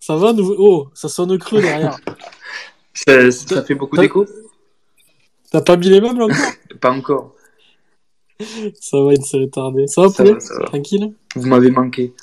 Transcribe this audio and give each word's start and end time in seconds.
Ça 0.00 0.16
va 0.16 0.32
nous... 0.32 0.54
Oh, 0.58 0.88
ça 0.94 1.08
sonne 1.08 1.38
creux 1.38 1.60
derrière. 1.60 1.98
ça, 2.94 3.30
ça 3.30 3.62
fait 3.62 3.74
beaucoup 3.74 3.96
d'écho 3.96 4.26
T'as 5.50 5.60
pas 5.60 5.76
mis 5.76 5.88
les 5.88 6.00
meubles 6.00 6.22
encore? 6.22 6.36
Pas 6.80 6.90
encore. 6.92 7.34
Ça 8.80 9.02
va, 9.02 9.12
une 9.12 9.22
série 9.22 9.50
tardée. 9.50 9.86
Ça 9.86 10.02
va, 10.02 10.10
poulet 10.10 10.34
Tranquille? 10.66 11.12
Vous 11.34 11.46
m'avez 11.46 11.70
manqué. 11.70 12.14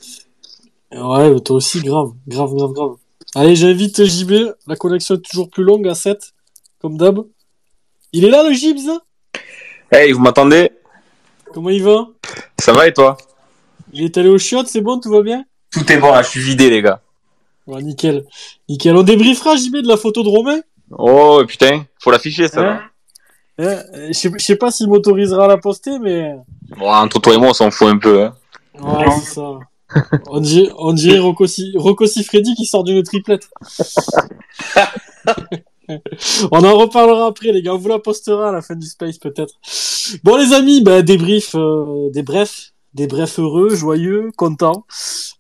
Ouais, 0.92 1.40
toi 1.42 1.58
aussi, 1.58 1.82
grave. 1.82 2.13
Grave, 2.28 2.55
grave, 2.55 2.71
grave. 2.71 2.96
Allez, 3.36 3.55
j'invite 3.55 4.04
JB. 4.04 4.54
La 4.66 4.75
connexion 4.75 5.16
est 5.16 5.21
toujours 5.21 5.50
plus 5.50 5.64
longue 5.64 5.88
à 5.88 5.94
7, 5.94 6.34
comme 6.82 6.98
d'hab. 6.98 7.20
Il 8.14 8.25
est 8.25 8.30
là, 8.30 8.44
le 8.44 8.54
Gibbs 8.54 8.89
Hey, 9.91 10.12
vous 10.14 10.20
m'entendez? 10.20 10.71
Comment 11.54 11.70
il 11.70 11.84
va? 11.84 12.07
Ça 12.57 12.73
va 12.73 12.88
et 12.88 12.94
toi? 12.94 13.18
Il 13.94 14.04
est 14.04 14.18
allé 14.18 14.30
au 14.30 14.38
chiottes, 14.38 14.68
c'est 14.68 14.82
bon, 14.82 15.00
tout 15.00 15.12
va 15.12 15.21
bien? 15.21 15.46
Tout 15.71 15.91
est 15.91 15.98
bon 15.98 16.12
là, 16.12 16.21
je 16.23 16.30
suis 16.30 16.39
vidé 16.39 16.70
les 16.70 16.82
gars. 16.82 17.02
Ouais, 17.68 17.84
nickel. 17.84 18.25
Nickel. 18.70 18.95
On 18.95 19.04
débriefera, 19.04 19.55
JB, 19.55 19.77
de 19.77 19.88
la 19.88 19.98
photo 19.98 20.23
de 20.23 20.30
Romain 20.30 20.62
Oh 20.91 21.44
putain, 21.45 21.85
faut 21.99 22.12
l'afficher 22.12 22.48
ça. 22.48 22.62
Hein 22.62 22.81
hein 23.59 23.84
je 24.08 24.13
sais, 24.13 24.31
sais 24.38 24.55
pas 24.55 24.71
s'il 24.71 24.88
m'autorisera 24.88 25.45
à 25.45 25.48
la 25.48 25.58
poster, 25.58 25.99
mais... 25.99 26.35
Bon, 26.77 26.89
entre 26.89 27.20
toi 27.20 27.34
et 27.34 27.38
moi, 27.38 27.49
on 27.49 27.53
s'en 27.53 27.72
fout 27.72 27.88
un 27.88 27.98
peu. 27.98 28.23
Hein. 28.23 28.35
Ouais, 28.80 29.05
c'est 29.20 29.35
ça. 29.35 29.59
On 30.30 30.41
dirait, 30.41 30.70
on 30.77 30.91
dirait 30.91 31.20
Rocco, 31.20 31.48
Freddy 31.48 32.55
qui 32.55 32.66
sort 32.66 32.84
d'une 32.84 33.03
triplette. 33.03 33.49
on 36.52 36.63
en 36.63 36.77
reparlera 36.77 37.27
après, 37.27 37.53
les 37.53 37.61
gars. 37.61 37.73
On 37.73 37.77
vous 37.77 37.88
la 37.88 37.99
postera 37.99 38.49
à 38.49 38.52
la 38.52 38.61
fin 38.61 38.75
du 38.75 38.86
space, 38.86 39.17
peut-être. 39.17 39.53
Bon, 40.25 40.36
les 40.36 40.52
amis, 40.52 40.81
bah, 40.81 41.03
débrief, 41.03 41.55
euh, 41.55 42.09
des 42.11 42.22
brefs, 42.22 42.73
des 42.94 43.08
brefs 43.08 43.40
heureux, 43.40 43.70
joyeux, 43.76 44.32
contents. 44.38 44.86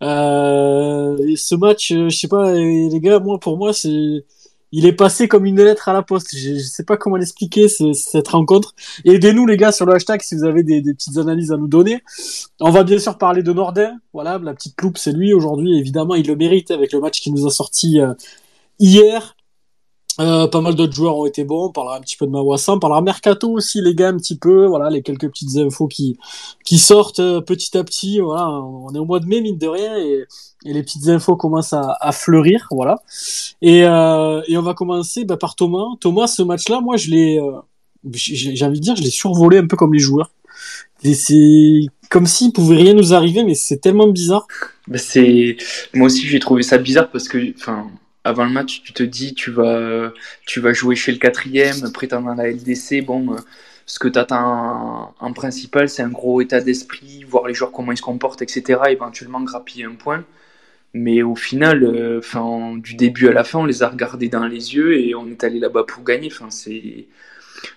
Euh, 0.03 1.35
ce 1.35 1.55
match, 1.55 1.91
euh, 1.91 2.09
je 2.09 2.17
sais 2.17 2.27
pas, 2.27 2.53
les 2.53 2.99
gars, 2.99 3.19
moi, 3.19 3.39
pour 3.39 3.57
moi, 3.57 3.73
c'est 3.73 4.25
il 4.71 4.85
est 4.85 4.93
passé 4.93 5.27
comme 5.27 5.45
une 5.45 5.61
lettre 5.61 5.87
à 5.87 5.93
la 5.93 6.03
poste. 6.03 6.35
Je, 6.35 6.53
ne 6.53 6.59
sais 6.59 6.83
pas 6.83 6.97
comment 6.97 7.15
l'expliquer 7.15 7.67
cette 7.69 8.27
rencontre. 8.27 8.75
Aidez-nous 9.05 9.45
les 9.45 9.57
gars 9.57 9.71
sur 9.71 9.85
le 9.85 9.93
hashtag 9.93 10.21
si 10.21 10.35
vous 10.35 10.43
avez 10.43 10.63
des, 10.63 10.81
petites 10.81 11.17
analyses 11.17 11.51
à 11.51 11.57
nous 11.57 11.67
donner. 11.67 12.03
On 12.59 12.71
va 12.71 12.83
bien 12.83 12.99
sûr 12.99 13.17
parler 13.17 13.43
de 13.43 13.53
Nordin. 13.53 13.97
Voilà, 14.13 14.37
la 14.39 14.53
petite 14.53 14.79
loupe, 14.81 14.97
c'est 14.97 15.13
lui 15.13 15.33
aujourd'hui. 15.33 15.77
Évidemment, 15.79 16.15
il 16.15 16.27
le 16.27 16.35
mérite 16.35 16.71
avec 16.71 16.91
le 16.91 16.99
match 16.99 17.21
qui 17.21 17.31
nous 17.31 17.47
a 17.47 17.49
sorti 17.49 18.01
euh, 18.01 18.13
hier. 18.79 19.36
Euh, 20.19 20.47
pas 20.47 20.61
mal 20.61 20.75
d'autres 20.75 20.93
joueurs 20.93 21.17
ont 21.17 21.25
été 21.25 21.43
bons. 21.43 21.67
On 21.67 21.71
parlera 21.71 21.97
un 21.97 22.01
petit 22.01 22.17
peu 22.17 22.25
de 22.25 22.31
Mawassa. 22.31 22.73
On 22.73 22.79
parlera 22.79 23.01
Mercato 23.01 23.51
aussi, 23.51 23.81
les 23.81 23.93
gars, 23.93 24.09
un 24.09 24.17
petit 24.17 24.37
peu. 24.37 24.65
Voilà, 24.65 24.89
les 24.89 25.01
quelques 25.01 25.29
petites 25.29 25.57
infos 25.57 25.87
qui, 25.87 26.17
qui 26.65 26.79
sortent 26.79 27.19
euh, 27.19 27.41
petit 27.41 27.77
à 27.77 27.83
petit. 27.83 28.19
Voilà, 28.19 28.49
on 28.49 28.93
est 28.93 28.99
au 28.99 29.05
mois 29.05 29.19
de 29.19 29.25
mai, 29.25 29.41
mine 29.41 29.57
de 29.57 29.67
rien, 29.67 29.97
et, 29.97 30.25
les 30.65 30.83
petites 30.83 31.07
infos 31.07 31.35
commencent 31.35 31.73
à, 31.73 31.95
à 32.01 32.11
fleurir. 32.11 32.67
Voilà. 32.71 32.97
Et, 33.61 33.83
euh, 33.83 34.41
et 34.47 34.57
on 34.57 34.63
va 34.63 34.73
commencer 34.73 35.23
bah, 35.23 35.37
par 35.37 35.55
Thomas. 35.55 35.85
Thomas, 36.01 36.27
ce 36.27 36.41
match-là, 36.41 36.81
moi, 36.81 36.97
je 36.97 37.11
l'ai, 37.11 37.39
euh, 37.39 37.61
j'ai 38.11 38.65
envie 38.65 38.79
de 38.79 38.83
dire, 38.83 38.95
je 38.95 39.03
l'ai 39.03 39.09
survolé 39.09 39.59
un 39.59 39.67
peu 39.67 39.77
comme 39.77 39.93
les 39.93 39.99
joueurs. 39.99 40.31
C'est 41.03 41.85
comme 42.09 42.25
s'il 42.25 42.51
pouvait 42.53 42.75
rien 42.75 42.93
nous 42.93 43.13
arriver, 43.13 43.43
mais 43.43 43.53
c'est 43.53 43.77
tellement 43.77 44.07
bizarre. 44.07 44.47
Bah 44.87 44.97
c'est, 44.97 45.57
moi 45.93 46.07
aussi, 46.07 46.25
j'ai 46.25 46.39
trouvé 46.39 46.63
ça 46.63 46.77
bizarre 46.77 47.11
parce 47.11 47.27
que, 47.27 47.53
enfin, 47.55 47.87
avant 48.27 48.45
le 48.45 48.51
match, 48.51 48.81
tu 48.83 48.93
te 48.93 49.03
dis 49.03 49.33
tu 49.33 49.51
vas, 49.51 50.11
tu 50.45 50.59
vas 50.59 50.73
jouer 50.73 50.95
chez 50.95 51.11
le 51.11 51.17
quatrième, 51.17 51.91
prétendant 51.93 52.31
à 52.31 52.35
la 52.35 52.51
LDC. 52.51 53.05
Bon, 53.05 53.33
euh, 53.33 53.37
ce 53.85 53.99
que 53.99 54.07
tu 54.09 54.19
attends 54.19 55.15
en, 55.19 55.33
principal, 55.33 55.87
c'est 55.89 56.03
un 56.03 56.09
gros 56.09 56.41
état 56.41 56.59
d'esprit, 56.59 57.23
voir 57.23 57.47
les 57.47 57.53
joueurs 57.53 57.71
comment 57.71 57.91
ils 57.93 57.97
se 57.97 58.01
comportent, 58.01 58.41
etc. 58.41 58.81
Éventuellement 58.89 59.41
grappiller 59.41 59.85
un 59.85 59.95
point. 59.95 60.25
Mais 60.93 61.21
au 61.21 61.35
final, 61.35 61.83
euh, 61.83 62.21
du 62.77 62.95
début 62.95 63.27
à 63.27 63.33
la 63.33 63.43
fin, 63.43 63.59
on 63.59 63.65
les 63.65 63.83
a 63.83 63.89
regardés 63.89 64.29
dans 64.29 64.45
les 64.45 64.75
yeux 64.75 64.99
et 64.99 65.15
on 65.15 65.27
est 65.27 65.43
allé 65.43 65.59
là-bas 65.59 65.83
pour 65.87 66.03
gagner. 66.03 66.29
Enfin, 66.31 66.49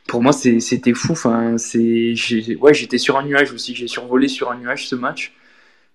pour 0.09 0.23
moi, 0.23 0.33
c'était 0.33 0.95
fou. 0.95 1.13
Enfin, 1.13 1.57
ouais, 1.57 2.75
j'étais 2.75 2.99
sur 2.99 3.19
un 3.19 3.25
nuage 3.25 3.53
aussi. 3.53 3.75
J'ai 3.75 3.89
survolé 3.89 4.29
sur 4.29 4.51
un 4.51 4.59
nuage 4.59 4.89
ce 4.89 4.97
match 4.97 5.33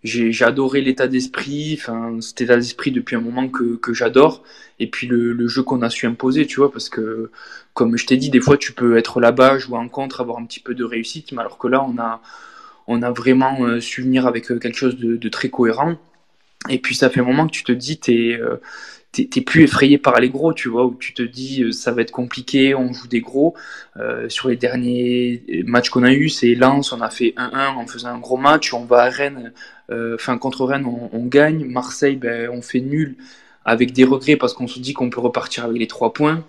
j'ai 0.05 0.45
adoré 0.45 0.81
l'état 0.81 1.07
d'esprit, 1.07 1.77
enfin 1.79 2.17
cet 2.21 2.41
état 2.41 2.55
d'esprit 2.55 2.91
depuis 2.91 3.15
un 3.15 3.21
moment 3.21 3.49
que, 3.49 3.75
que 3.77 3.93
j'adore, 3.93 4.43
et 4.79 4.87
puis 4.87 5.07
le, 5.07 5.33
le 5.33 5.47
jeu 5.47 5.63
qu'on 5.63 5.81
a 5.81 5.89
su 5.89 6.05
imposer, 6.05 6.45
tu 6.45 6.57
vois, 6.57 6.71
parce 6.71 6.89
que 6.89 7.31
comme 7.73 7.97
je 7.97 8.05
t'ai 8.05 8.17
dit, 8.17 8.29
des 8.29 8.39
fois 8.39 8.57
tu 8.57 8.73
peux 8.73 8.97
être 8.97 9.19
là-bas, 9.19 9.57
jouer 9.57 9.77
en 9.77 9.89
contre, 9.89 10.21
avoir 10.21 10.37
un 10.37 10.45
petit 10.45 10.59
peu 10.59 10.75
de 10.75 10.83
réussite, 10.83 11.31
mais 11.31 11.39
alors 11.41 11.57
que 11.57 11.67
là 11.67 11.83
on 11.83 11.97
a, 11.97 12.21
on 12.87 13.01
a 13.01 13.11
vraiment 13.11 13.63
euh, 13.65 13.79
su 13.79 14.03
venir 14.03 14.27
avec 14.27 14.51
euh, 14.51 14.59
quelque 14.59 14.77
chose 14.77 14.97
de, 14.97 15.29
très 15.29 15.49
cohérent, 15.49 15.95
et 16.69 16.79
puis 16.79 16.95
ça 16.95 17.09
fait 17.09 17.21
un 17.21 17.25
moment 17.25 17.47
que 17.47 17.53
tu 17.53 17.63
te 17.63 17.71
dis, 17.71 17.99
t'es 17.99 18.37
euh, 18.39 18.57
t'es 19.11 19.41
plus 19.41 19.63
effrayé 19.63 19.97
par 19.97 20.19
les 20.19 20.29
gros, 20.29 20.53
tu 20.53 20.67
vois, 20.67 20.85
où 20.85 20.95
tu 20.99 21.13
te 21.13 21.21
dis 21.21 21.63
euh, 21.63 21.71
ça 21.71 21.91
va 21.91 22.01
être 22.01 22.11
compliqué, 22.11 22.75
on 22.75 22.91
joue 22.93 23.07
des 23.07 23.21
gros. 23.21 23.55
Sur 24.27 24.49
les 24.49 24.57
derniers 24.57 25.63
matchs 25.65 25.89
qu'on 25.89 26.03
a 26.03 26.11
eu, 26.11 26.27
c'est 26.27 26.53
Lens, 26.53 26.91
on 26.91 26.99
a 26.99 27.09
fait 27.09 27.33
1-1 27.37 27.75
en 27.75 27.87
faisant 27.87 28.09
un 28.09 28.19
gros 28.19 28.35
match, 28.37 28.73
on 28.73 28.83
va 28.83 29.03
à 29.03 29.09
Rennes, 29.09 29.53
enfin 29.91 30.37
contre 30.37 30.65
Rennes, 30.65 30.85
on, 30.85 31.25
gagne. 31.25 31.65
Marseille, 31.65 32.15
ben, 32.15 32.49
on 32.51 32.61
fait 32.61 32.81
nul 32.81 33.15
avec 33.65 33.93
des 33.93 34.03
regrets 34.03 34.35
parce 34.35 34.53
qu'on 34.53 34.67
se 34.67 34.79
dit 34.79 34.93
qu'on 34.93 35.09
peut 35.09 35.21
repartir 35.21 35.65
avec 35.65 35.79
les 35.79 35.87
trois 35.87 36.13
points. 36.13 36.43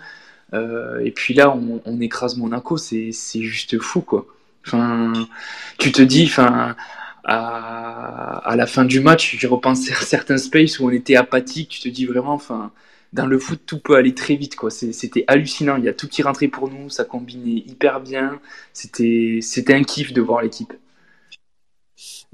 et 0.52 1.10
puis 1.14 1.34
là, 1.34 1.50
on, 1.54 1.80
on 1.84 2.00
écrase 2.00 2.36
Monaco, 2.36 2.76
c'est 2.76 3.12
juste 3.12 3.78
fou, 3.80 4.00
quoi. 4.00 4.26
Enfin, 4.66 5.12
tu 5.78 5.92
te 5.92 6.02
dis, 6.02 6.24
enfin, 6.24 6.74
à, 7.26 8.54
la 8.56 8.66
fin 8.66 8.84
du 8.84 9.00
match, 9.00 9.36
j'ai 9.38 9.46
repensé 9.46 9.92
à 9.92 9.96
certains 9.96 10.38
spaces 10.38 10.78
où 10.78 10.86
on 10.86 10.90
était 10.90 11.16
apathique. 11.16 11.68
Tu 11.68 11.80
te 11.80 11.88
dis 11.88 12.06
vraiment, 12.06 12.32
enfin, 12.32 12.72
dans 13.12 13.26
le 13.26 13.38
foot, 13.38 13.60
tout 13.66 13.78
peut 13.78 13.96
aller 13.96 14.14
très 14.14 14.36
vite. 14.36 14.56
quoi. 14.56 14.70
C'était 14.70 15.24
hallucinant. 15.26 15.76
Il 15.76 15.84
y 15.84 15.88
a 15.88 15.92
tout 15.92 16.08
qui 16.08 16.22
rentrait 16.22 16.48
pour 16.48 16.70
nous. 16.70 16.90
Ça 16.90 17.04
combinait 17.04 17.62
hyper 17.66 18.00
bien. 18.00 18.40
C'était 18.72 19.40
un 19.74 19.82
kiff 19.82 20.12
de 20.12 20.20
voir 20.20 20.42
l'équipe. 20.42 20.72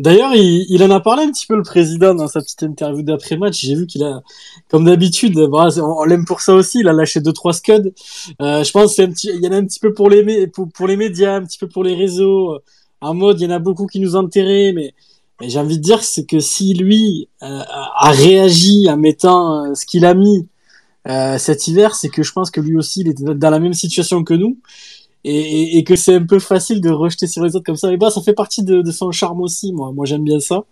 D'ailleurs, 0.03 0.35
il, 0.35 0.83
en 0.83 0.91
a 0.91 1.01
parlé 1.01 1.23
un 1.23 1.31
petit 1.31 1.47
peu 1.47 1.57
le 1.57 1.63
président 1.63 2.15
dans 2.15 2.27
sa 2.27 2.41
petite 2.41 2.63
interview 2.65 3.03
d'après-match. 3.03 3.61
J'ai 3.61 3.77
vu 3.77 3.87
qu'il 3.87 4.03
a, 4.03 4.23
comme 4.69 4.85
d'habitude, 4.85 5.39
on, 5.39 6.05
l'aime 6.05 6.25
pour 6.25 6.41
ça 6.41 6.55
aussi. 6.55 6.81
Il 6.81 6.89
a 6.89 6.93
lâché 6.93 7.21
deux 7.21 7.33
trois 7.33 7.53
scuds. 7.53 7.93
Euh, 8.41 8.65
je 8.65 8.71
pense 8.73 8.97
qu'il 8.97 9.41
y 9.41 9.47
en 9.47 9.53
a 9.53 9.57
un 9.57 9.65
petit 9.65 9.81
peu 9.81 9.95
pour 9.95 10.11
les, 10.11 10.47
pour, 10.49 10.87
les 10.89 10.97
médias, 10.97 11.37
un 11.37 11.45
petit 11.45 11.59
peu 11.59 11.69
pour 11.69 11.85
les 11.85 11.95
réseaux 11.95 12.59
en 13.03 13.15
mode 13.15 13.41
il 13.41 13.45
y 13.45 13.47
en 13.47 13.55
a 13.55 13.59
beaucoup 13.59 13.87
qui 13.87 14.01
nous 14.01 14.17
enterraient, 14.17 14.73
mais, 14.73 14.95
mais 15.41 15.51
j'ai 15.51 15.59
envie 15.59 15.77
de 15.79 15.83
dire 15.83 16.03
c'est 16.03 16.25
que 16.25 16.39
si 16.39 16.73
lui 16.73 17.29
euh, 17.43 17.61
a 17.67 18.11
réagi 18.11 18.89
en 18.89 18.97
mettant 18.97 19.67
euh, 19.67 19.75
ce 19.75 19.85
qu'il 19.85 20.07
a 20.07 20.15
mis 20.15 20.49
euh, 21.09 21.37
cet 21.37 21.67
hiver, 21.67 21.95
c'est 21.95 22.09
que 22.09 22.23
je 22.23 22.33
pense 22.33 22.51
que 22.51 22.61
lui 22.61 22.77
aussi 22.77 23.01
il 23.01 23.09
était 23.09 23.25
dans 23.35 23.51
la 23.51 23.59
même 23.59 23.75
situation 23.75 24.23
que 24.25 24.35
nous 24.35 24.59
et, 25.25 25.79
et, 25.79 25.85
que 25.85 25.95
c'est 25.95 26.15
un 26.15 26.27
peu 26.27 26.39
facile 26.39 26.81
de 26.81 26.91
rejeter 26.91 27.27
sur 27.27 27.45
les 27.45 27.55
autres 27.55 27.65
comme 27.65 27.77
ça. 27.77 27.89
Mais 27.89 27.97
bah 27.97 28.11
ça 28.11 28.21
fait 28.21 28.33
partie 28.33 28.63
de, 28.63 28.83
de 28.83 28.91
son 28.91 29.13
charme 29.13 29.41
aussi, 29.41 29.73
moi. 29.73 29.93
Moi 29.93 30.05
j'aime 30.05 30.25
bien 30.25 30.41
ça, 30.41 30.65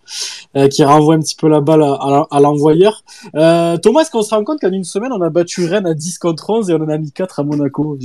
euh, 0.55 0.67
qui 0.67 0.83
renvoie 0.83 1.15
un 1.15 1.19
petit 1.19 1.35
peu 1.35 1.47
la 1.47 1.61
balle 1.61 1.83
à, 1.83 2.27
à, 2.29 2.39
l'envoyeur. 2.39 3.03
Euh, 3.35 3.77
Thomas, 3.77 4.01
est-ce 4.01 4.11
qu'on 4.11 4.21
se 4.21 4.33
rend 4.35 4.43
compte 4.43 4.59
qu'en 4.59 4.71
une 4.71 4.83
semaine 4.83 5.11
on 5.13 5.21
a 5.21 5.29
battu 5.29 5.65
Rennes 5.65 5.87
à 5.87 5.93
10 5.93 6.17
contre 6.17 6.49
11 6.49 6.69
et 6.69 6.73
on 6.73 6.81
en 6.81 6.89
a 6.89 6.97
mis 6.97 7.11
4 7.11 7.39
à 7.39 7.43
Monaco? 7.43 7.97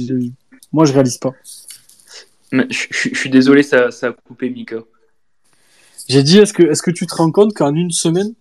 Moi 0.73 0.85
je 0.85 0.93
réalise 0.93 1.19
pas. 1.19 1.33
Je, 2.53 2.87
suis 3.15 3.31
désolé, 3.31 3.63
ça, 3.63 3.91
ça, 3.91 4.09
a 4.09 4.13
coupé 4.13 4.51
Mika. 4.51 4.77
J'ai 6.09 6.23
dit, 6.23 6.39
est-ce 6.39 6.53
que, 6.53 6.63
est 6.63 6.81
que 6.81 6.91
tu 6.93 7.07
te 7.07 7.15
rends 7.15 7.33
compte 7.33 7.53
qu'en 7.53 7.75
une 7.75 7.91
semaine, 7.91 8.35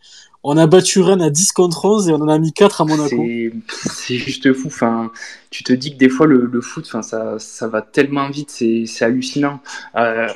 on 0.47 0.57
a 0.57 0.67
battu 0.67 1.01
Rennes 1.01 1.23
à 1.23 1.31
10 1.31 1.53
contre 1.53 1.85
11 1.85 2.09
et 2.09 2.13
on 2.13 2.17
en 2.17 2.27
a 2.27 2.37
mis 2.37 2.53
4 2.53 2.81
à 2.81 2.85
Monaco 2.85 3.25
C'est 3.67 4.17
juste 4.17 4.53
fou. 4.53 4.67
Enfin, 4.67 5.11
tu 5.49 5.63
te 5.63 5.73
dis 5.73 5.91
que 5.91 5.97
des 5.97 6.07
fois, 6.07 6.27
le, 6.27 6.61
foot, 6.61 6.85
enfin, 6.85 7.01
ça, 7.01 7.39
ça 7.39 7.67
va 7.67 7.81
tellement 7.81 8.29
vite, 8.29 8.51
c'est 8.51 8.85
hallucinant. 9.01 9.59
Euh, 9.95 10.27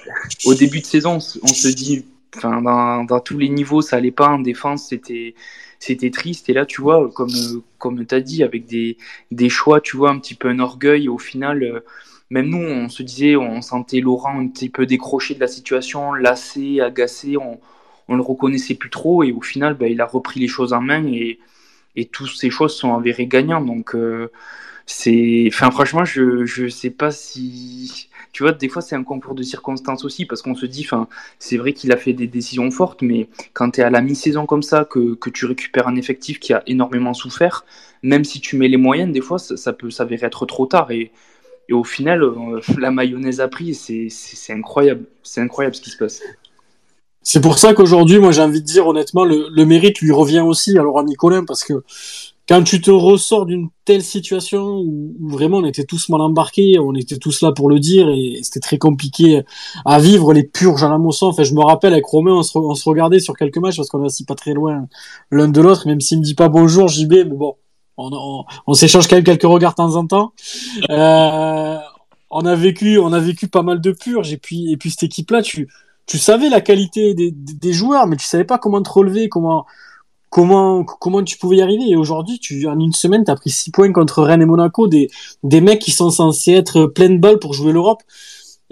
au 0.45 0.55
début 0.55 0.79
de 0.79 0.85
saison, 0.85 1.19
on, 1.43 1.47
se 1.47 1.67
dit, 1.67 2.05
enfin, 2.35 2.59
dans, 2.63 3.03
dans, 3.03 3.19
tous 3.19 3.37
les 3.37 3.49
niveaux, 3.49 3.83
ça 3.83 3.97
allait 3.97 4.09
pas. 4.09 4.29
En 4.29 4.39
défense, 4.39 4.91
c'était 5.79 6.09
triste. 6.09 6.49
Et 6.49 6.53
là, 6.53 6.65
tu 6.65 6.81
vois, 6.81 7.11
comme, 7.11 7.29
comme 7.77 8.03
tu 8.03 8.15
as 8.15 8.21
dit, 8.21 8.43
avec 8.43 8.65
des, 8.65 8.97
des 9.29 9.49
choix, 9.49 9.79
tu 9.79 9.95
vois, 9.95 10.09
un 10.09 10.17
petit 10.17 10.33
peu 10.33 10.47
un 10.49 10.57
orgueil, 10.57 11.07
au 11.07 11.19
final, 11.19 11.61
euh, 11.61 11.81
même 12.31 12.49
nous, 12.49 12.57
on 12.57 12.89
se 12.89 13.03
disait, 13.03 13.35
on 13.35 13.61
sentait 13.61 13.99
Laurent 13.99 14.39
un 14.39 14.47
petit 14.47 14.69
peu 14.69 14.87
décroché 14.87 15.35
de 15.35 15.39
la 15.39 15.47
situation, 15.47 16.13
lassé, 16.13 16.81
agacé, 16.81 17.37
on 18.09 18.15
le 18.15 18.21
reconnaissait 18.21 18.75
plus 18.75 18.89
trop, 18.89 19.23
et 19.23 19.31
au 19.31 19.41
final, 19.41 19.75
ben, 19.75 19.91
il 19.91 20.01
a 20.01 20.05
repris 20.05 20.39
les 20.39 20.47
choses 20.47 20.73
en 20.73 20.81
main, 20.81 21.05
et, 21.07 21.39
et 21.95 22.05
toutes 22.05 22.31
ces 22.31 22.49
choses 22.49 22.75
sont 22.75 22.93
avérées 22.95 23.27
gagnantes. 23.27 23.65
Donc, 23.65 23.95
euh, 23.95 24.31
c'est, 24.85 25.45
enfin, 25.47 25.71
franchement, 25.71 26.05
je, 26.05 26.45
je 26.45 26.67
sais 26.67 26.89
pas 26.89 27.11
si, 27.11 28.09
tu 28.33 28.43
vois, 28.43 28.51
des 28.51 28.69
fois, 28.69 28.81
c'est 28.81 28.95
un 28.95 29.03
concours 29.03 29.35
de 29.35 29.43
circonstances 29.43 30.03
aussi, 30.05 30.25
parce 30.25 30.41
qu'on 30.41 30.55
se 30.55 30.65
dit, 30.65 30.83
enfin, 30.85 31.07
c'est 31.39 31.57
vrai 31.57 31.73
qu'il 31.73 31.91
a 31.91 31.97
fait 31.97 32.13
des 32.13 32.27
décisions 32.27 32.69
fortes, 32.71 33.01
mais 33.01 33.29
quand 33.53 33.71
tu 33.71 33.81
es 33.81 33.83
à 33.83 33.89
la 33.89 34.01
mi-saison 34.01 34.45
comme 34.45 34.63
ça, 34.63 34.85
que, 34.85 35.15
que, 35.15 35.29
tu 35.29 35.45
récupères 35.45 35.87
un 35.87 35.95
effectif 35.95 36.39
qui 36.39 36.53
a 36.53 36.63
énormément 36.67 37.13
souffert, 37.13 37.65
même 38.03 38.23
si 38.25 38.41
tu 38.41 38.57
mets 38.57 38.67
les 38.67 38.77
moyennes, 38.77 39.11
des 39.11 39.21
fois, 39.21 39.39
ça, 39.39 39.57
ça 39.57 39.73
peut 39.73 39.91
s'avérer 39.91 40.27
être 40.27 40.45
trop 40.45 40.65
tard, 40.65 40.91
et 40.91 41.11
et 41.69 41.73
au 41.73 41.83
final, 41.83 42.23
euh, 42.23 42.59
la 42.79 42.91
mayonnaise 42.91 43.39
a 43.39 43.47
pris. 43.47 43.73
C'est 43.75 44.53
incroyable. 44.53 45.05
C'est 45.23 45.39
incroyable 45.39 45.75
ce 45.75 45.81
qui 45.81 45.91
se 45.91 45.97
passe. 45.97 46.21
C'est 47.31 47.41
pour 47.41 47.59
ça 47.59 47.75
qu'aujourd'hui, 47.75 48.17
moi, 48.17 48.31
j'ai 48.31 48.41
envie 48.41 48.59
de 48.59 48.65
dire 48.65 48.87
honnêtement, 48.87 49.23
le, 49.23 49.49
le, 49.51 49.63
mérite 49.63 49.99
lui 49.99 50.11
revient 50.11 50.39
aussi 50.39 50.75
à 50.79 50.81
Laurent 50.81 51.05
parce 51.45 51.63
que 51.63 51.83
quand 52.47 52.63
tu 52.63 52.81
te 52.81 52.89
ressors 52.89 53.45
d'une 53.45 53.69
telle 53.85 54.01
situation 54.01 54.79
où, 54.79 55.13
vraiment 55.19 55.57
on 55.57 55.65
était 55.65 55.83
tous 55.83 56.09
mal 56.09 56.21
embarqués, 56.21 56.79
on 56.79 56.95
était 56.95 57.19
tous 57.19 57.43
là 57.43 57.51
pour 57.51 57.69
le 57.69 57.77
dire 57.77 58.09
et 58.09 58.39
c'était 58.41 58.61
très 58.61 58.79
compliqué 58.79 59.43
à 59.85 59.99
vivre 59.99 60.33
les 60.33 60.41
purges 60.41 60.83
à 60.83 60.89
la 60.89 60.97
Mosson. 60.97 61.27
Enfin, 61.27 61.43
je 61.43 61.53
me 61.53 61.61
rappelle 61.61 61.93
avec 61.93 62.05
Romain, 62.07 62.31
on 62.31 62.41
se, 62.41 62.57
on 62.57 62.73
se 62.73 62.89
regardait 62.89 63.19
sur 63.19 63.37
quelques 63.37 63.59
matchs 63.59 63.77
parce 63.77 63.89
qu'on 63.89 64.01
est 64.01 64.07
aussi 64.07 64.25
pas 64.25 64.33
très 64.33 64.55
loin 64.55 64.87
l'un 65.29 65.49
de 65.49 65.61
l'autre, 65.61 65.85
même 65.85 66.01
s'il 66.01 66.17
me 66.17 66.23
dit 66.23 66.33
pas 66.33 66.49
bonjour 66.49 66.87
JB, 66.87 67.11
mais 67.11 67.25
bon, 67.25 67.57
on, 67.97 68.09
on, 68.11 68.45
on 68.65 68.73
s'échange 68.73 69.07
quand 69.07 69.17
même 69.17 69.23
quelques 69.23 69.43
regards 69.43 69.73
de 69.73 69.75
temps 69.75 69.95
en 69.97 70.07
temps. 70.07 70.33
Euh, 70.89 71.77
on 72.31 72.45
a 72.47 72.55
vécu, 72.55 72.97
on 72.97 73.13
a 73.13 73.19
vécu 73.19 73.47
pas 73.47 73.61
mal 73.61 73.81
de 73.81 73.91
purges 73.91 74.33
et 74.33 74.37
puis 74.37 74.71
et 74.71 74.77
puis 74.77 74.89
cette 74.89 75.03
équipe-là, 75.03 75.43
tu 75.43 75.67
tu 76.09 76.17
savais 76.17 76.49
la 76.49 76.59
qualité 76.59 77.13
des, 77.13 77.29
des 77.31 77.71
joueurs, 77.71 78.07
mais 78.07 78.15
tu 78.15 78.25
savais 78.25 78.43
pas 78.43 78.57
comment 78.57 78.81
te 78.81 78.89
relever, 78.89 79.29
comment 79.29 79.67
comment 80.31 80.83
comment 80.83 81.23
tu 81.23 81.37
pouvais 81.37 81.57
y 81.57 81.61
arriver. 81.61 81.83
Et 81.87 81.95
aujourd'hui 81.95 82.39
tu 82.39 82.67
en 82.67 82.79
une 82.79 82.93
semaine 82.93 83.23
tu 83.23 83.29
as 83.29 83.35
pris 83.35 83.51
6 83.51 83.69
points 83.69 83.93
contre 83.93 84.23
Rennes 84.23 84.41
et 84.41 84.45
Monaco 84.45 84.87
des 84.87 85.11
des 85.43 85.61
mecs 85.61 85.79
qui 85.79 85.91
sont 85.91 86.09
censés 86.09 86.53
être 86.53 86.87
pleine 86.87 87.19
balle 87.19 87.37
pour 87.37 87.53
jouer 87.53 87.71
l'Europe. 87.71 88.01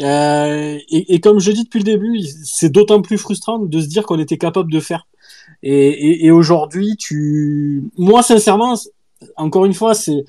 Euh, 0.01 0.77
et, 0.89 1.15
et, 1.15 1.19
comme 1.19 1.39
je 1.39 1.51
dis 1.51 1.63
depuis 1.63 1.79
le 1.79 1.83
début 1.83 2.21
c'est 2.43 2.69
d'autant 2.69 3.01
plus 3.01 3.17
frustrant 3.19 3.59
de 3.59 3.81
se 3.81 3.87
dire 3.87 4.03
qu'on 4.03 4.19
était 4.19 4.37
capable 4.37 4.71
de 4.71 4.79
faire. 4.79 5.07
Et, 5.61 5.89
et, 5.89 6.25
et 6.25 6.31
aujourd'hui 6.31 6.97
tu 6.97 7.83
moi 7.97 8.23
sincèrement 8.23 8.75
encore 9.35 9.65
une 9.65 9.73
fois 9.75 9.93
c'est 9.93 10.25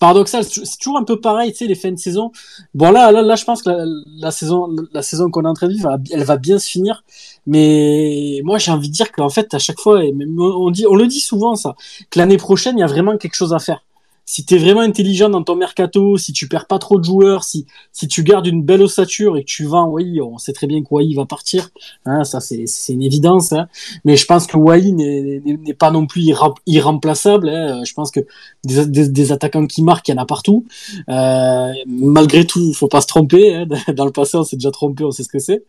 paradoxal, 0.00 0.42
c'est 0.44 0.78
toujours 0.78 0.98
un 0.98 1.04
peu 1.04 1.20
pareil, 1.20 1.52
tu 1.52 1.58
sais, 1.58 1.66
les 1.66 1.74
fins 1.76 1.92
de 1.92 1.98
saison. 1.98 2.32
Bon 2.74 2.90
là, 2.90 3.12
là, 3.12 3.22
là, 3.22 3.36
je 3.36 3.44
pense 3.44 3.62
que 3.62 3.70
la, 4.18 4.30
saison, 4.32 4.74
la 4.92 5.02
saison 5.02 5.30
qu'on 5.30 5.44
est 5.44 5.48
en 5.48 5.54
train 5.54 5.68
de 5.68 5.74
vivre, 5.74 5.96
elle 6.10 6.24
va 6.24 6.38
bien 6.38 6.58
se 6.58 6.68
finir. 6.68 7.04
Mais 7.46 8.40
moi, 8.42 8.58
j'ai 8.58 8.72
envie 8.72 8.88
de 8.88 8.94
dire 8.94 9.12
qu'en 9.12 9.28
fait, 9.28 9.52
à 9.54 9.58
chaque 9.58 9.78
fois, 9.78 10.00
on 10.00 10.70
dit, 10.70 10.86
on 10.88 10.94
le 10.94 11.06
dit 11.06 11.20
souvent 11.20 11.54
ça, 11.54 11.76
que 12.10 12.18
l'année 12.18 12.38
prochaine, 12.38 12.78
il 12.78 12.80
y 12.80 12.84
a 12.84 12.88
vraiment 12.88 13.16
quelque 13.18 13.36
chose 13.36 13.52
à 13.52 13.58
faire 13.58 13.82
si 14.30 14.44
tu 14.44 14.54
es 14.54 14.58
vraiment 14.58 14.82
intelligent 14.82 15.28
dans 15.28 15.42
ton 15.42 15.56
mercato, 15.56 16.16
si 16.16 16.32
tu 16.32 16.46
perds 16.46 16.68
pas 16.68 16.78
trop 16.78 17.00
de 17.00 17.04
joueurs, 17.04 17.42
si 17.42 17.66
si 17.90 18.06
tu 18.06 18.22
gardes 18.22 18.46
une 18.46 18.62
belle 18.62 18.80
ossature 18.80 19.36
et 19.36 19.40
que 19.40 19.48
tu 19.48 19.64
vends, 19.64 19.88
oui, 19.88 20.20
on 20.20 20.38
sait 20.38 20.52
très 20.52 20.68
bien 20.68 20.84
que 20.84 20.86
Wai 20.92 21.12
va 21.14 21.26
partir, 21.26 21.70
hein, 22.06 22.22
ça 22.22 22.38
c'est 22.38 22.92
une 22.92 23.02
évidence, 23.02 23.52
hein. 23.52 23.66
mais 24.04 24.16
je 24.16 24.24
pense 24.26 24.46
que 24.46 24.56
Wai 24.56 24.92
n'est 24.92 25.74
pas 25.74 25.90
non 25.90 26.06
plus 26.06 26.32
irremplaçable. 26.66 27.48
Hein. 27.48 27.82
Je 27.84 27.92
pense 27.92 28.12
que 28.12 28.20
des, 28.62 29.08
des, 29.08 29.32
attaquants 29.32 29.66
qui 29.66 29.82
marquent, 29.82 30.06
il 30.06 30.12
y 30.12 30.14
en 30.14 30.22
a 30.22 30.26
partout. 30.26 30.64
Euh, 31.08 31.72
malgré 31.88 32.44
tout, 32.46 32.72
faut 32.72 32.86
pas 32.86 33.00
se 33.00 33.08
tromper. 33.08 33.52
Hein. 33.52 33.66
Dans 33.94 34.04
le 34.04 34.12
passé, 34.12 34.36
on 34.36 34.44
s'est 34.44 34.56
déjà 34.56 34.70
trompé, 34.70 35.02
on 35.02 35.10
sait 35.10 35.24
ce 35.24 35.28
que 35.28 35.40
c'est. 35.40 35.64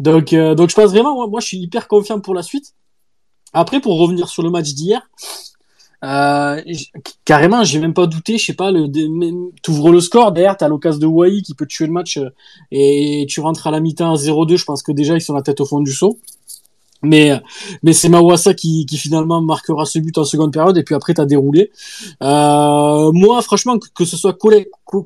Donc 0.00 0.34
euh, 0.34 0.54
donc 0.54 0.68
je 0.68 0.74
pense 0.74 0.90
vraiment, 0.90 1.14
moi, 1.14 1.28
moi 1.28 1.40
je 1.40 1.46
suis 1.46 1.58
hyper 1.58 1.88
confiant 1.88 2.20
pour 2.20 2.34
la 2.34 2.42
suite. 2.42 2.74
Après, 3.54 3.80
pour 3.80 3.98
revenir 3.98 4.28
sur 4.28 4.42
le 4.42 4.50
match 4.50 4.74
d'hier, 4.74 5.08
euh, 6.04 6.60
carrément, 7.24 7.62
j'ai 7.62 7.78
même 7.78 7.94
pas 7.94 8.06
douté, 8.06 8.36
je 8.36 8.46
sais 8.46 8.54
pas, 8.54 8.72
le, 8.72 8.88
t'ouvres 9.62 9.90
le 9.90 10.00
score, 10.00 10.32
derrière 10.32 10.56
t'as 10.56 10.68
l'occasion 10.68 11.00
de 11.00 11.06
Wai 11.06 11.42
qui 11.42 11.54
peut 11.54 11.66
tuer 11.66 11.86
le 11.86 11.92
match 11.92 12.16
euh, 12.16 12.30
et 12.72 13.24
tu 13.28 13.40
rentres 13.40 13.68
à 13.68 13.70
la 13.70 13.78
mi-temps 13.78 14.12
à 14.12 14.16
0-2, 14.16 14.56
je 14.56 14.64
pense 14.64 14.82
que 14.82 14.90
déjà 14.90 15.14
ils 15.14 15.20
sont 15.20 15.34
la 15.34 15.42
tête 15.42 15.60
au 15.60 15.64
fond 15.64 15.80
du 15.80 15.92
saut. 15.92 16.18
Mais, 17.04 17.32
mais 17.82 17.92
c'est 17.92 18.08
Mawassa 18.08 18.54
qui, 18.54 18.86
qui 18.86 18.96
finalement 18.96 19.40
marquera 19.42 19.84
ce 19.84 19.98
but 19.98 20.16
en 20.18 20.24
seconde 20.24 20.52
période 20.52 20.76
et 20.78 20.84
puis 20.84 20.94
après 20.94 21.14
t'as 21.14 21.24
déroulé. 21.24 21.72
Euh, 22.22 23.10
moi, 23.12 23.42
franchement, 23.42 23.76
que, 23.76 24.04
ce 24.04 24.16
soit 24.16 24.38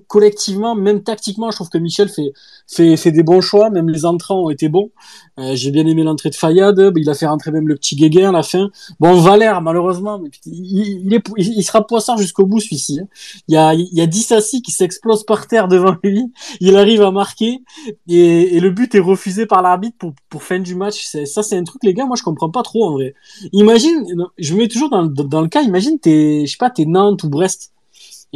collectivement, 0.07 0.75
même 0.75 1.03
tactiquement, 1.03 1.51
je 1.51 1.57
trouve 1.57 1.71
que 1.71 1.79
Michel 1.79 2.11
fait, 2.11 2.35
fait 2.67 3.13
des 3.13 3.23
bons 3.23 3.41
choix. 3.41 3.71
Même 3.71 3.89
les 3.89 4.05
entrants 4.05 4.45
ont 4.45 4.51
été 4.51 4.69
bons. 4.69 4.91
Euh, 5.39 5.55
J'ai 5.55 5.71
bien 5.71 5.87
aimé 5.87 6.03
l'entrée 6.03 6.31
de 6.31 6.35
Fayad. 6.35 6.81
Il 6.97 7.11
a 7.11 7.15
fait 7.15 7.27
rentrer 7.27 7.51
même 7.51 7.69
le 7.69 7.77
petit 7.77 7.97
Guéguin 7.97 8.31
à 8.31 8.33
la 8.33 8.43
fin. 8.43 8.71
Bon, 9.01 9.15
Valère, 9.21 9.63
malheureusement, 9.63 10.21
il, 10.47 11.07
il, 11.07 11.15
est, 11.15 11.23
il 11.37 11.63
sera 11.63 11.87
poisson 11.87 12.17
jusqu'au 12.17 12.47
bout 12.47 12.61
celui-ci. 12.61 13.01
Hein. 13.01 13.09
Il 13.49 13.55
y 13.55 13.57
a, 13.57 13.75
il 13.75 13.95
y 13.95 14.01
a 14.01 14.07
Dissassi 14.07 14.63
qui 14.63 14.73
s'explose 14.73 15.25
par 15.25 15.47
terre 15.47 15.69
devant 15.69 15.97
lui. 16.03 16.33
Il 16.61 16.77
arrive 16.77 17.03
à 17.03 17.11
marquer 17.11 17.63
et, 18.09 18.57
et 18.57 18.61
le 18.61 18.71
but 18.71 18.95
est 18.95 19.01
refusé 19.01 19.47
par 19.47 19.63
l'arbitre 19.63 19.97
pour, 19.99 20.13
pour 20.29 20.43
fin 20.43 20.59
du 20.59 20.75
match. 20.75 21.07
Ça, 21.25 21.43
c'est 21.43 21.57
un 21.57 21.65
truc 21.65 21.83
les 21.85 21.95
gars, 21.95 22.07
moi 22.07 22.17
je 22.17 22.23
comprends 22.23 22.51
pas 22.51 22.63
trop 22.63 22.85
en 22.87 22.93
vrai. 22.93 23.15
Imagine, 23.53 24.05
je 24.39 24.55
me 24.55 24.59
mets 24.61 24.69
toujours 24.69 24.91
dans, 24.91 25.05
dans, 25.05 25.41
le 25.41 25.49
cas, 25.49 25.63
imagine 25.63 25.99
t'es, 25.99 26.45
je 26.47 26.51
sais 26.51 26.57
pas, 26.59 26.71
t'es 26.71 26.85
Nantes 26.85 27.23
ou 27.25 27.29
Brest. 27.29 27.73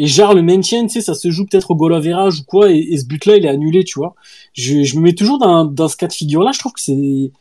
Et 0.00 0.06
genre 0.06 0.34
le 0.34 0.42
maintien, 0.42 0.86
tu 0.86 0.94
sais, 0.94 1.00
ça 1.02 1.14
se 1.14 1.30
joue 1.30 1.44
peut-être 1.44 1.70
au 1.70 1.74
goal 1.74 1.92
ou 1.92 2.44
quoi, 2.46 2.70
et, 2.70 2.96
ce 2.96 3.04
but-là 3.04 3.36
il 3.36 3.44
est 3.44 3.48
annulé, 3.48 3.84
tu 3.84 3.98
vois. 3.98 4.14
Je, 4.54 4.82
je 4.82 4.96
me 4.96 5.02
mets 5.02 5.14
toujours 5.14 5.38
dans, 5.38 5.66
dans 5.66 5.88
ce 5.88 5.96
cas 5.96 6.06
de 6.06 6.12
figure-là, 6.12 6.52
je 6.52 6.58
trouve 6.58 6.72
que 6.72 6.80
c'est... 6.80 7.32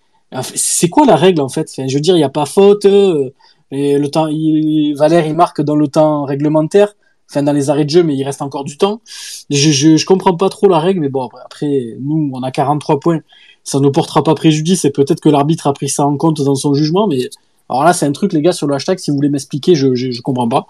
C'est 0.54 0.90
quoi 0.90 1.08
la 1.08 1.16
règle 1.16 1.42
en 1.42 1.50
fait? 1.50 1.72
Je 1.76 1.92
veux 1.92 2.02
dire, 2.02 2.16
il 2.16 2.20
n'y 2.20 2.24
a 2.24 2.30
pas 2.30 2.46
faute, 2.46 2.86
euh, 2.86 3.32
et 3.72 3.98
le 3.98 4.12
temps, 4.12 4.28
il, 4.28 4.94
Valère 4.96 5.26
il 5.26 5.34
marque 5.34 5.62
dans 5.62 5.76
le 5.76 5.88
temps 5.88 6.26
réglementaire, 6.26 6.94
enfin 7.30 7.42
dans 7.42 7.54
les 7.54 7.72
arrêts 7.72 7.86
de 7.86 7.90
jeu, 7.90 8.04
mais 8.04 8.16
il 8.16 8.24
reste 8.24 8.44
encore 8.44 8.64
du 8.64 8.78
temps. 8.78 9.02
Je, 9.50 9.72
je, 9.72 9.98
je 9.98 10.06
comprends 10.06 10.36
pas 10.36 10.50
trop 10.50 10.68
la 10.68 10.80
règle, 10.80 11.00
mais 11.00 11.10
bon, 11.10 11.30
après, 11.44 11.96
nous, 12.00 12.30
on 12.34 12.44
a 12.44 12.52
43 12.52 13.00
points 13.00 13.22
ça 13.70 13.80
ne 13.80 13.90
portera 13.90 14.24
pas 14.24 14.36
préjudice 14.36 14.86
et 14.86 14.90
peut-être 14.90 15.20
que 15.20 15.30
l'arbitre 15.30 15.68
a 15.68 15.74
pris 15.74 15.90
ça 15.90 16.06
en 16.06 16.18
compte 16.18 16.42
dans 16.42 16.56
son 16.56 16.74
jugement, 16.74 17.08
mais 17.08 17.30
alors 17.70 17.84
là, 17.84 17.94
c'est 17.94 18.06
un 18.06 18.12
truc, 18.12 18.34
les 18.34 18.42
gars, 18.42 18.52
sur 18.52 18.66
le 18.68 18.74
hashtag, 18.74 18.98
si 18.98 19.12
vous 19.12 19.18
voulez 19.18 19.30
m'expliquer, 19.30 19.76
je, 19.76 19.94
je, 19.94 20.12
je, 20.12 20.22
comprends 20.22 20.50
pas. 20.50 20.66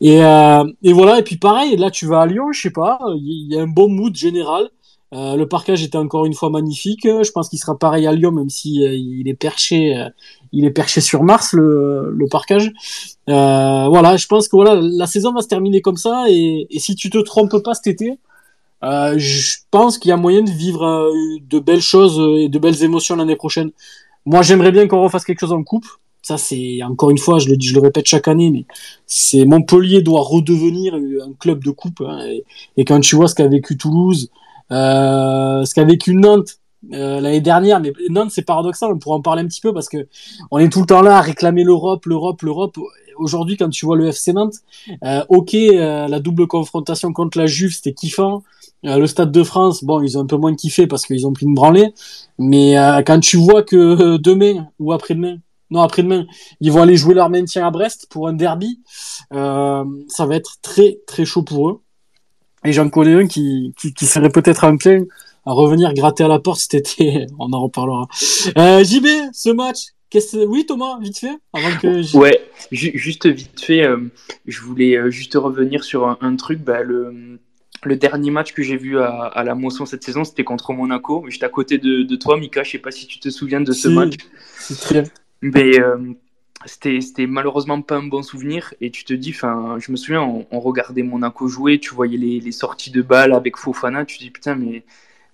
Et, 0.00 0.22
euh, 0.22 0.64
et 0.82 0.92
voilà, 0.92 1.18
et 1.18 1.22
puis 1.22 1.36
pareil, 1.36 1.76
là, 1.76 1.90
tu 1.90 2.06
vas 2.06 2.20
à 2.20 2.26
Lyon, 2.26 2.52
je 2.52 2.60
sais 2.60 2.70
pas, 2.70 2.98
il 3.16 3.52
y 3.52 3.58
a 3.58 3.62
un 3.62 3.66
bon 3.66 3.88
mood 3.88 4.14
général. 4.14 4.68
Euh, 5.14 5.36
le 5.36 5.46
parquage 5.48 5.82
était 5.82 5.96
encore 5.98 6.26
une 6.26 6.34
fois 6.34 6.50
magnifique. 6.50 7.04
Je 7.04 7.30
pense 7.30 7.48
qu'il 7.48 7.58
sera 7.58 7.78
pareil 7.78 8.06
à 8.06 8.12
Lyon, 8.12 8.32
même 8.32 8.50
si 8.50 8.84
euh, 8.84 8.92
il 8.92 9.28
est 9.28 9.34
perché, 9.34 9.96
euh, 9.96 10.08
il 10.52 10.64
est 10.64 10.70
perché 10.70 11.00
sur 11.00 11.22
Mars 11.22 11.52
le, 11.52 12.10
le 12.12 12.28
parquage. 12.28 12.72
Euh, 13.28 13.86
voilà, 13.88 14.16
je 14.16 14.26
pense 14.26 14.48
que 14.48 14.56
voilà, 14.56 14.78
la 14.80 15.06
saison 15.06 15.32
va 15.32 15.42
se 15.42 15.48
terminer 15.48 15.80
comme 15.80 15.96
ça. 15.96 16.24
Et, 16.28 16.66
et 16.70 16.78
si 16.80 16.96
tu 16.96 17.08
te 17.08 17.18
trompes 17.18 17.62
pas 17.62 17.74
cet 17.74 17.86
été, 17.86 18.18
je 18.82 19.56
pense 19.70 19.98
qu'il 19.98 20.10
y 20.10 20.12
a 20.12 20.16
moyen 20.16 20.42
de 20.42 20.50
vivre 20.50 21.10
de 21.40 21.58
belles 21.58 21.80
choses 21.80 22.20
et 22.38 22.48
de 22.48 22.58
belles 22.58 22.82
émotions 22.82 23.16
l'année 23.16 23.36
prochaine. 23.36 23.70
Moi, 24.26 24.42
j'aimerais 24.42 24.72
bien 24.72 24.86
qu'on 24.86 25.02
refasse 25.02 25.24
quelque 25.24 25.40
chose 25.40 25.52
en 25.52 25.62
coupe. 25.62 25.86
Ça, 26.26 26.38
c'est 26.38 26.82
encore 26.82 27.10
une 27.10 27.18
fois, 27.18 27.38
je 27.38 27.48
le 27.48 27.56
dis, 27.56 27.68
je 27.68 27.74
le 27.74 27.80
répète 27.80 28.06
chaque 28.06 28.26
année, 28.26 28.50
mais 28.50 28.64
c'est 29.06 29.44
Montpellier 29.44 30.02
doit 30.02 30.22
redevenir 30.22 30.94
un 30.94 31.32
club 31.38 31.62
de 31.62 31.70
coupe. 31.70 32.00
Hein, 32.04 32.18
et, 32.76 32.84
quand 32.84 32.98
tu 32.98 33.14
vois 33.14 33.28
ce 33.28 33.36
qu'a 33.36 33.46
vécu 33.46 33.76
Toulouse, 33.76 34.28
euh, 34.72 35.64
ce 35.64 35.72
qu'a 35.72 35.84
vécu 35.84 36.16
Nantes 36.16 36.58
euh, 36.92 37.20
l'année 37.20 37.40
dernière, 37.40 37.78
mais 37.78 37.92
Nantes 38.10 38.32
c'est 38.32 38.42
paradoxal, 38.42 38.90
on 38.92 38.98
pourra 38.98 39.14
en 39.14 39.22
parler 39.22 39.42
un 39.42 39.46
petit 39.46 39.60
peu 39.60 39.72
parce 39.72 39.88
que 39.88 40.08
on 40.50 40.58
est 40.58 40.68
tout 40.68 40.80
le 40.80 40.86
temps 40.86 41.00
là 41.00 41.18
à 41.18 41.20
réclamer 41.20 41.62
l'Europe, 41.62 42.06
l'Europe, 42.06 42.42
l'Europe 42.42 42.76
aujourd'hui, 43.18 43.56
quand 43.56 43.68
tu 43.68 43.86
vois 43.86 43.94
le 43.94 44.08
FC 44.08 44.32
Nantes, 44.32 44.56
euh, 45.04 45.22
ok, 45.28 45.52
la 45.52 46.18
double 46.18 46.48
confrontation 46.48 47.12
contre 47.12 47.38
la 47.38 47.46
Juve, 47.46 47.72
c'était 47.72 47.94
kiffant. 47.94 48.42
Le 48.82 49.06
Stade 49.06 49.30
de 49.30 49.44
France, 49.44 49.84
bon, 49.84 50.02
ils 50.02 50.18
ont 50.18 50.22
un 50.22 50.26
peu 50.26 50.36
moins 50.36 50.56
kiffé 50.56 50.88
parce 50.88 51.06
qu'ils 51.06 51.24
ont 51.24 51.32
pris 51.32 51.46
une 51.46 51.54
branlée. 51.54 51.94
Mais 52.40 52.74
quand 53.06 53.20
tu 53.20 53.36
vois 53.36 53.62
que 53.62 54.16
demain 54.16 54.66
ou 54.78 54.92
après-demain, 54.92 55.38
non 55.70 55.82
après-demain, 55.82 56.26
ils 56.60 56.72
vont 56.72 56.82
aller 56.82 56.96
jouer 56.96 57.14
leur 57.14 57.30
maintien 57.30 57.66
à 57.66 57.70
Brest 57.70 58.06
pour 58.10 58.28
un 58.28 58.32
derby, 58.32 58.80
ça 59.30 60.26
va 60.26 60.36
être 60.36 60.56
très 60.62 60.98
très 61.06 61.24
chaud 61.24 61.42
pour 61.42 61.70
eux. 61.70 61.80
Et 62.64 62.72
j'en 62.72 62.88
connais 62.88 63.14
un 63.14 63.26
qui, 63.28 63.72
qui, 63.78 63.94
qui 63.94 64.06
serait 64.06 64.30
peut-être 64.30 64.64
enclin 64.64 65.04
à 65.46 65.52
revenir 65.52 65.94
gratter 65.94 66.24
à 66.24 66.28
la 66.28 66.40
porte 66.40 66.58
cet 66.58 66.74
été. 66.74 67.26
On 67.38 67.52
en 67.52 67.62
reparlera. 67.62 68.08
Euh, 68.58 68.84
JB, 68.84 69.06
ce 69.32 69.50
match, 69.50 69.78
oui, 70.34 70.66
Thomas, 70.66 70.98
vite 71.00 71.18
fait. 71.18 71.38
Avant 71.52 71.76
que 71.80 72.16
ouais, 72.16 72.48
juste 72.72 73.26
vite 73.26 73.60
fait, 73.60 73.84
euh, 73.84 73.98
je 74.46 74.60
voulais 74.62 74.96
euh, 74.96 75.10
juste 75.10 75.34
revenir 75.34 75.84
sur 75.84 76.16
un, 76.20 76.36
truc. 76.36 76.60
Bah, 76.60 76.82
le, 76.82 77.38
le, 77.82 77.96
dernier 77.96 78.30
match 78.30 78.52
que 78.52 78.62
j'ai 78.62 78.76
vu 78.76 78.98
à, 78.98 79.42
la 79.44 79.54
Moisson 79.54 79.84
cette 79.84 80.02
saison, 80.02 80.24
c'était 80.24 80.44
contre 80.44 80.72
Monaco. 80.72 81.24
J'étais 81.28 81.44
à 81.44 81.50
côté 81.50 81.78
de, 81.78 82.16
toi, 82.16 82.38
Mika. 82.38 82.62
Je 82.62 82.72
sais 82.72 82.78
pas 82.78 82.90
si 82.90 83.06
tu 83.06 83.20
te 83.20 83.28
souviens 83.28 83.60
de 83.60 83.72
ce 83.72 83.88
match. 83.88 84.14
Très 84.80 85.04
Mais 85.42 85.78
euh, 85.80 85.98
c'était 86.64 87.26
malheureusement 87.26 87.80
pas 87.82 87.96
un 87.96 88.02
bon 88.04 88.22
souvenir. 88.22 88.74
Et 88.80 88.90
tu 88.90 89.04
te 89.04 89.12
dis, 89.12 89.30
enfin, 89.34 89.76
je 89.78 89.92
me 89.92 89.96
souviens, 89.96 90.22
on, 90.22 90.60
regardait 90.60 91.02
Monaco 91.02 91.48
jouer, 91.48 91.78
tu 91.78 91.94
voyais 91.94 92.18
les, 92.18 92.40
les 92.40 92.52
sorties 92.52 92.90
de 92.90 93.02
balles 93.02 93.32
avec 93.32 93.56
Fofana. 93.56 94.04
Tu 94.04 94.18
te 94.18 94.22
dis, 94.24 94.30
putain, 94.30 94.54
mais 94.54 94.84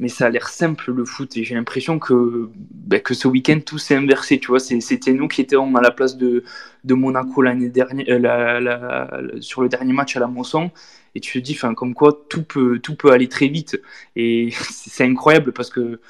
mais 0.02 0.09
ça 0.09 0.26
a 0.26 0.30
l'air 0.30 0.49
simple 0.49 0.90
le 0.90 1.04
foot 1.04 1.37
et 1.37 1.44
j'ai 1.44 1.54
l'impression 1.54 2.00
que, 2.00 2.50
bah, 2.73 2.99
que 2.99 3.14
ce 3.14 3.28
week-end 3.28 3.61
tout 3.64 3.78
s'est 3.78 3.94
inversé. 3.94 4.40
Tu 4.40 4.49
vois, 4.49 4.59
c'était 4.59 5.12
nous 5.12 5.28
qui 5.28 5.42
étions 5.42 5.75
à 5.76 5.80
la 5.80 5.92
place 5.92 6.16
de, 6.16 6.42
de 6.82 6.94
Monaco 6.94 7.40
l'année 7.40 7.68
dernière, 7.68 8.04
euh, 8.09 9.40
sur 9.40 9.62
le 9.62 9.68
dernier 9.68 9.92
match 9.92 10.16
à 10.16 10.21
la 10.21 10.26
Moisson. 10.26 10.73
Et 11.14 11.21
tu 11.21 11.40
te 11.40 11.44
dis, 11.44 11.52
enfin, 11.52 11.75
comme 11.75 11.94
quoi 11.94 12.18
tout 12.28 12.42
peut, 12.42 12.80
tout 12.80 12.97
peut 12.97 13.12
aller 13.12 13.28
très 13.28 13.47
vite. 13.47 13.80
Et 14.16 14.50
c'est 14.71 15.04
incroyable 15.04 15.52
parce 15.52 15.71
que 15.71 16.00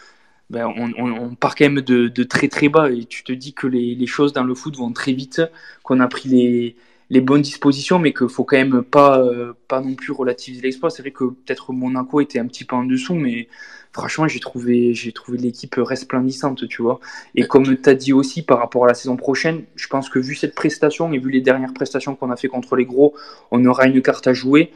ben, 0.52 0.66
on, 0.76 1.34
part 1.34 1.54
quand 1.54 1.64
même 1.64 1.80
de, 1.80 2.22
très 2.24 2.48
très 2.48 2.68
bas 2.68 2.90
et 2.90 3.06
tu 3.06 3.24
te 3.24 3.32
dis 3.32 3.54
que 3.54 3.66
les, 3.66 4.06
choses 4.06 4.34
dans 4.34 4.44
le 4.44 4.54
foot 4.54 4.76
vont 4.76 4.92
très 4.92 5.14
vite, 5.14 5.40
qu'on 5.82 5.98
a 5.98 6.06
pris 6.08 6.28
les, 6.28 6.76
les 7.08 7.22
bonnes 7.22 7.40
dispositions, 7.40 7.98
mais 7.98 8.12
qu'il 8.12 8.28
faut 8.28 8.44
quand 8.44 8.58
même 8.58 8.82
pas, 8.82 9.18
euh, 9.18 9.54
pas 9.66 9.80
non 9.80 9.94
plus 9.94 10.12
relativiser 10.12 10.60
l'exploit. 10.60 10.90
C'est 10.90 11.00
vrai 11.00 11.10
que 11.10 11.24
peut-être 11.24 11.72
Monaco 11.72 12.20
était 12.20 12.38
un 12.38 12.46
petit 12.46 12.64
peu 12.64 12.76
en 12.76 12.84
dessous, 12.84 13.14
mais 13.14 13.48
franchement, 13.94 14.28
j'ai 14.28 14.40
trouvé, 14.40 14.92
j'ai 14.92 15.12
trouvé 15.12 15.38
l'équipe 15.38 15.74
resplendissante, 15.78 16.68
tu 16.68 16.82
vois. 16.82 17.00
Et 17.34 17.46
comme 17.46 17.64
tu 17.64 17.88
as 17.88 17.94
dit 17.94 18.12
aussi 18.12 18.42
par 18.42 18.58
rapport 18.58 18.84
à 18.84 18.88
la 18.88 18.94
saison 18.94 19.16
prochaine, 19.16 19.64
je 19.74 19.86
pense 19.88 20.10
que 20.10 20.18
vu 20.18 20.34
cette 20.34 20.54
prestation 20.54 21.10
et 21.14 21.18
vu 21.18 21.30
les 21.30 21.40
dernières 21.40 21.72
prestations 21.72 22.14
qu'on 22.14 22.30
a 22.30 22.36
fait 22.36 22.48
contre 22.48 22.76
les 22.76 22.84
gros, 22.84 23.14
on 23.50 23.64
aura 23.64 23.86
une 23.86 24.02
carte 24.02 24.26
à 24.26 24.34
jouer. 24.34 24.70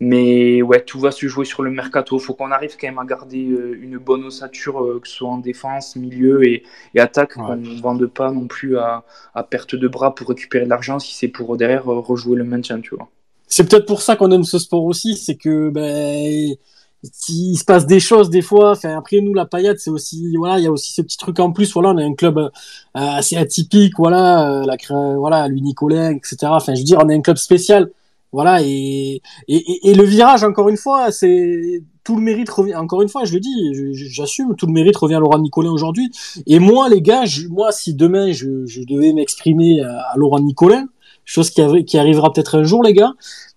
Mais 0.00 0.62
ouais, 0.62 0.80
tout 0.80 1.00
va 1.00 1.10
se 1.10 1.26
jouer 1.26 1.44
sur 1.44 1.62
le 1.62 1.70
mercato. 1.70 2.18
Il 2.18 2.22
faut 2.22 2.34
qu'on 2.34 2.52
arrive 2.52 2.76
quand 2.80 2.86
même 2.86 3.00
à 3.00 3.04
garder 3.04 3.48
euh, 3.48 3.76
une 3.82 3.98
bonne 3.98 4.24
ossature, 4.24 4.80
euh, 4.82 5.00
que 5.00 5.08
ce 5.08 5.14
soit 5.14 5.28
en 5.28 5.38
défense, 5.38 5.96
milieu 5.96 6.46
et, 6.46 6.62
attaque, 6.96 7.34
qu'on 7.34 7.56
ne 7.56 7.80
vende 7.80 8.06
pas 8.06 8.30
non 8.30 8.46
plus 8.46 8.78
à, 8.78 9.04
perte 9.50 9.74
de 9.74 9.88
bras 9.88 10.14
pour 10.14 10.28
récupérer 10.28 10.64
de 10.64 10.70
l'argent 10.70 10.98
si 10.98 11.14
c'est 11.14 11.28
pour 11.28 11.56
derrière 11.56 11.88
euh, 11.88 11.98
rejouer 11.98 12.36
le 12.36 12.44
maintien, 12.44 12.80
tu 12.80 12.94
vois. 12.94 13.08
C'est 13.48 13.68
peut-être 13.68 13.86
pour 13.86 14.02
ça 14.02 14.14
qu'on 14.14 14.30
aime 14.30 14.44
ce 14.44 14.58
sport 14.58 14.84
aussi, 14.84 15.16
c'est 15.16 15.36
que 15.36 15.70
ben, 15.70 16.54
il 17.28 17.56
se 17.56 17.64
passe 17.64 17.86
des 17.86 17.98
choses 17.98 18.30
des 18.30 18.42
fois. 18.42 18.72
Enfin, 18.72 18.96
après 18.96 19.20
nous, 19.20 19.34
la 19.34 19.46
paillade, 19.46 19.78
c'est 19.78 19.90
aussi 19.90 20.36
voilà, 20.36 20.58
il 20.58 20.64
y 20.64 20.66
a 20.68 20.70
aussi 20.70 20.92
ce 20.92 21.02
petit 21.02 21.16
truc 21.16 21.40
en 21.40 21.50
plus. 21.50 21.72
Voilà, 21.72 21.90
on 21.90 21.98
est 21.98 22.04
un 22.04 22.14
club 22.14 22.50
assez 22.92 23.36
atypique. 23.36 23.94
Voilà, 23.96 24.64
la 24.66 24.76
voilà, 25.16 25.48
Nicolin, 25.48 26.14
etc. 26.14 26.36
Enfin, 26.42 26.74
je 26.74 26.80
veux 26.80 26.84
dire, 26.84 26.98
on 27.02 27.08
est 27.08 27.14
un 27.14 27.22
club 27.22 27.38
spécial 27.38 27.90
voilà, 28.32 28.62
et, 28.62 29.22
et, 29.48 29.90
et, 29.90 29.94
le 29.94 30.04
virage, 30.04 30.44
encore 30.44 30.68
une 30.68 30.76
fois, 30.76 31.10
c'est 31.10 31.82
tout 32.04 32.16
le 32.16 32.22
mérite 32.22 32.50
revient. 32.50 32.74
Encore 32.74 33.02
une 33.02 33.08
fois, 33.08 33.24
je 33.24 33.32
le 33.34 33.40
dis, 33.40 33.72
j'assume, 33.94 34.54
tout 34.56 34.66
le 34.66 34.72
mérite 34.72 34.96
revient 34.96 35.14
à 35.14 35.20
Laurent 35.20 35.38
Nicolin 35.38 35.70
aujourd'hui. 35.70 36.10
Et 36.46 36.58
moi, 36.58 36.88
les 36.88 37.00
gars, 37.00 37.24
moi, 37.50 37.72
si 37.72 37.94
demain 37.94 38.32
je, 38.32 38.84
devais 38.84 39.12
m'exprimer 39.12 39.80
à, 39.80 40.12
Laurent 40.16 40.40
Nicolin, 40.40 40.86
chose 41.24 41.50
qui, 41.50 41.84
qui 41.84 41.98
arrivera 41.98 42.32
peut-être 42.32 42.56
un 42.56 42.64
jour, 42.64 42.82
les 42.82 42.92
gars, 42.92 43.12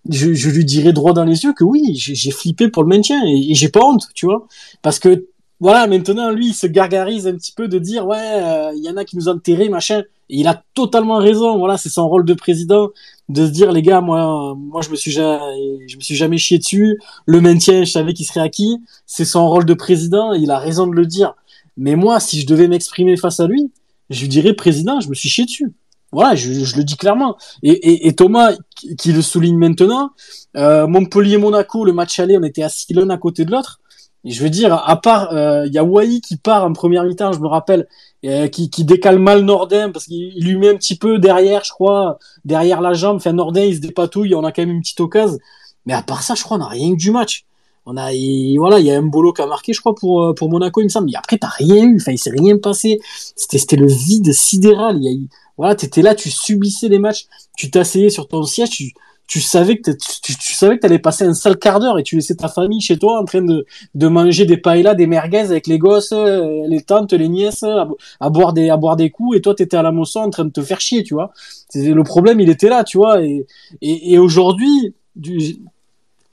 je, 0.09 0.49
lui 0.49 0.65
dirais 0.65 0.93
droit 0.93 1.13
dans 1.13 1.25
les 1.25 1.43
yeux 1.43 1.53
que 1.53 1.63
oui, 1.63 1.93
j'ai 1.95 2.31
flippé 2.31 2.69
pour 2.69 2.83
le 2.83 2.89
maintien 2.89 3.21
et, 3.25 3.51
et 3.51 3.55
j'ai 3.55 3.69
pas 3.69 3.85
honte, 3.85 4.07
tu 4.15 4.25
vois, 4.25 4.47
parce 4.81 4.99
que 4.99 5.27
voilà, 5.61 5.85
maintenant, 5.85 6.31
lui, 6.31 6.47
il 6.47 6.53
se 6.55 6.65
gargarise 6.65 7.27
un 7.27 7.35
petit 7.35 7.51
peu 7.51 7.67
de 7.67 7.77
dire, 7.77 8.07
ouais, 8.07 8.17
euh, 8.17 8.71
il 8.75 8.83
y 8.83 8.89
en 8.89 8.97
a 8.97 9.05
qui 9.05 9.15
nous 9.15 9.29
ont 9.29 9.33
enterrés, 9.33 9.69
machin. 9.69 9.99
Et 10.27 10.39
il 10.39 10.47
a 10.47 10.63
totalement 10.73 11.17
raison. 11.17 11.59
Voilà, 11.59 11.77
c'est 11.77 11.89
son 11.89 12.09
rôle 12.09 12.25
de 12.25 12.33
président 12.33 12.89
de 13.31 13.45
se 13.45 13.51
dire, 13.51 13.71
les 13.71 13.81
gars, 13.81 14.01
moi, 14.01 14.55
moi, 14.57 14.81
je 14.81 14.89
me 14.89 14.95
suis 14.95 15.11
jamais, 15.11 15.39
je 15.87 15.97
me 15.97 16.01
suis 16.01 16.15
jamais 16.15 16.37
chié 16.37 16.57
dessus. 16.57 16.99
Le 17.25 17.41
maintien, 17.41 17.83
je 17.83 17.91
savais 17.91 18.13
qu'il 18.13 18.25
serait 18.25 18.41
acquis. 18.41 18.77
C'est 19.05 19.25
son 19.25 19.47
rôle 19.47 19.65
de 19.65 19.73
président. 19.73 20.33
il 20.33 20.51
a 20.51 20.59
raison 20.59 20.87
de 20.87 20.93
le 20.93 21.05
dire. 21.05 21.33
Mais 21.77 21.95
moi, 21.95 22.19
si 22.19 22.39
je 22.41 22.47
devais 22.47 22.67
m'exprimer 22.67 23.17
face 23.17 23.39
à 23.39 23.47
lui, 23.47 23.71
je 24.09 24.21
lui 24.21 24.27
dirais, 24.27 24.53
président, 24.53 24.99
je 24.99 25.09
me 25.09 25.13
suis 25.13 25.29
chié 25.29 25.45
dessus. 25.45 25.73
Voilà, 26.11 26.35
je, 26.35 26.51
je 26.51 26.75
le 26.75 26.83
dis 26.83 26.97
clairement. 26.97 27.37
Et, 27.63 27.71
et, 27.71 28.07
et, 28.07 28.13
Thomas, 28.13 28.51
qui 28.97 29.13
le 29.13 29.21
souligne 29.21 29.57
maintenant, 29.57 30.11
euh, 30.57 30.85
Montpellier-Monaco, 30.87 31.85
le 31.85 31.93
match 31.93 32.19
aller, 32.19 32.37
on 32.37 32.43
était 32.43 32.63
assis 32.63 32.93
l'un 32.93 33.09
à 33.09 33.17
côté 33.17 33.45
de 33.45 33.51
l'autre 33.51 33.80
je 34.23 34.43
veux 34.43 34.49
dire, 34.49 34.73
à 34.73 35.01
part, 35.01 35.33
euh, 35.33 35.65
il 35.65 35.73
y 35.73 35.77
a 35.77 35.83
Wai 35.83 36.21
qui 36.21 36.37
part 36.37 36.63
en 36.63 36.73
première 36.73 37.03
mi-temps, 37.03 37.33
je 37.33 37.39
me 37.39 37.47
rappelle, 37.47 37.87
euh, 38.23 38.47
qui, 38.47 38.69
décale 38.83 39.17
mal 39.17 39.41
Nordin 39.41 39.89
parce 39.89 40.05
qu'il 40.05 40.43
lui 40.43 40.55
met 40.57 40.69
un 40.69 40.75
petit 40.75 40.95
peu 40.95 41.17
derrière, 41.17 41.63
je 41.63 41.71
crois, 41.71 42.19
derrière 42.45 42.81
la 42.81 42.93
jambe. 42.93 43.15
Enfin, 43.17 43.33
Nordin, 43.33 43.63
il 43.63 43.75
se 43.75 43.81
dépatouille, 43.81 44.35
on 44.35 44.43
a 44.43 44.51
quand 44.51 44.61
même 44.61 44.71
une 44.71 44.81
petite 44.81 44.99
occasion. 44.99 45.39
Mais 45.87 45.93
à 45.93 46.03
part 46.03 46.21
ça, 46.21 46.35
je 46.35 46.43
crois, 46.43 46.57
on 46.57 46.59
n'a 46.59 46.67
rien 46.67 46.91
eu 46.91 46.97
du 46.97 47.09
match. 47.09 47.45
On 47.87 47.97
a, 47.97 48.11
voilà, 48.57 48.79
il 48.79 48.85
y 48.85 48.91
a 48.91 48.97
un 48.97 49.01
bolo 49.01 49.33
qui 49.33 49.41
a 49.41 49.47
marqué, 49.47 49.73
je 49.73 49.79
crois, 49.79 49.95
pour, 49.95 50.23
euh, 50.23 50.33
pour 50.33 50.49
Monaco, 50.49 50.81
il 50.81 50.85
me 50.85 50.89
semble. 50.89 51.07
Mais 51.07 51.17
après, 51.17 51.39
t'as 51.39 51.47
rien 51.47 51.83
eu. 51.83 51.95
Enfin, 51.99 52.11
il 52.11 52.19
s'est 52.19 52.29
rien 52.29 52.57
passé. 52.59 52.99
C'était, 53.35 53.75
le 53.75 53.87
vide 53.87 54.31
sidéral. 54.33 54.97
Y 55.01 55.27
voilà, 55.57 55.75
t'étais 55.75 56.01
là, 56.01 56.15
tu 56.15 56.29
subissais 56.29 56.89
les 56.89 56.99
matchs. 56.99 57.25
Tu 57.57 57.71
t'asseyais 57.71 58.09
sur 58.09 58.27
ton 58.27 58.43
siège, 58.43 58.93
tu 59.31 59.39
savais 59.39 59.77
que 59.77 59.91
tu, 59.91 60.35
tu, 60.35 60.53
savais 60.53 60.75
que 60.75 60.81
t'allais 60.81 60.99
passer 60.99 61.23
un 61.23 61.33
sale 61.33 61.57
quart 61.57 61.79
d'heure 61.79 61.97
et 61.97 62.03
tu 62.03 62.17
laissais 62.17 62.35
ta 62.35 62.49
famille 62.49 62.81
chez 62.81 62.97
toi 62.97 63.17
en 63.17 63.23
train 63.23 63.41
de, 63.41 63.65
de 63.95 64.07
manger 64.09 64.43
des 64.43 64.57
paellas, 64.57 64.93
des 64.93 65.07
merguez 65.07 65.37
avec 65.37 65.67
les 65.67 65.77
gosses, 65.77 66.11
euh, 66.11 66.67
les 66.67 66.81
tantes, 66.81 67.13
les 67.13 67.29
nièces, 67.29 67.63
à, 67.63 68.29
boire 68.29 68.51
des 68.51 68.69
à 68.69 68.75
boire 68.75 68.97
des 68.97 69.09
coups 69.09 69.37
et 69.37 69.41
toi 69.41 69.55
t'étais 69.55 69.77
à 69.77 69.83
la 69.83 69.93
moisson 69.93 70.19
en 70.19 70.29
train 70.31 70.43
de 70.43 70.49
te 70.49 70.61
faire 70.61 70.81
chier, 70.81 71.03
tu 71.03 71.13
vois. 71.13 71.31
Le 71.73 72.03
problème 72.03 72.41
il 72.41 72.49
était 72.49 72.67
là, 72.67 72.83
tu 72.83 72.97
vois. 72.97 73.23
Et, 73.23 73.47
et, 73.81 74.15
et 74.15 74.19
aujourd'hui, 74.19 74.93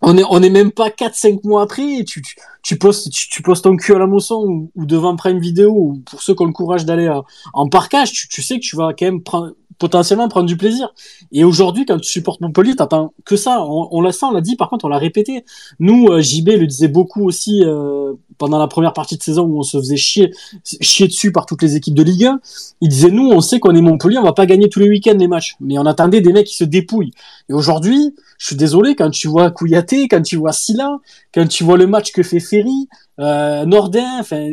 on 0.02 0.18
est 0.18 0.24
on 0.28 0.42
est 0.42 0.50
même 0.50 0.72
pas 0.72 0.90
4 0.90 1.14
5 1.14 1.44
mois 1.44 1.62
après 1.62 2.02
tu 2.04 2.20
tu, 2.20 2.34
tu 2.64 2.78
postes 2.78 3.10
tu, 3.10 3.42
postes 3.42 3.62
ton 3.62 3.76
cul 3.76 3.94
à 3.94 4.00
la 4.00 4.08
moisson 4.08 4.68
ou, 4.74 4.86
devant 4.86 5.14
Prime 5.14 5.38
Vidéo 5.38 5.70
ou 5.70 6.02
pour 6.04 6.20
ceux 6.20 6.34
qui 6.34 6.42
ont 6.42 6.46
le 6.46 6.52
courage 6.52 6.84
d'aller 6.84 7.08
en 7.52 7.68
parkage 7.68 8.10
tu, 8.10 8.28
tu 8.28 8.42
sais 8.42 8.56
que 8.56 8.64
tu 8.64 8.74
vas 8.74 8.92
quand 8.92 9.06
même 9.06 9.22
prendre 9.22 9.54
potentiellement 9.78 10.28
prendre 10.28 10.46
du 10.46 10.56
plaisir. 10.56 10.92
Et 11.32 11.44
aujourd'hui, 11.44 11.86
quand 11.86 11.98
tu 11.98 12.08
supportes 12.08 12.40
Montpellier, 12.40 12.74
t'attends 12.76 13.14
que 13.24 13.36
ça. 13.36 13.62
On, 13.62 14.00
l'a 14.00 14.12
ça, 14.12 14.26
on 14.26 14.32
l'a 14.32 14.40
dit. 14.40 14.56
Par 14.56 14.68
contre, 14.68 14.84
on 14.84 14.88
l'a 14.88 14.98
répété. 14.98 15.44
Nous, 15.78 16.08
euh, 16.08 16.20
JB 16.20 16.48
le 16.48 16.66
disait 16.66 16.88
beaucoup 16.88 17.24
aussi 17.24 17.62
euh, 17.64 18.14
pendant 18.38 18.58
la 18.58 18.66
première 18.66 18.92
partie 18.92 19.16
de 19.16 19.22
saison 19.22 19.44
où 19.44 19.58
on 19.58 19.62
se 19.62 19.78
faisait 19.78 19.96
chier, 19.96 20.32
chier 20.64 21.06
dessus 21.06 21.32
par 21.32 21.46
toutes 21.46 21.62
les 21.62 21.76
équipes 21.76 21.94
de 21.94 22.02
Ligue 22.02 22.26
1. 22.26 22.40
Il 22.80 22.88
disait 22.88 23.10
nous, 23.10 23.30
on 23.30 23.40
sait 23.40 23.60
qu'on 23.60 23.74
est 23.74 23.80
Montpellier, 23.80 24.18
on 24.18 24.24
va 24.24 24.32
pas 24.32 24.46
gagner 24.46 24.68
tous 24.68 24.80
les 24.80 24.88
week-ends 24.88 25.16
les 25.18 25.28
matchs, 25.28 25.56
mais 25.60 25.78
on 25.78 25.86
attendait 25.86 26.20
des 26.20 26.32
mecs 26.32 26.46
qui 26.46 26.56
se 26.56 26.64
dépouillent. 26.64 27.12
Et 27.48 27.52
aujourd'hui, 27.52 28.14
je 28.38 28.46
suis 28.46 28.56
désolé 28.56 28.96
quand 28.96 29.10
tu 29.10 29.28
vois 29.28 29.50
Kouyaté, 29.50 30.08
quand 30.08 30.22
tu 30.22 30.36
vois 30.36 30.52
Silla, 30.52 30.98
quand 31.32 31.46
tu 31.46 31.64
vois 31.64 31.76
le 31.76 31.86
match 31.86 32.12
que 32.12 32.22
fait 32.22 32.40
Ferry, 32.40 32.88
euh, 33.20 33.64
Nordin, 33.64 34.18
enfin 34.20 34.50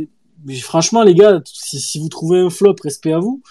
franchement, 0.61 1.03
les 1.03 1.15
gars, 1.15 1.41
si, 1.45 1.79
si, 1.79 1.99
vous 1.99 2.09
trouvez 2.09 2.39
un 2.39 2.49
flop, 2.49 2.75
respect 2.83 3.13
à 3.13 3.19
vous. 3.19 3.41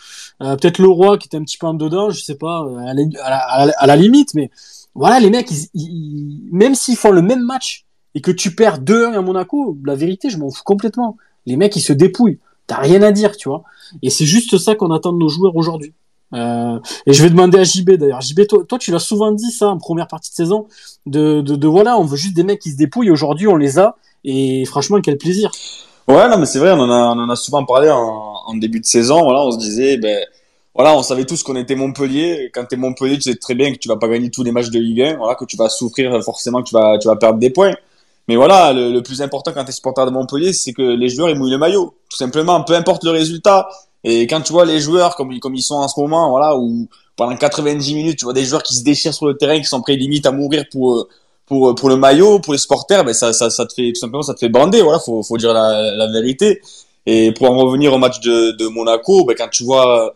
Euh, 0.42 0.56
Peut-être 0.56 0.78
le 0.78 0.88
roi 0.88 1.18
qui 1.18 1.28
était 1.28 1.36
un 1.36 1.44
petit 1.44 1.58
peu 1.58 1.66
en 1.66 1.74
dedans, 1.74 2.10
je 2.10 2.20
sais 2.20 2.34
pas, 2.34 2.62
euh, 2.62 2.78
à 2.78 3.86
la, 3.86 3.96
limite, 3.96 4.34
mais 4.34 4.50
voilà, 4.94 5.20
les 5.20 5.30
mecs, 5.30 5.50
ils, 5.74 6.48
même 6.52 6.74
s'ils 6.74 6.96
font 6.96 7.10
le 7.10 7.22
même 7.22 7.42
match 7.42 7.86
et 8.14 8.20
que 8.20 8.30
tu 8.30 8.54
perds 8.54 8.80
2-1 8.80 9.14
à 9.14 9.22
Monaco, 9.22 9.78
la 9.84 9.94
vérité, 9.94 10.30
je 10.30 10.38
m'en 10.38 10.50
fous 10.50 10.62
complètement. 10.64 11.16
Les 11.46 11.56
mecs, 11.56 11.74
ils 11.76 11.80
se 11.80 11.92
dépouillent. 11.92 12.38
T'as 12.66 12.78
rien 12.78 13.02
à 13.02 13.12
dire, 13.12 13.36
tu 13.36 13.48
vois. 13.48 13.64
Et 14.02 14.10
c'est 14.10 14.24
juste 14.24 14.56
ça 14.58 14.74
qu'on 14.74 14.90
attend 14.90 15.12
de 15.12 15.18
nos 15.18 15.28
joueurs 15.28 15.56
aujourd'hui. 15.56 15.92
Euh, 16.32 16.80
et 17.06 17.12
je 17.12 17.22
vais 17.22 17.30
demander 17.30 17.58
à 17.58 17.64
JB 17.64 17.92
d'ailleurs. 17.92 18.20
JB, 18.20 18.46
toi, 18.48 18.64
toi 18.66 18.78
tu 18.78 18.90
l'as 18.90 18.98
souvent 18.98 19.30
dit 19.30 19.52
ça 19.52 19.68
en 19.68 19.78
première 19.78 20.08
partie 20.08 20.30
de 20.30 20.34
saison, 20.34 20.66
de, 21.06 21.42
de, 21.42 21.54
de, 21.54 21.68
voilà, 21.68 21.98
on 21.98 22.04
veut 22.04 22.16
juste 22.16 22.34
des 22.34 22.42
mecs 22.42 22.60
qui 22.60 22.72
se 22.72 22.76
dépouillent. 22.76 23.10
Aujourd'hui, 23.10 23.46
on 23.46 23.56
les 23.56 23.78
a, 23.78 23.96
et 24.24 24.64
franchement, 24.64 25.00
quel 25.00 25.18
plaisir. 25.18 25.50
Ouais, 26.06 26.28
non, 26.28 26.38
mais 26.38 26.46
c'est 26.46 26.58
vrai, 26.58 26.72
on 26.72 26.80
en 26.80 26.90
a, 26.90 27.14
on 27.14 27.18
en 27.18 27.30
a 27.30 27.36
souvent 27.36 27.64
parlé 27.64 27.90
en, 27.90 27.98
en 28.46 28.54
début 28.54 28.80
de 28.80 28.84
saison. 28.84 29.22
Voilà, 29.22 29.40
on 29.40 29.52
se 29.52 29.58
disait, 29.58 29.96
ben, 29.96 30.24
voilà, 30.74 30.94
on 30.96 31.02
savait 31.02 31.24
tous 31.24 31.42
qu'on 31.42 31.56
était 31.56 31.76
Montpellier. 31.76 32.50
Quand 32.52 32.64
t'es 32.66 32.76
Montpellier, 32.76 33.16
tu 33.16 33.22
sais 33.22 33.36
très 33.36 33.54
bien 33.54 33.72
que 33.72 33.78
tu 33.78 33.88
vas 33.88 33.96
pas 33.96 34.08
gagner 34.08 34.30
tous 34.30 34.42
les 34.42 34.52
matchs 34.52 34.68
de 34.70 34.78
Ligue 34.78 35.00
1, 35.00 35.16
voilà, 35.16 35.34
que 35.34 35.46
tu 35.46 35.56
vas 35.56 35.68
souffrir 35.70 36.22
forcément, 36.22 36.62
que 36.62 36.68
tu 36.68 36.74
vas, 36.74 36.98
tu 36.98 37.08
vas 37.08 37.16
perdre 37.16 37.38
des 37.38 37.50
points. 37.50 37.74
Mais 38.28 38.36
voilà, 38.36 38.72
le, 38.72 38.92
le 38.92 39.02
plus 39.02 39.22
important 39.22 39.52
quand 39.52 39.64
t'es 39.64 39.72
supporter 39.72 40.04
de 40.06 40.10
Montpellier, 40.10 40.52
c'est 40.52 40.72
que 40.72 40.82
les 40.82 41.08
joueurs 41.08 41.30
ils 41.30 41.38
mouillent 41.38 41.50
le 41.50 41.58
maillot, 41.58 41.94
tout 42.10 42.16
simplement, 42.16 42.62
peu 42.64 42.74
importe 42.74 43.04
le 43.04 43.10
résultat. 43.10 43.68
Et 44.02 44.26
quand 44.26 44.42
tu 44.42 44.52
vois 44.52 44.66
les 44.66 44.80
joueurs 44.80 45.16
comme, 45.16 45.38
comme 45.40 45.54
ils 45.54 45.62
sont 45.62 45.76
en 45.76 45.88
ce 45.88 45.98
moment, 45.98 46.28
voilà, 46.30 46.56
où 46.56 46.86
pendant 47.16 47.36
90 47.36 47.94
minutes, 47.94 48.18
tu 48.18 48.24
vois 48.24 48.34
des 48.34 48.44
joueurs 48.44 48.62
qui 48.62 48.74
se 48.74 48.84
déchirent 48.84 49.14
sur 49.14 49.26
le 49.26 49.36
terrain, 49.36 49.58
qui 49.58 49.64
sont 49.64 49.80
prêts 49.80 49.96
limite 49.96 50.26
à 50.26 50.32
mourir 50.32 50.64
pour 50.70 51.08
pour 51.46 51.74
pour 51.74 51.88
le 51.88 51.96
maillot, 51.96 52.38
pour 52.40 52.52
les 52.52 52.58
supporters, 52.58 53.04
ben 53.04 53.12
ça, 53.14 53.32
ça 53.32 53.50
ça 53.50 53.66
te 53.66 53.74
fait 53.74 53.92
tout 53.92 54.00
simplement 54.00 54.22
ça 54.22 54.34
te 54.34 54.40
fait 54.40 54.48
bander, 54.48 54.82
voilà, 54.82 54.98
faut 54.98 55.22
faut 55.22 55.36
dire 55.36 55.52
la, 55.52 55.94
la 55.94 56.06
vérité. 56.10 56.60
Et 57.06 57.32
pour 57.32 57.50
en 57.50 57.58
revenir 57.58 57.92
au 57.92 57.98
match 57.98 58.20
de, 58.20 58.52
de 58.52 58.66
Monaco, 58.66 59.24
ben 59.26 59.34
quand 59.36 59.48
tu 59.48 59.64
vois 59.64 60.14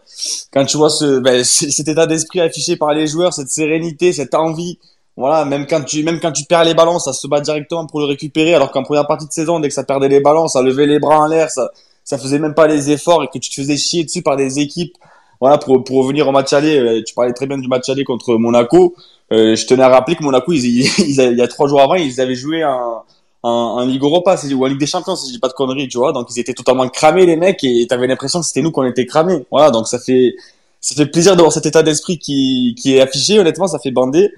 quand 0.53 0.65
tu 0.65 0.77
vois 0.79 0.91
ce 0.91 1.19
ben, 1.21 1.45
cet 1.45 1.89
état 1.89 2.07
d'esprit 2.07 2.41
affiché 2.41 2.77
par 2.77 2.95
les 2.95 3.07
joueurs, 3.07 3.35
cette 3.35 3.51
sérénité, 3.51 4.13
cette 4.13 4.35
envie, 4.35 4.79
voilà, 5.17 5.45
même 5.45 5.67
quand 5.67 5.83
tu 5.85 6.03
même 6.03 6.19
quand 6.21 6.33
tu 6.33 6.45
perds 6.45 6.65
les 6.65 6.75
ballons, 6.75 6.99
ça 6.99 7.13
se 7.13 7.27
bat 7.27 7.41
directement 7.41 7.87
pour 7.87 8.01
le 8.01 8.07
récupérer, 8.07 8.55
alors 8.55 8.71
qu'en 8.71 8.85
première 8.85 9.07
partie 9.07 9.27
de 9.27 9.33
saison, 9.33 9.61
dès 9.61 9.69
que 9.69 9.75
ça 9.75 9.85
perdait 9.85 10.09
les 10.09 10.21
ballons, 10.21 10.49
ça 10.49 10.63
levait 10.63 10.87
les 10.87 10.99
bras 10.99 11.19
en 11.19 11.27
l'air, 11.27 11.51
ça 11.51 11.71
ça 12.05 12.17
faisait 12.17 12.39
même 12.39 12.55
pas 12.55 12.67
les 12.67 12.91
efforts 12.91 13.23
et 13.25 13.27
que 13.29 13.39
tu 13.39 13.51
te 13.51 13.57
faisais 13.57 13.77
chier 13.77 14.05
dessus 14.05 14.23
par 14.23 14.37
des 14.37 14.59
équipes. 14.61 14.97
Voilà, 15.41 15.59
pour 15.59 15.85
pour 15.85 15.99
revenir 15.99 16.27
au 16.27 16.33
match 16.33 16.53
aller, 16.55 16.79
euh, 16.79 17.03
tu 17.07 17.15
parlais 17.15 17.35
très 17.35 17.47
bien 17.47 17.59
du 17.59 17.69
match 17.69 17.89
aller 17.91 18.05
contre 18.05 18.37
Monaco. 18.37 18.95
Euh, 19.31 19.57
je 19.57 19.67
tenais 19.67 19.83
à 19.83 19.89
rappeler 19.89 20.17
que 20.17 20.23
Monaco, 20.23 20.53
ils, 20.53 20.65
ils, 20.99 21.21
il 21.21 21.39
y 21.39 21.43
a 21.43 21.49
trois 21.49 21.69
jours 21.69 21.81
avant, 21.81 21.95
ils 21.95 22.21
avaient 22.21 22.35
joué 22.35 22.63
un, 22.63 23.03
un, 23.45 23.77
un 23.79 23.87
Ligue 23.87 24.03
Europa 24.03 24.37
ou 24.53 24.65
en 24.65 24.69
Ligue 24.69 24.79
des 24.79 24.87
Champions, 24.87 25.17
si 25.17 25.33
je 25.33 25.39
pas 25.39 25.49
de 25.49 25.53
conneries, 25.53 25.89
tu 25.89 25.99
vois. 25.99 26.13
Donc 26.13 26.29
ils 26.35 26.41
étaient 26.41 26.55
totalement 26.55 26.89
cramés 26.89 27.27
les 27.27 27.37
mecs 27.37 27.63
et 27.65 27.87
t'avais 27.89 28.07
l'impression 28.07 28.41
que 28.41 28.47
c'était 28.47 28.63
nous 28.63 28.71
qu'on 28.71 28.85
était 28.85 29.07
cramés. 29.07 29.45
Voilà, 29.51 29.71
donc 29.71 29.87
ça 29.89 29.99
fait 29.99 30.35
ça 30.81 30.95
fait 30.95 31.07
plaisir 31.07 31.35
d'avoir 31.37 31.53
cet 31.53 31.67
état 31.67 31.83
d'esprit 31.83 32.19
qui 32.19 32.75
qui 32.81 32.97
est 32.97 33.01
affiché. 33.01 33.39
Honnêtement, 33.39 33.67
ça 33.67 33.79
fait 33.79 33.91
bander. 33.91 34.31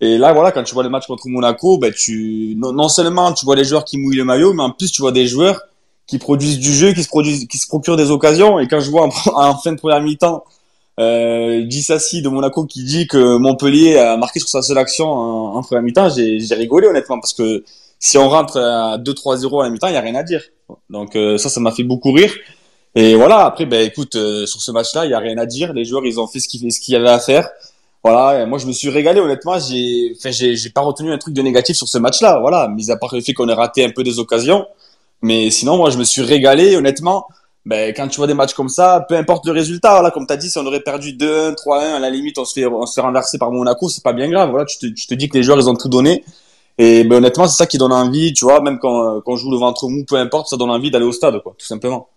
Et 0.00 0.18
là, 0.18 0.32
voilà, 0.32 0.52
quand 0.52 0.62
tu 0.64 0.74
vois 0.74 0.82
le 0.82 0.90
match 0.90 1.06
contre 1.06 1.28
Monaco, 1.28 1.78
ben 1.78 1.92
tu 1.92 2.54
non, 2.58 2.88
seulement 2.88 3.32
tu 3.32 3.44
vois 3.44 3.56
les 3.56 3.64
joueurs 3.64 3.84
qui 3.84 3.96
mouillent 3.98 4.16
le 4.16 4.24
maillot, 4.24 4.52
mais 4.52 4.62
en 4.62 4.70
plus 4.70 4.90
tu 4.90 5.02
vois 5.02 5.12
des 5.12 5.26
joueurs 5.26 5.60
qui 6.06 6.18
produisent 6.18 6.58
du 6.58 6.72
jeu, 6.74 6.92
qui 6.92 7.02
se 7.02 7.08
produisent, 7.08 7.46
qui 7.46 7.58
se 7.58 7.66
procurent 7.66 7.96
des 7.96 8.10
occasions. 8.10 8.58
Et 8.60 8.68
quand 8.68 8.80
je 8.80 8.90
vois 8.90 9.06
en, 9.06 9.10
en 9.34 9.56
fin 9.56 9.72
de 9.72 9.78
première 9.78 10.00
mi-temps 10.02 10.44
euh, 11.00 11.62
de 11.62 12.28
Monaco 12.28 12.64
qui 12.66 12.84
dit 12.84 13.06
que 13.06 13.36
Montpellier 13.36 13.98
a 13.98 14.16
marqué 14.16 14.38
sur 14.38 14.48
sa 14.48 14.62
seule 14.62 14.78
action 14.78 15.06
en, 15.06 15.56
en 15.56 15.62
première 15.62 15.82
mi-temps, 15.82 16.08
j'ai 16.08 16.54
rigolé 16.54 16.86
honnêtement 16.86 17.18
parce 17.20 17.32
que 17.32 17.64
si 17.98 18.18
on 18.18 18.28
rentre 18.28 18.58
à 18.58 18.98
2-3-0 18.98 19.60
à 19.60 19.64
la 19.64 19.70
mi-temps, 19.70 19.88
il 19.88 19.94
y 19.94 19.96
a 19.96 20.00
rien 20.00 20.14
à 20.14 20.22
dire. 20.22 20.42
Donc 20.90 21.16
euh, 21.16 21.38
ça, 21.38 21.48
ça 21.48 21.60
m'a 21.60 21.72
fait 21.72 21.84
beaucoup 21.84 22.12
rire. 22.12 22.32
Et 22.94 23.14
voilà, 23.14 23.44
après, 23.44 23.66
ben 23.66 23.84
écoute, 23.84 24.14
euh, 24.14 24.46
sur 24.46 24.60
ce 24.60 24.70
match-là, 24.70 25.04
il 25.04 25.10
y 25.10 25.14
a 25.14 25.18
rien 25.18 25.36
à 25.38 25.46
dire. 25.46 25.72
Les 25.72 25.84
joueurs, 25.84 26.04
ils 26.04 26.20
ont 26.20 26.26
fait 26.26 26.38
ce 26.38 26.48
qu'ils 26.48 26.70
ce 26.72 26.80
qu'il 26.80 26.94
y 26.94 26.96
à 26.96 27.18
faire. 27.18 27.48
Voilà, 28.04 28.44
moi 28.44 28.58
je 28.58 28.66
me 28.66 28.72
suis 28.72 28.90
régalé 28.90 29.20
honnêtement. 29.20 29.58
J'ai, 29.58 30.14
enfin, 30.18 30.30
j'ai, 30.30 30.70
pas 30.70 30.82
retenu 30.82 31.10
un 31.10 31.16
truc 31.16 31.32
de 31.32 31.40
négatif 31.40 31.76
sur 31.76 31.88
ce 31.88 31.96
match-là. 31.96 32.38
Voilà, 32.40 32.68
mis 32.68 32.90
à 32.90 32.96
part 32.96 33.14
le 33.14 33.22
fait 33.22 33.32
qu'on 33.32 33.48
ait 33.48 33.54
raté 33.54 33.82
un 33.82 33.90
peu 33.90 34.02
des 34.02 34.18
occasions, 34.18 34.66
mais 35.22 35.50
sinon 35.50 35.78
moi 35.78 35.88
je 35.88 35.96
me 35.96 36.04
suis 36.04 36.20
régalé 36.20 36.76
honnêtement. 36.76 37.26
Ben, 37.66 37.94
quand 37.96 38.08
tu 38.08 38.18
vois 38.18 38.26
des 38.26 38.34
matchs 38.34 38.52
comme 38.52 38.68
ça, 38.68 39.06
peu 39.08 39.16
importe 39.16 39.46
le 39.46 39.52
résultat, 39.52 40.02
là, 40.02 40.10
comme 40.10 40.26
tu 40.26 40.32
as 40.34 40.36
dit, 40.36 40.50
si 40.50 40.58
on 40.58 40.66
aurait 40.66 40.82
perdu 40.82 41.12
2-1, 41.12 41.54
3-1, 41.54 41.94
à 41.94 41.98
la 41.98 42.10
limite, 42.10 42.36
on 42.38 42.44
se 42.44 42.52
fait, 42.52 42.66
on 42.66 42.84
se 42.84 42.92
fait 42.94 43.00
renverser 43.00 43.38
par 43.38 43.50
Monaco, 43.50 43.88
c'est 43.88 44.02
pas 44.02 44.12
bien 44.12 44.28
grave. 44.28 44.50
Voilà, 44.50 44.66
tu 44.66 44.78
te, 44.78 44.86
tu 44.86 45.06
te 45.06 45.14
dis 45.14 45.28
que 45.30 45.38
les 45.38 45.42
joueurs, 45.42 45.58
ils 45.58 45.70
ont 45.70 45.74
tout 45.74 45.88
donné. 45.88 46.24
Et 46.76 47.04
ben, 47.04 47.16
honnêtement, 47.16 47.46
c'est 47.48 47.56
ça 47.56 47.66
qui 47.66 47.78
donne 47.78 47.92
envie, 47.92 48.34
tu 48.34 48.44
vois, 48.44 48.60
même 48.60 48.78
quand, 48.78 49.22
quand 49.22 49.32
on 49.32 49.36
joue 49.36 49.50
le 49.50 49.56
ventre 49.56 49.88
mou, 49.88 50.04
peu 50.04 50.16
importe, 50.16 50.48
ça 50.48 50.56
donne 50.56 50.70
envie 50.70 50.90
d'aller 50.90 51.06
au 51.06 51.12
stade, 51.12 51.40
quoi, 51.42 51.54
tout 51.56 51.66
simplement. 51.66 52.08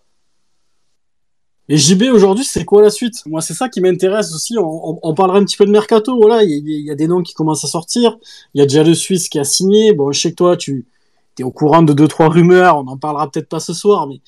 Et 1.70 1.76
JB 1.76 2.04
aujourd'hui, 2.12 2.44
c'est 2.44 2.64
quoi 2.64 2.82
la 2.82 2.90
suite? 2.90 3.24
Moi, 3.26 3.40
c'est 3.40 3.54
ça 3.54 3.68
qui 3.68 3.80
m'intéresse 3.80 4.34
aussi. 4.34 4.56
On, 4.58 4.90
on, 4.90 4.98
on, 5.02 5.14
parlera 5.14 5.38
un 5.38 5.44
petit 5.44 5.56
peu 5.56 5.66
de 5.66 5.70
mercato. 5.70 6.16
Voilà, 6.18 6.42
il 6.42 6.66
y, 6.66 6.84
y, 6.84 6.90
a 6.90 6.94
des 6.94 7.06
noms 7.06 7.22
qui 7.22 7.34
commencent 7.34 7.64
à 7.64 7.68
sortir. 7.68 8.16
Il 8.54 8.58
y 8.58 8.62
a 8.62 8.64
déjà 8.64 8.82
le 8.82 8.94
Suisse 8.94 9.28
qui 9.28 9.38
a 9.38 9.44
signé. 9.44 9.92
Bon, 9.92 10.10
je 10.10 10.18
sais 10.18 10.30
que 10.30 10.36
toi, 10.36 10.56
tu 10.56 10.86
au 11.44 11.50
courant 11.50 11.82
de 11.82 11.92
deux 11.92 12.08
trois 12.08 12.28
rumeurs. 12.28 12.76
On 12.76 12.86
en 12.88 12.96
parlera 12.96 13.30
peut-être 13.30 13.48
pas 13.48 13.60
ce 13.60 13.72
soir, 13.72 14.06
mais 14.06 14.20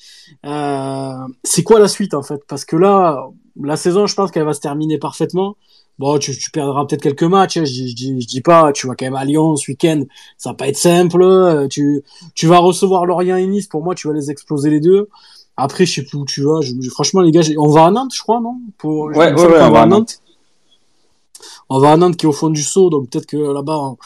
euh, 0.45 1.13
c'est 1.43 1.63
quoi 1.63 1.79
la 1.79 1.87
suite 1.87 2.13
en 2.13 2.23
fait? 2.23 2.41
Parce 2.47 2.65
que 2.65 2.75
là, 2.75 3.27
la 3.61 3.77
saison, 3.77 4.07
je 4.07 4.15
pense 4.15 4.31
qu'elle 4.31 4.45
va 4.45 4.53
se 4.53 4.61
terminer 4.61 4.97
parfaitement. 4.97 5.55
Bon, 5.99 6.17
tu, 6.17 6.35
tu 6.35 6.49
perdras 6.51 6.85
peut-être 6.85 7.03
quelques 7.03 7.23
matchs. 7.23 7.57
Hein, 7.57 7.65
je, 7.65 7.73
je, 7.73 8.19
je, 8.19 8.27
dis 8.27 8.41
pas, 8.41 8.71
tu 8.71 8.87
vas 8.87 8.95
quand 8.95 9.05
même 9.05 9.15
à 9.15 9.25
Lyon 9.25 9.55
ce 9.55 9.69
week-end. 9.69 10.03
Ça 10.37 10.49
va 10.51 10.55
pas 10.55 10.67
être 10.67 10.77
simple. 10.77 11.67
Tu, 11.69 12.01
tu 12.33 12.47
vas 12.47 12.57
recevoir 12.57 13.05
Lorient 13.05 13.35
et 13.35 13.45
Nice. 13.45 13.67
Pour 13.67 13.83
moi, 13.83 13.93
tu 13.93 14.07
vas 14.07 14.13
les 14.13 14.31
exploser 14.31 14.69
les 14.69 14.79
deux. 14.79 15.09
Après, 15.57 15.85
je 15.85 15.93
sais 15.93 16.03
plus 16.03 16.17
où 16.17 16.25
tu 16.25 16.41
vas. 16.41 16.59
Franchement, 16.89 17.21
les 17.21 17.31
gars, 17.31 17.41
on 17.57 17.69
va 17.69 17.85
à 17.85 17.91
Nantes, 17.91 18.13
je 18.15 18.21
crois, 18.21 18.39
non? 18.39 18.57
Pour, 18.77 19.05
Ouais, 19.05 19.15
ouais, 19.15 19.33
ouais, 19.33 19.61
on, 19.61 19.71
va 19.71 19.81
à 19.81 19.85
Nantes. 19.85 20.21
On 21.69 21.79
va 21.79 21.91
à 21.91 21.97
Nantes 21.97 22.17
qui 22.17 22.25
est 22.25 22.29
au 22.29 22.33
fond 22.33 22.49
du 22.49 22.63
saut, 22.63 22.89
donc 22.89 23.09
peut-être 23.09 23.27
que 23.27 23.37
là-bas, 23.37 23.77
on, 23.77 23.97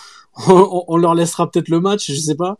on, 0.48 0.84
on, 0.88 0.98
leur 0.98 1.16
laissera 1.16 1.50
peut-être 1.50 1.70
le 1.70 1.80
match, 1.80 2.12
je 2.12 2.20
sais 2.20 2.36
pas. 2.36 2.58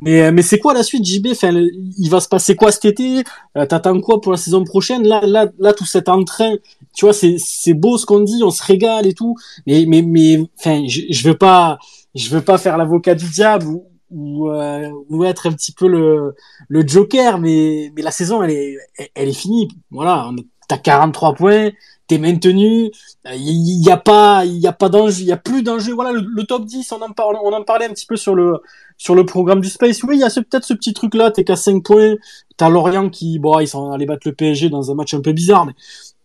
Mais, 0.00 0.32
mais 0.32 0.42
c'est 0.42 0.58
quoi 0.58 0.74
la 0.74 0.82
suite, 0.82 1.04
JB 1.04 1.28
enfin, 1.32 1.52
Il 1.52 2.08
va 2.08 2.20
se 2.20 2.28
passer 2.28 2.56
quoi 2.56 2.72
cet 2.72 2.84
été? 2.84 3.22
Euh, 3.56 3.66
T'attends 3.66 4.00
quoi 4.00 4.20
pour 4.20 4.32
la 4.32 4.38
saison 4.38 4.64
prochaine? 4.64 5.06
Là, 5.06 5.20
là, 5.24 5.46
là, 5.58 5.72
tout 5.72 5.86
cet 5.86 6.08
entrain, 6.08 6.54
tu 6.94 7.04
vois, 7.04 7.12
c'est, 7.12 7.74
beau 7.74 7.98
ce 7.98 8.06
qu'on 8.06 8.20
dit, 8.20 8.42
on 8.42 8.50
se 8.50 8.62
régale 8.62 9.06
et 9.06 9.14
tout. 9.14 9.36
Mais, 9.66 9.84
mais, 9.86 10.02
mais, 10.02 10.40
enfin, 10.58 10.84
je, 10.86 11.02
je 11.10 11.28
veux 11.28 11.36
pas, 11.36 11.78
je 12.14 12.28
veux 12.30 12.42
pas 12.42 12.58
faire 12.58 12.78
l'avocat 12.78 13.14
du 13.14 13.28
diable 13.28 13.66
ou, 13.66 13.84
ou, 14.10 14.50
euh, 14.50 14.90
ou 15.08 15.24
être 15.24 15.46
un 15.46 15.52
petit 15.52 15.72
peu 15.72 15.86
le, 15.86 16.34
le 16.68 16.86
Joker, 16.86 17.38
mais, 17.38 17.92
mais 17.94 18.02
la 18.02 18.10
saison, 18.10 18.42
elle 18.42 18.50
est, 18.50 18.76
elle 19.14 19.28
est 19.28 19.32
finie. 19.32 19.68
Voilà, 19.90 20.30
t'as 20.68 20.78
43 20.78 21.34
points, 21.34 21.70
t'es 22.08 22.18
maintenu, 22.18 22.90
il 23.26 23.84
y, 23.84 23.90
a 23.90 23.98
pas, 23.98 24.46
il 24.46 24.56
y 24.56 24.66
a 24.66 24.72
pas 24.72 24.88
d'enjeu, 24.88 25.20
il 25.20 25.26
y 25.26 25.32
a 25.32 25.36
plus 25.36 25.62
d'enjeu. 25.62 25.92
Voilà, 25.92 26.12
le, 26.12 26.44
top 26.44 26.64
10, 26.64 26.90
on 26.92 27.02
en 27.02 27.12
parle, 27.12 27.36
on 27.44 27.52
en 27.52 27.62
parlait 27.62 27.84
un 27.84 27.90
petit 27.90 28.06
peu 28.06 28.16
sur 28.16 28.34
le, 28.34 28.62
sur 28.96 29.14
le 29.14 29.26
programme 29.26 29.60
du 29.60 29.68
Space. 29.68 30.02
Oui, 30.02 30.16
il 30.16 30.20
y 30.20 30.24
a 30.24 30.30
peut-être 30.30 30.64
ce 30.64 30.72
petit 30.72 30.94
truc 30.94 31.14
là, 31.14 31.30
t'es 31.30 31.44
qu'à 31.44 31.56
5 31.56 31.84
points, 31.84 32.14
t'as 32.56 32.70
Lorient 32.70 33.10
qui, 33.10 33.38
bon, 33.38 33.58
ils 33.60 33.68
sont 33.68 33.92
allés 33.92 34.06
battre 34.06 34.26
le 34.26 34.32
PSG 34.32 34.70
dans 34.70 34.90
un 34.90 34.94
match 34.94 35.12
un 35.12 35.20
peu 35.20 35.32
bizarre, 35.32 35.66
mais 35.66 35.74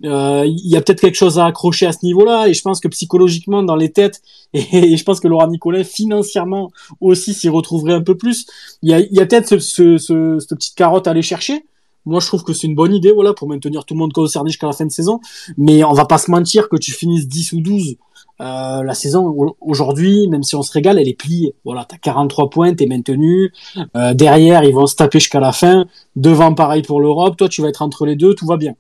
euh, 0.06 0.46
il 0.46 0.68
y 0.70 0.78
a 0.78 0.82
peut-être 0.82 1.02
quelque 1.02 1.16
chose 1.16 1.38
à 1.38 1.46
accrocher 1.48 1.86
à 1.86 1.92
ce 1.92 2.06
niveau-là. 2.06 2.48
Et 2.48 2.54
je 2.54 2.62
pense 2.62 2.80
que 2.80 2.88
psychologiquement 2.88 3.62
dans 3.62 3.76
les 3.76 3.92
têtes 3.92 4.22
et, 4.54 4.96
je 4.96 5.04
pense 5.04 5.20
que 5.20 5.28
Laurent 5.28 5.48
Nicolas 5.48 5.84
financièrement 5.84 6.72
aussi 7.02 7.34
s'y 7.34 7.50
retrouverait 7.50 7.94
un 7.94 8.02
peu 8.02 8.16
plus. 8.16 8.46
Il 8.82 8.90
y 8.90 8.94
a, 8.94 9.00
y 9.00 9.20
a 9.20 9.26
peut-être 9.26 9.48
ce, 9.48 9.60
ce, 9.60 9.98
ce, 9.98 10.40
cette 10.40 10.58
petite 10.58 10.76
carotte 10.76 11.08
à 11.08 11.12
aller 11.12 11.22
chercher 11.22 11.66
moi 12.06 12.20
je 12.20 12.28
trouve 12.28 12.44
que 12.44 12.54
c'est 12.54 12.68
une 12.68 12.76
bonne 12.76 12.94
idée 12.94 13.12
voilà 13.12 13.34
pour 13.34 13.48
maintenir 13.48 13.86
tout 13.86 13.94
le 13.94 14.00
monde 14.00 14.14
concerné 14.14 14.50
jusqu'à 14.50 14.68
la 14.68 14.74
fin 14.74 14.86
de 14.86 14.92
saison 14.92 15.20
mais 15.58 15.84
on 15.84 15.94
va 15.94 16.06
pas 16.06 16.18
se 16.18 16.32
mentir 16.32 16.70
que 16.70 16.78
tu 16.78 16.92
finisses 16.92 17.28
10 17.28 17.54
ou 17.54 17.62
12 17.62 17.98
euh, 18.42 18.84
la 18.84 18.94
saison 18.94 19.56
aujourd'hui, 19.62 20.28
même 20.28 20.44
si 20.44 20.56
on 20.56 20.64
se 20.64 20.72
régale, 20.72 21.00
elle 21.00 21.08
est 21.08 21.18
pliée. 21.18 21.56
Voilà, 21.64 21.86
t'as 21.86 21.98
43 21.98 22.50
points, 22.50 22.74
t'es 22.74 22.88
maintenu. 22.88 23.54
Euh, 23.96 24.14
derrière, 24.14 24.64
ils 24.64 24.74
vont 24.74 24.88
se 24.88 24.96
taper 24.96 25.20
jusqu'à 25.20 25.40
la 25.40 25.52
fin. 25.52 25.86
Devant, 26.16 26.54
pareil 26.54 26.82
pour 26.82 27.00
l'Europe. 27.00 27.38
Toi, 27.38 27.48
tu 27.48 27.62
vas 27.62 27.70
être 27.70 27.82
entre 27.82 28.06
les 28.06 28.16
deux, 28.16 28.34
tout 28.34 28.48
va 28.48 28.58
bien. 28.58 28.74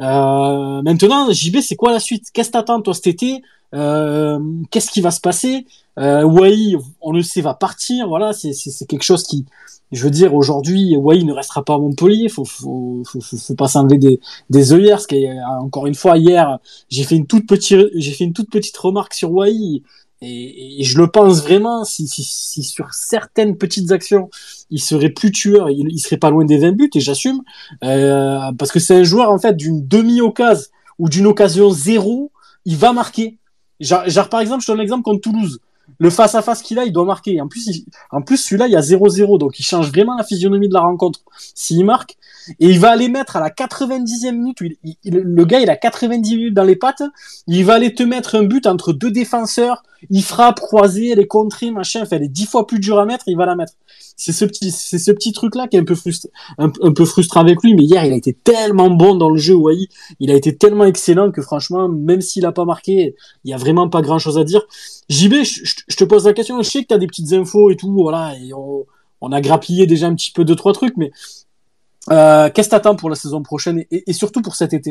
Euh, 0.00 0.82
maintenant, 0.82 1.30
JB, 1.30 1.60
c'est 1.60 1.76
quoi 1.76 1.92
la 1.92 2.00
suite? 2.00 2.30
Qu'est-ce 2.32 2.48
que 2.48 2.54
t'attends 2.54 2.80
toi 2.80 2.94
cet 2.94 3.06
été? 3.06 3.42
Euh, 3.74 4.38
Qu'est-ce 4.70 4.90
qui 4.90 5.00
va 5.00 5.10
se 5.10 5.20
passer? 5.20 5.66
Euh, 5.98 6.22
Wai, 6.24 6.76
on 7.00 7.12
le 7.12 7.22
sait, 7.22 7.40
va 7.40 7.54
partir. 7.54 8.08
Voilà, 8.08 8.32
c'est 8.32 8.86
quelque 8.86 9.02
chose 9.02 9.22
qui, 9.24 9.46
je 9.92 10.02
veux 10.04 10.10
dire, 10.10 10.34
aujourd'hui, 10.34 10.96
Wai 10.96 11.22
ne 11.24 11.32
restera 11.32 11.64
pas 11.64 11.74
à 11.74 11.78
Montpellier. 11.78 12.28
Faut, 12.28 12.44
faut, 12.44 13.02
faut, 13.06 13.20
faut, 13.20 13.54
pas 13.54 13.68
s'enlever 13.68 13.98
des, 13.98 14.20
des 14.50 14.72
œillères. 14.72 14.96
Parce 14.96 15.06
que, 15.06 15.60
encore 15.62 15.86
une 15.86 15.94
fois, 15.94 16.18
hier, 16.18 16.58
j'ai 16.88 17.04
fait 17.04 17.16
une 17.16 17.26
toute 17.26 17.46
petite, 17.46 17.88
j'ai 17.94 18.12
fait 18.12 18.24
une 18.24 18.32
toute 18.32 18.50
petite 18.50 18.76
remarque 18.76 19.14
sur 19.14 19.32
Wai. 19.32 19.82
Et, 20.22 20.80
et, 20.80 20.84
je 20.84 20.96
le 20.96 21.08
pense 21.08 21.42
vraiment, 21.42 21.84
si, 21.84 22.06
si, 22.06 22.22
si, 22.24 22.62
sur 22.62 22.94
certaines 22.94 23.58
petites 23.58 23.90
actions, 23.92 24.30
il 24.70 24.80
serait 24.80 25.10
plus 25.10 25.30
tueur, 25.32 25.68
il, 25.70 25.88
il 25.90 25.98
serait 25.98 26.16
pas 26.16 26.30
loin 26.30 26.44
des 26.44 26.56
20 26.56 26.72
buts, 26.72 26.90
et 26.94 27.00
j'assume, 27.00 27.42
euh, 27.82 28.52
parce 28.58 28.72
que 28.72 28.78
c'est 28.78 28.94
un 28.94 29.04
joueur, 29.04 29.30
en 29.30 29.38
fait, 29.38 29.54
d'une 29.54 29.86
demi-occasion 29.86 30.70
ou 30.98 31.08
d'une 31.08 31.26
occasion 31.26 31.70
zéro, 31.70 32.30
il 32.64 32.76
va 32.76 32.92
marquer. 32.92 33.38
Genre, 33.80 34.08
genre, 34.08 34.28
par 34.28 34.40
exemple, 34.40 34.62
je 34.62 34.68
donne 34.68 34.78
l'exemple 34.78 35.02
contre 35.02 35.20
Toulouse 35.20 35.60
le 35.98 36.10
face 36.10 36.34
à 36.34 36.42
face 36.42 36.62
qu'il 36.62 36.78
a, 36.78 36.84
il 36.84 36.92
doit 36.92 37.04
marquer. 37.04 37.40
En 37.40 37.48
plus, 37.48 37.84
en 38.10 38.22
plus 38.22 38.36
celui-là, 38.36 38.66
il 38.66 38.72
y 38.72 38.76
a 38.76 38.80
0-0, 38.80 39.38
donc 39.38 39.58
il 39.58 39.64
change 39.64 39.90
vraiment 39.90 40.16
la 40.16 40.24
physionomie 40.24 40.68
de 40.68 40.74
la 40.74 40.80
rencontre. 40.80 41.20
S'il 41.54 41.84
marque, 41.84 42.16
et 42.60 42.66
il 42.66 42.78
va 42.78 42.90
aller 42.90 43.08
mettre 43.08 43.36
à 43.36 43.40
la 43.40 43.50
90e 43.50 44.32
minute, 44.32 44.60
le 45.04 45.44
gars, 45.44 45.60
il 45.60 45.70
a 45.70 45.76
90 45.76 46.36
minutes 46.36 46.54
dans 46.54 46.64
les 46.64 46.76
pattes, 46.76 47.02
il 47.46 47.64
va 47.64 47.74
aller 47.74 47.94
te 47.94 48.02
mettre 48.02 48.34
un 48.34 48.42
but 48.42 48.66
entre 48.66 48.92
deux 48.92 49.10
défenseurs, 49.10 49.82
il 50.10 50.22
frappe, 50.22 50.60
croisé, 50.60 51.14
les 51.14 51.26
contrées, 51.26 51.70
machin, 51.70 52.04
elle 52.10 52.22
est 52.22 52.28
dix 52.28 52.46
fois 52.46 52.66
plus 52.66 52.78
dur 52.78 52.98
à 52.98 53.06
mettre, 53.06 53.24
il 53.26 53.36
va 53.36 53.46
la 53.46 53.56
mettre. 53.56 53.72
C'est 54.16 54.32
ce 54.32 54.44
petit, 54.44 54.70
c'est 54.70 54.98
ce 54.98 55.10
petit 55.10 55.32
truc-là 55.32 55.66
qui 55.68 55.76
est 55.76 55.80
un 55.80 55.84
peu 55.84 55.94
frustrant, 55.94 56.30
un, 56.58 56.68
peu 56.68 57.04
frustrant 57.04 57.40
avec 57.40 57.62
lui, 57.62 57.74
mais 57.74 57.82
hier, 57.82 58.04
il 58.04 58.12
a 58.12 58.16
été 58.16 58.32
tellement 58.32 58.90
bon 58.90 59.14
dans 59.14 59.30
le 59.30 59.38
jeu, 59.38 59.54
ouais, 59.54 59.74
il 60.20 60.30
a 60.30 60.34
été 60.34 60.56
tellement 60.56 60.84
excellent 60.84 61.30
que 61.32 61.42
franchement, 61.42 61.88
même 61.88 62.20
s'il 62.20 62.46
a 62.46 62.52
pas 62.52 62.64
marqué, 62.64 63.14
il 63.44 63.50
y 63.50 63.54
a 63.54 63.56
vraiment 63.56 63.88
pas 63.88 64.02
grand 64.02 64.18
chose 64.18 64.38
à 64.38 64.44
dire. 64.44 64.62
JB, 65.08 65.42
je, 65.42 65.96
te 65.96 66.04
pose 66.04 66.26
la 66.26 66.32
question, 66.32 66.62
je 66.62 66.68
sais 66.68 66.82
que 66.82 66.88
t'as 66.88 66.98
des 66.98 67.06
petites 67.06 67.32
infos 67.32 67.70
et 67.70 67.76
tout, 67.76 67.92
voilà, 67.92 68.34
et 68.38 68.52
on, 68.54 68.86
a 69.32 69.40
grappillé 69.40 69.86
déjà 69.86 70.06
un 70.06 70.14
petit 70.14 70.32
peu 70.32 70.44
deux, 70.44 70.54
trois 70.54 70.74
trucs, 70.74 70.96
mais 70.98 71.10
euh, 72.10 72.50
Qu'est-ce 72.50 72.68
que 72.68 72.72
t'attends 72.72 72.96
pour 72.96 73.08
la 73.08 73.16
saison 73.16 73.42
prochaine 73.42 73.84
et, 73.90 74.10
et, 74.10 74.12
surtout 74.12 74.42
pour 74.42 74.54
cet 74.54 74.74
été? 74.74 74.90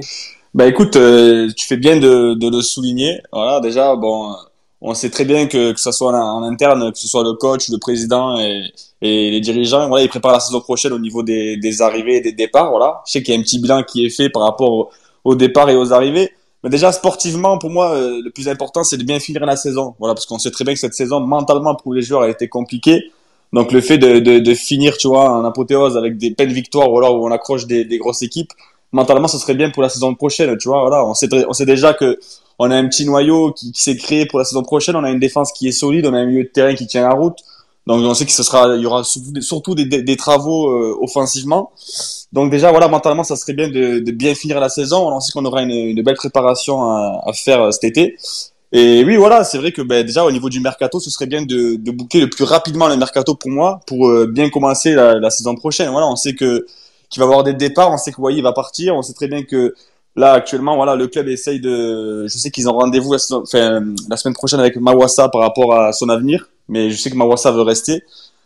Bah 0.55 0.65
écoute, 0.65 0.95
euh, 0.95 1.47
tu 1.55 1.67
fais 1.67 1.77
bien 1.77 1.97
de, 1.97 2.33
de, 2.33 2.49
le 2.49 2.61
souligner. 2.63 3.21
Voilà, 3.31 3.59
déjà, 3.59 3.95
bon, 3.95 4.35
on 4.83 4.93
sait 4.93 5.09
très 5.09 5.25
bien 5.25 5.47
que 5.47 5.71
que 5.71 5.79
ce 5.79 5.91
soit 5.91 6.11
en, 6.11 6.43
interne, 6.43 6.91
que 6.91 6.99
ce 6.99 7.07
soit 7.07 7.23
le 7.23 7.33
coach, 7.33 7.69
le 7.69 7.77
président 7.77 8.37
et, 8.39 8.71
les 9.01 9.41
dirigeants, 9.41 9.87
voilà, 9.89 10.03
ils 10.03 10.09
préparent 10.09 10.31
la 10.33 10.39
saison 10.39 10.61
prochaine 10.61 10.93
au 10.93 10.99
niveau 10.99 11.23
des, 11.23 11.57
des 11.57 11.81
arrivées 11.81 12.17
et 12.17 12.21
des 12.21 12.31
départs. 12.31 12.69
Voilà, 12.69 13.01
je 13.05 13.13
sais 13.13 13.23
qu'il 13.23 13.33
y 13.33 13.37
a 13.37 13.39
un 13.39 13.43
petit 13.43 13.59
bilan 13.59 13.83
qui 13.83 14.05
est 14.05 14.09
fait 14.09 14.29
par 14.29 14.43
rapport 14.43 14.71
au, 14.71 14.89
au 15.25 15.35
départ 15.35 15.69
et 15.69 15.75
aux 15.75 15.91
arrivées. 15.91 16.31
Mais 16.63 16.69
déjà 16.69 16.91
sportivement, 16.93 17.57
pour 17.57 17.69
moi, 17.69 17.93
euh, 17.95 18.21
le 18.23 18.29
plus 18.29 18.47
important, 18.47 18.83
c'est 18.85 18.95
de 18.97 19.03
bien 19.03 19.19
finir 19.19 19.45
la 19.45 19.57
saison. 19.57 19.95
Voilà, 19.99 20.13
parce 20.13 20.25
qu'on 20.25 20.39
sait 20.39 20.51
très 20.51 20.63
bien 20.63 20.73
que 20.73 20.79
cette 20.79 20.93
saison, 20.93 21.19
mentalement 21.19 21.75
pour 21.75 21.93
les 21.93 22.01
joueurs, 22.01 22.21
a 22.21 22.29
été 22.29 22.47
compliquée. 22.47 23.11
Donc 23.51 23.71
le 23.71 23.81
fait 23.81 23.97
de, 23.97 24.19
de, 24.19 24.53
finir, 24.53 24.97
tu 24.97 25.07
vois, 25.07 25.29
en 25.29 25.43
apothéose 25.43 25.97
avec 25.97 26.17
des 26.17 26.31
belles 26.31 26.53
victoires 26.53 26.91
ou 26.91 26.97
alors 26.97 27.19
où 27.19 27.27
on 27.27 27.31
accroche 27.31 27.67
des, 27.67 27.85
des, 27.85 27.97
grosses 27.99 28.21
équipes, 28.21 28.51
mentalement, 28.91 29.27
ce 29.27 29.37
serait 29.37 29.53
bien 29.53 29.69
pour 29.69 29.83
la 29.83 29.89
saison 29.89 30.15
prochaine, 30.15 30.57
tu 30.57 30.69
vois. 30.69 30.81
Voilà, 30.81 31.05
on 31.05 31.13
sait, 31.13 31.27
on 31.47 31.53
sait 31.53 31.65
déjà 31.65 31.93
que 31.93 32.17
on 32.59 32.71
a 32.71 32.75
un 32.75 32.87
petit 32.87 33.05
noyau 33.05 33.51
qui, 33.51 33.71
qui 33.71 33.81
s'est 33.81 33.97
créé 33.97 34.25
pour 34.25 34.39
la 34.39 34.45
saison 34.45 34.63
prochaine, 34.63 34.95
on 34.95 35.03
a 35.03 35.11
une 35.11 35.19
défense 35.19 35.51
qui 35.51 35.67
est 35.67 35.71
solide, 35.71 36.05
on 36.05 36.13
a 36.13 36.19
un 36.19 36.25
milieu 36.25 36.43
de 36.43 36.49
terrain 36.49 36.75
qui 36.75 36.87
tient 36.87 37.03
la 37.03 37.13
route. 37.13 37.37
Donc 37.85 38.01
on 38.01 38.13
sait 38.13 38.25
que 38.25 38.31
ce 38.31 38.43
sera, 38.43 38.75
il 38.75 38.81
y 38.81 38.85
aura 38.85 39.03
surtout, 39.03 39.41
surtout 39.41 39.75
des, 39.75 39.85
des, 39.85 40.15
travaux 40.15 40.69
euh, 40.69 40.97
offensivement. 41.01 41.71
Donc 42.31 42.49
déjà 42.49 42.71
voilà, 42.71 42.87
mentalement 42.87 43.23
ça 43.23 43.35
serait 43.35 43.53
bien 43.53 43.67
de, 43.67 43.99
de 43.99 44.11
bien 44.11 44.35
finir 44.35 44.59
la 44.59 44.69
saison. 44.69 45.09
On 45.09 45.19
sait 45.19 45.33
qu'on 45.33 45.43
aura 45.43 45.63
une, 45.63 45.71
une, 45.71 46.01
belle 46.01 46.15
préparation 46.15 46.83
à, 46.83 47.21
à 47.25 47.33
faire 47.33 47.61
euh, 47.61 47.71
cet 47.71 47.83
été. 47.83 48.15
Et 48.71 49.03
oui, 49.03 49.17
voilà, 49.17 49.43
c'est 49.43 49.57
vrai 49.57 49.71
que 49.71 49.81
ben, 49.81 50.03
déjà 50.03 50.25
au 50.25 50.31
niveau 50.31 50.49
du 50.49 50.59
mercato, 50.59 50.99
ce 50.99 51.11
serait 51.11 51.27
bien 51.27 51.43
de, 51.43 51.75
de 51.75 51.91
boucler 51.91 52.21
le 52.21 52.29
plus 52.29 52.43
rapidement 52.43 52.87
le 52.87 52.97
mercato 52.97 53.35
pour 53.35 53.51
moi, 53.51 53.81
pour 53.85 54.07
euh, 54.07 54.27
bien 54.27 54.49
commencer 54.49 54.93
la, 54.93 55.19
la, 55.19 55.29
saison 55.29 55.53
prochaine. 55.53 55.91
Voilà, 55.91 56.07
on 56.07 56.15
sait 56.15 56.33
que 56.33 56.65
qu'il 57.09 57.19
va 57.19 57.25
y 57.25 57.29
avoir 57.29 57.43
des 57.43 57.53
départs, 57.53 57.91
on 57.91 57.97
sait 57.97 58.11
que 58.11 58.19
Wai 58.19 58.41
va 58.41 58.53
partir, 58.53 58.95
on 58.95 59.03
sait 59.03 59.13
très 59.13 59.27
bien 59.27 59.43
que 59.43 59.75
là 60.15 60.33
actuellement, 60.33 60.75
voilà, 60.75 60.95
le 60.95 61.07
club 61.07 61.27
essaye 61.27 61.59
de. 61.59 62.27
Je 62.27 62.37
sais 62.37 62.51
qu'ils 62.51 62.69
ont 62.69 62.73
rendez-vous 62.73 63.13
la, 63.13 63.19
semaine 63.19 64.33
prochaine 64.33 64.59
avec 64.59 64.75
Mawassa 64.77 65.29
par 65.29 65.41
rapport 65.41 65.73
à 65.73 65.93
son 65.93 66.09
avenir, 66.09 66.49
mais 66.67 66.89
je 66.89 66.97
sais 66.97 67.09
que 67.09 67.15
Mawassa 67.15 67.51
veut 67.51 67.61
rester. 67.61 68.03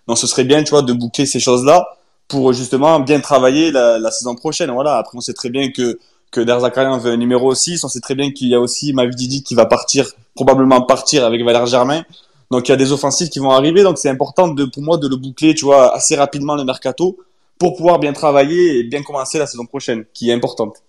Donc 0.07 0.17
ce 0.17 0.27
serait 0.27 0.45
bien, 0.45 0.63
tu 0.63 0.71
vois, 0.71 0.81
de 0.81 0.93
boucler 0.93 1.25
ces 1.25 1.39
choses-là 1.39 1.97
pour 2.27 2.53
justement 2.53 2.99
bien 2.99 3.19
travailler 3.19 3.71
la, 3.71 3.99
la 3.99 4.11
saison 4.11 4.35
prochaine. 4.35 4.71
Voilà. 4.71 4.97
Après, 4.97 5.17
on 5.17 5.21
sait 5.21 5.33
très 5.33 5.49
bien 5.49 5.71
que 5.71 5.99
que 6.31 6.41
Derzakarian 6.41 6.97
veut 6.97 7.11
un 7.11 7.17
numéro 7.17 7.53
6. 7.53 7.83
On 7.83 7.87
sait 7.87 7.99
très 7.99 8.15
bien 8.15 8.31
qu'il 8.31 8.49
y 8.49 8.55
a 8.55 8.59
aussi 8.59 8.93
Mavididi 8.93 9.43
qui 9.43 9.55
va 9.55 9.65
partir, 9.65 10.11
probablement 10.35 10.81
partir 10.81 11.25
avec 11.25 11.43
Valère 11.43 11.65
Germain. 11.65 12.03
Donc 12.51 12.67
il 12.67 12.71
y 12.71 12.73
a 12.73 12.77
des 12.77 12.91
offensives 12.91 13.29
qui 13.29 13.39
vont 13.39 13.51
arriver. 13.51 13.83
Donc 13.83 13.97
c'est 13.97 14.09
important 14.09 14.47
de, 14.47 14.65
pour 14.65 14.83
moi 14.83 14.97
de 14.97 15.07
le 15.07 15.15
boucler, 15.15 15.53
tu 15.55 15.65
vois, 15.65 15.93
assez 15.93 16.15
rapidement 16.15 16.55
le 16.55 16.63
mercato 16.63 17.17
pour 17.59 17.75
pouvoir 17.75 17.99
bien 17.99 18.13
travailler 18.13 18.79
et 18.79 18.83
bien 18.83 19.01
commencer 19.01 19.39
la 19.39 19.47
saison 19.47 19.65
prochaine, 19.65 20.05
qui 20.13 20.29
est 20.29 20.33
importante. 20.33 20.83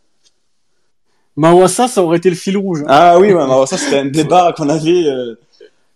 Mawassa, 1.39 1.87
ça 1.87 2.03
aurait 2.03 2.19
été 2.19 2.31
le 2.31 2.37
fil 2.37 2.57
rouge. 2.57 2.83
Ah 2.89 3.17
oui, 3.17 3.33
Mawassa, 3.33 3.79
c'était 3.79 3.99
un 3.99 4.07
débat 4.07 4.53
qu'on 4.57 4.69
avait, 4.69 5.07
euh, 5.07 5.39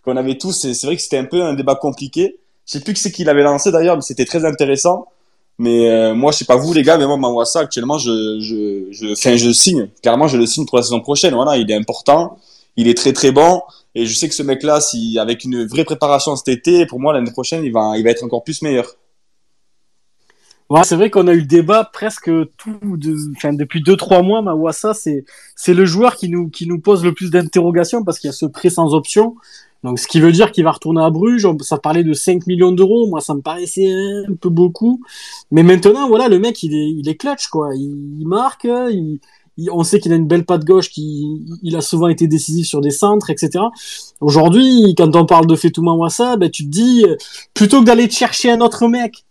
qu'on 0.04 0.16
avait 0.16 0.38
tous. 0.38 0.52
C'est 0.52 0.72
c'est 0.72 0.86
vrai 0.86 0.94
que 0.94 1.02
c'était 1.02 1.18
un 1.18 1.24
peu 1.24 1.42
un 1.42 1.54
débat 1.54 1.74
compliqué. 1.74 2.36
Je 2.64 2.74
sais 2.74 2.80
plus 2.80 2.94
qui 2.94 3.00
c'est 3.00 3.10
qui 3.10 3.24
l'avait 3.24 3.42
lancé 3.42 3.72
d'ailleurs, 3.72 3.96
mais 3.96 4.02
c'était 4.02 4.24
très 4.24 4.44
intéressant. 4.44 5.08
Mais 5.58 5.90
euh, 5.90 6.14
moi, 6.14 6.30
je 6.30 6.38
sais 6.38 6.44
pas 6.44 6.54
vous 6.54 6.72
les 6.72 6.84
gars, 6.84 6.96
mais 6.96 7.06
moi, 7.06 7.16
Mawassa, 7.16 7.58
actuellement, 7.58 7.98
je, 7.98 8.38
je, 8.40 8.92
je, 8.92 9.52
signe. 9.52 9.88
Clairement, 10.00 10.28
je 10.28 10.36
le 10.36 10.46
signe 10.46 10.64
pour 10.64 10.76
la 10.78 10.84
saison 10.84 11.00
prochaine. 11.00 11.34
Voilà, 11.34 11.56
il 11.56 11.68
est 11.68 11.74
important, 11.74 12.38
il 12.76 12.86
est 12.86 12.96
très 12.96 13.12
très 13.12 13.32
bon, 13.32 13.62
et 13.96 14.06
je 14.06 14.14
sais 14.14 14.28
que 14.28 14.34
ce 14.36 14.44
mec-là, 14.44 14.80
si 14.80 15.18
avec 15.18 15.42
une 15.42 15.66
vraie 15.66 15.84
préparation 15.84 16.36
cet 16.36 16.48
été, 16.48 16.86
pour 16.86 17.00
moi, 17.00 17.12
l'année 17.12 17.32
prochaine, 17.32 17.64
il 17.64 17.72
va, 17.72 17.94
il 17.96 18.04
va 18.04 18.10
être 18.10 18.22
encore 18.22 18.44
plus 18.44 18.62
meilleur. 18.62 18.94
C'est 20.84 20.96
vrai 20.96 21.10
qu'on 21.10 21.26
a 21.28 21.32
eu 21.32 21.40
le 21.40 21.46
débat 21.46 21.88
presque 21.92 22.30
tout 22.56 22.78
depuis 22.96 23.82
deux 23.82 23.96
trois 23.96 24.22
mois. 24.22 24.42
Mawassa, 24.42 24.94
c'est 24.94 25.24
c'est 25.56 25.74
le 25.74 25.84
joueur 25.84 26.16
qui 26.16 26.28
nous 26.28 26.48
qui 26.48 26.66
nous 26.66 26.80
pose 26.80 27.04
le 27.04 27.12
plus 27.12 27.30
d'interrogations 27.30 28.04
parce 28.04 28.18
qu'il 28.18 28.28
y 28.28 28.30
a 28.30 28.34
ce 28.34 28.46
prêt 28.46 28.70
sans 28.70 28.94
option. 28.94 29.36
Donc, 29.82 29.98
ce 29.98 30.06
qui 30.06 30.20
veut 30.20 30.30
dire 30.30 30.52
qu'il 30.52 30.64
va 30.64 30.70
retourner 30.70 31.02
à 31.02 31.10
Bruges. 31.10 31.46
Ça 31.62 31.76
parlait 31.76 32.04
de 32.04 32.12
5 32.12 32.46
millions 32.46 32.72
d'euros. 32.72 33.06
Moi, 33.08 33.20
ça 33.20 33.34
me 33.34 33.40
paraissait 33.40 33.90
un 34.28 34.34
peu 34.40 34.48
beaucoup. 34.48 35.02
Mais 35.50 35.62
maintenant, 35.62 36.08
voilà, 36.08 36.28
le 36.28 36.38
mec, 36.38 36.62
il 36.62 36.74
est, 36.74 36.90
il 36.90 37.08
est 37.08 37.16
clutch, 37.16 37.48
quoi. 37.48 37.74
Il, 37.74 38.24
marque, 38.26 38.68
on 39.70 39.82
sait 39.82 39.98
qu'il 39.98 40.12
a 40.12 40.16
une 40.16 40.28
belle 40.28 40.44
patte 40.44 40.64
gauche, 40.64 40.88
qui, 40.90 41.42
il 41.62 41.76
a 41.76 41.80
souvent 41.80 42.08
été 42.08 42.28
décisif 42.28 42.66
sur 42.66 42.80
des 42.80 42.90
centres, 42.90 43.30
etc. 43.30 43.64
Aujourd'hui, 44.20 44.94
quand 44.96 45.14
on 45.16 45.26
parle 45.26 45.46
de 45.46 45.56
Fetouma 45.56 45.92
Wassa, 45.92 46.36
ben, 46.36 46.48
tu 46.48 46.64
te 46.64 46.70
dis, 46.70 47.04
euh, 47.04 47.16
plutôt 47.52 47.80
que 47.80 47.86
d'aller 47.86 48.08
chercher 48.08 48.52
un 48.52 48.60
autre 48.60 48.86
mec, 48.86 49.24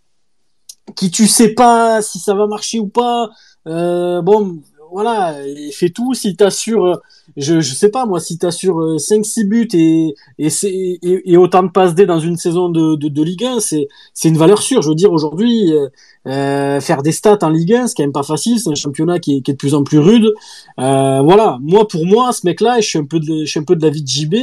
qui 0.96 1.10
tu 1.10 1.26
sais 1.26 1.54
pas 1.54 2.02
si 2.02 2.18
ça 2.18 2.34
va 2.34 2.46
marcher 2.46 2.78
ou 2.78 2.88
pas, 2.88 3.28
euh, 3.66 4.22
bon, 4.22 4.60
voilà, 4.92 5.34
et 5.46 5.72
fais 5.72 5.88
tout 5.88 6.12
si 6.12 6.36
t'assures, 6.36 6.84
euh, 6.84 6.96
je, 7.36 7.60
je 7.60 7.74
sais 7.74 7.88
pas 7.88 8.04
moi, 8.04 8.20
si 8.20 8.36
t'assures 8.36 8.78
euh, 8.78 8.96
5-6 8.98 9.48
buts 9.48 9.68
et, 9.72 10.14
et, 10.38 10.48
et, 10.62 11.32
et 11.32 11.36
autant 11.36 11.62
de 11.62 11.70
passes 11.70 11.94
D 11.94 12.04
dans 12.04 12.18
une 12.18 12.36
saison 12.36 12.68
de, 12.68 12.96
de, 12.96 13.08
de 13.08 13.22
Ligue 13.22 13.44
1, 13.44 13.60
c'est, 13.60 13.88
c'est 14.12 14.28
une 14.28 14.36
valeur 14.36 14.60
sûre. 14.60 14.82
Je 14.82 14.90
veux 14.90 14.94
dire, 14.94 15.12
aujourd'hui, 15.12 15.72
euh, 15.72 15.88
euh, 16.26 16.80
faire 16.80 17.02
des 17.02 17.12
stats 17.12 17.38
en 17.42 17.48
Ligue 17.48 17.74
1, 17.74 17.86
c'est 17.86 17.94
quand 17.96 18.02
même 18.02 18.12
pas 18.12 18.22
facile, 18.22 18.60
c'est 18.60 18.70
un 18.70 18.74
championnat 18.74 19.18
qui 19.18 19.38
est, 19.38 19.40
qui 19.40 19.50
est 19.50 19.54
de 19.54 19.58
plus 19.58 19.74
en 19.74 19.82
plus 19.82 19.98
rude. 19.98 20.30
Euh, 20.78 21.20
voilà, 21.22 21.58
moi, 21.62 21.88
pour 21.88 22.06
moi, 22.06 22.32
ce 22.32 22.46
mec-là, 22.46 22.80
je 22.80 22.86
suis 22.88 22.98
un 22.98 23.06
peu 23.06 23.18
de, 23.18 23.44
je 23.44 23.50
suis 23.50 23.60
un 23.60 23.64
peu 23.64 23.76
de 23.76 23.82
l'avis 23.82 24.02
de 24.02 24.08
JB, 24.08 24.34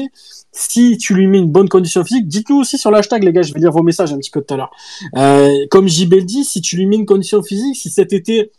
si 0.51 0.97
tu 0.97 1.13
lui 1.13 1.27
mets 1.27 1.37
une 1.37 1.51
bonne 1.51 1.69
condition 1.69 2.03
physique, 2.03 2.27
dites-nous 2.27 2.57
aussi 2.57 2.77
sur 2.77 2.91
l'hashtag, 2.91 3.23
les 3.23 3.31
gars, 3.31 3.43
je 3.43 3.53
vais 3.53 3.59
lire 3.59 3.71
vos 3.71 3.83
messages 3.83 4.11
un 4.11 4.17
petit 4.17 4.31
peu 4.31 4.41
tout 4.41 4.53
à 4.53 4.57
l'heure. 4.57 4.71
Euh, 5.15 5.67
comme 5.69 5.87
JB 5.87 6.13
le 6.15 6.21
dit, 6.23 6.43
si 6.43 6.61
tu 6.61 6.75
lui 6.75 6.85
mets 6.85 6.95
une 6.95 7.05
condition 7.05 7.41
physique, 7.43 7.75
si 7.75 7.89
cet 7.89 8.13
été, 8.13 8.51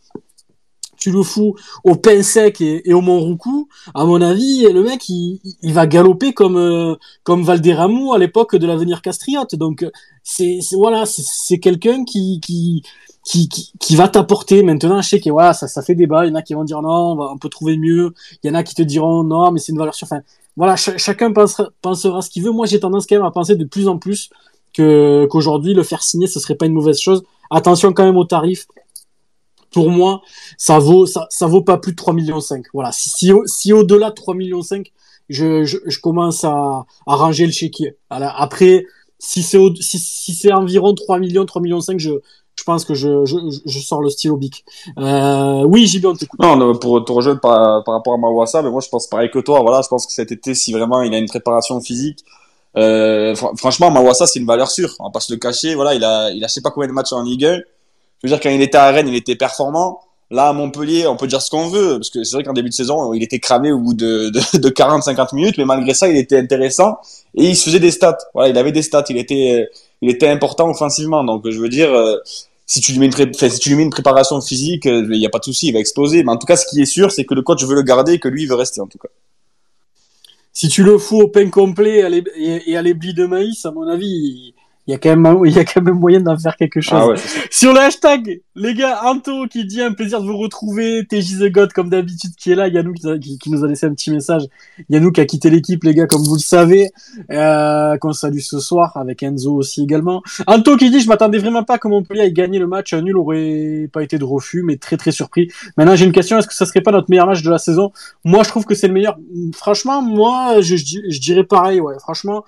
tu 1.01 1.11
le 1.11 1.23
fous 1.23 1.55
au 1.83 1.97
pain 1.97 2.23
sec 2.23 2.61
et, 2.61 2.93
au 2.95 3.01
Montroucou, 3.01 3.69
à 3.95 4.05
mon 4.05 4.21
avis, 4.21 4.63
le 4.73 4.83
mec, 4.83 5.09
il, 5.09 5.41
va 5.73 5.87
galoper 5.87 6.33
comme 6.33 6.57
euh, 6.57 6.95
comme 7.25 7.43
Valderramo 7.43 8.13
à 8.13 8.19
l'époque 8.19 8.55
de 8.55 8.67
l'avenir 8.67 9.03
Castriote. 9.03 9.55
Donc 9.57 9.85
c'est 10.23 10.61
voilà, 10.73 11.07
c'est- 11.07 11.59
quelqu'un 11.59 12.05
qui 12.05 12.41
qui 12.41 12.83
qui, 13.25 13.97
va 13.97 14.09
t'apporter. 14.09 14.63
Maintenant, 14.63 15.01
je 15.03 15.09
sais 15.09 15.21
que 15.21 15.31
voilà, 15.31 15.53
ça 15.53 15.69
ça 15.69 15.83
fait 15.83 15.95
débat. 15.95 16.27
Il 16.27 16.31
y 16.31 16.33
en 16.33 16.37
a 16.37 16.43
qui 16.43 16.55
vont 16.55 16.65
dire 16.65 16.83
non, 16.83 17.13
on, 17.13 17.17
va, 17.17 17.31
on 17.33 17.39
peut 17.39 17.49
trouver 17.49 17.77
mieux. 17.77 18.13
Il 18.43 18.49
y 18.49 18.51
en 18.51 18.55
a 18.55 18.63
qui 18.63 18.75
te 18.75 18.83
diront 18.83 19.23
non, 19.25 19.51
mais 19.53 19.61
c'est 19.61 19.73
une 19.73 19.79
valeur 19.79 19.95
sûre. 19.95 20.07
Enfin, 20.11 20.23
voilà, 20.57 20.77
ch- 20.77 20.97
chacun 20.99 21.33
pensera, 21.33 21.69
pensera 21.83 22.23
ce 22.23 22.31
qu'il 22.31 22.43
veut. 22.43 22.51
Moi, 22.51 22.67
j'ai 22.67 22.81
tendance 22.81 23.07
quand 23.07 23.17
même 23.17 23.25
à 23.25 23.31
penser 23.31 23.57
de 23.57 23.65
plus 23.65 23.89
en 23.89 23.99
plus 23.99 24.31
que 24.75 25.27
qu'aujourd'hui 25.31 25.75
le 25.75 25.83
faire 25.83 26.03
signer, 26.03 26.27
ce 26.27 26.41
serait 26.41 26.55
pas 26.55 26.67
une 26.67 26.75
mauvaise 26.75 26.99
chose. 26.99 27.23
Attention 27.51 27.93
quand 27.93 28.05
même 28.05 28.17
aux 28.17 28.25
tarifs. 28.25 28.67
Pour 29.73 29.91
moi, 29.91 30.23
ça 30.59 30.79
vaut 30.79 31.07
ça, 31.07 31.27
ça 31.31 31.47
vaut 31.47 31.63
pas 31.63 31.79
plus 31.79 31.93
de 31.93 31.97
3 31.97 32.13
millions 32.15 32.41
5. 32.41 32.65
Voilà, 32.75 32.93
si 32.93 33.09
si, 33.11 33.33
si 33.47 33.73
au-delà 33.73 34.11
de 34.11 34.15
3 34.15 34.35
millions 34.35 34.63
5, 34.63 34.91
je, 35.29 35.65
je, 35.65 35.79
je 35.87 36.01
commence 36.01 36.45
à, 36.45 36.85
à 37.07 37.15
ranger 37.15 37.47
le 37.47 37.53
chéquier. 37.53 37.97
Voilà. 38.11 38.35
Après, 38.37 38.85
si 39.19 39.43
c'est 39.43 39.59
si, 39.81 39.99
si 39.99 40.35
c'est 40.35 40.53
environ 40.53 40.95
3 40.95 41.19
millions, 41.19 41.45
3 41.45 41.63
millions 41.63 41.81
5, 41.81 41.99
je 42.01 42.11
je 42.57 42.65
pense 42.65 42.85
que 42.85 42.93
je, 42.93 43.25
je, 43.25 43.37
je 43.65 43.79
sors 43.79 44.03
le 44.03 44.11
stylo 44.11 44.37
bic. 44.37 44.67
Euh, 44.99 45.63
oui, 45.65 45.87
JB, 45.87 46.05
on 46.05 46.15
t'écoute. 46.15 46.39
Non, 46.41 46.57
non, 46.57 46.77
pour 46.77 47.03
te 47.05 47.11
rejoindre 47.11 47.41
par, 47.41 47.83
par 47.85 47.95
rapport 47.95 48.13
à 48.13 48.19
Mawassa, 48.19 48.61
mais 48.61 48.69
moi 48.71 48.83
je 48.83 48.89
pense 48.91 49.07
pareil 49.07 49.31
que 49.31 49.39
toi. 49.39 49.61
Voilà, 49.63 49.81
je 49.83 49.89
pense 49.89 50.07
que 50.07 50.13
cet 50.13 50.31
été, 50.31 50.55
si 50.55 50.73
vraiment 50.73 51.01
il 51.01 51.15
a 51.15 51.19
une 51.19 51.29
préparation 51.29 51.81
physique, 51.81 52.23
euh, 52.77 53.35
fr- 53.35 53.57
franchement, 53.57 53.91
Mawassa 53.91 54.27
c'est 54.27 54.41
une 54.41 54.47
valeur 54.47 54.71
sûre. 54.71 54.95
On 55.01 55.05
va 55.05 55.11
pas 55.11 55.21
se 55.21 55.33
le 55.33 55.39
cacher. 55.39 55.75
Voilà, 55.75 55.95
il 55.95 56.05
a, 56.05 56.31
il 56.33 56.45
a 56.45 56.49
je 56.49 56.53
sais 56.53 56.61
pas 56.61 56.71
combien 56.71 56.89
de 56.89 56.93
matchs 56.93 57.13
en 57.13 57.23
Ligue 57.23 57.47
1. 57.47 57.61
Je 58.23 58.29
veux 58.29 58.35
dire, 58.35 58.41
quand 58.43 58.51
il 58.51 58.63
était 58.63 58.79
à 58.79 58.91
Rennes, 58.91 59.09
il 59.09 59.15
était 59.15 59.37
performant. 59.37 60.01
Là, 60.31 60.49
à 60.49 60.53
Montpellier, 60.53 61.09
on 61.09 61.17
peut 61.17 61.27
dire 61.27 61.43
ce 61.43 61.51
qu'on 61.51 61.69
veut, 61.69 61.97
parce 61.99 62.11
que 62.11 62.23
c'est 62.23 62.37
vrai 62.37 62.45
qu'en 62.45 62.53
début 62.53 62.69
de 62.69 62.75
saison, 62.75 63.13
il 63.15 63.23
était 63.23 63.41
cramé 63.41 63.73
au 63.73 63.81
bout 63.81 63.95
de, 63.95 64.29
de, 64.31 64.59
de 64.59 64.69
40-50 64.69 65.35
minutes, 65.35 65.59
mais 65.59 65.65
malgré 65.65 65.93
ça, 65.93 66.09
il 66.09 66.17
était 66.17 66.39
intéressant 66.39 66.99
et 67.35 67.47
il 67.47 67.57
se 67.57 67.65
faisait 67.65 67.81
des 67.81 67.91
stats. 67.91 68.19
Voilà, 68.35 68.49
il 68.49 68.57
avait 68.57 68.71
des 68.71 68.83
stats, 68.83 69.05
il 69.09 69.17
était, 69.17 69.69
il 70.03 70.09
était 70.09 70.29
important 70.29 70.71
offensivement. 70.71 71.25
Donc, 71.25 71.51
je 71.51 71.59
veux 71.59 71.69
dire, 71.69 71.93
euh, 71.93 72.17
si 72.65 72.81
tu 72.81 72.93
lui 72.93 73.01
mets 73.01 73.07
une, 73.07 73.35
si 73.35 73.59
tu 73.59 73.71
lui 73.71 73.77
mets 73.77 73.83
une 73.83 73.91
préparation 73.91 74.41
physique, 74.41 74.87
euh, 74.87 75.05
il 75.11 75.19
n'y 75.19 75.27
a 75.27 75.31
pas 75.31 75.41
de 75.41 75.45
souci, 75.45 75.69
il 75.69 75.73
va 75.73 75.81
exploser. 75.81 76.23
Mais 76.23 76.31
en 76.31 76.37
tout 76.37 76.47
cas, 76.47 76.57
ce 76.57 76.67
qui 76.67 76.81
est 76.81 76.87
sûr, 76.87 77.11
c'est 77.11 77.25
que 77.25 77.35
le 77.35 77.43
coach 77.43 77.65
veut 77.65 77.75
le 77.75 77.83
garder 77.83 78.13
et 78.13 78.19
que 78.21 78.29
lui, 78.29 78.45
il 78.45 78.49
veut 78.49 78.55
rester, 78.55 78.81
en 78.81 78.87
tout 78.87 78.99
cas. 78.99 79.09
Si 80.53 80.69
tu 80.69 80.85
le 80.85 80.97
fous 80.99 81.23
au 81.23 81.29
pain 81.29 81.51
complet 81.51 82.05
et 82.37 82.77
à 82.77 82.83
l'éblis 82.83 83.15
de 83.15 83.27
maïs, 83.27 83.65
à 83.67 83.73
mon 83.73 83.89
avis, 83.89 84.55
il 84.91 84.95
y 84.95 84.97
a 84.97 84.99
quand 84.99 85.17
même, 85.17 85.41
il 85.45 85.53
y 85.53 85.59
a 85.59 85.65
quand 85.65 85.83
même 85.83 85.95
moyen 85.95 86.21
d'en 86.21 86.37
faire 86.37 86.57
quelque 86.57 86.81
chose. 86.81 86.99
Ah 87.01 87.07
ouais. 87.07 87.15
Sur 87.51 87.73
le 87.73 87.79
hashtag, 87.79 88.41
les 88.57 88.75
gars, 88.75 89.01
Anto 89.05 89.47
qui 89.47 89.65
dit 89.65 89.81
un 89.81 89.93
plaisir 89.93 90.21
de 90.21 90.27
vous 90.27 90.37
retrouver, 90.37 91.07
TJ 91.09 91.39
The 91.39 91.53
God 91.53 91.73
comme 91.73 91.89
d'habitude 91.89 92.35
qui 92.37 92.51
est 92.51 92.55
là, 92.57 92.67
Yannou 92.67 92.93
qui, 92.93 93.07
qui, 93.21 93.39
qui 93.39 93.51
nous 93.51 93.65
a 93.65 93.69
laissé 93.69 93.87
un 93.87 93.95
petit 93.95 94.11
message, 94.11 94.43
Yannou 94.89 95.13
qui 95.13 95.21
a 95.21 95.27
quitté 95.27 95.49
l'équipe, 95.49 95.85
les 95.85 95.95
gars, 95.95 96.07
comme 96.07 96.23
vous 96.23 96.35
le 96.35 96.41
savez, 96.41 96.91
euh, 97.31 97.97
qu'on 97.99 98.13
salue 98.13 98.41
ce 98.41 98.59
soir, 98.59 98.97
avec 98.97 99.23
Enzo 99.23 99.55
aussi 99.55 99.83
également. 99.83 100.23
Anto 100.47 100.77
qui 100.77 100.91
dit, 100.91 101.01
je 101.01 101.09
m'attendais 101.09 101.39
vraiment 101.39 101.63
pas 101.63 101.79
que 101.79 101.87
Montpellier 101.87 102.23
ait 102.23 102.33
gagné 102.33 102.59
le 102.59 102.67
match, 102.67 102.93
un 102.93 103.03
nul 103.03 103.17
aurait 103.17 103.89
pas 103.93 104.03
été 104.03 104.19
de 104.19 104.25
refus, 104.25 104.63
mais 104.65 104.77
très 104.77 104.97
très 104.97 105.13
surpris. 105.13 105.51
Maintenant 105.77 105.95
j'ai 105.95 106.05
une 106.05 106.13
question, 106.13 106.39
est-ce 106.39 106.49
que 106.49 106.55
ça 106.55 106.67
serait 106.67 106.81
pas 106.81 106.91
notre 106.91 107.11
meilleur 107.11 107.27
match 107.27 107.43
de 107.43 107.51
la 107.51 107.59
saison? 107.59 107.93
Moi 108.25 108.43
je 108.43 108.49
trouve 108.49 108.65
que 108.65 108.75
c'est 108.75 108.89
le 108.89 108.95
meilleur. 108.95 109.19
Franchement, 109.55 110.03
moi 110.03 110.61
je, 110.61 110.75
je 110.77 111.21
dirais 111.21 111.45
pareil, 111.45 111.81
ouais, 111.81 111.95
franchement. 112.01 112.45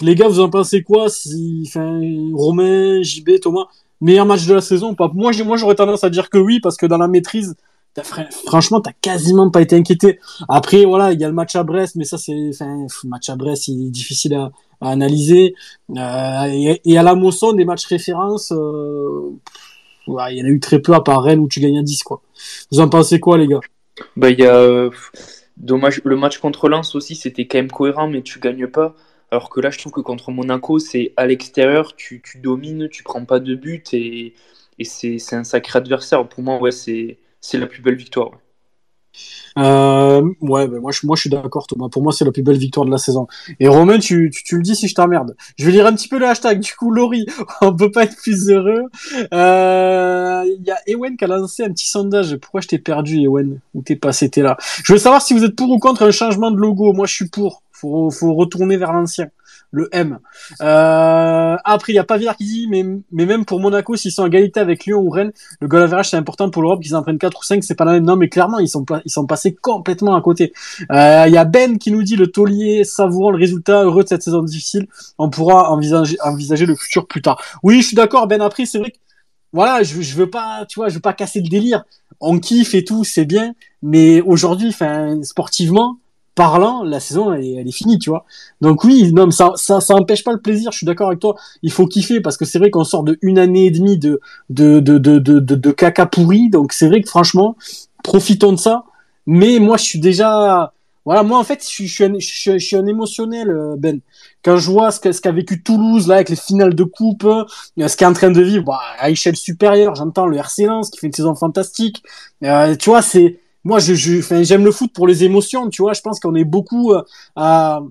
Les 0.00 0.14
gars, 0.14 0.28
vous 0.28 0.40
en 0.40 0.50
pensez 0.50 0.82
quoi 0.82 1.08
si, 1.08 1.64
enfin, 1.66 2.00
Romain, 2.34 3.02
JB, 3.02 3.40
Thomas, 3.40 3.66
meilleur 4.00 4.26
match 4.26 4.46
de 4.46 4.54
la 4.54 4.60
saison 4.60 4.94
pas? 4.94 5.10
Moi, 5.14 5.32
j'aurais 5.32 5.74
tendance 5.74 6.04
à 6.04 6.10
dire 6.10 6.30
que 6.30 6.38
oui, 6.38 6.60
parce 6.60 6.76
que 6.76 6.86
dans 6.86 6.98
la 6.98 7.08
maîtrise, 7.08 7.54
franchement, 8.46 8.80
t'as 8.80 8.92
quasiment 9.00 9.50
pas 9.50 9.60
été 9.60 9.76
inquiété. 9.76 10.18
Après, 10.48 10.84
voilà, 10.84 11.12
il 11.12 11.20
y 11.20 11.24
a 11.24 11.28
le 11.28 11.34
match 11.34 11.54
à 11.56 11.62
Brest, 11.62 11.96
mais 11.96 12.04
ça, 12.04 12.18
c'est, 12.18 12.50
enfin, 12.50 12.86
match 13.04 13.28
à 13.28 13.36
Brest, 13.36 13.68
il 13.68 13.86
est 13.86 13.90
difficile 13.90 14.34
à, 14.34 14.50
analyser. 14.80 15.54
Euh, 15.90 16.74
et, 16.84 16.98
à 16.98 17.04
la 17.04 17.14
Mosson, 17.14 17.52
des 17.52 17.64
matchs 17.64 17.86
références, 17.86 18.50
euh, 18.50 19.30
il 20.08 20.36
y 20.36 20.42
en 20.42 20.46
a 20.46 20.48
eu 20.48 20.58
très 20.58 20.80
peu 20.80 20.92
à 20.92 21.00
part 21.00 21.22
Rennes 21.22 21.38
où 21.38 21.46
tu 21.46 21.60
gagnes 21.60 21.78
à 21.78 21.82
10, 21.82 22.02
quoi. 22.02 22.20
Vous 22.72 22.80
en 22.80 22.88
pensez 22.88 23.20
quoi, 23.20 23.38
les 23.38 23.46
gars? 23.46 23.60
Bah, 24.16 24.30
il 24.30 24.40
y 24.40 24.46
a. 24.46 24.88
Dommage, 25.58 26.00
le 26.04 26.16
match 26.16 26.38
contre 26.38 26.68
Lens 26.68 26.96
aussi, 26.96 27.14
c'était 27.14 27.46
quand 27.46 27.58
même 27.58 27.70
cohérent, 27.70 28.08
mais 28.08 28.22
tu 28.22 28.40
gagnes 28.40 28.66
pas. 28.66 28.96
Alors 29.32 29.50
que 29.50 29.60
là, 29.60 29.70
je 29.70 29.78
trouve 29.78 29.92
que 29.92 30.00
contre 30.00 30.30
Monaco, 30.30 30.78
c'est 30.78 31.12
à 31.16 31.26
l'extérieur, 31.26 31.96
tu, 31.96 32.22
tu 32.22 32.38
domines, 32.38 32.88
tu 32.88 33.02
prends 33.02 33.24
pas 33.24 33.40
de 33.40 33.56
but 33.56 33.92
et, 33.94 34.34
et 34.78 34.84
c'est 34.84 35.18
un 35.34 35.42
sacré 35.44 35.78
adversaire. 35.78 36.28
Pour 36.28 36.42
moi, 36.44 36.58
ouais, 36.60 36.70
c'est 36.70 37.18
la 37.54 37.66
plus 37.66 37.82
belle 37.82 37.96
victoire. 37.96 38.30
ouais. 38.30 38.38
Euh, 39.58 40.22
ouais, 40.40 40.66
ben 40.68 40.80
moi, 40.80 40.92
je, 40.92 41.06
moi 41.06 41.16
je 41.16 41.22
suis 41.22 41.30
d'accord, 41.30 41.66
Thomas. 41.66 41.88
Pour 41.90 42.02
moi, 42.02 42.12
c'est 42.12 42.24
la 42.24 42.32
plus 42.32 42.42
belle 42.42 42.56
victoire 42.56 42.86
de 42.86 42.90
la 42.90 42.98
saison. 42.98 43.26
Et 43.60 43.68
Romain, 43.68 43.98
tu, 43.98 44.30
tu, 44.30 44.62
dis 44.62 44.74
si 44.74 44.88
je 44.88 44.94
t'emmerde. 44.94 45.36
Je 45.58 45.66
vais 45.66 45.72
lire 45.72 45.86
un 45.86 45.94
petit 45.94 46.08
peu 46.08 46.18
le 46.18 46.26
hashtag. 46.26 46.60
Du 46.60 46.74
coup, 46.74 46.90
Laurie, 46.90 47.26
on 47.60 47.74
peut 47.74 47.90
pas 47.90 48.04
être 48.04 48.16
plus 48.16 48.48
heureux. 48.50 48.84
Euh, 49.34 50.44
Il 50.46 50.64
y 50.66 50.70
a 50.70 50.78
Ewen 50.86 51.16
qui 51.16 51.24
a 51.24 51.28
lancé 51.28 51.64
un 51.64 51.70
petit 51.70 51.86
sondage. 51.88 52.36
Pourquoi 52.36 52.60
je 52.60 52.68
t'ai 52.68 52.78
perdu, 52.78 53.20
Ewen? 53.20 53.60
Où 53.74 53.82
t'es 53.82 53.96
passé? 53.96 54.30
T'es 54.30 54.42
là. 54.42 54.56
Je 54.84 54.92
veux 54.92 54.98
savoir 54.98 55.22
si 55.22 55.34
vous 55.34 55.44
êtes 55.44 55.56
pour 55.56 55.70
ou 55.70 55.78
contre 55.78 56.02
un 56.02 56.10
changement 56.10 56.50
de 56.50 56.56
logo. 56.56 56.92
Moi, 56.92 57.06
je 57.06 57.14
suis 57.14 57.28
pour. 57.28 57.62
Faut, 57.82 58.10
faut 58.10 58.34
retourner 58.34 58.76
vers 58.76 58.92
l'ancien. 58.92 59.28
Le 59.72 59.88
M. 59.90 60.18
Euh, 60.60 61.56
après, 61.64 61.92
il 61.92 61.96
y 61.96 61.98
a 61.98 62.04
Pavillard 62.04 62.36
qui 62.36 62.44
dit, 62.44 62.68
mais, 62.70 62.84
mais 63.10 63.26
même 63.26 63.44
pour 63.44 63.58
Monaco, 63.58 63.96
s'ils 63.96 64.12
sont 64.12 64.22
à 64.22 64.28
égalité 64.28 64.60
avec 64.60 64.84
Lyon 64.84 65.00
ou 65.00 65.10
Rennes, 65.10 65.32
le 65.60 65.66
goal 65.66 65.82
average 65.82 66.10
c'est 66.10 66.16
important 66.16 66.48
pour 66.48 66.62
l'Europe 66.62 66.80
qu'ils 66.80 66.94
en 66.94 67.02
prennent 67.02 67.18
4 67.18 67.40
ou 67.40 67.42
5 67.42 67.64
c'est 67.64 67.74
pas 67.74 67.84
la 67.84 67.92
même. 67.92 68.04
Non 68.04 68.14
mais 68.14 68.28
clairement 68.28 68.60
ils 68.60 68.68
sont 68.68 68.84
ils 69.04 69.10
sont 69.10 69.26
passés 69.26 69.52
complètement 69.54 70.14
à 70.14 70.20
côté. 70.20 70.52
Euh, 70.92 71.24
il 71.26 71.32
y 71.32 71.38
a 71.38 71.44
Ben 71.44 71.78
qui 71.78 71.90
nous 71.90 72.04
dit 72.04 72.14
le 72.16 72.28
taulier 72.28 72.84
savourant 72.84 73.30
le 73.30 73.38
résultat 73.38 73.82
heureux 73.82 74.04
de 74.04 74.08
cette 74.08 74.22
saison 74.22 74.42
difficile. 74.42 74.86
On 75.18 75.28
pourra 75.28 75.72
envisager 75.72 76.16
envisager 76.22 76.66
le 76.66 76.76
futur 76.76 77.06
plus 77.06 77.22
tard. 77.22 77.42
Oui 77.64 77.80
je 77.80 77.86
suis 77.88 77.96
d'accord 77.96 78.28
Ben. 78.28 78.40
Après 78.42 78.66
c'est 78.66 78.78
vrai 78.78 78.90
que 78.90 78.98
voilà 79.52 79.82
je, 79.82 80.00
je 80.00 80.16
veux 80.16 80.30
pas 80.30 80.66
tu 80.68 80.78
vois 80.78 80.88
je 80.88 80.94
veux 80.94 81.00
pas 81.00 81.14
casser 81.14 81.40
le 81.40 81.48
délire. 81.48 81.82
On 82.20 82.38
kiffe 82.38 82.74
et 82.74 82.84
tout 82.84 83.04
c'est 83.04 83.24
bien. 83.24 83.54
Mais 83.82 84.20
aujourd'hui 84.20 84.68
enfin 84.68 85.22
sportivement 85.22 85.96
parlant 86.34 86.82
la 86.82 86.98
saison 86.98 87.32
elle 87.32 87.44
est, 87.44 87.52
elle 87.54 87.68
est 87.68 87.72
finie 87.72 87.98
tu 87.98 88.10
vois 88.10 88.24
donc 88.60 88.84
oui 88.84 89.12
non 89.12 89.26
mais 89.26 89.32
ça 89.32 89.52
ça 89.56 89.80
ça 89.80 89.94
empêche 89.94 90.24
pas 90.24 90.32
le 90.32 90.40
plaisir 90.40 90.72
je 90.72 90.78
suis 90.78 90.86
d'accord 90.86 91.08
avec 91.08 91.20
toi 91.20 91.36
il 91.62 91.70
faut 91.70 91.86
kiffer 91.86 92.20
parce 92.20 92.36
que 92.38 92.44
c'est 92.46 92.58
vrai 92.58 92.70
qu'on 92.70 92.84
sort 92.84 93.02
de 93.04 93.18
une 93.20 93.38
année 93.38 93.66
et 93.66 93.70
demie 93.70 93.98
de 93.98 94.20
de 94.48 94.80
de 94.80 94.96
de 94.98 95.18
de, 95.18 95.40
de, 95.40 95.54
de 95.54 95.70
caca 95.70 96.06
pourri 96.06 96.48
donc 96.48 96.72
c'est 96.72 96.88
vrai 96.88 97.02
que 97.02 97.08
franchement 97.08 97.56
profitons 98.02 98.52
de 98.52 98.58
ça 98.58 98.84
Mais 99.26 99.58
moi, 99.60 99.76
je 99.76 99.84
suis 99.84 100.00
déjà, 100.00 100.72
voilà, 101.04 101.22
moi 101.22 101.38
en 101.38 101.44
fait, 101.44 101.62
je 101.62 101.68
suis, 101.68 101.86
je 101.86 101.94
suis, 101.94 102.04
un, 102.04 102.14
je, 102.18 102.58
suis 102.58 102.76
un 102.76 102.86
émotionnel, 102.86 103.50
euh, 103.50 103.76
Ben. 103.78 104.00
Quand 104.44 104.56
je 104.56 104.70
vois 104.70 104.90
ce 104.90 104.98
qu'a 104.98 105.12
ce 105.12 105.20
qu'a 105.20 105.30
vécu 105.30 105.62
Toulouse 105.62 106.08
là 106.08 106.16
avec 106.16 106.28
les 106.28 106.36
finales 106.36 106.74
de 106.74 106.84
coupe, 106.84 107.24
euh, 107.24 107.44
ce 107.88 107.96
qu'est 107.96 108.04
en 108.04 108.12
train 108.12 108.30
de 108.30 108.42
vivre, 108.42 108.64
bah, 108.64 108.80
à 108.98 109.10
échelle 109.10 109.36
supérieure, 109.36 109.94
j'entends 109.94 110.26
le 110.26 110.36
RC 110.36 110.66
Lens 110.66 110.90
qui 110.90 110.98
fait 110.98 111.06
une 111.06 111.12
saison 111.12 111.34
fantastique. 111.36 112.02
Euh, 112.42 112.74
tu 112.76 112.90
vois, 112.90 113.02
c'est 113.02 113.38
moi, 113.64 113.78
je, 113.78 113.94
je, 113.94 114.42
j'aime 114.42 114.64
le 114.64 114.72
foot 114.72 114.92
pour 114.92 115.06
les 115.06 115.24
émotions. 115.24 115.68
Tu 115.70 115.82
vois, 115.82 115.92
je 115.92 116.00
pense 116.00 116.20
qu'on 116.20 116.34
est 116.34 116.44
beaucoup 116.44 116.92
euh, 116.92 117.02
à 117.36 117.82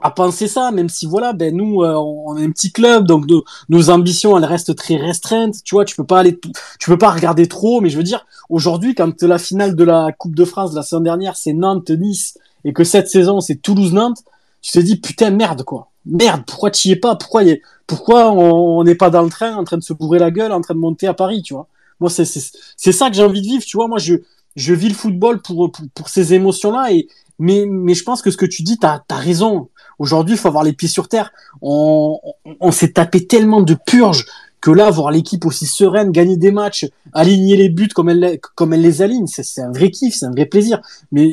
à 0.00 0.10
penser 0.10 0.46
ça, 0.46 0.72
même 0.72 0.88
si 0.88 1.06
voilà, 1.06 1.32
ben 1.32 1.56
nous, 1.56 1.82
euh, 1.82 1.94
on 1.94 2.36
est 2.36 2.44
un 2.44 2.50
petit 2.50 2.70
club, 2.70 3.06
donc 3.06 3.24
nos, 3.68 3.90
ambitions 3.90 4.36
elles 4.36 4.44
restent 4.44 4.76
très 4.76 4.96
restreintes. 4.96 5.56
Tu 5.64 5.74
vois, 5.74 5.84
tu 5.84 5.96
peux 5.96 6.04
pas 6.04 6.20
aller, 6.20 6.38
tu 6.78 6.90
peux 6.90 6.98
pas 6.98 7.10
regarder 7.10 7.48
trop, 7.48 7.80
mais 7.80 7.88
je 7.88 7.96
veux 7.96 8.02
dire, 8.02 8.26
aujourd'hui, 8.50 8.94
quand 8.94 9.22
la 9.22 9.38
finale 9.38 9.74
de 9.74 9.84
la 9.84 10.12
Coupe 10.12 10.34
de 10.34 10.44
France 10.44 10.72
de 10.72 10.76
la 10.76 10.82
saison 10.82 11.00
dernière, 11.00 11.36
c'est 11.36 11.54
Nantes-Nice, 11.54 12.38
et 12.64 12.72
que 12.72 12.84
cette 12.84 13.08
saison 13.08 13.40
c'est 13.40 13.56
Toulouse-Nantes, 13.56 14.22
tu 14.60 14.72
te 14.72 14.78
dis 14.80 14.96
putain 14.96 15.30
merde 15.30 15.62
quoi, 15.62 15.90
merde, 16.04 16.42
pourquoi 16.46 16.70
tu 16.70 16.88
y 16.88 16.92
es 16.92 16.96
pas, 16.96 17.16
pourquoi 17.16 17.44
y 17.44 17.62
pourquoi 17.86 18.32
on 18.32 18.82
n'est 18.84 18.96
pas 18.96 19.10
dans 19.10 19.22
le 19.22 19.30
train 19.30 19.54
en 19.56 19.64
train 19.64 19.78
de 19.78 19.82
se 19.82 19.92
bourrer 19.92 20.18
la 20.18 20.30
gueule, 20.30 20.52
en 20.52 20.60
train 20.60 20.74
de 20.74 20.80
monter 20.80 21.06
à 21.06 21.14
Paris, 21.14 21.42
tu 21.42 21.54
vois? 21.54 21.68
Moi, 22.00 22.10
c'est 22.10 22.26
c'est 22.26 22.92
ça 22.92 23.08
que 23.08 23.16
j'ai 23.16 23.24
envie 23.24 23.40
de 23.40 23.46
vivre, 23.46 23.64
tu 23.64 23.78
vois. 23.78 23.88
Moi, 23.88 23.98
je 23.98 24.16
je 24.56 24.74
vis 24.74 24.88
le 24.88 24.94
football 24.94 25.40
pour 25.42 25.70
pour, 25.94 26.08
ces 26.08 26.34
émotions 26.34 26.72
là 26.72 26.90
et 26.90 27.08
mais 27.38 27.66
mais 27.68 27.94
je 27.94 28.02
pense 28.02 28.22
que 28.22 28.30
ce 28.30 28.36
que 28.36 28.46
tu 28.46 28.62
dis, 28.62 28.78
t'as 28.78 29.00
as 29.08 29.16
raison 29.16 29.68
Aujourd'hui, 29.98 30.34
il 30.34 30.38
faut 30.38 30.48
avoir 30.48 30.64
les 30.64 30.74
pieds 30.74 30.88
sur 30.88 31.08
terre. 31.08 31.32
On, 31.62 32.20
on, 32.60 32.70
s'est 32.70 32.92
tapé 32.92 33.26
tellement 33.26 33.62
de 33.62 33.74
purges 33.74 34.26
que 34.60 34.70
là, 34.70 34.90
voir 34.90 35.10
l'équipe 35.10 35.44
aussi 35.44 35.66
sereine, 35.66 36.10
gagner 36.10 36.36
des 36.36 36.50
matchs, 36.50 36.86
aligner 37.12 37.56
les 37.56 37.68
buts 37.68 37.88
comme 37.88 38.08
elle, 38.08 38.38
comme 38.54 38.72
elle 38.72 38.80
les 38.80 39.02
aligne, 39.02 39.26
c'est 39.26 39.60
un 39.60 39.70
vrai 39.70 39.90
kiff, 39.90 40.14
c'est 40.14 40.26
un 40.26 40.30
vrai 40.30 40.46
plaisir. 40.46 40.80
Mais 41.12 41.28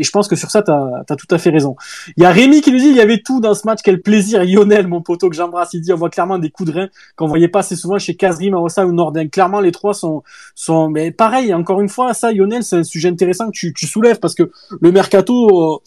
je 0.00 0.10
pense 0.10 0.28
que 0.28 0.36
sur 0.36 0.50
ça, 0.50 0.62
tu 0.62 0.70
as, 0.70 1.16
tout 1.16 1.34
à 1.34 1.38
fait 1.38 1.50
raison. 1.50 1.76
Il 2.16 2.22
y 2.22 2.26
a 2.26 2.30
Rémi 2.30 2.60
qui 2.60 2.70
nous 2.72 2.78
dit 2.78 2.88
il 2.88 2.96
y 2.96 3.00
avait 3.00 3.18
tout 3.18 3.40
dans 3.40 3.54
ce 3.54 3.66
match, 3.66 3.80
quel 3.82 4.02
plaisir. 4.02 4.44
Lionel, 4.44 4.86
mon 4.86 5.02
poteau 5.02 5.30
que 5.30 5.36
j'embrasse, 5.36 5.70
il 5.74 5.80
dit 5.80 5.92
on 5.92 5.96
voit 5.96 6.10
clairement 6.10 6.38
des 6.38 6.50
coups 6.50 6.70
de 6.70 6.80
rein 6.80 6.88
qu'on 7.16 7.26
voyait 7.26 7.48
pas 7.48 7.60
assez 7.60 7.76
souvent 7.76 7.98
chez 7.98 8.14
Kazri, 8.14 8.50
Marossa 8.50 8.86
ou 8.86 8.92
Nordin. 8.92 9.28
Clairement, 9.28 9.60
les 9.60 9.72
trois 9.72 9.94
sont, 9.94 10.22
sont, 10.54 10.88
mais 10.88 11.10
pareil, 11.10 11.52
encore 11.54 11.80
une 11.80 11.88
fois, 11.88 12.14
ça, 12.14 12.32
Lionel, 12.32 12.62
c'est 12.62 12.76
un 12.76 12.84
sujet 12.84 13.08
intéressant 13.08 13.50
que 13.50 13.70
tu, 13.72 13.86
soulèves 13.86 14.18
parce 14.18 14.34
que 14.34 14.50
le 14.80 14.92
mercato, 14.92 15.74
euh, 15.74 15.78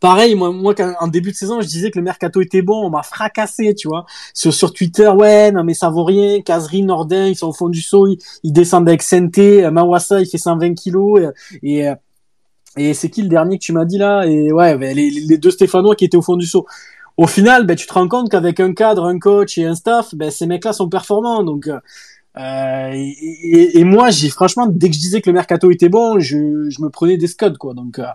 pareil, 0.00 0.34
moi, 0.34 0.50
moi, 0.50 0.74
en 1.00 1.08
début 1.08 1.30
de 1.30 1.36
saison, 1.36 1.60
je 1.60 1.66
disais 1.66 1.90
que 1.90 1.98
le 1.98 2.04
mercato 2.04 2.40
était 2.40 2.62
bon, 2.62 2.86
on 2.86 2.90
m'a 2.90 3.02
fracassé, 3.02 3.74
tu 3.74 3.88
vois. 3.88 4.06
Sur, 4.32 4.52
sur 4.52 4.72
Twitter, 4.72 5.08
ouais, 5.08 5.52
non, 5.52 5.64
mais 5.64 5.74
ça 5.74 5.90
vaut 5.90 6.04
rien. 6.04 6.40
Caserie, 6.42 6.82
Nordin, 6.82 7.26
ils 7.26 7.36
sont 7.36 7.48
au 7.48 7.52
fond 7.52 7.68
du 7.68 7.82
saut, 7.82 8.06
ils, 8.42 8.52
descendent 8.52 8.88
avec 8.88 9.02
Senté, 9.02 9.70
Mawassa, 9.70 10.20
il 10.20 10.26
fait 10.26 10.38
120 10.38 10.74
kilos, 10.74 11.20
et, 11.62 11.88
et, 12.76 12.94
c'est 12.94 13.10
qui 13.10 13.22
le 13.22 13.28
dernier 13.28 13.58
que 13.58 13.64
tu 13.64 13.72
m'as 13.72 13.84
dit 13.84 13.98
là? 13.98 14.24
Et 14.26 14.52
ouais, 14.52 14.76
ben, 14.76 14.96
les, 14.96 15.10
les, 15.10 15.38
deux 15.38 15.50
Stéphanois 15.50 15.96
qui 15.96 16.04
étaient 16.04 16.16
au 16.16 16.22
fond 16.22 16.36
du 16.36 16.46
saut. 16.46 16.66
Au 17.16 17.26
final, 17.26 17.66
ben, 17.66 17.76
tu 17.76 17.86
te 17.86 17.92
rends 17.92 18.08
compte 18.08 18.30
qu'avec 18.30 18.60
un 18.60 18.74
cadre, 18.74 19.04
un 19.04 19.18
coach 19.18 19.58
et 19.58 19.64
un 19.64 19.74
staff, 19.74 20.14
ben, 20.14 20.30
ces 20.30 20.46
mecs-là 20.46 20.72
sont 20.72 20.88
performants, 20.88 21.44
donc, 21.44 21.68
euh, 22.36 22.90
et, 22.92 23.78
et, 23.78 23.84
moi, 23.84 24.10
j'ai 24.10 24.28
franchement, 24.28 24.66
dès 24.66 24.88
que 24.88 24.94
je 24.94 25.00
disais 25.00 25.20
que 25.20 25.30
le 25.30 25.34
mercato 25.34 25.70
était 25.70 25.88
bon, 25.88 26.18
je, 26.18 26.68
je 26.68 26.82
me 26.82 26.88
prenais 26.88 27.16
des 27.16 27.28
scuds, 27.28 27.58
quoi. 27.58 27.74
Donc, 27.74 27.98
euh, 27.98 28.06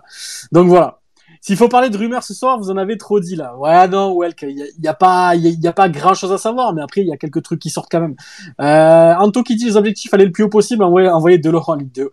donc 0.52 0.68
voilà. 0.68 0.99
S'il 1.42 1.56
faut 1.56 1.68
parler 1.68 1.88
de 1.88 1.96
rumeurs 1.96 2.22
ce 2.22 2.34
soir, 2.34 2.58
vous 2.58 2.70
en 2.70 2.76
avez 2.76 2.98
trop 2.98 3.18
dit 3.18 3.34
là. 3.34 3.56
Ouais, 3.56 3.88
non, 3.88 4.14
Welk, 4.14 4.42
il 4.42 4.58
y, 4.78 4.88
a, 4.88 4.92
pas, 4.92 5.34
il 5.34 5.58
y, 5.58 5.66
a, 5.66 5.72
pas 5.72 5.88
grand 5.88 6.12
chose 6.12 6.32
à 6.32 6.38
savoir, 6.38 6.74
mais 6.74 6.82
après 6.82 7.00
il 7.00 7.06
y 7.06 7.12
a 7.12 7.16
quelques 7.16 7.42
trucs 7.42 7.60
qui 7.60 7.70
sortent 7.70 7.90
quand 7.90 8.00
même. 8.00 8.14
Euh, 8.60 9.14
Anto 9.14 9.42
qui 9.42 9.56
dit 9.56 9.64
les 9.64 9.76
objectifs 9.78 10.12
aller 10.12 10.26
le 10.26 10.32
plus 10.32 10.44
haut 10.44 10.50
possible, 10.50 10.84
envoyer, 10.84 11.08
envoyer 11.08 11.38
de 11.38 11.48
l'or 11.48 11.70
en 11.70 11.76
Ligue 11.76 11.92
2. 11.94 12.10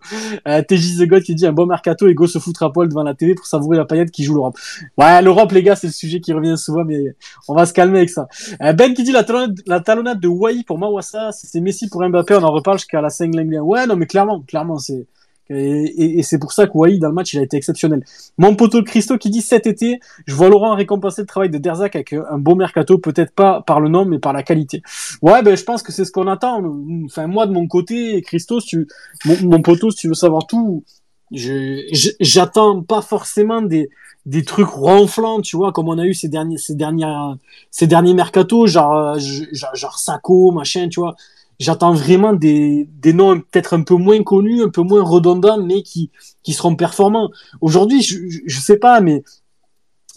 Euh, 0.48 0.62
TJ 0.62 0.98
The 0.98 1.06
God 1.06 1.22
qui 1.22 1.34
dit 1.34 1.46
un 1.46 1.52
bon 1.52 1.66
mercato 1.66 2.08
et 2.08 2.14
go 2.14 2.26
se 2.26 2.38
foutre 2.38 2.62
à 2.62 2.72
poil 2.72 2.88
devant 2.88 3.02
la 3.02 3.12
télé 3.12 3.34
pour 3.34 3.44
savourer 3.44 3.76
la 3.76 3.84
paillette 3.84 4.10
qui 4.10 4.24
joue 4.24 4.34
l'Europe. 4.34 4.56
Ouais, 4.96 5.20
l'Europe 5.20 5.52
les 5.52 5.62
gars, 5.62 5.76
c'est 5.76 5.88
le 5.88 5.92
sujet 5.92 6.20
qui 6.20 6.32
revient 6.32 6.56
souvent, 6.56 6.84
mais 6.84 7.14
on 7.48 7.54
va 7.54 7.66
se 7.66 7.74
calmer 7.74 7.98
avec 7.98 8.10
ça. 8.10 8.28
Euh, 8.62 8.72
ben 8.72 8.94
qui 8.94 9.02
dit 9.02 9.12
la 9.12 9.24
talonnade, 9.24 9.60
la 9.66 9.80
talonnade 9.80 10.20
de 10.20 10.28
Wai 10.28 10.62
pour 10.66 10.78
Mawassa, 10.78 11.32
c'est 11.32 11.60
Messi 11.60 11.90
pour 11.90 12.02
Mbappé, 12.08 12.34
on 12.36 12.42
en 12.44 12.52
reparle 12.52 12.78
jusqu'à 12.78 13.02
la 13.02 13.10
5 13.10 13.30
Ouais, 13.62 13.86
non, 13.86 13.96
mais 13.96 14.06
clairement, 14.06 14.40
clairement, 14.40 14.78
c'est 14.78 15.06
et, 15.50 16.18
et, 16.18 16.22
c'est 16.22 16.38
pour 16.38 16.52
ça 16.52 16.66
que 16.66 16.72
Wai, 16.74 16.98
dans 16.98 17.08
le 17.08 17.14
match, 17.14 17.32
il 17.32 17.38
a 17.38 17.42
été 17.42 17.56
exceptionnel. 17.56 18.04
Mon 18.36 18.54
poteau 18.54 18.82
Christo 18.82 19.16
qui 19.16 19.30
dit 19.30 19.40
cet 19.40 19.66
été, 19.66 20.00
je 20.26 20.34
vois 20.34 20.48
Laurent 20.48 20.74
récompenser 20.74 21.22
le 21.22 21.26
travail 21.26 21.48
de 21.48 21.58
Derzac 21.58 21.96
avec 21.96 22.12
un 22.12 22.38
beau 22.38 22.54
mercato, 22.54 22.98
peut-être 22.98 23.32
pas 23.32 23.62
par 23.62 23.80
le 23.80 23.88
nom, 23.88 24.04
mais 24.04 24.18
par 24.18 24.32
la 24.32 24.42
qualité. 24.42 24.82
Ouais, 25.22 25.42
ben 25.42 25.56
je 25.56 25.64
pense 25.64 25.82
que 25.82 25.92
c'est 25.92 26.04
ce 26.04 26.12
qu'on 26.12 26.26
attend. 26.26 26.62
Enfin, 27.06 27.26
moi 27.26 27.46
de 27.46 27.52
mon 27.52 27.66
côté, 27.66 28.20
Christo, 28.22 28.60
tu, 28.60 28.86
mon, 29.24 29.36
mon 29.42 29.62
poteau, 29.62 29.90
si 29.90 29.98
tu 29.98 30.08
veux 30.08 30.14
savoir 30.14 30.46
tout, 30.46 30.84
j'attends 31.32 32.82
pas 32.82 33.02
forcément 33.02 33.62
des, 33.62 33.90
des 34.26 34.44
trucs 34.44 34.68
ronflants, 34.68 35.40
tu 35.40 35.56
vois, 35.56 35.72
comme 35.72 35.88
on 35.88 35.98
a 35.98 36.04
eu 36.04 36.14
ces 36.14 36.28
derniers, 36.28 36.58
ces 36.58 36.74
dernières, 36.74 37.36
ces 37.70 37.86
derniers 37.86 38.14
mercatos, 38.14 38.66
genre, 38.66 39.18
genre, 39.18 39.74
genre 39.74 39.98
Sako, 39.98 40.52
machin, 40.52 40.88
tu 40.88 41.00
vois 41.00 41.16
j'attends 41.58 41.92
vraiment 41.92 42.32
des, 42.32 42.88
des 43.00 43.12
noms 43.12 43.40
peut-être 43.40 43.74
un 43.74 43.82
peu 43.82 43.94
moins 43.94 44.22
connus, 44.22 44.62
un 44.62 44.68
peu 44.68 44.82
moins 44.82 45.02
redondants, 45.02 45.62
mais 45.62 45.82
qui, 45.82 46.10
qui 46.42 46.52
seront 46.52 46.76
performants. 46.76 47.30
Aujourd'hui, 47.60 48.02
je, 48.02 48.18
je, 48.46 48.60
sais 48.60 48.76
pas, 48.76 49.00
mais 49.00 49.22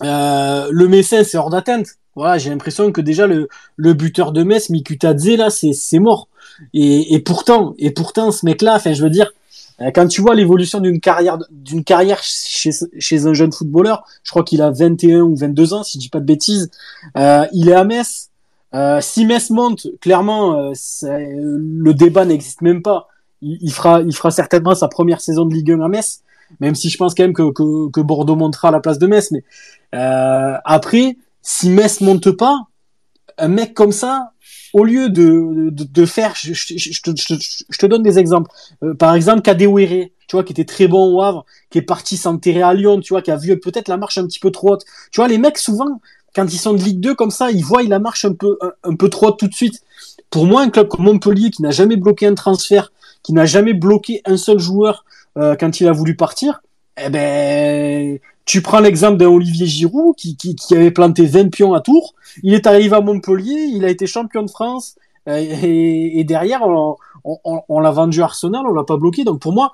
euh, 0.04 0.68
le 0.72 0.88
Messin, 0.88 1.24
c'est 1.24 1.38
hors 1.38 1.50
d'atteinte. 1.50 1.88
Voilà, 2.16 2.38
j'ai 2.38 2.50
l'impression 2.50 2.92
que 2.92 3.02
déjà 3.02 3.26
le, 3.26 3.48
le 3.78 3.94
buteur 3.94 4.32
de 4.34 4.44
Metz, 4.44 4.70
Mikutadze, 4.70 5.38
là, 5.38 5.50
c'est, 5.50 6.00
mort. 6.00 6.28
Et, 6.74 7.16
et 7.16 7.20
pourtant, 7.20 7.74
et 7.78 7.92
pourtant, 7.92 8.32
ce 8.32 8.46
mec-là, 8.46 8.76
enfin, 8.76 8.94
je 8.94 9.02
veux 9.02 9.10
dire, 9.10 9.32
euh, 9.80 9.92
quand 9.94 10.08
tu 10.08 10.22
vois 10.22 10.36
l'évolution 10.36 10.80
d'une 10.80 11.00
carrière, 11.00 11.38
d'une 11.50 11.84
carrière 11.84 12.22
chez, 12.22 12.72
chez 13.00 13.26
un 13.26 13.34
jeune 13.34 13.52
footballeur, 13.52 14.04
je 14.24 14.32
crois 14.32 14.44
qu'il 14.44 14.62
a 14.62 14.72
21 14.72 15.22
ou 15.22 15.36
22 15.36 15.74
ans, 15.74 15.84
si 15.84 15.98
je 15.98 16.00
dis 16.00 16.10
pas 16.10 16.20
de 16.20 16.26
bêtises, 16.26 16.70
euh, 17.18 17.46
il 17.54 17.70
est 17.70 17.74
à 17.74 17.84
Metz, 17.84 18.31
euh, 18.74 19.02
si 19.02 19.26
Metz 19.26 19.50
monte, 19.50 19.88
clairement, 20.00 20.72
euh, 20.72 20.74
le 21.04 21.94
débat 21.94 22.26
n'existe 22.26 22.62
même 22.62 22.82
pas. 22.82 23.08
Il, 23.42 23.72
fera, 23.72 24.02
il 24.02 24.16
fera 24.16 24.32
certainement 24.32 24.76
sa 24.76 24.88
première 24.88 25.20
saison 25.20 25.46
de 25.46 25.54
Ligue 25.54 25.72
1 25.72 25.82
à 25.82 25.88
Metz, 25.88 26.22
même 26.60 26.76
si 26.76 26.90
je 26.90 26.98
pense 26.98 27.16
quand 27.16 27.24
même 27.24 27.34
que, 27.34 28.02
Bordeaux 28.02 28.36
montera 28.36 28.70
à 28.70 28.72
la 28.72 28.80
place 28.80 29.00
de 29.00 29.08
Metz. 29.08 29.32
Mais 29.32 29.44
euh, 29.96 30.58
après, 30.64 31.18
si 31.42 31.70
Metz 31.70 32.02
monte 32.02 32.32
pas, 32.32 32.68
un 33.38 33.48
mec 33.48 33.74
comme 33.74 33.92
ça, 33.92 34.34
au 34.74 34.84
lieu 34.84 35.10
de, 35.10 35.70
de, 35.72 36.06
faire, 36.06 36.34
je, 36.36 36.52
te 36.52 37.86
donne 37.86 38.04
des 38.04 38.20
exemples. 38.20 38.52
Par 39.00 39.16
exemple, 39.16 39.42
Kadewere, 39.42 40.10
tu 40.28 40.36
vois, 40.38 40.44
qui 40.44 40.54
était 40.54 40.66
très 40.66 40.88
bon 40.88 41.14
au 41.14 41.22
Havre, 41.22 41.46
qui 41.70 41.78
est 41.80 41.82
parti 41.82 42.16
s'enterrer 42.16 42.62
à 42.62 42.74
Lyon, 42.74 43.02
tu 43.02 43.14
vois, 43.14 43.22
qui 43.22 43.32
a 43.32 43.36
vu 43.36 43.60
peut-être 43.60 43.90
la 43.90 43.98
marche 43.98 44.18
un 44.18 44.26
petit 44.26 44.40
peu 44.40 44.52
trop 44.52 44.74
haute. 44.74 44.86
Tu 45.12 45.20
vois, 45.20 45.28
les 45.28 45.38
mecs 45.38 45.58
souvent, 45.58 46.00
quand 46.36 46.52
ils 46.52 46.58
sont 46.58 46.74
de 46.74 46.82
Ligue 46.82 47.00
2 47.00 47.16
comme 47.16 47.32
ça, 47.32 47.52
ils 47.52 47.64
voient 47.64 47.84
la 47.84 48.00
marche 48.00 48.26
un 48.26 48.34
peu, 48.34 49.10
trop 49.10 49.32
tout 49.32 49.48
de 49.48 49.54
suite. 49.54 49.82
Pour 50.30 50.46
moi, 50.46 50.62
un 50.62 50.70
club 50.70 50.88
comme 50.88 51.06
Montpellier 51.06 51.50
qui 51.50 51.62
n'a 51.62 51.72
jamais 51.72 51.98
bloqué 51.98 52.26
un 52.28 52.36
transfert, 52.36 52.92
qui 53.24 53.34
n'a 53.34 53.46
jamais 53.46 53.74
bloqué 53.74 54.22
un 54.26 54.38
seul 54.38 54.60
joueur 54.60 55.06
euh, 55.38 55.56
quand 55.60 55.80
il 55.80 55.88
a 55.88 55.92
voulu 55.92 56.16
partir, 56.16 56.62
eh 56.98 57.10
ben, 57.10 58.20
tu 58.46 58.62
prends 58.62 58.80
l'exemple 58.80 59.18
d'un 59.18 59.28
Olivier 59.28 59.66
Giroud 59.66 60.16
qui, 60.16 60.38
avait 60.72 60.92
planté 60.92 61.26
20 61.26 61.50
pions 61.50 61.74
à 61.74 61.82
Tours. 61.82 62.14
Il 62.44 62.54
est 62.54 62.68
arrivé 62.68 62.96
à 62.96 63.02
Montpellier, 63.02 63.70
il 63.74 63.86
a 63.86 63.90
été 63.90 64.08
champion 64.08 64.44
de 64.44 64.50
France 64.50 64.96
euh, 65.28 65.38
et, 65.38 66.24
derrière 66.24 66.62
on, 66.64 67.80
l'a 67.80 67.92
vendu 67.92 68.22
à 68.22 68.26
Arsenal, 68.26 68.64
on 68.68 68.74
l'a 68.74 68.84
pas 68.84 68.98
bloqué. 68.98 69.24
Donc 69.24 69.40
pour 69.40 69.54
moi, 69.54 69.74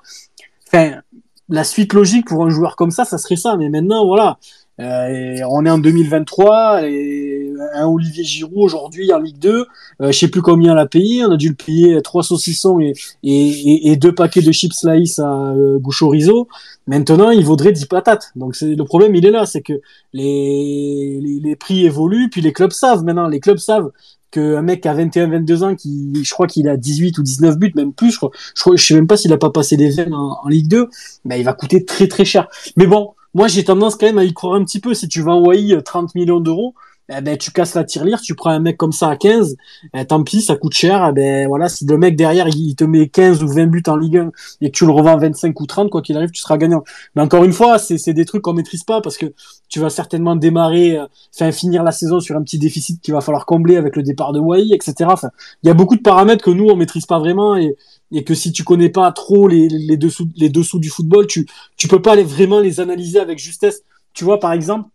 la 1.48 1.64
suite 1.64 1.92
logique 1.92 2.26
pour 2.26 2.44
un 2.44 2.50
joueur 2.50 2.76
comme 2.76 2.90
ça, 2.90 3.04
ça 3.04 3.18
serait 3.18 3.36
ça. 3.36 3.56
Mais 3.56 3.68
maintenant, 3.68 4.06
voilà, 4.06 4.38
euh, 4.80 5.40
on 5.50 5.66
est 5.66 5.70
en 5.70 5.78
2023 5.78 6.82
et 6.84 7.52
un 7.74 7.86
Olivier 7.86 8.22
Giroud 8.22 8.58
aujourd'hui 8.58 9.12
en 9.12 9.18
Ligue 9.18 9.38
2, 9.38 9.50
euh, 9.50 10.12
je 10.12 10.12
sais 10.12 10.28
plus 10.28 10.42
combien 10.42 10.74
l'a 10.74 10.86
payé, 10.86 11.24
on 11.24 11.32
a 11.32 11.36
dû 11.36 11.48
le 11.48 11.54
payer 11.54 12.00
trois 12.02 12.22
saucissons 12.22 12.78
et, 12.78 12.92
et, 13.24 13.90
et 13.90 13.96
deux 13.96 14.14
paquets 14.14 14.40
de 14.40 14.52
chips 14.52 14.74
slice 14.74 15.18
à 15.18 15.52
euh, 15.52 15.80
riso. 16.02 16.48
Maintenant, 16.86 17.30
il 17.30 17.44
vaudrait 17.44 17.72
10 17.72 17.86
patates. 17.86 18.30
Donc 18.36 18.54
c'est 18.54 18.74
le 18.74 18.84
problème, 18.84 19.14
il 19.16 19.26
est 19.26 19.30
là, 19.30 19.46
c'est 19.46 19.62
que 19.62 19.80
les, 20.12 21.20
les, 21.42 21.56
prix 21.56 21.84
évoluent, 21.84 22.30
puis 22.30 22.40
les 22.40 22.52
clubs 22.52 22.70
savent 22.70 23.02
maintenant, 23.02 23.26
les 23.26 23.40
clubs 23.40 23.58
savent 23.58 23.90
qu'un 24.30 24.62
mec 24.62 24.86
à 24.86 24.94
21 24.94 25.28
22 25.28 25.62
ans 25.64 25.74
qui 25.74 26.12
je 26.22 26.30
crois 26.30 26.46
qu'il 26.46 26.68
a 26.68 26.76
18 26.76 27.16
ou 27.16 27.22
19 27.22 27.56
buts 27.56 27.72
même 27.74 27.94
plus 27.94 28.10
je 28.10 28.18
crois 28.18 28.30
je, 28.54 28.60
crois, 28.60 28.76
je 28.76 28.84
sais 28.84 28.94
même 28.94 29.06
pas 29.06 29.16
s'il 29.16 29.32
a 29.32 29.38
pas 29.38 29.48
passé 29.48 29.78
des 29.78 29.88
veines 29.88 30.12
en, 30.12 30.36
en 30.44 30.48
Ligue 30.48 30.68
2 30.68 30.86
ben 31.24 31.36
il 31.36 31.44
va 31.44 31.54
coûter 31.54 31.86
très 31.86 32.08
très 32.08 32.26
cher 32.26 32.46
mais 32.76 32.86
bon 32.86 33.12
moi, 33.38 33.46
j'ai 33.46 33.62
tendance 33.62 33.94
quand 33.94 34.06
même 34.06 34.18
à 34.18 34.24
y 34.24 34.34
croire 34.34 34.54
un 34.54 34.64
petit 34.64 34.80
peu. 34.80 34.94
Si 34.94 35.06
tu 35.06 35.22
vas 35.22 35.30
envoyer 35.30 35.80
30 35.80 36.16
millions 36.16 36.40
d'euros, 36.40 36.74
eh 37.08 37.20
ben, 37.20 37.38
tu 37.38 37.52
casses 37.52 37.74
la 37.74 37.84
tirelire, 37.84 38.20
tu 38.20 38.34
prends 38.34 38.50
un 38.50 38.58
mec 38.58 38.76
comme 38.76 38.90
ça 38.90 39.10
à 39.10 39.16
15, 39.16 39.56
eh, 39.94 40.04
tant 40.04 40.24
pis, 40.24 40.42
ça 40.42 40.56
coûte 40.56 40.74
cher. 40.74 41.06
Eh 41.08 41.12
ben, 41.12 41.46
voilà, 41.46 41.68
si 41.68 41.86
le 41.86 41.96
mec 41.98 42.16
derrière, 42.16 42.48
il 42.48 42.74
te 42.74 42.82
met 42.82 43.06
15 43.08 43.44
ou 43.44 43.48
20 43.48 43.66
buts 43.66 43.82
en 43.86 43.96
Ligue 43.96 44.18
1 44.18 44.32
et 44.60 44.72
que 44.72 44.76
tu 44.76 44.86
le 44.86 44.90
revends 44.90 45.16
25 45.16 45.58
ou 45.60 45.66
30, 45.66 45.88
quoi 45.88 46.02
qu'il 46.02 46.16
arrive, 46.16 46.32
tu 46.32 46.42
seras 46.42 46.56
gagnant. 46.58 46.82
Mais 47.14 47.22
encore 47.22 47.44
une 47.44 47.52
fois, 47.52 47.78
c'est 47.78 48.12
des 48.12 48.24
trucs 48.24 48.42
qu'on 48.42 48.54
maîtrise 48.54 48.82
pas 48.82 49.00
parce 49.00 49.16
que 49.16 49.26
tu 49.68 49.78
vas 49.78 49.88
certainement 49.88 50.34
démarrer, 50.34 50.98
euh, 50.98 51.06
enfin, 51.32 51.52
finir 51.52 51.84
la 51.84 51.92
saison 51.92 52.18
sur 52.18 52.36
un 52.36 52.42
petit 52.42 52.58
déficit 52.58 53.00
qu'il 53.00 53.14
va 53.14 53.20
falloir 53.20 53.46
combler 53.46 53.76
avec 53.76 53.94
le 53.94 54.02
départ 54.02 54.32
de 54.32 54.40
Wai, 54.40 54.72
etc. 54.72 54.94
Enfin, 55.12 55.30
il 55.62 55.68
y 55.68 55.70
a 55.70 55.74
beaucoup 55.74 55.94
de 55.94 56.02
paramètres 56.02 56.44
que 56.44 56.50
nous, 56.50 56.66
on 56.68 56.74
maîtrise 56.74 57.06
pas 57.06 57.20
vraiment 57.20 57.56
et, 57.56 57.76
et 58.12 58.24
que 58.24 58.34
si 58.34 58.52
tu 58.52 58.64
connais 58.64 58.88
pas 58.88 59.10
trop 59.12 59.48
les, 59.48 59.68
les 59.68 59.96
dessous, 59.96 60.28
les 60.36 60.48
dessous 60.48 60.78
du 60.78 60.88
football, 60.88 61.26
tu, 61.26 61.46
tu 61.76 61.88
peux 61.88 62.00
pas 62.00 62.12
aller 62.12 62.24
vraiment 62.24 62.60
les 62.60 62.80
analyser 62.80 63.18
avec 63.18 63.38
justesse. 63.38 63.82
Tu 64.14 64.24
vois, 64.24 64.40
par 64.40 64.52
exemple, 64.52 64.88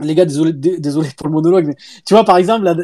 les 0.00 0.14
gars, 0.14 0.26
désolé, 0.26 0.52
désolé 0.52 1.08
pour 1.16 1.26
le 1.26 1.32
monologue, 1.32 1.66
mais 1.66 1.76
tu 2.04 2.12
vois, 2.12 2.24
par 2.24 2.36
exemple, 2.36 2.64
là, 2.64 2.76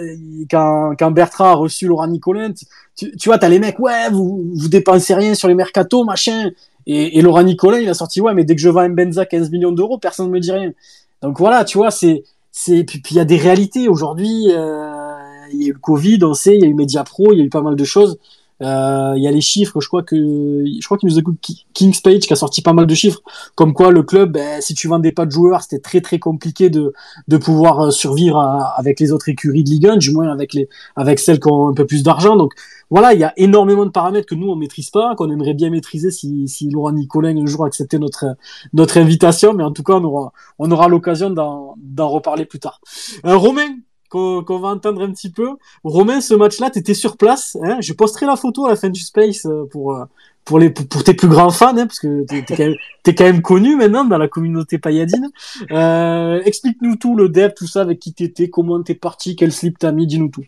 quand, 0.51 0.95
quand 0.99 1.11
Bertrand 1.11 1.51
a 1.51 1.55
reçu 1.55 1.87
Laurent 1.87 2.07
Nicolin, 2.07 2.53
tu, 2.97 3.15
tu 3.17 3.29
vois, 3.29 3.39
t'as 3.39 3.49
les 3.49 3.59
mecs, 3.59 3.79
ouais, 3.79 4.09
vous, 4.11 4.51
vous 4.55 4.69
dépensez 4.69 5.15
rien 5.15 5.35
sur 5.35 5.49
les 5.49 5.55
mercatos, 5.55 6.05
machin. 6.05 6.51
Et, 6.87 7.19
et 7.19 7.23
Laurent 7.23 7.43
Nicolin, 7.43 7.79
il 7.79 7.89
a 7.89 7.95
sorti, 7.95 8.21
ouais, 8.21 8.35
mais 8.35 8.45
dès 8.45 8.55
que 8.55 8.61
je 8.61 8.71
vends 8.71 8.89
Benza 8.89 9.27
15 9.27 9.51
millions 9.51 9.73
d'euros, 9.73 9.99
personne 9.99 10.27
ne 10.29 10.33
me 10.33 10.41
dit 10.41 10.53
rien. 10.53 10.73
Donc 11.21 11.39
voilà, 11.39 11.65
tu 11.65 11.77
vois, 11.77 11.91
c'est, 11.91 12.25
c'est, 12.51 12.85
puis 12.85 13.01
il 13.11 13.17
y 13.17 13.21
a 13.21 13.25
des 13.25 13.37
réalités. 13.37 13.89
Aujourd'hui, 13.89 14.47
euh, 14.51 15.15
il 15.53 15.63
y 15.63 15.65
a 15.67 15.69
eu 15.69 15.73
le 15.73 15.79
Covid, 15.79 16.19
on 16.23 16.35
sait, 16.35 16.57
il 16.57 16.63
y 16.63 16.65
a 16.65 16.69
eu 16.69 16.75
Mediapro, 16.75 17.33
il 17.33 17.39
y 17.39 17.43
a 17.43 17.45
eu 17.45 17.51
pas 17.51 17.63
mal 17.63 17.77
de 17.77 17.85
choses. 17.85 18.19
Euh, 18.63 19.15
il 19.17 19.23
y 19.23 19.27
a 19.27 19.31
les 19.31 19.41
chiffres, 19.41 19.81
je 19.81 19.89
crois 19.89 20.03
que 20.03 20.17
je 20.17 20.85
crois 20.85 20.97
qu'il 20.97 21.09
nous 21.09 21.19
écoute 21.19 21.37
King's 21.75 22.01
Page 22.01 22.21
qui 22.21 22.33
a 22.33 22.37
sorti 22.37 22.63
pas 22.63 22.73
mal 22.73 22.87
de 22.87 22.95
chiffres, 22.95 23.21
comme 23.55 23.73
quoi 23.73 23.91
le 23.91 24.03
club, 24.03 24.33
ben, 24.33 24.61
si 24.61 24.75
tu 24.75 24.89
vendais 24.89 25.13
pas 25.13 25.27
de 25.27 25.31
joueurs, 25.33 25.63
c'était 25.63 25.81
très 25.81 26.01
très 26.01 26.19
compliqué 26.19 26.71
de 26.71 26.93
de 27.29 27.37
pouvoir 27.37 27.81
euh, 27.81 27.91
survivre 27.91 28.39
avec 28.77 29.01
les 29.01 29.13
autres 29.13 29.29
écuries 29.29 29.65
de 29.65 29.71
Ligue 29.71 29.87
1, 29.89 29.97
du 29.97 30.13
moins 30.13 30.31
avec 30.31 30.55
les 30.55 30.69
avec 30.97 31.19
celles 31.19 31.41
qui 31.41 31.49
ont 31.49 31.69
un 31.69 31.75
peu 31.75 31.87
plus 31.87 32.03
d'argent. 32.03 32.37
Donc 32.37 32.53
voilà, 32.91 33.15
il 33.15 33.21
y 33.21 33.25
a 33.25 33.33
énormément 33.37 33.87
de 33.87 33.91
paramètres 33.91 34.29
que 34.29 34.35
nous 34.35 34.49
on 34.49 34.57
maîtrise 34.57 34.91
pas, 34.91 35.15
qu'on 35.17 35.31
aimerait 35.31 35.55
bien 35.55 35.71
maîtriser 35.71 36.11
si 36.11 36.47
si 36.47 36.71
Laurent 36.71 36.93
Nicolin 36.93 37.37
un 37.37 37.47
jour 37.47 37.65
acceptait 37.65 37.99
notre 37.99 38.37
notre 38.73 38.99
invitation, 38.99 39.55
mais 39.55 39.65
en 39.65 39.73
tout 39.73 39.83
cas 39.83 39.95
on 39.95 40.05
aura 40.05 40.33
on 40.59 40.71
aura 40.71 40.89
l'occasion 40.89 41.31
d'en 41.31 41.75
d'en 41.79 42.09
reparler 42.09 42.45
plus 42.45 42.61
tard. 42.61 42.81
Euh, 43.25 43.37
Romain, 43.37 43.77
qu'on 44.13 44.59
va 44.59 44.69
entendre 44.69 45.03
un 45.03 45.11
petit 45.11 45.31
peu. 45.31 45.57
Romain, 45.85 46.21
ce 46.21 46.35
match-là, 46.35 46.71
tu 46.71 46.79
étais 46.79 46.93
sur 46.93 47.17
place. 47.17 47.57
Hein 47.63 47.79
je 47.81 47.93
posterai 47.95 48.27
la 48.27 48.37
photo 48.37 48.67
à 48.67 48.71
la 48.71 48.77
fin 48.77 48.91
du 48.91 49.01
Space 49.01 49.47
euh, 49.47 49.65
pour 49.71 49.95
euh, 49.95 50.05
pour 50.45 50.59
les 50.59 50.71
pour, 50.71 51.03
tes 51.03 51.15
plus 51.15 51.29
grands 51.29 51.51
fans, 51.51 51.77
hein, 51.77 51.87
parce 51.87 51.99
que 51.99 52.25
t'es 52.27 52.39
es 52.39 52.45
quand, 52.45 52.59
même, 52.59 52.75
es 53.07 53.15
quand 53.15 53.25
même 53.25 53.43
connu 53.43 53.77
maintenant 53.77 54.05
dans 54.05 54.19
la 54.19 54.29
communauté 54.29 54.79
payadine. 54.79 55.31
Euh, 55.71 56.43
Explique-nous 56.45 56.97
tout, 56.97 57.17
le 57.17 57.29
dev, 57.29 57.53
tout 57.57 57.67
ça, 57.67 57.81
avec 57.81 58.01
qui 58.01 58.13
t'étais, 58.13 58.51
comment 58.51 58.83
t'es 58.83 58.95
parti, 58.95 59.35
quel 59.35 59.53
slip 59.53 59.79
t'as 59.79 59.93
mis, 59.93 60.07
dis-nous 60.07 60.29
tout. 60.29 60.45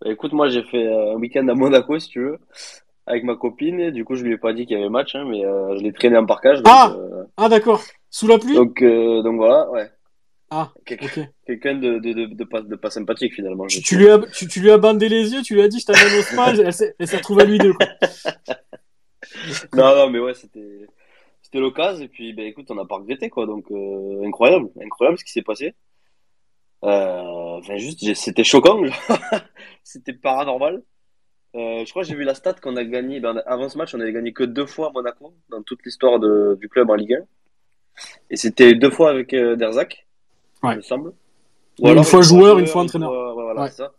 Bah, 0.00 0.10
écoute, 0.10 0.32
moi 0.32 0.48
j'ai 0.48 0.64
fait 0.64 0.92
un 0.92 1.14
week-end 1.14 1.46
à 1.46 1.54
Monaco, 1.54 1.98
si 2.00 2.08
tu 2.08 2.20
veux, 2.20 2.38
avec 3.06 3.22
ma 3.22 3.36
copine. 3.36 3.90
du 3.90 4.04
coup, 4.04 4.16
je 4.16 4.24
lui 4.24 4.32
ai 4.32 4.38
pas 4.38 4.52
dit 4.52 4.66
qu'il 4.66 4.76
y 4.76 4.80
avait 4.80 4.90
match, 4.90 5.14
hein, 5.14 5.24
mais 5.28 5.42
je 5.42 5.82
l'ai 5.82 5.92
traîné 5.92 6.16
en 6.16 6.26
parcage. 6.26 6.62
ah, 6.64 6.96
ah 7.36 7.48
d'accord. 7.48 7.82
Sous 8.10 8.26
la 8.26 8.38
pluie? 8.38 8.54
Donc 8.54 8.82
donc 8.82 9.36
voilà, 9.36 9.70
ouais. 9.70 9.88
Ah, 10.52 10.72
quelqu'un 11.50 11.74
de, 11.74 11.98
de, 11.98 12.26
de, 12.26 12.44
pas, 12.44 12.62
de 12.62 12.76
pas 12.76 12.90
sympathique 12.90 13.34
finalement. 13.34 13.66
Tu, 13.66 13.82
tu, 13.82 13.96
lui 13.96 14.08
as, 14.08 14.18
tu, 14.18 14.46
tu, 14.46 14.60
lui 14.60 14.70
as 14.70 14.78
bandé 14.78 15.08
les 15.08 15.32
yeux, 15.32 15.42
tu 15.42 15.54
lui 15.54 15.62
as 15.62 15.68
dit 15.68 15.80
je 15.80 15.86
t'amène 15.86 16.18
au 16.18 16.22
spa, 16.22 16.52
elle 16.54 17.08
s'est 17.08 17.16
retrouvée 17.16 17.42
à 17.42 17.46
lui 17.46 17.58
deux. 17.58 17.72
Quoi. 17.72 17.86
non, 19.74 19.96
non, 19.96 20.10
mais 20.10 20.20
ouais, 20.20 20.34
c'était 20.34 20.86
c'était 21.42 21.58
l'occasion 21.58 22.04
et 22.04 22.08
puis 22.08 22.32
ben 22.32 22.46
écoute, 22.46 22.70
on 22.70 22.76
n'a 22.76 22.84
pas 22.84 22.96
regretté 22.96 23.28
quoi, 23.28 23.46
donc 23.46 23.70
euh, 23.72 24.24
incroyable, 24.24 24.68
incroyable 24.80 25.18
ce 25.18 25.24
qui 25.24 25.32
s'est 25.32 25.42
passé. 25.42 25.74
Euh, 26.84 27.58
enfin 27.58 27.76
juste, 27.76 28.14
c'était 28.14 28.44
choquant, 28.44 28.80
c'était 29.82 30.12
paranormal. 30.12 30.82
Euh, 31.56 31.84
je 31.84 31.90
crois 31.90 32.02
que 32.02 32.08
j'ai 32.08 32.14
vu 32.14 32.22
la 32.22 32.36
stat 32.36 32.54
qu'on 32.54 32.76
a 32.76 32.84
gagné. 32.84 33.18
Ben, 33.18 33.42
avant 33.44 33.68
ce 33.68 33.76
match, 33.76 33.92
on 33.94 34.00
avait 34.00 34.12
gagné 34.12 34.32
que 34.32 34.44
deux 34.44 34.66
fois 34.66 34.88
à 34.88 34.92
Monaco 34.92 35.34
dans 35.48 35.62
toute 35.62 35.84
l'histoire 35.84 36.20
du 36.56 36.68
club 36.68 36.88
en 36.90 36.94
Ligue 36.94 37.14
1. 37.14 37.24
Et 38.30 38.36
c'était 38.36 38.74
deux 38.74 38.90
fois 38.90 39.10
avec 39.10 39.34
Derzac 39.34 40.06
ouais. 40.62 40.74
il 40.74 40.76
me 40.76 40.82
semble. 40.82 41.12
Ou 41.80 41.88
une 41.88 42.04
fois 42.04 42.22
joueur, 42.22 42.58
une 42.58 42.66
fois 42.66 42.82
entraîneur. 42.82 43.10
Ouais, 43.10 43.42
voilà, 43.44 43.62
ouais. 43.62 43.70
ça. 43.70 43.92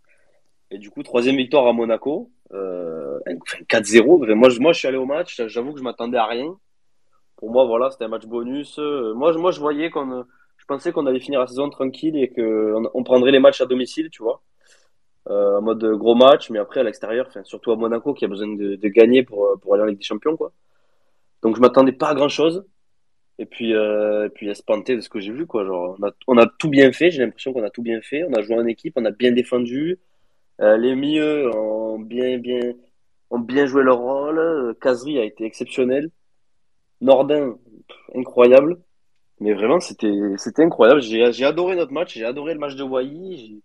Et 0.69 0.77
du 0.77 0.89
coup, 0.89 1.03
troisième 1.03 1.35
victoire 1.35 1.67
à 1.67 1.73
Monaco. 1.73 2.31
Euh, 2.53 3.19
4-0. 3.69 4.33
Moi, 4.33 4.49
moi, 4.59 4.73
je 4.73 4.79
suis 4.79 4.87
allé 4.87 4.97
au 4.97 5.05
match. 5.05 5.41
J'avoue 5.47 5.73
que 5.73 5.79
je 5.79 5.83
m'attendais 5.83 6.17
à 6.17 6.25
rien. 6.25 6.55
Pour 7.37 7.51
moi, 7.51 7.65
voilà, 7.65 7.91
c'était 7.91 8.05
un 8.05 8.09
match 8.09 8.25
bonus. 8.25 8.77
Euh, 8.79 9.13
moi, 9.13 9.33
moi, 9.37 9.51
je 9.51 9.59
voyais 9.59 9.89
qu'on, 9.89 10.25
je 10.57 10.65
pensais 10.65 10.91
qu'on 10.91 11.07
allait 11.07 11.19
finir 11.19 11.39
la 11.39 11.47
saison 11.47 11.69
tranquille 11.69 12.15
et 12.15 12.29
qu'on 12.29 12.89
on 12.93 13.03
prendrait 13.03 13.31
les 13.31 13.39
matchs 13.39 13.61
à 13.61 13.65
domicile, 13.65 14.09
tu 14.11 14.21
vois. 14.21 14.41
Euh, 15.29 15.57
en 15.57 15.61
mode 15.61 15.83
gros 15.97 16.15
match, 16.15 16.49
mais 16.49 16.57
après 16.57 16.79
à 16.79 16.83
l'extérieur, 16.83 17.29
surtout 17.43 17.71
à 17.71 17.75
Monaco 17.75 18.13
qui 18.15 18.25
a 18.25 18.27
besoin 18.27 18.47
de, 18.47 18.75
de, 18.75 18.87
gagner 18.87 19.21
pour, 19.21 19.55
pour 19.61 19.75
aller 19.75 19.83
en 19.83 19.85
Ligue 19.85 19.99
des 19.99 20.03
Champions, 20.03 20.35
quoi. 20.35 20.51
Donc 21.43 21.55
je 21.55 21.61
m'attendais 21.61 21.91
pas 21.91 22.09
à 22.09 22.15
grand 22.15 22.29
chose. 22.29 22.65
Et 23.41 23.47
puis, 23.47 23.73
euh, 23.73 24.27
et 24.27 24.29
puis 24.29 24.49
espanté 24.51 24.95
de 24.95 25.01
ce 25.01 25.09
que 25.09 25.19
j'ai 25.19 25.31
vu, 25.31 25.47
quoi. 25.47 25.65
Genre, 25.65 25.97
on 26.27 26.37
a, 26.37 26.45
tout 26.59 26.69
bien 26.69 26.91
fait. 26.91 27.09
J'ai 27.09 27.23
l'impression 27.23 27.53
qu'on 27.53 27.63
a 27.63 27.71
tout 27.71 27.81
bien 27.81 27.99
fait. 27.99 28.23
On 28.23 28.33
a 28.33 28.41
joué 28.43 28.55
en 28.55 28.67
équipe, 28.67 28.93
on 28.97 29.05
a 29.05 29.09
bien 29.09 29.31
défendu. 29.31 29.97
Euh, 30.61 30.77
les 30.77 30.95
milieux 30.95 31.49
ont 31.55 31.97
bien, 31.97 32.37
bien, 32.37 32.59
ont 33.31 33.39
bien 33.39 33.65
joué 33.65 33.81
leur 33.81 33.97
rôle. 33.97 34.75
Kazri 34.79 35.17
a 35.17 35.23
été 35.23 35.43
exceptionnel. 35.43 36.11
Nordin, 37.01 37.57
incroyable. 38.13 38.79
Mais 39.39 39.53
vraiment, 39.53 39.79
c'était, 39.79 40.13
c'était 40.37 40.63
incroyable. 40.63 41.01
J'ai, 41.01 41.31
j'ai 41.33 41.45
adoré 41.45 41.75
notre 41.75 41.93
match. 41.93 42.13
J'ai 42.13 42.25
adoré 42.25 42.53
le 42.53 42.59
match 42.59 42.75
de 42.75 42.83
Wai. 42.83 43.59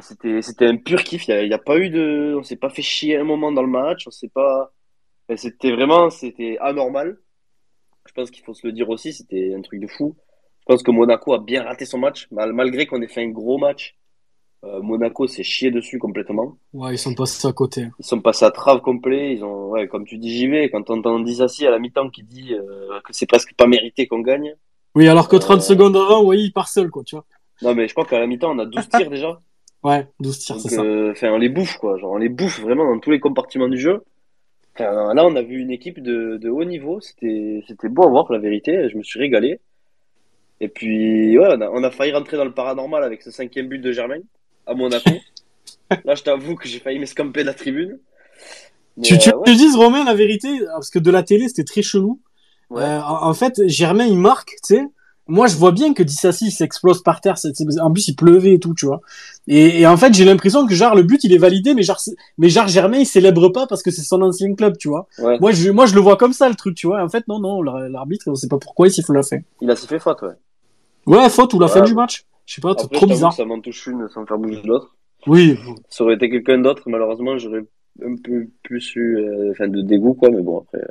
C'était, 0.00 0.42
c'était 0.42 0.66
un 0.66 0.76
pur 0.76 1.02
kiff. 1.02 1.28
Il 1.28 1.48
n'y 1.48 1.54
a, 1.54 1.56
a, 1.56 1.58
pas 1.58 1.78
eu 1.78 1.88
de, 1.88 2.34
on 2.38 2.42
s'est 2.42 2.56
pas 2.56 2.68
fait 2.68 2.82
chier 2.82 3.16
un 3.16 3.24
moment 3.24 3.52
dans 3.52 3.62
le 3.62 3.68
match. 3.68 4.06
On 4.06 4.10
s'est 4.10 4.28
pas, 4.28 4.70
c'était 5.36 5.72
vraiment, 5.72 6.10
c'était 6.10 6.58
anormal 6.60 7.16
je 8.06 8.12
pense 8.12 8.30
qu'il 8.30 8.44
faut 8.44 8.54
se 8.54 8.66
le 8.66 8.72
dire 8.72 8.88
aussi, 8.88 9.12
c'était 9.12 9.54
un 9.56 9.62
truc 9.62 9.80
de 9.80 9.86
fou. 9.86 10.14
Je 10.60 10.64
pense 10.66 10.82
que 10.82 10.90
Monaco 10.90 11.34
a 11.34 11.38
bien 11.38 11.64
raté 11.64 11.84
son 11.84 11.98
match, 11.98 12.28
malgré 12.30 12.86
qu'on 12.86 13.02
ait 13.02 13.08
fait 13.08 13.22
un 13.22 13.30
gros 13.30 13.58
match. 13.58 13.96
Euh, 14.64 14.80
Monaco 14.80 15.26
s'est 15.26 15.42
chié 15.42 15.72
dessus 15.72 15.98
complètement. 15.98 16.56
Ouais, 16.72 16.94
ils 16.94 16.98
sont 16.98 17.14
passés 17.14 17.48
à 17.48 17.52
côté. 17.52 17.88
Ils 17.98 18.04
sont 18.04 18.20
passés 18.20 18.44
à 18.44 18.52
trave 18.52 18.80
complet. 18.80 19.34
Ils 19.34 19.42
ont, 19.42 19.70
ouais, 19.70 19.88
comme 19.88 20.04
tu 20.04 20.18
dis, 20.18 20.30
j'y 20.30 20.46
vais. 20.46 20.70
Quand 20.70 20.88
on 20.88 20.98
entend 20.98 21.18
Dissassi 21.18 21.66
à 21.66 21.70
la 21.72 21.80
mi-temps 21.80 22.10
qui 22.10 22.22
dit 22.22 22.54
euh, 22.54 23.00
que 23.04 23.12
c'est 23.12 23.26
presque 23.26 23.54
pas 23.56 23.66
mérité 23.66 24.06
qu'on 24.06 24.20
gagne. 24.20 24.54
Oui, 24.94 25.08
alors 25.08 25.28
que 25.28 25.34
30 25.34 25.58
euh, 25.58 25.60
secondes 25.60 25.96
avant, 25.96 26.22
oui, 26.22 26.44
il 26.44 26.52
part 26.52 26.68
seul, 26.68 26.90
quoi, 26.90 27.02
tu 27.02 27.16
vois. 27.16 27.24
Non, 27.62 27.74
mais 27.74 27.88
je 27.88 27.94
crois 27.94 28.04
qu'à 28.04 28.20
la 28.20 28.28
mi-temps, 28.28 28.52
on 28.52 28.58
a 28.60 28.66
12 28.66 28.88
tirs 28.88 29.10
déjà. 29.10 29.40
Ouais, 29.82 30.06
12 30.20 30.38
tirs, 30.38 30.60
c'est 30.60 30.68
ça. 30.68 30.82
Enfin, 31.10 31.32
on 31.32 31.38
les 31.38 31.48
bouffe, 31.48 31.76
quoi. 31.78 31.98
Genre, 31.98 32.12
on 32.12 32.18
les 32.18 32.28
bouffe 32.28 32.60
vraiment 32.60 32.84
dans 32.84 33.00
tous 33.00 33.10
les 33.10 33.18
compartiments 33.18 33.68
du 33.68 33.78
jeu 33.78 34.04
là, 34.78 35.24
on 35.24 35.36
a 35.36 35.42
vu 35.42 35.58
une 35.58 35.70
équipe 35.70 36.02
de, 36.02 36.36
de 36.36 36.48
haut 36.48 36.64
niveau. 36.64 37.00
C'était, 37.00 37.88
beau 37.88 38.04
à 38.04 38.08
voir, 38.08 38.30
la 38.32 38.38
vérité. 38.38 38.88
Je 38.88 38.96
me 38.96 39.02
suis 39.02 39.18
régalé. 39.18 39.60
Et 40.60 40.68
puis, 40.68 41.38
ouais, 41.38 41.48
on 41.48 41.60
a, 41.60 41.70
on 41.70 41.82
a 41.82 41.90
failli 41.90 42.12
rentrer 42.12 42.36
dans 42.36 42.44
le 42.44 42.52
paranormal 42.52 43.02
avec 43.02 43.22
ce 43.22 43.30
cinquième 43.30 43.68
but 43.68 43.78
de 43.78 43.92
Germain 43.92 44.20
à 44.66 44.74
Monaco. 44.74 45.10
là, 46.04 46.14
je 46.14 46.22
t'avoue 46.22 46.54
que 46.54 46.68
j'ai 46.68 46.78
failli 46.78 46.98
m'escamper 46.98 47.42
de 47.42 47.46
la 47.46 47.54
tribune. 47.54 47.98
tu, 49.02 49.18
tu, 49.18 49.30
euh, 49.30 49.42
dises, 49.46 49.74
Romain, 49.76 50.04
la 50.04 50.14
vérité, 50.14 50.60
parce 50.66 50.90
que 50.90 50.98
de 50.98 51.10
la 51.10 51.22
télé, 51.22 51.48
c'était 51.48 51.64
très 51.64 51.82
chelou. 51.82 52.20
Euh, 52.70 53.00
en, 53.00 53.28
en, 53.28 53.34
fait, 53.34 53.66
Germain, 53.66 54.06
il 54.06 54.18
marque, 54.18 54.50
tu 54.64 54.76
sais 54.76 54.86
moi 55.32 55.46
je 55.46 55.56
vois 55.56 55.72
bien 55.72 55.94
que 55.94 56.02
Dissassi 56.02 56.50
s'explose 56.50 57.02
par 57.02 57.22
terre 57.22 57.36
en 57.80 57.90
plus 57.90 58.08
il 58.08 58.16
pleuvait 58.16 58.52
et 58.54 58.58
tout 58.60 58.74
tu 58.74 58.84
vois. 58.84 59.00
Et, 59.48 59.80
et 59.80 59.86
en 59.86 59.96
fait 59.96 60.12
j'ai 60.12 60.26
l'impression 60.26 60.66
que 60.66 60.74
genre 60.74 60.94
le 60.94 61.02
but 61.02 61.24
il 61.24 61.32
est 61.32 61.38
validé 61.38 61.72
mais 61.74 61.82
genre 61.82 62.00
mais 62.36 62.50
genre 62.50 62.68
Germain 62.68 62.98
il 62.98 63.06
célèbre 63.06 63.48
pas 63.48 63.66
parce 63.66 63.82
que 63.82 63.90
c'est 63.90 64.02
son 64.02 64.20
ancien 64.20 64.54
club 64.54 64.76
tu 64.76 64.88
vois. 64.88 65.06
Moi 65.40 65.52
je 65.52 65.70
moi 65.70 65.86
je 65.86 65.94
le 65.94 66.00
vois 66.00 66.16
comme 66.16 66.34
ça 66.34 66.50
le 66.50 66.54
truc 66.54 66.74
tu 66.74 66.86
vois. 66.86 67.02
En 67.02 67.08
fait 67.08 67.26
non 67.28 67.40
non 67.40 67.62
l'arbitre 67.62 68.24
on 68.28 68.34
sait 68.34 68.48
pas 68.48 68.58
pourquoi 68.58 68.88
il 68.88 68.90
siffle 68.90 69.14
la 69.14 69.22
fin 69.22 69.38
il 69.62 69.70
a 69.70 69.76
sifflé 69.76 69.98
faute 69.98 70.20
ouais. 70.22 70.36
Ouais 71.06 71.30
faute 71.30 71.54
ou 71.54 71.58
la 71.58 71.68
fin 71.68 71.80
du 71.80 71.94
match. 71.94 72.24
Je 72.44 72.54
sais 72.54 72.60
pas 72.60 72.74
trop 72.74 73.06
bizarre. 73.06 73.32
ça 73.32 73.46
m'en 73.46 73.60
touche 73.60 73.86
une 73.86 74.08
sans 74.12 74.26
faire 74.26 74.38
bouger 74.38 74.60
l'autre. 74.64 74.94
Oui. 75.26 75.56
Ça 75.88 76.04
aurait 76.04 76.16
été 76.16 76.28
quelqu'un 76.28 76.58
d'autre 76.58 76.82
malheureusement 76.86 77.38
j'aurais 77.38 77.64
un 78.04 78.16
peu 78.22 78.48
plus 78.62 78.94
eu 78.96 79.16
euh, 79.16 79.52
enfin 79.52 79.68
de 79.68 79.80
dégoût 79.80 80.12
quoi 80.14 80.28
mais 80.30 80.42
bon 80.42 80.58
après 80.60 80.84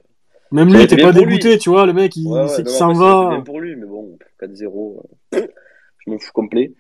même 0.52 0.74
lui, 0.74 0.86
t'es 0.86 0.98
pas 0.98 1.14
dégoûté, 1.14 1.58
tu 1.58 1.70
vois, 1.70 1.86
le 1.86 1.94
mec, 1.94 2.16
il 2.16 2.28
ouais, 2.28 2.48
sait 2.48 2.64
qu'il 2.64 2.72
s'en 2.72 2.94
va. 2.94 3.30
bien 3.30 3.42
pour 3.42 3.62
lui, 3.62 3.76
mais 3.76 3.86
bon, 3.86 4.18
4-0, 4.42 5.02
euh, 5.34 5.48
je 6.00 6.10
m'en 6.10 6.20
fous 6.20 6.32
complet. 6.34 6.74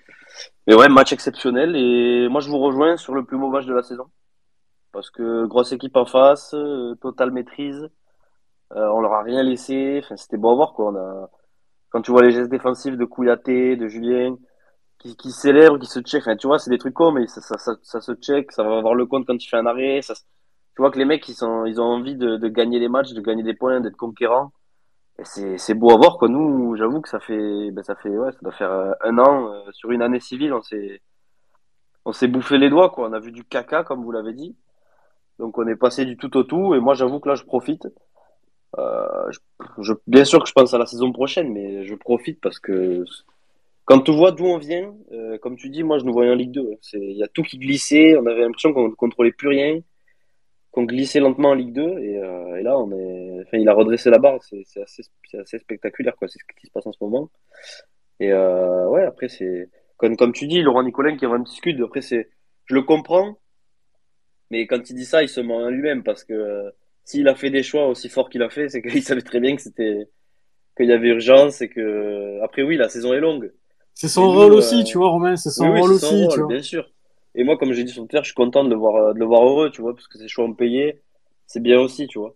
Mais 0.68 0.76
ouais, 0.76 0.90
match 0.90 1.14
exceptionnel. 1.14 1.76
Et 1.76 2.28
moi, 2.30 2.42
je 2.42 2.50
vous 2.50 2.60
rejoins 2.60 2.98
sur 2.98 3.14
le 3.14 3.24
plus 3.24 3.38
mauvais 3.38 3.60
match 3.60 3.66
de 3.66 3.74
la 3.74 3.84
saison. 3.84 4.06
Parce 4.92 5.10
que 5.10 5.46
grosse 5.46 5.72
équipe 5.72 5.96
en 5.96 6.06
face, 6.06 6.54
euh, 6.54 6.96
totale 6.96 7.32
maîtrise. 7.32 7.90
Euh, 8.76 8.88
on 8.90 9.00
leur 9.00 9.14
a 9.14 9.24
rien 9.24 9.42
laissé. 9.44 10.02
Enfin, 10.04 10.18
c'était 10.18 10.38
beau 10.38 10.52
à 10.52 10.56
voir, 10.56 10.74
quoi. 10.74 10.92
On 10.92 10.96
a... 10.96 11.30
Quand 11.90 12.02
tu 12.02 12.12
vois 12.12 12.24
les 12.24 12.32
gestes 12.32 12.52
défensifs 12.52 12.98
de 12.98 13.06
Kouyaté, 13.06 13.76
de 13.76 13.88
Julien, 13.88 14.36
qui, 15.00 15.16
qui 15.16 15.32
célèbrent, 15.32 15.80
qui 15.80 15.88
se 15.88 16.00
check. 16.02 16.22
Enfin, 16.22 16.36
tu 16.38 16.48
vois, 16.48 16.60
c'est 16.60 16.70
des 16.70 16.78
trucs 16.78 16.94
comme, 16.94 17.16
mais 17.16 17.28
ça, 17.28 17.42
ça, 17.42 17.58
ça, 17.58 17.76
ça, 17.82 18.02
se 18.02 18.14
check. 18.14 18.52
Ça 18.52 18.64
va 18.64 18.78
avoir 18.78 18.96
le 18.96 19.06
compte 19.06 19.26
quand 19.26 19.38
tu 19.38 19.50
fais 19.50 19.58
un 19.58 19.66
arrêt. 19.66 20.02
Ça, 20.02 20.14
tu 20.76 20.82
vois 20.82 20.92
que 20.92 20.98
les 20.98 21.06
mecs, 21.06 21.28
ils, 21.28 21.34
sont, 21.34 21.66
ils 21.66 21.82
ont 21.82 21.86
envie 21.86 22.16
de, 22.16 22.48
gagner 22.48 22.80
les 22.80 22.88
matchs, 22.88 23.14
de 23.14 23.22
gagner 23.22 23.43
des 23.43 23.54
points, 23.54 23.82
d'être 23.82 23.98
conquérants. 23.98 24.52
et 25.20 25.26
c'est 25.26 25.58
c'est 25.58 25.74
beau 25.74 25.91
à 25.91 25.98
voir 25.98 26.18
quoi. 26.18 26.30
Nous, 26.30 26.76
j'avoue 26.78 27.02
que 27.02 27.10
ça 27.10 27.20
fait 27.20 27.72
ben, 27.72 27.84
ça 27.84 27.95
fait 27.95 28.10
ouais, 28.10 28.32
ça 28.32 28.39
doit 28.41 28.54
faire 28.54 28.72
euh, 28.72 28.93
un 29.02 29.18
an 29.20 29.52
euh, 29.52 29.72
sur 29.74 29.91
une 29.91 30.02
année 30.02 30.20
civile, 30.20 30.54
on 30.54 30.62
s'est 30.62 31.02
on 32.06 32.14
s'est 32.14 32.28
bouffé 32.28 32.58
les 32.58 32.70
doigts 32.70 32.89
quoi. 32.89 33.10
On 33.10 33.14
a 33.14 33.20
vu 33.20 33.32
du 33.32 33.43
caca 33.43 33.84
comme 33.84 34.04
vous 34.04 34.12
l'avez 34.12 34.34
dit. 34.34 34.56
Donc 35.39 35.58
on 35.58 35.68
est 35.68 35.76
passé 35.76 36.06
du 36.06 36.18
tout 36.18 36.36
au 36.38 36.43
tout 36.43 36.76
et 36.76 36.80
moi 36.80 36.93
j'avoue 36.95 37.20
que 37.20 37.30
là 37.30 37.36
je 37.36 37.43
profite. 37.43 37.88
Euh, 38.78 39.32
bien 40.08 40.24
sûr 40.26 40.41
que 40.41 40.48
je 40.48 40.54
pense 40.54 40.74
à 40.74 40.78
la 40.78 40.86
saison 40.86 41.12
prochaine, 41.12 41.52
mais 41.52 41.86
je 41.86 41.95
profite 41.95 42.39
parce 42.41 42.60
que 42.60 43.04
quand 43.86 44.02
tu 44.02 44.12
vois 44.14 44.32
d'où 44.32 44.45
on 44.45 44.58
vient, 44.58 44.93
comme 45.41 45.58
tu 45.58 45.70
dis, 45.70 45.84
moi 45.84 45.98
je 46.00 46.06
nous 46.06 46.14
voyais 46.14 46.32
en 46.32 46.36
Ligue 46.36 46.52
2. 46.52 46.78
C'est, 46.82 47.00
il 47.00 47.18
y 47.18 47.24
a 47.24 47.28
tout 47.28 47.43
qui 47.43 47.58
glissait, 47.58 48.16
on 48.18 48.26
avait 48.26 48.41
l'impression 48.41 48.74
qu'on 48.74 48.89
ne 48.89 48.95
contrôlait 48.95 49.34
plus 49.34 49.50
rien, 49.50 49.82
qu'on 50.72 50.84
glissait 50.84 51.19
lentement 51.19 51.49
en 51.51 51.53
Ligue 51.55 51.74
2 51.74 51.99
et, 51.99 52.17
euh, 52.17 52.55
et 52.57 52.63
là 52.63 52.78
on 52.80 52.91
est, 52.91 53.41
enfin 53.41 53.57
il 53.57 53.67
a 53.69 53.74
redressé 53.74 54.09
la 54.09 54.19
barre, 54.19 54.41
c'est, 54.43 54.61
c'est 54.65 54.82
assez, 54.82 55.03
c'est 55.30 55.39
assez 55.39 55.59
spectaculaire 55.59 56.15
quoi, 56.15 56.28
c'est 56.28 56.39
ce 56.39 56.45
qui 56.59 56.67
se 56.67 56.72
passe 56.72 56.86
en 56.88 56.93
ce 56.93 57.03
moment. 57.03 57.30
Et 58.19 58.32
euh, 58.34 58.88
ouais 58.89 59.03
après 59.05 59.30
c'est 59.30 59.69
comme 59.97 60.17
comme 60.17 60.34
tu 60.34 60.47
dis, 60.47 60.61
Laurent 60.61 60.84
Nicolin 60.84 61.17
qui 61.17 61.26
a 61.26 61.30
un 61.30 61.43
petit 61.43 61.57
scud. 61.57 61.82
Après 61.82 62.01
c'est, 62.01 62.30
je 62.65 62.76
le 62.76 62.84
comprends, 62.84 63.38
mais 64.49 64.67
quand 64.67 64.89
il 64.89 64.95
dit 64.95 65.05
ça, 65.05 65.24
il 65.24 65.30
se 65.30 65.39
ment 65.41 65.65
à 65.65 65.72
lui-même 65.72 66.03
parce 66.03 66.24
que 66.24 66.34
euh, 66.34 66.69
s'il 67.05 67.28
a 67.28 67.36
fait 67.36 67.49
des 67.49 67.63
choix 67.63 67.88
aussi 67.88 68.09
forts 68.09 68.30
qu'il 68.30 68.43
a 68.43 68.49
fait, 68.49 68.69
c'est 68.69 68.82
qu'il 68.82 69.03
savait 69.03 69.22
très 69.22 69.39
bien 69.39 69.55
que 69.55 69.61
c'était 69.61 70.09
qu'il 70.78 70.88
y 70.88 70.93
avait 70.93 71.09
urgence 71.09 71.61
et 71.61 71.69
que 71.69 72.39
après 72.43 72.63
oui 72.63 72.78
la 72.78 72.89
saison 72.89 73.13
est 73.13 73.19
longue. 73.19 73.53
C'est 73.93 74.07
son 74.09 74.26
Et 74.26 74.26
rôle 74.28 74.53
euh, 74.53 74.55
aussi, 74.55 74.84
tu 74.84 74.97
vois, 74.97 75.09
Romain. 75.09 75.36
C'est 75.38 75.49
son 75.49 75.69
Oui, 75.69 75.69
rôle 75.69 75.93
son 75.93 76.07
aussi, 76.07 76.15
rôle, 76.26 76.28
tu 76.28 76.41
vois. 76.41 76.55
bien 76.55 76.61
sûr. 76.61 76.91
Et 77.36 77.44
moi, 77.44 77.58
comme 77.58 77.74
j'ai 77.74 77.84
dit 77.84 77.92
sur 77.92 78.04
Twitter, 78.04 78.20
je 78.20 78.28
suis 78.28 78.34
content 78.34 78.64
de 78.64 78.70
le 78.70 78.76
voir, 78.76 78.96
euh, 78.96 79.14
de 79.14 79.20
le 79.20 79.26
voir 79.26 79.44
heureux, 79.44 79.72
tu 79.72 79.82
vois, 79.82 79.94
parce 79.94 80.08
que 80.08 80.18
ses 80.18 80.28
choix 80.28 80.46
ont 80.46 80.54
payé, 80.54 81.02
c'est 81.46 81.62
bien 81.62 81.80
aussi, 81.80 82.08
tu 82.08 82.20
vois. 82.20 82.36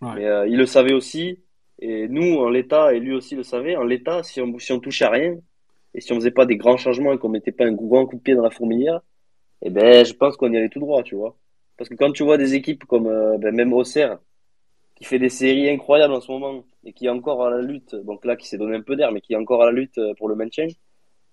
Ouais. 0.00 0.14
Mais 0.16 0.26
euh, 0.26 0.46
il 0.46 0.56
le 0.56 0.66
savait 0.66 0.92
aussi, 0.92 1.38
et 1.78 2.08
nous, 2.08 2.36
en 2.38 2.48
l'état, 2.48 2.94
et 2.94 3.00
lui 3.00 3.14
aussi 3.14 3.34
le 3.36 3.42
savait, 3.42 3.76
en 3.76 3.84
l'état, 3.84 4.22
si 4.22 4.40
on, 4.40 4.58
si 4.58 4.72
on 4.72 4.80
touchait 4.80 5.06
à 5.06 5.10
rien, 5.10 5.36
et 5.94 6.00
si 6.00 6.12
on 6.12 6.16
faisait 6.16 6.30
pas 6.30 6.46
des 6.46 6.56
grands 6.56 6.76
changements 6.76 7.12
et 7.12 7.18
qu'on 7.18 7.28
mettait 7.28 7.52
pas 7.52 7.64
un 7.64 7.72
grand 7.72 8.06
coup 8.06 8.16
de 8.16 8.20
pied 8.20 8.34
dans 8.34 8.42
la 8.42 8.50
fourmilière, 8.50 9.00
eh 9.62 9.70
ben, 9.70 10.04
je 10.04 10.12
pense 10.12 10.36
qu'on 10.36 10.52
y 10.52 10.56
allait 10.56 10.68
tout 10.68 10.80
droit, 10.80 11.02
tu 11.02 11.14
vois. 11.14 11.36
Parce 11.76 11.88
que 11.88 11.94
quand 11.94 12.12
tu 12.12 12.22
vois 12.22 12.36
des 12.36 12.54
équipes 12.54 12.84
comme 12.84 13.06
euh, 13.06 13.38
ben, 13.38 13.54
même 13.54 13.72
Auxerre, 13.72 14.18
qui 14.96 15.04
fait 15.04 15.18
des 15.18 15.28
séries 15.28 15.70
incroyables 15.70 16.14
en 16.14 16.20
ce 16.20 16.30
moment, 16.30 16.64
et 16.84 16.92
qui 16.92 17.06
est 17.06 17.10
encore 17.10 17.44
à 17.44 17.50
la 17.50 17.62
lutte, 17.62 17.94
donc 17.94 18.24
là, 18.24 18.36
qui 18.36 18.46
s'est 18.46 18.58
donné 18.58 18.76
un 18.76 18.82
peu 18.82 18.96
d'air, 18.96 19.12
mais 19.12 19.20
qui 19.20 19.32
est 19.32 19.36
encore 19.36 19.62
à 19.62 19.66
la 19.66 19.72
lutte 19.72 19.98
euh, 19.98 20.14
pour 20.18 20.28
le 20.28 20.34
maintien, 20.34 20.66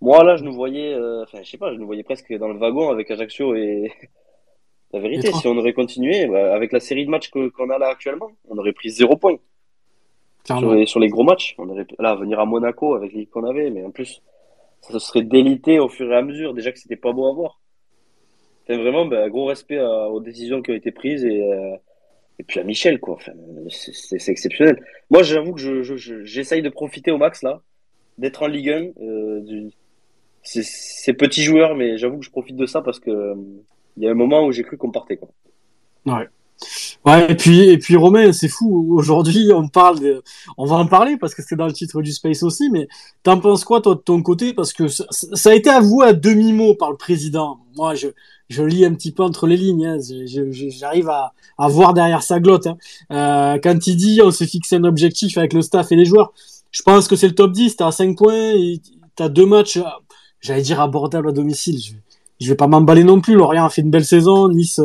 moi, 0.02 0.24
là, 0.24 0.36
je 0.36 0.44
nous 0.44 0.54
voyais, 0.54 0.94
euh, 0.94 1.24
enfin, 1.24 1.40
je 1.44 1.50
sais 1.50 1.58
pas, 1.58 1.74
je 1.74 1.78
nous 1.80 1.86
voyais 1.86 2.04
presque 2.04 2.34
dans 2.38 2.48
le 2.48 2.58
wagon 2.58 2.90
avec 2.90 3.10
Ajaccio 3.12 3.56
et 3.56 3.92
la 4.94 5.00
vérité, 5.00 5.32
si 5.34 5.48
on 5.48 5.58
aurait 5.58 5.74
continué, 5.74 6.28
bah, 6.28 6.54
avec 6.56 6.72
la 6.72 6.80
série 6.80 7.06
de 7.06 7.12
matchs 7.12 7.30
qu'on 7.30 7.70
a 7.70 7.78
là 7.78 7.88
actuellement, 7.90 8.32
on 8.50 8.58
aurait 8.58 8.74
pris 8.74 8.90
zéro 8.90 9.16
point 9.18 9.38
sur 10.60 10.74
les, 10.76 10.86
sur 10.88 11.00
les 11.00 11.10
gros 11.10 11.24
matchs. 11.24 11.56
On 11.58 11.70
aurait, 11.70 11.86
là, 12.00 12.16
venir 12.16 12.40
à 12.40 12.46
Monaco 12.46 12.96
avec 12.96 13.14
l'équipe 13.14 13.30
qu'on 13.32 13.46
avait, 13.48 13.70
mais 13.70 13.84
en 13.84 13.92
plus, 13.92 14.22
ça 14.82 14.94
se 14.94 15.00
serait 15.00 15.22
délité 15.24 15.80
au 15.80 15.88
fur 15.90 16.12
et 16.12 16.16
à 16.16 16.22
mesure. 16.24 16.54
Déjà 16.54 16.72
que 16.72 16.80
c'était 16.80 16.96
pas 16.96 17.12
beau 17.14 17.28
à 17.28 17.34
voir. 17.34 17.60
Enfin, 18.64 18.78
vraiment, 18.82 19.06
bah, 19.06 19.30
gros 19.30 19.46
respect 19.46 19.78
à- 19.80 20.10
aux 20.10 20.20
décisions 20.20 20.62
qui 20.62 20.72
ont 20.72 20.76
été 20.76 20.92
prises 20.92 21.24
et, 21.26 21.44
euh, 21.52 21.76
et 22.40 22.44
puis 22.44 22.60
à 22.60 22.64
Michel, 22.64 23.00
quoi. 23.00 23.16
Enfin, 23.16 23.34
c'est 23.70 24.32
exceptionnel. 24.32 24.84
Moi, 25.12 25.24
j'avoue 25.24 25.54
que 25.54 25.60
je, 25.62 25.84
je, 25.84 25.96
je- 25.96 26.24
j'essaye 26.24 26.62
de 26.64 26.70
profiter 26.70 27.12
au 27.12 27.18
max, 27.18 27.44
là, 27.44 27.62
d'être 28.18 28.44
en 28.44 28.48
Ligue 28.48 28.70
1, 28.70 28.92
euh, 29.02 29.40
du, 29.42 29.70
c'est 30.44 31.14
petits 31.14 31.44
joueurs, 31.44 31.76
mais 31.76 31.98
j'avoue 31.98 32.20
que 32.20 32.26
je 32.26 32.32
profite 32.32 32.56
de 32.56 32.66
ça 32.66 32.82
parce 32.82 33.00
que 33.00 33.10
euh, 33.10 33.36
il 33.98 34.04
y 34.04 34.08
a 34.08 34.12
un 34.12 34.16
moment 34.16 34.46
où 34.46 34.52
j'ai 34.52 34.64
cru 34.64 34.78
qu'on 34.78 34.92
partait, 34.92 35.18
quoi. 35.18 35.30
Ouais, 37.06 37.32
et 37.32 37.36
puis, 37.36 37.70
et 37.70 37.78
puis 37.78 37.96
Romain, 37.96 38.32
c'est 38.32 38.48
fou. 38.48 38.96
Aujourd'hui, 38.96 39.52
on 39.54 39.68
parle 39.68 40.00
de, 40.00 40.24
on 40.58 40.66
va 40.66 40.76
en 40.76 40.86
parler 40.86 41.18
parce 41.18 41.34
que 41.34 41.42
c'est 41.42 41.56
dans 41.56 41.66
le 41.66 41.74
titre 41.74 42.02
du 42.02 42.12
Space 42.12 42.44
aussi, 42.44 42.70
mais 42.70 42.88
t'en 43.24 43.40
penses 43.40 43.66
quoi, 43.66 43.82
toi, 43.82 43.96
de 43.96 44.00
ton 44.00 44.22
côté? 44.22 44.54
Parce 44.54 44.72
que 44.72 44.88
ça, 44.88 45.50
a 45.50 45.54
été 45.54 45.70
avoué 45.70 46.06
à 46.06 46.14
demi-mot 46.14 46.76
par 46.76 46.92
le 46.92 46.98
président. 46.98 47.60
Moi, 47.76 47.96
je, 47.96 48.10
je 48.50 48.62
lis 48.64 48.86
un 48.86 48.94
petit 48.94 49.12
peu 49.12 49.24
entre 49.24 49.48
les 49.48 49.58
lignes, 49.58 49.86
hein. 49.86 49.98
J'arrive 50.70 51.10
à, 51.10 51.34
à 51.58 51.68
voir 51.68 51.94
derrière 51.94 52.22
sa 52.22 52.40
glotte, 52.40 52.68
hein. 52.68 52.78
Euh, 53.12 53.58
quand 53.62 53.88
il 53.88 53.96
dit, 53.96 54.22
on 54.24 54.32
s'est 54.32 54.48
fixé 54.48 54.76
un 54.76 54.84
objectif 54.84 55.38
avec 55.40 55.54
le 55.54 55.64
staff 55.64 55.92
et 55.92 55.96
les 55.96 56.06
joueurs. 56.06 56.34
Je 56.70 56.84
pense 56.84 57.08
que 57.08 57.16
c'est 57.16 57.28
le 57.28 57.36
top 57.36 57.52
10, 57.52 57.78
t'as 57.78 57.92
5 57.92 58.16
points, 58.16 58.54
t'as 59.16 59.30
deux 59.30 59.48
matchs, 59.48 59.80
j'allais 60.42 60.62
dire 60.62 60.82
abordables 60.82 61.30
à 61.30 61.32
domicile. 61.32 61.80
Je, 61.80 61.94
je 62.40 62.50
vais 62.50 62.56
pas 62.56 62.68
m'emballer 62.68 63.04
non 63.04 63.22
plus. 63.22 63.36
Lorient 63.36 63.66
a 63.66 63.70
fait 63.70 63.82
une 63.82 63.92
belle 63.92 64.06
saison, 64.06 64.50
Nice, 64.50 64.82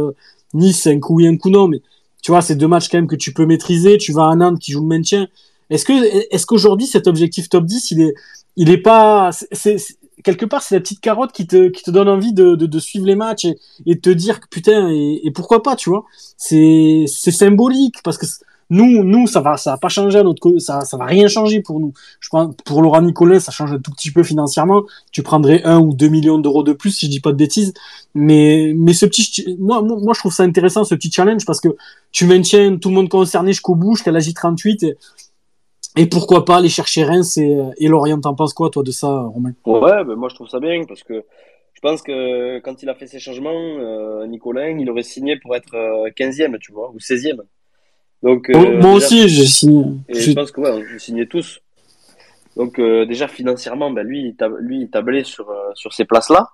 Nice, 0.54 0.86
un 0.86 1.00
coup 1.00 1.16
oui, 1.16 1.26
un 1.26 1.36
coup 1.36 1.50
non, 1.50 1.68
mais 1.68 1.80
tu 2.22 2.30
vois, 2.30 2.42
c'est 2.42 2.57
deux 2.57 2.68
matchs 2.68 2.88
quand 2.88 2.98
même 2.98 3.07
que 3.07 3.16
tu 3.16 3.32
peux 3.32 3.46
maîtriser. 3.46 3.98
Tu 3.98 4.12
vas 4.12 4.28
à 4.28 4.34
Nantes 4.34 4.59
qui 4.59 4.72
joue 4.72 4.82
le 4.82 4.88
maintien. 4.88 5.28
Est-ce 5.70 5.84
que, 5.84 6.34
est-ce 6.34 6.46
qu'aujourd'hui, 6.46 6.86
cet 6.86 7.07
objectif 7.07 7.48
top 7.48 7.64
10, 7.64 7.90
il 7.92 8.00
est, 8.00 8.14
il 8.57 8.70
est 8.70 8.78
pas, 8.78 9.30
c'est, 9.52 9.76
quelque 10.22 10.46
part, 10.46 10.62
c'est 10.62 10.76
la 10.76 10.80
petite 10.80 11.00
carotte 11.00 11.32
qui 11.32 11.46
te, 11.46 11.68
qui 11.68 11.82
te 11.82 11.90
donne 11.90 12.09
envie 12.09 12.32
de, 12.32 12.54
de, 12.54 12.66
de 12.66 12.78
suivre 12.78 13.07
les 13.07 13.16
matchs 13.16 13.44
et, 13.44 13.59
et 13.86 13.98
te 13.98 14.11
dire 14.11 14.40
que 14.40 14.46
putain, 14.48 14.90
et, 14.90 15.20
et 15.24 15.30
pourquoi 15.30 15.62
pas, 15.62 15.76
tu 15.76 15.90
vois. 15.90 16.04
C'est, 16.36 17.04
c'est 17.07 17.30
symbolique 17.30 18.02
parce 18.02 18.18
que 18.18 18.26
nous, 18.68 19.04
nous, 19.04 19.26
ça 19.26 19.40
va, 19.40 19.56
ça 19.56 19.72
va 19.72 19.76
pas 19.76 19.88
changer 19.88 20.18
à 20.18 20.22
notre 20.24 20.58
ça, 20.58 20.80
ça 20.80 20.96
va 20.96 21.04
rien 21.04 21.28
changer 21.28 21.60
pour 21.60 21.78
nous. 21.78 21.92
Je 22.20 22.28
pense, 22.30 22.54
pour 22.64 22.82
Laurent 22.82 23.02
Nicolas, 23.02 23.38
ça 23.38 23.52
change 23.52 23.72
un 23.72 23.78
tout 23.78 23.92
petit 23.92 24.10
peu 24.10 24.22
financièrement. 24.22 24.84
Tu 25.12 25.22
prendrais 25.22 25.62
un 25.62 25.78
ou 25.78 25.94
deux 25.94 26.08
millions 26.08 26.38
d'euros 26.38 26.64
de 26.64 26.72
plus, 26.72 26.90
si 26.90 27.06
je 27.06 27.10
dis 27.10 27.20
pas 27.20 27.30
de 27.30 27.36
bêtises. 27.36 27.74
Mais, 28.14 28.72
mais 28.76 28.92
ce 28.92 29.06
petit, 29.06 29.56
moi, 29.60 29.82
moi, 29.82 30.14
je 30.14 30.18
trouve 30.18 30.32
ça 30.32 30.42
intéressant, 30.42 30.84
ce 30.84 30.94
petit 30.94 31.12
challenge, 31.12 31.44
parce 31.44 31.60
que 31.60 31.68
tu 32.10 32.26
maintiens 32.26 32.76
tout 32.76 32.88
le 32.88 32.96
monde 32.96 33.08
concerné 33.08 33.52
jusqu'au 33.52 33.76
bout, 33.76 33.94
jusqu'à 33.94 34.10
la 34.12 34.20
J38, 34.20 34.84
et, 34.84 34.96
et 35.96 36.06
pourquoi 36.06 36.44
pas 36.44 36.56
aller 36.56 36.68
chercher 36.68 37.04
Reims 37.04 37.38
et, 37.38 37.56
et 37.78 37.88
Lorient. 37.88 38.20
T'en 38.20 38.34
penses 38.34 38.52
quoi, 38.52 38.70
toi, 38.70 38.82
de 38.82 38.90
ça, 38.90 39.08
Romain? 39.08 39.52
Ouais, 39.64 40.04
ben 40.04 40.16
moi 40.16 40.28
je 40.28 40.34
trouve 40.34 40.48
ça 40.48 40.58
bien 40.58 40.82
parce 40.86 41.02
que 41.04 41.24
je 41.72 41.80
pense 41.80 42.02
que 42.02 42.58
quand 42.60 42.82
il 42.82 42.88
a 42.88 42.94
fait 42.94 43.06
ses 43.06 43.18
changements, 43.18 43.50
euh, 43.52 44.26
il 44.26 44.90
aurait 44.90 45.02
signé 45.02 45.38
pour 45.38 45.54
être 45.54 45.74
euh, 45.74 46.10
15e, 46.10 46.58
tu 46.58 46.72
vois, 46.72 46.90
ou 46.90 46.98
16e. 46.98 47.42
Donc, 48.27 48.49
Moi- 48.49 48.61
euh, 48.62 48.72
moi 48.72 48.95
déjà- 48.95 48.97
aussi, 48.97 49.29
j'ai 49.29 49.47
signé. 49.47 49.85
Et 50.09 50.14
je 50.20 50.33
pense 50.33 50.51
que 50.51 50.61
ouais, 50.61 50.70
on 50.95 50.99
signait 50.99 51.27
tous. 51.27 51.61
Donc 52.57 52.79
euh, 52.79 53.05
déjà 53.07 53.29
financièrement, 53.29 53.91
ben 53.91 54.05
lui, 54.05 54.20
il 54.29 54.47
lui, 54.61 54.81
il 54.83 54.91
tablait 54.91 55.22
sur 55.24 55.49
euh, 55.51 55.70
sur 55.74 55.93
ces 55.93 56.05
places-là. 56.07 56.49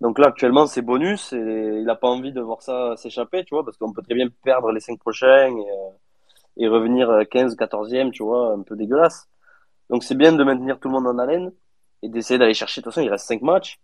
Donc 0.00 0.18
là 0.18 0.26
actuellement, 0.28 0.66
c'est 0.66 0.82
bonus 0.82 1.32
et 1.32 1.80
il 1.82 1.88
a 1.88 1.94
pas 1.94 2.08
envie 2.08 2.32
de 2.32 2.40
voir 2.40 2.62
ça 2.62 2.96
s'échapper, 2.96 3.44
tu 3.44 3.54
vois, 3.54 3.64
parce 3.64 3.76
qu'on 3.76 3.92
peut 3.92 4.02
très 4.02 4.14
bien 4.14 4.28
perdre 4.42 4.72
les 4.72 4.80
cinq 4.80 4.98
prochains 4.98 5.48
et, 5.56 6.64
et 6.64 6.66
revenir 6.68 7.08
euh, 7.10 7.24
15, 7.24 7.56
14e, 7.56 8.10
tu 8.10 8.22
vois, 8.24 8.52
un 8.52 8.62
peu 8.62 8.74
dégueulasse. 8.74 9.28
Donc 9.90 10.02
c'est 10.02 10.16
bien 10.16 10.32
de 10.32 10.42
maintenir 10.42 10.80
tout 10.80 10.88
le 10.88 10.94
monde 10.94 11.06
en 11.06 11.18
haleine 11.18 11.52
et 12.02 12.08
d'essayer 12.08 12.38
d'aller 12.38 12.54
chercher. 12.54 12.80
De 12.80 12.84
toute 12.84 12.92
façon, 12.94 13.04
il 13.06 13.10
reste 13.10 13.26
cinq 13.28 13.42
matchs. 13.42 13.78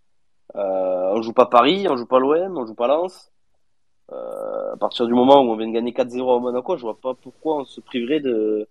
Euh, 0.56 1.12
on 1.14 1.22
joue 1.22 1.32
pas 1.32 1.46
Paris, 1.46 1.86
on 1.88 1.96
joue 1.96 2.06
pas 2.06 2.18
l'OM, 2.18 2.58
on 2.58 2.66
joue 2.66 2.74
pas 2.74 2.88
Lens. 2.88 3.30
Euh, 4.12 4.72
à 4.72 4.76
partir 4.76 5.06
du 5.06 5.14
moment 5.14 5.40
où 5.42 5.50
on 5.50 5.56
vient 5.56 5.68
de 5.68 5.72
gagner 5.72 5.92
4-0 5.92 6.36
à 6.36 6.40
Monaco, 6.40 6.76
je 6.76 6.82
vois 6.82 6.98
pas 7.00 7.14
pourquoi 7.14 7.58
on 7.58 7.64
se 7.64 7.80
priverait 7.80 8.20
de 8.20 8.66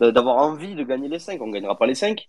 d'avoir 0.00 0.36
envie 0.38 0.74
de 0.74 0.82
gagner 0.84 1.08
les 1.08 1.18
5. 1.18 1.40
On 1.40 1.48
gagnera 1.50 1.76
pas 1.76 1.86
les 1.86 1.94
5. 1.94 2.28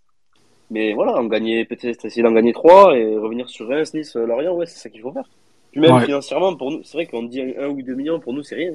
Mais 0.69 0.93
voilà, 0.93 1.15
on 1.17 1.25
gagnait 1.25 1.65
peut-être 1.65 2.05
essayer 2.05 2.23
d'en 2.23 2.32
gagner 2.32 2.53
3 2.53 2.95
et 2.97 3.15
revenir 3.17 3.49
sur 3.49 3.67
Reims, 3.69 3.93
Nice, 3.93 4.15
Lorient, 4.15 4.53
ouais, 4.55 4.65
c'est 4.65 4.80
ça 4.80 4.89
qu'il 4.89 5.01
faut 5.01 5.11
faire. 5.11 5.28
Puis 5.71 5.82
même 5.82 5.95
Ouais. 5.95 6.05
financièrement, 6.05 6.55
pour 6.55 6.71
nous, 6.71 6.82
c'est 6.84 6.97
vrai 6.97 7.05
qu'on 7.07 7.23
dit 7.23 7.41
1 7.41 7.67
ou 7.69 7.82
2 7.82 7.93
millions, 7.95 8.19
pour 8.19 8.34
nous, 8.34 8.43
c'est 8.43 8.55
rien. 8.55 8.71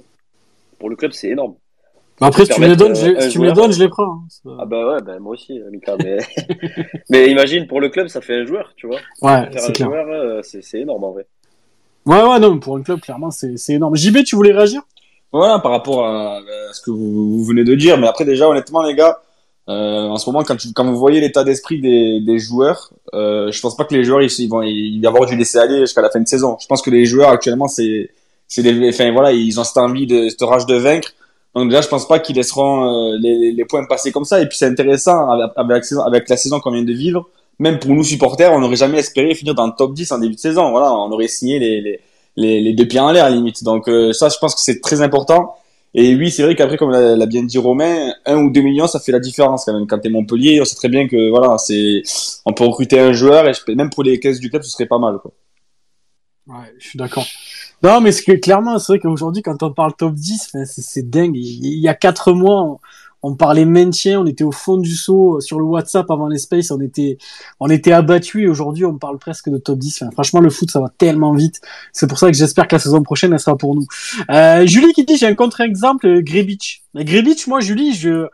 Pour 0.78 0.88
le 0.90 0.96
club, 0.96 1.12
c'est 1.12 1.28
énorme. 1.28 1.54
Bah 2.20 2.28
après, 2.28 2.44
si 2.44 2.52
tu 2.52 2.60
me 2.60 2.66
les 2.66 2.76
donnes, 2.76 2.94
je, 2.94 3.06
euh, 3.08 3.20
si 3.20 3.30
tu 3.30 3.38
me 3.40 3.46
les 3.46 3.52
donnes, 3.52 3.72
je 3.72 3.82
les 3.82 3.88
prends. 3.88 4.04
hein. 4.46 4.56
Ah 4.58 4.64
bah 4.66 4.86
ouais, 4.94 5.02
bah 5.02 5.18
moi 5.18 5.32
aussi, 5.32 5.58
euh, 5.60 5.70
Mika, 5.70 5.96
mais... 5.96 6.18
mais 7.10 7.30
imagine, 7.30 7.66
pour 7.66 7.80
le 7.80 7.88
club, 7.88 8.08
ça 8.08 8.20
fait 8.20 8.36
un 8.36 8.44
joueur, 8.46 8.72
tu 8.76 8.86
vois. 8.86 9.00
Ouais, 9.22 9.48
c'est 9.52 9.70
un 9.84 9.88
clair. 9.88 10.06
euh, 10.08 10.40
c'est 10.42 10.80
énorme 10.80 11.04
en 11.04 11.12
vrai. 11.12 11.26
Ouais, 12.06 12.22
ouais, 12.22 12.38
non, 12.40 12.58
pour 12.58 12.76
un 12.76 12.82
club, 12.82 13.00
clairement, 13.00 13.30
c'est 13.30 13.54
énorme. 13.68 13.96
JB, 13.96 14.24
tu 14.24 14.34
voulais 14.36 14.52
réagir? 14.52 14.82
Voilà, 15.32 15.58
par 15.60 15.70
rapport 15.70 16.04
à, 16.06 16.40
ce 16.72 16.80
que 16.82 16.90
vous, 16.90 17.38
vous 17.38 17.44
venez 17.44 17.64
de 17.64 17.74
dire. 17.74 17.96
Mais 17.98 18.06
après, 18.08 18.24
déjà, 18.24 18.48
honnêtement, 18.48 18.82
les 18.82 18.94
gars, 18.94 19.20
euh, 19.68 20.08
en 20.08 20.16
ce 20.18 20.28
moment, 20.28 20.42
quand, 20.42 20.56
tu- 20.56 20.72
quand 20.72 20.84
vous 20.84 20.96
voyez 20.98 21.20
l'état 21.20 21.44
d'esprit 21.44 21.80
des, 21.80 22.20
des 22.20 22.38
joueurs, 22.38 22.90
euh, 23.14 23.50
je 23.52 23.60
pense 23.60 23.76
pas 23.76 23.84
que 23.84 23.94
les 23.94 24.04
joueurs, 24.04 24.20
ils, 24.22 24.30
ils 24.40 24.48
vont 24.48 24.62
ils 24.62 24.98
y 24.98 25.06
avoir 25.06 25.26
du 25.26 25.36
laisser 25.36 25.58
aller 25.58 25.80
jusqu'à 25.80 26.02
la 26.02 26.10
fin 26.10 26.20
de 26.20 26.26
saison. 26.28 26.56
Je 26.60 26.66
pense 26.66 26.82
que 26.82 26.90
les 26.90 27.06
joueurs, 27.06 27.30
actuellement, 27.30 27.68
c'est, 27.68 28.10
c'est 28.48 28.62
des, 28.62 28.88
enfin, 28.88 29.12
voilà, 29.12 29.32
ils 29.32 29.58
ont 29.60 29.64
cette 29.64 29.76
envie 29.78 30.06
de, 30.06 30.28
cette 30.28 30.42
rage 30.42 30.66
de 30.66 30.74
vaincre. 30.74 31.12
Donc 31.54 31.68
déjà, 31.68 31.82
je 31.82 31.88
pense 31.88 32.08
pas 32.08 32.18
qu'ils 32.18 32.36
laisseront 32.36 33.12
euh, 33.12 33.18
les, 33.20 33.52
les 33.52 33.64
points 33.64 33.84
passer 33.86 34.10
comme 34.10 34.24
ça. 34.24 34.40
Et 34.42 34.46
puis 34.48 34.58
c'est 34.58 34.66
intéressant 34.66 35.28
avec, 35.56 35.84
avec 36.04 36.28
la 36.28 36.36
saison 36.36 36.58
qu'on 36.60 36.72
vient 36.72 36.82
de 36.82 36.92
vivre. 36.92 37.28
Même 37.62 37.78
pour 37.78 37.92
nous 37.92 38.02
supporters, 38.02 38.52
on 38.52 38.58
n'aurait 38.58 38.74
jamais 38.74 38.98
espéré 38.98 39.36
finir 39.36 39.54
dans 39.54 39.68
le 39.68 39.72
top 39.78 39.94
10 39.94 40.10
en 40.10 40.18
début 40.18 40.34
de 40.34 40.40
saison. 40.40 40.72
Voilà, 40.72 40.92
on 40.92 41.12
aurait 41.12 41.28
signé 41.28 41.60
les, 41.60 42.00
les, 42.36 42.60
les, 42.60 42.72
deux 42.72 42.88
pieds 42.88 42.98
en 42.98 43.12
l'air 43.12 43.24
à 43.24 43.30
limite. 43.30 43.62
Donc 43.62 43.88
euh, 43.88 44.12
ça, 44.12 44.28
je 44.28 44.36
pense 44.40 44.56
que 44.56 44.60
c'est 44.60 44.80
très 44.80 45.00
important. 45.00 45.54
Et 45.94 46.16
oui, 46.16 46.32
c'est 46.32 46.42
vrai 46.42 46.56
qu'après, 46.56 46.76
comme 46.76 46.90
l'a 46.90 47.26
bien 47.26 47.44
dit 47.44 47.58
Romain, 47.58 48.14
un 48.26 48.38
ou 48.38 48.50
deux 48.50 48.62
millions, 48.62 48.88
ça 48.88 48.98
fait 48.98 49.12
la 49.12 49.20
différence 49.20 49.64
quand 49.64 49.74
même. 49.74 49.86
Quand 49.86 50.00
t'es 50.00 50.08
Montpellier, 50.08 50.60
on 50.60 50.64
sait 50.64 50.74
très 50.74 50.88
bien 50.88 51.06
que 51.06 51.30
voilà, 51.30 51.56
c'est, 51.56 52.02
on 52.46 52.52
peut 52.52 52.64
recruter 52.64 52.98
un 52.98 53.12
joueur 53.12 53.48
et 53.48 53.52
je 53.54 53.72
même 53.72 53.90
pour 53.90 54.02
les 54.02 54.18
caisses 54.18 54.40
du 54.40 54.50
club, 54.50 54.62
ce 54.62 54.70
serait 54.70 54.86
pas 54.86 54.98
mal. 54.98 55.18
Quoi. 55.18 55.30
Ouais, 56.48 56.74
je 56.80 56.88
suis 56.88 56.98
d'accord. 56.98 57.26
Non, 57.84 58.00
mais 58.00 58.10
ce 58.10 58.22
que 58.22 58.32
clairement, 58.32 58.80
c'est 58.80 58.92
vrai 58.92 58.98
qu'aujourd'hui, 58.98 59.42
quand 59.42 59.62
on 59.62 59.72
parle 59.72 59.94
top 59.94 60.14
10, 60.14 60.48
enfin, 60.52 60.64
c'est 60.64 61.08
dingue. 61.08 61.36
Il 61.36 61.78
y 61.78 61.88
a 61.88 61.94
quatre 61.94 62.32
mois, 62.32 62.80
on 63.22 63.34
parlait 63.34 63.64
maintien, 63.64 64.20
on 64.20 64.26
était 64.26 64.44
au 64.44 64.52
fond 64.52 64.76
du 64.76 64.94
saut 64.94 65.40
sur 65.40 65.58
le 65.58 65.64
WhatsApp 65.64 66.10
avant 66.10 66.28
les 66.28 66.38
Space, 66.38 66.70
on 66.70 66.80
était, 66.80 67.18
on 67.60 67.68
était 67.70 67.92
abattus 67.92 68.42
et 68.42 68.48
aujourd'hui 68.48 68.84
on 68.84 68.98
parle 68.98 69.18
presque 69.18 69.48
de 69.48 69.58
top 69.58 69.78
10. 69.78 70.02
Enfin, 70.02 70.10
franchement, 70.10 70.40
le 70.40 70.50
foot 70.50 70.70
ça 70.70 70.80
va 70.80 70.92
tellement 70.96 71.34
vite. 71.34 71.60
C'est 71.92 72.08
pour 72.08 72.18
ça 72.18 72.30
que 72.30 72.36
j'espère 72.36 72.66
que 72.66 72.74
la 72.74 72.80
saison 72.80 73.02
prochaine 73.02 73.32
elle 73.32 73.40
sera 73.40 73.56
pour 73.56 73.74
nous. 73.74 73.86
Euh, 74.30 74.66
Julie 74.66 74.92
qui 74.92 75.04
dit 75.04 75.16
j'ai 75.16 75.26
un 75.26 75.34
contre-exemple, 75.34 76.22
Grebic. 76.22 76.82
Grebic, 76.94 77.46
moi 77.46 77.60
Julie, 77.60 77.94
je, 77.94 78.26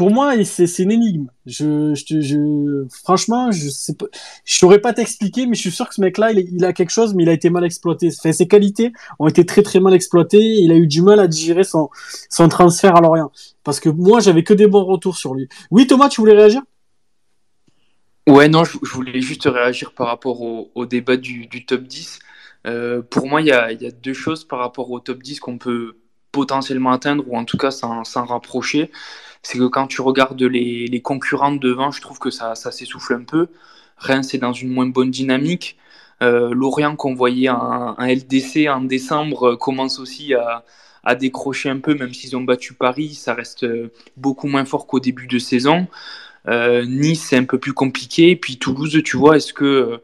pour 0.00 0.10
moi, 0.10 0.32
c'est 0.44 0.78
une 0.78 0.92
énigme. 0.92 1.26
Je, 1.44 2.86
franchement, 3.04 3.52
je 3.52 3.68
sais 3.68 3.92
pas, 3.92 4.06
je 4.46 4.56
saurais 4.56 4.78
pas 4.78 4.94
t'expliquer, 4.94 5.44
mais 5.44 5.54
je 5.54 5.60
suis 5.60 5.70
sûr 5.70 5.90
que 5.90 5.94
ce 5.94 6.00
mec-là, 6.00 6.32
il, 6.32 6.64
a 6.64 6.72
quelque 6.72 6.88
chose, 6.88 7.12
mais 7.12 7.24
il 7.24 7.28
a 7.28 7.34
été 7.34 7.50
mal 7.50 7.66
exploité. 7.66 8.10
Ses 8.10 8.48
qualités 8.48 8.94
ont 9.18 9.28
été 9.28 9.44
très 9.44 9.62
très 9.62 9.78
mal 9.78 9.92
exploitées. 9.92 10.40
Il 10.40 10.72
a 10.72 10.76
eu 10.76 10.86
du 10.86 11.02
mal 11.02 11.20
à 11.20 11.26
digérer 11.26 11.64
son, 11.64 11.90
transfert 12.48 12.96
à 12.96 13.02
Lorient. 13.02 13.30
Parce 13.62 13.78
que 13.78 13.90
moi, 13.90 14.20
j'avais 14.20 14.42
que 14.42 14.54
des 14.54 14.66
bons 14.66 14.86
retours 14.86 15.18
sur 15.18 15.34
lui. 15.34 15.50
Oui, 15.70 15.86
Thomas, 15.86 16.08
tu 16.08 16.22
voulais 16.22 16.32
réagir? 16.32 16.62
Ouais, 18.26 18.48
non, 18.48 18.64
je, 18.64 18.78
voulais 18.94 19.20
juste 19.20 19.44
réagir 19.44 19.92
par 19.92 20.06
rapport 20.06 20.40
au, 20.40 20.86
débat 20.86 21.18
du, 21.18 21.46
du, 21.46 21.66
top 21.66 21.82
10. 21.82 22.20
Euh, 22.66 23.02
pour 23.02 23.26
moi, 23.26 23.42
il 23.42 23.48
y 23.48 23.52
a, 23.52 23.70
y 23.70 23.86
a, 23.86 23.90
deux 23.90 24.14
choses 24.14 24.44
par 24.44 24.60
rapport 24.60 24.90
au 24.90 24.98
top 24.98 25.22
10 25.22 25.40
qu'on 25.40 25.58
peut 25.58 25.98
potentiellement 26.32 26.92
atteindre, 26.92 27.22
ou 27.26 27.36
en 27.36 27.44
tout 27.44 27.58
cas 27.58 27.70
s'en 27.70 28.24
rapprocher 28.24 28.90
c'est 29.42 29.58
que 29.58 29.66
quand 29.66 29.86
tu 29.86 30.00
regardes 30.02 30.42
les, 30.42 30.86
les 30.86 31.00
concurrents 31.00 31.52
devant, 31.52 31.90
je 31.90 32.00
trouve 32.00 32.18
que 32.18 32.30
ça, 32.30 32.54
s'essouffle 32.54 33.14
un 33.14 33.24
peu. 33.24 33.48
Reims 33.96 34.28
c'est 34.30 34.38
dans 34.38 34.52
une 34.52 34.70
moins 34.70 34.86
bonne 34.86 35.10
dynamique. 35.10 35.76
Euh, 36.22 36.52
Lorient 36.52 36.96
qu'on 36.96 37.14
voyait 37.14 37.48
en, 37.48 37.94
en, 37.98 38.04
LDC 38.04 38.68
en 38.68 38.82
décembre 38.82 39.56
commence 39.56 39.98
aussi 39.98 40.34
à, 40.34 40.64
décrocher 41.14 41.70
un 41.70 41.78
peu, 41.78 41.94
même 41.94 42.12
s'ils 42.12 42.36
ont 42.36 42.42
battu 42.42 42.74
Paris, 42.74 43.14
ça 43.14 43.32
reste 43.32 43.66
beaucoup 44.18 44.46
moins 44.48 44.66
fort 44.66 44.86
qu'au 44.86 45.00
début 45.00 45.26
de 45.26 45.38
saison. 45.38 45.88
Euh, 46.48 46.84
nice 46.84 47.26
c'est 47.28 47.36
un 47.36 47.44
peu 47.44 47.58
plus 47.58 47.72
compliqué, 47.72 48.36
puis 48.36 48.58
Toulouse, 48.58 49.02
tu 49.04 49.16
vois, 49.16 49.36
est-ce 49.36 49.52
que 49.52 50.00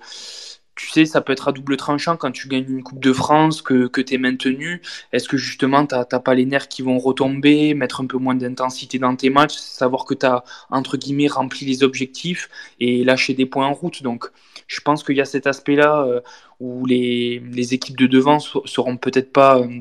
tu 0.76 0.90
sais, 0.90 1.06
ça 1.06 1.22
peut 1.22 1.32
être 1.32 1.48
à 1.48 1.52
double 1.52 1.76
tranchant 1.78 2.16
quand 2.16 2.30
tu 2.30 2.48
gagnes 2.48 2.66
une 2.68 2.82
Coupe 2.82 3.00
de 3.00 3.12
France, 3.12 3.62
que, 3.62 3.86
que 3.86 4.02
tu 4.02 4.14
es 4.14 4.18
maintenu. 4.18 4.82
Est-ce 5.12 5.28
que 5.28 5.38
justement, 5.38 5.86
tu 5.86 5.94
n'as 5.94 6.04
pas 6.04 6.34
les 6.34 6.44
nerfs 6.44 6.68
qui 6.68 6.82
vont 6.82 6.98
retomber, 6.98 7.72
mettre 7.74 8.02
un 8.02 8.06
peu 8.06 8.18
moins 8.18 8.34
d'intensité 8.34 8.98
dans 8.98 9.16
tes 9.16 9.30
matchs, 9.30 9.54
savoir 9.54 10.04
que 10.04 10.14
tu 10.14 10.26
as, 10.26 10.44
entre 10.70 10.98
guillemets, 10.98 11.28
rempli 11.28 11.64
les 11.66 11.82
objectifs 11.82 12.50
et 12.78 13.04
lâcher 13.04 13.32
des 13.32 13.46
points 13.46 13.66
en 13.66 13.72
route? 13.72 14.02
Donc, 14.02 14.26
je 14.68 14.80
pense 14.80 15.02
qu'il 15.02 15.16
y 15.16 15.20
a 15.22 15.24
cet 15.24 15.46
aspect-là 15.46 16.04
euh, 16.06 16.20
où 16.60 16.84
les, 16.84 17.40
équipes 17.72 17.96
de 17.96 18.06
devant 18.06 18.38
seront 18.38 18.98
peut-être 18.98 19.32
pas. 19.32 19.58
Euh, 19.58 19.80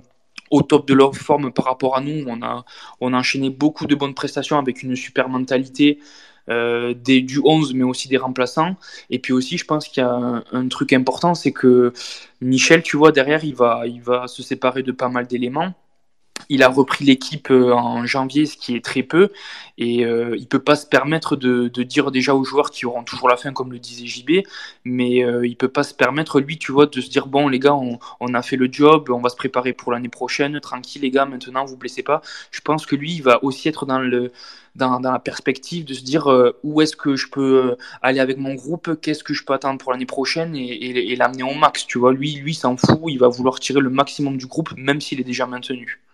au 0.51 0.61
top 0.61 0.87
de 0.87 0.93
leur 0.93 1.15
forme 1.15 1.51
par 1.51 1.65
rapport 1.65 1.97
à 1.97 2.01
nous. 2.01 2.23
On 2.27 2.43
a 2.43 2.63
enchaîné 3.17 3.49
beaucoup 3.49 3.87
de 3.87 3.95
bonnes 3.95 4.13
prestations 4.13 4.59
avec 4.59 4.83
une 4.83 4.95
super 4.95 5.27
mentalité, 5.27 5.99
euh, 6.49 6.93
des, 6.93 7.21
du 7.21 7.39
11, 7.43 7.73
mais 7.73 7.83
aussi 7.83 8.07
des 8.07 8.17
remplaçants. 8.17 8.75
Et 9.09 9.19
puis 9.19 9.33
aussi, 9.33 9.57
je 9.57 9.65
pense 9.65 9.87
qu'il 9.87 10.01
y 10.01 10.05
a 10.05 10.11
un, 10.11 10.43
un 10.51 10.67
truc 10.67 10.93
important, 10.93 11.35
c'est 11.35 11.51
que 11.51 11.93
Michel, 12.41 12.83
tu 12.83 12.97
vois, 12.97 13.11
derrière, 13.11 13.43
il 13.43 13.55
va, 13.55 13.87
il 13.87 14.01
va 14.01 14.27
se 14.27 14.43
séparer 14.43 14.83
de 14.83 14.91
pas 14.91 15.09
mal 15.09 15.27
d'éléments. 15.27 15.73
Il 16.49 16.63
a 16.63 16.69
repris 16.69 17.05
l'équipe 17.05 17.49
euh, 17.49 17.73
en 17.73 18.05
janvier, 18.05 18.45
ce 18.45 18.55
qui 18.57 18.75
est 18.75 18.83
très 18.83 19.03
peu, 19.03 19.29
et 19.77 20.05
euh, 20.05 20.35
il 20.37 20.47
peut 20.47 20.59
pas 20.59 20.75
se 20.75 20.85
permettre 20.85 21.35
de, 21.35 21.67
dire 21.83 22.11
déjà 22.11 22.35
aux 22.35 22.43
joueurs 22.43 22.69
qui 22.71 22.85
auront 22.85 23.03
toujours 23.03 23.29
la 23.29 23.37
fin, 23.37 23.51
comme 23.51 23.71
le 23.71 23.79
disait 23.79 24.05
JB, 24.05 24.45
mais 24.83 25.23
euh, 25.23 25.47
il 25.47 25.55
peut 25.57 25.69
pas 25.69 25.83
se 25.83 25.93
permettre, 25.93 26.39
lui, 26.39 26.57
tu 26.57 26.71
vois, 26.71 26.85
de 26.85 27.01
se 27.01 27.09
dire 27.09 27.27
bon, 27.27 27.47
les 27.47 27.59
gars, 27.59 27.73
on, 27.73 28.33
a 28.33 28.41
fait 28.41 28.57
le 28.57 28.69
job, 28.71 29.09
on 29.09 29.21
va 29.21 29.29
se 29.29 29.35
préparer 29.35 29.73
pour 29.73 29.91
l'année 29.91 30.09
prochaine, 30.09 30.59
tranquille, 30.59 31.01
les 31.01 31.09
gars, 31.09 31.25
maintenant, 31.25 31.65
vous 31.65 31.77
blessez 31.77 32.03
pas. 32.03 32.21
Je 32.51 32.61
pense 32.61 32.85
que 32.85 32.95
lui, 32.95 33.13
il 33.13 33.23
va 33.23 33.43
aussi 33.43 33.67
être 33.67 33.85
dans 33.85 34.99
la 34.99 35.19
perspective 35.19 35.85
de 35.85 35.93
se 35.93 36.03
dire 36.03 36.27
où 36.63 36.81
est-ce 36.81 36.95
que 36.95 37.15
je 37.15 37.27
peux 37.29 37.75
aller 38.01 38.19
avec 38.19 38.37
mon 38.37 38.53
groupe, 38.53 38.99
qu'est-ce 39.01 39.23
que 39.23 39.33
je 39.33 39.43
peux 39.43 39.53
attendre 39.53 39.79
pour 39.79 39.91
l'année 39.91 40.05
prochaine 40.05 40.55
et, 40.55 40.65
et, 40.65 41.11
et 41.11 41.15
l'amener 41.15 41.43
au 41.43 41.53
max, 41.53 41.87
tu 41.87 41.97
vois. 41.97 42.13
Lui, 42.13 42.35
lui, 42.35 42.53
s'en 42.53 42.77
fout, 42.77 42.99
il 43.07 43.17
va 43.17 43.29
vouloir 43.29 43.59
tirer 43.59 43.79
le 43.79 43.89
maximum 43.89 44.37
du 44.37 44.45
groupe, 44.47 44.73
même 44.77 45.01
s'il 45.01 45.19
est 45.19 45.23
déjà 45.23 45.47
maintenu. 45.47 46.04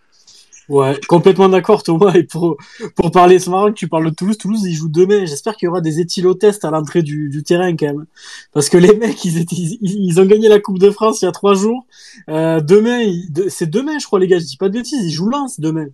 Ouais, 0.72 0.98
complètement 1.10 1.50
d'accord 1.50 1.84
Thomas. 1.84 2.14
Et 2.14 2.24
pour 2.24 2.56
pour 2.96 3.12
parler, 3.12 3.40
c'est 3.40 3.50
marrant 3.50 3.68
que 3.68 3.78
tu 3.78 3.90
parles 3.90 4.10
de 4.10 4.16
Toulouse. 4.16 4.38
Toulouse, 4.38 4.64
ils 4.64 4.74
jouent 4.74 4.88
demain. 4.88 5.26
J'espère 5.26 5.58
qu'il 5.58 5.66
y 5.66 5.70
aura 5.70 5.82
des 5.82 6.00
éthylotests 6.00 6.64
à 6.64 6.72
l'entrée 6.72 7.04
du, 7.04 7.28
du 7.28 7.44
terrain 7.44 7.76
quand 7.76 7.88
même, 7.88 8.06
parce 8.54 8.70
que 8.70 8.78
les 8.78 8.96
mecs, 8.96 9.26
ils 9.26 9.38
étaient, 9.38 9.56
ils, 9.58 10.22
ont 10.22 10.26
gagné 10.26 10.48
la 10.48 10.62
Coupe 10.62 10.80
de 10.80 10.90
France 10.90 11.22
il 11.22 11.26
y 11.26 11.28
a 11.28 11.34
trois 11.34 11.56
jours. 11.56 11.86
Euh, 12.30 12.62
demain, 12.62 13.04
c'est 13.50 13.70
demain, 13.70 14.00
je 14.00 14.06
crois 14.06 14.20
les 14.20 14.28
gars. 14.28 14.40
Je 14.40 14.46
dis 14.46 14.56
pas 14.56 14.70
de 14.70 14.74
bêtises. 14.74 15.06
Ils 15.06 15.12
jouent 15.12 15.30
Lens 15.30 15.60
demain. 15.60 15.88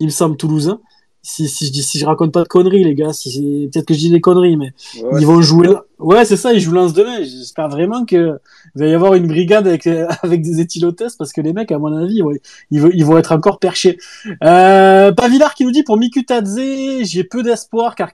Il 0.00 0.06
me 0.06 0.10
semble 0.10 0.38
Toulouse. 0.38 0.70
Hein. 0.70 0.80
Si, 1.26 1.48
si 1.48 1.66
je 1.66 1.72
dis 1.72 1.82
si 1.82 1.98
je 1.98 2.04
raconte 2.04 2.32
pas 2.32 2.42
de 2.42 2.48
conneries 2.48 2.84
les 2.84 2.94
gars, 2.94 3.14
si 3.14 3.68
peut-être 3.72 3.86
que 3.86 3.94
je 3.94 3.98
dis 3.98 4.10
des 4.10 4.20
conneries, 4.20 4.58
mais 4.58 4.74
ouais, 5.02 5.20
ils 5.20 5.26
vont 5.26 5.40
jouer. 5.40 5.68
Là. 5.68 5.84
Ouais, 5.98 6.26
c'est 6.26 6.36
ça. 6.36 6.52
Ils 6.52 6.60
jouent 6.60 6.72
Lens 6.72 6.92
demain. 6.92 7.22
J'espère 7.22 7.70
vraiment 7.70 8.04
que 8.04 8.38
il 8.76 8.82
va 8.82 8.86
y 8.86 8.92
avoir 8.92 9.14
une 9.14 9.26
brigade 9.26 9.66
avec, 9.66 9.86
avec 10.22 10.42
des 10.42 10.60
éthylotests 10.60 11.16
parce 11.16 11.32
que 11.32 11.40
les 11.40 11.54
mecs, 11.54 11.72
à 11.72 11.78
mon 11.78 11.96
avis, 11.96 12.20
ouais, 12.20 12.42
ils, 12.70 12.80
vont, 12.82 12.90
ils 12.92 13.04
vont 13.06 13.16
être 13.16 13.32
encore 13.32 13.58
perchés. 13.58 13.98
Euh, 14.44 15.12
Pavillard 15.12 15.54
qui 15.54 15.64
nous 15.64 15.72
dit 15.72 15.82
pour 15.82 15.96
Mikutadze, 15.96 16.60
j'ai 17.02 17.24
peu 17.24 17.42
d'espoir 17.42 17.94
car 17.94 18.10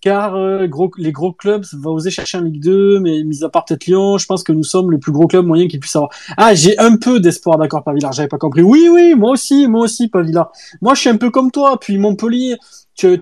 car 0.00 0.34
euh, 0.34 0.66
gros, 0.66 0.90
les 0.96 1.12
gros 1.12 1.32
clubs 1.32 1.64
vont 1.74 1.92
oser 1.92 2.10
chercher 2.10 2.38
en 2.38 2.42
Ligue 2.42 2.62
2, 2.62 3.00
mais 3.00 3.22
mis 3.22 3.44
à 3.44 3.48
part 3.48 3.64
peut-être 3.64 3.86
Lyon, 3.86 4.18
je 4.18 4.26
pense 4.26 4.42
que 4.42 4.52
nous 4.52 4.62
sommes 4.62 4.90
le 4.90 4.98
plus 4.98 5.12
gros 5.12 5.26
club 5.26 5.46
moyen 5.46 5.68
qu'ils 5.68 5.80
puissent 5.80 5.96
avoir. 5.96 6.10
Ah, 6.36 6.54
j'ai 6.54 6.78
un 6.78 6.96
peu 6.96 7.20
d'espoir, 7.20 7.58
d'accord, 7.58 7.84
Pavillard, 7.84 8.12
j'avais 8.12 8.28
pas 8.28 8.38
compris. 8.38 8.62
Oui, 8.62 8.88
oui, 8.90 9.14
moi 9.14 9.32
aussi, 9.32 9.68
moi 9.68 9.82
aussi, 9.82 10.08
Pavillard. 10.08 10.52
Moi, 10.80 10.94
je 10.94 11.00
suis 11.00 11.10
un 11.10 11.16
peu 11.16 11.30
comme 11.30 11.50
toi, 11.50 11.78
puis 11.78 11.98
Montpellier, 11.98 12.56
il 13.02 13.20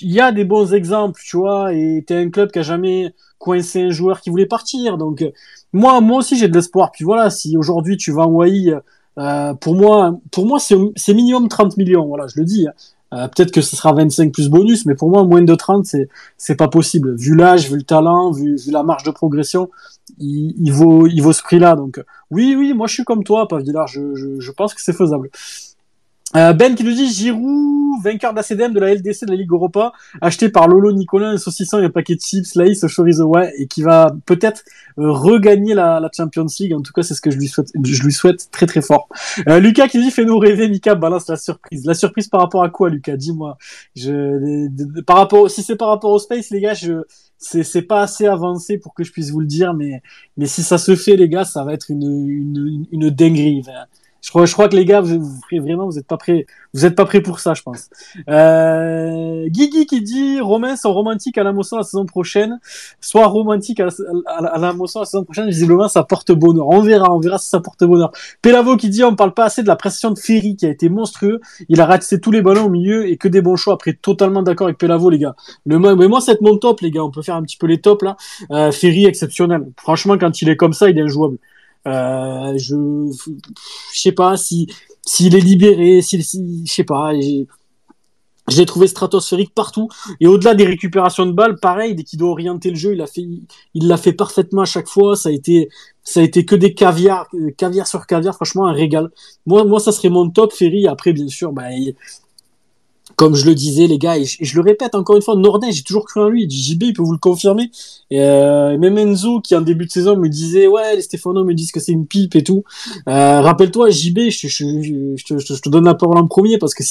y 0.00 0.20
a 0.20 0.32
des 0.32 0.44
bons 0.44 0.74
exemples, 0.74 1.20
tu 1.24 1.36
vois, 1.38 1.72
et 1.72 2.04
t'es 2.06 2.14
un 2.14 2.30
club 2.30 2.50
qui 2.50 2.58
a 2.58 2.62
jamais 2.62 3.14
coincé 3.38 3.82
un 3.82 3.90
joueur 3.90 4.20
qui 4.20 4.30
voulait 4.30 4.46
partir, 4.46 4.98
donc 4.98 5.24
moi, 5.72 6.00
moi 6.00 6.18
aussi, 6.18 6.36
j'ai 6.36 6.48
de 6.48 6.54
l'espoir. 6.54 6.90
Puis 6.92 7.04
voilà, 7.04 7.30
si 7.30 7.56
aujourd'hui 7.56 7.96
tu 7.96 8.12
vas 8.12 8.22
en 8.22 8.30
Wai, 8.30 8.74
euh, 9.18 9.54
pour 9.54 9.74
moi, 9.74 10.18
pour 10.30 10.46
moi, 10.46 10.58
c'est 10.60 11.14
minimum 11.14 11.48
30 11.48 11.76
millions, 11.76 12.06
voilà, 12.06 12.26
je 12.26 12.38
le 12.38 12.44
dis. 12.44 12.66
Euh, 13.14 13.26
Peut-être 13.28 13.52
que 13.52 13.60
ce 13.60 13.74
sera 13.76 13.92
25 13.92 14.32
plus 14.32 14.48
bonus, 14.50 14.84
mais 14.86 14.94
pour 14.94 15.10
moi, 15.10 15.24
moins 15.24 15.42
de 15.42 15.54
30, 15.54 15.86
c'est 15.86 16.08
c'est 16.36 16.56
pas 16.56 16.68
possible. 16.68 17.16
Vu 17.16 17.34
l'âge, 17.34 17.70
vu 17.70 17.76
le 17.76 17.82
talent, 17.82 18.30
vu, 18.32 18.56
vu, 18.56 18.70
la 18.70 18.82
marge 18.82 19.02
de 19.04 19.10
progression, 19.10 19.70
il, 20.18 20.54
il 20.58 20.72
vaut 20.72 21.06
il 21.06 21.20
vaut 21.20 21.32
ce 21.32 21.42
prix-là. 21.42 21.74
Donc 21.76 22.02
oui, 22.30 22.54
oui, 22.58 22.74
moi 22.74 22.86
je 22.86 22.94
suis 22.94 23.04
comme 23.04 23.24
toi, 23.24 23.48
Pavillard. 23.48 23.86
Je, 23.86 24.14
je, 24.14 24.40
je 24.40 24.52
pense 24.52 24.74
que 24.74 24.82
c'est 24.82 24.92
faisable. 24.92 25.30
Euh, 26.36 26.52
ben 26.52 26.74
qui 26.74 26.84
nous 26.84 26.92
dit 26.92 27.10
Giroud, 27.10 28.02
vainqueur 28.02 28.32
de 28.32 28.36
la 28.36 28.42
CDM 28.42 28.74
de 28.74 28.80
la 28.80 28.94
LDC 28.94 29.24
de 29.24 29.30
la 29.30 29.36
Ligue 29.36 29.50
Europa, 29.50 29.92
acheté 30.20 30.50
par 30.50 30.68
Lolo 30.68 30.92
Nicolas, 30.92 31.30
un 31.30 31.38
saucisson 31.38 31.80
et 31.80 31.86
un 31.86 31.90
paquet 31.90 32.16
de 32.16 32.20
chips, 32.20 32.54
laïs, 32.54 32.84
chorizo, 32.94 33.24
ouais, 33.24 33.52
et 33.56 33.66
qui 33.66 33.82
va 33.82 34.14
peut-être 34.26 34.62
euh, 34.98 35.10
regagner 35.10 35.72
la, 35.72 36.00
la, 36.00 36.10
Champions 36.14 36.46
League. 36.60 36.74
En 36.74 36.82
tout 36.82 36.92
cas, 36.92 37.02
c'est 37.02 37.14
ce 37.14 37.22
que 37.22 37.30
je 37.30 37.38
lui 37.38 37.48
souhaite, 37.48 37.70
je 37.82 38.02
lui 38.02 38.12
souhaite 38.12 38.50
très 38.50 38.66
très 38.66 38.82
fort. 38.82 39.08
Euh, 39.48 39.58
Lucas 39.58 39.88
qui 39.88 39.96
nous 39.96 40.04
dit 40.04 40.10
fais-nous 40.10 40.38
rêver, 40.38 40.68
Mika 40.68 40.94
balance 40.94 41.28
la 41.28 41.36
surprise. 41.36 41.86
La 41.86 41.94
surprise 41.94 42.28
par 42.28 42.42
rapport 42.42 42.62
à 42.62 42.68
quoi, 42.68 42.90
Lucas? 42.90 43.16
Dis-moi. 43.16 43.56
Je, 43.96 44.68
par 45.02 45.16
rapport, 45.16 45.50
si 45.50 45.62
c'est 45.62 45.76
par 45.76 45.88
rapport 45.88 46.10
au 46.10 46.18
space, 46.18 46.50
les 46.50 46.60
gars, 46.60 46.74
je, 46.74 47.04
c'est 47.38 47.62
c'est 47.62 47.82
pas 47.82 48.02
assez 48.02 48.26
avancé 48.26 48.78
pour 48.78 48.92
que 48.92 49.04
je 49.04 49.12
puisse 49.12 49.30
vous 49.30 49.40
le 49.40 49.46
dire, 49.46 49.72
mais 49.72 50.02
mais 50.36 50.46
si 50.46 50.62
ça 50.62 50.76
se 50.76 50.94
fait, 50.94 51.16
les 51.16 51.28
gars, 51.28 51.44
ça 51.44 51.64
va 51.64 51.72
être 51.72 51.90
une 51.90 52.28
une, 52.28 52.86
une, 52.90 53.10
dinguerie. 53.10 53.62
Je 54.20 54.30
crois, 54.30 54.46
je 54.46 54.52
crois 54.52 54.68
que 54.68 54.76
les 54.76 54.84
gars, 54.84 55.00
vous, 55.00 55.20
vous 55.20 55.40
vraiment, 55.62 55.86
vous 55.86 55.98
êtes 55.98 56.06
pas 56.06 56.16
prêts, 56.16 56.46
vous 56.74 56.84
êtes 56.84 56.96
pas 56.96 57.04
prêts 57.04 57.20
pour 57.20 57.40
ça, 57.40 57.54
je 57.54 57.62
pense. 57.62 57.88
Euh, 58.28 59.48
Guigui 59.48 59.86
qui 59.86 60.02
dit 60.02 60.40
Romain 60.40 60.76
sont 60.76 60.92
romantiques 60.92 61.38
à 61.38 61.44
la 61.44 61.52
moisson 61.52 61.76
la 61.76 61.84
saison 61.84 62.04
prochaine, 62.04 62.58
soit 63.00 63.26
romantique 63.26 63.80
à 63.80 63.86
la, 63.86 63.92
à, 64.26 64.42
la, 64.42 64.48
à 64.48 64.58
la 64.58 65.04
saison 65.04 65.24
prochaine. 65.24 65.48
Visiblement, 65.48 65.88
ça 65.88 66.02
porte 66.02 66.32
bonheur. 66.32 66.68
On 66.68 66.80
verra, 66.80 67.14
on 67.14 67.20
verra 67.20 67.38
si 67.38 67.48
ça 67.48 67.60
porte 67.60 67.84
bonheur. 67.84 68.10
Pelavo 68.42 68.76
qui 68.76 68.88
dit 68.88 69.04
on 69.04 69.14
parle 69.14 69.34
pas 69.34 69.44
assez 69.44 69.62
de 69.62 69.68
la 69.68 69.76
prestation 69.76 70.10
de 70.10 70.18
Ferry 70.18 70.56
qui 70.56 70.66
a 70.66 70.70
été 70.70 70.88
monstrueux. 70.88 71.40
Il 71.68 71.80
a 71.80 71.86
raté 71.86 72.20
tous 72.20 72.30
les 72.30 72.42
ballons 72.42 72.66
au 72.66 72.70
milieu 72.70 73.08
et 73.08 73.16
que 73.16 73.28
des 73.28 73.40
bons 73.40 73.56
choix. 73.56 73.74
Après, 73.74 73.92
totalement 73.92 74.42
d'accord 74.42 74.66
avec 74.66 74.78
Pelavo, 74.78 75.10
les 75.10 75.18
gars. 75.18 75.36
Le 75.64 75.78
mais 75.78 76.08
moi, 76.08 76.20
c'est 76.20 76.40
mon 76.40 76.56
top, 76.58 76.80
les 76.80 76.90
gars. 76.90 77.04
On 77.04 77.10
peut 77.10 77.22
faire 77.22 77.36
un 77.36 77.42
petit 77.42 77.56
peu 77.56 77.66
les 77.66 77.80
tops 77.80 78.02
là. 78.02 78.16
Euh, 78.50 78.72
Ferry 78.72 79.06
exceptionnel. 79.06 79.68
Franchement, 79.76 80.18
quand 80.18 80.42
il 80.42 80.48
est 80.48 80.56
comme 80.56 80.72
ça, 80.72 80.90
il 80.90 80.98
est 80.98 81.02
injouable. 81.02 81.38
Euh, 81.86 82.58
je 82.58 82.76
je 83.94 84.00
sais 84.00 84.12
pas 84.12 84.36
si 84.36 84.66
s'il 85.06 85.34
est 85.34 85.40
libéré, 85.40 86.02
s'il 86.02 86.24
si, 86.24 86.62
je 86.66 86.72
sais 86.72 86.84
pas. 86.84 87.12
J'ai 88.48 88.64
trouvé 88.64 88.86
stratosphérique 88.86 89.54
partout 89.54 89.88
et 90.20 90.26
au-delà 90.26 90.54
des 90.54 90.64
récupérations 90.64 91.26
de 91.26 91.32
balles, 91.32 91.56
pareil, 91.56 91.94
dès 91.94 92.02
qu'il 92.02 92.18
doit 92.18 92.30
orienter 92.30 92.70
le 92.70 92.76
jeu, 92.76 92.94
il 92.94 93.02
a 93.02 93.06
fait, 93.06 93.26
il 93.74 93.86
l'a 93.86 93.98
fait 93.98 94.14
parfaitement 94.14 94.62
à 94.62 94.64
chaque 94.64 94.88
fois. 94.88 95.16
Ça 95.16 95.28
a 95.28 95.32
été, 95.32 95.68
ça 96.02 96.20
a 96.20 96.22
été 96.22 96.46
que 96.46 96.54
des 96.54 96.72
caviar, 96.72 97.28
caviar 97.58 97.86
sur 97.86 98.06
caviar. 98.06 98.34
Franchement, 98.34 98.66
un 98.66 98.72
régal. 98.72 99.10
Moi, 99.44 99.64
moi, 99.64 99.80
ça 99.80 99.92
serait 99.92 100.08
mon 100.08 100.30
top 100.30 100.52
Ferry. 100.54 100.86
Après, 100.86 101.12
bien 101.12 101.28
sûr, 101.28 101.52
bah, 101.52 101.64
comme 103.18 103.34
je 103.34 103.46
le 103.46 103.54
disais, 103.56 103.88
les 103.88 103.98
gars, 103.98 104.16
et 104.16 104.24
je, 104.24 104.54
le 104.54 104.60
répète 104.62 104.94
encore 104.94 105.16
une 105.16 105.22
fois, 105.22 105.34
Nordin, 105.34 105.72
j'ai 105.72 105.82
toujours 105.82 106.04
cru 106.04 106.20
en 106.20 106.28
lui. 106.28 106.48
JB, 106.48 106.84
il 106.84 106.92
peut 106.92 107.02
vous 107.02 107.10
le 107.10 107.18
confirmer. 107.18 107.68
Et 108.12 108.22
euh, 108.22 108.78
même 108.78 108.96
Enzo, 108.96 109.40
qui 109.40 109.56
en 109.56 109.60
début 109.60 109.86
de 109.86 109.90
saison 109.90 110.16
me 110.16 110.28
disait, 110.28 110.68
ouais, 110.68 110.94
les 110.94 111.02
Stéphano 111.02 111.42
me 111.42 111.52
disent 111.52 111.72
que 111.72 111.80
c'est 111.80 111.90
une 111.90 112.06
pipe 112.06 112.36
et 112.36 112.44
tout. 112.44 112.62
Euh, 113.08 113.40
Rappelle-toi, 113.40 113.90
JB, 113.90 114.30
je, 114.30 114.46
je, 114.46 115.16
je, 115.16 115.60
te, 115.60 115.68
donne 115.68 115.86
la 115.86 115.94
parole 115.94 116.16
en 116.16 116.28
premier 116.28 116.58
parce 116.58 116.74
que 116.74 116.84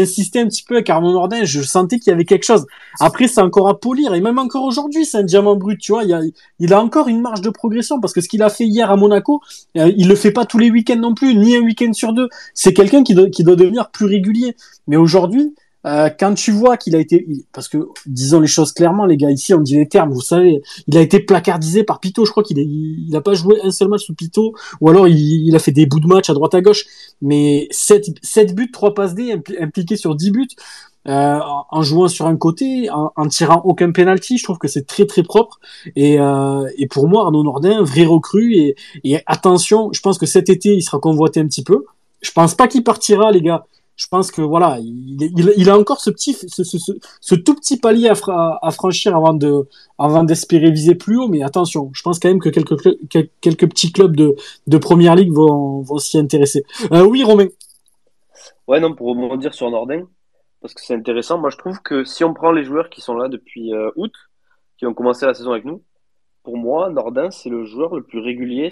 insisté 0.00 0.38
un 0.38 0.46
petit 0.46 0.62
peu 0.62 0.76
avec 0.76 0.88
Arnaud 0.88 1.10
Nordin. 1.10 1.42
Je 1.42 1.62
sentais 1.62 1.98
qu'il 1.98 2.12
y 2.12 2.14
avait 2.14 2.24
quelque 2.24 2.44
chose. 2.44 2.64
Après, 3.00 3.26
c'est 3.26 3.40
encore 3.40 3.68
à 3.68 3.80
polir 3.80 4.14
et 4.14 4.20
même 4.20 4.38
encore 4.38 4.62
aujourd'hui, 4.62 5.04
c'est 5.04 5.18
un 5.18 5.24
diamant 5.24 5.56
brut. 5.56 5.80
Tu 5.80 5.90
vois, 5.90 6.04
il 6.04 6.12
a, 6.14 6.20
il 6.60 6.72
a 6.72 6.80
encore 6.80 7.08
une 7.08 7.20
marge 7.20 7.40
de 7.40 7.50
progression 7.50 7.98
parce 7.98 8.12
que 8.12 8.20
ce 8.20 8.28
qu'il 8.28 8.44
a 8.44 8.50
fait 8.50 8.66
hier 8.66 8.88
à 8.88 8.94
Monaco, 8.96 9.40
euh, 9.76 9.90
il 9.96 10.06
le 10.06 10.14
fait 10.14 10.30
pas 10.30 10.44
tous 10.44 10.58
les 10.58 10.70
week-ends 10.70 10.94
non 10.94 11.12
plus, 11.12 11.34
ni 11.34 11.56
un 11.56 11.60
week-end 11.60 11.92
sur 11.92 12.12
deux. 12.12 12.28
C'est 12.54 12.72
quelqu'un 12.72 13.02
qui 13.02 13.16
qui 13.32 13.42
doit 13.42 13.56
devenir 13.56 13.90
plus 13.90 14.06
régulier. 14.06 14.54
Mais 14.90 14.96
aujourd'hui, 14.96 15.54
euh, 15.86 16.10
quand 16.18 16.34
tu 16.34 16.50
vois 16.50 16.76
qu'il 16.76 16.96
a 16.96 16.98
été, 16.98 17.24
parce 17.52 17.68
que 17.68 17.78
disons 18.06 18.40
les 18.40 18.48
choses 18.48 18.72
clairement, 18.72 19.06
les 19.06 19.16
gars, 19.16 19.30
ici 19.30 19.54
on 19.54 19.60
dit 19.60 19.76
les 19.76 19.88
termes, 19.88 20.10
vous 20.10 20.20
savez, 20.20 20.60
il 20.88 20.98
a 20.98 21.00
été 21.00 21.20
placardisé 21.20 21.84
par 21.84 22.00
Pito. 22.00 22.24
Je 22.24 22.32
crois 22.32 22.42
qu'il 22.42 22.58
il, 22.58 23.14
a 23.14 23.20
pas 23.20 23.34
joué 23.34 23.60
un 23.62 23.70
seul 23.70 23.86
match 23.86 24.04
sous 24.04 24.14
Pito, 24.14 24.52
ou 24.80 24.88
alors 24.88 25.06
il, 25.06 25.54
a 25.54 25.60
fait 25.60 25.70
des 25.70 25.86
bouts 25.86 26.00
de 26.00 26.08
match 26.08 26.28
à 26.28 26.34
droite 26.34 26.54
à 26.54 26.60
gauche. 26.60 26.86
Mais 27.22 27.68
7, 27.70 28.18
7 28.20 28.52
buts, 28.52 28.72
3 28.72 28.94
passes 28.94 29.14
D, 29.14 29.32
impli- 29.32 29.62
impliqués 29.62 29.96
sur 29.96 30.16
10 30.16 30.32
buts, 30.32 30.48
euh, 31.06 31.38
en, 31.70 31.82
jouant 31.82 32.08
sur 32.08 32.26
un 32.26 32.36
côté, 32.36 32.90
en, 32.90 33.12
en 33.14 33.28
tirant 33.28 33.62
aucun 33.64 33.92
penalty, 33.92 34.38
je 34.38 34.42
trouve 34.42 34.58
que 34.58 34.68
c'est 34.68 34.88
très 34.88 35.06
très 35.06 35.22
propre. 35.22 35.60
Et, 35.94 36.18
euh, 36.18 36.68
et 36.78 36.88
pour 36.88 37.08
moi, 37.08 37.22
Arnaud 37.22 37.44
Nordin, 37.44 37.84
vrai 37.84 38.04
recrue. 38.06 38.54
Et, 38.54 38.74
et 39.04 39.20
attention, 39.26 39.90
je 39.92 40.00
pense 40.00 40.18
que 40.18 40.26
cet 40.26 40.50
été, 40.50 40.74
il 40.74 40.82
sera 40.82 40.98
convoité 40.98 41.38
un 41.38 41.46
petit 41.46 41.62
peu. 41.62 41.84
Je 42.22 42.32
pense 42.32 42.56
pas 42.56 42.68
qu'il 42.68 42.82
partira, 42.84 43.30
les 43.30 43.40
gars. 43.40 43.64
Je 44.00 44.06
pense 44.08 44.30
que 44.30 44.40
voilà, 44.40 44.78
il, 44.80 45.68
a 45.68 45.78
encore 45.78 46.00
ce 46.00 47.34
tout 47.34 47.54
petit 47.54 47.76
palier 47.76 48.08
à, 48.08 48.14
fra- 48.14 48.58
à 48.62 48.70
franchir 48.70 49.14
avant 49.14 49.34
de, 49.34 49.68
avant 49.98 50.24
d'espérer 50.24 50.70
viser 50.70 50.94
plus 50.94 51.18
haut. 51.18 51.28
Mais 51.28 51.42
attention, 51.42 51.90
je 51.92 52.00
pense 52.00 52.18
quand 52.18 52.30
même 52.30 52.40
que 52.40 52.48
quelques, 52.48 52.78
petits 53.68 53.92
clubs 53.92 54.16
de, 54.16 54.78
première 54.78 55.14
ligue 55.16 55.32
vont, 55.34 55.82
vont 55.82 55.98
s'y 55.98 56.16
intéresser. 56.16 56.64
Euh, 56.92 57.04
oui, 57.04 57.22
Romain. 57.22 57.48
Ouais, 58.66 58.80
non, 58.80 58.94
pour 58.94 59.08
rebondir 59.08 59.52
sur 59.52 59.70
Nordin, 59.70 60.04
parce 60.62 60.72
que 60.72 60.80
c'est 60.80 60.94
intéressant, 60.94 61.36
moi 61.36 61.50
je 61.50 61.58
trouve 61.58 61.82
que 61.82 62.02
si 62.04 62.24
on 62.24 62.32
prend 62.32 62.52
les 62.52 62.64
joueurs 62.64 62.88
qui 62.88 63.02
sont 63.02 63.14
là 63.14 63.28
depuis 63.28 63.74
euh, 63.74 63.90
août, 63.96 64.14
qui 64.78 64.86
ont 64.86 64.94
commencé 64.94 65.26
la 65.26 65.34
saison 65.34 65.52
avec 65.52 65.66
nous, 65.66 65.82
pour 66.42 66.56
moi, 66.56 66.88
Nordin, 66.88 67.30
c'est 67.30 67.50
le 67.50 67.66
joueur 67.66 67.94
le 67.94 68.02
plus 68.02 68.20
régulier, 68.20 68.70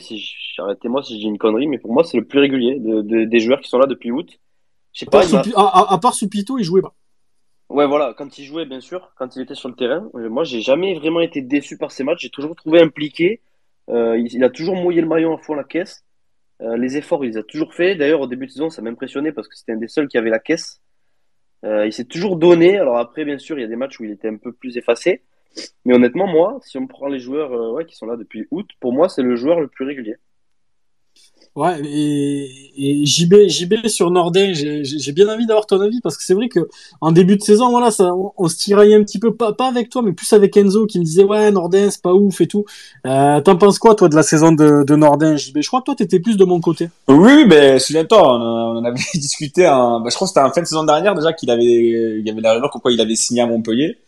arrêtez-moi 0.57 1.03
si 1.03 1.16
je 1.16 1.18
dis 1.18 1.26
une 1.26 1.37
connerie, 1.37 1.66
mais 1.66 1.79
pour 1.79 1.93
moi, 1.93 2.03
c'est 2.03 2.16
le 2.16 2.24
plus 2.24 2.39
régulier 2.39 2.81
de, 2.81 3.03
de- 3.03 3.24
des 3.24 3.41
joueurs 3.41 3.61
qui 3.61 3.68
sont 3.68 3.79
là 3.79 3.87
depuis 3.87 4.11
août. 4.11 4.39
Je 4.93 5.01
sais 5.01 5.07
À 5.09 5.11
pas, 5.11 5.18
part, 5.20 5.28
il 5.28 5.34
m'a- 5.36 5.43
sous, 5.45 5.51
Pi- 5.51 5.57
à, 5.57 5.61
à- 5.62 5.95
à 5.95 5.99
part 5.99 6.14
sous 6.14 6.28
Pito, 6.28 6.59
il 6.59 6.64
jouait 6.64 6.82
pas. 6.82 6.95
Ouais, 7.68 7.86
voilà, 7.86 8.14
quand 8.16 8.39
il 8.39 8.45
jouait, 8.45 8.64
bien 8.64 8.80
sûr, 8.80 9.12
quand 9.16 9.36
il 9.36 9.43
était 9.43 9.55
sur 9.55 9.68
le 9.68 9.74
terrain, 9.74 10.09
euh, 10.14 10.28
moi, 10.30 10.45
j'ai 10.45 10.61
jamais 10.62 10.95
vraiment 10.95 11.20
été 11.20 11.43
déçu 11.43 11.76
par 11.76 11.93
ses 11.93 12.03
matchs. 12.03 12.22
J'ai 12.22 12.30
toujours 12.30 12.57
trouvé 12.57 12.80
impliqué. 12.80 13.43
Euh, 13.91 14.16
il, 14.18 14.32
il 14.32 14.43
a 14.45 14.51
toujours 14.51 14.74
mouillé 14.76 15.01
le 15.03 15.07
maillot 15.07 15.34
à 15.34 15.39
fond 15.39 15.55
la 15.55 15.64
caisse. 15.64 16.05
Euh, 16.62 16.76
les 16.76 16.97
efforts, 16.97 17.24
il 17.24 17.32
les 17.32 17.36
a 17.36 17.43
toujours 17.43 17.74
fait. 17.74 17.95
D'ailleurs, 17.95 18.20
au 18.22 18.26
début 18.26 18.47
de 18.47 18.51
saison, 18.53 18.70
ça 18.70 18.80
m'impressionnait 18.82 19.32
parce 19.32 19.49
que 19.49 19.55
c'était 19.55 19.72
un 19.72 19.76
des 19.76 19.89
seuls 19.89 20.09
qui 20.09 20.16
avait 20.18 20.30
la 20.30 20.39
caisse. 20.39 20.80
Euh, 21.64 21.86
il 21.86 21.93
s'est 21.93 22.05
toujours 22.07 22.36
donné. 22.36 22.78
Alors 22.78 22.97
après, 22.99 23.24
bien 23.24 23.39
sûr, 23.39 23.59
il 23.59 23.62
y 23.62 23.64
a 23.64 23.68
des 23.68 23.76
matchs 23.76 24.01
où 24.01 24.05
il 24.05 24.11
était 24.12 24.28
un 24.28 24.36
peu 24.36 24.53
plus 24.53 24.76
effacé. 24.78 25.22
Mais 25.84 25.95
honnêtement, 25.95 26.26
moi, 26.26 26.59
si 26.62 26.78
on 26.78 26.86
prend 26.86 27.09
les 27.09 27.18
joueurs 27.18 27.72
ouais, 27.74 27.84
qui 27.84 27.97
sont 27.97 28.07
là 28.07 28.16
depuis 28.16 28.47
août, 28.51 28.68
pour 28.80 28.93
moi, 28.93 29.09
c'est 29.09 29.22
le 29.22 29.36
joueur 29.36 29.61
le 29.61 29.68
plus 29.68 29.84
régulier. 29.84 30.16
Ouais, 31.57 31.81
et, 31.85 33.05
JB, 33.05 33.49
JB 33.49 33.89
sur 33.89 34.11
Nordin, 34.11 34.53
j'ai 34.53 35.13
bien 35.13 35.29
envie 35.29 35.47
d'avoir 35.47 35.67
ton 35.67 35.81
avis 35.81 36.01
parce 36.01 36.17
que 36.17 36.23
c'est 36.23 36.35
vrai 36.35 36.49
que 36.49 36.61
en 37.01 37.11
début 37.11 37.37
de 37.37 37.43
saison, 37.43 37.71
voilà, 37.71 37.91
on, 38.37 38.49
se 38.49 38.57
tiraillait 38.57 38.95
un 38.95 39.03
petit 39.03 39.19
peu, 39.19 39.35
pas, 39.35 39.53
pas 39.53 39.67
avec 39.67 39.91
toi, 39.91 40.03
mais 40.03 40.13
plus 40.13 40.33
avec 40.33 40.57
Enzo 40.57 40.87
qui 40.87 41.01
me 41.01 41.05
disait 41.05 41.25
ouais, 41.25 41.51
Nordin, 41.51 41.91
c'est 41.91 42.03
pas 42.03 42.15
ouf 42.15 42.41
et 42.41 42.47
tout. 42.47 42.65
Euh, 43.07 43.41
T'en 43.41 43.57
penses 43.57 43.79
quoi, 43.79 43.95
toi, 43.97 44.09
de 44.09 44.15
la 44.15 44.23
saison 44.23 44.53
de, 44.53 44.85
de 44.85 45.37
JB 45.37 45.59
Je 45.61 45.67
crois 45.67 45.81
que 45.81 45.87
toi, 45.87 45.95
t'étais 45.97 46.21
plus 46.21 46.37
de 46.37 46.45
mon 46.45 46.61
côté. 46.61 46.91
Oui, 47.09 47.45
ben 47.47 47.79
souviens-toi, 47.79 48.23
on, 48.23 48.79
on 48.79 48.85
avait 48.85 49.01
discuté. 49.15 49.67
En, 49.67 50.01
ben, 50.01 50.11
je 50.11 50.15
crois 50.15 50.27
que 50.27 50.31
c'était 50.31 50.47
en 50.47 50.53
fin 50.53 50.63
de 50.63 50.67
saison 50.67 50.85
dernière 50.85 51.15
déjà 51.15 51.33
qu'il 51.33 51.51
avait, 51.51 51.65
il 51.65 52.27
y 52.27 52.31
avait 52.31 52.41
la 52.41 52.55
rumeur 52.55 52.71
comme 52.71 52.81
quoi 52.81 52.93
il 52.93 53.01
avait 53.01 53.17
signé 53.17 53.43
à 53.43 53.47
Montpellier. 53.47 53.99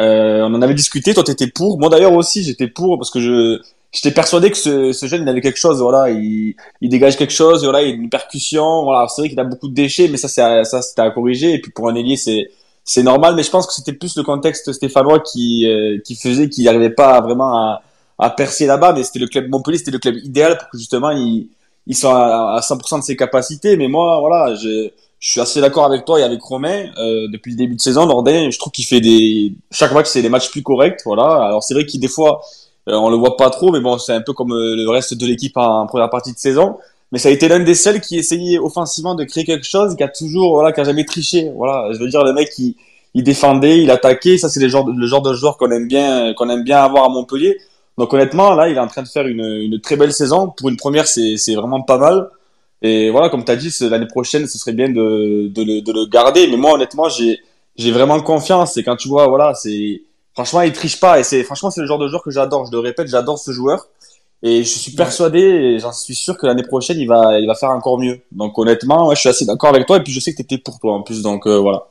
Euh, 0.00 0.42
on 0.42 0.54
en 0.54 0.62
avait 0.62 0.74
discuté. 0.74 1.14
Toi, 1.14 1.24
t'étais 1.24 1.46
pour. 1.46 1.78
Moi, 1.78 1.88
d'ailleurs 1.88 2.14
aussi, 2.14 2.42
j'étais 2.42 2.68
pour 2.68 2.98
parce 2.98 3.10
que 3.10 3.20
je, 3.20 3.60
j'étais 3.92 4.10
persuadé 4.10 4.50
que 4.50 4.56
ce, 4.56 4.92
ce 4.92 5.06
jeune, 5.06 5.22
il 5.22 5.28
avait 5.28 5.40
quelque 5.40 5.58
chose. 5.58 5.80
Voilà, 5.80 6.10
il, 6.10 6.54
il 6.80 6.88
dégage 6.88 7.16
quelque 7.16 7.32
chose. 7.32 7.62
Voilà, 7.64 7.82
il 7.82 7.92
a 7.92 7.94
une 7.94 8.10
percussion. 8.10 8.84
Voilà, 8.84 9.06
c'est 9.08 9.22
vrai 9.22 9.28
qu'il 9.28 9.40
a 9.40 9.44
beaucoup 9.44 9.68
de 9.68 9.74
déchets, 9.74 10.08
mais 10.08 10.16
ça, 10.16 10.28
c'est, 10.28 10.64
ça, 10.64 10.82
c'était 10.82 11.02
à 11.02 11.10
corriger. 11.10 11.52
Et 11.54 11.60
puis 11.60 11.70
pour 11.70 11.88
un 11.88 11.94
ailier, 11.94 12.16
c'est, 12.16 12.50
c'est 12.84 13.02
normal. 13.02 13.34
Mais 13.36 13.42
je 13.42 13.50
pense 13.50 13.66
que 13.66 13.72
c'était 13.72 13.92
plus 13.92 14.16
le 14.16 14.22
contexte 14.22 14.72
stéphanois 14.72 15.20
qui, 15.20 15.66
euh, 15.68 15.98
qui 16.04 16.16
faisait 16.16 16.48
qu'il 16.48 16.64
n'arrivait 16.64 16.90
pas 16.90 17.20
vraiment 17.20 17.54
à, 17.56 17.82
à 18.18 18.30
percer 18.30 18.66
là-bas. 18.66 18.92
Mais 18.94 19.04
c'était 19.04 19.20
le 19.20 19.28
club 19.28 19.48
Montpellier, 19.50 19.78
c'était 19.78 19.90
le 19.90 19.98
club 19.98 20.16
idéal 20.24 20.58
pour 20.58 20.68
que 20.70 20.78
justement 20.78 21.10
il 21.10 21.48
ils 21.86 21.96
sont 21.96 22.10
à, 22.10 22.54
à 22.56 22.60
100% 22.60 23.00
de 23.00 23.04
ses 23.04 23.16
capacités. 23.16 23.76
Mais 23.76 23.88
moi, 23.88 24.20
voilà, 24.20 24.54
je, 24.54 24.90
je 25.22 25.30
suis 25.30 25.40
assez 25.40 25.60
d'accord 25.60 25.84
avec 25.84 26.04
toi 26.04 26.20
et 26.20 26.22
avec 26.22 26.42
Romain. 26.42 26.86
Euh, 26.98 27.28
depuis 27.28 27.52
le 27.52 27.56
début 27.56 27.76
de 27.76 27.80
saison, 27.80 28.06
Nordin, 28.06 28.50
je 28.50 28.58
trouve 28.58 28.72
qu'il 28.72 28.84
fait 28.84 29.00
des 29.00 29.52
chaque 29.70 29.92
match, 29.92 30.06
c'est 30.06 30.22
des 30.22 30.28
matchs 30.28 30.50
plus 30.50 30.62
corrects. 30.62 31.00
Voilà. 31.04 31.44
Alors 31.44 31.62
c'est 31.62 31.74
vrai 31.74 31.86
qu'il 31.86 32.00
des 32.00 32.08
fois, 32.08 32.42
euh, 32.88 32.94
on 32.94 33.10
le 33.10 33.16
voit 33.16 33.36
pas 33.36 33.50
trop, 33.50 33.70
mais 33.70 33.80
bon, 33.80 33.98
c'est 33.98 34.12
un 34.12 34.22
peu 34.22 34.32
comme 34.32 34.52
euh, 34.52 34.74
le 34.76 34.88
reste 34.88 35.14
de 35.14 35.26
l'équipe 35.26 35.56
en, 35.56 35.86
première 35.86 36.10
partie 36.10 36.32
de 36.32 36.38
saison. 36.38 36.76
Mais 37.12 37.18
ça 37.18 37.28
a 37.28 37.32
été 37.32 37.46
l'un 37.48 37.60
des 37.60 37.74
seuls 37.74 38.00
qui 38.00 38.16
essayait 38.16 38.58
offensivement 38.58 39.14
de 39.14 39.24
créer 39.24 39.44
quelque 39.44 39.66
chose, 39.66 39.94
qui 39.96 40.02
a 40.02 40.08
toujours, 40.08 40.54
voilà, 40.54 40.72
qui 40.72 40.80
a 40.80 40.84
jamais 40.84 41.04
triché. 41.04 41.50
Voilà. 41.56 41.92
Je 41.92 41.98
veux 41.98 42.08
dire, 42.08 42.24
le 42.24 42.32
mec, 42.32 42.50
il, 42.58 42.74
il 43.14 43.22
défendait, 43.22 43.82
il 43.82 43.90
attaquait. 43.90 44.38
Ça, 44.38 44.48
c'est 44.48 44.60
le 44.60 44.68
genre, 44.68 44.84
de- 44.84 44.92
le 44.98 45.06
genre 45.06 45.22
de 45.22 45.34
joueur 45.34 45.58
qu'on 45.58 45.70
aime 45.70 45.86
bien, 45.88 46.32
qu'on 46.34 46.48
aime 46.48 46.64
bien 46.64 46.78
avoir 46.82 47.04
à 47.04 47.08
Montpellier. 47.10 47.58
Donc 47.98 48.12
honnêtement, 48.14 48.54
là, 48.54 48.68
il 48.70 48.76
est 48.76 48.80
en 48.80 48.86
train 48.88 49.02
de 49.02 49.08
faire 49.08 49.26
une, 49.26 49.44
une 49.44 49.80
très 49.80 49.96
belle 49.96 50.12
saison. 50.12 50.48
Pour 50.48 50.70
une 50.70 50.76
première, 50.76 51.06
c'est 51.06 51.54
vraiment 51.54 51.82
pas 51.82 51.98
mal. 51.98 52.28
Et 52.80 53.10
voilà, 53.10 53.28
comme 53.28 53.44
tu 53.44 53.52
as 53.52 53.56
dit, 53.56 53.70
l'année 53.82 54.06
prochaine, 54.06 54.46
ce 54.46 54.58
serait 54.58 54.72
bien 54.72 54.88
de, 54.88 55.48
de, 55.48 55.62
le, 55.62 55.82
de 55.82 55.92
le 55.92 56.06
garder. 56.06 56.48
Mais 56.48 56.56
moi, 56.56 56.72
honnêtement, 56.72 57.08
j'ai 57.10 57.92
vraiment 57.92 58.20
confiance. 58.20 58.76
Et 58.78 58.82
quand 58.82 58.96
tu 58.96 59.08
vois, 59.08 59.28
voilà, 59.28 59.54
c'est 59.54 60.02
franchement, 60.34 60.60
il 60.62 60.72
triche 60.72 60.98
pas. 61.00 61.18
Et 61.20 61.22
c'est 61.22 61.42
franchement, 61.44 61.70
c'est 61.70 61.80
le 61.80 61.86
genre 61.86 61.98
de 61.98 62.08
joueur 62.08 62.22
que 62.22 62.30
j'adore. 62.30 62.66
Je 62.66 62.72
le 62.72 62.78
répète, 62.78 63.08
j'adore 63.08 63.38
ce 63.38 63.50
joueur. 63.52 63.88
Et 64.44 64.64
je 64.64 64.68
suis 64.76 64.92
persuadé, 64.92 65.38
et 65.38 65.78
j'en 65.78 65.92
suis 65.92 66.16
sûr 66.16 66.36
que 66.36 66.46
l'année 66.46 66.64
prochaine, 66.64 66.98
il 66.98 67.06
va, 67.06 67.38
il 67.38 67.46
va 67.46 67.54
faire 67.54 67.70
encore 67.70 67.98
mieux. 67.98 68.20
Donc 68.32 68.58
honnêtement, 68.58 69.06
ouais, 69.06 69.14
je 69.14 69.20
suis 69.20 69.28
assez 69.28 69.46
d'accord 69.46 69.70
avec 69.70 69.86
toi. 69.86 69.98
Et 69.98 70.02
puis 70.02 70.12
je 70.12 70.18
sais 70.18 70.32
que 70.32 70.38
tu 70.38 70.42
étais 70.42 70.58
pour 70.58 70.80
toi 70.80 70.94
en 70.94 71.02
plus. 71.02 71.22
Donc 71.22 71.46
euh, 71.46 71.58
voilà. 71.58 71.86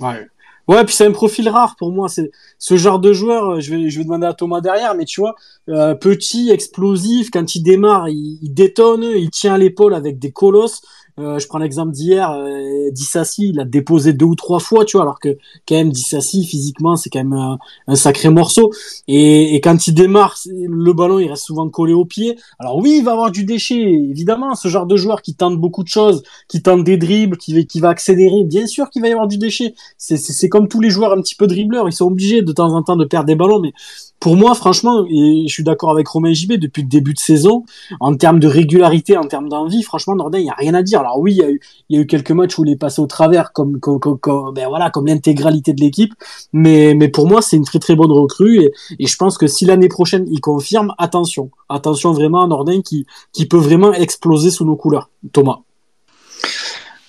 Ouais. 0.00 0.26
Ouais, 0.68 0.84
puis 0.84 0.94
c'est 0.94 1.06
un 1.06 1.12
profil 1.12 1.48
rare 1.48 1.76
pour 1.78 1.92
moi. 1.92 2.08
C'est 2.08 2.30
ce 2.58 2.76
genre 2.76 2.98
de 2.98 3.12
joueur. 3.12 3.50
euh, 3.50 3.60
Je 3.60 3.74
vais, 3.74 3.90
je 3.90 3.98
vais 3.98 4.04
demander 4.04 4.26
à 4.26 4.32
Thomas 4.32 4.60
derrière, 4.60 4.94
mais 4.94 5.04
tu 5.04 5.20
vois, 5.20 5.36
euh, 5.68 5.94
petit, 5.94 6.50
explosif, 6.50 7.30
quand 7.30 7.54
il 7.54 7.62
démarre, 7.62 8.08
il, 8.08 8.38
il 8.42 8.52
détonne, 8.54 9.04
il 9.04 9.30
tient 9.30 9.54
à 9.54 9.58
l'épaule 9.58 9.94
avec 9.94 10.18
des 10.18 10.32
colosses. 10.32 10.80
Euh, 11.18 11.38
je 11.38 11.46
prends 11.46 11.58
l'exemple 11.58 11.92
d'hier, 11.92 12.30
euh, 12.30 12.90
Dissassi, 12.90 13.48
il 13.48 13.58
a 13.58 13.64
déposé 13.64 14.12
deux 14.12 14.26
ou 14.26 14.34
trois 14.34 14.58
fois, 14.60 14.84
tu 14.84 14.98
vois, 14.98 15.04
alors 15.04 15.18
que 15.18 15.38
quand 15.66 15.74
même 15.74 15.90
Dissassi 15.90 16.44
physiquement 16.44 16.94
c'est 16.96 17.08
quand 17.08 17.24
même 17.24 17.58
un, 17.86 17.94
sacré 17.94 18.28
morceau. 18.28 18.70
Et, 19.08 19.58
quand 19.64 19.86
il 19.86 19.94
démarre, 19.94 20.36
le 20.46 20.92
ballon 20.92 21.18
il 21.18 21.30
reste 21.30 21.44
souvent 21.44 21.70
collé 21.70 21.94
au 21.94 22.04
pied. 22.04 22.36
Alors 22.58 22.76
oui, 22.76 22.96
il 22.98 23.04
va 23.04 23.12
avoir 23.12 23.30
du 23.30 23.44
déchet, 23.44 23.80
évidemment, 23.80 24.54
ce 24.54 24.68
genre 24.68 24.84
de 24.84 24.96
joueur 24.96 25.22
qui 25.22 25.34
tente 25.34 25.58
beaucoup 25.58 25.82
de 25.82 25.88
choses, 25.88 26.22
qui 26.48 26.60
tente 26.60 26.84
des 26.84 26.98
dribbles, 26.98 27.38
qui, 27.38 27.54
va- 27.54 27.62
qui 27.62 27.80
va 27.80 27.88
accélérer, 27.88 28.44
bien 28.44 28.66
sûr 28.66 28.90
qu'il 28.90 29.00
va 29.00 29.08
y 29.08 29.12
avoir 29.12 29.26
du 29.26 29.38
déchet. 29.38 29.74
C'est 29.96 30.50
comme 30.50 30.68
tous 30.68 30.82
les 30.82 30.90
joueurs 30.90 31.12
un 31.12 31.22
petit 31.22 31.34
peu 31.34 31.46
dribbleurs, 31.46 31.88
ils 31.88 31.92
sont 31.94 32.06
obligés 32.06 32.42
de 32.42 32.52
temps 32.52 32.74
en 32.74 32.82
temps 32.82 32.96
de 32.96 33.06
perdre 33.06 33.26
des 33.26 33.36
ballons, 33.36 33.60
mais 33.60 33.72
pour 34.18 34.36
moi, 34.36 34.54
franchement, 34.54 35.04
et 35.08 35.44
je 35.46 35.52
suis 35.52 35.62
d'accord 35.62 35.90
avec 35.90 36.08
Romain 36.08 36.32
JB 36.32 36.54
depuis 36.54 36.82
le 36.82 36.88
début 36.88 37.12
de 37.12 37.18
saison, 37.18 37.64
en 38.00 38.16
termes 38.16 38.40
de 38.40 38.48
régularité, 38.48 39.16
en 39.16 39.24
termes 39.26 39.48
d'envie, 39.48 39.82
franchement, 39.82 40.16
Nordin, 40.16 40.38
il 40.38 40.44
n'y 40.44 40.50
a 40.50 40.54
rien 40.54 40.74
à 40.74 40.82
dire. 40.82 41.00
Alors 41.00 41.18
oui, 41.18 41.32
il 41.32 41.36
y, 41.38 41.42
a 41.42 41.50
eu, 41.50 41.60
y 41.90 41.98
a 41.98 42.00
eu 42.00 42.06
quelques 42.06 42.30
matchs 42.30 42.58
où 42.58 42.64
il 42.64 42.72
est 42.72 42.76
passé 42.76 43.00
au 43.02 43.06
travers, 43.06 43.52
comme, 43.52 43.78
comme, 43.78 44.00
comme, 44.00 44.18
comme- 44.18 44.54
ben 44.54 44.68
voilà, 44.68 44.90
comme 44.90 45.06
l'intégralité 45.06 45.72
de 45.74 45.80
l'équipe, 45.80 46.14
mais, 46.52 46.94
mais 46.94 47.08
pour 47.08 47.26
moi, 47.28 47.42
c'est 47.42 47.56
une 47.56 47.64
très 47.64 47.78
très 47.78 47.94
bonne 47.94 48.12
recrue, 48.12 48.62
et, 48.62 48.72
et 48.98 49.06
je 49.06 49.16
pense 49.16 49.38
que 49.38 49.46
si 49.46 49.64
l'année 49.66 49.88
prochaine 49.88 50.26
il 50.30 50.40
confirme, 50.40 50.94
attention, 50.98 51.50
attention 51.68 52.12
vraiment 52.12 52.42
à 52.42 52.46
Nordin 52.46 52.80
qui, 52.82 53.06
qui 53.32 53.46
peut 53.46 53.58
vraiment 53.58 53.92
exploser 53.92 54.50
sous 54.50 54.64
nos 54.64 54.76
couleurs. 54.76 55.10
Thomas. 55.32 55.60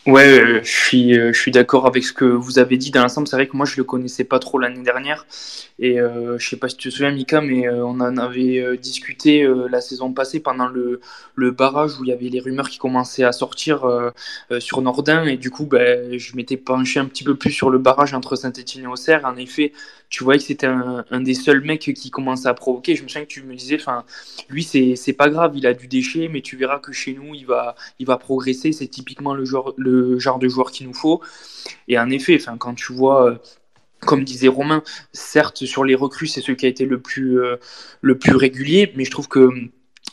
Ouais, 0.07 0.39
euh, 0.39 0.61
je 0.63 0.71
suis, 0.71 1.19
euh, 1.19 1.33
je 1.33 1.39
suis 1.39 1.51
d'accord 1.51 1.85
avec 1.85 2.01
ce 2.05 2.13
que 2.13 2.23
vous 2.23 2.59
avez 2.59 2.77
dit. 2.77 2.91
Dans 2.91 3.01
l'ensemble, 3.01 3.27
c'est 3.27 3.35
vrai 3.35 3.45
que 3.45 3.57
moi, 3.57 3.65
je 3.65 3.75
le 3.75 3.83
connaissais 3.83 4.23
pas 4.23 4.39
trop 4.39 4.57
l'année 4.57 4.81
dernière. 4.81 5.25
Et 5.79 5.99
euh, 5.99 6.39
je 6.39 6.47
sais 6.47 6.55
pas 6.55 6.69
si 6.69 6.77
tu 6.77 6.87
te 6.87 6.93
souviens, 6.93 7.11
Mika, 7.11 7.41
mais 7.41 7.67
euh, 7.67 7.85
on 7.85 7.99
en 7.99 8.15
avait 8.17 8.59
euh, 8.59 8.77
discuté 8.77 9.43
euh, 9.43 9.67
la 9.69 9.81
saison 9.81 10.13
passée 10.13 10.39
pendant 10.39 10.67
le, 10.69 11.01
le 11.35 11.51
barrage 11.51 11.99
où 11.99 12.05
il 12.05 12.07
y 12.07 12.13
avait 12.13 12.29
les 12.29 12.39
rumeurs 12.39 12.69
qui 12.69 12.77
commençaient 12.77 13.25
à 13.25 13.33
sortir 13.33 13.85
sur 14.59 14.81
Nordin. 14.81 15.25
Et 15.25 15.35
du 15.35 15.51
coup, 15.51 15.65
ben, 15.65 16.17
je 16.17 16.35
m'étais 16.37 16.57
penché 16.57 17.01
un 17.01 17.05
petit 17.05 17.25
peu 17.25 17.35
plus 17.35 17.51
sur 17.51 17.69
le 17.69 17.77
barrage 17.77 18.13
entre 18.13 18.37
Saint-Etienne 18.37 18.85
et 18.85 18.87
Auxerre. 18.87 19.25
En 19.25 19.35
effet, 19.35 19.73
tu 20.09 20.23
voyais 20.23 20.39
que 20.39 20.45
c'était 20.45 20.67
un, 20.67 21.05
un 21.11 21.21
des 21.21 21.33
seuls 21.33 21.61
mecs 21.61 21.81
qui 21.93 22.09
commençait 22.11 22.47
à 22.47 22.53
provoquer. 22.53 22.95
Je 22.95 23.03
me 23.03 23.07
souviens 23.07 23.23
que 23.25 23.29
tu 23.31 23.43
me 23.43 23.55
disais, 23.55 23.77
enfin, 23.79 24.05
lui, 24.49 24.63
c'est 24.63 25.13
pas 25.13 25.29
grave, 25.29 25.53
il 25.55 25.67
a 25.67 25.73
du 25.73 25.87
déchet, 25.87 26.29
mais 26.29 26.41
tu 26.41 26.57
verras 26.57 26.79
que 26.79 26.91
chez 26.93 27.13
nous, 27.13 27.35
il 27.35 27.45
va, 27.45 27.75
il 27.99 28.07
va 28.07 28.17
progresser. 28.17 28.71
C'est 28.71 28.87
typiquement 28.87 29.33
le 29.33 29.45
genre, 29.45 29.73
le 29.77 30.19
genre 30.19 30.39
de 30.39 30.47
joueur 30.47 30.71
qu'il 30.71 30.87
nous 30.87 30.93
faut. 30.93 31.21
Et 31.87 31.99
en 31.99 32.09
effet, 32.09 32.37
enfin, 32.39 32.57
quand 32.57 32.75
tu 32.75 32.93
vois. 32.93 33.31
euh, 33.31 33.35
comme 33.99 34.23
disait 34.23 34.47
Romain, 34.47 34.83
certes 35.11 35.65
sur 35.65 35.83
les 35.83 35.95
recrues 35.95 36.27
c'est 36.27 36.41
celui 36.41 36.55
qui 36.57 36.65
a 36.67 36.69
été 36.69 36.85
le 36.85 37.01
plus 37.01 37.39
euh, 37.41 37.57
le 38.01 38.17
plus 38.17 38.35
régulier, 38.35 38.91
mais 38.95 39.05
je 39.05 39.11
trouve 39.11 39.27
que 39.27 39.49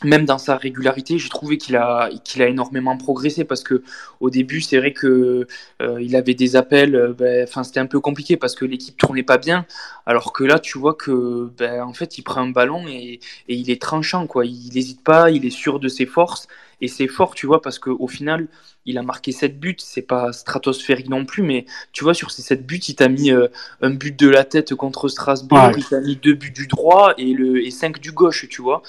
même 0.03 0.25
dans 0.25 0.37
sa 0.37 0.57
régularité, 0.57 1.17
j'ai 1.17 1.29
trouvé 1.29 1.57
qu'il 1.57 1.75
a 1.77 2.09
qu'il 2.23 2.41
a 2.41 2.47
énormément 2.47 2.97
progressé 2.97 3.45
parce 3.45 3.63
que 3.63 3.81
au 4.19 4.29
début 4.29 4.59
c'est 4.61 4.77
vrai 4.77 4.91
que 4.93 5.47
euh, 5.81 6.01
il 6.01 6.15
avait 6.15 6.33
des 6.33 6.55
appels, 6.57 6.95
euh, 6.95 7.13
ben, 7.13 7.47
c'était 7.63 7.79
un 7.79 7.85
peu 7.85 7.99
compliqué 8.01 8.35
parce 8.35 8.55
que 8.55 8.65
l'équipe 8.65 8.97
tournait 8.97 9.23
pas 9.23 9.37
bien, 9.37 9.65
alors 10.05 10.33
que 10.33 10.43
là 10.43 10.59
tu 10.59 10.77
vois 10.77 10.95
que 10.95 11.49
ben, 11.57 11.81
en 11.83 11.93
fait 11.93 12.17
il 12.17 12.23
prend 12.23 12.41
un 12.41 12.49
ballon 12.49 12.87
et, 12.87 13.19
et 13.47 13.55
il 13.55 13.69
est 13.71 13.81
tranchant 13.81 14.27
quoi, 14.27 14.45
il 14.45 14.69
n'hésite 14.73 15.01
pas, 15.03 15.31
il 15.31 15.45
est 15.45 15.49
sûr 15.49 15.79
de 15.79 15.87
ses 15.87 16.05
forces 16.05 16.47
et 16.81 16.89
c'est 16.89 17.07
fort 17.07 17.33
tu 17.33 17.47
vois 17.47 17.61
parce 17.61 17.79
que 17.79 17.89
au 17.89 18.07
final 18.09 18.47
il 18.85 18.97
a 18.99 19.01
marqué 19.01 19.31
7 19.31 19.59
buts, 19.59 19.75
c'est 19.79 20.03
pas 20.03 20.31
stratosphérique 20.31 21.09
non 21.09 21.25
plus, 21.25 21.41
mais 21.41 21.65
tu 21.91 22.03
vois, 22.03 22.13
sur 22.13 22.29
ces 22.29 22.43
7 22.43 22.67
buts, 22.67 22.77
il 22.87 22.93
t'a 22.95 23.07
mis 23.07 23.31
euh, 23.31 23.47
un 23.81 23.89
but 23.89 24.15
de 24.15 24.29
la 24.29 24.43
tête 24.43 24.75
contre 24.75 25.07
Strasbourg, 25.07 25.57
Ouais. 25.57 25.73
il 25.77 25.85
t'a 25.85 25.99
mis 26.01 26.15
deux 26.15 26.35
buts 26.35 26.51
du 26.51 26.67
droit 26.67 27.15
et, 27.17 27.33
le, 27.33 27.65
et 27.65 27.71
5 27.71 27.99
du 27.99 28.11
gauche, 28.11 28.47
tu 28.47 28.61
vois. 28.61 28.83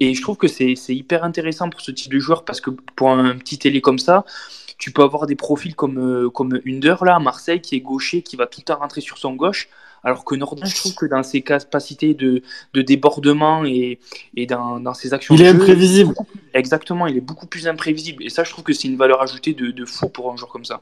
Et 0.00 0.14
je 0.14 0.22
trouve 0.22 0.36
que 0.36 0.48
c'est 0.48 0.74
hyper 0.88 1.24
intéressant 1.24 1.68
pour 1.70 1.80
ce 1.82 1.90
type 1.90 2.12
de 2.12 2.18
joueur 2.18 2.44
parce 2.44 2.60
que 2.60 2.70
pour 2.70 3.10
un 3.10 3.36
petit 3.36 3.58
télé 3.58 3.80
comme 3.80 3.98
ça, 3.98 4.24
tu 4.78 4.92
peux 4.92 5.02
avoir 5.02 5.26
des 5.26 5.36
profils 5.36 5.74
comme, 5.74 5.98
euh, 5.98 6.30
comme 6.30 6.58
Under 6.66 7.04
là, 7.04 7.16
à 7.16 7.18
Marseille, 7.18 7.60
qui 7.60 7.76
est 7.76 7.80
gaucher, 7.80 8.22
qui 8.22 8.36
va 8.36 8.46
tout 8.46 8.60
le 8.60 8.64
temps 8.64 8.78
rentrer 8.78 9.02
sur 9.02 9.18
son 9.18 9.34
gauche. 9.34 9.68
Alors 10.02 10.24
que 10.24 10.34
Nordin, 10.34 10.64
je 10.64 10.74
trouve 10.74 10.94
que 10.94 11.04
dans 11.04 11.22
ses 11.22 11.42
capacités 11.42 12.14
de, 12.14 12.42
de 12.72 12.80
débordement 12.80 13.66
et, 13.66 13.98
et 14.34 14.46
dans, 14.46 14.80
dans 14.80 14.94
ses 14.94 15.12
actions 15.12 15.34
Il 15.34 15.42
est 15.42 15.48
jeu, 15.48 15.56
imprévisible. 15.56 16.14
Exactement, 16.54 17.06
il 17.06 17.18
est 17.18 17.20
beaucoup 17.20 17.46
plus 17.46 17.68
imprévisible. 17.68 18.24
Et 18.24 18.30
ça, 18.30 18.42
je 18.44 18.50
trouve 18.50 18.64
que 18.64 18.72
c'est 18.72 18.88
une 18.88 18.96
valeur 18.96 19.20
ajoutée 19.20 19.52
de, 19.52 19.70
de 19.70 19.84
fou 19.84 20.08
pour 20.08 20.32
un 20.32 20.36
joueur 20.36 20.50
comme 20.50 20.64
ça. 20.64 20.80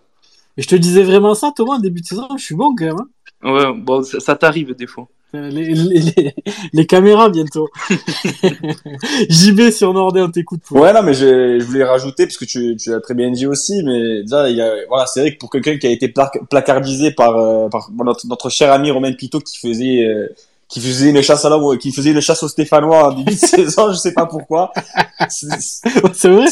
Et 0.56 0.62
je 0.62 0.68
te 0.68 0.76
disais 0.76 1.02
vraiment 1.02 1.34
ça, 1.34 1.52
Thomas, 1.54 1.74
en 1.74 1.78
début 1.80 2.00
de 2.00 2.06
saison, 2.06 2.28
je 2.36 2.44
suis 2.44 2.54
bon 2.54 2.74
quand 2.76 2.84
même. 2.84 2.96
hein. 3.00 3.08
Ouais, 3.42 3.72
bon, 3.74 4.02
ça, 4.04 4.20
ça 4.20 4.36
t'arrive 4.36 4.74
des 4.74 4.86
fois. 4.86 5.08
Les, 5.34 5.50
les, 5.50 5.74
les, 5.74 6.34
les 6.72 6.86
caméras 6.86 7.28
bientôt. 7.28 7.68
JB 9.28 9.70
sur 9.70 9.92
Nordé, 9.92 10.20
on 10.22 10.30
t'écoute. 10.30 10.60
Ouais, 10.70 10.92
non, 10.92 11.02
mais 11.02 11.14
je, 11.14 11.58
je 11.58 11.64
voulais 11.64 11.84
rajouter, 11.84 12.26
parce 12.26 12.36
que 12.36 12.44
tu, 12.44 12.76
tu 12.76 12.90
l'as 12.90 13.00
très 13.00 13.14
bien 13.14 13.30
dit 13.30 13.46
aussi, 13.46 13.82
mais 13.82 14.22
déjà, 14.22 14.48
il 14.48 14.56
y 14.56 14.62
a, 14.62 14.72
voilà, 14.88 15.06
c'est 15.06 15.20
vrai 15.20 15.34
que 15.34 15.38
pour 15.38 15.50
quelqu'un 15.50 15.76
qui 15.78 15.86
a 15.86 15.90
été 15.90 16.08
pla- 16.08 16.30
placardisé 16.50 17.10
par, 17.10 17.36
euh, 17.36 17.68
par 17.68 17.88
bon, 17.92 18.04
notre, 18.04 18.26
notre 18.26 18.48
cher 18.50 18.72
ami 18.72 18.90
Romain 18.90 19.12
Pito 19.12 19.38
qui 19.40 19.58
faisait, 19.58 20.04
euh, 20.06 20.28
qui 20.68 20.80
faisait 20.80 21.10
une 21.10 21.22
chasse 21.22 21.44
à 21.44 21.50
l'homme, 21.50 21.76
qui 21.78 21.92
faisait 21.92 22.10
une 22.12 22.20
chasse 22.20 22.42
au 22.42 22.48
Stéphanois 22.48 23.08
en 23.08 23.12
début 23.12 23.32
de 23.34 23.36
saison, 23.38 23.90
je 23.92 23.96
sais 23.98 24.12
pas 24.12 24.26
pourquoi. 24.26 24.72
C'est 25.28 25.46
c'est 25.60 26.28
vrai, 26.30 26.46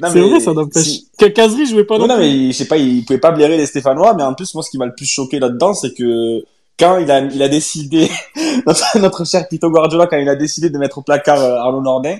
non, 0.00 0.08
C'est 0.10 0.20
vrai, 0.20 0.40
ça 0.40 0.52
n'empêche. 0.52 0.82
si- 0.82 1.08
Que 1.18 1.26
Casery 1.26 1.66
jouait 1.66 1.84
pas 1.84 1.98
non 1.98 2.06
non, 2.06 2.16
plus. 2.16 2.24
mais 2.24 2.46
je 2.52 2.56
sais 2.56 2.66
pas, 2.66 2.76
il 2.78 3.04
pouvait 3.04 3.18
pas 3.18 3.32
blairer 3.32 3.56
les 3.58 3.66
Stéphanois, 3.66 4.14
mais 4.14 4.22
en 4.22 4.34
plus, 4.34 4.54
moi, 4.54 4.62
ce 4.62 4.70
qui 4.70 4.78
m'a 4.78 4.86
le 4.86 4.94
plus 4.94 5.06
choqué 5.06 5.38
là-dedans, 5.38 5.74
c'est 5.74 5.92
que 5.92 6.42
quand 6.78 6.98
il 6.98 7.10
a, 7.10 7.20
il 7.20 7.42
a 7.42 7.48
décidé, 7.48 8.10
notre, 8.66 8.98
notre 8.98 9.24
cher 9.26 9.46
Pito 9.48 9.70
Guardiola, 9.70 10.06
quand 10.06 10.16
il 10.16 10.28
a 10.28 10.36
décidé 10.36 10.70
de 10.70 10.78
mettre 10.78 10.98
au 10.98 11.02
placard 11.02 11.40
euh, 11.40 11.56
Arnaud 11.56 11.82
Nordin, 11.82 12.18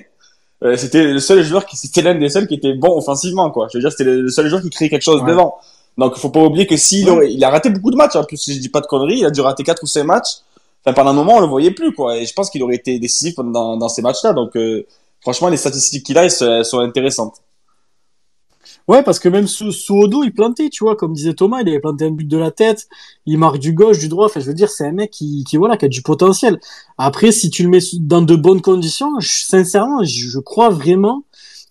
euh, 0.63 0.77
c'était 0.77 1.03
le 1.03 1.19
seul 1.19 1.43
joueur 1.43 1.65
qui, 1.65 1.75
c'était 1.75 2.01
l'un 2.01 2.15
des 2.15 2.29
seuls 2.29 2.47
qui 2.47 2.55
était 2.55 2.73
bon 2.73 2.97
offensivement, 2.97 3.51
quoi. 3.51 3.67
Je 3.71 3.77
veux 3.77 3.81
dire, 3.81 3.91
c'était 3.91 4.05
le, 4.05 4.29
seul 4.29 4.47
joueur 4.47 4.61
qui 4.61 4.69
créait 4.69 4.89
quelque 4.89 5.01
chose 5.01 5.21
Ouais. 5.21 5.29
devant. 5.29 5.55
Donc, 5.97 6.15
faut 6.17 6.29
pas 6.29 6.41
oublier 6.41 6.67
que 6.67 6.77
s'il 6.77 7.09
aurait, 7.09 7.31
il 7.31 7.43
a 7.43 7.49
raté 7.49 7.69
beaucoup 7.69 7.91
de 7.91 7.95
matchs, 7.95 8.15
en 8.15 8.23
plus, 8.23 8.37
si 8.37 8.53
je 8.53 8.59
dis 8.59 8.69
pas 8.69 8.81
de 8.81 8.87
conneries, 8.87 9.19
il 9.19 9.25
a 9.25 9.31
dû 9.31 9.41
rater 9.41 9.63
quatre 9.63 9.83
ou 9.83 9.87
cinq 9.87 10.03
matchs. 10.03 10.39
Enfin, 10.85 10.93
pendant 10.93 11.11
un 11.11 11.13
moment, 11.13 11.35
on 11.37 11.41
le 11.41 11.47
voyait 11.47 11.71
plus, 11.71 11.93
quoi. 11.93 12.17
Et 12.17 12.25
je 12.25 12.33
pense 12.33 12.49
qu'il 12.49 12.61
aurait 12.63 12.75
été 12.75 12.99
décisif 12.99 13.35
dans, 13.37 13.77
dans 13.77 13.89
ces 13.89 14.01
matchs-là. 14.01 14.33
Donc, 14.33 14.55
euh, 14.55 14.85
franchement, 15.21 15.49
les 15.49 15.57
statistiques 15.57 16.05
qu'il 16.05 16.17
a, 16.17 16.25
elles 16.25 16.31
elles 16.41 16.65
sont 16.65 16.79
intéressantes. 16.79 17.35
Ouais, 18.87 19.01
parce 19.01 19.17
que 19.17 19.29
même 19.29 19.47
sous, 19.47 19.71
sous 19.71 19.95
Odo, 19.95 20.23
il 20.23 20.31
plantait, 20.31 20.69
tu 20.69 20.83
vois, 20.83 20.95
comme 20.95 21.13
disait 21.13 21.33
Thomas, 21.33 21.61
il 21.61 21.69
avait 21.69 21.79
planté 21.79 22.05
un 22.05 22.11
but 22.11 22.27
de 22.27 22.37
la 22.37 22.51
tête, 22.51 22.87
il 23.25 23.39
marque 23.39 23.57
du 23.57 23.73
gauche, 23.73 23.97
du 23.97 24.09
droit, 24.09 24.27
enfin, 24.27 24.39
je 24.39 24.45
veux 24.45 24.53
dire, 24.53 24.69
c'est 24.69 24.85
un 24.85 24.91
mec 24.91 25.09
qui, 25.09 25.43
qui, 25.43 25.57
voilà, 25.57 25.75
qui 25.75 25.85
a 25.85 25.87
du 25.87 26.03
potentiel. 26.03 26.59
Après, 26.99 27.31
si 27.31 27.49
tu 27.49 27.63
le 27.63 27.69
mets 27.69 27.79
dans 27.99 28.21
de 28.21 28.35
bonnes 28.35 28.61
conditions, 28.61 29.19
je- 29.19 29.43
sincèrement, 29.45 30.03
je, 30.03 30.27
je 30.29 30.39
crois 30.39 30.69
vraiment 30.69 31.23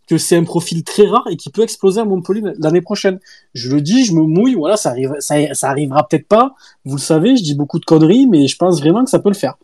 que 0.08 0.18
c'est 0.18 0.36
un 0.36 0.44
profil 0.44 0.84
très 0.84 1.06
rare 1.06 1.26
et 1.30 1.36
qui 1.36 1.50
peut 1.50 1.62
exploser 1.62 2.00
à 2.00 2.04
Montpellier 2.04 2.42
l'année 2.58 2.80
prochaine. 2.80 3.18
Je 3.54 3.74
le 3.74 3.80
dis, 3.80 4.04
je 4.04 4.12
me 4.12 4.22
mouille, 4.22 4.54
voilà, 4.54 4.76
ça 4.76 4.90
arrive, 4.90 5.14
ça, 5.20 5.36
arrivera 5.62 6.06
peut-être 6.06 6.26
pas. 6.28 6.54
Vous 6.84 6.96
le 6.96 7.00
savez, 7.00 7.36
je 7.36 7.42
dis 7.42 7.54
beaucoup 7.54 7.78
de 7.78 7.84
conneries, 7.84 8.26
mais 8.26 8.46
je 8.46 8.56
pense 8.56 8.80
vraiment 8.80 9.04
que 9.04 9.10
ça 9.10 9.18
peut 9.18 9.30
le 9.30 9.34
faire. 9.34 9.54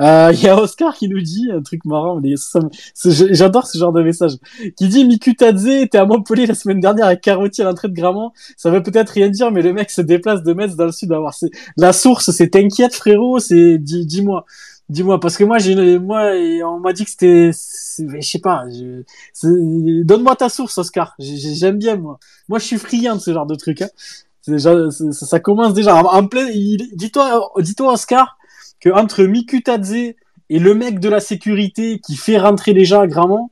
Euh, 0.00 0.30
Il 0.32 0.42
y 0.42 0.48
a 0.48 0.60
Oscar 0.60 0.94
qui 0.94 1.08
nous 1.08 1.20
dit 1.20 1.48
un 1.52 1.62
truc 1.62 1.84
marrant, 1.84 2.20
j'adore 3.04 3.66
ce 3.66 3.78
genre 3.78 3.92
de 3.92 4.02
message 4.02 4.32
qui 4.76 4.88
dit 4.88 5.04
Mikutadze 5.04 5.66
était 5.66 5.98
à 5.98 6.04
Montpellier 6.04 6.46
la 6.46 6.54
semaine 6.54 6.80
dernière 6.80 7.06
avec 7.06 7.20
Carotti 7.20 7.62
à 7.62 7.64
l'entrée 7.64 7.88
de 7.88 7.94
Gramont. 7.94 8.32
Ça 8.56 8.70
veut 8.70 8.82
peut-être 8.82 9.10
rien 9.10 9.28
dire, 9.28 9.50
mais 9.50 9.62
le 9.62 9.72
mec 9.72 9.90
se 9.90 10.02
déplace 10.02 10.42
de 10.42 10.52
Metz 10.52 10.76
dans 10.76 10.86
le 10.86 10.92
sud. 10.92 11.12
C'est- 11.32 11.50
la 11.76 11.92
source, 11.92 12.30
c'est 12.30 12.48
t'inquiète, 12.50 12.94
frérot. 12.94 13.38
C'est 13.38 13.78
dis- 13.78 14.06
dis-moi, 14.88 15.20
parce 15.20 15.36
que 15.36 15.44
moi, 15.44 15.58
j'ai, 15.58 15.98
moi, 15.98 16.30
on 16.64 16.78
m'a 16.80 16.92
dit 16.92 17.04
que 17.04 17.10
c'était, 17.10 17.50
je 17.52 18.20
sais 18.26 18.38
pas. 18.38 18.64
je- 18.70 20.02
Donne-moi 20.02 20.36
ta 20.36 20.48
source, 20.48 20.78
Oscar. 20.78 21.14
J'ai- 21.18 21.36
j'ai- 21.36 21.54
J'aime 21.54 21.78
bien 21.78 21.96
moi. 21.96 22.18
Moi, 22.48 22.58
je 22.58 22.64
suis 22.64 22.78
friand 22.78 23.16
de 23.16 23.20
ce 23.20 23.32
genre 23.32 23.46
de 23.46 23.54
truc. 23.54 23.82
Hein. 23.82 23.88
Déjà, 24.46 24.74
ça, 24.90 25.40
commence 25.40 25.74
déjà 25.74 25.94
en, 25.96 26.26
plein. 26.26 26.46
Dis-toi, 26.94 27.52
dis-toi, 27.58 27.92
Oscar, 27.92 28.38
que 28.80 28.88
entre 28.90 29.24
Mikutadze 29.24 29.92
et 30.50 30.58
le 30.58 30.74
mec 30.74 31.00
de 31.00 31.08
la 31.10 31.20
sécurité 31.20 32.00
qui 32.04 32.16
fait 32.16 32.38
rentrer 32.38 32.72
les 32.72 32.86
gens 32.86 33.00
à 33.00 33.06
Gramont, 33.06 33.50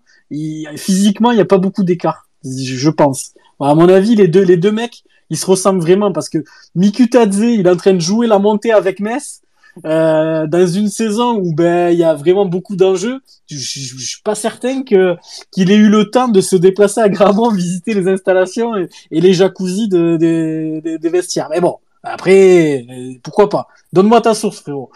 physiquement, 0.77 1.31
il 1.33 1.35
n'y 1.35 1.41
a 1.43 1.45
pas 1.47 1.59
beaucoup 1.59 1.85
d'écart, 1.85 2.29
je 2.45 2.75
je 2.77 2.91
pense. 2.91 3.33
À 3.61 3.75
mon 3.75 3.89
avis, 3.89 4.15
les 4.17 4.29
deux, 4.29 4.43
les 4.43 4.57
deux 4.57 4.73
mecs, 4.73 5.05
ils 5.29 5.37
se 5.37 5.45
ressemblent 5.47 5.81
vraiment 5.81 6.13
parce 6.13 6.29
que 6.31 6.39
Mikutadze, 6.75 7.41
il 7.41 7.67
est 7.67 7.71
en 7.71 7.77
train 7.77 7.93
de 7.95 8.01
jouer 8.01 8.27
la 8.27 8.39
montée 8.39 8.73
avec 8.73 9.01
Metz. 9.01 9.43
Euh, 9.85 10.47
dans 10.47 10.67
une 10.67 10.89
saison 10.89 11.37
où 11.39 11.55
ben 11.55 11.91
il 11.91 11.99
y 11.99 12.05
a 12.05 12.15
vraiment 12.15 12.47
beaucoup 12.47 12.77
d'enjeux, 12.77 13.21
je, 13.47 13.57
je, 13.57 13.99
suis 13.99 14.23
pas 14.23 14.35
certain 14.35 14.83
que 14.83 15.17
qu'il 15.51 15.71
ait 15.71 15.77
eu 15.77 15.89
le 15.89 16.11
temps 16.11 16.29
de 16.29 16.41
se 16.41 16.57
déplacer 16.57 17.01
à 17.01 17.09
Gramont, 17.09 17.51
visiter 17.51 17.93
les 17.93 18.09
installations 18.09 18.75
et, 18.77 18.89
les 19.11 19.35
jacuzzis 19.35 19.89
de, 19.89 20.17
de- 20.17 20.81
de- 20.83 20.97
des 20.97 21.09
vestiaires. 21.11 21.49
Mais 21.51 21.61
bon, 21.61 21.77
après, 22.03 22.87
euh, 22.91 23.13
pourquoi 23.23 23.49
pas? 23.49 23.67
Donne-moi 23.93 24.21
ta 24.21 24.35
source, 24.35 24.61
frérot. 24.61 24.91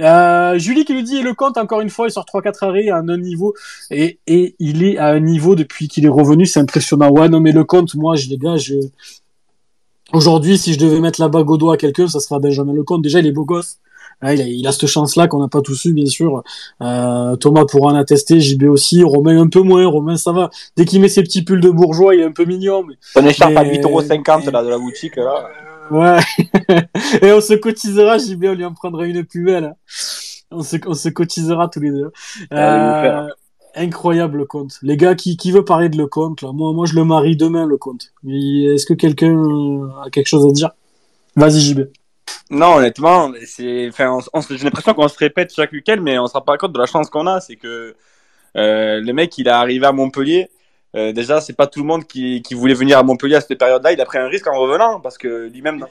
Euh, 0.00 0.58
Julie 0.58 0.84
qui 0.84 0.94
nous 0.94 1.02
dit, 1.02 1.18
et 1.18 1.22
le 1.22 1.34
compte, 1.34 1.58
encore 1.58 1.80
une 1.80 1.90
fois, 1.90 2.06
il 2.06 2.10
sort 2.10 2.24
3-4 2.24 2.64
arrêts 2.64 2.88
à 2.88 2.98
un 2.98 3.18
niveau, 3.18 3.54
et, 3.90 4.18
et 4.26 4.54
il 4.58 4.82
est 4.84 4.96
à 4.96 5.08
un 5.08 5.20
niveau 5.20 5.54
depuis 5.56 5.88
qu'il 5.88 6.06
est 6.06 6.08
revenu, 6.08 6.46
c'est 6.46 6.60
impressionnant. 6.60 7.10
Ouais, 7.10 7.28
non, 7.28 7.40
mais 7.40 7.52
le 7.52 7.64
compte, 7.64 7.94
moi, 7.94 8.16
je, 8.16 8.28
les 8.28 8.38
gars, 8.38 8.56
je, 8.56 8.74
aujourd'hui, 10.12 10.56
si 10.58 10.72
je 10.72 10.78
devais 10.78 11.00
mettre 11.00 11.20
la 11.20 11.28
bague 11.28 11.50
au 11.50 11.56
doigt 11.56 11.74
à 11.74 11.76
quelqu'un, 11.76 12.08
ça 12.08 12.20
sera 12.20 12.38
Benjamin 12.38 12.72
Lecomte. 12.72 13.02
Déjà, 13.02 13.20
il 13.20 13.26
est 13.26 13.32
beau 13.32 13.44
gosse. 13.44 13.78
Il, 14.22 14.40
a, 14.40 14.46
il 14.46 14.66
a 14.66 14.72
cette 14.72 14.86
chance-là 14.86 15.28
qu'on 15.28 15.40
n'a 15.40 15.48
pas 15.48 15.62
tous 15.62 15.84
eu, 15.86 15.92
bien 15.92 16.06
sûr. 16.06 16.42
Euh, 16.82 17.36
Thomas 17.36 17.64
pourra 17.64 17.92
en 17.92 17.96
attester, 17.96 18.38
JB 18.40 18.64
aussi, 18.64 19.02
Romain 19.02 19.40
un 19.40 19.48
peu 19.48 19.60
moins, 19.62 19.86
Romain 19.86 20.16
ça 20.16 20.32
va. 20.32 20.50
Dès 20.76 20.84
qu'il 20.84 21.00
met 21.00 21.08
ses 21.08 21.22
petits 21.22 21.42
pulls 21.42 21.60
de 21.60 21.70
bourgeois, 21.70 22.14
il 22.14 22.20
est 22.20 22.24
un 22.24 22.32
peu 22.32 22.44
mignon, 22.44 22.84
mais 22.86 22.94
Ton 23.14 23.26
écharpe 23.26 23.56
à 23.56 23.64
Mais- 23.64 23.78
8,50€ 23.78 24.50
là, 24.50 24.62
de 24.62 24.68
la 24.68 24.78
boutique, 24.78 25.16
là. 25.16 25.48
Ouais. 25.90 26.18
Et 27.22 27.32
on 27.32 27.40
se 27.40 27.54
cotisera, 27.54 28.18
JB, 28.18 28.44
on 28.44 28.54
lui 28.54 28.64
en 28.64 28.74
prendra 28.74 29.06
une 29.06 29.24
plus 29.24 29.44
belle. 29.44 29.74
On 30.50 30.62
se, 30.62 30.76
on 30.86 30.94
se 30.94 31.08
cotisera 31.08 31.68
tous 31.68 31.80
les 31.80 31.90
deux. 31.90 32.10
Faire. 32.48 33.22
Euh, 33.24 33.28
incroyable 33.74 34.38
le 34.38 34.44
compte. 34.44 34.78
Les 34.82 34.96
gars, 34.96 35.14
qui, 35.14 35.36
qui 35.36 35.52
veut 35.52 35.64
parler 35.64 35.88
de 35.88 35.96
le 35.96 36.06
compte 36.08 36.42
là? 36.42 36.50
Moi, 36.52 36.72
moi, 36.72 36.86
je 36.86 36.94
le 36.94 37.04
marie 37.04 37.36
demain 37.36 37.66
le 37.66 37.76
compte. 37.76 38.12
Est-ce 38.28 38.84
que 38.84 38.94
quelqu'un 38.94 39.36
a 40.04 40.10
quelque 40.10 40.26
chose 40.26 40.44
à 40.46 40.50
dire? 40.50 40.70
Vas-y, 41.36 41.60
JB. 41.60 41.80
Non, 42.50 42.76
honnêtement, 42.76 43.32
c'est, 43.46 43.88
enfin, 43.88 44.18
j'ai 44.50 44.64
l'impression 44.64 44.92
qu'on 44.94 45.08
se 45.08 45.18
répète 45.18 45.54
chaque 45.54 45.72
week-end, 45.72 45.98
mais 46.00 46.18
on 46.18 46.26
se 46.26 46.32
rend 46.32 46.40
pas 46.40 46.58
compte 46.58 46.72
de 46.72 46.78
la 46.78 46.86
chance 46.86 47.08
qu'on 47.08 47.26
a. 47.26 47.40
C'est 47.40 47.56
que 47.56 47.94
euh, 48.56 49.00
le 49.00 49.12
mec, 49.12 49.38
il 49.38 49.46
est 49.46 49.50
arrivé 49.50 49.86
à 49.86 49.92
Montpellier. 49.92 50.50
Euh, 50.96 51.12
déjà, 51.12 51.40
c'est 51.40 51.52
pas 51.52 51.68
tout 51.68 51.80
le 51.80 51.86
monde 51.86 52.04
qui, 52.06 52.42
qui 52.42 52.54
voulait 52.54 52.74
venir 52.74 52.98
à 52.98 53.02
Montpellier 53.04 53.36
à 53.36 53.40
cette 53.40 53.56
période-là. 53.58 53.92
Il 53.92 54.00
a 54.00 54.04
pris 54.04 54.18
un 54.18 54.26
risque 54.26 54.48
en 54.48 54.58
revenant 54.58 55.00
parce 55.00 55.18
que 55.18 55.48
lui-même, 55.48 55.78
dans 55.78 55.86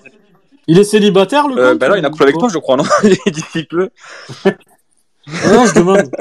Il 0.68 0.78
est 0.78 0.84
célibataire 0.84 1.48
le 1.48 1.58
euh, 1.58 1.76
ben 1.76 1.90
là, 1.90 1.98
il 1.98 2.06
a 2.06 2.10
ou 2.10 2.12
couché 2.12 2.24
avec 2.24 2.38
toi, 2.38 2.50
je 2.52 2.58
crois, 2.58 2.76
non? 2.76 2.84
D'ici 3.26 3.64
peu. 3.64 3.90
Ah 4.44 4.52
Non, 5.54 5.66
je 5.66 5.76
demande. 5.76 6.12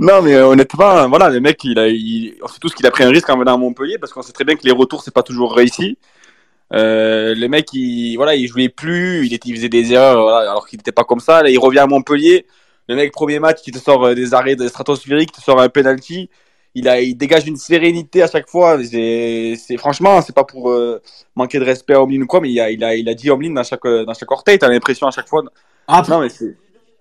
Non, 0.00 0.20
mais 0.20 0.34
euh, 0.34 0.48
honnêtement, 0.48 1.08
voilà, 1.08 1.30
le 1.30 1.40
mec, 1.40 1.62
il 1.62 1.78
a, 1.78 1.86
il, 1.88 2.34
on 2.42 2.48
sait 2.48 2.58
tous 2.60 2.74
qu'il 2.74 2.84
a 2.86 2.90
pris 2.90 3.04
un 3.04 3.10
risque 3.10 3.30
en 3.30 3.38
venant 3.38 3.54
à 3.54 3.56
Montpellier 3.56 3.98
parce 3.98 4.12
qu'on 4.12 4.20
sait 4.20 4.32
très 4.32 4.44
bien 4.44 4.56
que 4.56 4.64
les 4.64 4.72
retours, 4.72 5.02
c'est 5.02 5.14
pas 5.14 5.22
toujours 5.22 5.54
réussi. 5.54 5.96
Euh, 6.72 7.34
le 7.34 7.48
mec, 7.48 7.72
il, 7.72 8.16
voilà, 8.16 8.34
il 8.34 8.48
jouait 8.48 8.68
plus, 8.68 9.24
il, 9.26 9.32
était, 9.34 9.48
il 9.48 9.56
faisait 9.56 9.68
des 9.68 9.92
erreurs, 9.92 10.20
voilà, 10.20 10.50
alors 10.50 10.66
qu'il 10.66 10.78
n'était 10.78 10.92
pas 10.92 11.04
comme 11.04 11.20
ça. 11.20 11.42
Là, 11.42 11.50
il 11.50 11.58
revient 11.58 11.78
à 11.80 11.86
Montpellier. 11.86 12.46
Le 12.88 12.96
mec, 12.96 13.12
premier 13.12 13.38
match, 13.38 13.60
il 13.66 13.72
te 13.72 13.78
sort 13.78 14.04
euh, 14.04 14.14
des 14.14 14.34
arrêts 14.34 14.56
de 14.56 14.66
stratosphériques, 14.68 15.30
il 15.32 15.40
te 15.40 15.44
sort 15.44 15.60
un 15.60 15.68
penalty. 15.68 16.30
Il 16.74 16.88
a, 16.88 17.00
il 17.00 17.16
dégage 17.16 17.46
une 17.46 17.56
sérénité 17.56 18.22
à 18.22 18.26
chaque 18.26 18.48
fois. 18.48 18.78
C'est, 18.84 19.56
franchement, 19.78 20.20
c'est 20.20 20.34
pas 20.34 20.44
pour 20.44 20.70
euh, 20.70 21.00
manquer 21.34 21.58
de 21.58 21.64
respect 21.64 21.94
à 21.94 22.02
Omlin 22.02 22.20
ou 22.20 22.26
quoi, 22.26 22.40
mais 22.40 22.50
il 22.50 22.60
a, 22.60 22.70
il 22.70 22.84
a, 22.84 22.94
il 22.94 23.08
a 23.08 23.14
dit 23.14 23.30
Omlin 23.30 23.54
dans 23.54 23.62
chaque, 23.64 23.86
dans 23.86 24.12
chaque 24.12 24.30
orteil. 24.30 24.58
T'as 24.58 24.68
l'impression 24.68 25.06
à 25.06 25.10
chaque 25.10 25.26
fois 25.26 25.42
Après, 25.88 26.12
Non, 26.12 26.20
mais 26.20 26.28
c'est. 26.28 26.54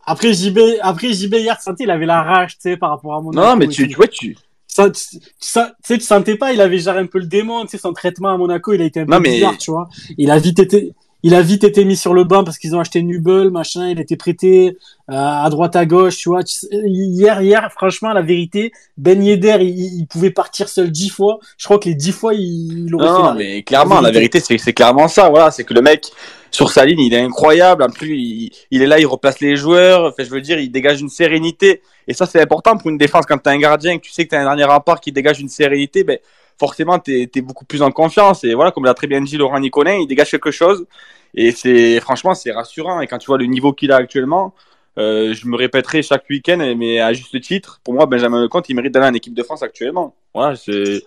après 0.05 0.33
JB, 0.33 0.59
après 0.81 1.11
JB 1.11 1.33
hier, 1.33 1.57
il 1.79 1.91
avait 1.91 2.05
la 2.05 2.23
rage, 2.23 2.53
tu 2.55 2.61
sais, 2.61 2.77
par 2.77 2.91
rapport 2.91 3.15
à 3.15 3.21
mon. 3.21 3.31
Non, 3.31 3.57
mais 3.57 3.67
tu, 3.67 3.85
tu 3.87 3.95
vois, 3.95 4.07
tu. 4.07 4.37
Ça, 4.75 4.89
tu, 4.89 5.01
ça- 5.39 5.71
tu 5.83 5.93
sais, 5.93 5.97
tu 5.97 6.03
sentais 6.03 6.35
pas, 6.35 6.51
il 6.51 6.59
avait 6.59 6.79
genre 6.79 6.97
un 6.97 7.05
peu 7.05 7.19
le 7.19 7.27
démon, 7.27 7.61
tu 7.63 7.69
sais, 7.69 7.77
son 7.77 7.93
traitement 7.93 8.33
à 8.33 8.37
Monaco, 8.37 8.73
il 8.73 8.81
a 8.81 8.85
été 8.85 8.99
un 8.99 9.05
peu 9.05 9.11
Non, 9.13 9.19
mais- 9.21 9.35
bizarre, 9.35 9.57
tu 9.57 9.71
vois. 9.71 9.87
Il 10.17 10.29
a 10.31 10.37
vite 10.37 10.59
été, 10.59 10.91
il 11.23 11.33
a 11.33 11.41
vite 11.41 11.63
été 11.63 11.85
mis 11.85 11.95
sur 11.95 12.13
le 12.13 12.23
banc 12.25 12.43
parce 12.43 12.57
qu'ils 12.57 12.75
ont 12.75 12.79
acheté 12.81 13.01
Nubel, 13.01 13.49
machin, 13.51 13.87
il 13.89 13.99
était 14.01 14.17
prêté 14.17 14.77
euh, 15.09 15.13
à 15.13 15.49
droite 15.49 15.75
à 15.77 15.85
gauche, 15.85 16.17
tu 16.17 16.27
vois. 16.29 16.41
Hier, 16.71 17.41
hier, 17.41 17.71
franchement, 17.71 18.11
la 18.13 18.21
vérité, 18.21 18.71
Ben 18.97 19.23
Yedder, 19.23 19.57
il, 19.61 19.99
il 20.01 20.07
pouvait 20.07 20.29
partir 20.31 20.67
seul 20.67 20.91
dix 20.91 21.09
fois. 21.09 21.39
Je 21.57 21.65
crois 21.65 21.79
que 21.79 21.87
les 21.89 21.95
dix 21.95 22.11
fois, 22.11 22.33
il, 22.33 22.85
il 22.87 22.95
aurait 22.95 23.05
fait 23.07 23.11
Non, 23.13 23.33
mais 23.33 23.63
clairement, 23.63 24.01
la 24.01 24.11
vérité, 24.11 24.39
c'est 24.41 24.57
c'est 24.57 24.73
clairement 24.73 25.07
ça. 25.07 25.29
Voilà, 25.29 25.51
c'est 25.51 25.63
que 25.63 25.73
le 25.73 25.81
mec 25.81 26.11
sur 26.55 26.71
sa 26.71 26.85
ligne, 26.85 27.01
il 27.01 27.13
est 27.13 27.21
incroyable. 27.21 27.83
En 27.83 27.89
plus, 27.89 28.17
il, 28.17 28.81
est 28.81 28.87
là, 28.87 28.99
il 28.99 29.05
replace 29.05 29.39
les 29.41 29.55
joueurs. 29.55 30.05
Enfin, 30.05 30.23
je 30.23 30.29
veux 30.29 30.41
dire, 30.41 30.57
il 30.59 30.71
dégage 30.71 31.01
une 31.01 31.09
sérénité. 31.09 31.81
Et 32.07 32.13
ça, 32.13 32.25
c'est 32.25 32.41
important 32.41 32.77
pour 32.77 32.89
une 32.89 32.97
défense. 32.97 33.25
Quand 33.25 33.37
tu 33.37 33.49
as 33.49 33.51
un 33.51 33.59
gardien, 33.59 33.97
que 33.97 34.03
tu 34.03 34.11
sais 34.11 34.25
que 34.25 34.29
tu 34.29 34.35
as 34.35 34.41
un 34.41 34.45
dernier 34.45 34.63
rapport 34.63 34.99
qui 34.99 35.11
dégage 35.11 35.39
une 35.39 35.49
sérénité, 35.49 36.03
ben 36.03 36.17
forcément, 36.57 36.97
tu 36.99 37.29
es, 37.33 37.41
beaucoup 37.41 37.65
plus 37.65 37.81
en 37.81 37.91
confiance. 37.91 38.43
Et 38.43 38.53
voilà, 38.53 38.71
comme 38.71 38.85
l'a 38.85 38.93
très 38.93 39.07
bien 39.07 39.21
dit 39.21 39.37
Laurent 39.37 39.59
Nicolin, 39.59 39.95
il 39.95 40.07
dégage 40.07 40.31
quelque 40.31 40.51
chose. 40.51 40.85
Et 41.33 41.51
c'est 41.51 41.99
franchement, 41.99 42.33
c'est 42.33 42.51
rassurant. 42.51 43.01
Et 43.01 43.07
quand 43.07 43.17
tu 43.17 43.27
vois 43.27 43.37
le 43.37 43.45
niveau 43.45 43.73
qu'il 43.73 43.91
a 43.91 43.97
actuellement, 43.97 44.53
euh, 44.97 45.33
je 45.33 45.47
me 45.47 45.57
répéterai 45.57 46.01
chaque 46.03 46.23
week-end, 46.29 46.73
mais 46.77 47.01
à 47.01 47.11
juste 47.11 47.39
titre, 47.41 47.81
pour 47.83 47.93
moi, 47.93 48.05
Benjamin 48.05 48.41
Lecomte, 48.41 48.69
il 48.69 48.75
mérite 48.75 48.93
d'aller 48.93 49.07
en 49.07 49.13
équipe 49.13 49.33
de 49.33 49.43
France 49.43 49.61
actuellement. 49.61 50.15
Voilà, 50.33 50.55
c'est. 50.55 51.03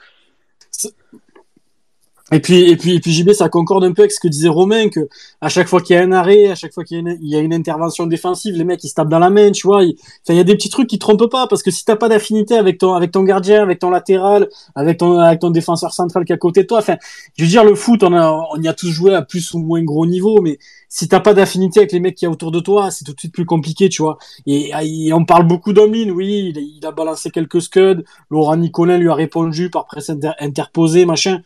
Et 2.31 2.41
puis, 2.41 2.71
et 2.71 2.77
puis, 2.77 2.95
et 2.95 3.01
puis 3.01 3.11
JB, 3.13 3.33
ça 3.33 3.49
concorde 3.49 3.85
un 3.85 3.93
peu 3.93 4.03
avec 4.03 4.13
ce 4.13 4.21
que 4.21 4.29
disait 4.29 4.49
Romain, 4.49 4.91
que 4.91 5.09
à 5.41 5.49
chaque 5.49 5.67
fois 5.67 5.81
qu'il 5.81 5.97
y 5.97 5.99
a 5.99 6.03
un 6.03 6.13
arrêt, 6.13 6.49
à 6.49 6.55
chaque 6.55 6.75
fois 6.75 6.85
qu'il 6.85 6.97
y 6.97 6.99
a 6.99 7.01
une, 7.01 7.19
y 7.23 7.37
a 7.37 7.39
une 7.39 7.55
intervention 7.55 8.07
défensive, 8.07 8.55
les 8.55 8.65
mecs 8.65 8.85
ils 8.85 8.89
se 8.89 8.95
tapent 8.95 9.09
dans 9.09 9.19
la 9.19 9.31
main, 9.31 9.51
tu 9.51 9.67
vois. 9.67 9.83
Il, 9.83 9.97
il 10.29 10.35
y 10.35 10.39
a 10.39 10.45
des 10.45 10.55
petits 10.55 10.69
trucs 10.69 10.89
qui 10.89 10.99
trompent 10.99 11.31
pas, 11.31 11.47
parce 11.47 11.63
que 11.63 11.71
si 11.71 11.87
t'as 11.87 11.97
pas 11.97 12.11
d'affinité 12.11 12.57
avec 12.59 12.77
ton, 12.77 12.93
avec 12.93 13.13
ton 13.13 13.23
gardien, 13.23 13.63
avec 13.63 13.79
ton 13.79 13.89
latéral, 13.89 14.49
avec 14.75 14.99
ton, 14.99 15.19
avec 15.19 15.41
ton 15.41 15.49
défenseur 15.51 15.95
central 15.95 16.27
qui 16.27 16.33
est 16.33 16.35
à 16.35 16.39
côté 16.39 16.63
de 16.63 16.67
toi, 16.67 16.81
enfin, 16.81 16.97
je 17.39 17.45
veux 17.45 17.51
dire, 17.51 17.65
le 17.65 17.75
foot, 17.75 18.03
on 18.03 18.13
a, 18.13 18.31
on 18.55 18.61
y 18.61 18.69
a 18.69 18.75
tous 18.75 18.91
joué 18.91 19.15
à 19.15 19.23
plus 19.23 19.55
ou 19.55 19.59
moins 19.61 19.83
gros 19.83 20.05
niveau, 20.05 20.43
mais 20.43 20.59
si 20.91 21.09
t'as 21.09 21.21
pas 21.21 21.33
d'affinité 21.33 21.81
avec 21.81 21.93
les 21.93 22.01
mecs 22.01 22.15
qui 22.15 22.27
a 22.27 22.31
autour 22.31 22.51
de 22.51 22.61
toi, 22.61 22.91
c'est 22.91 23.07
tout 23.07 23.15
de 23.15 23.21
suite 23.21 23.33
plus 23.33 23.47
compliqué, 23.47 23.89
tu 23.89 24.03
vois. 24.03 24.19
Et, 24.47 24.71
et 24.83 25.13
on 25.15 25.25
parle 25.25 25.47
beaucoup 25.47 25.73
d'Omlin, 25.73 26.11
oui, 26.11 26.53
il, 26.55 26.59
il 26.77 26.87
a 26.87 26.93
balancé 26.93 27.31
quelques 27.31 27.63
scuds, 27.63 28.05
Laurent 28.31 28.57
Nicolin 28.57 28.99
lui 28.99 29.09
a 29.09 29.15
répondu 29.15 29.71
par 29.71 29.87
presse 29.87 30.11
inter- 30.11 30.33
interposée, 30.41 31.07
machin. 31.07 31.41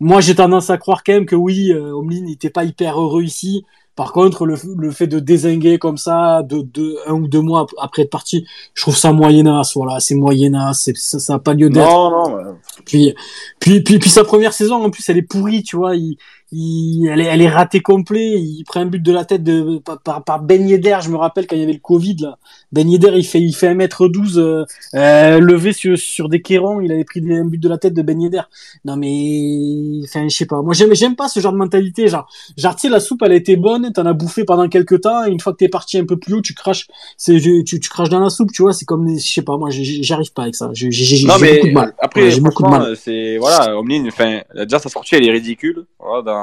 Moi, 0.00 0.20
j'ai 0.20 0.34
tendance 0.34 0.70
à 0.70 0.78
croire 0.78 1.02
quand 1.04 1.12
même 1.12 1.26
que 1.26 1.36
oui, 1.36 1.72
euh, 1.72 1.92
Omlin 1.94 2.20
n'était 2.22 2.50
pas 2.50 2.64
hyper 2.64 3.00
heureux 3.00 3.22
ici. 3.22 3.64
Par 3.96 4.12
contre, 4.12 4.46
le, 4.46 4.54
le 4.76 4.90
fait 4.92 5.08
de 5.08 5.18
désinguer 5.18 5.78
comme 5.80 5.96
ça, 5.96 6.44
de, 6.44 6.60
de 6.62 6.96
un 7.08 7.14
ou 7.14 7.26
deux 7.26 7.40
mois 7.40 7.62
ap- 7.62 7.70
après 7.80 8.02
être 8.02 8.10
parti, 8.10 8.46
je 8.74 8.82
trouve 8.82 8.96
ça 8.96 9.12
moyenasse. 9.12 9.74
Voilà, 9.74 9.98
c'est 9.98 10.14
moyenasse, 10.14 10.82
c'est- 10.82 10.96
ça, 10.96 11.18
ça 11.18 11.34
a 11.34 11.38
pas 11.40 11.52
lieu 11.52 11.68
d'être. 11.68 11.84
Non, 11.88 12.10
non, 12.28 12.34
ouais. 12.36 12.42
Puis, 12.84 13.12
puis, 13.58 13.82
puis, 13.82 13.98
puis 13.98 14.08
sa 14.08 14.22
première 14.22 14.52
saison, 14.52 14.84
en 14.84 14.90
plus, 14.90 15.08
elle 15.08 15.18
est 15.18 15.22
pourrie, 15.22 15.64
tu 15.64 15.74
vois. 15.76 15.96
Il, 15.96 16.16
il, 16.52 17.06
elle, 17.08 17.20
est, 17.20 17.24
elle 17.24 17.42
est 17.42 17.48
ratée 17.48 17.80
complet. 17.80 18.34
Il 18.38 18.64
prend 18.64 18.80
un 18.80 18.86
but 18.86 19.02
de 19.02 19.12
la 19.12 19.24
tête 19.24 19.42
de, 19.42 19.80
par, 20.04 20.24
par, 20.24 20.42
Ben 20.42 20.66
Yedder. 20.66 20.98
Je 21.02 21.10
me 21.10 21.16
rappelle 21.16 21.46
quand 21.46 21.56
il 21.56 21.60
y 21.60 21.62
avait 21.62 21.72
le 21.72 21.78
Covid, 21.78 22.16
là. 22.20 22.38
Ben 22.72 22.88
Yedder, 22.88 23.12
il 23.14 23.24
fait, 23.24 23.40
il 23.40 23.54
fait 23.54 23.74
1m12, 23.74 24.38
euh, 24.38 24.64
euh, 24.94 25.40
levé 25.40 25.72
sur, 25.72 25.96
sur 25.98 26.28
des 26.28 26.42
quérons. 26.42 26.80
Il 26.80 26.92
avait 26.92 27.04
pris 27.04 27.20
un 27.32 27.44
but 27.44 27.58
de 27.58 27.68
la 27.68 27.78
tête 27.78 27.94
de 27.94 28.02
Ben 28.02 28.20
Yedder. 28.20 28.42
Non, 28.84 28.96
mais, 28.96 30.00
enfin, 30.04 30.28
je 30.28 30.36
sais 30.36 30.46
pas. 30.46 30.62
Moi, 30.62 30.74
j'aime, 30.74 30.94
j'aime 30.94 31.16
pas 31.16 31.28
ce 31.28 31.40
genre 31.40 31.52
de 31.52 31.58
mentalité. 31.58 32.08
Genre, 32.08 32.28
genre, 32.56 32.74
tu 32.76 32.82
sais, 32.82 32.88
la 32.88 33.00
soupe, 33.00 33.22
elle 33.24 33.32
a 33.32 33.36
été 33.36 33.56
bonne. 33.56 33.92
T'en 33.92 34.06
as 34.06 34.12
bouffé 34.12 34.44
pendant 34.44 34.68
quelques 34.68 35.00
temps. 35.00 35.24
Et 35.26 35.30
une 35.30 35.40
fois 35.40 35.52
que 35.52 35.58
t'es 35.58 35.68
parti 35.68 35.98
un 35.98 36.04
peu 36.04 36.18
plus 36.18 36.34
haut, 36.34 36.42
tu 36.42 36.54
craches, 36.54 36.86
c'est, 37.16 37.38
tu, 37.40 37.64
tu 37.64 37.88
craches 37.88 38.10
dans 38.10 38.20
la 38.20 38.30
soupe, 38.30 38.52
tu 38.52 38.62
vois. 38.62 38.72
C'est 38.72 38.84
comme, 38.84 39.08
je 39.18 39.32
sais 39.32 39.42
pas, 39.42 39.56
moi, 39.56 39.70
j'arrive 39.70 40.32
pas 40.32 40.42
avec 40.42 40.54
ça. 40.54 40.70
J'ai, 40.72 40.90
j'ai, 40.90 41.26
beaucoup 41.26 41.68
de 41.68 41.72
mal. 41.72 41.94
après, 41.98 42.22
Ouais, 42.22 42.30
j'ai 42.30 42.40
beaucoup 42.40 42.62
de 42.62 42.68
mal. 42.68 42.82
euh, 42.82 42.94
c'est 42.94 43.36
voilà, 43.38 43.78
Omlin, 43.78 44.04
enfin, 44.06 44.40
déjà 44.54 44.78
sa 44.78 44.88
sortie, 44.88 45.14
elle 45.14 45.26
est 45.26 45.30
ridicule. 45.30 45.84
Voilà, 45.98 46.22
dans, 46.22 46.37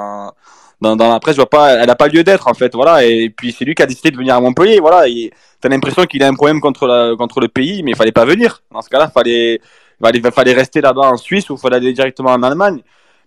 dans, 0.82 0.96
dans 0.96 1.12
la 1.14 1.20
presse, 1.20 1.36
je 1.36 1.42
vois 1.42 1.50
pas, 1.50 1.72
elle 1.74 1.90
a 1.90 1.96
pas 1.96 2.08
lieu 2.08 2.24
d'être 2.24 2.48
en 2.48 2.54
fait. 2.54 2.74
Voilà, 2.76 3.04
et 3.06 3.30
puis 3.30 3.52
c'est 3.58 3.66
lui 3.66 3.76
qui 3.76 3.82
a 3.84 3.86
décidé 3.86 4.12
de 4.12 4.18
venir 4.18 4.36
à 4.36 4.42
Montpellier. 4.42 4.80
Voilà, 4.80 5.06
t'as 5.62 5.70
l'impression 5.70 6.06
qu'il 6.06 6.22
a 6.24 6.28
un 6.28 6.34
problème 6.34 6.60
contre 6.62 6.88
la, 6.88 7.16
contre 7.18 7.40
le 7.40 7.48
pays, 7.48 7.82
mais 7.84 7.92
il 7.92 7.98
fallait 7.98 8.12
pas 8.12 8.26
venir. 8.26 8.62
Dans 8.72 8.82
ce 8.82 8.90
cas-là, 8.90 9.10
fallait, 9.10 9.60
fallait, 10.02 10.32
fallait 10.32 10.54
rester 10.54 10.82
là-bas 10.82 11.10
en 11.14 11.18
Suisse 11.18 11.50
ou 11.50 11.58
fallait 11.58 11.78
aller 11.78 11.94
directement 11.94 12.32
en 12.32 12.44
Allemagne. 12.44 12.82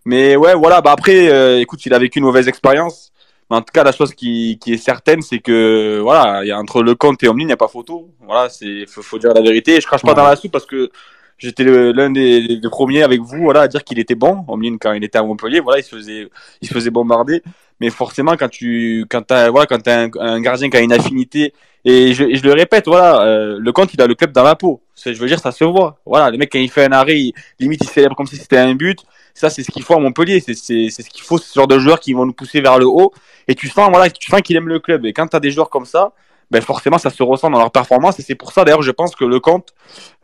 Mais 0.05 0.37
ouais, 0.37 0.55
voilà. 0.55 0.81
Bah 0.81 0.93
après, 0.93 1.29
euh, 1.31 1.61
écoute, 1.61 1.85
il 1.87 1.93
a 1.95 1.99
vécu 1.99 2.19
une 2.19 2.25
mauvaise 2.27 2.49
expérience. 2.49 3.13
Mais 3.51 3.57
en 3.57 3.61
tout 3.63 3.73
cas, 3.73 3.83
la 3.83 3.93
chose 3.93 4.15
qui, 4.15 4.59
qui 4.61 4.75
est 4.75 4.77
certaine, 4.77 5.23
c'est 5.23 5.39
que 5.39 6.01
voilà, 6.03 6.45
il 6.45 6.49
y 6.49 6.53
a 6.53 6.59
entre 6.59 6.83
le 6.83 6.95
compte 6.95 7.23
et 7.23 7.29
Omlin, 7.29 7.45
il 7.45 7.47
n'y 7.47 7.53
a 7.53 7.57
pas 7.57 7.67
photo. 7.69 8.11
Voilà, 8.21 8.51
c'est 8.51 8.85
faut, 8.87 9.01
faut 9.03 9.19
dire 9.19 9.33
la 9.35 9.41
vérité. 9.41 9.77
Et 9.77 9.81
je 9.81 9.87
crache 9.87 10.03
pas 10.03 10.09
Ouais. 10.11 10.15
dans 10.15 10.25
la 10.25 10.37
soupe 10.37 10.53
parce 10.53 10.67
que 10.67 10.91
j'étais 11.39 11.65
l'un 11.65 12.11
des, 12.11 12.61
premiers 12.71 13.03
avec 13.03 13.21
vous, 13.21 13.39
voilà, 13.43 13.63
à 13.63 13.69
dire 13.69 13.85
qu'il 13.85 13.99
était 13.99 14.15
bon. 14.15 14.45
Omlin 14.49 14.77
quand 14.79 14.93
il 14.93 15.05
était 15.05 15.19
à 15.19 15.23
Montpellier, 15.23 15.61
voilà, 15.61 15.81
il 15.81 15.85
se 15.85 15.97
faisait, 15.97 16.29
il 16.61 16.69
se 16.69 16.75
faisait 16.75 16.91
bombarder. 16.91 17.43
Mais 17.81 17.91
forcément, 17.91 18.37
quand 18.37 18.49
tu, 18.49 19.07
quand 19.09 19.23
t'as, 19.23 19.51
voilà, 19.51 19.67
quand 19.67 19.81
t'as 19.81 20.09
un, 20.21 20.41
gardien 20.41 20.69
qui 20.69 20.77
a 20.77 20.81
une 20.81 20.93
affinité, 20.93 21.55
et 21.85 22.13
je, 22.13 22.25
et 22.25 22.35
je 22.35 22.43
le 22.43 22.53
répète, 22.53 22.87
voilà, 22.87 23.23
euh, 23.23 23.59
le 23.61 23.73
compte, 23.73 23.95
il 23.95 24.03
a 24.03 24.07
le 24.07 24.15
club 24.15 24.33
dans 24.33 24.43
la 24.43 24.57
peau. 24.57 24.83
Je 25.05 25.13
veux 25.13 25.29
dire, 25.29 25.39
ça 25.39 25.53
se 25.53 25.63
voit. 25.65 26.01
Voilà, 26.05 26.31
le 26.31 26.39
mec 26.39 26.51
quand 26.51 26.59
il 26.59 26.71
fait 26.71 26.85
un 26.85 26.93
arrêt, 26.93 27.21
il- 27.21 27.33
limite 27.61 27.81
il 27.85 27.89
célèbre 27.89 28.17
comme 28.17 28.27
si 28.27 28.37
c'était 28.37 28.59
un 28.59 28.75
but. 28.75 28.99
Ça, 29.33 29.49
c'est 29.49 29.63
ce 29.63 29.71
qu'il 29.71 29.85
faut 29.85 29.95
à 29.95 30.01
Montpellier. 30.01 30.41
C'est, 30.41 30.55
ce 30.55 31.09
qu'il 31.09 31.23
faut, 31.23 31.39
ce 31.39 31.55
genre 31.55 31.69
de 31.69 31.79
joueurs 31.79 32.01
qui 32.01 32.13
vont 32.13 32.27
nous 32.27 32.33
pousser 32.33 32.61
vers 32.61 32.79
le 32.79 32.87
haut. 32.87 33.13
Et 33.47 33.55
tu 33.55 33.69
sens, 33.69 33.89
voilà, 33.91 34.11
tu 34.11 34.29
sens 34.29 34.43
qu'il 34.43 34.57
aime 34.57 34.69
le 34.69 34.81
club. 34.81 35.07
Et 35.07 35.13
quand 35.13 35.29
t'as 35.29 35.41
des 35.41 35.53
joueurs 35.53 35.71
comme 35.71 35.87
ça, 35.87 36.13
ben 36.51 36.61
forcément, 36.63 36.99
ça 36.99 37.11
se 37.11 37.23
ressent 37.23 37.51
dans 37.51 37.59
leur 37.59 37.71
performance. 37.71 38.19
Et 38.19 38.23
c'est 38.23 38.35
pour 38.35 38.53
ça, 38.53 38.65
d'ailleurs, 38.65 38.83
je 38.83 38.91
pense 38.91 39.15
que 39.15 39.25
le 39.25 39.41
compte, 39.41 39.75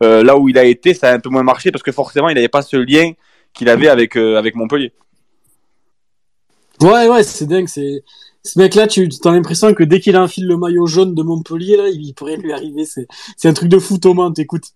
euh, 0.03 0.23
là 0.23 0.37
où 0.37 0.49
il 0.49 0.57
a 0.57 0.63
été, 0.63 0.93
ça 0.93 1.09
a 1.09 1.13
un 1.13 1.19
peu 1.19 1.29
moins 1.29 1.43
marché 1.43 1.71
parce 1.71 1.83
que 1.83 1.91
forcément, 1.91 2.29
il 2.29 2.35
n'avait 2.35 2.49
pas 2.49 2.61
ce 2.61 2.77
lien 2.77 3.11
qu'il 3.53 3.69
avait 3.69 3.87
avec, 3.87 4.17
euh, 4.17 4.37
avec 4.37 4.55
Montpellier. 4.55 4.91
Ouais, 6.81 7.07
ouais, 7.07 7.23
c'est 7.23 7.45
dingue. 7.45 7.67
C'est 7.67 8.03
ce 8.43 8.59
mec-là, 8.59 8.87
tu 8.87 9.09
as 9.23 9.31
l'impression 9.31 9.73
que 9.73 9.83
dès 9.83 9.99
qu'il 9.99 10.17
enfile 10.17 10.47
le 10.47 10.57
maillot 10.57 10.85
jaune 10.85 11.15
de 11.15 11.23
Montpellier, 11.23 11.77
là, 11.77 11.87
il 11.87 12.13
pourrait 12.13 12.37
lui 12.37 12.53
arriver. 12.53 12.85
C'est, 12.85 13.07
c'est 13.37 13.47
un 13.47 13.53
truc 13.53 13.69
de 13.69 13.79
fou, 13.79 13.97
Thomas. 13.97 14.29
T'écoutes. 14.31 14.71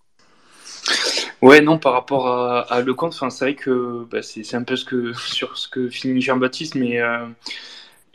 Ouais, 1.41 1.61
non, 1.61 1.77
par 1.77 1.93
rapport 1.93 2.27
à, 2.27 2.61
à 2.61 2.81
Lecomte, 2.81 3.13
c'est 3.13 3.45
vrai 3.45 3.55
que 3.55 4.05
bah, 4.11 4.21
c'est 4.21 4.43
c'est 4.43 4.57
un 4.57 4.63
peu 4.63 4.75
ce 4.75 4.85
que, 4.85 5.13
sur 5.17 5.57
ce 5.57 5.67
que 5.67 5.89
finit 5.89 6.21
Jean-Baptiste, 6.21 6.75
mais 6.75 6.99
euh, 6.99 7.25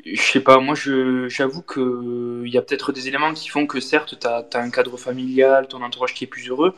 je 0.04 0.20
sais 0.20 0.40
pas, 0.40 0.58
moi 0.58 0.74
j'avoue 0.74 1.62
qu'il 1.62 2.52
y 2.52 2.58
a 2.58 2.62
peut-être 2.62 2.92
des 2.92 3.08
éléments 3.08 3.32
qui 3.32 3.48
font 3.48 3.66
que 3.66 3.80
certes, 3.80 4.18
tu 4.20 4.26
as, 4.26 4.46
un 4.54 4.70
cadre 4.70 4.96
familial, 4.96 5.68
ton 5.68 5.82
entourage 5.82 6.14
qui 6.14 6.24
est 6.24 6.28
plus 6.28 6.48
heureux, 6.48 6.74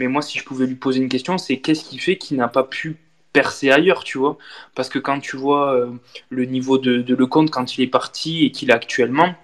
mais 0.00 0.06
moi 0.08 0.22
si 0.22 0.38
je 0.38 0.44
pouvais 0.44 0.66
lui 0.66 0.76
poser 0.76 1.00
une 1.00 1.08
question, 1.08 1.38
c'est 1.38 1.58
qu'est-ce 1.58 1.84
qui 1.84 1.98
fait 1.98 2.16
qu'il 2.16 2.36
n'a 2.36 2.48
pas 2.48 2.64
pu 2.64 2.96
percer 3.32 3.70
ailleurs, 3.70 4.04
tu 4.04 4.18
vois? 4.18 4.38
Parce 4.74 4.88
que 4.88 4.98
quand 4.98 5.20
tu 5.20 5.36
vois 5.36 5.74
euh, 5.74 5.90
le 6.30 6.44
niveau 6.44 6.78
de, 6.78 7.02
de 7.02 7.14
Lecomte 7.14 7.50
quand 7.50 7.76
il 7.76 7.82
est 7.82 7.88
parti 7.88 8.44
et 8.44 8.52
qu'il 8.52 8.70
a 8.72 8.74
actuellement, 8.74 9.34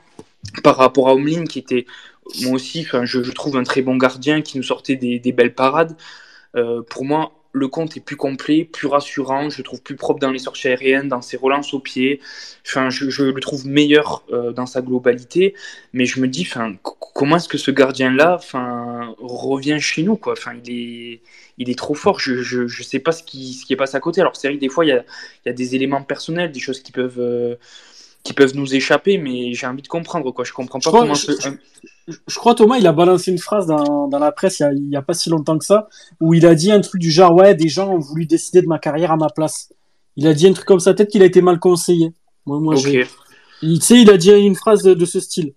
par 0.62 0.76
rapport 0.76 1.08
à 1.08 1.14
Omlin 1.14 1.44
qui 1.44 1.58
était 1.58 1.86
moi 2.42 2.52
aussi, 2.52 2.84
je, 2.84 3.22
je 3.22 3.32
trouve 3.32 3.56
un 3.56 3.64
très 3.64 3.82
bon 3.82 3.96
gardien 3.96 4.42
qui 4.42 4.56
nous 4.56 4.62
sortait 4.62 4.96
des, 4.96 5.18
des 5.18 5.32
belles 5.32 5.54
parades. 5.54 5.96
Euh, 6.56 6.82
pour 6.82 7.04
moi, 7.04 7.32
le 7.54 7.68
compte 7.68 7.96
est 7.96 8.00
plus 8.00 8.16
complet, 8.16 8.64
plus 8.64 8.88
rassurant, 8.88 9.48
je 9.48 9.58
le 9.58 9.62
trouve 9.62 9.80
plus 9.80 9.94
propre 9.94 10.18
dans 10.18 10.32
les 10.32 10.40
sorties 10.40 10.66
aériennes, 10.66 11.08
dans 11.08 11.22
ses 11.22 11.36
relances 11.36 11.72
au 11.72 11.78
pied. 11.78 12.20
Enfin, 12.66 12.90
je, 12.90 13.22
le 13.22 13.40
trouve 13.40 13.64
meilleur 13.66 14.24
euh, 14.32 14.52
dans 14.52 14.66
sa 14.66 14.82
globalité, 14.82 15.54
mais 15.92 16.04
je 16.04 16.20
me 16.20 16.26
dis, 16.26 16.42
enfin, 16.50 16.74
comment 16.82 17.36
est-ce 17.36 17.48
que 17.48 17.56
ce 17.56 17.70
gardien-là, 17.70 18.34
enfin, 18.34 19.14
revient 19.18 19.78
chez 19.80 20.02
nous. 20.02 20.18
Enfin, 20.26 20.54
il 20.64 20.72
est, 20.72 21.20
il 21.58 21.70
est 21.70 21.78
trop 21.78 21.94
fort. 21.94 22.18
Je, 22.18 22.42
je, 22.42 22.66
je 22.66 22.82
sais 22.82 22.98
pas 22.98 23.12
ce 23.12 23.22
qui, 23.22 23.54
ce 23.54 23.64
qui 23.64 23.72
est 23.72 23.76
passé 23.76 23.96
à 23.96 24.00
côté. 24.00 24.20
Alors, 24.20 24.34
c'est 24.34 24.48
vrai 24.48 24.56
que 24.56 24.60
des 24.60 24.68
fois, 24.68 24.84
il 24.84 24.88
y 24.88 24.92
a, 24.92 25.04
y 25.46 25.48
a 25.48 25.52
des 25.52 25.76
éléments 25.76 26.02
personnels, 26.02 26.50
des 26.50 26.60
choses 26.60 26.82
qui 26.82 26.90
peuvent, 26.90 27.20
euh, 27.20 27.54
qui 28.24 28.32
peuvent 28.32 28.54
nous 28.56 28.74
échapper, 28.74 29.18
mais 29.18 29.52
j'ai 29.52 29.66
envie 29.66 29.82
de 29.82 29.88
comprendre, 29.88 30.32
quoi. 30.32 30.44
Je 30.44 30.52
comprends 30.52 30.78
pas 30.80 30.84
Je 30.84 30.88
crois- 30.88 31.00
comment. 31.02 31.14
je- 31.14 31.32
ce- 31.32 31.48
Je- 32.08 32.14
Je 32.26 32.34
crois, 32.38 32.54
Thomas, 32.54 32.76
il 32.78 32.86
a 32.86 32.92
balancé 32.92 33.30
une 33.30 33.38
phrase 33.38 33.66
dans, 33.66 34.08
dans 34.08 34.18
la 34.18 34.30
presse 34.32 34.60
il 34.60 34.88
y, 34.90 34.96
a, 34.96 35.00
pas 35.02 35.14
si 35.14 35.30
longtemps 35.30 35.56
que 35.56 35.64
ça, 35.64 35.88
où 36.20 36.34
il 36.34 36.44
a 36.44 36.54
dit 36.54 36.70
un 36.70 36.80
truc 36.82 37.00
du 37.00 37.10
genre, 37.10 37.34
ouais, 37.34 37.54
des 37.54 37.68
gens 37.68 37.88
ont 37.94 37.98
voulu 37.98 38.26
décider 38.26 38.60
de 38.60 38.66
ma 38.66 38.78
carrière 38.78 39.10
à 39.12 39.16
ma 39.16 39.28
place. 39.30 39.72
Il 40.16 40.26
a 40.26 40.34
dit 40.34 40.46
un 40.46 40.52
truc 40.52 40.66
comme 40.66 40.80
ça, 40.80 40.92
peut-être 40.92 41.10
qu'il 41.10 41.22
a 41.22 41.26
été 41.26 41.40
mal 41.40 41.58
conseillé. 41.58 42.12
Moi, 42.44 42.60
moi, 42.60 42.74
j'ai- 42.76 43.04
Ok. 43.04 43.08
il- 43.62 43.78
tu 43.78 43.84
sais, 43.86 44.00
il 44.02 44.10
a 44.10 44.18
dit 44.18 44.30
une 44.32 44.54
phrase 44.54 44.82
de, 44.82 44.92
de 44.92 45.04
ce 45.06 45.18
style. 45.20 45.54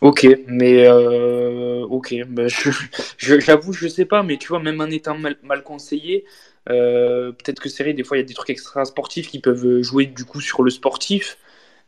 Ok, 0.00 0.26
mais 0.48 0.84
euh, 0.86 1.84
ok, 1.88 2.14
bah, 2.28 2.46
je, 2.48 2.70
je- 3.16 3.40
j'avoue, 3.40 3.72
je 3.72 3.86
sais 3.88 4.04
pas, 4.04 4.22
mais 4.22 4.36
tu 4.36 4.48
vois, 4.48 4.60
même 4.60 4.80
en 4.80 4.86
étant 4.86 5.16
mal, 5.16 5.36
mal 5.42 5.62
conseillé, 5.62 6.24
euh, 6.70 7.32
peut-être 7.32 7.60
que 7.60 7.68
c'est 7.68 7.82
vrai, 7.84 7.92
des 7.92 8.04
fois 8.04 8.16
il 8.16 8.20
y 8.20 8.24
a 8.24 8.26
des 8.26 8.34
trucs 8.34 8.50
extra 8.50 8.84
sportifs 8.84 9.28
qui 9.28 9.38
peuvent 9.40 9.82
jouer 9.82 10.06
du 10.06 10.24
coup 10.24 10.40
sur 10.40 10.62
le 10.62 10.70
sportif, 10.70 11.38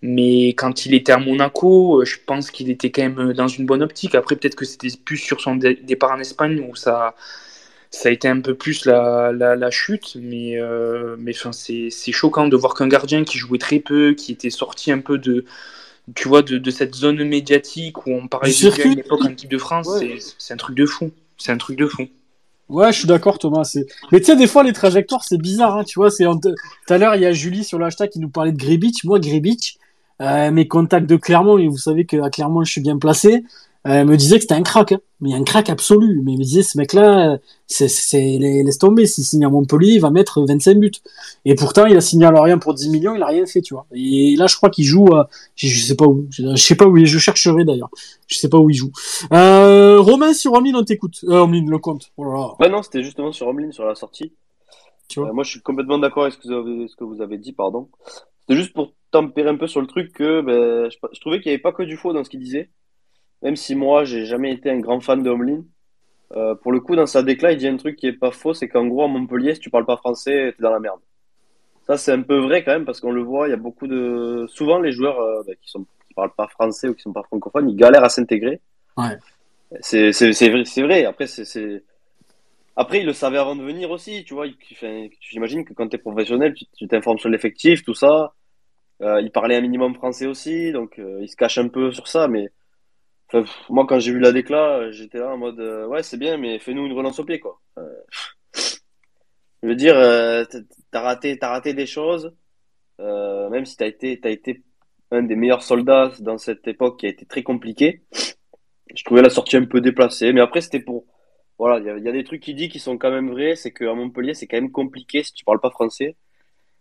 mais 0.02 0.48
quand 0.50 0.86
il 0.86 0.94
était 0.94 1.12
à 1.12 1.18
Monaco, 1.18 2.02
euh, 2.02 2.04
je 2.04 2.18
pense 2.26 2.50
qu'il 2.50 2.70
était 2.70 2.90
quand 2.90 3.02
même 3.02 3.32
dans 3.32 3.48
une 3.48 3.66
bonne 3.66 3.82
optique. 3.82 4.14
Après, 4.14 4.36
peut-être 4.36 4.54
que 4.56 4.64
c'était 4.66 4.88
plus 5.04 5.16
sur 5.18 5.40
son 5.40 5.56
dé- 5.56 5.76
départ 5.82 6.12
en 6.12 6.20
Espagne 6.20 6.60
où 6.68 6.76
ça, 6.76 7.14
ça 7.90 8.08
a 8.10 8.12
été 8.12 8.28
un 8.28 8.40
peu 8.40 8.54
plus 8.54 8.84
la, 8.86 9.32
la, 9.32 9.56
la 9.56 9.70
chute, 9.70 10.16
mais, 10.20 10.58
euh, 10.60 11.16
mais 11.18 11.32
enfin, 11.36 11.52
c'est, 11.52 11.90
choquant 12.12 12.48
de 12.48 12.56
voir 12.56 12.74
qu'un 12.74 12.88
gardien 12.88 13.24
qui 13.24 13.38
jouait 13.38 13.58
très 13.58 13.78
peu, 13.80 14.14
qui 14.14 14.32
était 14.32 14.50
sorti 14.50 14.92
un 14.92 14.98
peu 15.00 15.18
de 15.18 15.44
tu 16.14 16.28
vois, 16.28 16.42
de, 16.42 16.58
de 16.58 16.70
cette 16.70 16.94
zone 16.94 17.24
médiatique 17.24 18.06
où 18.06 18.12
on 18.12 18.28
parlait 18.28 18.52
de 18.52 18.68
lui 18.74 18.82
à 18.82 18.86
une 18.86 18.98
époque 19.00 19.24
en 19.24 19.30
équipe 19.30 19.50
de 19.50 19.58
France, 19.58 19.88
Ouais. 19.88 20.18
c'est 20.38 20.54
un 20.54 20.56
truc 20.56 20.76
de 20.76 20.86
fou. 20.86 21.12
C'est 21.38 21.52
un 21.52 21.58
truc 21.58 21.76
de 21.78 21.86
fou. 21.86 22.08
Ouais, 22.68 22.92
je 22.92 22.98
suis 22.98 23.08
d'accord, 23.08 23.38
Thomas. 23.38 23.76
Mais 24.10 24.18
tu 24.18 24.26
sais, 24.26 24.36
des 24.36 24.48
fois, 24.48 24.64
les 24.64 24.72
trajectoires, 24.72 25.22
c'est 25.24 25.38
bizarre, 25.38 25.76
hein, 25.76 25.84
tu 25.84 25.98
vois. 26.00 26.10
C'est 26.10 26.24
tout 26.24 26.52
à 26.88 26.98
l'heure, 26.98 27.14
il 27.14 27.22
y 27.22 27.26
a 27.26 27.32
Julie 27.32 27.62
sur 27.62 27.78
le 27.78 27.84
hashtag 27.84 28.10
qui 28.10 28.18
nous 28.18 28.28
parlait 28.28 28.52
de 28.52 28.58
Gribic. 28.58 29.04
Moi, 29.04 29.20
Gribic, 29.20 29.78
euh, 30.20 30.50
mes 30.50 30.66
contacts 30.66 31.06
de 31.06 31.16
Clermont, 31.16 31.58
et 31.58 31.68
vous 31.68 31.78
savez 31.78 32.06
qu'à 32.06 32.28
Clermont, 32.28 32.64
je 32.64 32.72
suis 32.72 32.80
bien 32.80 32.98
placé, 32.98 33.44
euh, 33.86 34.04
me 34.04 34.16
disaient 34.16 34.36
que 34.36 34.42
c'était 34.42 34.54
un 34.54 34.62
crack, 34.62 34.92
hein. 34.92 35.00
mais 35.20 35.32
un 35.32 35.44
crack 35.44 35.70
absolu. 35.70 36.20
Mais 36.24 36.32
il 36.32 36.38
me 36.38 36.42
disait, 36.42 36.62
ce 36.62 36.76
mec-là, 36.76 37.34
euh, 37.34 37.38
c'est, 37.66 37.88
laisse 38.18 38.78
tomber. 38.78 39.06
S'il 39.06 39.24
signe 39.24 39.44
à 39.44 39.48
Montpellier, 39.48 39.92
il 39.92 40.00
va 40.00 40.10
mettre 40.10 40.44
25 40.44 40.78
buts. 40.78 40.90
Et 41.44 41.54
pourtant, 41.54 41.86
il 41.86 41.96
a 41.96 42.00
signé 42.00 42.26
à 42.26 42.30
Lorient 42.30 42.58
pour 42.58 42.74
10 42.74 42.88
millions, 42.90 43.14
il 43.14 43.22
a 43.22 43.26
rien 43.26 43.46
fait, 43.46 43.62
tu 43.62 43.74
vois. 43.74 43.86
Et 43.92 44.34
là, 44.36 44.46
je 44.48 44.56
crois 44.56 44.70
qu'il 44.70 44.84
joue, 44.84 45.06
à- 45.14 45.28
je, 45.54 45.68
sais 45.68 45.94
pas 45.94 46.06
où, 46.06 46.26
je, 46.30 46.56
sais 46.56 46.74
pas 46.74 46.86
où 46.86 46.96
il 46.96 47.06
je 47.06 47.18
chercherai 47.18 47.64
d'ailleurs. 47.64 47.90
Je 48.26 48.36
sais 48.36 48.48
pas 48.48 48.58
où 48.58 48.68
il 48.70 48.74
joue. 48.74 48.90
Euh, 49.32 50.00
Romain 50.00 50.32
sur 50.32 50.52
Omlin, 50.54 50.74
on 50.74 50.84
t'écoute. 50.84 51.20
Euh, 51.28 51.40
Omlin, 51.40 51.64
le 51.68 51.78
compte. 51.78 52.10
Oh 52.16 52.24
là 52.24 52.32
là. 52.32 52.54
Ouais, 52.58 52.68
non, 52.68 52.82
c'était 52.82 53.04
justement 53.04 53.30
sur 53.30 53.46
Omlin, 53.46 53.70
sur 53.70 53.84
la 53.84 53.94
sortie. 53.94 54.32
Tu 55.08 55.20
vois. 55.20 55.28
Euh, 55.28 55.32
moi, 55.32 55.44
je 55.44 55.50
suis 55.50 55.60
complètement 55.60 55.98
d'accord 55.98 56.24
avec 56.24 56.34
ce 56.34 56.38
que 56.38 56.48
vous 56.48 56.54
avez, 56.54 56.88
ce 56.88 56.96
que 56.96 57.04
vous 57.04 57.22
avez 57.22 57.38
dit, 57.38 57.52
pardon. 57.52 57.88
C'était 58.40 58.60
juste 58.60 58.72
pour 58.72 58.94
tempérer 59.12 59.48
un 59.48 59.56
peu 59.56 59.68
sur 59.68 59.80
le 59.80 59.86
truc 59.86 60.12
que 60.12 60.40
ben, 60.40 60.90
je, 60.90 60.96
je 61.12 61.20
trouvais 61.20 61.40
qu'il 61.40 61.50
n'y 61.50 61.54
avait 61.54 61.62
pas 61.62 61.72
que 61.72 61.84
du 61.84 61.96
faux 61.96 62.12
dans 62.12 62.24
ce 62.24 62.30
qu'il 62.30 62.40
disait. 62.40 62.70
Même 63.46 63.54
si 63.54 63.76
moi, 63.76 64.04
j'ai 64.04 64.24
jamais 64.24 64.52
été 64.52 64.68
un 64.72 64.80
grand 64.80 64.98
fan 64.98 65.22
de 65.22 65.30
Omlin. 65.30 65.62
Euh, 66.32 66.56
pour 66.56 66.72
le 66.72 66.80
coup, 66.80 66.96
dans 66.96 67.06
sa 67.06 67.22
déclat, 67.22 67.52
il 67.52 67.58
dit 67.58 67.68
un 67.68 67.76
truc 67.76 67.94
qui 67.94 68.08
est 68.08 68.12
pas 68.12 68.32
faux, 68.32 68.54
c'est 68.54 68.66
qu'en 68.66 68.88
gros, 68.88 69.04
à 69.04 69.06
Montpellier, 69.06 69.54
si 69.54 69.60
tu 69.60 69.70
parles 69.70 69.86
pas 69.86 69.96
français, 69.96 70.52
t'es 70.56 70.64
dans 70.64 70.72
la 70.72 70.80
merde. 70.80 70.98
Ça, 71.86 71.96
c'est 71.96 72.10
un 72.10 72.22
peu 72.22 72.38
vrai 72.38 72.64
quand 72.64 72.72
même, 72.72 72.84
parce 72.84 73.00
qu'on 73.00 73.12
le 73.12 73.22
voit, 73.22 73.46
il 73.46 73.52
y 73.52 73.54
a 73.54 73.56
beaucoup 73.56 73.86
de... 73.86 74.46
Souvent, 74.48 74.80
les 74.80 74.90
joueurs 74.90 75.20
euh, 75.20 75.44
ben, 75.46 75.54
qui 75.62 75.70
sont 75.70 75.86
qui 76.08 76.14
parlent 76.16 76.34
pas 76.36 76.48
français 76.48 76.88
ou 76.88 76.94
qui 76.94 77.02
sont 77.02 77.12
pas 77.12 77.22
francophones, 77.22 77.70
ils 77.70 77.76
galèrent 77.76 78.02
à 78.02 78.08
s'intégrer. 78.08 78.60
Ouais. 78.96 79.16
C'est 79.80 80.10
vrai, 80.10 80.64
vrai. 80.82 81.04
Après, 81.04 81.28
c'est-. 81.28 81.84
Après, 82.74 82.98
il 82.98 83.06
le 83.06 83.12
savait 83.12 83.38
avant 83.38 83.54
de 83.54 83.62
venir 83.62 83.92
aussi, 83.92 84.24
tu 84.24 84.34
vois. 84.34 84.46
J'imagine 85.20 85.64
que 85.64 85.72
quand 85.72 85.86
tu 85.86 85.94
es 85.94 85.98
professionnel, 86.00 86.52
tu 86.52 86.64
tu 86.76 86.88
t'informes 86.88 87.18
sur 87.18 87.28
l'effectif, 87.28 87.84
tout 87.84 87.94
ça. 87.94 88.34
Euh, 89.02 89.20
il 89.20 89.30
parlait 89.30 89.54
un 89.54 89.60
minimum 89.60 89.94
français 89.94 90.26
aussi, 90.26 90.72
donc 90.72 90.98
euh, 90.98 91.20
il 91.22 91.28
se 91.28 91.36
cache 91.36 91.58
un 91.58 91.68
peu 91.68 91.92
sur 91.92 92.08
ça. 92.08 92.26
Mais 92.26 92.50
moi, 93.68 93.86
quand 93.86 93.98
j'ai 93.98 94.12
vu 94.12 94.20
la 94.20 94.32
décla, 94.32 94.90
j'étais 94.90 95.18
là 95.18 95.30
en 95.30 95.38
mode 95.38 95.60
euh, 95.60 95.86
ouais, 95.86 96.02
c'est 96.02 96.16
bien, 96.16 96.36
mais 96.36 96.58
fais-nous 96.58 96.86
une 96.86 96.92
relance 96.92 97.18
au 97.18 97.24
pied, 97.24 97.40
quoi. 97.40 97.60
Euh, 97.78 97.82
je 99.62 99.68
veux 99.68 99.74
dire, 99.74 99.96
euh, 99.96 100.44
t'as 100.90 101.00
raté, 101.00 101.38
raté 101.40 101.74
des 101.74 101.86
choses, 101.86 102.34
euh, 103.00 103.48
même 103.50 103.66
si 103.66 103.76
t'as 103.76 103.86
été, 103.86 104.12
été 104.12 104.62
un 105.10 105.22
des 105.22 105.36
meilleurs 105.36 105.62
soldats 105.62 106.12
dans 106.20 106.38
cette 106.38 106.66
époque 106.68 107.00
qui 107.00 107.06
a 107.06 107.10
été 107.10 107.26
très 107.26 107.42
compliquée. 107.42 108.02
Je 108.94 109.04
trouvais 109.04 109.22
la 109.22 109.30
sortie 109.30 109.56
un 109.56 109.64
peu 109.66 109.80
déplacée, 109.80 110.32
mais 110.32 110.40
après, 110.40 110.60
c'était 110.60 110.80
pour 110.80 111.06
voilà, 111.58 111.78
il 111.80 112.04
y, 112.04 112.08
a- 112.08 112.12
des 112.12 112.24
trucs 112.24 112.42
qu'il 112.42 112.56
dit 112.56 112.68
qui 112.68 112.78
sont 112.80 112.98
quand 112.98 113.10
même 113.10 113.30
vrais, 113.30 113.56
c'est 113.56 113.72
qu'à 113.72 113.94
Montpellier, 113.94 114.34
c'est 114.34 114.46
quand 114.46 114.58
même 114.58 114.72
compliqué 114.72 115.22
si 115.22 115.32
tu 115.32 115.44
parles 115.44 115.60
pas 115.60 115.70
français. 115.70 116.16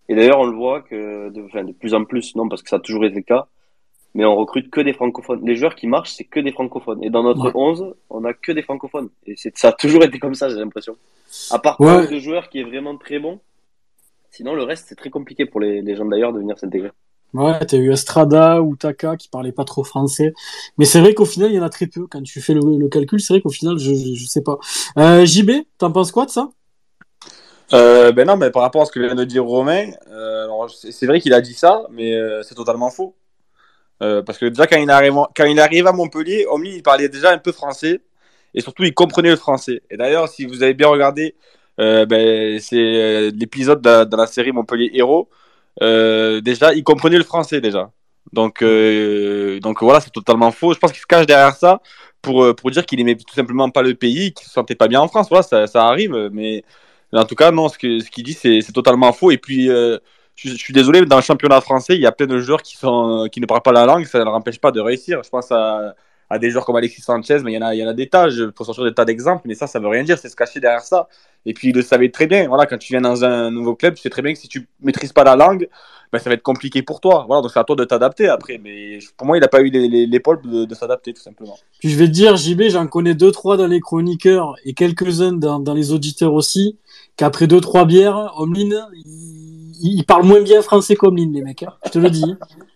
Et 0.10 0.16
d'ailleurs, 0.16 0.40
on 0.40 0.46
le 0.46 0.56
voit 0.56 0.82
que 0.82 1.30
de, 1.30 1.42
enfin, 1.44 1.64
de 1.64 1.74
plus 1.74 1.94
en 1.94 2.06
plus, 2.06 2.36
non, 2.36 2.50
parce 2.50 2.64
que 2.64 2.70
ça 2.70 2.78
a 2.78 2.80
toujours 2.80 3.06
été 3.06 3.16
le 3.18 3.22
cas, 3.24 3.48
mais 4.16 4.26
on 4.26 4.36
recrute 4.36 4.72
que 4.72 4.82
des 4.82 4.94
francophones. 4.94 5.42
Les 5.46 5.56
joueurs 5.56 5.76
qui 5.76 5.86
marchent, 5.86 6.14
c'est 6.14 6.24
que 6.24 6.40
des 6.40 6.52
francophones. 6.52 7.04
Et 7.04 7.10
dans 7.12 7.22
notre 7.22 7.46
Ouais. 7.46 7.52
11, 7.54 7.94
on 8.10 8.24
a 8.26 8.34
que 8.34 8.52
des 8.52 8.64
francophones. 8.64 9.10
Et 9.28 9.36
c'est, 9.38 9.56
ça 9.58 9.68
a 9.70 9.72
toujours 9.74 10.04
été 10.04 10.18
comme 10.18 10.34
ça, 10.34 10.50
j'ai 10.50 10.56
l'impression. 10.56 10.96
À 11.52 11.60
part 11.60 11.80
Ouais. 11.80 12.08
de 12.08 12.18
joueurs 12.20 12.50
qui 12.50 12.60
est 12.62 12.64
vraiment 12.64 12.98
très 12.98 13.20
bon. 13.20 13.40
Sinon, 14.32 14.54
le 14.56 14.64
reste, 14.64 14.86
c'est 14.90 14.96
très 14.96 15.10
compliqué 15.12 15.46
pour 15.46 15.60
les, 15.60 15.82
les 15.82 15.96
gens 15.96 16.06
d'ailleurs 16.06 16.34
de 16.34 16.40
venir 16.40 16.58
s'intégrer. 16.58 16.92
Ouais, 17.34 17.60
t'as 17.66 17.78
eu 17.78 17.92
Estrada 17.92 18.62
ou 18.62 18.78
Taka 18.78 19.18
qui 19.18 19.28
parlaient 19.28 19.52
pas 19.52 19.66
trop 19.66 19.84
français. 19.84 20.34
Mais 20.78 20.86
c'est 20.86 21.02
vrai 21.02 21.14
qu'au 21.14 21.26
final, 21.26 21.52
il 21.52 21.56
y 21.56 21.60
en 21.60 21.64
a 21.64 21.70
très 21.70 21.88
peu. 21.88 22.08
Quand 22.08 22.22
tu 22.24 22.40
fais 22.42 22.54
le, 22.54 22.62
le 22.78 22.88
calcul, 22.88 23.20
c'est 23.20 23.34
vrai 23.34 23.42
qu'au 23.42 23.50
final, 23.50 23.78
je, 23.78 23.94
je, 23.94 24.14
je 24.16 24.26
sais 24.26 24.42
pas. 24.42 24.58
Euh, 24.98 25.26
JB, 25.26 25.52
t'en 25.78 25.92
penses 25.92 26.12
quoi 26.14 26.26
de 26.26 26.32
ça? 26.32 26.50
Euh, 27.74 28.12
ben 28.12 28.28
non, 28.28 28.38
mais 28.38 28.52
par 28.52 28.62
rapport 28.62 28.84
à 28.84 28.86
ce 28.86 28.92
que 28.92 29.00
vient 29.00 29.16
de 29.16 29.24
dire 29.26 29.44
Romain, 29.44 29.90
euh, 30.10 30.48
c'est 30.70 30.92
c'est 30.92 31.08
vrai 31.08 31.20
qu'il 31.20 31.34
a 31.34 31.42
dit 31.42 31.54
ça, 31.56 31.84
mais 31.92 32.14
euh, 32.14 32.44
c'est 32.44 32.56
totalement 32.56 32.90
faux. 32.92 33.16
Euh, 34.04 34.22
parce 34.22 34.38
que 34.38 34.46
déjà 34.46 34.68
quand 34.68 34.78
il 34.78 34.90
arrive, 34.90 35.14
quand 35.36 35.46
il 35.46 35.60
arrive 35.60 35.88
à 35.88 35.94
Montpellier, 35.94 36.46
Omni 36.50 36.76
il 36.76 36.84
parlait 36.84 37.08
déjà 37.10 37.32
un 37.32 37.38
peu 37.38 37.52
français 37.52 38.02
et 38.54 38.62
surtout 38.62 38.84
il 38.84 38.94
comprenait 38.94 39.30
le 39.30 39.38
français. 39.38 39.82
Et 39.90 39.98
d'ailleurs, 39.98 40.28
si 40.28 40.46
vous 40.46 40.64
avez 40.64 40.74
bien 40.74 40.88
regardé, 40.90 41.36
euh, 41.80 42.06
ben, 42.06 42.60
c'est 42.60 42.76
euh, 42.78 43.32
l'épisode 43.34 43.82
de, 43.82 44.16
la 44.16 44.28
série 44.28 44.52
Montpellier 44.52 44.92
Héros, 44.94 45.30
déjà 45.82 46.74
il 46.74 46.84
comprenait 46.84 47.18
le 47.18 47.24
français 47.24 47.62
déjà. 47.62 47.92
Donc 48.34 48.64
donc 49.62 49.82
voilà, 49.84 50.02
c'est 50.02 50.12
totalement 50.12 50.52
faux. 50.52 50.74
Je 50.74 50.80
pense 50.80 50.92
qu'il 50.92 51.02
se 51.02 51.08
cache 51.08 51.26
derrière 51.26 51.56
ça 51.56 51.82
pour 52.22 52.56
pour 52.56 52.72
dire 52.72 52.86
qu'il 52.86 53.00
aimait 53.00 53.16
tout 53.16 53.34
simplement 53.34 53.70
pas 53.70 53.82
le 53.82 53.96
pays, 53.96 54.34
qu'il 54.34 54.48
se 54.48 54.54
sentait 54.54 54.76
pas 54.76 54.88
bien 54.88 55.02
en 55.02 55.08
France. 55.08 55.30
Voilà, 55.30 55.44
ça, 55.68 55.86
arrive, 55.86 56.30
mais 56.34 56.64
en 57.14 57.26
tout 57.26 57.36
cas, 57.36 57.52
non, 57.52 57.70
ce 57.70 57.78
qu'il 57.78 58.04
ce 58.04 58.10
qu'il 58.12 58.24
dit, 58.26 58.34
c'est 58.34 58.62
totalement 58.74 59.14
faux. 59.14 59.32
Et 59.32 59.38
puis, 59.38 59.70
je, 60.36 60.56
suis 60.56 60.74
désolé, 60.74 61.02
mais 61.02 61.08
dans 61.08 61.16
le 61.16 61.22
championnat 61.22 61.62
français, 61.62 61.96
il 61.96 62.02
y 62.02 62.06
a 62.06 62.12
plein 62.12 62.28
de 62.28 62.40
joueurs 62.40 62.62
qui, 62.62 62.76
qui 62.76 63.42
ne 63.42 63.46
parlent 63.46 63.62
pas 63.62 63.72
la 63.72 63.86
langue, 63.86 64.06
ça 64.06 64.20
ne 64.20 64.24
leur 64.24 64.34
empêche 64.34 64.60
pas 64.60 64.72
de 64.72 64.80
réussir. 64.80 65.22
Je 65.24 65.30
pense 65.30 65.52
à, 65.52 65.96
des 66.40 66.50
joueurs 66.50 66.66
comme 66.66 66.76
Alexis 66.76 67.02
Sanchez, 67.02 67.40
mais 67.44 67.54
il 67.54 67.56
y 67.56 67.58
en 67.58 67.66
a, 67.66 67.76
il 67.76 67.96
des 67.96 68.10
tas, 68.10 68.30
je 68.30 68.46
peux 68.46 68.64
sortir 68.64 68.84
des 68.84 68.94
tas 68.94 69.06
d'exemples, 69.06 69.44
mais 69.46 69.56
ça, 69.56 69.68
ça 69.68 69.80
veut 69.80 69.88
rien 69.88 70.04
dire, 70.04 70.18
c'est 70.18 70.30
se 70.30 70.36
cacher 70.36 70.60
derrière 70.60 70.82
ça. 70.82 71.08
Et 71.46 71.54
puis, 71.54 71.70
il 71.70 71.76
le 71.76 71.84
savait 71.84 72.10
très 72.10 72.28
bien. 72.28 72.48
Voilà, 72.48 72.66
quand 72.66 72.78
tu 72.78 72.94
viens 72.94 73.02
dans 73.02 73.24
un 73.24 73.52
nouveau 73.52 73.76
club, 73.76 73.94
tu 73.94 74.02
sais 74.02 74.10
très 74.10 74.22
bien 74.22 74.34
que 74.34 74.40
si 74.40 74.48
tu 74.48 74.68
maîtrises 74.82 75.14
pas 75.14 75.24
la 75.24 75.36
langue, 75.36 75.70
ben, 76.12 76.20
ça 76.20 76.30
va 76.30 76.34
être 76.34 76.44
compliqué 76.44 76.82
pour 76.82 77.02
toi. 77.02 77.26
Voilà, 77.28 77.42
donc 77.42 77.52
c'est 77.52 77.60
à 77.60 77.64
toi 77.64 77.76
de 77.76 77.84
t'adapter 77.84 78.28
après. 78.28 78.58
Mais 78.58 79.00
pour 79.18 79.28
moi, 79.28 79.38
il 79.38 79.42
n'a 79.42 79.48
pas 79.48 79.62
eu 79.62 79.70
l'épaule 79.70 80.42
de, 80.42 80.66
de 80.66 80.76
s'adapter, 80.76 81.14
tout 81.14 81.22
simplement. 81.22 81.58
Puis 81.80 81.90
je 81.90 81.98
vais 81.98 82.08
te 82.08 82.12
dire, 82.12 82.36
JB, 82.36 82.64
j'en 82.70 82.88
connais 82.88 83.14
deux, 83.14 83.32
trois 83.32 83.58
dans 83.58 83.68
les 83.68 83.80
chroniqueurs 83.80 84.56
et 84.64 84.74
quelques-uns 84.74 85.34
dans, 85.34 85.74
les 85.74 85.92
auditeurs 85.92 86.34
aussi, 86.34 86.78
qu'après 87.18 87.48
deux, 87.48 87.62
trois 87.62 87.86
bières, 87.86 88.34
Omlin, 88.38 88.88
ils 89.82 90.00
il 90.00 90.04
parlent 90.06 90.24
moins 90.26 90.42
bien 90.42 90.62
français 90.62 90.96
qu'Omlin, 90.96 91.30
les 91.34 91.42
mecs. 91.42 91.64
hein. 91.64 91.74
Je 91.86 91.92
te 91.92 92.00
le 92.00 92.10
dis. 92.10 92.26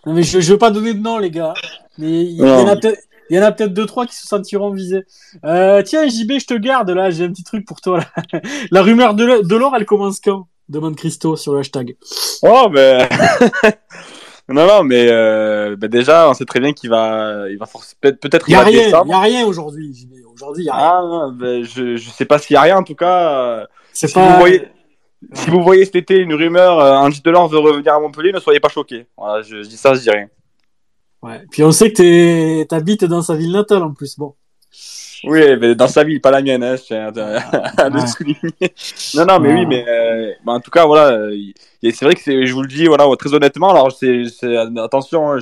Non, 0.05 0.13
mais 0.13 0.23
je, 0.23 0.39
je 0.39 0.51
veux 0.53 0.57
pas 0.57 0.71
donner 0.71 0.93
de 0.93 0.99
nom, 0.99 1.17
les 1.17 1.31
gars. 1.31 1.53
Mais 1.97 2.23
il 2.23 2.37
y, 2.37 2.43
en 2.43 2.67
a 2.67 2.75
peut-être. 2.75 2.99
Il 3.29 3.35
y 3.37 3.39
en 3.39 3.43
a 3.43 3.51
peut-être 3.51 3.73
deux, 3.73 3.85
trois 3.85 4.05
qui 4.07 4.15
se 4.15 4.25
sentiront 4.27 4.71
visés. 4.71 5.03
Euh, 5.45 5.83
tiens, 5.83 6.07
JB, 6.07 6.39
je 6.39 6.45
te 6.47 6.53
garde, 6.55 6.89
là, 6.89 7.11
j'ai 7.11 7.25
un 7.25 7.29
petit 7.29 7.43
truc 7.43 7.63
pour 7.65 7.79
toi, 7.79 7.99
là. 7.99 8.39
La 8.71 8.81
rumeur 8.81 9.13
de 9.13 9.23
l'or- 9.23 9.43
de 9.43 9.55
l'or, 9.55 9.73
elle 9.75 9.85
commence 9.85 10.19
quand? 10.19 10.47
Demande 10.67 10.95
Christo 10.95 11.35
sur 11.35 11.53
le 11.53 11.59
hashtag. 11.59 11.95
Oh, 12.41 12.69
ben. 12.71 13.07
non, 14.49 14.65
non, 14.65 14.83
mais 14.83 15.07
euh, 15.09 15.75
ben 15.75 15.87
déjà, 15.89 16.29
on 16.29 16.33
sait 16.33 16.45
très 16.45 16.59
bien 16.59 16.73
qu'il 16.73 16.89
va, 16.89 17.43
il 17.49 17.57
va 17.57 17.65
peut-être 18.01 18.47
Il 18.49 18.51
il 18.51 18.53
y 18.53 18.55
a 18.55 18.63
rien, 18.63 18.87
il 19.05 19.09
y 19.09 19.13
a 19.13 19.19
rien 19.19 19.45
aujourd'hui, 19.45 19.93
JB. 19.93 20.13
Aujourd'hui, 20.33 20.63
il 20.63 20.67
y 20.67 20.69
a 20.69 20.75
rien. 20.75 20.85
Ah, 20.87 21.29
ben, 21.33 21.63
je, 21.63 21.97
je 21.97 22.09
sais 22.09 22.25
pas 22.25 22.39
s'il 22.39 22.53
y 22.55 22.57
a 22.57 22.61
rien, 22.61 22.77
en 22.77 22.83
tout 22.83 22.95
cas. 22.95 23.67
C'est 23.93 24.07
si 24.07 24.13
pas. 24.13 24.27
vous 24.33 24.39
voyez, 24.39 24.67
si 25.33 25.49
vous 25.49 25.61
voyez 25.61 25.85
cet 25.85 25.95
été 25.95 26.17
une 26.17 26.33
rumeur, 26.33 26.79
euh, 26.79 26.93
Andy 26.97 27.21
Delors 27.21 27.47
veut 27.49 27.59
revenir 27.59 27.93
à 27.93 27.99
Montpellier, 27.99 28.31
ne 28.31 28.39
soyez 28.39 28.59
pas 28.59 28.69
choqués. 28.69 29.05
Voilà, 29.17 29.41
je, 29.41 29.63
je 29.63 29.67
dis 29.69 29.77
ça, 29.77 29.93
je 29.93 30.01
dis 30.01 30.09
rien. 30.09 30.27
Ouais. 31.21 31.41
Puis 31.51 31.63
on 31.63 31.71
sait 31.71 31.91
que 31.91 31.97
t'es- 31.97 32.65
t'habites 32.65 33.03
dans 33.05 33.21
sa 33.21 33.35
ville 33.35 33.51
natale, 33.51 33.83
en 33.83 33.93
plus. 33.93 34.17
Bon. 34.17 34.35
Oui, 35.25 35.41
mais 35.59 35.75
dans 35.75 35.89
sa 35.89 36.05
ville, 36.05 36.21
pas 36.21 36.31
la 36.31 36.41
mienne, 36.41 36.63
hein, 36.63 36.75
le 36.89 37.99
Ouais. 37.99 38.07
souligner. 38.07 38.39
Non, 39.15 39.25
non, 39.25 39.39
mais 39.41 39.49
Ouais. 39.49 39.55
oui, 39.55 39.65
mais 39.65 39.85
euh, 39.85 40.31
bah, 40.45 40.53
en 40.53 40.59
tout 40.61 40.71
cas, 40.71 40.85
voilà, 40.85 41.11
euh, 41.11 41.35
c'est 41.83 42.03
vrai 42.05 42.15
que 42.15 42.45
je 42.45 42.53
vous 42.53 42.61
le 42.61 42.69
dis, 42.69 42.85
voilà, 42.85 43.05
très 43.17 43.33
honnêtement, 43.33 43.69
alors 43.71 43.91
c'est, 43.91 44.23
attention, 44.77 45.33
hein, 45.33 45.39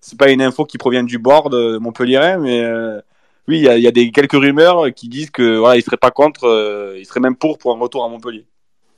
c'est 0.00 0.18
pas 0.18 0.30
une 0.30 0.40
info 0.40 0.64
qui 0.64 0.78
provient 0.78 1.02
du 1.02 1.18
board 1.18 1.52
de 1.52 1.76
Montpellier, 1.76 2.36
mais 2.40 2.62
euh, 2.64 2.98
oui, 3.46 3.58
il 3.58 3.64
y 3.64 3.68
a, 3.68 3.76
y 3.76 3.86
a 3.86 3.90
des 3.90 4.10
quelques 4.10 4.32
rumeurs 4.32 4.86
qui 4.94 5.08
disent 5.10 5.30
que 5.30 5.58
voilà, 5.58 5.76
il 5.76 5.82
serait 5.82 5.98
pas 5.98 6.10
contre, 6.10 6.44
euh, 6.44 6.96
il 6.98 7.04
serait 7.04 7.20
même 7.20 7.36
pour 7.36 7.58
pour 7.58 7.74
un 7.76 7.78
retour 7.78 8.04
à 8.04 8.08
Montpellier. 8.08 8.46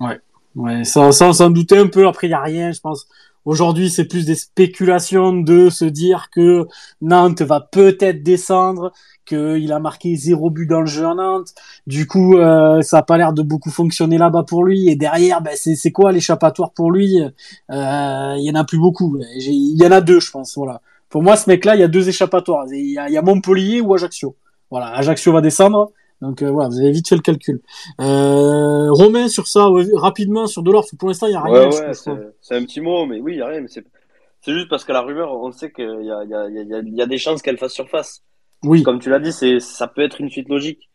Ouais, 0.00 0.84
ça, 0.84 1.12
ça 1.12 1.28
on 1.28 1.32
s'en 1.32 1.50
doutait 1.50 1.78
un 1.78 1.86
peu. 1.86 2.08
Après, 2.08 2.28
il 2.28 2.30
y 2.30 2.34
a 2.34 2.40
rien, 2.40 2.72
je 2.72 2.80
pense. 2.80 3.06
Aujourd'hui, 3.44 3.90
c'est 3.90 4.06
plus 4.06 4.26
des 4.26 4.34
spéculations 4.34 5.32
de 5.32 5.70
se 5.70 5.84
dire 5.84 6.30
que 6.32 6.66
Nantes 7.00 7.42
va 7.42 7.60
peut-être 7.60 8.24
descendre, 8.24 8.92
qu'il 9.24 9.72
a 9.72 9.78
marqué 9.78 10.16
zéro 10.16 10.50
but 10.50 10.66
dans 10.66 10.80
le 10.80 10.86
jeu 10.86 11.06
à 11.06 11.14
Nantes. 11.14 11.54
Du 11.86 12.08
coup, 12.08 12.38
euh, 12.38 12.82
ça 12.82 12.98
a 12.98 13.02
pas 13.02 13.18
l'air 13.18 13.32
de 13.32 13.42
beaucoup 13.42 13.70
fonctionner 13.70 14.18
là-bas 14.18 14.42
pour 14.42 14.64
lui. 14.64 14.88
Et 14.88 14.96
derrière, 14.96 15.42
ben, 15.42 15.52
c'est, 15.54 15.92
quoi 15.92 16.10
l'échappatoire 16.10 16.72
pour 16.72 16.90
lui? 16.90 17.20
Euh, 17.20 18.34
Il 18.38 18.44
y 18.44 18.50
en 18.50 18.56
a 18.56 18.64
plus 18.64 18.78
beaucoup. 18.78 19.16
Il 19.36 19.80
y 19.80 19.86
en 19.86 19.92
a 19.92 20.00
deux, 20.00 20.18
je 20.18 20.30
pense. 20.32 20.56
Voilà. 20.56 20.80
Pour 21.08 21.22
moi, 21.22 21.36
ce 21.36 21.48
mec-là, 21.48 21.76
il 21.76 21.80
y 21.80 21.84
a 21.84 21.88
deux 21.88 22.08
échappatoires. 22.08 22.66
Il 22.72 22.84
y 22.84 22.94
y 22.94 23.16
a 23.16 23.22
Montpellier 23.22 23.80
ou 23.80 23.94
Ajaccio. 23.94 24.34
Voilà, 24.70 24.88
Ajaccio 24.96 25.32
va 25.32 25.40
descendre. 25.40 25.92
Donc 26.22 26.42
euh, 26.42 26.50
voilà, 26.50 26.68
vous 26.68 26.78
avez 26.80 26.92
vite 26.92 27.08
fait 27.08 27.16
le 27.16 27.20
calcul. 27.20 27.60
Euh, 28.00 28.90
Romain 28.90 29.28
sur 29.28 29.46
ça, 29.46 29.70
ouais, 29.70 29.84
rapidement 29.94 30.46
sur 30.46 30.62
Delors, 30.62 30.86
pour 30.98 31.08
l'instant 31.08 31.26
il 31.26 31.32
y 31.32 31.36
a 31.36 31.42
rien. 31.42 31.68
Ouais, 31.68 31.80
ouais, 31.80 31.92
trouve. 31.92 32.32
c'est 32.40 32.56
un 32.56 32.64
petit 32.64 32.80
mot, 32.80 33.04
mais 33.06 33.20
oui, 33.20 33.34
il 33.34 33.36
n'y 33.36 33.42
a 33.42 33.48
rien. 33.48 33.60
Mais 33.60 33.68
c'est 33.68 34.52
juste 34.52 34.68
parce 34.68 34.84
que 34.84 34.92
la 34.92 35.02
rumeur, 35.02 35.32
on 35.32 35.52
sait 35.52 35.70
qu'il 35.70 35.84
y 35.84 36.10
a, 36.10 36.24
il 36.24 36.30
y, 36.30 36.34
a, 36.34 36.48
il 36.48 36.54
y, 36.54 36.74
a, 36.74 36.78
il 36.78 36.94
y 36.94 37.02
a 37.02 37.06
des 37.06 37.18
chances 37.18 37.42
qu'elle 37.42 37.58
fasse 37.58 37.72
surface. 37.72 38.22
Oui, 38.64 38.82
Comme 38.82 38.98
tu 38.98 39.10
l'as 39.10 39.18
dit, 39.18 39.32
ça 39.60 39.86
peut 39.88 40.02
être 40.02 40.20
une 40.20 40.30
suite 40.30 40.48
logique. 40.48 40.88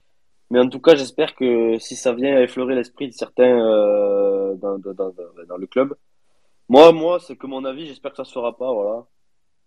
Mais 0.49 0.59
en 0.59 0.67
tout 0.67 0.79
cas, 0.79 0.95
j'espère 0.95 1.35
que 1.35 1.77
si 1.79 1.95
ça 1.95 2.13
vient 2.13 2.41
effleurer 2.41 2.75
l'esprit 2.75 3.07
de 3.07 3.13
certains 3.13 3.57
euh, 3.65 4.55
dans, 4.55 4.77
dans, 4.79 4.93
dans, 4.93 5.13
dans 5.47 5.57
le 5.57 5.67
club, 5.67 5.95
moi, 6.67 6.91
moi, 6.91 7.19
c'est 7.19 7.35
que 7.35 7.47
mon 7.47 7.63
avis, 7.63 7.87
j'espère 7.87 8.11
que 8.11 8.17
ça 8.17 8.25
se 8.25 8.33
fera 8.33 8.57
pas, 8.57 8.73
voilà. 8.73 9.05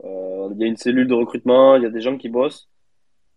Il 0.03 0.59
y 0.59 0.65
a 0.65 0.67
une 0.67 0.77
cellule 0.77 1.07
de 1.07 1.15
recrutement, 1.15 1.77
il 1.77 1.83
y 1.83 1.87
a 1.87 1.91
des 1.91 2.01
gens 2.01 2.19
qui 2.19 2.29
bossent. 2.29 2.69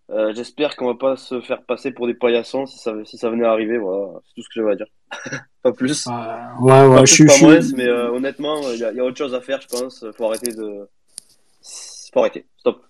Euh, 0.10 0.34
J'espère 0.34 0.76
qu'on 0.78 0.86
va 0.88 0.95
pas 0.95 1.18
se 1.18 1.41
faire 1.41 1.62
passer 1.64 1.91
pour 1.91 2.08
des 2.08 2.14
paillassons 2.14 2.66
si 2.66 2.80
ça, 2.80 2.93
si 3.05 3.18
ça 3.18 3.30
venait 3.30 3.45
à 3.45 3.51
arriver. 3.51 3.78
Voilà, 3.78 4.14
c'est 4.28 4.36
tout 4.36 4.41
ce 4.41 4.47
que 4.47 4.53
j'avais 4.62 4.72
à 4.72 4.76
dire. 4.76 4.88
pas 5.64 5.74
plus. 5.74 6.08
Euh, 6.08 6.12
ouais, 6.62 6.86
ouais, 6.88 6.95
Pas 6.97 7.05
je 7.05 7.14
suis. 7.14 7.30
suis- 7.30 7.45
moins, 7.45 7.60
mais 7.76 7.88
euh, 7.88 8.12
honnêtement, 8.12 8.62
il 8.72 8.80
y, 8.80 8.84
a- 8.86 8.91
il 8.91 8.97
y 8.97 8.99
a 9.01 9.03
autre 9.03 9.18
chose 9.18 9.34
à 9.34 9.41
faire, 9.41 9.60
je 9.62 9.68
pense. 9.68 10.05
Faut 10.18 10.26
arrêter 10.26 10.51
de. 10.53 10.88
Faut 12.14 12.22
arrêter. 12.22 12.45
Stop. 12.60 12.82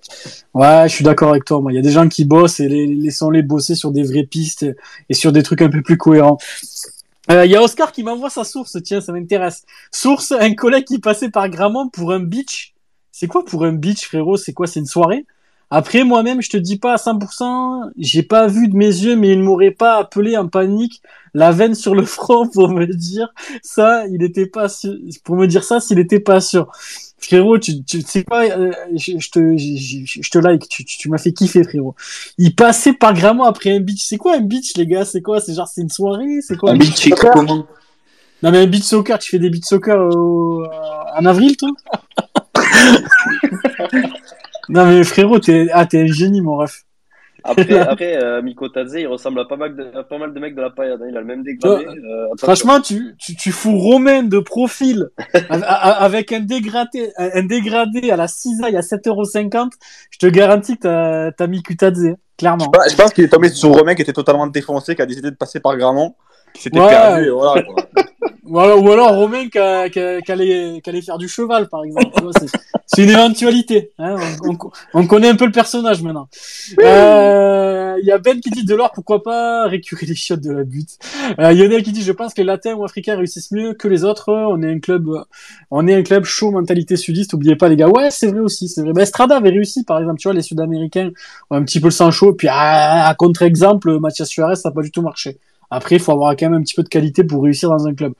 Ouais, 0.53 0.83
je 0.87 0.93
suis 0.93 1.03
d'accord 1.03 1.29
avec 1.31 1.43
toi. 1.43 1.59
Moi, 1.59 1.71
il 1.73 1.75
y 1.75 1.79
a 1.79 1.81
des 1.81 1.91
gens 1.91 2.07
qui 2.07 2.23
bossent 2.23 2.59
et 2.59 2.69
les, 2.69 2.85
laissons-les 2.85 3.41
bosser 3.41 3.73
sur 3.73 3.91
des 3.91 4.03
vraies 4.03 4.23
pistes 4.27 4.65
et 5.09 5.13
sur 5.15 5.31
des 5.31 5.41
trucs 5.41 5.61
un 5.63 5.69
peu 5.69 5.81
plus 5.81 5.97
cohérents. 5.97 6.37
Euh, 7.31 7.45
Il 7.45 7.51
y 7.51 7.55
a 7.55 7.61
Oscar 7.63 7.91
qui 7.91 8.03
m'envoie 8.03 8.29
sa 8.29 8.43
source. 8.43 8.77
Tiens, 8.83 9.01
ça 9.01 9.11
m'intéresse. 9.11 9.65
Source, 9.91 10.31
un 10.33 10.53
collègue 10.53 10.85
qui 10.85 10.99
passait 10.99 11.29
par 11.31 11.49
Gramont 11.49 11.89
pour 11.89 12.11
un 12.13 12.19
beach. 12.19 12.75
C'est 13.11 13.27
quoi 13.27 13.43
pour 13.43 13.65
un 13.65 13.73
beach, 13.73 14.05
frérot? 14.05 14.37
C'est 14.37 14.53
quoi? 14.53 14.67
C'est 14.67 14.79
une 14.79 14.85
soirée? 14.85 15.25
Après, 15.69 16.03
moi-même, 16.05 16.41
je 16.41 16.49
te 16.49 16.57
dis 16.57 16.77
pas 16.77 16.93
à 16.93 16.97
100%. 16.97 17.89
J'ai 17.97 18.23
pas 18.23 18.47
vu 18.47 18.67
de 18.69 18.75
mes 18.75 18.85
yeux, 18.87 19.15
mais 19.17 19.33
il 19.33 19.39
ne 19.39 19.43
m'aurait 19.43 19.71
pas 19.71 19.97
appelé 19.97 20.37
en 20.37 20.47
panique 20.47 21.01
la 21.33 21.51
veine 21.51 21.75
sur 21.75 21.93
le 21.93 22.05
front 22.05 22.47
pour 22.47 22.69
me 22.69 22.85
dire 22.85 23.27
ça. 23.61 24.07
Il 24.07 24.23
était 24.23 24.45
pas 24.45 24.69
sûr. 24.69 24.93
Pour 25.25 25.35
me 25.35 25.45
dire 25.45 25.63
ça, 25.63 25.79
s'il 25.79 25.99
était 25.99 26.19
pas 26.21 26.39
sûr. 26.39 26.71
Frérot, 27.19 27.57
tu, 27.57 27.83
tu 27.83 28.01
sais 28.01 28.23
quoi, 28.23 28.43
euh, 28.43 28.71
je, 28.95 29.17
je 29.17 29.29
te, 29.31 29.57
je, 29.57 30.29
te 30.29 30.37
like, 30.37 30.69
tu, 30.69 30.85
tu, 30.85 30.97
tu 30.99 31.09
m'as 31.09 31.17
fait 31.17 31.33
kiffer, 31.33 31.63
frérot. 31.63 31.95
Il 32.37 32.55
passait 32.55 32.93
par 32.93 33.13
Gramont 33.13 33.43
après 33.43 33.71
un 33.75 33.79
beach. 33.79 34.03
C'est 34.03 34.17
quoi 34.17 34.35
un 34.37 34.41
beach, 34.41 34.77
les 34.77 34.85
gars? 34.85 35.03
C'est 35.03 35.21
quoi? 35.21 35.41
C'est 35.41 35.53
genre, 35.55 35.67
c'est 35.67 35.81
une 35.81 35.89
soirée? 35.89 36.39
C'est 36.41 36.55
quoi? 36.55 36.71
Un 36.71 36.77
beach 36.77 36.95
c'est 36.95 37.09
comment? 37.09 37.65
Non, 38.43 38.51
mais 38.51 38.59
un 38.59 38.67
beach 38.67 38.83
soccer, 38.83 39.17
tu 39.19 39.31
fais 39.31 39.39
des 39.39 39.49
beach 39.49 39.65
soccer 39.65 39.97
au- 39.99 40.63
en 41.17 41.25
avril, 41.25 41.57
toi? 41.57 41.69
Non, 44.69 44.85
mais 44.85 45.03
frérot, 45.03 45.39
t'es 45.39 45.67
ah, 45.73 45.85
t'es 45.85 46.01
un 46.01 46.07
génie, 46.07 46.41
mon 46.41 46.57
ref. 46.57 46.83
Après, 47.43 47.79
après 47.79 48.21
euh, 48.21 48.41
Miko 48.41 48.67
Tadze, 48.67 48.95
il 48.97 49.07
ressemble 49.07 49.39
à 49.39 49.45
pas 49.45 49.55
mal 49.55 49.75
de, 49.75 49.91
à 49.97 50.03
pas 50.03 50.17
mal 50.17 50.33
de 50.33 50.39
mecs 50.39 50.55
de 50.55 50.61
la 50.61 50.69
paillade. 50.69 51.01
hein. 51.01 51.07
Il 51.09 51.15
a 51.15 51.21
le 51.21 51.25
même 51.25 51.43
dégradé. 51.43 51.85
Euh. 51.85 52.27
Franchement, 52.37 52.81
tu, 52.81 53.15
tu, 53.17 53.35
tu 53.35 53.51
fous 53.51 53.77
Romain 53.77 54.23
de 54.23 54.39
profil 54.39 55.07
avec 55.49 56.33
un 56.33 56.41
dégradé, 56.41 57.11
un 57.17 57.43
dégradé 57.43 58.11
à 58.11 58.17
la 58.17 58.27
cisaille 58.27 58.75
à 58.75 58.81
7,50€. 58.81 59.69
Je 60.11 60.17
te 60.17 60.27
garantis 60.27 60.75
que 60.75 60.81
t'as, 60.81 61.31
t'as 61.31 61.47
mis 61.47 61.63
Kutadze, 61.63 62.15
clairement. 62.37 62.69
Je 62.89 62.95
pense 62.95 63.13
qu'il 63.13 63.23
est 63.23 63.29
tombé 63.29 63.49
sur 63.49 63.69
Romain 63.69 63.95
qui 63.95 64.01
était 64.01 64.13
totalement 64.13 64.47
défoncé, 64.47 64.95
qui 64.95 65.01
a 65.01 65.05
décidé 65.05 65.31
de 65.31 65.35
passer 65.35 65.59
par 65.61 65.77
Gramont, 65.77 66.15
qui 66.57 66.63
s'était 66.63 66.79
Ouais. 66.79 66.87
perdu. 66.89 67.27
et 67.27 67.29
Voilà, 67.29 67.61
quoi. 67.63 67.75
Ou 68.49 68.57
alors, 68.61 68.81
ou 68.81 68.89
alors 68.89 69.13
Romain 69.13 69.49
qui, 69.49 69.57
a- 69.59 69.89
qui, 69.89 69.99
a- 69.99 70.21
qui 70.21 70.31
allait, 70.31 70.79
qui 70.81 70.89
allait 70.89 71.01
faire 71.01 71.17
du 71.17 71.27
cheval, 71.27 71.67
par 71.67 71.83
exemple. 71.83 72.07
Tu 72.15 72.23
vois, 72.23 72.31
c'est, 72.39 72.47
c'est 72.85 73.03
une 73.03 73.09
éventualité. 73.09 73.91
Hein 73.99 74.15
on, 74.41 74.51
on- 74.53 74.57
on 74.93 75.05
connaît 75.05 75.27
un 75.27 75.35
peu 75.35 75.45
le 75.45 75.51
personnage 75.51 76.01
maintenant. 76.01 76.29
Euh, 76.79 77.97
Il 78.01 78.05
y 78.07 78.11
a 78.11 78.17
Ben 78.19 78.39
qui 78.39 78.49
dit 78.51 78.63
de 78.63 78.73
l'or, 78.73 78.91
pourquoi 78.93 79.21
pas 79.21 79.67
récurer 79.67 80.05
les 80.05 80.15
chiottes 80.15 80.39
de 80.39 80.51
la 80.53 80.63
butte. 80.63 80.97
Euh, 81.39 81.51
Lionel 81.51 81.83
qui 81.83 81.91
dit 81.91 82.03
je 82.03 82.11
pense 82.13 82.33
que 82.33 82.41
les 82.41 82.45
Latins 82.47 82.73
ou 82.75 82.85
Africains 82.85 83.17
réussissent 83.17 83.51
mieux 83.51 83.73
que 83.73 83.87
les 83.89 84.03
autres. 84.05 84.31
On 84.31 84.61
est 84.63 84.71
un 84.71 84.79
club, 84.79 85.09
on 85.71 85.85
est 85.85 85.95
un 85.95 86.03
club 86.03 86.23
chaud 86.23 86.51
mentalité 86.51 86.95
sudiste. 86.95 87.33
Oubliez 87.33 87.55
pas 87.57 87.67
les 87.67 87.75
gars. 87.75 87.89
Ouais, 87.89 88.09
c'est 88.11 88.27
vrai 88.27 88.39
aussi, 88.39 88.69
c'est 88.69 88.81
vrai. 88.81 88.93
Ben, 88.93 89.01
Estrada 89.01 89.35
avait 89.35 89.49
réussi, 89.49 89.83
par 89.83 89.99
exemple. 89.99 90.19
Tu 90.19 90.27
vois, 90.29 90.35
les 90.35 90.41
Sud-Américains 90.41 91.11
ont 91.49 91.55
un 91.57 91.63
petit 91.63 91.81
peu 91.81 91.87
le 91.87 91.91
sang 91.91 92.11
chaud. 92.11 92.31
Puis 92.33 92.47
à, 92.49 93.07
à 93.07 93.15
contre-exemple, 93.15 93.99
Mathias 93.99 94.29
Suarez, 94.29 94.55
ça 94.55 94.69
n'a 94.69 94.75
pas 94.75 94.83
du 94.83 94.91
tout 94.91 95.01
marché. 95.01 95.37
Après, 95.69 95.95
il 95.95 96.01
faut 96.01 96.13
avoir 96.13 96.35
quand 96.37 96.49
même 96.49 96.59
un 96.59 96.63
petit 96.63 96.75
peu 96.75 96.83
de 96.83 96.87
qualité 96.87 97.23
pour 97.25 97.43
réussir 97.43 97.69
dans 97.69 97.87
un 97.87 97.93
club. 97.93 98.13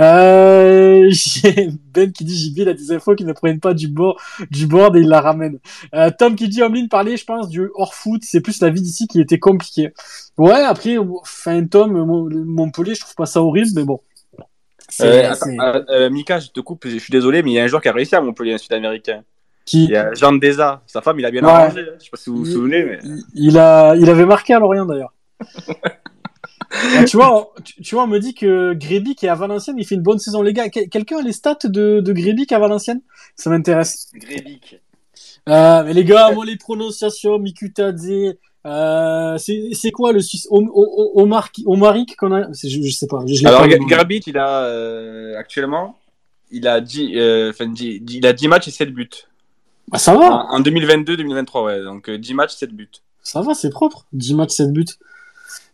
Euh, 0.00 1.06
j'ai 1.10 1.70
Ben 1.94 2.12
qui 2.12 2.24
dit 2.24 2.36
JB, 2.36 2.58
il 2.58 2.68
a 2.68 2.74
des 2.74 2.92
infos 2.92 3.14
qui 3.14 3.24
ne 3.24 3.32
prennent 3.32 3.60
pas 3.60 3.72
du 3.74 3.88
bord, 3.88 4.20
du 4.50 4.66
board 4.66 4.96
et 4.96 5.00
il 5.00 5.08
la 5.08 5.20
ramène. 5.20 5.58
Euh, 5.94 6.10
Tom 6.18 6.34
qui 6.36 6.48
dit 6.48 6.62
Omlin 6.62 6.88
parlait, 6.88 7.16
je 7.16 7.24
pense, 7.24 7.48
du 7.48 7.68
hors 7.74 7.94
foot. 7.94 8.22
C'est 8.24 8.40
plus 8.40 8.60
la 8.60 8.68
vie 8.70 8.82
d'ici 8.82 9.06
qui 9.08 9.20
était 9.20 9.38
compliquée. 9.38 9.92
Ouais, 10.36 10.62
après, 10.62 10.98
enfin, 10.98 11.64
Tom, 11.66 11.92
Mon- 11.92 12.28
Montpellier, 12.44 12.94
je 12.94 13.00
trouve 13.00 13.14
pas 13.14 13.26
ça 13.26 13.42
horrible, 13.42 13.68
mais 13.74 13.84
bon. 13.84 14.00
Euh, 15.02 15.30
attends, 15.30 15.46
euh, 15.60 15.82
euh, 15.90 16.10
Mika, 16.10 16.40
je 16.40 16.48
te 16.48 16.60
coupe, 16.60 16.86
je 16.86 16.98
suis 16.98 17.12
désolé, 17.12 17.42
mais 17.42 17.52
il 17.52 17.54
y 17.54 17.58
a 17.60 17.62
un 17.64 17.68
joueur 17.68 17.80
qui 17.80 17.88
a 17.88 17.92
réussi 17.92 18.16
à 18.16 18.20
Montpellier, 18.20 18.54
un 18.54 18.58
Sud-Américain. 18.58 19.22
qui, 19.64 19.84
Il 19.84 19.90
y 19.90 19.96
a 19.96 20.12
Jean 20.14 20.32
Deza. 20.32 20.82
Sa 20.86 21.00
femme, 21.00 21.18
il 21.20 21.24
a 21.24 21.30
bien 21.30 21.42
Ouais. 21.44 21.50
arrangé. 21.50 21.80
hein. 21.80 21.94
Je 21.98 22.04
sais 22.04 22.10
pas 22.10 22.16
si 22.16 22.28
vous 22.28 22.38
vous 22.38 22.44
souvenez, 22.46 22.84
mais. 22.84 22.98
il 23.34 23.56
a, 23.56 23.94
il 23.94 24.10
avait 24.10 24.26
marqué 24.26 24.52
à 24.54 24.58
Lorient 24.58 24.84
d'ailleurs. 24.84 25.14
Ah, 26.72 27.04
tu 27.04 27.16
vois, 27.16 27.36
on- 27.56 27.62
tu, 27.62 27.82
tu 27.82 27.94
vois, 27.94 28.04
on 28.04 28.06
me 28.06 28.18
dit 28.18 28.34
que 28.34 28.74
Grébic 28.74 29.24
est 29.24 29.28
à 29.28 29.34
Valenciennes, 29.34 29.76
il 29.78 29.84
fait 29.86 29.96
une 29.96 30.02
bonne 30.02 30.18
saison. 30.18 30.40
Les 30.42 30.52
gars, 30.52 30.68
quel- 30.68 30.88
quelqu'un 30.88 31.18
a 31.18 31.22
les 31.22 31.32
stats 31.32 31.58
de, 31.64 32.00
de 32.00 32.12
Grébic 32.12 32.52
à 32.52 32.58
Valenciennes? 32.58 33.00
Ça 33.34 33.50
m'intéresse. 33.50 34.10
Grébic. 34.14 34.80
Euh, 35.48 35.82
mais 35.84 35.94
les 35.94 36.04
gars, 36.04 36.30
moi 36.32 36.44
les 36.44 36.56
prononciations, 36.56 37.38
Mikutadze, 37.38 38.34
euh, 38.66 39.38
c'est 39.38 39.70
c'est 39.72 39.90
quoi 39.90 40.12
le 40.12 40.20
Suisse 40.20 40.46
Omar 40.50 41.48
Omaric 41.66 42.16
qu'on 42.16 42.32
a? 42.32 42.52
C'est- 42.52 42.68
je, 42.68 42.80
je 42.82 42.90
sais 42.90 43.06
pas. 43.06 43.20
Je, 43.26 43.34
je 43.34 43.46
Alors. 43.46 43.66
Garbit, 43.66 44.20
il 44.26 44.36
a 44.38 44.64
euh, 44.64 45.36
actuellement, 45.38 45.96
il 46.50 46.68
a 46.68 46.80
10, 46.80 47.12
euh, 47.16 47.50
enfin, 47.50 47.66
10 47.66 48.02
il 48.10 48.26
a 48.26 48.32
10 48.32 48.48
matchs 48.48 48.68
et 48.68 48.70
7 48.70 48.92
buts. 48.92 49.08
Ah, 49.92 49.98
ça 49.98 50.14
va, 50.14 50.30
En, 50.50 50.56
en 50.58 50.60
2022-2023, 50.60 51.64
ouais. 51.64 51.82
Donc 51.82 52.08
euh, 52.08 52.18
10 52.18 52.34
matchs, 52.34 52.54
7 52.54 52.70
buts. 52.72 52.88
ça 53.22 53.40
va, 53.42 53.54
c'est 53.54 53.70
propre. 53.70 54.06
10 54.12 54.34
matchs, 54.34 54.50
7 54.52 54.72
buts. 54.72 54.84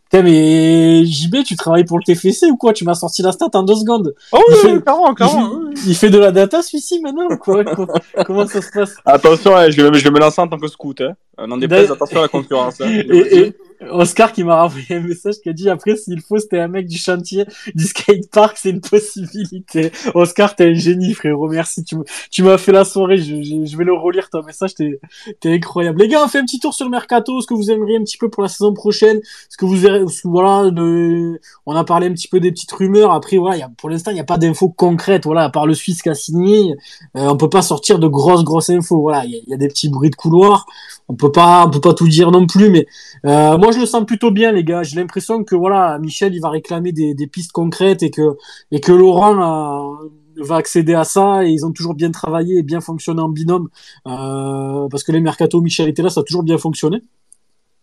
Putain, 0.09 0.23
mais 0.23 1.05
JB, 1.05 1.43
tu 1.45 1.55
travailles 1.55 1.83
pour 1.83 1.97
le 1.99 2.03
TFC 2.03 2.49
ou 2.49 2.55
quoi? 2.57 2.71
Tu 2.73 2.85
m'as 2.85 2.93
sorti 2.93 3.21
la 3.21 3.31
stat 3.31 3.47
en 3.53 3.63
deux 3.63 3.75
secondes. 3.75 4.13
Oh, 4.31 4.37
Il 4.47 4.53
oui, 4.53 4.59
fait- 4.61 4.73
oui, 4.73 4.81
clairement, 4.81 5.09
Il 5.09 5.15
clairement. 5.15 5.49
fait, 5.49 5.55
oui. 5.55 5.73
il 5.87 5.95
fait 5.95 6.09
de 6.09 6.17
la 6.17 6.31
data 6.31 6.61
celui-ci 6.61 7.01
maintenant 7.01 7.27
ou 7.29 7.37
quoi? 7.37 7.63
Comment- 7.65 7.93
Comment 8.25 8.47
ça 8.47 8.61
se 8.61 8.71
passe? 8.71 8.95
Attention, 9.05 9.55
hein, 9.55 9.69
je, 9.69 9.81
vais, 9.81 9.99
je 9.99 10.03
vais 10.03 10.11
me 10.11 10.19
lancer 10.19 10.39
en 10.41 10.47
tant 10.47 10.57
que 10.57 10.67
scout. 10.67 11.01
Hein. 11.01 11.13
N'en 11.47 11.57
déplaise, 11.57 11.91
attention 11.91 12.19
à 12.19 12.21
la 12.23 12.27
concurrence. 12.29 12.79
Hein. 12.81 12.85
et, 12.89 13.37
et 13.39 13.53
Oscar 13.91 14.31
qui 14.33 14.43
m'a 14.43 14.61
renvoyé 14.61 14.95
un 14.95 15.01
message 15.01 15.35
qui 15.41 15.49
a 15.49 15.53
dit 15.53 15.69
après 15.69 15.95
s'il 15.95 16.21
faut 16.21 16.39
c'était 16.39 16.59
un 16.59 16.67
mec 16.67 16.87
du 16.87 16.97
chantier 16.97 17.45
du 17.75 17.85
skatepark 17.85 18.57
c'est 18.57 18.71
une 18.71 18.81
possibilité. 18.81 19.91
Oscar 20.15 20.55
t'es 20.55 20.65
un 20.71 20.73
génie 20.73 21.13
frérot. 21.13 21.47
Merci. 21.49 21.83
Tu, 21.83 21.95
tu 22.31 22.43
m'as 22.43 22.57
fait 22.57 22.71
la 22.71 22.85
soirée. 22.85 23.17
Je, 23.17 23.43
je, 23.43 23.65
je 23.65 23.77
vais 23.77 23.83
le 23.83 23.93
relire 23.93 24.29
ton 24.29 24.43
message. 24.43 24.73
T'es 24.75 24.99
t'es 25.39 25.53
incroyable. 25.53 25.99
Les 25.99 26.07
gars 26.07 26.23
on 26.23 26.27
fait 26.27 26.39
un 26.39 26.45
petit 26.45 26.59
tour 26.59 26.73
sur 26.73 26.85
le 26.85 26.91
mercato. 26.91 27.39
Ce 27.41 27.47
que 27.47 27.53
vous 27.53 27.69
aimeriez 27.69 27.97
un 27.97 28.03
petit 28.03 28.17
peu 28.17 28.29
pour 28.29 28.43
la 28.43 28.49
saison 28.49 28.73
prochaine. 28.73 29.19
Ce 29.49 29.57
que 29.57 29.65
vous 29.65 29.77
ce 29.77 30.27
voilà 30.27 30.71
de, 30.71 31.39
on 31.65 31.75
a 31.75 31.83
parlé 31.83 32.07
un 32.07 32.13
petit 32.13 32.27
peu 32.27 32.39
des 32.39 32.51
petites 32.51 32.71
rumeurs. 32.71 33.11
Après 33.11 33.37
voilà 33.37 33.57
il 33.57 33.59
y 33.59 33.63
a, 33.63 33.69
pour 33.77 33.89
l'instant 33.89 34.11
il 34.11 34.15
n'y 34.15 34.19
a 34.19 34.25
pas 34.25 34.37
d'infos 34.37 34.69
concrètes 34.69 35.25
voilà 35.25 35.43
à 35.43 35.49
part 35.49 35.67
le 35.67 35.73
Suisse 35.73 36.01
qui 36.01 36.09
a 36.09 36.15
signé. 36.15 36.75
Euh, 37.15 37.27
on 37.27 37.37
peut 37.37 37.49
pas 37.49 37.61
sortir 37.61 37.99
de 37.99 38.07
grosses 38.07 38.43
grosses 38.43 38.69
infos. 38.69 39.01
Voilà 39.01 39.25
il 39.25 39.31
y 39.31 39.35
a, 39.35 39.39
il 39.45 39.49
y 39.51 39.53
a 39.53 39.57
des 39.57 39.67
petits 39.67 39.89
bruits 39.89 40.09
de 40.09 40.15
couloir. 40.15 40.65
On 41.09 41.15
peut 41.15 41.31
pas 41.31 41.65
on 41.67 41.69
peut 41.69 41.79
pas 41.79 41.93
tout 41.93 42.07
dire 42.07 42.31
non 42.31 42.47
plus 42.47 42.69
mais 42.69 42.87
euh, 43.25 43.57
moi, 43.57 43.66
je 43.71 43.79
le 43.79 43.85
sens 43.85 44.05
plutôt 44.05 44.31
bien, 44.31 44.51
les 44.51 44.63
gars. 44.63 44.83
J'ai 44.83 44.95
l'impression 44.97 45.43
que 45.43 45.55
voilà, 45.55 45.97
Michel, 45.99 46.33
il 46.33 46.39
va 46.39 46.49
réclamer 46.49 46.91
des, 46.91 47.27
pistes 47.27 47.51
concrètes 47.51 48.03
et 48.03 48.11
que 48.11 48.37
et 48.71 48.79
que 48.79 48.91
Laurent 48.91 49.99
euh, 50.01 50.09
va 50.37 50.55
accéder 50.55 50.93
à 50.93 51.03
ça. 51.03 51.45
Et 51.45 51.49
ils 51.49 51.65
ont 51.65 51.71
toujours 51.71 51.95
bien 51.95 52.11
travaillé 52.11 52.57
et 52.59 52.63
bien 52.63 52.81
fonctionné 52.81 53.21
en 53.21 53.29
binôme 53.29 53.69
euh, 54.07 54.87
parce 54.89 55.03
que 55.03 55.11
les 55.11 55.21
mercato 55.21 55.61
Michel 55.61 55.89
était 55.89 56.01
là, 56.01 56.09
ça 56.09 56.21
a 56.21 56.23
toujours 56.23 56.43
bien 56.43 56.57
fonctionné. 56.57 57.01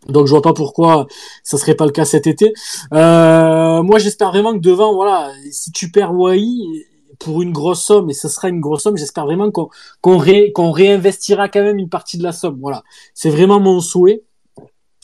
Donc 0.07 0.27
je 0.27 0.31
vois 0.31 0.41
pas 0.41 0.53
pourquoi 0.53 1.07
ça 1.43 1.57
serait 1.57 1.75
pas 1.75 1.85
le 1.85 1.91
cas 1.91 2.05
cet 2.05 2.27
été. 2.27 2.53
Euh, 2.93 3.81
moi, 3.83 3.99
j'espère 3.99 4.29
vraiment 4.29 4.53
que 4.53 4.59
devant, 4.59 4.93
voilà, 4.93 5.31
si 5.51 5.71
tu 5.71 5.91
perds 5.91 6.13
Wai 6.13 6.45
pour 7.19 7.41
une 7.41 7.51
grosse 7.51 7.83
somme 7.83 8.09
et 8.09 8.13
ce 8.13 8.27
sera 8.27 8.49
une 8.49 8.59
grosse 8.59 8.83
somme, 8.83 8.97
j'espère 8.97 9.25
vraiment 9.25 9.49
qu'on 9.51 9.69
qu'on 10.01 10.71
réinvestira 10.71 11.49
quand 11.49 11.63
même 11.63 11.79
une 11.79 11.89
partie 11.89 12.17
de 12.17 12.23
la 12.23 12.31
somme. 12.31 12.59
Voilà, 12.61 12.83
c'est 13.13 13.29
vraiment 13.29 13.59
mon 13.59 13.79
souhait. 13.79 14.23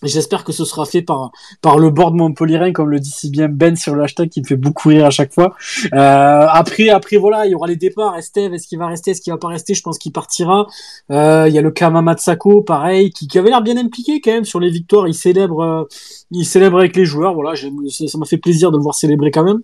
J'espère 0.04 0.44
que 0.44 0.52
ce 0.52 0.66
sera 0.66 0.86
fait 0.86 1.02
par 1.02 1.32
par 1.62 1.78
le 1.78 1.90
board 1.90 2.16
montpellierin, 2.16 2.72
comme 2.72 2.90
le 2.90 3.00
dit 3.00 3.12
si 3.12 3.30
bien 3.30 3.48
Ben 3.48 3.76
sur 3.76 3.96
le 3.96 4.02
qui 4.26 4.42
me 4.42 4.46
fait 4.46 4.56
beaucoup 4.56 4.90
rire 4.90 5.06
à 5.06 5.10
chaque 5.10 5.34
fois. 5.34 5.56
Euh, 5.94 6.46
après, 6.50 6.90
après 6.90 7.18
voilà, 7.18 7.46
il 7.46 7.52
y 7.52 7.56
aura 7.56 7.68
les 7.68 7.76
départs. 7.76 8.18
Esteve, 8.18 8.54
est-ce 8.54 8.68
qu'il 8.68 8.80
va 8.80 8.88
rester, 8.88 9.12
est-ce 9.12 9.22
qu'il 9.22 9.32
va 9.32 9.38
pas 9.38 9.48
rester? 9.48 9.74
Je 9.74 9.82
pense 9.82 9.98
qu'il 9.98 10.12
partira. 10.12 10.68
Euh, 11.12 11.46
il 11.48 11.54
y 11.54 11.58
a 11.58 11.62
le 11.62 11.72
Kama 11.72 12.02
Matsako, 12.02 12.62
pareil, 12.62 13.12
qui, 13.12 13.28
avait 13.38 13.50
l'air 13.50 13.62
bien 13.62 13.78
impliqué 13.78 14.22
quand 14.22 14.32
même 14.32 14.46
sur 14.46 14.60
les 14.60 14.70
victoires. 14.70 15.08
Il 15.08 15.14
célèbre, 15.14 15.62
euh, 15.62 15.84
il 16.32 16.46
célèbre 16.46 16.80
avec 16.80 16.96
les 16.96 17.06
joueurs. 17.06 17.34
Voilà, 17.34 17.56
ça 17.56 18.18
m'a 18.18 18.26
fait 18.26 18.38
plaisir 18.38 18.72
de 18.72 18.78
le 18.78 18.84
voir 18.84 18.96
célébrer 18.96 19.32
quand 19.32 19.44
même. 19.44 19.62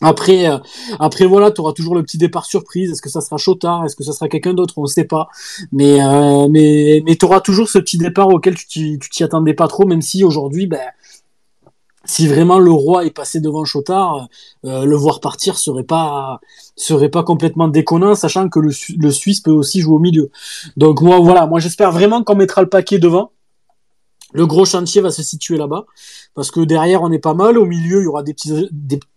Après, 0.00 0.48
euh, 0.48 0.58
après 1.00 1.26
voilà, 1.26 1.50
tu 1.50 1.60
auras 1.60 1.72
toujours 1.72 1.94
le 1.96 2.02
petit 2.02 2.18
départ 2.18 2.46
surprise. 2.46 2.90
Est-ce 2.92 3.02
que 3.02 3.10
ça 3.10 3.20
sera 3.20 3.36
Chotard? 3.36 3.84
Est-ce 3.84 3.96
que 3.96 4.04
ça 4.04 4.12
sera 4.12 4.28
quelqu'un 4.28 4.54
d'autre? 4.54 4.74
On 4.78 4.82
ne 4.82 4.86
sait 4.86 5.04
pas. 5.04 5.28
Mais 5.72 6.00
euh, 6.00 6.46
mais 6.48 7.02
mais 7.04 7.16
tu 7.16 7.24
auras 7.24 7.40
toujours 7.40 7.68
ce 7.68 7.78
petit 7.78 7.98
départ 7.98 8.28
auquel 8.28 8.54
tu 8.54 8.98
t'y 8.98 9.24
attendais 9.24 9.54
pas 9.54 9.66
trop, 9.66 9.86
même 9.86 10.02
si 10.02 10.22
aujourd'hui, 10.22 10.66
ben, 10.68 10.80
si 12.04 12.28
vraiment 12.28 12.58
le 12.58 12.70
roi 12.70 13.04
est 13.04 13.10
passé 13.10 13.40
devant 13.40 13.64
Chotard, 13.64 14.28
euh, 14.64 14.84
le 14.84 14.96
voir 14.96 15.20
partir 15.20 15.58
serait 15.58 15.82
pas 15.82 16.40
serait 16.76 17.10
pas 17.10 17.24
complètement 17.24 17.68
déconnant, 17.68 18.14
sachant 18.14 18.48
que 18.48 18.60
le, 18.60 18.70
le 18.96 19.10
Suisse 19.10 19.40
peut 19.40 19.50
aussi 19.50 19.80
jouer 19.80 19.96
au 19.96 19.98
milieu. 19.98 20.30
Donc 20.76 21.02
moi 21.02 21.18
voilà, 21.18 21.46
moi 21.46 21.58
j'espère 21.58 21.90
vraiment 21.90 22.22
qu'on 22.22 22.36
mettra 22.36 22.62
le 22.62 22.68
paquet 22.68 22.98
devant. 22.98 23.32
le 24.32 24.46
gros 24.46 24.64
chantier 24.64 25.00
va 25.00 25.10
se 25.10 25.22
situer 25.22 25.56
là-bas 25.56 25.86
parce 26.38 26.52
que 26.52 26.60
derrière 26.60 27.02
on 27.02 27.10
est 27.10 27.18
pas 27.18 27.34
mal, 27.34 27.58
au 27.58 27.66
milieu 27.66 28.00
il 28.00 28.04
y 28.04 28.06
aura 28.06 28.22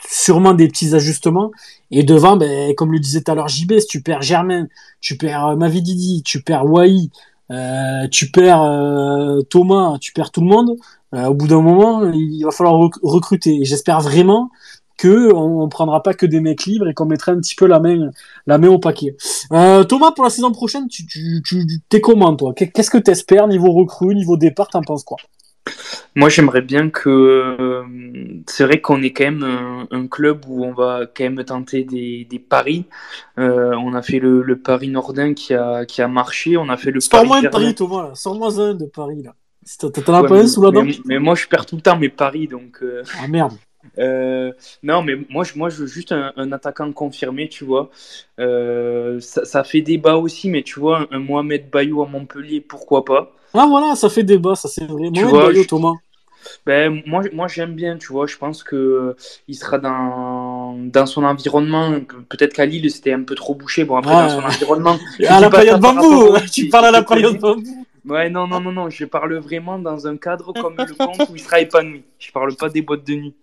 sûrement 0.09 0.55
des 0.55 0.67
petits 0.67 0.95
ajustements 0.95 1.51
et 1.91 2.01
devant, 2.01 2.35
ben, 2.35 2.73
comme 2.73 2.91
le 2.91 2.97
disait 2.97 3.21
tout 3.21 3.31
à 3.31 3.35
l'heure 3.35 3.47
JB, 3.47 3.77
si 3.77 3.85
tu 3.85 4.01
perds 4.01 4.23
Germain, 4.23 4.65
tu 5.01 5.17
perds 5.17 5.49
euh, 5.49 5.55
Mavididi, 5.55 6.23
tu 6.23 6.41
perds 6.41 6.65
Wai, 6.65 7.11
euh, 7.51 8.07
tu 8.07 8.31
perds 8.31 8.63
euh, 8.63 9.43
Thomas, 9.43 9.99
tu 10.01 10.13
perds 10.13 10.31
tout 10.31 10.41
le 10.41 10.47
monde. 10.47 10.77
Au 11.13 11.35
bout 11.35 11.47
d'un 11.47 11.61
moment, 11.61 12.09
il 12.11 12.41
va 12.43 12.49
falloir 12.49 12.89
recruter. 13.03 13.61
Et 13.61 13.65
j'espère 13.65 14.01
vraiment 14.01 14.49
que 14.97 15.31
on, 15.31 15.69
prendra 15.69 16.01
pas 16.01 16.15
que 16.15 16.25
des 16.25 16.39
mecs 16.39 16.65
libres 16.65 16.87
et 16.87 16.95
qu'on 16.95 17.05
mettra 17.05 17.33
un 17.33 17.37
petit 17.37 17.53
peu 17.53 17.67
la 17.67 17.79
main, 17.79 18.09
la 18.47 18.57
main 18.57 18.69
au 18.69 18.79
paquet. 18.79 19.15
Thomas, 19.49 20.11
pour 20.15 20.23
la 20.23 20.31
saison 20.31 20.51
prochaine, 20.51 20.87
tu, 20.87 21.05
tu, 21.05 21.43
tu 21.45 21.65
t'es 21.87 22.01
comment 22.01 22.35
toi? 22.35 22.53
Qu'est-ce 22.55 22.89
que 22.89 22.97
t'espères 22.97 23.47
niveau 23.47 23.71
recrue, 23.73 24.15
niveau 24.15 24.37
départ? 24.37 24.69
T'en 24.69 24.81
penses 24.81 25.03
quoi? 25.03 25.17
Moi, 26.15 26.29
j'aimerais 26.29 26.61
bien 26.61 26.89
que. 26.89 27.09
Euh, 27.09 27.83
c'est 28.47 28.65
vrai 28.65 28.81
qu'on 28.81 29.01
est 29.01 29.11
quand 29.11 29.23
même 29.23 29.87
un, 29.91 30.07
club 30.07 30.43
où 30.47 30.65
on 30.65 30.73
va 30.73 31.05
quand 31.05 31.23
même 31.23 31.43
tenter 31.43 31.83
des, 31.83 32.25
des 32.29 32.39
paris. 32.39 32.85
Euh, 33.37 33.73
on 33.75 33.93
a 33.93 34.01
fait 34.01 34.19
le, 34.19 34.41
le 34.41 34.59
Paris 34.59 34.89
Nordin 34.89 35.33
qui 35.33 35.53
a, 35.53 35.85
qui 35.85 36.01
a 36.01 36.07
marché. 36.07 36.57
On 36.57 36.69
a 36.69 36.77
fait 36.77 36.91
le 36.91 36.99
Sors-moi 36.99 37.37
un 37.37 37.49
pari, 37.49 37.75
Thomas. 37.75 38.11
Sors-moi 38.15 38.59
un 38.59 38.73
de 38.73 38.85
Paris, 38.85 39.23
là. 39.23 39.35
T'en 39.79 40.13
as 40.13 40.27
pas 40.27 40.39
un 40.39 40.47
sous 40.47 40.63
la 40.63 40.71
dent 40.71 40.83
mais, 40.83 40.97
mais, 41.05 41.19
moi, 41.19 41.35
je 41.35 41.47
perds 41.47 41.67
tout 41.67 41.75
le 41.75 41.81
temps 41.81 41.97
mes 41.97 42.09
paris, 42.09 42.47
donc. 42.47 42.79
Euh... 42.81 43.03
Ah 43.21 43.27
merde. 43.27 43.53
Euh, 43.97 44.51
non, 44.83 45.01
mais 45.01 45.15
moi, 45.29 45.43
je, 45.43 45.57
moi, 45.57 45.69
je 45.69 45.77
veux 45.77 45.87
juste 45.87 46.11
un, 46.11 46.31
un 46.37 46.51
attaquant 46.51 46.93
confirmé, 46.93 47.49
tu 47.49 47.65
vois. 47.65 47.89
Ça, 48.37 49.43
ça, 49.43 49.63
fait 49.63 49.81
débat 49.81 50.17
aussi, 50.17 50.51
mais 50.51 50.61
tu 50.61 50.79
vois, 50.79 51.07
un, 51.09 51.17
Mohamed 51.17 51.69
Bayou 51.71 52.03
à 52.03 52.07
Montpellier, 52.07 52.61
pourquoi 52.61 53.03
pas? 53.03 53.33
Ah 53.53 53.65
voilà, 53.67 53.95
ça 53.95 54.09
fait 54.09 54.23
débat, 54.23 54.55
ça 54.55 54.67
c'est 54.67 54.85
vrai. 54.85 55.11
Tu 55.11 55.25
Bayou, 55.25 55.65
Thomas. 55.65 55.95
Ben, 56.65 57.01
moi, 57.05 57.23
moi 57.33 57.47
j'aime 57.47 57.75
bien, 57.75 57.97
tu 57.97 58.07
vois. 58.07 58.27
Je 58.27 58.37
pense 58.37 58.63
que 58.63 59.15
il 59.47 59.55
sera 59.55 59.77
dans, 59.77 60.75
dans 60.77 61.05
son 61.05 61.23
environnement. 61.23 61.99
Peut-être 62.29 62.53
qu'à 62.53 62.65
Lille, 62.65 62.89
c'était 62.89 63.13
un 63.13 63.23
peu 63.23 63.35
trop 63.35 63.55
bouché. 63.55 63.83
Bon, 63.83 63.97
après, 63.97 64.11
dans 64.11 64.29
son 64.29 64.43
environnement. 64.43 64.97
à 65.27 65.39
la 65.39 65.49
période 65.49 65.81
bambou 65.81 66.37
Tu 66.51 66.69
parles 66.69 66.85
à 66.85 66.91
la 66.91 67.03
période 67.03 67.39
bambou 67.39 67.85
Ouais, 68.05 68.29
non, 68.29 68.47
non, 68.47 68.59
non, 68.59 68.71
non. 68.71 68.89
Je 68.89 69.05
parle 69.05 69.35
vraiment 69.35 69.77
dans 69.77 70.07
un 70.07 70.17
cadre 70.17 70.53
comme 70.53 70.75
le 70.75 70.93
compte 70.95 71.29
où 71.29 71.35
il 71.35 71.39
sera 71.39 71.59
épanoui. 71.59 72.03
Je 72.17 72.31
parle 72.31 72.55
pas 72.55 72.69
des 72.69 72.81
boîtes 72.81 73.05
de 73.05 73.13
nuit. 73.13 73.35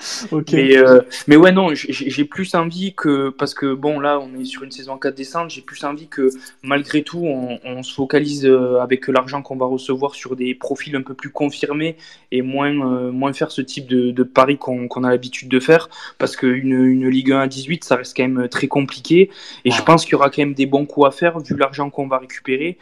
Mais, 0.52 0.76
euh, 0.76 1.02
mais 1.28 1.36
ouais, 1.36 1.52
non, 1.52 1.70
j'ai 1.74 2.24
plus 2.24 2.54
envie 2.54 2.94
que, 2.94 3.28
parce 3.30 3.54
que 3.54 3.74
bon, 3.74 4.00
là, 4.00 4.18
on 4.18 4.38
est 4.38 4.44
sur 4.44 4.62
une 4.62 4.70
saison 4.70 4.96
4 4.96 5.14
descente, 5.14 5.50
j'ai 5.50 5.60
plus 5.60 5.84
envie 5.84 6.08
que 6.08 6.30
malgré 6.62 7.02
tout, 7.02 7.24
on, 7.24 7.82
se 7.82 7.94
focalise 7.94 8.46
euh, 8.46 8.80
avec 8.80 9.08
l'argent 9.08 9.42
qu'on 9.42 9.56
va 9.56 9.66
recevoir 9.66 10.14
sur 10.14 10.36
des 10.36 10.54
profils 10.54 10.94
un 10.96 11.02
peu 11.02 11.14
plus 11.14 11.30
confirmés 11.30 11.96
et 12.30 12.42
moins, 12.42 12.70
euh, 12.70 13.10
moins 13.10 13.32
faire 13.32 13.50
ce 13.50 13.62
type 13.62 13.86
de, 13.86 14.10
de 14.10 14.22
paris 14.22 14.58
qu'on 14.58 15.04
a 15.04 15.10
l'habitude 15.10 15.48
de 15.48 15.60
faire, 15.60 15.88
parce 16.18 16.36
qu'une 16.36 16.72
une 16.72 17.08
Ligue 17.08 17.32
1 17.32 17.40
à 17.40 17.46
18, 17.46 17.84
ça 17.84 17.96
reste 17.96 18.16
quand 18.16 18.26
même 18.26 18.48
très 18.48 18.68
compliqué. 18.68 19.30
Et 19.64 19.70
je 19.70 19.82
pense 19.82 20.04
qu'il 20.04 20.12
y 20.12 20.14
aura 20.16 20.30
quand 20.30 20.42
même 20.42 20.54
des 20.54 20.66
bons 20.66 20.86
coups 20.86 21.06
à 21.06 21.10
faire 21.10 21.38
vu 21.40 21.56
l'argent 21.56 21.90
qu'on 21.90 22.06
va 22.06 22.18
récupérer 22.18 22.78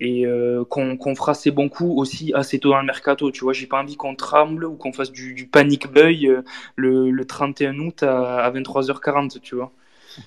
et 0.00 0.24
euh, 0.26 0.64
qu'on 0.64 1.14
fera 1.14 1.34
ses 1.34 1.50
bons 1.50 1.68
coups 1.68 1.92
aussi 1.94 2.32
assez 2.34 2.58
tôt 2.58 2.70
dans 2.70 2.80
le 2.80 2.86
mercato. 2.86 3.30
Tu 3.30 3.44
vois, 3.44 3.52
j'ai 3.52 3.66
pas 3.66 3.80
envie 3.80 3.96
qu'on 3.96 4.14
tremble 4.14 4.64
ou 4.64 4.74
qu'on 4.74 4.92
fasse 4.92 5.12
du, 5.12 5.34
du 5.34 5.46
panic 5.46 5.92
buy 5.92 6.26
euh, 6.26 6.42
le, 6.76 7.10
le, 7.10 7.24
31 7.24 7.78
août 7.78 8.02
à, 8.02 8.38
à 8.38 8.50
23h40, 8.50 9.40
tu 9.40 9.56
vois. 9.56 9.72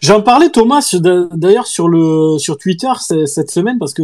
J'en 0.02 0.22
parlais 0.22 0.50
Thomas 0.50 0.96
d'ailleurs 1.34 1.68
sur 1.68 1.90
le 1.90 2.38
sur 2.38 2.58
Twitter 2.58 2.92
cette 3.26 3.52
semaine 3.52 3.78
parce 3.80 3.94
que 3.94 4.04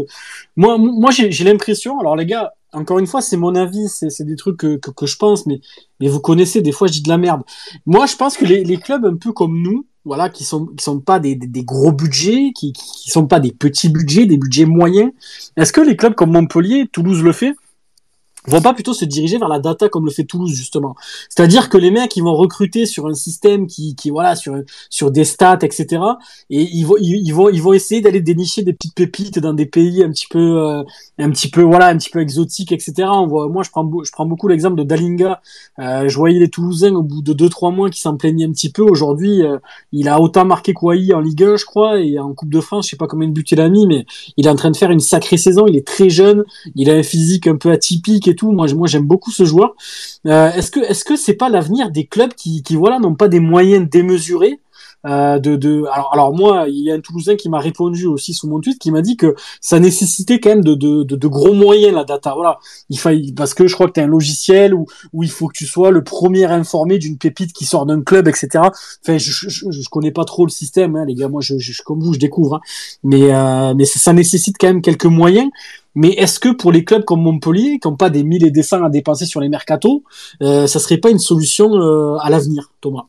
moi 0.58 0.78
moi 0.78 1.10
j'ai 1.10 1.44
l'impression 1.46 2.00
alors 2.02 2.18
les 2.18 2.26
gars 2.26 2.52
encore 2.74 3.00
une 3.00 3.08
fois 3.08 3.22
c'est 3.22 3.38
mon 3.38 3.56
avis 3.56 3.88
c'est 3.88 4.26
des 4.26 4.36
trucs 4.36 4.58
que, 4.58 4.76
que, 4.76 4.92
que, 4.92 5.06
je 5.06 5.16
pense 5.16 5.46
mais 5.46 5.62
mais 6.02 6.10
vous 6.10 6.20
connaissez 6.20 6.62
des 6.62 6.74
fois 6.74 6.88
je 6.88 6.94
dis 6.94 7.02
de 7.02 7.08
la 7.08 7.18
merde 7.18 7.44
moi 7.86 8.08
je 8.08 8.18
pense 8.18 8.36
que 8.36 8.44
les, 8.44 8.66
les 8.66 8.76
clubs 8.76 9.06
un 9.06 9.16
peu 9.16 9.32
comme 9.32 9.62
nous 9.62 9.86
voilà, 10.06 10.30
qui 10.30 10.44
sont 10.44 10.68
qui 10.68 10.84
sont 10.84 11.00
pas 11.00 11.20
des, 11.20 11.36
des, 11.36 11.64
gros 11.64 11.92
budgets, 11.92 12.52
qui 12.56 12.74
qui 12.74 13.10
sont 13.12 13.28
pas 13.28 13.40
des 13.40 13.52
petits 13.52 13.90
budgets, 13.90 14.26
des 14.26 14.38
budgets 14.38 14.66
moyens. 14.66 15.12
Est-ce 15.58 15.74
que 15.74 15.82
les 15.82 15.96
clubs 15.96 16.16
comme 16.16 16.32
Montpellier, 16.32 16.88
Toulouse 16.92 17.22
le 17.22 17.34
fait, 17.34 17.54
vont 18.48 18.62
pas 18.62 18.74
plutôt 18.74 18.94
se 18.94 19.06
diriger 19.06 19.38
vers 19.38 19.50
la 19.50 19.60
data 19.60 19.90
comme 19.90 20.06
le 20.06 20.12
fait 20.12 20.24
Toulouse 20.24 20.52
justement. 20.52 20.96
C'est-à-dire 21.30 21.70
que 21.70 21.78
les 21.78 21.92
mecs 21.92 22.16
ils 22.16 22.24
vont 22.24 22.36
recruter 22.36 22.86
sur 22.86 23.08
un 23.08 23.14
système 23.14 23.68
qui, 23.68 23.96
qui 23.96 24.10
voilà 24.10 24.36
sur 24.36 24.56
sur 24.90 25.12
des 25.12 25.26
stats 25.26 25.60
etc. 25.62 26.02
Et 26.50 26.62
ils 26.62 26.84
vont 26.84 26.96
ils, 27.00 27.32
vont 27.32 27.50
ils 27.50 27.62
vont 27.62 27.74
essayer 27.74 28.02
d'aller 28.02 28.22
dénicher 28.22 28.64
des 28.64 28.74
petites 28.74 28.96
pépites 28.96 29.40
dans 29.40 29.54
des 29.54 29.66
pays 29.66 30.04
un 30.04 30.10
petit 30.10 30.28
peu 30.28 30.40
euh, 30.40 30.84
un 31.18 31.30
petit 31.32 31.50
peu 31.50 31.62
voilà 31.62 31.88
un 31.88 31.98
petit 31.98 32.10
peu 32.10 32.20
exotiques 32.20 32.72
etc. 32.72 33.10
On 33.12 33.28
voit 33.28 33.50
moi 33.50 33.64
je 33.64 33.72
prends 33.72 33.90
je 34.04 34.12
prends 34.12 34.26
beaucoup 34.26 34.48
l'exemple 34.48 34.78
de 34.78 34.84
Dalinga. 34.84 35.42
Euh, 35.80 36.08
je 36.08 36.18
voyais 36.18 36.40
les 36.40 36.50
Toulousains 36.50 36.96
au 36.96 37.04
bout 37.04 37.22
de 37.22 37.34
deux 37.34 37.50
trois 37.50 37.72
mois 37.72 37.90
qui 37.90 38.00
s'en 38.00 38.16
plaignaient 38.16 38.46
un 38.46 38.52
petit 38.52 38.72
peu. 38.72 38.84
Aujourd'hui 38.84 39.44
euh, 39.44 39.58
il 39.92 40.08
a 40.08 40.20
autant 40.22 40.46
marqué 40.46 40.74
qu'Ouai 40.74 41.14
en 41.14 41.20
Ligue 41.20 41.44
1 41.44 41.58
je 41.58 41.66
crois 41.66 42.00
et 42.00 42.20
en 42.20 42.34
Coupe 42.34 42.54
de 42.54 42.62
France 42.62 42.86
je 42.86 42.92
sais 42.92 42.98
pas 42.98 43.08
combien 43.08 43.28
de 43.28 43.34
buts 43.34 43.44
il 43.52 43.60
a 43.60 43.68
mis 43.68 43.86
mais 43.86 44.06
il 44.38 44.48
est 44.48 44.50
en 44.50 44.56
train 44.56 44.72
de 44.72 44.78
faire 44.78 44.92
une 44.92 45.02
sacrée 45.02 45.38
saison. 45.38 45.68
Il 45.68 45.76
est 45.76 45.86
très 45.86 46.10
jeune. 46.10 46.46
Il 46.76 46.90
a 46.90 46.94
un 46.94 47.04
physique 47.04 47.48
un 47.48 47.58
peu 47.58 47.72
atypique 47.72 48.29
tout. 48.36 48.52
Moi, 48.52 48.68
moi 48.74 48.88
j'aime 48.88 49.06
beaucoup 49.06 49.32
ce 49.32 49.46
joueur. 49.46 49.76
Euh, 50.26 50.52
est-ce 50.52 50.72
que 50.72 50.80
est-ce 50.80 51.06
que 51.06 51.16
c'est 51.16 51.34
pas 51.34 51.50
l'avenir 51.50 51.92
des 51.92 52.06
clubs 52.06 52.34
qui, 52.34 52.64
qui 52.64 52.76
voilà 52.76 53.00
n'ont 53.00 53.16
pas 53.16 53.28
des 53.28 53.40
moyens 53.40 53.90
démesurés 53.90 54.60
euh, 55.06 55.40
de, 55.40 55.56
de 55.56 55.86
alors, 55.92 56.10
alors 56.14 56.34
moi 56.34 56.66
il 56.68 56.84
y 56.84 56.92
a 56.92 56.96
un 56.96 57.00
Toulousain 57.00 57.36
qui 57.36 57.50
m'a 57.50 57.60
répondu 57.60 58.06
aussi 58.06 58.34
sous 58.34 58.48
mon 58.48 58.60
tweet 58.60 58.80
qui 58.80 58.92
m'a 58.92 59.02
dit 59.02 59.18
que 59.18 59.36
ça 59.62 59.80
nécessitait 59.80 60.40
quand 60.40 60.50
même 60.50 60.64
de, 60.64 60.74
de, 60.76 61.04
de, 61.04 61.28
gros 61.28 61.54
moyens 61.54 61.94
la 61.94 62.04
data. 62.04 62.34
Voilà. 62.36 62.60
Il 62.90 63.00
fallait 63.00 63.32
parce 63.36 63.54
que 63.54 63.68
je 63.68 63.74
crois 63.74 63.88
que 63.88 63.94
tu 63.94 64.02
un 64.02 64.08
logiciel 64.08 64.74
où, 64.74 64.86
où 65.14 65.24
il 65.24 65.30
faut 65.30 65.48
que 65.48 65.58
tu 65.58 65.66
sois 65.66 65.92
le 65.92 66.04
premier 66.04 66.46
informé 66.46 66.98
d'une 66.98 67.18
pépite 67.18 67.54
qui 67.54 67.66
sort 67.66 67.86
d'un 67.86 68.02
club 68.02 68.28
etc 68.28 68.64
enfin 69.04 69.18
je, 69.18 69.32
je, 69.32 69.72
je, 69.72 69.90
connais 69.90 70.12
pas 70.12 70.26
trop 70.26 70.46
le 70.46 70.52
système 70.52 70.96
hein, 70.96 71.06
les 71.06 71.16
gars. 71.16 71.30
Moi 71.30 71.42
je, 71.42 71.58
je 71.58 71.82
comme 71.84 72.00
vous 72.02 72.14
je 72.14 72.20
découvre 72.20 72.56
hein. 72.56 72.62
mais 73.04 73.34
euh, 73.34 73.74
mais 73.76 73.86
ça, 73.86 74.14
nécessite 74.14 74.58
quand 74.60 74.68
même 74.68 74.82
quelques 74.82 75.06
moyens. 75.06 75.50
Mais 75.96 76.10
est-ce 76.10 76.40
que 76.40 76.50
pour 76.50 76.72
les 76.72 76.84
clubs 76.86 77.04
comme 77.04 77.22
Montpellier, 77.22 77.80
qui 77.80 77.88
n'ont 77.88 77.96
pas 77.96 78.10
des 78.10 78.24
mille 78.24 78.46
et 78.46 78.52
des 78.52 78.64
cents 78.64 78.84
à 78.84 78.90
dépenser 78.90 79.26
sur 79.26 79.42
les 79.42 79.50
mercatos, 79.50 80.04
euh, 80.42 80.68
ça 80.68 80.80
serait 80.80 80.98
pas 80.98 81.10
une 81.10 81.20
solution 81.20 81.76
euh, 81.76 82.18
à 82.18 82.30
l'avenir, 82.30 82.72
Thomas? 82.82 83.06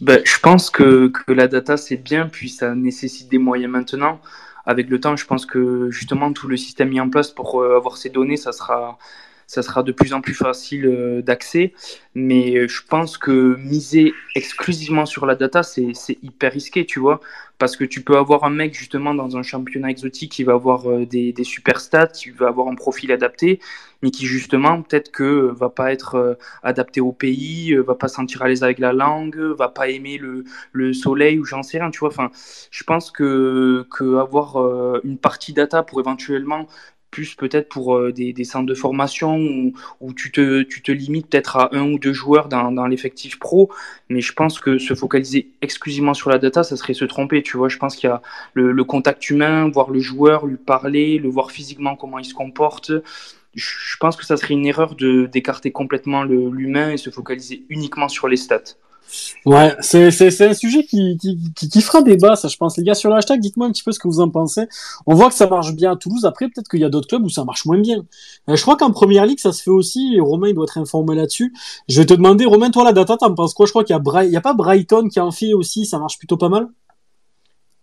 Ben, 0.00 0.20
Je 0.24 0.38
pense 0.40 0.70
que, 0.70 1.08
que 1.08 1.32
la 1.32 1.48
data, 1.48 1.76
c'est 1.76 1.96
bien, 1.96 2.26
puis 2.26 2.48
ça 2.48 2.74
nécessite 2.74 3.28
des 3.28 3.38
moyens 3.38 3.70
maintenant. 3.70 4.20
Avec 4.66 4.88
le 4.88 5.00
temps, 5.00 5.16
je 5.16 5.26
pense 5.26 5.46
que 5.46 5.90
justement, 5.90 6.32
tout 6.32 6.48
le 6.48 6.56
système 6.56 6.90
mis 6.90 7.00
en 7.00 7.08
place 7.10 7.30
pour 7.30 7.60
euh, 7.60 7.76
avoir 7.76 7.96
ces 7.96 8.10
données, 8.10 8.36
ça 8.36 8.52
sera, 8.52 8.98
ça 9.46 9.62
sera 9.62 9.82
de 9.82 9.92
plus 9.92 10.12
en 10.12 10.20
plus 10.20 10.34
facile 10.34 10.86
euh, 10.86 11.22
d'accès. 11.22 11.72
Mais 12.14 12.68
je 12.68 12.82
pense 12.86 13.18
que 13.18 13.56
miser 13.56 14.12
exclusivement 14.34 15.06
sur 15.06 15.26
la 15.26 15.34
data, 15.34 15.62
c'est 15.62 15.92
hyper 16.22 16.52
risqué, 16.52 16.86
tu 16.86 17.00
vois 17.00 17.20
parce 17.60 17.76
que 17.76 17.84
tu 17.84 18.00
peux 18.02 18.16
avoir 18.16 18.42
un 18.44 18.50
mec 18.50 18.74
justement 18.74 19.14
dans 19.14 19.36
un 19.36 19.42
championnat 19.42 19.90
exotique 19.90 20.32
qui 20.32 20.44
va 20.44 20.54
avoir 20.54 20.90
euh, 20.90 21.04
des, 21.06 21.32
des 21.32 21.44
super 21.44 21.78
stats, 21.78 22.08
qui 22.08 22.30
va 22.30 22.48
avoir 22.48 22.66
un 22.68 22.74
profil 22.74 23.12
adapté, 23.12 23.60
mais 24.02 24.10
qui 24.10 24.26
justement 24.26 24.82
peut-être 24.82 25.10
que 25.10 25.24
euh, 25.24 25.52
va 25.52 25.70
pas 25.70 25.92
être 25.92 26.14
euh, 26.16 26.34
adapté 26.62 27.00
au 27.00 27.12
pays, 27.12 27.74
va 27.74 27.94
pas 27.94 28.08
sentir 28.08 28.42
à 28.42 28.48
l'aise 28.48 28.62
avec 28.62 28.78
la 28.78 28.92
langue, 28.92 29.36
va 29.36 29.68
pas 29.68 29.88
aimer 29.88 30.18
le, 30.18 30.44
le 30.72 30.92
soleil 30.92 31.38
ou 31.38 31.44
j'en 31.44 31.62
sais 31.62 31.78
rien, 31.78 31.90
tu 31.90 32.00
vois. 32.00 32.08
Enfin, 32.08 32.30
je 32.70 32.84
pense 32.84 33.10
que, 33.10 33.86
que 33.90 34.16
avoir 34.16 34.56
une 35.04 35.18
partie 35.18 35.52
data 35.52 35.82
pour 35.82 36.00
éventuellement 36.00 36.66
plus 37.10 37.34
peut-être 37.34 37.68
pour 37.68 37.96
euh, 37.96 38.12
des, 38.12 38.32
des, 38.32 38.44
centres 38.44 38.66
de 38.66 38.74
formation 38.74 39.36
où, 39.36 39.72
où, 40.00 40.14
tu, 40.14 40.30
te, 40.30 40.62
tu 40.62 40.82
te 40.82 40.92
limites 40.92 41.28
peut-être 41.28 41.56
à 41.56 41.74
un 41.74 41.92
ou 41.92 41.98
deux 41.98 42.12
joueurs 42.12 42.48
dans, 42.48 42.70
dans 42.72 42.86
l'effectif 42.86 43.38
pro. 43.38 43.70
Mais 44.08 44.20
je 44.20 44.32
pense 44.32 44.60
que 44.60 44.78
se 44.78 44.94
focaliser 44.94 45.50
exclusivement 45.60 46.14
sur 46.14 46.30
la 46.30 46.38
data, 46.38 46.62
ça 46.62 46.76
serait 46.76 46.94
se 46.94 47.04
tromper. 47.04 47.42
Tu 47.42 47.56
vois, 47.56 47.68
je 47.68 47.78
pense 47.78 47.96
qu'il 47.96 48.08
y 48.08 48.12
a 48.12 48.22
le, 48.54 48.84
contact 48.84 49.28
humain, 49.30 49.68
voir 49.68 49.90
le 49.90 50.00
joueur, 50.00 50.46
lui 50.46 50.56
parler, 50.56 51.18
le 51.18 51.28
voir 51.28 51.50
physiquement 51.50 51.96
comment 51.96 52.18
il 52.18 52.24
se 52.24 52.34
comporte. 52.34 52.92
Je 53.54 53.96
pense 53.98 54.16
que 54.16 54.24
ça 54.24 54.36
serait 54.36 54.54
une 54.54 54.66
erreur 54.66 54.94
de 54.94 55.26
d'écarter 55.26 55.72
complètement 55.72 56.22
l'humain 56.22 56.92
et 56.92 56.96
se 56.96 57.10
focaliser 57.10 57.64
uniquement 57.68 58.08
sur 58.08 58.28
les 58.28 58.36
stats. 58.36 58.76
Ouais, 59.44 59.74
c'est, 59.80 60.10
c'est, 60.10 60.30
c'est 60.30 60.46
un 60.46 60.54
sujet 60.54 60.84
qui, 60.84 61.16
qui, 61.20 61.68
qui, 61.68 61.80
fera 61.80 62.02
débat, 62.02 62.36
ça, 62.36 62.48
je 62.48 62.56
pense. 62.56 62.76
Les 62.76 62.84
gars, 62.84 62.94
sur 62.94 63.10
le 63.10 63.16
hashtag, 63.16 63.40
dites-moi 63.40 63.66
un 63.66 63.72
petit 63.72 63.82
peu 63.82 63.92
ce 63.92 63.98
que 63.98 64.08
vous 64.08 64.20
en 64.20 64.30
pensez. 64.30 64.68
On 65.06 65.14
voit 65.14 65.28
que 65.28 65.34
ça 65.34 65.48
marche 65.48 65.74
bien 65.74 65.92
à 65.92 65.96
Toulouse. 65.96 66.24
Après, 66.24 66.46
peut-être 66.46 66.68
qu'il 66.68 66.80
y 66.80 66.84
a 66.84 66.88
d'autres 66.88 67.08
clubs 67.08 67.24
où 67.24 67.28
ça 67.28 67.44
marche 67.44 67.64
moins 67.64 67.78
bien. 67.78 68.04
Euh, 68.48 68.56
je 68.56 68.62
crois 68.62 68.76
qu'en 68.76 68.92
première 68.92 69.26
ligue, 69.26 69.40
ça 69.40 69.52
se 69.52 69.62
fait 69.62 69.70
aussi. 69.70 70.14
Et 70.14 70.20
Romain, 70.20 70.48
il 70.48 70.54
doit 70.54 70.64
être 70.64 70.78
informé 70.78 71.14
là-dessus. 71.16 71.52
Je 71.88 72.00
vais 72.00 72.06
te 72.06 72.14
demander, 72.14 72.44
Romain, 72.44 72.70
toi, 72.70 72.84
la 72.84 72.92
data, 72.92 73.16
t'en 73.16 73.34
penses 73.34 73.54
quoi? 73.54 73.66
Je 73.66 73.72
crois 73.72 73.84
qu'il 73.84 73.94
y 73.94 73.96
a 73.96 74.00
Bray... 74.00 74.28
il 74.28 74.32
y 74.32 74.36
a 74.36 74.40
pas 74.40 74.54
Brighton 74.54 75.08
qui 75.08 75.20
en 75.20 75.32
fait 75.32 75.54
aussi. 75.54 75.86
Ça 75.86 75.98
marche 75.98 76.18
plutôt 76.18 76.36
pas 76.36 76.48
mal? 76.48 76.68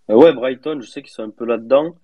Euh, 0.09 0.15
ouais, 0.15 0.31
Brighton, 0.33 0.79
je 0.81 0.87
sais 0.89 1.01
qu'ils 1.01 1.11
sont 1.11 1.23
un 1.23 1.29
peu 1.29 1.45
là-dedans. 1.45 1.95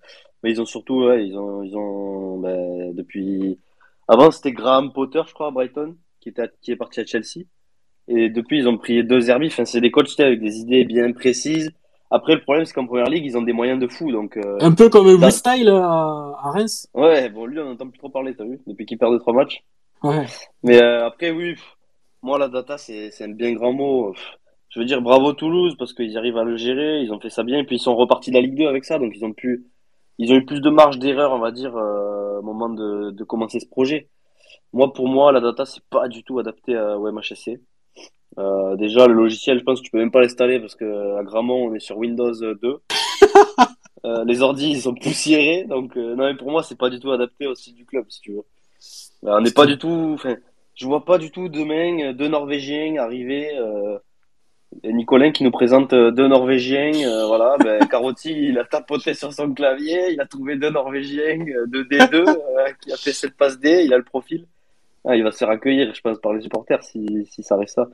Mais 0.44 0.50
ils 0.52 0.60
ont 0.60 0.66
surtout, 0.66 1.04
ouais, 1.06 1.26
ils 1.26 1.36
ont, 1.36 1.62
ils 1.62 1.74
ont, 1.76 2.38
ben, 2.38 2.94
depuis, 2.94 3.58
avant, 4.06 4.30
c'était 4.30 4.52
Graham 4.52 4.92
Potter, 4.92 5.22
je 5.26 5.32
crois, 5.32 5.48
à 5.48 5.50
Brighton, 5.50 5.96
qui 6.20 6.28
était, 6.28 6.50
qui 6.62 6.70
est 6.70 6.76
parti 6.76 7.00
à 7.00 7.06
Chelsea. 7.06 7.46
Et 8.08 8.28
depuis, 8.28 8.58
ils 8.58 8.68
ont 8.68 8.76
pris 8.76 9.02
deux 9.02 9.30
Herbie. 9.30 9.46
Enfin, 9.46 9.64
c'est 9.64 9.80
des 9.80 9.90
coachs 9.90 10.20
avec 10.20 10.40
des 10.40 10.58
idées 10.58 10.84
bien 10.84 11.10
précises, 11.12 11.72
Après, 12.10 12.34
le 12.34 12.42
problème, 12.42 12.64
c'est 12.66 12.74
qu'en 12.74 12.86
première 12.86 13.06
ligue, 13.08 13.24
ils 13.24 13.36
ont 13.38 13.42
des 13.42 13.54
moyens 13.54 13.80
de 13.80 13.88
fou. 13.88 14.12
Donc, 14.12 14.36
euh, 14.36 14.58
Un 14.60 14.72
peu 14.72 14.88
comme 14.90 15.18
Dans- 15.18 15.30
Style 15.30 15.68
à, 15.70 15.82
à 16.44 16.50
Reims. 16.52 16.86
ouais, 16.94 17.30
bon, 17.30 17.46
lui, 17.46 17.58
on 17.58 17.64
n'entend 17.64 17.88
plus 17.88 17.98
trop 17.98 18.10
parler, 18.10 18.34
t'as 18.36 18.44
vu, 18.44 18.60
depuis 18.66 18.84
qu'il 18.86 18.98
perd 18.98 19.12
deux, 19.12 19.18
trois 19.18 19.32
matchs. 19.32 19.64
Ouais. 20.02 20.26
Mais 20.62 20.80
euh, 20.82 21.06
après, 21.06 21.30
oui, 21.30 21.54
pff, 21.54 21.64
moi, 22.22 22.38
la 22.38 22.48
data, 22.48 22.76
c'est 22.76 23.10
c'est 23.10 23.24
un 23.24 23.32
bien 23.32 23.52
grand 23.54 23.72
mot. 23.72 24.12
Pff, 24.12 24.22
Je 24.68 24.78
veux 24.80 24.84
dire, 24.84 25.00
bravo 25.00 25.32
Toulouse, 25.32 25.74
parce 25.78 25.94
qu'ils 25.94 26.16
arrivent 26.18 26.36
à 26.36 26.44
le 26.44 26.56
gérer, 26.58 27.00
ils 27.00 27.10
ont 27.12 27.18
fait 27.18 27.30
ça 27.30 27.42
bien, 27.42 27.58
et 27.60 27.64
puis 27.64 27.76
ils 27.76 27.86
sont 27.88 27.96
repartis 27.96 28.30
de 28.30 28.36
la 28.36 28.42
Ligue 28.42 28.58
2 28.58 28.66
avec 28.68 28.84
ça, 28.84 28.98
donc 28.98 29.12
ils 29.16 29.24
ont 29.24 29.32
pu, 29.32 29.64
ils 30.18 30.32
ont 30.32 30.36
eu 30.36 30.44
plus 30.44 30.60
de 30.60 30.70
marge 30.70 30.98
d'erreur, 30.98 31.32
on 31.32 31.38
va 31.38 31.50
dire, 31.50 31.76
euh, 31.76 32.38
au 32.38 32.42
moment 32.42 32.68
de, 32.68 33.10
de 33.10 33.24
commencer 33.24 33.60
ce 33.60 33.66
projet. 33.66 34.08
Moi, 34.72 34.92
pour 34.92 35.08
moi, 35.08 35.32
la 35.32 35.40
data, 35.40 35.64
c'est 35.64 35.84
pas 35.90 36.08
du 36.08 36.24
tout 36.24 36.38
adapté 36.38 36.76
à, 36.76 36.98
au 36.98 37.10
MHSC. 37.10 37.60
Euh, 38.38 38.76
déjà, 38.76 39.06
le 39.06 39.14
logiciel, 39.14 39.58
je 39.60 39.64
pense 39.64 39.80
que 39.80 39.84
tu 39.84 39.90
peux 39.90 39.98
même 39.98 40.10
pas 40.10 40.20
l'installer 40.20 40.58
parce 40.58 40.74
que 40.74 41.16
à 41.16 41.22
Gramont, 41.22 41.68
on 41.68 41.74
est 41.74 41.80
sur 41.80 41.98
Windows 41.98 42.32
2. 42.32 42.56
Euh, 44.04 44.22
les 44.26 44.42
ordis, 44.42 44.70
ils 44.70 44.82
sont 44.82 44.94
poussiérés, 44.94 45.64
donc 45.64 45.96
euh, 45.96 46.14
non, 46.14 46.24
mais 46.24 46.36
pour 46.36 46.50
moi, 46.50 46.62
c'est 46.62 46.76
pas 46.76 46.90
du 46.90 47.00
tout 47.00 47.10
adapté 47.10 47.46
au 47.46 47.54
style 47.54 47.74
du 47.74 47.86
club, 47.86 48.04
si 48.10 48.20
tu 48.20 48.32
veux. 48.32 48.44
Euh, 49.24 49.38
on 49.38 49.40
n'est 49.40 49.50
pas 49.50 49.64
du 49.64 49.78
tout, 49.78 50.10
enfin, 50.12 50.36
je 50.74 50.84
vois 50.86 51.06
pas 51.06 51.16
du 51.16 51.30
tout 51.30 51.48
demain 51.48 52.10
euh, 52.10 52.12
deux 52.12 52.28
Norvégiens 52.28 52.96
arriver. 52.96 53.58
Et 54.82 54.92
Nicolin 54.92 55.30
qui 55.30 55.44
nous 55.44 55.50
présente 55.50 55.92
euh, 55.92 56.10
deux 56.10 56.26
Norvégiens, 56.26 56.92
euh, 57.06 57.26
voilà. 57.26 57.56
Ben, 57.58 57.86
Carotti, 57.90 58.32
il 58.32 58.58
a 58.58 58.64
tapoté 58.64 59.14
sur 59.14 59.32
son 59.32 59.52
clavier, 59.52 60.12
il 60.12 60.20
a 60.20 60.26
trouvé 60.26 60.56
deux 60.56 60.70
Norvégiens 60.70 61.40
euh, 61.48 61.66
de 61.66 61.82
D2 61.82 62.28
euh, 62.28 62.72
qui 62.80 62.92
a 62.92 62.96
fait 62.96 63.12
cette 63.12 63.36
passe 63.36 63.58
D, 63.58 63.82
il 63.84 63.92
a 63.92 63.98
le 63.98 64.04
profil. 64.04 64.46
Ah, 65.06 65.16
il 65.16 65.22
va 65.22 65.30
se 65.30 65.38
faire 65.38 65.50
accueillir, 65.50 65.94
je 65.94 66.00
pense, 66.00 66.18
par 66.18 66.32
les 66.32 66.40
supporters 66.40 66.82
si, 66.82 67.28
si 67.30 67.42
ça 67.42 67.56
reste 67.56 67.74
ça. 67.74 67.88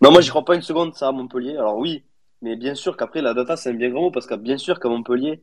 Non, 0.00 0.10
moi, 0.10 0.20
j'y 0.20 0.30
crois 0.30 0.44
pas 0.44 0.56
une 0.56 0.62
seconde, 0.62 0.94
ça, 0.94 1.08
à 1.08 1.12
Montpellier. 1.12 1.56
Alors 1.56 1.76
oui, 1.78 2.02
mais 2.42 2.56
bien 2.56 2.74
sûr 2.74 2.96
qu'après, 2.96 3.22
la 3.22 3.32
data, 3.34 3.56
c'est 3.56 3.70
un 3.70 3.74
bien 3.74 3.90
grand 3.90 4.02
mot, 4.02 4.10
parce 4.10 4.26
que 4.26 4.34
bien 4.34 4.58
sûr 4.58 4.80
qu'à 4.80 4.88
Montpellier, 4.88 5.40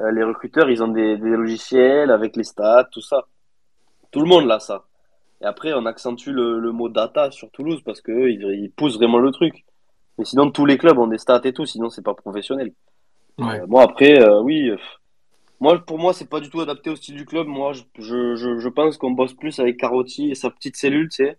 euh, 0.00 0.10
les 0.10 0.24
recruteurs, 0.24 0.70
ils 0.70 0.82
ont 0.82 0.88
des, 0.88 1.18
des 1.18 1.30
logiciels 1.30 2.10
avec 2.10 2.34
les 2.36 2.44
stats, 2.44 2.88
tout 2.90 3.02
ça. 3.02 3.26
Tout 4.10 4.20
le 4.20 4.26
monde 4.26 4.46
l'a, 4.46 4.58
ça. 4.58 4.84
Et 5.42 5.44
après, 5.44 5.74
on 5.74 5.84
accentue 5.84 6.30
le, 6.30 6.58
le 6.58 6.72
mot 6.72 6.88
data 6.88 7.30
sur 7.30 7.50
Toulouse, 7.50 7.82
parce 7.84 8.00
que 8.00 8.12
eux, 8.12 8.30
ils, 8.30 8.42
ils 8.62 8.70
poussent 8.70 8.96
vraiment 8.96 9.18
le 9.18 9.30
truc. 9.30 9.64
Mais 10.18 10.24
sinon, 10.24 10.50
tous 10.50 10.66
les 10.66 10.78
clubs 10.78 10.98
ont 10.98 11.06
des 11.06 11.18
stats 11.18 11.40
et 11.44 11.52
tout, 11.52 11.66
sinon, 11.66 11.90
c'est 11.90 12.02
pas 12.04 12.14
professionnel. 12.14 12.72
Ouais. 13.38 13.60
Euh, 13.60 13.66
moi, 13.68 13.82
après, 13.84 14.20
euh, 14.20 14.40
oui. 14.42 14.70
euh, 14.70 14.76
moi, 15.60 15.78
pour 15.84 15.98
moi, 15.98 16.12
c'est 16.12 16.28
pas 16.28 16.40
du 16.40 16.50
tout 16.50 16.60
adapté 16.60 16.90
au 16.90 16.96
style 16.96 17.16
du 17.16 17.24
club. 17.26 17.46
Moi, 17.46 17.72
je, 17.72 17.82
je, 17.98 18.36
je, 18.36 18.58
je 18.58 18.68
pense 18.68 18.96
qu'on 18.98 19.12
bosse 19.12 19.34
plus 19.34 19.58
avec 19.60 19.76
Carotti 19.78 20.30
et 20.30 20.34
sa 20.34 20.50
petite 20.50 20.76
cellule, 20.76 21.08
tu 21.10 21.24
sais 21.24 21.38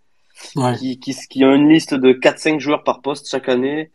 Ouais. 0.55 0.79
qui, 0.79 0.99
qui, 0.99 1.13
qui 1.29 1.43
a 1.43 1.53
une 1.55 1.69
liste 1.69 1.93
de 1.95 2.13
4-5 2.13 2.59
joueurs 2.59 2.83
par 2.83 3.01
poste 3.01 3.29
chaque 3.29 3.49
année, 3.49 3.91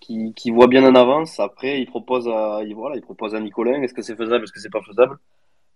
qui, 0.00 0.34
qui 0.34 0.50
voit 0.50 0.68
bien 0.68 0.84
en 0.84 0.94
avance. 0.94 1.40
Après, 1.40 1.80
il 1.80 1.86
propose 1.86 2.28
à, 2.28 2.62
il, 2.64 2.74
voilà, 2.74 2.96
il 2.96 3.02
propose 3.02 3.34
à 3.34 3.40
Nicolin. 3.40 3.82
Est-ce 3.82 3.94
que 3.94 4.02
c'est 4.02 4.16
faisable, 4.16 4.44
est-ce 4.44 4.52
que 4.52 4.60
c'est 4.60 4.70
pas 4.70 4.82
faisable? 4.82 5.18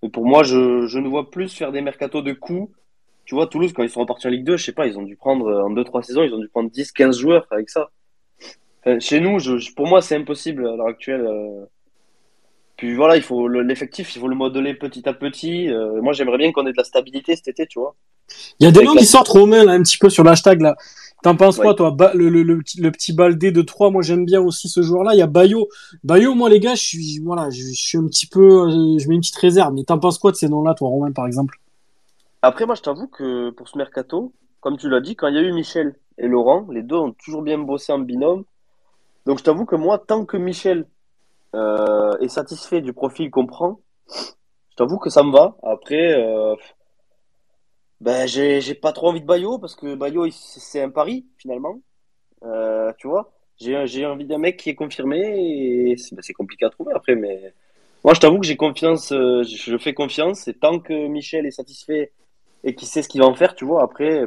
Mais 0.03 0.11
pour 0.11 0.27
moi, 0.27 0.43
je, 0.45 0.87
je 0.87 0.99
ne 0.99 1.09
vois 1.09 1.31
plus 1.31 1.55
faire 1.55 1.73
des 1.73 1.81
mercatos 1.83 2.23
de 2.23 2.33
coups. 2.33 2.73
Tu 3.27 3.35
vois, 3.35 3.47
Toulouse, 3.47 3.73
quand 3.73 3.83
ils 3.83 3.91
sont 3.91 4.01
repartis 4.01 4.27
en 4.29 4.31
Ligue 4.31 4.45
2, 4.45 4.57
je 4.57 4.65
sais 4.65 4.73
pas, 4.73 4.87
ils 4.87 4.99
ont 4.99 5.03
dû 5.03 5.17
prendre, 5.17 5.47
en 5.65 5.71
2-3 5.71 6.03
saisons, 6.03 6.23
ils 6.25 6.35
ont 6.35 6.39
dû 6.41 6.49
prendre 6.49 6.71
10-15 6.71 7.19
joueurs 7.19 7.47
avec 7.51 7.71
ça. 7.71 7.91
Enfin, 8.87 8.99
chez 9.01 9.21
nous, 9.21 9.39
je, 9.39 9.59
je- 9.59 9.73
pour 9.75 9.87
moi, 9.87 10.01
c'est 10.03 10.17
impossible 10.17 10.67
à 10.67 10.77
l'heure 10.77 10.87
actuelle. 10.89 11.23
euh. 11.27 11.65
Puis 12.77 12.95
voilà, 12.95 13.17
il 13.17 13.23
faut 13.23 13.47
le- 13.49 13.63
l'effectif, 13.63 14.15
il 14.17 14.21
faut 14.21 14.29
le 14.29 14.35
modeler 14.35 14.75
petit 14.75 15.09
à 15.09 15.15
petit. 15.15 15.71
Euh, 15.71 16.03
moi, 16.03 16.13
j'aimerais 16.13 16.39
bien 16.39 16.53
qu'on 16.53 16.67
ait 16.67 16.73
de 16.73 16.77
la 16.77 16.85
stabilité 16.85 17.37
cet 17.37 17.49
été, 17.49 17.67
tu 17.67 17.79
vois. 17.79 17.95
Il 18.59 18.65
y 18.65 18.67
a 18.67 18.73
des 18.73 18.79
Avec 18.79 18.89
noms 18.89 18.95
la- 18.95 19.01
qui 19.01 19.07
sortent 19.07 19.29
Romain 19.29 19.65
là 19.65 19.73
un 19.73 19.83
petit 19.83 19.99
peu 19.99 20.09
sur 20.11 20.25
l'hashtag 20.25 20.61
là. 20.61 20.77
T'en 21.23 21.37
penses 21.37 21.57
quoi 21.59 21.73
toi? 21.75 21.91
Ba- 21.91 22.13
le, 22.15 22.29
le, 22.29 22.43
le, 22.43 22.59
petit- 22.59 22.81
le 22.83 22.91
petit 22.91 23.15
Baldé 23.15 23.51
de 23.51 23.63
3, 23.63 23.91
moi 23.91 24.03
j'aime 24.03 24.27
bien 24.27 24.43
aussi 24.43 24.69
ce 24.69 24.83
joueur-là. 24.83 25.15
Il 25.15 25.19
y 25.19 25.23
a 25.23 25.27
Bayo. 25.27 25.69
Bayo, 26.03 26.35
moi 26.35 26.51
les 26.51 26.61
gars, 26.61 26.75
je 26.75 26.83
suis 26.83 27.19
voilà, 27.21 27.49
je, 27.51 27.63
je 27.63 27.73
suis 27.73 27.97
un 27.97 28.07
petit 28.07 28.27
peu, 28.27 28.41
euh, 28.69 28.99
je 28.99 29.09
mets 29.09 29.15
une 29.15 29.21
petite 29.21 29.37
réserve. 29.37 29.73
Mais 29.73 29.85
t'en 29.85 29.99
penses 29.99 30.19
quoi 30.19 30.33
de 30.33 30.37
ces 30.37 30.49
noms-là, 30.49 30.75
toi 30.75 30.89
Romain 30.89 31.13
par 31.13 31.27
exemple? 31.27 31.59
Après, 32.43 32.67
moi, 32.67 32.75
je 32.75 32.83
t'avoue 32.83 33.07
que 33.07 33.51
pour 33.51 33.69
ce 33.69 33.79
mercato, 33.79 34.33
comme 34.61 34.77
tu 34.77 34.91
l'as 34.91 35.01
dit, 35.01 35.17
quand 35.17 35.29
il 35.29 35.35
y 35.35 35.39
a 35.39 35.43
eu 35.43 35.53
Michel 35.53 35.95
et 36.19 36.27
Laurent, 36.29 36.67
les 36.71 36.83
deux 36.83 36.97
ont 36.97 37.13
toujours 37.13 37.41
bien 37.43 37.57
bossé 37.59 37.93
en 37.93 37.99
binôme. 38.01 38.45
Donc, 39.27 39.39
je 39.39 39.45
t'avoue 39.45 39.65
que 39.65 39.77
moi, 39.77 39.99
tant 39.99 40.25
que 40.25 40.37
Michel 40.37 40.87
euh, 41.55 42.17
est 42.19 42.29
satisfait 42.29 42.81
du 42.81 42.93
profil 42.93 43.31
qu'on 43.31 43.47
prend, 43.47 43.81
je 44.09 44.77
t'avoue 44.77 44.99
que 44.99 45.11
ça 45.11 45.23
me 45.23 45.33
va. 45.33 45.57
Après, 45.63 46.15
euh, 46.15 46.55
ben, 48.01 48.27
j'ai 48.27 48.75
pas 48.75 48.93
trop 48.93 49.09
envie 49.09 49.21
de 49.21 49.27
Bayo 49.27 49.59
parce 49.59 49.75
que 49.77 49.95
Bayo, 49.95 50.29
c'est 50.31 50.83
un 50.83 50.91
pari 50.91 51.27
finalement. 51.39 51.81
Euh, 52.43 52.93
tu 52.99 53.09
vois, 53.09 53.33
j'ai 53.57 54.05
envie 54.05 54.27
d'un 54.27 54.39
mec 54.39 54.59
qui 54.59 54.71
est 54.71 54.75
confirmé 54.75 55.91
et 55.91 55.97
c'est 55.97 56.15
ben, 56.15 56.23
c'est 56.23 56.35
compliqué 56.35 56.67
à 56.67 56.71
trouver 56.71 56.93
après, 56.95 57.15
mais 57.15 57.55
moi, 58.05 58.13
je 58.15 58.21
t'avoue 58.21 58.39
que 58.41 58.47
j'ai 58.47 58.57
confiance, 58.57 59.11
je 59.11 59.79
fais 59.79 59.95
confiance 59.95 60.49
et 60.49 60.55
tant 60.55 60.79
que 60.81 61.07
Michel 61.09 61.47
est 61.47 61.51
satisfait 61.51 62.13
et 62.65 62.75
qu'il 62.75 62.89
sait 62.89 63.03
ce 63.03 63.09
qu'il 63.09 63.21
va 63.23 63.27
en 63.27 63.35
faire, 63.35 63.55
tu 63.55 63.65
vois, 63.65 63.83
après, 63.83 64.27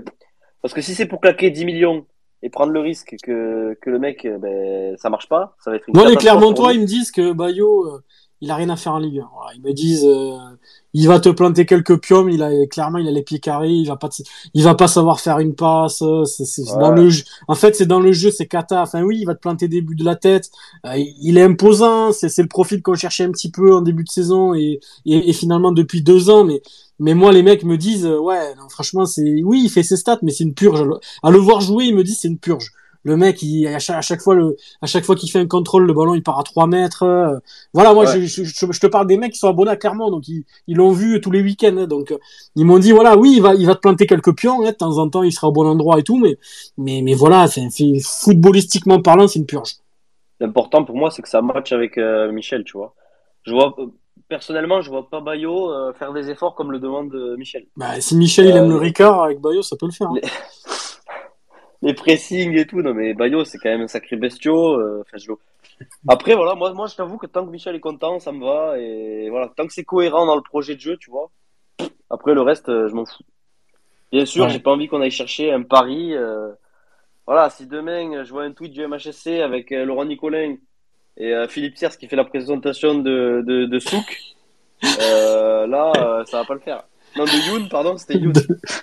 parce 0.62 0.74
que 0.74 0.82
si 0.82 0.96
c'est 0.96 1.06
pour 1.06 1.22
claquer 1.22 1.52
10 1.52 1.66
millions 1.66 2.08
et 2.44 2.50
prendre 2.50 2.72
le 2.72 2.80
risque 2.80 3.16
que, 3.24 3.78
que 3.82 3.90
le 3.90 4.00
mec, 4.00 4.26
euh, 4.26 4.38
ben, 4.38 4.96
ça 4.98 5.10
marche 5.10 5.28
pas, 5.30 5.56
ça 5.64 5.72
va 5.72 5.78
être 5.78 5.88
une 5.88 5.96
Moi 5.96 6.08
les 6.10 6.16
Clermontois, 6.16 6.74
ils 6.74 6.82
me 6.82 6.86
disent 6.86 7.12
que 7.12 7.34
Bayo, 7.34 7.86
euh, 7.88 8.04
il 8.42 8.52
a 8.52 8.56
rien 8.56 8.70
à 8.70 8.76
faire 8.76 8.94
en 8.94 9.00
Ligue 9.00 9.20
1. 9.20 9.30
Voilà, 9.34 9.52
ils 9.56 9.64
me 9.64 9.74
disent, 9.74 10.06
euh, 10.06 10.38
il 10.94 11.08
va 11.08 11.20
te 11.20 11.30
planter 11.30 11.66
quelques 11.66 12.00
piomes. 12.00 12.30
Il 12.30 12.44
a 12.44 12.52
clairement, 12.68 13.00
il 13.00 13.08
a 13.08 13.12
les 13.12 13.24
pieds 13.24 13.40
carrés. 13.40 13.72
Il 13.72 13.88
va 13.88 13.96
pas, 13.96 14.10
te- 14.10 14.22
il 14.54 14.64
va 14.64 14.76
pas 14.76 14.88
savoir 14.88 15.20
faire 15.20 15.40
une 15.40 15.56
passe. 15.56 16.04
euh, 16.04 16.24
C'est 16.26 16.62
Ouais. 16.72 16.80
dans 16.80 16.92
le 16.92 17.10
jeu. 17.10 17.24
En 17.48 17.56
fait, 17.56 17.76
c'est 17.76 17.88
dans 17.88 18.00
le 18.00 18.12
jeu, 18.12 18.30
c'est 18.30 18.46
cata. 18.46 18.84
Enfin 18.84 19.02
oui, 19.02 19.18
il 19.20 19.26
va 19.26 19.34
te 19.34 19.40
planter 19.40 19.68
des 19.68 19.82
buts 19.82 19.96
de 19.96 20.06
la 20.06 20.16
tête. 20.16 20.52
Euh, 20.86 20.94
il 20.98 21.40
est 21.40 21.42
imposant. 21.42 22.12
C'est 22.12 22.30
c'est 22.30 22.44
le 22.44 22.48
profil 22.48 22.84
qu'on 22.84 22.94
cherchait 22.94 23.24
un 23.24 23.32
petit 23.32 23.50
peu 23.50 23.74
en 23.74 23.82
début 23.82 24.04
de 24.04 24.10
saison 24.10 24.54
et, 24.54 24.82
et, 25.08 25.30
et 25.30 25.34
finalement 25.34 25.72
depuis 25.72 26.04
deux 26.04 26.30
ans. 26.30 26.44
Mais 26.44 26.62
mais 27.00 27.14
moi, 27.14 27.32
les 27.32 27.44
mecs 27.44 27.64
me 27.64 27.78
disent, 27.78 28.06
euh, 28.06 28.20
ouais, 28.20 28.56
non, 28.56 28.70
franchement, 28.70 29.06
c'est 29.06 29.42
oui, 29.44 29.62
il 29.66 29.70
fait 29.70 29.84
ses 29.84 29.98
stats, 29.98 30.20
mais 30.24 30.32
c'est 30.32 30.44
une 30.44 30.54
purge. 30.56 30.84
À 31.24 31.32
le 31.32 31.38
voir 31.38 31.62
jouer, 31.62 31.86
ils 31.86 31.96
me 31.96 32.04
disent 32.04 32.20
c'est 32.22 32.28
une 32.28 32.40
purge. 32.40 32.72
Le 33.04 33.16
mec, 33.16 33.42
il, 33.42 33.66
à, 33.68 33.80
chaque, 33.80 33.98
à 33.98 34.02
chaque 34.02 34.22
fois, 34.22 34.36
le, 34.36 34.58
à 34.82 34.86
chaque 34.86 35.06
fois 35.06 35.16
qu'il 35.16 35.32
fait 35.32 35.40
un 35.40 35.48
contrôle, 35.48 35.86
le 35.86 35.94
ballon, 35.94 36.14
il 36.14 36.24
part 36.24 36.40
à 36.40 36.44
3 36.44 36.68
mètres. 36.68 37.04
euh, 37.04 37.38
voilà, 37.74 37.94
moi, 37.94 38.04
Ouais. 38.06 38.22
je, 38.22 38.26
je, 38.26 38.44
je- 38.44 38.72
je 38.72 38.80
te 38.82 38.88
parle 38.88 39.08
des 39.08 39.16
mecs 39.18 39.32
qui 39.32 39.40
sont 39.40 39.48
abonnés 39.48 39.72
à 39.72 39.78
Clermont, 39.78 40.10
donc 40.12 40.28
ils 40.28 40.44
ils 40.68 40.76
l'ont 40.76 40.92
vu 40.92 41.22
tous 41.22 41.32
les 41.32 41.42
week-ends. 41.42 41.78
hein, 41.78 41.88
donc, 41.88 42.12
euh, 42.12 42.18
ils 42.56 42.66
m'ont 42.66 42.80
dit, 42.80 42.92
voilà, 42.92 43.16
oui, 43.18 43.34
il 43.38 43.42
va, 43.42 43.54
il 43.56 43.66
va 43.66 43.76
te 43.76 43.80
planter 43.80 44.08
quelques 44.08 44.36
pions, 44.36 44.62
hein, 44.66 44.72
de 44.72 44.76
temps 44.76 44.98
en 44.98 45.08
temps, 45.10 45.24
il 45.24 45.32
sera 45.32 45.48
au 45.48 45.52
bon 45.54 45.66
endroit 45.68 46.00
et 46.00 46.04
tout, 46.04 46.18
mais, 46.18 46.38
mais, 46.78 47.02
mais 47.02 47.14
voilà, 47.14 47.48
c'est, 47.48 47.70
footballistiquement 48.04 49.02
parlant, 49.02 49.28
c'est 49.28 49.40
une 49.40 49.46
purge. 49.46 49.76
L'important 50.42 50.84
pour 50.84 50.98
moi, 50.98 51.10
c'est 51.10 51.22
que 51.22 51.30
ça 51.30 51.42
matche 51.42 51.72
avec 51.72 51.98
euh, 51.98 52.32
Michel, 52.32 52.64
tu 52.66 52.74
vois. 52.78 52.94
Je 53.44 53.54
vois, 53.54 53.74
personnellement, 54.30 54.82
je 54.82 54.90
vois 54.90 55.10
pas 55.10 55.22
Bayo 55.22 55.72
euh, 55.72 55.94
faire 55.94 56.14
des 56.14 56.30
efforts 56.30 56.56
comme 56.56 56.72
le 56.72 56.80
demande 56.80 57.14
euh, 57.16 57.36
Michel. 57.38 57.66
Bah, 57.76 58.00
si 58.02 58.16
Michel, 58.16 58.48
il 58.48 58.52
Euh, 58.54 58.58
aime 58.58 58.70
le 58.70 58.78
Ricard 58.78 59.24
avec 59.24 59.40
Bayo, 59.40 59.62
ça 59.62 59.76
peut 59.80 59.86
le 59.88 59.92
faire. 59.92 60.08
hein. 60.10 60.16
Les, 60.16 60.22
les 61.82 61.94
pressings 61.94 62.58
et 62.58 62.66
tout, 62.66 62.82
non 62.82 62.94
mais 62.94 63.14
Bayo, 63.14 63.44
c'est 63.46 63.58
quand 63.58 63.70
même 63.70 63.82
un 63.82 63.88
sacré 63.88 64.16
bestiau. 64.16 64.80
euh, 64.80 65.04
je... 65.14 65.32
Après, 66.08 66.36
voilà, 66.36 66.56
moi, 66.56 66.74
moi 66.74 66.88
je 66.88 66.96
t'avoue 66.96 67.18
que 67.18 67.28
tant 67.28 67.46
que 67.46 67.52
Michel 67.52 67.76
est 67.76 67.80
content, 67.80 68.20
ça 68.20 68.32
me 68.32 68.44
va. 68.44 68.80
Et 68.80 69.30
voilà, 69.30 69.50
tant 69.56 69.68
que 69.68 69.74
c'est 69.74 69.84
cohérent 69.84 70.26
dans 70.26 70.36
le 70.36 70.42
projet 70.42 70.76
de 70.76 70.80
jeu, 70.80 70.98
tu 70.98 71.12
vois. 71.12 71.30
Après, 72.10 72.34
le 72.34 72.42
reste, 72.42 72.70
euh, 72.70 72.88
je 72.88 72.96
m'en 72.96 73.06
fous. 73.06 73.24
Bien 74.12 74.26
sûr, 74.26 74.46
Ouais. 74.46 74.50
j'ai 74.50 74.60
pas 74.60 74.72
envie 74.72 74.88
qu'on 74.88 75.02
aille 75.02 75.12
chercher 75.12 75.52
un 75.52 75.62
pari. 75.64 76.16
euh, 76.16 76.52
Voilà, 77.28 77.50
si 77.50 77.68
demain 77.68 78.12
euh, 78.16 78.24
je 78.24 78.32
vois 78.32 78.44
un 78.44 78.54
tweet 78.54 78.72
du 78.74 78.82
MHSC 78.88 79.42
avec 79.42 79.72
euh, 79.72 79.84
Laurent 79.86 80.06
Nicolin 80.06 80.56
et 81.18 81.34
euh, 81.34 81.48
Philippe 81.48 81.78
Sers 81.78 81.98
qui 81.98 82.08
fait 82.08 82.16
la 82.16 82.24
présentation 82.26 82.96
de, 82.96 83.44
de, 83.46 83.66
de 83.66 83.80
Souk, 83.80 84.20
euh, 85.02 85.68
là, 85.68 85.92
euh, 85.98 86.24
ça 86.26 86.38
va 86.40 86.46
pas 86.46 86.54
le 86.54 86.60
faire. 86.60 86.84
Non, 87.18 87.24
de 87.26 87.50
Youn, 87.50 87.68
pardon, 87.70 87.98
c'était 87.98 88.18
Youn. 88.18 88.34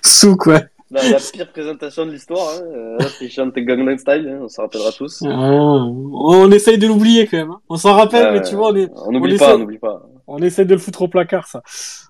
Souk, 0.03 0.45
ouais. 0.47 0.65
La, 0.91 1.01
la 1.09 1.17
pire 1.17 1.51
présentation 1.51 2.05
de 2.05 2.11
l'histoire, 2.11 2.47
hein. 2.57 2.61
euh, 2.63 2.97
là, 2.99 3.05
c'est 3.17 3.27
chante 3.29 3.55
Gangnam 3.55 3.97
Style, 3.97 4.29
hein, 4.29 4.39
on 4.43 4.47
s'en 4.47 4.63
rappellera 4.63 4.91
tous. 4.91 5.23
Ah, 5.25 5.31
on 5.31 6.51
essaye 6.51 6.77
de 6.77 6.85
l'oublier 6.87 7.25
quand 7.25 7.37
même. 7.37 7.51
hein. 7.51 7.59
On 7.69 7.75
s'en 7.77 7.93
rappelle, 7.95 8.33
mais 8.33 8.41
tu 8.41 8.55
vois, 8.55 8.69
on 8.71 8.75
est, 8.75 8.89
On 9.07 9.11
n'oublie 9.11 9.37
pas, 9.37 9.55
on 9.55 9.59
n'oublie 9.59 9.79
pas. 9.79 10.03
On 10.27 10.39
essaie 10.39 10.65
de 10.65 10.73
le 10.73 10.79
foutre 10.79 11.03
au 11.03 11.07
placard, 11.07 11.47
ça. 11.47 11.61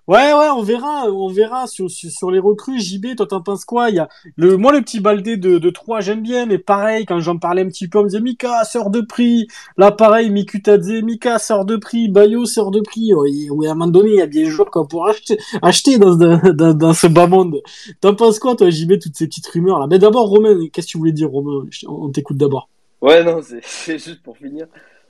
Ouais, 0.08 0.34
ouais, 0.34 0.50
on 0.56 0.62
verra, 0.62 1.10
on 1.12 1.28
verra 1.28 1.68
sur, 1.68 1.90
sur, 1.90 2.32
les 2.32 2.40
recrues. 2.40 2.80
JB, 2.80 3.16
toi, 3.18 3.26
t'en 3.26 3.42
penses 3.42 3.66
quoi? 3.66 3.90
Il 3.90 3.96
y 3.96 4.00
a 4.00 4.08
le, 4.38 4.56
moi, 4.56 4.72
le 4.72 4.82
petit 4.82 5.00
Baldé 5.00 5.36
de, 5.36 5.58
de 5.58 5.70
3, 5.70 6.02
j'aime 6.02 6.22
bien, 6.22 6.46
mais 6.46 6.58
pareil, 6.60 7.06
quand 7.06 7.20
j'en 7.20 7.38
parlais 7.38 7.64
un 7.64 7.68
petit 7.68 7.88
peu, 7.88 8.00
on 8.00 8.04
me 8.04 8.10
disait, 8.10 8.22
Mika, 8.22 8.64
sort 8.64 8.90
de 8.90 9.02
prix. 9.02 9.48
Là, 9.78 9.92
pareil, 9.92 10.30
Mikutadze, 10.30 11.02
Mika, 11.02 11.40
sort 11.40 11.66
de 11.66 11.76
prix. 11.76 12.08
Bayo, 12.08 12.46
sort 12.46 12.72
de 12.72 12.82
prix. 12.82 13.14
Oui, 13.14 13.50
à 13.68 13.72
un 13.72 13.74
moment 13.74 13.88
donné, 13.88 14.12
il 14.12 14.16
y 14.18 14.22
a 14.22 14.28
bien 14.28 14.44
des 14.44 14.50
joueurs 14.50 14.70
qu'on 14.70 14.86
acheter, 15.06 15.38
acheter 15.62 15.98
dans, 15.98 16.16
dans, 16.16 16.74
dans 16.74 16.94
ce 16.94 17.08
bas 17.08 17.28
monde. 17.28 17.62
T'en 18.00 18.16
penses 18.16 18.40
quoi, 18.40 18.56
toi, 18.56 18.70
JB, 18.70 19.00
toutes 19.02 19.16
ces 19.16 19.28
petites 19.28 19.48
rumeurs, 19.48 19.80
là? 19.80 19.88
Mais 19.90 20.00
d'abord, 20.00 20.30
Romain, 20.30 20.56
qu'est-ce 20.72 20.88
que 20.88 20.92
tu 20.92 20.98
voulais 21.00 21.12
dire, 21.12 21.30
Romain? 21.30 21.66
On 21.88 22.10
t'écoute 22.10 22.38
d'abord. 22.38 22.70
Ouais, 23.02 23.24
non, 23.24 23.40
c'est 23.42 23.62
juste 24.00 24.22
pour 24.24 24.38
finir. 24.38 24.68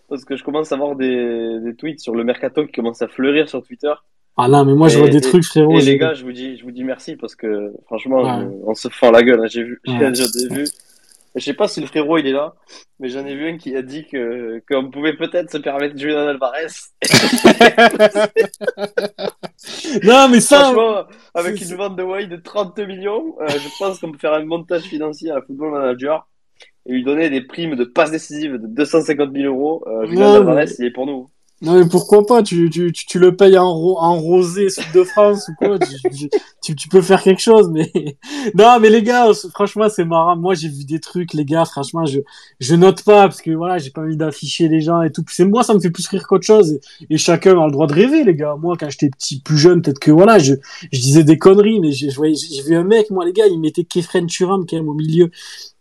Parce 0.10 0.26
que 0.26 0.36
je 0.36 0.44
commence 0.44 0.72
à 0.72 0.76
voir 0.76 0.96
des, 0.96 1.60
des 1.62 1.76
tweets 1.76 2.00
sur 2.00 2.16
le 2.16 2.24
mercato 2.24 2.66
qui 2.66 2.72
commencent 2.74 3.02
à 3.02 3.08
fleurir 3.08 3.50
sur 3.50 3.64
Twitter. 3.64 3.94
Ah 4.38 4.48
là, 4.48 4.64
mais 4.66 4.74
moi, 4.74 4.90
je 4.90 4.98
Et- 4.98 5.02
vois 5.02 5.10
des 5.10 5.18
et- 5.18 5.22
trucs, 5.22 5.46
frérot. 5.46 5.80
Et 5.80 5.82
les 5.82 5.98
gars, 5.98 6.14
je 6.14 6.24
vous 6.24 6.34
dis, 6.34 6.58
je 6.58 6.64
vous 6.64 6.72
dis 6.72 6.84
merci 6.84 7.16
parce 7.16 7.36
que 7.36 7.72
franchement, 7.86 8.22
Ouais. 8.22 8.44
je- 8.44 8.68
on 8.68 8.76
se 8.76 8.90
fend 8.90 9.12
la 9.12 9.24
gueule. 9.24 9.40
hein. 9.42 9.48
J'ai 9.48 9.64
vu, 9.64 9.80
Ouais. 9.88 10.14
j'ai 10.14 10.48
vu. 10.54 10.66
Je 11.38 11.44
sais 11.44 11.54
pas 11.54 11.68
si 11.68 11.82
le 11.82 11.88
frérot 11.88 12.18
il 12.18 12.28
est 12.28 12.32
là, 12.32 12.56
mais 13.00 13.10
j'en 13.10 13.26
ai 13.26 13.36
vu 13.36 13.50
un 13.50 13.58
qui 13.58 13.76
a 13.76 13.82
dit 13.82 14.06
que 14.08 14.62
qu'on 14.70 14.90
pouvait 14.90 15.18
peut-être 15.18 15.52
se 15.52 15.58
permettre 15.58 15.98
Julian 15.98 16.28
Alvarez. 16.28 16.68
Non, 20.04 20.28
mais 20.30 20.40
ça, 20.42 20.60
Franchement, 20.74 21.04
avec 21.34 21.62
une 21.62 21.76
vente 21.76 21.96
de 21.96 22.04
Wai 22.04 22.28
de 22.28 22.36
30 22.38 22.78
millions, 22.80 23.36
euh, 23.42 23.48
je 23.50 23.68
pense 23.80 24.00
qu'on 24.00 24.12
peut 24.12 24.18
faire 24.18 24.34
un 24.34 24.46
montage 24.46 24.84
financier 24.84 25.32
à 25.32 25.42
Football 25.42 25.72
Manager 25.72 26.28
et 26.86 26.92
lui 26.94 27.04
donner 27.04 27.30
des 27.30 27.42
primes 27.42 27.76
de 27.76 27.84
passes 27.84 28.12
décisives 28.12 28.54
de 28.54 28.68
250 28.68 29.32
000 29.34 29.46
euros. 29.46 29.84
Euh, 29.88 30.06
Julian 30.08 30.46
Ouais, 30.46 30.56
mais- 30.56 30.66
il 30.80 30.86
est 30.86 30.92
pour 30.92 31.06
nous. 31.06 31.30
non, 31.62 31.80
mais 31.80 31.90
pourquoi 31.90 32.26
pas? 32.26 32.44
Tu, 32.44 32.70
tu, 32.70 32.92
tu, 32.92 33.06
tu 33.06 33.18
le 33.18 33.36
payes 33.36 33.58
en, 33.58 33.74
ro- 33.74 33.98
en 34.00 34.20
rosé 34.20 34.70
Sud 34.70 34.84
de 34.94 35.04
France 35.04 35.48
ou 35.48 35.54
quoi? 35.58 35.80
tu, 35.80 36.76
tu- 36.76 36.90
peux 36.90 37.02
faire 37.02 37.24
quelque 37.24 37.42
chose, 37.42 37.70
mais 37.72 37.92
non, 38.56 38.80
mais 38.80 38.90
les 38.90 39.02
gars, 39.02 39.32
franchement, 39.52 39.88
c'est 39.90 40.06
marrant. 40.06 40.36
Moi, 40.36 40.54
j'ai 40.54 40.68
vu 40.68 40.84
des 40.84 41.00
trucs, 41.00 41.34
les 41.34 41.46
gars. 41.46 41.66
Franchement, 41.66 42.06
je, 42.06 42.20
je 42.60 42.76
note 42.76 43.04
pas 43.04 43.24
parce 43.24 43.42
que 43.42 43.52
voilà, 43.52 43.78
j'ai 43.80 43.90
pas 43.90 44.02
envie 44.02 44.18
d'afficher 44.18 44.68
les 44.68 44.82
gens 44.82 45.02
et 45.02 45.12
tout. 45.12 45.24
C'est 45.30 45.46
moi, 45.46 45.64
ça 45.64 45.74
me 45.74 45.80
fait 45.80 45.90
plus 45.92 46.08
rire 46.08 46.28
qu'autre 46.28 46.46
chose. 46.46 46.74
Et, 47.10 47.16
et 47.16 47.18
chacun 47.18 47.60
a 47.60 47.66
le 47.66 47.72
droit 47.72 47.88
de 47.88 47.94
rêver, 47.94 48.24
les 48.24 48.36
gars. 48.36 48.56
Moi, 48.62 48.76
quand 48.80 48.90
j'étais 48.90 49.10
petit, 49.10 49.40
plus 49.42 49.58
jeune, 49.58 49.82
peut-être 49.82 50.00
que 50.00 50.12
voilà, 50.12 50.38
je, 50.38 50.54
je 50.92 51.00
disais 51.00 51.24
des 51.24 51.38
conneries, 51.40 51.80
mais 51.80 51.94
je, 51.94 52.10
je 52.10 52.16
voyais, 52.16 52.36
j'ai 52.36 52.62
vu 52.64 52.76
un 52.76 52.84
mec, 52.84 53.10
moi, 53.10 53.26
les 53.26 53.34
gars, 53.34 53.48
il 53.48 53.60
mettait 53.60 53.86
Kefren 53.86 54.28
Turam 54.28 54.66
quand 54.70 54.76
même 54.78 54.90
au 54.90 54.94
milieu 54.94 55.32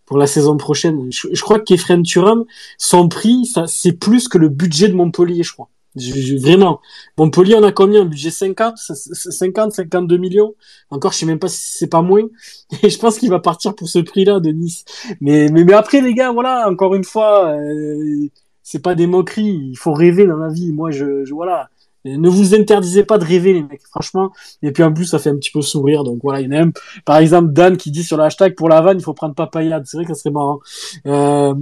pour 0.06 0.18
la 0.18 0.26
saison 0.26 0.56
prochaine. 0.56 1.10
Je, 1.10 1.28
je 1.32 1.40
crois 1.42 1.58
que 1.58 1.64
Kefren 1.64 2.02
Turam, 2.02 2.44
son 2.78 3.08
prix, 3.08 3.50
c'est 3.66 3.92
plus 3.92 4.28
que 4.28 4.38
le 4.38 4.48
budget 4.48 4.88
de 4.88 4.94
Montpellier, 4.94 5.42
je 5.42 5.52
crois. 5.52 5.68
Vraiment. 5.96 6.80
Montpellier, 7.18 7.54
on 7.54 7.62
a 7.62 7.70
combien? 7.70 8.02
Un 8.02 8.06
budget 8.06 8.30
50, 8.30 8.76
50, 8.76 9.72
52 9.72 10.16
millions? 10.16 10.54
Encore, 10.90 11.12
je 11.12 11.18
sais 11.18 11.26
même 11.26 11.38
pas 11.38 11.48
si 11.48 11.78
c'est 11.78 11.86
pas 11.86 12.02
moins. 12.02 12.24
Et 12.82 12.90
je 12.90 12.98
pense 12.98 13.18
qu'il 13.18 13.30
va 13.30 13.38
partir 13.38 13.74
pour 13.74 13.88
ce 13.88 14.00
prix-là 14.00 14.40
de 14.40 14.50
Nice. 14.50 14.84
Mais, 15.20 15.48
mais, 15.50 15.64
mais 15.64 15.72
après, 15.72 16.00
les 16.00 16.14
gars, 16.14 16.32
voilà, 16.32 16.68
encore 16.68 16.94
une 16.94 17.04
fois, 17.04 17.50
euh, 17.50 18.28
c'est 18.62 18.82
pas 18.82 18.94
des 18.94 19.06
moqueries. 19.06 19.68
Il 19.70 19.76
faut 19.76 19.92
rêver 19.92 20.26
dans 20.26 20.36
la 20.36 20.48
vie. 20.48 20.72
Moi, 20.72 20.90
je, 20.90 21.24
je 21.24 21.32
voilà. 21.32 21.68
Ne 22.04 22.28
vous 22.28 22.54
interdisez 22.54 23.04
pas 23.04 23.18
de 23.18 23.24
rêver, 23.24 23.54
les 23.54 23.62
mecs, 23.62 23.86
franchement. 23.86 24.30
Et 24.62 24.72
puis 24.72 24.82
en 24.82 24.92
plus, 24.92 25.06
ça 25.06 25.18
fait 25.18 25.30
un 25.30 25.36
petit 25.36 25.50
peu 25.50 25.62
sourire. 25.62 26.04
Donc 26.04 26.20
voilà, 26.22 26.40
il 26.40 26.52
y 26.52 26.56
en 26.56 26.60
a 26.60 26.64
un, 26.64 26.70
par 27.04 27.16
exemple, 27.18 27.52
Dan 27.52 27.76
qui 27.76 27.90
dit 27.90 28.04
sur 28.04 28.16
le 28.16 28.24
hashtag 28.24 28.54
pour 28.54 28.68
la 28.68 28.80
vanne, 28.80 28.98
il 28.98 29.02
faut 29.02 29.14
prendre 29.14 29.34
Papayade. 29.34 29.84
C'est 29.86 29.96
vrai 29.96 30.06
que 30.06 30.14
ça 30.14 30.20
serait 30.20 30.32
marrant. 30.32 30.60
Euh, 31.06 31.54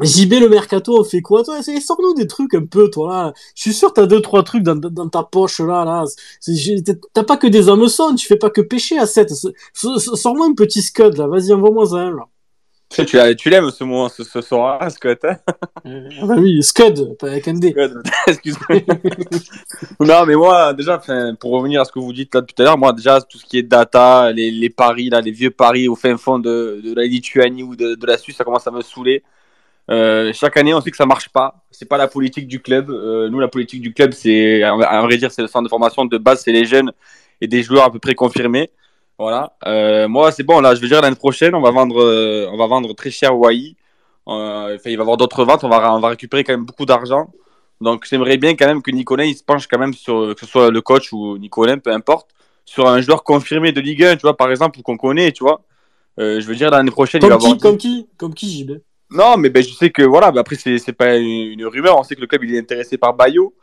JB 0.00 0.32
le 0.40 0.48
mercato, 0.48 0.98
on 0.98 1.04
fait 1.04 1.20
quoi 1.20 1.44
toi? 1.44 1.62
Sors-nous 1.62 2.14
des 2.14 2.26
trucs 2.26 2.54
un 2.54 2.64
peu, 2.64 2.90
toi 2.90 3.08
là. 3.08 3.32
Je 3.54 3.62
suis 3.62 3.74
sûr 3.74 3.92
t'as 3.92 4.06
deux 4.06 4.20
trois 4.20 4.42
trucs 4.42 4.62
dans, 4.62 4.74
dans 4.74 5.08
ta 5.08 5.22
poche 5.22 5.60
là, 5.60 5.84
là. 5.84 6.04
T'as 7.12 7.24
pas 7.24 7.36
que 7.36 7.46
des 7.46 7.68
Hameçon, 7.68 8.14
tu 8.14 8.26
fais 8.26 8.36
pas 8.36 8.50
que 8.50 8.62
pêcher 8.62 8.98
à 8.98 9.06
7 9.06 9.30
Sors-moi 9.74 10.46
un 10.46 10.54
petit 10.54 10.82
scud 10.82 11.16
là. 11.16 11.26
Vas-y, 11.26 11.52
envoie-moi 11.52 11.98
un 11.98 12.10
là. 12.10 12.28
Tu 12.92 13.06
sais, 13.06 13.34
tu 13.36 13.48
l'aimes 13.48 13.70
ce 13.70 13.84
moment, 13.84 14.08
ce, 14.08 14.22
ce 14.22 14.40
soir, 14.40 14.90
Scott. 14.90 15.24
Hein 15.24 15.36
ah 15.46 16.26
bah 16.26 16.34
oui, 16.36 16.62
scud, 16.62 17.16
pas 17.18 17.28
avec 17.28 17.48
un 17.48 17.54
D. 17.54 17.70
Scott, 17.70 17.92
Excuse-moi. 18.26 18.80
non, 20.00 20.26
mais 20.26 20.34
moi, 20.34 20.74
déjà, 20.74 21.00
pour 21.40 21.52
revenir 21.52 21.80
à 21.80 21.84
ce 21.84 21.92
que 21.92 21.98
vous 21.98 22.12
dites 22.12 22.34
là 22.34 22.40
depuis 22.40 22.54
tout 22.54 22.62
à 22.62 22.66
l'heure, 22.66 22.78
moi, 22.78 22.92
déjà, 22.92 23.20
tout 23.20 23.38
ce 23.38 23.44
qui 23.44 23.58
est 23.58 23.62
data, 23.62 24.30
les, 24.32 24.50
les 24.50 24.70
paris, 24.70 25.08
là, 25.08 25.20
les 25.20 25.30
vieux 25.30 25.50
paris 25.50 25.88
au 25.88 25.96
fin 25.96 26.16
fond 26.16 26.38
de, 26.38 26.80
de 26.84 26.94
la 26.94 27.04
Lituanie 27.04 27.62
ou 27.62 27.76
de, 27.76 27.94
de 27.94 28.06
la 28.06 28.18
Suisse, 28.18 28.36
ça 28.36 28.44
commence 28.44 28.66
à 28.66 28.70
me 28.70 28.82
saouler. 28.82 29.22
Euh, 29.90 30.32
chaque 30.32 30.56
année, 30.56 30.74
on 30.74 30.80
sait 30.80 30.90
que 30.90 30.96
ça 30.96 31.06
marche 31.06 31.28
pas. 31.28 31.64
C'est 31.70 31.88
pas 31.88 31.96
la 31.96 32.08
politique 32.08 32.46
du 32.46 32.60
club. 32.60 32.90
Euh, 32.90 33.28
nous, 33.28 33.40
la 33.40 33.48
politique 33.48 33.80
du 33.80 33.92
club, 33.92 34.12
c'est, 34.12 34.62
à 34.62 35.02
vrai 35.02 35.16
dire, 35.16 35.32
c'est 35.32 35.42
le 35.42 35.48
centre 35.48 35.64
de 35.64 35.68
formation 35.68 36.04
de 36.04 36.18
base, 36.18 36.42
c'est 36.42 36.52
les 36.52 36.64
jeunes 36.64 36.92
et 37.40 37.48
des 37.48 37.62
joueurs 37.62 37.84
à 37.84 37.92
peu 37.92 37.98
près 37.98 38.14
confirmés. 38.14 38.70
Voilà. 39.18 39.52
Euh, 39.66 40.08
moi, 40.08 40.32
c'est 40.32 40.42
bon. 40.42 40.60
Là, 40.60 40.74
je 40.74 40.80
veux 40.80 40.88
dire 40.88 41.00
l'année 41.00 41.16
prochaine, 41.16 41.54
on 41.54 41.60
va 41.60 41.70
vendre, 41.70 42.02
euh, 42.02 42.48
on 42.52 42.56
va 42.56 42.66
vendre 42.66 42.92
très 42.94 43.10
cher 43.10 43.38
Wai. 43.38 43.76
Euh, 44.28 44.76
enfin, 44.76 44.90
il 44.90 44.96
va 44.96 45.00
y 45.00 45.00
avoir 45.00 45.16
d'autres 45.16 45.44
ventes. 45.44 45.64
On 45.64 45.68
va, 45.68 45.94
on 45.94 46.00
va 46.00 46.08
récupérer 46.08 46.44
quand 46.44 46.52
même 46.52 46.64
beaucoup 46.64 46.86
d'argent. 46.86 47.30
Donc, 47.80 48.06
j'aimerais 48.08 48.36
bien 48.36 48.54
quand 48.54 48.66
même 48.66 48.82
que 48.82 48.90
Nicolas 48.90 49.24
il 49.24 49.34
se 49.34 49.42
penche 49.42 49.66
quand 49.66 49.78
même 49.78 49.92
sur, 49.94 50.34
que 50.34 50.40
ce 50.40 50.46
soit 50.46 50.70
le 50.70 50.80
coach 50.80 51.12
ou 51.12 51.36
Nicolas, 51.38 51.76
peu 51.76 51.92
importe, 51.92 52.30
sur 52.64 52.88
un 52.88 53.00
joueur 53.00 53.24
confirmé 53.24 53.72
de 53.72 53.80
Ligue 53.80 54.04
1, 54.04 54.16
tu 54.16 54.22
vois, 54.22 54.36
par 54.36 54.50
exemple, 54.50 54.78
ou 54.78 54.82
qu'on 54.82 54.96
connaît, 54.96 55.32
tu 55.32 55.42
vois. 55.42 55.62
Je 56.18 56.44
veux 56.46 56.54
dire 56.54 56.70
l'année 56.70 56.92
prochaine, 56.92 57.20
il 57.24 57.28
va 57.28 57.34
avoir 57.34 57.52
qui, 57.52 57.58
comme 57.58 57.76
qui, 57.76 58.06
comme 58.16 58.34
qui, 58.34 58.60
JB 58.60 58.72
non, 59.14 59.36
mais 59.36 59.50
ben, 59.50 59.62
je 59.62 59.74
sais 59.74 59.90
que 59.90 60.02
voilà, 60.02 60.32
ben, 60.32 60.40
après 60.40 60.56
c'est 60.56 60.78
c'est 60.78 60.94
pas 60.94 61.16
une, 61.16 61.52
une 61.52 61.66
rumeur, 61.66 61.98
on 61.98 62.02
sait 62.02 62.14
que 62.14 62.20
le 62.22 62.26
club 62.26 62.44
il 62.44 62.54
est 62.54 62.58
intéressé 62.58 62.96
par 62.96 63.12
Bayo. 63.12 63.54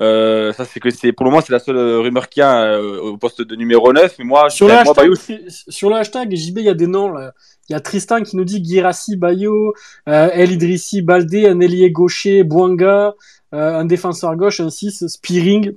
Euh, 0.00 0.54
ça 0.54 0.64
c'est 0.64 0.80
que 0.80 0.88
c'est 0.88 1.12
pour 1.12 1.24
le 1.26 1.30
moment 1.30 1.42
c'est 1.46 1.52
la 1.52 1.58
seule 1.58 1.76
euh, 1.76 2.00
rumeur 2.00 2.30
qu'il 2.30 2.40
y 2.40 2.44
a 2.44 2.62
euh, 2.62 2.98
au 3.00 3.18
poste 3.18 3.42
de 3.42 3.54
numéro 3.54 3.92
9 3.92 4.14
mais 4.18 4.24
moi 4.24 4.48
Sur 4.48 4.66
le, 4.66 4.72
ben, 4.72 4.84
moi, 4.84 4.94
hashtag, 4.98 5.48
sur 5.68 5.90
le 5.90 5.96
hashtag 5.96 6.34
JB, 6.34 6.58
il 6.58 6.64
y 6.64 6.68
a 6.70 6.74
des 6.74 6.86
noms. 6.86 7.12
Là. 7.12 7.32
Il 7.68 7.74
y 7.74 7.76
a 7.76 7.80
Tristan 7.80 8.22
qui 8.22 8.36
nous 8.36 8.44
dit 8.44 8.62
Guirassi, 8.62 9.16
Bayo, 9.16 9.74
euh, 10.08 10.30
El 10.32 10.52
Idrissi, 10.52 11.02
Baldé, 11.02 11.46
un 11.46 11.60
ailier 11.60 11.90
gaucher, 11.90 12.44
Bouanga, 12.44 13.14
un 13.52 13.84
défenseur 13.84 14.34
gauche, 14.36 14.60
un 14.60 14.70
6, 14.70 15.06
Spearing, 15.06 15.72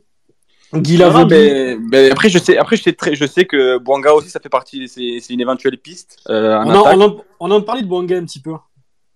Lavogui. 0.71 1.27
mais, 1.29 1.77
mais 1.91 2.11
après 2.11 2.29
je 2.29 2.39
sais 2.39 2.57
après 2.57 2.77
je 2.77 2.83
sais 2.83 2.93
très 2.93 3.13
je 3.13 3.25
sais 3.25 3.45
que 3.45 3.77
Bouanga 3.77 4.13
aussi 4.13 4.29
ça 4.29 4.39
fait 4.39 4.49
partie 4.49 4.87
c'est 4.87 5.19
c'est 5.21 5.33
une 5.33 5.41
éventuelle 5.41 5.77
piste 5.77 6.17
en 6.27 6.33
On, 6.33 6.71
en, 6.71 6.97
on, 6.97 7.01
en, 7.01 7.17
on 7.41 7.51
en 7.51 7.61
parlait 7.61 7.83
de 7.83 7.87
Bouanga 7.87 8.17
un 8.17 8.25
petit 8.25 8.39
peu. 8.39 8.53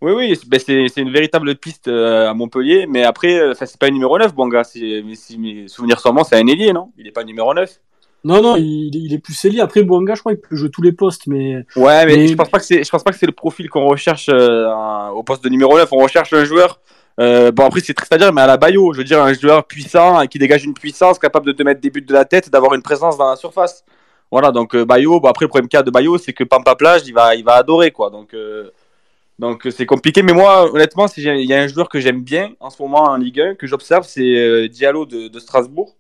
Oui 0.02 0.12
oui, 0.12 0.36
c'est- 0.36 0.48
ben, 0.48 0.60
c'est 0.60 1.02
une 1.02 1.12
véritable 1.12 1.56
piste 1.56 1.88
euh, 1.88 2.30
à 2.30 2.34
Montpellier 2.36 2.86
mais 2.88 3.04
après 3.04 3.40
euh, 3.40 3.52
enfin, 3.54 3.66
c'est 3.66 3.80
pas 3.80 3.88
un 3.88 3.92
numéro 3.92 4.18
9 4.20 4.34
Bouanga, 4.36 4.64
c'est 4.64 5.02
mais 5.06 5.16
si 5.16 5.38
mes 5.40 5.68
souvenirs 5.68 6.00
sont 6.00 6.14
bons, 6.14 6.24
c'est 6.24 6.36
un 6.36 6.46
ailier 6.46 6.72
non? 6.72 6.92
Il 6.98 7.08
est 7.08 7.12
pas 7.12 7.24
numéro 7.24 7.54
9. 7.54 7.80
Non, 8.24 8.42
non, 8.42 8.56
il, 8.58 8.94
il 8.96 9.14
est 9.14 9.20
plus 9.20 9.46
ailier. 9.46 9.62
Après, 9.62 9.84
Bouanga, 9.84 10.16
je 10.16 10.20
crois 10.20 10.34
qu'il 10.34 10.42
peut 10.42 10.56
jouer 10.56 10.70
tous 10.70 10.82
les 10.82 10.92
postes, 10.92 11.28
mais 11.28 11.64
Ouais, 11.76 12.06
mais, 12.06 12.16
Mais- 12.18 12.28
je 12.28 12.36
pense 12.36 12.50
pas 12.50 12.58
que 12.60 12.66
c'est, 12.66 12.84
je 12.84 12.90
pense 12.90 13.04
pas 13.04 13.12
que 13.12 13.18
c'est 13.18 13.26
le 13.28 13.32
profil 13.32 13.70
qu'on 13.70 13.86
recherche 13.88 14.28
euh, 14.30 14.68
au 15.10 15.24
poste 15.24 15.44
de 15.44 15.50
numéro 15.50 15.78
9. 15.78 15.88
On 15.94 15.98
recherche 16.04 16.34
un 16.34 16.44
joueur. 16.44 16.80
euh, 17.20 17.52
bon 17.52 17.66
après 17.66 17.80
c'est 17.80 17.94
triste 17.96 18.12
à 18.14 18.18
dire, 18.18 18.32
mais 18.34 18.42
à 18.42 18.48
la 18.48 18.58
Bayo, 18.58 18.92
je 18.94 19.00
veux 19.00 19.04
dire 19.04 19.22
un 19.24 19.34
joueur 19.34 19.66
puissant 19.66 20.26
qui 20.28 20.38
dégage 20.40 20.64
une 20.66 20.74
puissance, 20.76 21.18
capable 21.18 21.46
de 21.48 21.52
te 21.54 21.64
mettre 21.64 21.80
des 21.82 21.90
buts 21.90 22.02
de 22.02 22.14
la 22.14 22.26
tête, 22.26 22.50
d'avoir 22.52 22.74
une 22.76 22.84
présence 22.84 23.18
dans 23.18 23.30
la 23.30 23.36
surface. 23.36 23.84
Voilà, 24.32 24.52
donc 24.52 24.76
Bayo. 24.76 25.20
Bon 25.20 25.30
après 25.30 25.46
le 25.46 25.50
problème 25.50 25.68
qu'il 25.70 25.78
y 25.78 25.80
a 25.80 25.84
de 25.84 25.90
Bayo, 25.92 26.18
c'est 26.18 26.34
que 26.34 26.44
Pampa 26.44 26.76
Plage, 26.76 27.02
il 27.08 27.14
va, 27.14 27.34
il 27.34 27.44
va 27.46 27.54
adorer 27.54 27.92
quoi. 27.92 28.10
Donc 28.10 28.34
euh, 28.34 28.70
donc 29.40 29.68
euh, 29.68 29.72
c'est 29.72 29.86
compliqué. 29.86 30.24
Mais 30.24 30.34
moi, 30.34 30.72
honnêtement, 30.74 31.06
il 31.16 31.46
y 31.46 31.54
a 31.54 31.62
un 31.62 31.68
joueur 31.68 31.90
que 31.90 32.00
j'aime 32.00 32.22
bien 32.24 32.54
en 32.60 32.70
ce 32.70 32.82
moment 32.82 33.04
en 33.04 33.18
Ligue 33.18 33.40
1 33.40 33.56
que 33.56 33.68
j'observe, 33.68 34.06
c'est 34.08 34.22
euh, 34.22 34.68
Diallo 34.68 35.06
de, 35.06 35.40
Strasbourg. 35.40 35.96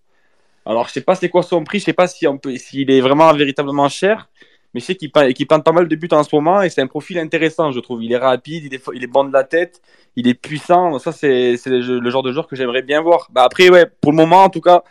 Alors 0.65 0.87
je 0.87 0.93
sais 0.93 1.01
pas 1.01 1.15
c'est 1.15 1.29
quoi 1.29 1.43
son 1.43 1.63
prix, 1.63 1.79
je 1.79 1.85
sais 1.85 1.93
pas 1.93 2.07
si 2.07 2.27
on 2.27 2.39
s'il 2.57 2.91
est 2.91 3.01
vraiment 3.01 3.31
véritablement 3.33 3.89
cher. 3.89 4.29
Mais 4.73 4.81
je 4.81 4.85
sais 4.85 4.95
qu'il 4.95 5.11
plante 5.11 5.63
pas 5.63 5.71
mal 5.71 5.87
de 5.87 5.95
buts 5.95 6.09
en 6.11 6.23
ce 6.23 6.35
moment 6.35 6.61
et 6.61 6.69
c'est 6.69 6.81
un 6.81 6.87
profil 6.87 7.17
intéressant, 7.19 7.71
je 7.71 7.79
trouve. 7.79 8.03
Il 8.03 8.11
est 8.11 8.17
rapide, 8.17 8.65
il 8.65 8.73
est, 8.73 8.83
il 8.93 9.03
est 9.03 9.07
bon 9.07 9.23
de 9.23 9.31
la 9.31 9.45
tête, 9.45 9.81
il 10.17 10.27
est 10.27 10.33
puissant. 10.33 10.99
Ça, 10.99 11.13
c'est 11.13 11.55
le, 11.65 12.09
genre 12.09 12.21
de 12.21 12.33
joueur 12.33 12.47
que 12.47 12.55
j'aimerais 12.55 12.81
bien 12.81 13.01
voir. 13.01 13.29
Bah 13.31 13.43
après, 13.43 13.69
ouais, 13.69 13.85
pour 14.01 14.11
le 14.11 14.17
moment, 14.17 14.43
en 14.43 14.49
tout 14.49 14.59
cas, 14.59 14.83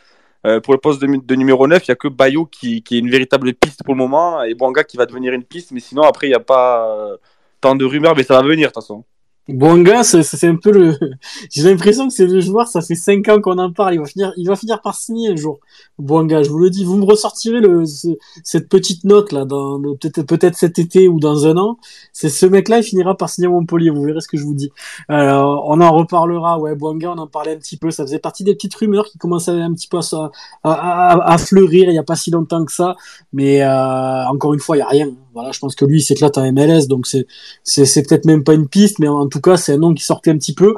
euh, 0.47 0.61
pour 0.61 0.73
le 0.73 0.81
poste 0.81 1.03
de, 1.03 1.35
numéro 1.35 1.67
9, 1.69 1.83
il 1.87 1.91
n'y 1.91 1.93
a 1.93 1.97
que 1.97 2.09
Bayo 2.09 2.47
qui, 2.47 2.83
qui 2.83 2.97
est 2.97 3.01
une 3.01 3.11
véritable 3.11 3.53
piste 3.53 3.85
pour 3.85 3.95
le 3.95 3.99
moment 3.99 4.43
et 4.43 4.55
Bouanga 4.55 4.83
qui 4.83 4.97
va 4.97 5.05
devenir 5.05 5.35
une 5.35 5.45
piste. 5.45 5.73
Mais 5.73 5.81
sinon, 5.81 6.03
après, 6.03 6.27
il 6.27 6.31
n'y 6.31 6.37
a 6.37 6.41
pas 6.41 7.19
tant 7.61 7.75
de 7.77 7.85
rumeurs, 7.85 8.15
mais 8.17 8.23
ça 8.23 8.35
va 8.41 8.43
venir 8.43 8.69
de 8.69 8.73
toute 8.73 8.83
façon. 8.83 9.05
Bouanga, 9.49 10.03
c'est 10.03 10.49
un 10.49 10.57
peu 10.57 10.73
le. 10.73 10.99
J'ai 11.53 11.63
l'impression 11.63 12.09
que 12.09 12.13
c'est 12.13 12.27
le 12.27 12.41
joueur, 12.41 12.67
ça 12.67 12.81
fait 12.81 12.97
5 12.97 13.29
ans 13.29 13.41
qu'on 13.41 13.59
en 13.59 13.73
parle. 13.73 13.95
Il 13.95 14.01
va 14.01 14.07
finir, 14.07 14.33
il 14.37 14.49
va 14.49 14.57
finir 14.57 14.83
par 14.83 14.97
signer 14.97 15.31
un 15.31 15.37
jour. 15.37 15.61
Bouanga, 16.01 16.43
je 16.43 16.51
vous 16.51 16.59
le 16.59 16.69
dis. 16.69 16.85
Vous 16.85 16.97
me 16.97 17.05
ressortirez 17.05 17.61
le, 17.61 17.87
ce- 17.87 18.19
cette 18.43 18.69
petite 18.69 19.05
note 19.05 19.31
là, 19.31 19.47
peut-être 19.47 20.23
peut-être 20.25 20.57
cet 20.57 20.81
été 20.81 21.07
ou 21.07 21.21
dans 21.21 21.47
un 21.47 21.57
an. 21.59 21.79
C'est 22.13 22.29
ce 22.29 22.45
mec-là, 22.45 22.79
il 22.79 22.83
finira 22.83 23.17
par 23.17 23.29
signer 23.29 23.47
Montpellier. 23.47 23.91
Vous 23.91 24.03
verrez 24.03 24.21
ce 24.21 24.27
que 24.27 24.37
je 24.37 24.43
vous 24.43 24.55
dis. 24.55 24.73
Alors, 25.07 25.65
on 25.69 25.81
en 25.81 25.93
reparlera. 25.93 26.59
Ouais, 26.59 26.75
Bouanga, 26.75 27.13
on 27.13 27.19
en 27.19 27.29
parlait 27.29 27.55
un 27.55 27.59
petit 27.59 27.77
peu. 27.77 27.93
Ça 27.93 28.03
faisait 28.03 28.19
partie 28.19 28.43
des 28.43 28.57
petites 28.57 28.75
rumeurs 28.75 29.05
qui 29.07 29.17
commençaient 29.17 29.53
un 29.53 29.73
petit 29.73 29.87
peu 29.87 29.99
à, 29.99 30.31
à, 30.65 31.39
fleurir. 31.39 31.89
Il 31.89 31.95
y 31.95 31.99
a 31.99 32.03
pas 32.03 32.17
si 32.17 32.33
longtemps 32.33 32.65
que 32.65 32.73
ça. 32.73 32.97
Mais 33.33 33.63
euh, 33.63 34.27
encore 34.27 34.55
une 34.55 34.61
fois, 34.61 34.77
il 34.77 34.81
y 34.81 34.83
a 34.83 34.89
rien. 34.89 35.09
Voilà, 35.37 35.53
je 35.53 35.59
pense 35.59 35.75
que 35.75 35.85
lui, 35.85 35.99
il 35.99 36.03
s'éclate 36.03 36.39
en 36.39 36.51
MLS, 36.51 36.87
donc 36.89 37.07
c'est 37.07 37.27
c'est 37.63 38.03
peut-être 38.09 38.25
même 38.25 38.43
pas 38.43 38.55
une 38.55 38.69
piste, 38.69 38.99
mais 39.01 39.07
en 39.09 39.29
tout 39.29 39.43
cas, 39.43 39.59
c'est 39.59 39.75
un 39.75 39.77
nom 39.77 39.93
qui 39.93 40.03
sortait 40.03 40.31
un 40.31 40.39
petit 40.39 40.55
peu. 40.55 40.75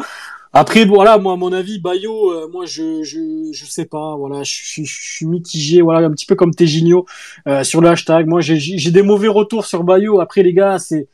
Après, 0.52 0.84
voilà, 0.84 1.16
moi, 1.18 1.34
à 1.34 1.36
mon 1.36 1.52
avis, 1.52 1.78
Bayo, 1.78 2.32
euh, 2.32 2.48
moi, 2.52 2.64
je, 2.66 3.02
je, 3.04 3.50
je 3.52 3.64
sais 3.66 3.84
pas, 3.84 4.16
voilà, 4.16 4.42
je, 4.42 4.50
suis- 4.84 5.26
mitigé, 5.26 5.80
voilà, 5.82 6.06
un 6.08 6.10
petit 6.10 6.26
peu 6.26 6.34
comme 6.34 6.52
Tejinho 6.54 7.06
euh, 7.46 7.62
sur 7.62 7.80
le 7.80 7.88
hashtag. 7.88 8.26
Moi, 8.26 8.40
j'ai 8.40 8.90
des 8.90 9.02
mauvais 9.02 9.28
retours 9.28 9.64
sur 9.66 9.84
Bayo. 9.84 10.20
Après, 10.20 10.42
les 10.42 10.52
gars, 10.54 10.78
c'est 10.80 11.06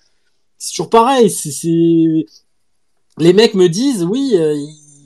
c'est 0.58 0.70
toujours 0.72 0.88
pareil. 0.90 1.30
C'est 1.30 1.50
c'est- 1.50 2.26
les 3.18 3.32
mecs 3.34 3.54
me 3.54 3.68
disent, 3.68 4.04
oui, 4.04 4.32
euh, 4.36 4.56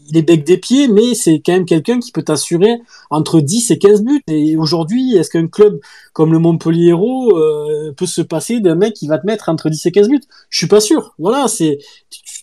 il 0.09 0.17
est 0.17 0.23
bec 0.23 0.45
des 0.45 0.59
pieds, 0.59 0.89
mais 0.89 1.15
c'est 1.15 1.41
quand 1.45 1.53
même 1.53 1.65
quelqu'un 1.65 2.01
qui 2.01 2.13
peut 2.13 2.23
t'assurer 2.23 2.81
entre 3.11 3.41
10 3.41 3.71
et 3.71 3.79
15 3.79 4.03
buts. 4.03 4.23
Et 4.27 4.57
aujourd'hui, 4.57 5.17
est-ce 5.17 5.31
qu'un 5.31 5.47
club 5.47 5.81
comme 6.13 6.33
le 6.33 6.39
Montpellier 6.39 6.93
euh, 6.93 7.93
peut 7.93 8.07
se 8.07 8.23
passer 8.23 8.61
d'un 8.61 8.75
mec 8.75 8.95
qui 8.95 9.07
va 9.07 9.19
te 9.19 9.27
mettre 9.27 9.49
entre 9.49 9.69
10 9.71 9.87
et 9.87 9.93
15 9.93 10.09
buts? 10.09 10.21
Je 10.51 10.59
suis 10.59 10.67
pas 10.67 10.81
sûr. 10.81 11.15
Voilà, 11.19 11.49
c'est 11.49 11.79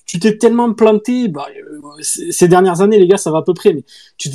tu, 0.06 0.20
t'es 0.20 0.38
tellement 0.38 0.74
planté. 0.74 1.28
Bah, 1.28 1.48
euh, 1.56 1.80
ces 2.02 2.48
dernières 2.48 2.82
années, 2.82 3.00
les 3.00 3.08
gars, 3.08 3.18
ça 3.18 3.32
va 3.32 3.40
à 3.40 3.42
peu 3.42 3.54
près. 3.54 3.74
Mais 3.74 3.84
tu, 4.18 4.30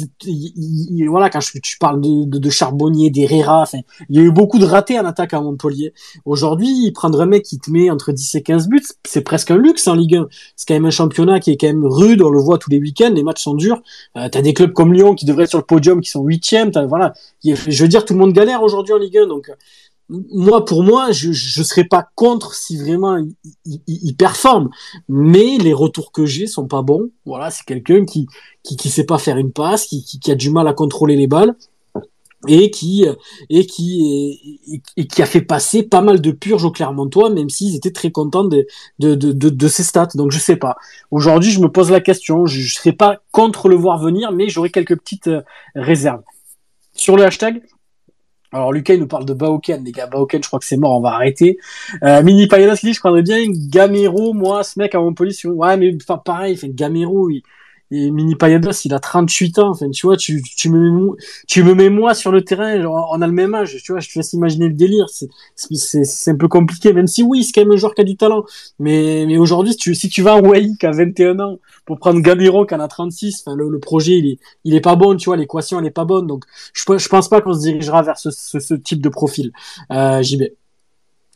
voilà, 1.08 1.30
quand 1.30 1.40
tu 1.62 1.78
parles 1.78 2.00
de, 2.00 2.24
de, 2.24 2.38
de 2.38 2.50
Charbonnier, 2.50 3.10
d'Herrera, 3.10 3.64
il 4.08 4.16
y 4.16 4.18
a 4.18 4.22
eu 4.22 4.30
beaucoup 4.30 4.58
de 4.58 4.64
ratés 4.64 4.98
en 4.98 5.04
attaque 5.04 5.34
à 5.34 5.40
Montpellier. 5.40 5.92
Aujourd'hui, 6.24 6.90
prendre 6.92 7.20
un 7.20 7.26
mec 7.26 7.44
qui 7.44 7.58
te 7.58 7.70
met 7.70 7.90
entre 7.90 8.12
10 8.12 8.34
et 8.34 8.42
15 8.42 8.68
buts, 8.68 8.82
c'est 9.06 9.22
presque 9.22 9.50
un 9.50 9.56
luxe 9.56 9.86
en 9.88 9.94
Ligue 9.94 10.16
1. 10.16 10.28
C'est 10.56 10.66
quand 10.68 10.74
même 10.74 10.86
un 10.86 10.90
championnat 10.90 11.40
qui 11.40 11.52
est 11.52 11.56
quand 11.56 11.68
même 11.68 11.84
rude. 11.84 12.22
On 12.22 12.30
le 12.30 12.40
voit 12.40 12.58
tous 12.58 12.70
les 12.70 12.78
week-ends. 12.78 13.12
Les 13.14 13.22
matchs 13.22 13.42
sont 13.42 13.54
durs. 13.54 13.82
Euh, 14.16 14.28
t'as 14.28 14.42
des 14.42 14.54
clubs 14.54 14.72
comme 14.72 14.92
Lyon 14.92 15.14
qui 15.14 15.24
devraient 15.24 15.44
être 15.44 15.50
sur 15.50 15.58
le 15.58 15.64
podium, 15.64 16.00
qui 16.00 16.10
sont 16.10 16.22
huitièmes. 16.22 16.70
Voilà. 16.88 17.14
Je 17.44 17.82
veux 17.82 17.88
dire, 17.88 18.04
tout 18.04 18.14
le 18.14 18.20
monde 18.20 18.32
galère 18.32 18.62
aujourd'hui 18.62 18.92
en 18.92 18.98
Ligue 18.98 19.18
1. 19.18 19.26
Donc, 19.26 19.50
moi, 20.10 20.64
pour 20.64 20.82
moi, 20.82 21.12
je 21.12 21.28
ne 21.28 21.64
serais 21.64 21.84
pas 21.84 22.08
contre 22.14 22.54
si 22.54 22.76
vraiment 22.76 23.16
il, 23.64 23.80
il, 23.86 24.16
performe. 24.16 24.70
Mais 25.08 25.56
les 25.58 25.72
retours 25.72 26.10
que 26.12 26.26
j'ai 26.26 26.46
sont 26.46 26.66
pas 26.66 26.82
bons. 26.82 27.10
Voilà, 27.24 27.50
c'est 27.50 27.64
quelqu'un 27.64 28.04
qui, 28.04 28.26
qui 28.62 28.76
qui 28.76 28.90
sait 28.90 29.04
pas 29.04 29.18
faire 29.18 29.36
une 29.36 29.52
passe, 29.52 29.86
qui, 29.86 30.04
qui, 30.04 30.18
qui, 30.18 30.30
a 30.32 30.34
du 30.34 30.50
mal 30.50 30.66
à 30.66 30.72
contrôler 30.72 31.16
les 31.16 31.26
balles 31.26 31.54
et 32.48 32.70
qui 32.70 33.04
et 33.50 33.66
qui 33.66 34.82
et, 34.96 35.06
qui 35.06 35.22
a 35.22 35.26
fait 35.26 35.42
passer 35.42 35.82
pas 35.82 36.00
mal 36.00 36.20
de 36.20 36.30
purges 36.32 36.64
au 36.64 36.70
Clermontois, 36.70 37.30
même 37.30 37.50
s'ils 37.50 37.76
étaient 37.76 37.92
très 37.92 38.10
contents 38.10 38.44
de 38.44 38.66
de, 38.98 39.14
de, 39.14 39.32
de, 39.32 39.48
de 39.48 39.68
ses 39.68 39.84
stats. 39.84 40.08
Donc 40.14 40.32
je 40.32 40.38
sais 40.38 40.56
pas. 40.56 40.76
Aujourd'hui, 41.10 41.52
je 41.52 41.60
me 41.60 41.68
pose 41.68 41.90
la 41.90 42.00
question. 42.00 42.46
Je, 42.46 42.60
je 42.60 42.74
serais 42.74 42.92
pas 42.92 43.20
contre 43.30 43.68
le 43.68 43.76
voir 43.76 43.98
venir, 43.98 44.32
mais 44.32 44.48
j'aurais 44.48 44.70
quelques 44.70 44.98
petites 44.98 45.28
euh, 45.28 45.42
réserves. 45.74 46.22
Sur 46.94 47.16
le 47.16 47.24
hashtag, 47.24 47.62
alors 48.52 48.72
Lucas 48.72 48.94
il 48.94 49.00
nous 49.00 49.06
parle 49.06 49.24
de 49.24 49.34
Baoken, 49.34 49.84
les 49.84 49.92
gars. 49.92 50.06
Baoken, 50.06 50.42
je 50.42 50.48
crois 50.48 50.58
que 50.58 50.64
c'est 50.64 50.76
mort, 50.76 50.98
on 50.98 51.00
va 51.00 51.10
arrêter. 51.10 51.58
Euh, 52.02 52.22
Mini 52.22 52.48
Payadas 52.48 52.76
qui 52.76 52.86
dit, 52.86 52.94
je 52.94 52.98
croirais 52.98 53.22
bien 53.22 53.38
Gamero, 53.48 54.32
moi, 54.32 54.64
ce 54.64 54.78
mec 54.78 54.94
à 54.94 55.00
Montpellier, 55.00 55.34
ouais, 55.46 55.76
mais 55.76 55.96
enfin 56.00 56.18
pareil, 56.18 56.56
fait 56.56 56.68
Gamero, 56.70 57.30
il, 57.30 57.42
et 57.90 58.10
Mini 58.10 58.34
Payadas, 58.36 58.82
il 58.84 58.94
a 58.94 59.00
38 59.00 59.58
ans. 59.58 59.70
Enfin, 59.70 59.90
tu 59.90 60.06
vois, 60.06 60.16
tu, 60.16 60.42
tu 60.42 60.70
me, 60.70 61.16
tu 61.46 61.62
me 61.62 61.74
mets 61.74 61.90
moi 61.90 62.14
sur 62.14 62.30
le 62.30 62.42
terrain, 62.42 62.84
on 62.84 63.20
a 63.20 63.26
le 63.26 63.32
même 63.32 63.54
âge. 63.54 63.76
Tu 63.82 63.92
vois, 63.92 64.00
je 64.00 64.08
te 64.10 64.18
laisse 64.18 64.32
imaginer 64.32 64.68
le 64.68 64.74
délire. 64.74 65.06
C'est, 65.08 66.30
un 66.30 66.36
peu 66.36 66.48
compliqué, 66.48 66.92
même 66.92 67.06
si 67.06 67.22
oui, 67.22 67.44
c'est 67.44 67.52
quand 67.52 67.62
même 67.62 67.72
un 67.72 67.76
joueur 67.76 67.94
qui 67.94 68.02
a 68.02 68.04
du 68.04 68.16
talent. 68.16 68.44
Mais, 68.78 69.24
mais 69.26 69.38
aujourd'hui, 69.38 69.72
si 69.72 69.78
tu, 69.78 69.94
si 69.94 70.08
tu 70.08 70.22
vas 70.22 70.36
en 70.36 70.40
Wai 70.40 70.70
qui 70.78 70.86
a 70.86 70.92
21 70.92 71.40
ans 71.40 71.58
pour 71.84 71.98
prendre 71.98 72.20
Gamero 72.20 72.66
qui 72.66 72.74
en 72.74 72.80
a 72.80 72.88
36, 72.88 73.44
enfin, 73.44 73.56
le, 73.56 73.78
projet, 73.78 74.18
il 74.18 74.26
est, 74.26 74.38
il 74.64 74.74
est 74.74 74.80
pas 74.80 74.96
bon, 74.96 75.16
tu 75.16 75.26
vois, 75.26 75.36
l'équation, 75.36 75.80
elle 75.80 75.86
est 75.86 75.90
pas 75.90 76.04
bonne. 76.04 76.26
Donc, 76.26 76.44
je, 76.72 76.84
je 76.96 77.08
pense 77.08 77.28
pas 77.28 77.40
qu'on 77.40 77.54
se 77.54 77.60
dirigera 77.60 78.02
vers 78.02 78.18
ce, 78.18 78.30
ce, 78.30 78.60
ce 78.60 78.74
type 78.74 79.00
de 79.00 79.08
profil. 79.08 79.52
Euh, 79.90 80.22
JB, 80.22 80.44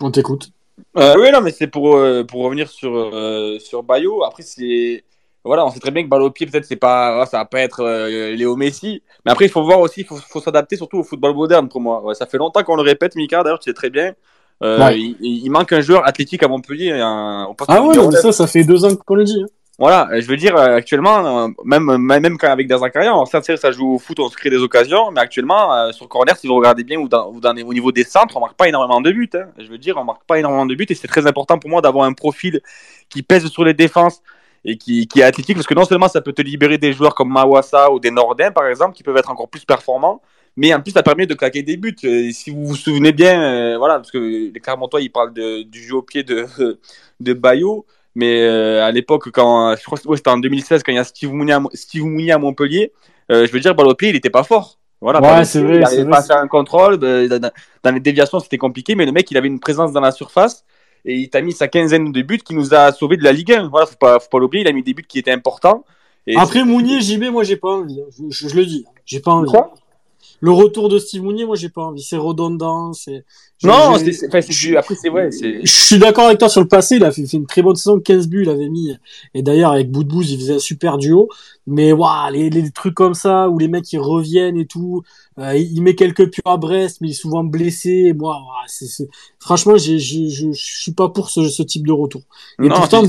on 0.00 0.10
t'écoute. 0.10 0.50
Euh, 0.96 1.16
oui, 1.18 1.30
non, 1.32 1.40
mais 1.40 1.50
c'est 1.50 1.66
pour, 1.66 1.96
euh, 1.96 2.24
pour 2.24 2.42
revenir 2.42 2.68
sur, 2.68 2.94
euh, 2.94 3.58
sur 3.58 3.82
Bayo. 3.82 4.24
Après, 4.24 4.42
c'est, 4.42 5.04
voilà, 5.44 5.66
on 5.66 5.70
sait 5.70 5.80
très 5.80 5.90
bien 5.90 6.02
que 6.02 6.08
balle 6.08 6.22
au 6.22 6.30
pied, 6.30 6.46
peut-être, 6.46 6.64
c'est 6.64 6.76
pas, 6.76 7.26
ça 7.26 7.38
va 7.38 7.44
pas 7.44 7.60
être 7.60 7.80
euh, 7.80 8.34
Léo 8.34 8.56
Messi. 8.56 9.02
Mais 9.24 9.32
après, 9.32 9.44
il 9.44 9.50
faut 9.50 9.62
voir 9.62 9.80
aussi, 9.80 10.00
il 10.00 10.06
faut, 10.06 10.16
faut 10.16 10.40
s'adapter 10.40 10.76
surtout 10.76 10.98
au 10.98 11.04
football 11.04 11.34
moderne 11.34 11.68
pour 11.68 11.80
moi. 11.80 12.02
Ouais, 12.02 12.14
ça 12.14 12.26
fait 12.26 12.38
longtemps 12.38 12.62
qu'on 12.62 12.76
le 12.76 12.82
répète, 12.82 13.14
Mika, 13.14 13.42
d'ailleurs, 13.42 13.58
tu 13.58 13.70
sais 13.70 13.74
très 13.74 13.90
bien. 13.90 14.14
Euh, 14.62 14.78
ouais. 14.78 14.98
il, 14.98 15.16
il, 15.20 15.50
manque 15.50 15.72
un 15.72 15.80
joueur 15.80 16.06
athlétique 16.06 16.42
à 16.42 16.48
Montpellier. 16.48 16.92
Un, 16.92 17.48
ah 17.68 17.82
ouais, 17.82 17.96
mais 17.96 18.16
ça, 18.16 18.32
ça 18.32 18.46
fait 18.46 18.64
deux 18.64 18.84
ans 18.84 18.94
qu'on 18.96 19.16
le 19.16 19.24
dit. 19.24 19.42
Hein. 19.42 19.48
Voilà, 19.76 20.08
je 20.20 20.26
veux 20.28 20.36
dire, 20.36 20.56
actuellement, 20.56 21.48
même, 21.64 21.96
même 21.98 22.38
quand 22.38 22.48
avec 22.48 22.70
Zakaria, 22.70 23.12
on 23.16 23.26
sait 23.26 23.56
ça 23.56 23.72
joue 23.72 23.94
au 23.94 23.98
foot, 23.98 24.20
on 24.20 24.28
se 24.28 24.36
crée 24.36 24.48
des 24.48 24.58
occasions, 24.58 25.10
mais 25.10 25.20
actuellement, 25.20 25.74
euh, 25.74 25.90
sur 25.90 26.08
corner, 26.08 26.36
si 26.36 26.46
vous 26.46 26.54
regardez 26.54 26.84
bien, 26.84 27.00
ou, 27.00 27.08
dans, 27.08 27.28
ou 27.32 27.40
dans, 27.40 27.56
au 27.56 27.74
niveau 27.74 27.90
des 27.90 28.04
centres, 28.04 28.36
on 28.36 28.40
marque 28.40 28.56
pas 28.56 28.68
énormément 28.68 29.00
de 29.00 29.10
buts. 29.10 29.28
Hein. 29.34 29.46
Je 29.58 29.66
veux 29.66 29.78
dire, 29.78 29.96
on 29.96 30.04
marque 30.04 30.22
pas 30.26 30.38
énormément 30.38 30.64
de 30.64 30.76
buts, 30.76 30.86
et 30.88 30.94
c'est 30.94 31.08
très 31.08 31.26
important 31.26 31.58
pour 31.58 31.70
moi 31.70 31.80
d'avoir 31.80 32.04
un 32.04 32.12
profil 32.12 32.60
qui 33.08 33.24
pèse 33.24 33.48
sur 33.48 33.64
les 33.64 33.74
défenses, 33.74 34.22
et 34.64 34.76
qui, 34.76 35.06
qui, 35.06 35.20
est 35.20 35.24
athlétique 35.24 35.56
parce 35.56 35.66
que 35.66 35.74
non 35.74 35.84
seulement 35.84 36.08
ça 36.08 36.20
peut 36.20 36.32
te 36.32 36.42
libérer 36.42 36.78
des 36.78 36.92
joueurs 36.92 37.14
comme 37.14 37.30
Mawassa 37.30 37.90
ou 37.90 38.00
des 38.00 38.10
Nordins 38.10 38.50
par 38.50 38.66
exemple 38.66 38.94
qui 38.96 39.02
peuvent 39.02 39.16
être 39.16 39.30
encore 39.30 39.48
plus 39.48 39.64
performants, 39.64 40.22
mais 40.56 40.72
en 40.72 40.80
plus 40.80 40.92
ça 40.92 41.02
permet 41.02 41.26
de 41.26 41.34
claquer 41.34 41.62
des 41.62 41.76
buts. 41.76 41.96
Et 42.02 42.32
si 42.32 42.50
vous 42.50 42.64
vous 42.64 42.76
souvenez 42.76 43.12
bien, 43.12 43.42
euh, 43.42 43.78
voilà, 43.78 43.96
parce 43.96 44.10
que 44.10 44.18
les 44.52 44.60
Clermontois 44.60 45.00
ils 45.00 45.10
parlent 45.10 45.34
de, 45.34 45.62
du 45.62 45.82
jeu 45.82 45.96
au 45.96 46.02
pied 46.02 46.22
de, 46.22 46.46
de 47.20 47.32
Bayo, 47.34 47.84
mais 48.14 48.42
euh, 48.42 48.84
à 48.84 48.90
l'époque 48.90 49.30
quand 49.30 49.76
je 49.76 49.84
crois 49.84 49.98
que 49.98 50.16
c'était 50.16 50.30
en 50.30 50.38
2016 50.38 50.82
quand 50.82 50.92
il 50.92 50.96
y 50.96 50.98
a 50.98 51.04
Steve 51.04 51.32
Mounier 51.32 51.54
à, 51.54 51.62
Steve 51.74 52.04
Mounier 52.04 52.32
à 52.32 52.38
Montpellier, 52.38 52.92
euh, 53.30 53.46
je 53.46 53.52
veux 53.52 53.60
dire 53.60 53.74
balle 53.74 53.88
au 53.88 53.94
pied 53.94 54.08
il 54.08 54.16
était 54.16 54.30
pas 54.30 54.44
fort. 54.44 54.78
Voilà, 55.00 55.20
ouais, 55.20 55.44
c'est 55.44 55.60
vrai. 55.60 55.74
Il 55.74 55.80
n'arrivait 55.80 56.08
pas 56.08 56.20
à 56.20 56.22
faire 56.22 56.38
un 56.38 56.48
contrôle. 56.48 56.96
Dans, 56.96 57.50
dans 57.82 57.92
les 57.92 58.00
déviations, 58.00 58.40
c'était 58.40 58.56
compliqué, 58.56 58.94
mais 58.94 59.04
le 59.04 59.12
mec, 59.12 59.30
il 59.30 59.36
avait 59.36 59.48
une 59.48 59.60
présence 59.60 59.92
dans 59.92 60.00
la 60.00 60.12
surface 60.12 60.64
et 61.04 61.16
il 61.16 61.28
t'a 61.28 61.42
mis 61.42 61.52
sa 61.52 61.68
quinzaine 61.68 62.12
de 62.12 62.22
buts 62.22 62.38
qui 62.38 62.54
nous 62.54 62.74
a 62.74 62.92
sauvé 62.92 63.16
de 63.16 63.24
la 63.24 63.32
Ligue 63.32 63.52
1. 63.52 63.68
Voilà, 63.68 63.86
faut 63.86 63.96
pas, 63.96 64.18
faut 64.18 64.28
pas 64.30 64.38
l'oublier, 64.38 64.64
il 64.64 64.68
a 64.68 64.72
mis 64.72 64.82
des 64.82 64.94
buts 64.94 65.04
qui 65.06 65.18
étaient 65.18 65.32
importants. 65.32 65.84
Et 66.26 66.36
Après 66.36 66.64
Mounier, 66.64 67.00
JB, 67.00 67.24
moi 67.24 67.44
j'ai 67.44 67.56
pas 67.56 67.70
envie. 67.70 68.00
Hein. 68.00 68.06
Je, 68.10 68.24
je, 68.30 68.48
je, 68.48 68.56
le 68.56 68.64
dis, 68.64 68.84
j'ai 69.04 69.20
pas 69.20 69.32
envie. 69.32 69.50
Quoi? 69.50 69.74
Le 70.40 70.50
retour 70.50 70.88
de 70.88 70.98
Steve 70.98 71.22
Mounier, 71.22 71.46
moi 71.46 71.56
j'ai 71.56 71.68
pas 71.68 71.82
envie. 71.82 72.02
C'est 72.02 72.16
redondant. 72.16 72.92
C'est. 72.92 73.24
Non, 73.62 73.96
c'est, 73.98 74.26
enfin, 74.26 74.40
c'est, 74.42 74.76
après 74.76 74.94
c'est 74.94 75.08
ouais. 75.08 75.30
C'est... 75.30 75.60
Je 75.64 75.84
suis 75.84 75.98
d'accord 75.98 76.26
avec 76.26 76.38
toi 76.38 76.48
sur 76.48 76.60
le 76.60 76.68
passé. 76.68 76.96
Il 76.96 77.04
a 77.04 77.10
fait, 77.10 77.26
fait, 77.26 77.36
une 77.36 77.46
très 77.46 77.62
bonne 77.62 77.76
saison, 77.76 77.98
15 78.00 78.28
buts, 78.28 78.42
il 78.42 78.50
avait 78.50 78.68
mis. 78.68 78.94
Et 79.32 79.42
d'ailleurs 79.42 79.72
avec 79.72 79.90
Boudbouz, 79.90 80.30
il 80.30 80.38
faisait 80.38 80.54
un 80.54 80.58
super 80.58 80.98
duo. 80.98 81.28
Mais 81.66 81.92
waouh, 81.92 82.30
les, 82.30 82.50
les 82.50 82.70
trucs 82.70 82.94
comme 82.94 83.14
ça 83.14 83.48
où 83.48 83.58
les 83.58 83.68
mecs 83.68 83.90
ils 83.92 83.98
reviennent 83.98 84.56
et 84.56 84.66
tout. 84.66 85.02
Euh, 85.38 85.56
il 85.56 85.80
met 85.82 85.94
quelques 85.94 86.30
purs 86.30 86.46
à 86.46 86.56
Brest, 86.58 86.98
mais 87.00 87.08
il 87.08 87.10
est 87.10 87.14
souvent 87.14 87.42
blessé. 87.42 88.12
moi, 88.16 88.40
c'est, 88.66 88.86
c'est... 88.86 89.08
franchement, 89.40 89.76
je, 89.76 89.98
je 89.98 90.52
suis 90.52 90.92
pas 90.92 91.08
pour 91.08 91.30
ce, 91.30 91.48
ce 91.48 91.62
type 91.62 91.86
de 91.86 91.92
retour. 91.92 92.22
Et 92.62 92.68
non, 92.68 92.76
pourtant, 92.76 93.02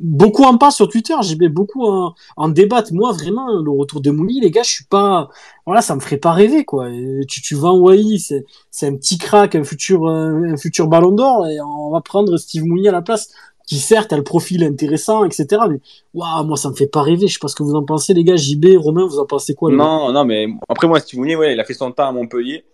beaucoup 0.00 0.44
en 0.44 0.56
parlent 0.56 0.72
sur 0.72 0.88
Twitter. 0.88 1.14
J'ai 1.22 1.36
beaucoup 1.48 1.84
en, 1.84 2.14
en 2.36 2.48
débattent. 2.48 2.92
Moi, 2.92 3.10
vraiment, 3.12 3.48
le 3.60 3.70
retour 3.70 4.00
de 4.00 4.10
Mouli, 4.10 4.40
les 4.40 4.50
gars, 4.50 4.62
je 4.62 4.70
suis 4.70 4.84
pas. 4.84 5.30
Voilà, 5.66 5.80
ça 5.80 5.94
me 5.94 6.00
ferait 6.00 6.18
pas 6.18 6.32
rêver, 6.32 6.64
quoi. 6.64 6.88
tu, 7.26 7.40
tu 7.40 7.54
vas 7.54 7.68
en 7.68 7.78
Wai, 7.78 8.18
c'est, 8.18 8.44
c'est 8.70 8.86
un 8.86 8.94
petit 8.96 9.16
crack, 9.18 9.54
un 9.54 9.64
futur, 9.64 10.06
un 10.06 10.56
futur 10.58 10.88
Ballon 10.88 11.12
d'Or, 11.12 11.46
et 11.46 11.58
on 11.60 11.90
va 11.90 12.02
prendre 12.02 12.36
Steve 12.36 12.64
Mounier 12.64 12.90
à 12.90 12.92
la 12.92 13.02
place 13.02 13.30
qui 13.66 13.78
certes 13.78 14.12
a 14.12 14.16
le 14.16 14.24
profil 14.24 14.62
intéressant, 14.64 15.24
etc. 15.24 15.46
Mais 15.68 15.80
waouh, 16.12 16.44
moi 16.44 16.56
ça 16.56 16.70
me 16.70 16.74
fait 16.74 16.86
pas 16.86 17.02
rêver. 17.02 17.26
Je 17.26 17.34
sais 17.34 17.38
pas 17.40 17.48
ce 17.48 17.56
que 17.56 17.62
vous 17.62 17.74
en 17.74 17.84
pensez, 17.84 18.14
les 18.14 18.24
gars. 18.24 18.36
JB, 18.36 18.76
Romain, 18.76 19.06
vous 19.06 19.18
en 19.18 19.26
pensez 19.26 19.54
quoi 19.54 19.70
Non, 19.70 20.12
non, 20.12 20.24
mais 20.24 20.48
après 20.68 20.86
moi, 20.86 21.00
Steve 21.00 21.20
Mounier, 21.20 21.36
ouais, 21.36 21.54
il 21.54 21.60
a 21.60 21.64
fait 21.64 21.74
son 21.74 21.90
temps 21.92 22.08
à 22.08 22.12
Montpellier. 22.12 22.64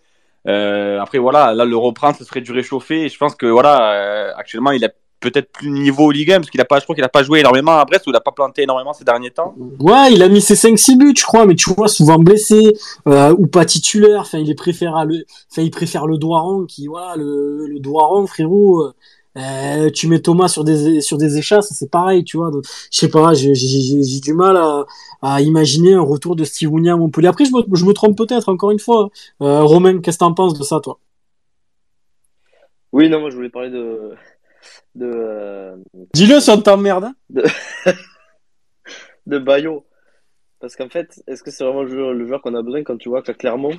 Euh, 0.49 0.99
après 1.01 1.19
voilà, 1.19 1.53
là 1.53 1.65
le 1.65 1.77
reprendre, 1.77 2.17
ce 2.17 2.25
serait 2.25 2.41
du 2.41 2.53
réchauffé. 2.53 3.05
Et 3.05 3.09
je 3.09 3.19
pense 3.19 3.35
que 3.35 3.47
voilà, 3.47 3.93
euh, 3.93 4.33
actuellement 4.37 4.73
il 4.73 4.85
a 4.85 4.91
peut-être 5.21 5.53
plus 5.53 5.71
niveau 5.71 6.07
au 6.07 6.11
Ligue 6.11 6.33
1 6.33 6.37
parce 6.39 6.51
qu'il 6.51 6.61
a 6.63 6.65
pas, 6.65 6.79
je 6.79 6.85
crois 6.85 6.95
qu'il 6.95 7.05
a 7.05 7.11
pas 7.11 7.23
joué 7.23 7.41
énormément 7.41 7.79
à 7.79 7.85
Brest 7.85 8.07
ou 8.07 8.11
il 8.11 8.17
a 8.17 8.21
pas 8.21 8.33
planté 8.33 8.63
énormément 8.63 8.95
ces 8.95 9.05
derniers 9.05 9.31
temps. 9.31 9.55
Ouais, 9.79 10.13
il 10.13 10.23
a 10.23 10.29
mis 10.29 10.41
ses 10.41 10.55
5-6 10.55 10.97
buts, 10.97 11.15
je 11.17 11.25
crois, 11.25 11.45
mais 11.45 11.55
tu 11.55 11.73
vois, 11.75 11.89
souvent 11.89 12.19
blessé 12.19 12.75
euh, 13.07 13.35
ou 13.39 13.47
pas 13.47 13.67
titulaire. 13.67 14.23
Enfin, 14.23 14.39
il 14.39 14.51
est 14.51 14.55
préfère 14.55 15.05
le, 15.05 15.27
enfin, 15.53 15.61
il 15.61 15.71
préfère 15.71 16.07
le 16.07 16.17
Doiron 16.17 16.65
qui, 16.65 16.87
voilà, 16.87 17.17
le, 17.17 17.67
le 17.67 17.79
Doiron, 17.81 18.27
frérot. 18.27 18.93
Euh, 19.41 19.91
tu 19.91 20.09
mets 20.09 20.21
Thomas 20.21 20.49
sur 20.49 20.65
des 20.65 21.01
sur 21.01 21.17
des 21.17 21.39
échasses, 21.39 21.73
c'est 21.73 21.91
pareil, 21.91 22.25
tu 22.25 22.37
vois. 22.37 22.51
Je 22.91 22.99
sais 22.99 23.09
pas, 23.09 23.33
j'ai 23.35 24.21
du 24.21 24.35
mal 24.35 24.57
à, 24.57 24.85
à, 25.23 25.41
imaginer 25.41 25.95
un 25.95 26.03
retour 26.03 26.37
de 26.37 26.45
Steve 26.45 26.71
Mounier 26.71 26.91
à 26.91 26.97
Montpellier. 26.97 27.29
Après, 27.29 27.45
je 27.45 27.53
me, 27.53 27.77
je 27.77 27.85
me 27.85 27.93
trompe 27.93 28.17
peut-être 28.17 28.49
encore 28.49 28.71
une 28.71 28.79
fois. 28.79 29.11
Euh, 29.41 29.63
Romain, 29.63 30.01
qu'est-ce 30.01 30.19
que 30.19 30.25
t'en 30.25 30.35
penses 30.35 30.59
de 30.59 30.65
ça, 30.65 30.81
toi? 30.81 30.99
Oui, 32.93 33.09
non, 33.09 33.21
moi 33.21 33.31
je 33.31 33.37
voulais 33.37 33.51
parler 33.51 33.71
de 33.71 34.15
de. 34.95 35.07
Euh... 35.07 35.77
Dis-le, 36.13 36.41
ça 36.41 36.57
t'emmerde. 36.59 37.05
Hein 37.05 37.15
de 37.31 37.45
de 39.27 39.39
Bayo, 39.39 39.87
parce 40.61 40.77
qu'en 40.77 40.89
fait, 40.89 41.23
est-ce 41.29 41.43
que 41.43 41.51
c'est 41.51 41.65
vraiment 41.65 41.83
le 41.83 41.89
joueur, 41.89 42.13
le 42.13 42.27
joueur 42.27 42.43
qu'on 42.43 42.55
a 42.55 42.63
besoin 42.63 42.83
quand 42.83 42.97
tu 42.97 43.09
vois 43.09 43.23
que 43.23 43.33
Clermont, 43.33 43.79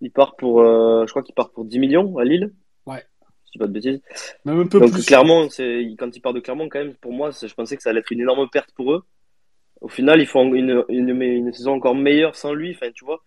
il 0.00 0.12
part 0.12 0.36
pour, 0.36 0.60
euh, 0.60 1.04
je 1.06 1.10
crois 1.10 1.22
qu'il 1.22 1.34
part 1.34 1.50
pour 1.50 1.64
10 1.64 1.78
millions 1.80 2.16
à 2.18 2.24
Lille? 2.24 2.54
Ouais 2.86 3.04
je 3.50 3.52
dis 3.52 3.58
pas 3.58 3.66
de 3.66 3.72
bêtises. 3.72 4.00
Même 4.44 4.60
un 4.60 4.66
peu 4.66 4.78
Donc 4.78 4.92
plus. 4.92 5.04
quand 5.06 6.16
il 6.16 6.20
part 6.22 6.32
de 6.32 6.40
Clermont, 6.40 6.68
quand 6.68 6.78
même, 6.78 6.94
pour 6.94 7.12
moi, 7.12 7.30
je 7.30 7.52
pensais 7.54 7.76
que 7.76 7.82
ça 7.82 7.90
allait 7.90 8.00
être 8.00 8.12
une 8.12 8.20
énorme 8.20 8.48
perte 8.48 8.70
pour 8.72 8.92
eux. 8.92 9.02
Au 9.80 9.88
final, 9.88 10.20
ils 10.20 10.26
font 10.26 10.54
une, 10.54 10.84
une, 10.88 11.20
une 11.20 11.52
saison 11.52 11.72
encore 11.72 11.94
meilleure 11.94 12.36
sans 12.36 12.52
lui. 12.52 12.72
Enfin, 12.72 12.90
tu 12.92 13.04
vois, 13.04 13.22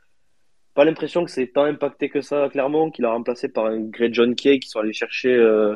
pas 0.74 0.86
l'impression 0.86 1.26
que 1.26 1.32
c'est 1.32 1.48
tant 1.48 1.64
impacté 1.64 2.10
que 2.10 2.22
ça, 2.22 2.48
Clermont, 2.50 2.91
qu'il 2.91 3.06
a 3.06 3.12
remplacé 3.12 3.50
par 3.50 3.66
un 3.66 3.80
Grey 3.80 4.10
John 4.12 4.36
Kay 4.36 4.60
qui 4.60 4.70
sont 4.70 4.80
allés 4.80 4.94
chercher 4.94 5.34
euh, 5.34 5.76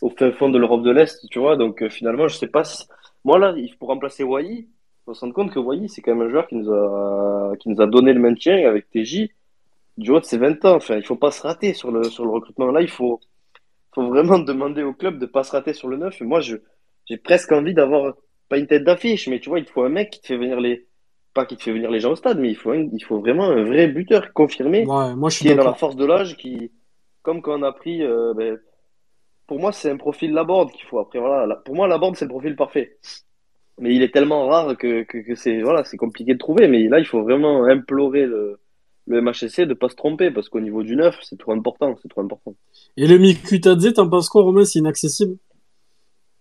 au 0.00 0.10
fin 0.10 0.30
fond 0.32 0.48
de 0.50 0.58
l'Europe 0.58 0.82
de 0.82 0.90
l'Est, 0.90 1.26
tu 1.30 1.38
vois. 1.38 1.56
Donc 1.56 1.82
euh, 1.82 1.88
finalement, 1.88 2.28
je 2.28 2.36
sais 2.36 2.48
pas. 2.48 2.64
Si... 2.64 2.84
Moi 3.24 3.38
là, 3.38 3.54
pour 3.78 3.88
remplacer 3.88 4.22
Wai, 4.22 4.44
il 4.46 4.68
faut 5.04 5.14
se 5.14 5.20
rendre 5.20 5.34
compte 5.34 5.52
que 5.52 5.58
Wai, 5.58 5.88
c'est 5.88 6.02
quand 6.02 6.14
même 6.14 6.26
un 6.26 6.30
joueur 6.30 6.46
qui 6.46 6.56
nous 6.56 6.70
a 6.70 7.54
qui 7.58 7.68
nous 7.68 7.80
a 7.80 7.86
donné 7.86 8.12
le 8.12 8.20
maintien 8.20 8.68
avec 8.68 8.90
TJ 8.90 9.28
du 9.96 10.10
haut 10.10 10.20
de 10.20 10.24
ses 10.24 10.38
20 10.38 10.64
ans. 10.64 10.76
Enfin, 10.76 10.96
il 10.96 11.04
faut 11.04 11.16
pas 11.16 11.30
se 11.30 11.42
rater 11.42 11.72
sur 11.72 11.90
le 11.90 12.04
sur 12.04 12.24
le 12.24 12.30
recrutement. 12.30 12.66
Là, 12.70 12.82
il 12.82 12.90
faut 12.90 13.20
faut 13.94 14.08
vraiment 14.08 14.38
demander 14.38 14.82
au 14.82 14.92
club 14.92 15.18
de 15.18 15.26
pas 15.26 15.44
se 15.44 15.52
rater 15.52 15.72
sur 15.72 15.88
le 15.88 15.96
neuf. 15.96 16.20
Et 16.20 16.24
moi, 16.24 16.40
je, 16.40 16.56
j'ai 17.06 17.16
presque 17.16 17.52
envie 17.52 17.74
d'avoir, 17.74 18.14
pas 18.48 18.58
une 18.58 18.66
tête 18.66 18.84
d'affiche, 18.84 19.28
mais 19.28 19.40
tu 19.40 19.48
vois, 19.48 19.58
il 19.58 19.64
te 19.64 19.70
faut 19.70 19.82
un 19.82 19.88
mec 19.88 20.10
qui 20.10 20.20
te 20.20 20.26
fait 20.26 20.36
venir 20.36 20.60
les, 20.60 20.86
pas 21.32 21.46
qui 21.46 21.56
te 21.56 21.62
fait 21.62 21.72
venir 21.72 21.90
les 21.90 22.00
gens 22.00 22.12
au 22.12 22.16
stade, 22.16 22.38
mais 22.38 22.50
il 22.50 22.56
faut, 22.56 22.70
un, 22.70 22.88
il 22.92 23.04
faut 23.04 23.20
vraiment 23.20 23.44
un 23.44 23.64
vrai 23.64 23.88
buteur 23.88 24.32
confirmé, 24.32 24.86
ouais, 24.86 25.14
moi, 25.14 25.30
je 25.30 25.36
suis 25.36 25.44
qui 25.46 25.52
est 25.52 25.56
dans 25.56 25.64
la 25.64 25.74
force 25.74 25.96
de 25.96 26.04
l'âge, 26.04 26.36
qui, 26.36 26.70
comme 27.22 27.42
quand 27.42 27.58
on 27.58 27.62
a 27.62 27.72
pris, 27.72 28.02
euh, 28.02 28.34
ben, 28.34 28.58
pour 29.46 29.58
moi, 29.58 29.72
c'est 29.72 29.90
un 29.90 29.96
profil 29.96 30.32
Laborde 30.32 30.72
qu'il 30.72 30.86
faut. 30.86 30.98
Après, 30.98 31.18
voilà, 31.18 31.46
la, 31.46 31.56
pour 31.56 31.74
moi, 31.74 31.86
Laborde, 31.88 32.16
c'est 32.16 32.24
le 32.24 32.30
profil 32.30 32.56
parfait. 32.56 32.98
Mais 33.78 33.94
il 33.94 34.02
est 34.02 34.12
tellement 34.12 34.46
rare 34.46 34.76
que, 34.76 35.02
que, 35.02 35.18
que 35.18 35.34
c'est 35.34 35.60
voilà, 35.60 35.84
c'est 35.84 35.96
compliqué 35.96 36.34
de 36.34 36.38
trouver. 36.38 36.68
Mais 36.68 36.88
là, 36.88 37.00
il 37.00 37.06
faut 37.06 37.22
vraiment 37.22 37.64
implorer 37.64 38.24
le, 38.24 38.60
le 39.06 39.20
MHSC 39.20 39.62
de 39.62 39.74
pas 39.74 39.88
se 39.88 39.96
tromper 39.96 40.30
parce 40.30 40.48
qu'au 40.48 40.60
niveau 40.60 40.82
du 40.82 40.96
neuf, 40.96 41.18
c'est 41.22 41.38
trop 41.38 41.52
important. 41.52 41.96
C'est 42.02 42.08
trop 42.08 42.22
important. 42.22 42.54
Et 42.96 43.06
le 43.06 43.18
Mikutadze, 43.18 43.92
t'en 43.94 44.08
penses 44.08 44.28
quoi, 44.28 44.42
Romain? 44.42 44.64
C'est 44.64 44.78
inaccessible? 44.78 45.36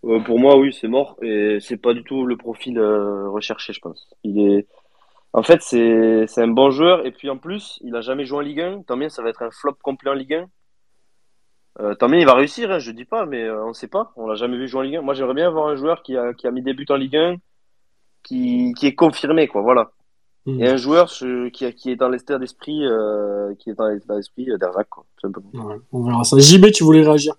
Euh, 0.06 0.20
pour 0.20 0.40
moi, 0.40 0.58
oui, 0.58 0.74
c'est 0.74 0.88
mort 0.88 1.18
et 1.22 1.60
c'est 1.62 1.78
pas 1.78 1.94
du 1.94 2.04
tout 2.04 2.26
le 2.26 2.36
profil 2.38 2.78
euh, 2.78 3.30
recherché, 3.30 3.74
je 3.74 3.80
pense. 3.80 4.10
Il 4.24 4.40
est, 4.40 4.68
en 5.34 5.44
fait, 5.44 5.62
c'est 5.62 6.26
c'est 6.28 6.42
un 6.42 6.48
bon 6.48 6.72
joueur 6.72 7.06
et 7.06 7.12
puis 7.12 7.30
en 7.30 7.38
plus, 7.38 7.80
il 7.82 7.96
a 7.96 8.02
jamais 8.02 8.26
joué 8.26 8.38
en 8.38 8.42
Ligue 8.42 8.62
1. 8.62 8.84
Tant 8.84 8.98
bien, 8.98 9.10
ça 9.10 9.24
va 9.24 9.30
être 9.30 9.42
un 9.44 9.52
flop 9.52 9.76
complet 9.82 10.12
en 10.12 10.14
Ligue 10.14 10.34
1. 10.36 10.46
Euh, 11.80 11.96
tant 11.96 12.08
bien, 12.08 12.20
il 12.20 12.26
va 12.26 12.36
réussir, 12.36 12.70
hein, 12.72 12.80
je 12.80 12.92
dis 12.92 13.06
pas, 13.06 13.26
mais 13.26 13.44
euh, 13.44 13.66
on 13.66 13.74
sait 13.74 13.88
pas. 13.88 14.12
On 14.16 14.28
l'a 14.28 14.36
jamais 14.36 14.58
vu 14.58 14.68
jouer 14.68 14.80
en 14.80 14.84
Ligue 14.84 14.96
1. 14.98 15.02
Moi, 15.02 15.14
j'aimerais 15.16 15.34
bien 15.34 15.48
avoir 15.48 15.68
un 15.68 15.76
joueur 15.76 16.04
qui 16.04 16.16
a 16.18 16.34
qui 16.34 16.48
a 16.48 16.52
mis 16.52 16.62
des 16.62 16.74
buts 16.74 16.86
en 16.90 16.96
Ligue 16.96 17.18
1, 17.18 17.36
qui 18.24 18.74
qui 18.78 18.88
est 18.88 18.96
confirmé, 18.96 19.48
quoi. 19.48 19.62
Voilà. 19.62 19.92
Hmm. 20.46 20.62
Et 20.62 20.68
un 20.68 20.78
joueur 20.78 21.10
qui 21.10 21.66
est 21.92 21.96
dans 21.96 22.10
l'état 22.10 22.38
d'esprit, 22.38 22.86
euh, 22.86 23.54
qui 23.60 23.70
est 23.70 23.74
dans 23.76 23.88
l'état 23.88 24.16
d'esprit 24.16 24.50
euh, 24.52 24.58
d'Herzac, 24.58 24.90
quoi. 24.90 25.06
tout 25.18 25.28
simplement. 25.28 25.50
Ouais, 25.54 25.78
On 25.94 26.04
verra 26.04 26.24
ça. 26.26 26.38
JB, 26.38 26.72
tu 26.72 26.84
voulais 26.84 27.02
réagir? 27.02 27.36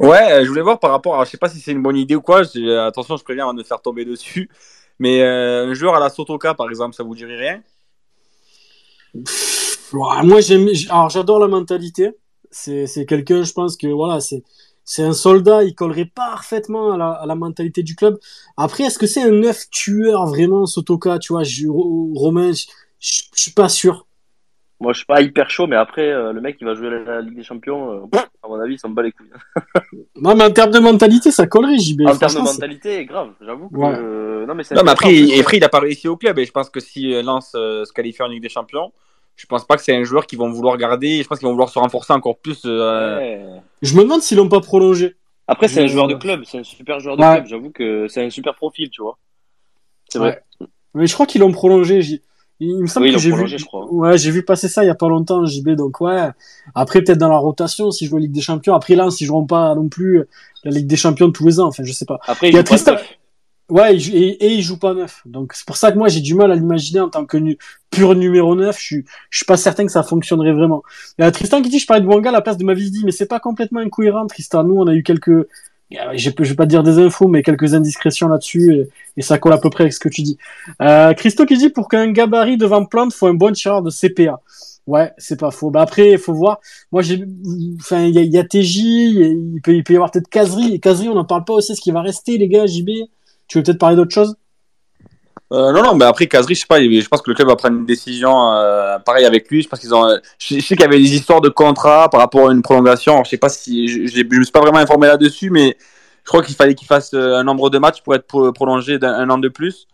Ouais, 0.00 0.32
euh, 0.32 0.44
je 0.44 0.48
voulais 0.48 0.62
voir 0.62 0.80
par 0.80 0.90
rapport 0.90 1.20
à, 1.20 1.24
je 1.24 1.30
sais 1.30 1.38
pas 1.38 1.48
si 1.48 1.60
c'est 1.60 1.72
une 1.72 1.82
bonne 1.82 1.96
idée 1.96 2.16
ou 2.16 2.22
quoi, 2.22 2.40
attention, 2.86 3.16
je 3.16 3.22
préviens 3.22 3.44
avant 3.44 3.54
de 3.54 3.58
me 3.58 3.64
faire 3.64 3.80
tomber 3.82 4.04
dessus, 4.04 4.48
mais 4.98 5.22
euh, 5.22 5.66
un 5.68 5.74
joueur 5.74 5.94
à 5.94 6.00
la 6.00 6.08
Sotoka, 6.08 6.54
par 6.54 6.68
exemple, 6.68 6.94
ça 6.96 7.02
vous 7.04 7.14
dirait 7.14 7.36
rien? 7.36 7.62
Pff, 9.14 9.92
ouais, 9.92 10.22
Moi, 10.24 10.40
j'aime. 10.40 10.68
j'- 10.72 10.88
Alors, 10.90 11.10
j'adore 11.10 11.38
la 11.38 11.48
mentalité. 11.48 12.10
C'est 12.50 12.86
c'est 12.86 13.06
quelqu'un, 13.06 13.42
je 13.42 13.52
pense 13.52 13.76
que 13.76 13.86
voilà, 13.86 14.20
c'est 14.20 14.42
c'est 14.92 15.04
un 15.04 15.12
soldat. 15.12 15.62
Il 15.62 15.74
collerait 15.76 16.10
parfaitement 16.12 16.90
à 16.92 16.96
la, 16.96 17.10
à 17.10 17.24
la 17.26 17.36
mentalité 17.36 17.84
du 17.84 17.94
club. 17.94 18.18
Après, 18.56 18.82
est-ce 18.84 18.98
que 18.98 19.06
c'est 19.06 19.22
un 19.22 19.30
neuf 19.30 19.70
tueur 19.70 20.26
vraiment, 20.26 20.66
Sotoka 20.66 21.20
Tu 21.20 21.32
vois, 21.32 21.44
je, 21.44 21.68
Romain, 21.68 22.50
je, 22.52 22.64
je, 22.98 23.22
je 23.36 23.42
suis 23.42 23.52
pas 23.52 23.68
sûr. 23.68 24.06
Moi, 24.80 24.92
je 24.92 24.98
suis 24.98 25.06
pas 25.06 25.20
hyper 25.20 25.48
chaud, 25.48 25.66
mais 25.68 25.76
après, 25.76 26.08
euh, 26.10 26.32
le 26.32 26.40
mec, 26.40 26.56
il 26.60 26.64
va 26.64 26.74
jouer 26.74 26.90
la, 26.90 27.00
la 27.04 27.20
Ligue 27.20 27.36
des 27.36 27.44
Champions. 27.44 27.82
euh, 27.92 28.18
à 28.42 28.48
mon 28.48 28.58
avis, 28.58 28.74
il 28.74 28.78
s'en 28.78 28.88
bat 28.88 29.02
les 29.02 29.12
couilles. 29.12 29.30
Non, 30.16 30.34
mais 30.34 30.44
en 30.44 30.50
termes 30.50 30.72
de 30.72 30.78
mentalité, 30.80 31.30
ça 31.30 31.46
collerait, 31.46 31.78
JB. 31.78 32.00
en 32.06 32.16
termes 32.16 32.34
de 32.34 32.40
mentalité, 32.40 33.04
grave. 33.04 33.30
J'avoue 33.40 33.68
que. 33.68 33.76
Ouais. 33.76 33.94
euh, 33.96 34.46
non, 34.46 34.54
mais 34.54 34.64
Non, 34.74 34.86
après, 34.86 35.14
il, 35.14 35.44
il 35.52 35.64
a 35.64 35.68
pas 35.68 35.80
réussi 35.80 36.08
au 36.08 36.16
club, 36.16 36.38
et 36.40 36.44
je 36.46 36.50
pense 36.50 36.68
que 36.68 36.80
si 36.80 37.14
euh, 37.14 37.22
se 37.22 37.92
qualifie 37.92 38.22
en 38.22 38.28
Ligue 38.28 38.42
des 38.42 38.48
Champions, 38.48 38.90
je 39.40 39.46
pense 39.46 39.64
pas 39.66 39.76
que 39.76 39.82
c'est 39.82 39.96
un 39.96 40.04
joueur 40.04 40.26
qu'ils 40.26 40.38
vont 40.38 40.50
vouloir 40.50 40.76
garder, 40.76 41.22
je 41.22 41.26
pense 41.28 41.38
qu'ils 41.38 41.46
vont 41.46 41.52
vouloir 41.52 41.70
se 41.70 41.78
renforcer 41.78 42.12
encore 42.12 42.36
plus. 42.38 42.60
euh, 42.66 43.16
ouais. 43.18 43.40
Je 43.80 43.94
me 43.96 44.02
demande 44.02 44.20
s'ils 44.20 44.36
l'ont 44.36 44.50
pas 44.50 44.60
prolongé. 44.60 45.16
Après, 45.48 45.66
c'est 45.66 45.82
un 45.82 45.86
joueur 45.86 46.08
de 46.08 46.14
club. 46.14 46.42
C'est 46.44 46.58
un 46.58 46.62
super 46.62 47.00
joueur 47.00 47.16
de 47.16 47.22
Ouais. 47.22 47.34
club. 47.36 47.46
J'avoue 47.46 47.70
que 47.70 48.06
c'est 48.08 48.22
un 48.22 48.28
super 48.30 48.54
profil, 48.54 48.90
tu 48.90 49.00
vois. 49.02 49.16
C'est 50.10 50.18
vrai. 50.18 50.42
Ouais. 50.60 50.66
Mais 50.94 51.06
je 51.06 51.14
crois 51.14 51.24
qu'ils 51.26 51.40
l'ont 51.40 51.52
prolongé. 51.52 52.02
J- 52.02 52.20
Il 52.62 52.76
me 52.82 52.86
semble 52.86 53.06
Oui, 53.06 53.10
que 53.12 53.14
l'ont 53.16 53.20
j'ai 53.22 53.30
prolongé, 53.30 53.56
vu. 53.56 53.62
je 53.62 53.66
crois. 53.66 53.86
Ouais, 53.90 54.18
j'ai 54.18 54.30
vu 54.30 54.44
passer 54.44 54.68
ça 54.68 54.84
il 54.84 54.88
y 54.88 54.90
a 54.90 54.94
pas 54.94 55.08
longtemps, 55.08 55.46
JB. 55.46 55.70
Donc 55.70 56.00
ouais. 56.02 56.28
Après, 56.74 57.00
peut-être 57.00 57.16
dans 57.18 57.30
la 57.30 57.38
rotation, 57.38 57.90
si 57.90 58.04
je 58.04 58.10
joue 58.10 58.18
Ligue 58.18 58.32
des 58.32 58.42
Champions. 58.42 58.74
Après 58.74 58.94
là, 58.94 59.10
s'ils 59.10 59.26
joueront 59.26 59.46
pas 59.46 59.74
non 59.74 59.88
plus 59.88 60.24
la 60.64 60.70
Ligue 60.70 60.86
des 60.86 60.96
Champions 60.96 61.32
tous 61.32 61.46
les 61.46 61.58
ans. 61.58 61.68
Enfin, 61.68 61.84
je 61.84 61.92
sais 61.92 62.04
pas. 62.04 62.20
Après, 62.26 62.48
Il 62.50 62.54
y 62.54 62.58
a 62.58 62.62
Tristan-. 62.62 62.96
Ouais, 63.70 63.96
et, 63.96 64.44
et 64.44 64.52
il 64.52 64.62
joue 64.62 64.78
pas 64.78 64.94
neuf. 64.94 65.22
Donc 65.26 65.52
c'est 65.54 65.64
pour 65.64 65.76
ça 65.76 65.92
que 65.92 65.98
moi 65.98 66.08
j'ai 66.08 66.20
du 66.20 66.34
mal 66.34 66.50
à 66.50 66.56
l'imaginer 66.56 67.00
en 67.00 67.08
tant 67.08 67.24
que 67.24 67.38
pur 67.90 68.14
numéro 68.14 68.54
9. 68.54 68.76
Je 68.76 68.82
suis, 68.82 69.04
je 69.30 69.38
suis 69.38 69.46
pas 69.46 69.56
certain 69.56 69.86
que 69.86 69.92
ça 69.92 70.02
fonctionnerait 70.02 70.52
vraiment. 70.52 70.82
A 71.18 71.30
Tristan 71.30 71.62
qui 71.62 71.68
dit 71.68 71.78
je 71.78 71.86
parlais 71.86 72.02
de 72.02 72.06
Wanga 72.06 72.30
à 72.30 72.32
la 72.32 72.40
place 72.40 72.56
de 72.56 72.64
Mavidi, 72.64 73.04
mais 73.04 73.12
c'est 73.12 73.26
pas 73.26 73.40
complètement 73.40 73.80
incohérent, 73.80 74.26
Tristan. 74.26 74.64
Nous, 74.64 74.74
on 74.74 74.86
a 74.86 74.94
eu 74.94 75.02
quelques, 75.02 75.28
euh, 75.28 75.46
je, 76.14 76.30
vais 76.30 76.54
pas 76.54 76.66
dire 76.66 76.82
des 76.82 76.98
infos, 76.98 77.28
mais 77.28 77.42
quelques 77.42 77.74
indiscrétions 77.74 78.28
là-dessus, 78.28 78.88
et, 79.16 79.22
ça 79.22 79.38
colle 79.38 79.52
à 79.52 79.58
peu 79.58 79.70
près 79.70 79.84
avec 79.84 79.92
ce 79.92 80.00
que 80.00 80.08
tu 80.08 80.22
dis. 80.22 80.38
Euh, 80.82 81.12
Christo 81.14 81.46
qui 81.46 81.56
dit 81.56 81.70
pour 81.70 81.88
qu'un 81.88 82.10
gabarit 82.10 82.56
devant 82.56 82.84
plante, 82.84 83.12
faut 83.12 83.26
un 83.26 83.34
bon 83.34 83.52
tireur 83.52 83.82
de 83.82 83.90
CPA. 83.90 84.40
Ouais, 84.86 85.12
c'est 85.18 85.38
pas 85.38 85.50
faux. 85.50 85.70
Bah 85.70 85.82
après, 85.82 86.12
il 86.12 86.18
faut 86.18 86.32
voir. 86.32 86.58
Moi, 86.90 87.02
j'ai, 87.02 87.24
enfin, 87.78 88.04
il 88.04 88.16
y 88.16 88.28
y 88.28 88.38
a 88.38 88.44
TJ, 88.44 88.76
il 88.78 89.60
peut, 89.62 89.74
il 89.74 89.84
peut 89.84 89.92
y 89.92 89.96
avoir 89.96 90.10
peut-être 90.10 90.28
Casery. 90.28 90.74
Et 90.74 91.08
on 91.08 91.14
n'en 91.14 91.24
parle 91.24 91.44
pas 91.44 91.52
aussi. 91.52 91.76
Ce 91.76 91.80
qui 91.80 91.92
va 91.92 92.02
rester, 92.02 92.38
les 92.38 92.48
gars, 92.48 92.66
JB. 92.66 92.88
Tu 93.50 93.58
veux 93.58 93.64
peut-être 93.64 93.78
parler 93.78 93.96
d'autre 93.96 94.14
chose? 94.14 94.36
Euh, 95.52 95.72
non, 95.72 95.82
non, 95.82 95.96
mais 95.96 96.04
après, 96.04 96.28
Kazri, 96.28 96.54
je 96.54 96.60
sais 96.60 96.66
pas, 96.68 96.80
je 96.80 97.08
pense 97.08 97.20
que 97.22 97.30
le 97.30 97.34
club 97.34 97.48
va 97.48 97.56
prendre 97.56 97.76
une 97.76 97.84
décision 97.84 98.52
euh, 98.52 99.00
pareil 99.00 99.24
avec 99.24 99.50
lui. 99.50 99.62
Je 99.62 99.68
pense 99.68 99.80
qu'ils 99.80 99.92
ont. 99.92 100.08
Je, 100.38 100.54
je 100.54 100.60
sais 100.60 100.76
qu'il 100.76 100.80
y 100.80 100.84
avait 100.84 100.98
des 101.00 101.12
histoires 101.12 101.40
de 101.40 101.48
contrat 101.48 102.08
par 102.08 102.20
rapport 102.20 102.48
à 102.48 102.52
une 102.52 102.62
prolongation. 102.62 103.14
Alors, 103.14 103.24
je 103.24 103.30
sais 103.30 103.36
pas 103.36 103.48
si. 103.48 103.88
Je, 103.88 104.06
je, 104.06 104.22
je 104.30 104.36
me 104.38 104.44
suis 104.44 104.52
pas 104.52 104.60
vraiment 104.60 104.78
informé 104.78 105.08
là-dessus, 105.08 105.50
mais 105.50 105.76
je 106.22 106.28
crois 106.28 106.44
qu'il 106.44 106.54
fallait 106.54 106.76
qu'il 106.76 106.86
fasse 106.86 107.12
euh, 107.14 107.34
un 107.34 107.42
nombre 107.42 107.68
de 107.68 107.78
matchs 107.78 108.00
pour 108.02 108.14
être 108.14 108.28
pro- 108.28 108.52
prolongé 108.52 109.00
d'un 109.00 109.12
un 109.12 109.28
an 109.28 109.38
de 109.38 109.48
plus. 109.48 109.88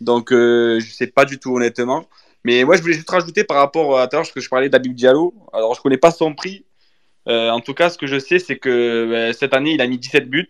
Donc, 0.00 0.32
euh, 0.32 0.80
je 0.80 0.90
sais 0.90 1.08
pas 1.08 1.26
du 1.26 1.38
tout, 1.38 1.54
honnêtement. 1.54 2.06
Mais 2.44 2.64
moi, 2.64 2.76
je 2.76 2.80
voulais 2.80 2.94
juste 2.94 3.10
rajouter 3.10 3.44
par 3.44 3.58
rapport 3.58 3.98
à 4.00 4.06
tout 4.06 4.16
à 4.16 4.20
l'heure, 4.20 4.32
que 4.32 4.40
je 4.40 4.48
parlais 4.48 4.70
d'Abib 4.70 4.94
Diallo. 4.94 5.34
Alors, 5.52 5.74
je 5.74 5.82
connais 5.82 5.98
pas 5.98 6.10
son 6.10 6.34
prix. 6.34 6.64
En 7.28 7.60
tout 7.60 7.74
cas, 7.74 7.90
ce 7.90 7.98
que 7.98 8.06
je 8.06 8.18
sais, 8.18 8.38
c'est 8.38 8.56
que 8.56 9.32
cette 9.38 9.52
année, 9.52 9.72
il 9.74 9.80
a 9.82 9.86
mis 9.86 9.98
17 9.98 10.30
buts. 10.30 10.48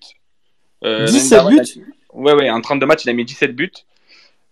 Euh, 0.85 0.99
l'année 1.07 1.11
17 1.11 1.31
dernière, 1.31 1.53
il 1.53 1.81
a- 1.81 1.85
buts 1.85 1.96
Ouais, 2.17 2.33
ouais, 2.33 2.51
en 2.51 2.61
32 2.61 2.87
matchs, 2.87 3.05
il 3.05 3.11
a 3.11 3.13
mis 3.13 3.25
17 3.25 3.55
buts. 3.55 3.71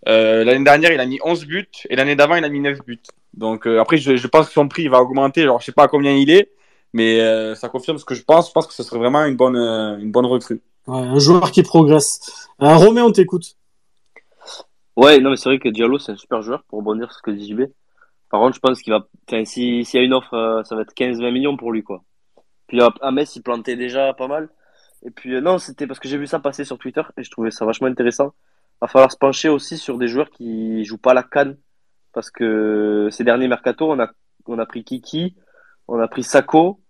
Euh, 0.07 0.45
l'année 0.45 0.65
dernière, 0.65 0.93
il 0.93 1.01
a 1.01 1.07
mis 1.07 1.19
11 1.25 1.47
buts. 1.47 1.67
Et 1.89 1.97
l'année 1.97 2.15
d'avant, 2.15 2.37
il 2.37 2.45
a 2.45 2.49
mis 2.49 2.61
9 2.61 2.85
buts. 2.85 3.01
Donc, 3.33 3.67
euh, 3.67 3.81
après, 3.81 3.97
je, 3.97 4.17
je 4.17 4.27
pense 4.29 4.47
que 4.49 4.53
son 4.53 4.69
prix 4.69 4.83
il 4.83 4.91
va 4.91 5.01
augmenter. 5.01 5.43
Alors, 5.43 5.61
je 5.61 5.67
sais 5.67 5.73
pas 5.73 5.85
à 5.85 5.89
combien 5.89 6.13
il 6.13 6.31
est. 6.31 6.51
Mais 6.93 7.21
euh, 7.21 7.55
ça 7.57 7.69
confirme 7.69 7.99
ce 7.99 8.05
que 8.05 8.15
je 8.15 8.23
pense. 8.23 8.49
Je 8.49 8.53
pense 8.53 8.67
que 8.67 8.75
ce 8.75 8.83
serait 8.83 8.99
vraiment 8.99 9.25
une 9.25 9.35
bonne, 9.35 9.57
euh, 9.57 9.99
une 9.99 10.13
bonne 10.13 10.27
recrue. 10.27 10.63
Ouais, 10.87 10.99
un 10.99 11.19
joueur 11.19 11.51
qui 11.51 11.63
progresse. 11.63 12.49
Euh, 12.63 12.77
Romain, 12.77 13.03
on 13.03 13.13
t'écoute. 13.13 13.57
Ouais, 14.97 15.19
non, 15.19 15.31
mais 15.31 15.37
c'est 15.37 15.49
vrai 15.49 15.59
que 15.59 15.69
Diallo, 15.71 15.99
c'est 15.99 16.13
un 16.13 16.17
super 16.17 16.43
joueur 16.43 16.63
pour 16.65 16.79
rebondir 16.79 17.11
sur 17.11 17.19
ce 17.19 17.23
que 17.23 17.31
dit 17.33 17.49
JB. 17.49 17.63
Par 18.31 18.41
contre, 18.41 18.55
je 18.55 18.61
pense 18.61 18.81
qu'il 18.81 18.93
va, 18.93 19.07
enfin, 19.29 19.45
si, 19.45 19.85
s'il 19.85 19.99
y 19.99 20.03
a 20.03 20.07
une 20.07 20.15
offre, 20.15 20.63
ça 20.65 20.77
va 20.77 20.83
être 20.83 20.95
15-20 20.95 21.33
millions 21.33 21.57
pour 21.57 21.73
lui, 21.73 21.83
quoi. 21.83 22.05
Puis 22.69 22.81
à, 22.81 22.93
à 23.01 23.11
Metz, 23.11 23.35
il 23.35 23.43
plantait 23.43 23.77
déjà 23.77 24.13
pas 24.15 24.29
mal. 24.29 24.49
Et 25.05 25.11
puis, 25.11 25.35
euh, 25.35 25.41
non, 25.41 25.59
c'était 25.59 25.87
parce 25.87 26.01
que 26.01 26.09
j'ai 26.09 26.17
vu 26.19 26.27
ça 26.27 26.39
passer 26.39 26.65
sur 26.65 26.79
Twitter 26.79 27.03
et 27.17 27.23
je 27.23 27.31
trouvais 27.31 27.51
ça 27.51 27.65
vachement 27.65 27.89
intéressant. 27.89 28.33
Va 28.81 28.89
falloir 28.89 29.13
se 29.13 29.17
pencher 29.17 29.49
aussi 29.49 29.79
sur 29.79 29.99
des 29.99 30.09
joueurs 30.09 30.31
qui 30.31 30.85
jouent 30.85 30.99
pas 30.99 31.15
la 31.15 31.23
canne. 31.23 31.57
Parce 32.13 32.31
que 32.31 33.09
ces 33.11 33.25
derniers 33.25 33.49
mercato, 33.49 33.91
on 33.91 33.99
a, 33.99 34.09
on 34.47 34.59
a 34.59 34.67
pris 34.67 34.85
Kiki, 34.85 35.35
on 35.89 35.99
a 35.99 36.07
pris 36.09 36.23
Sako, 36.23 36.81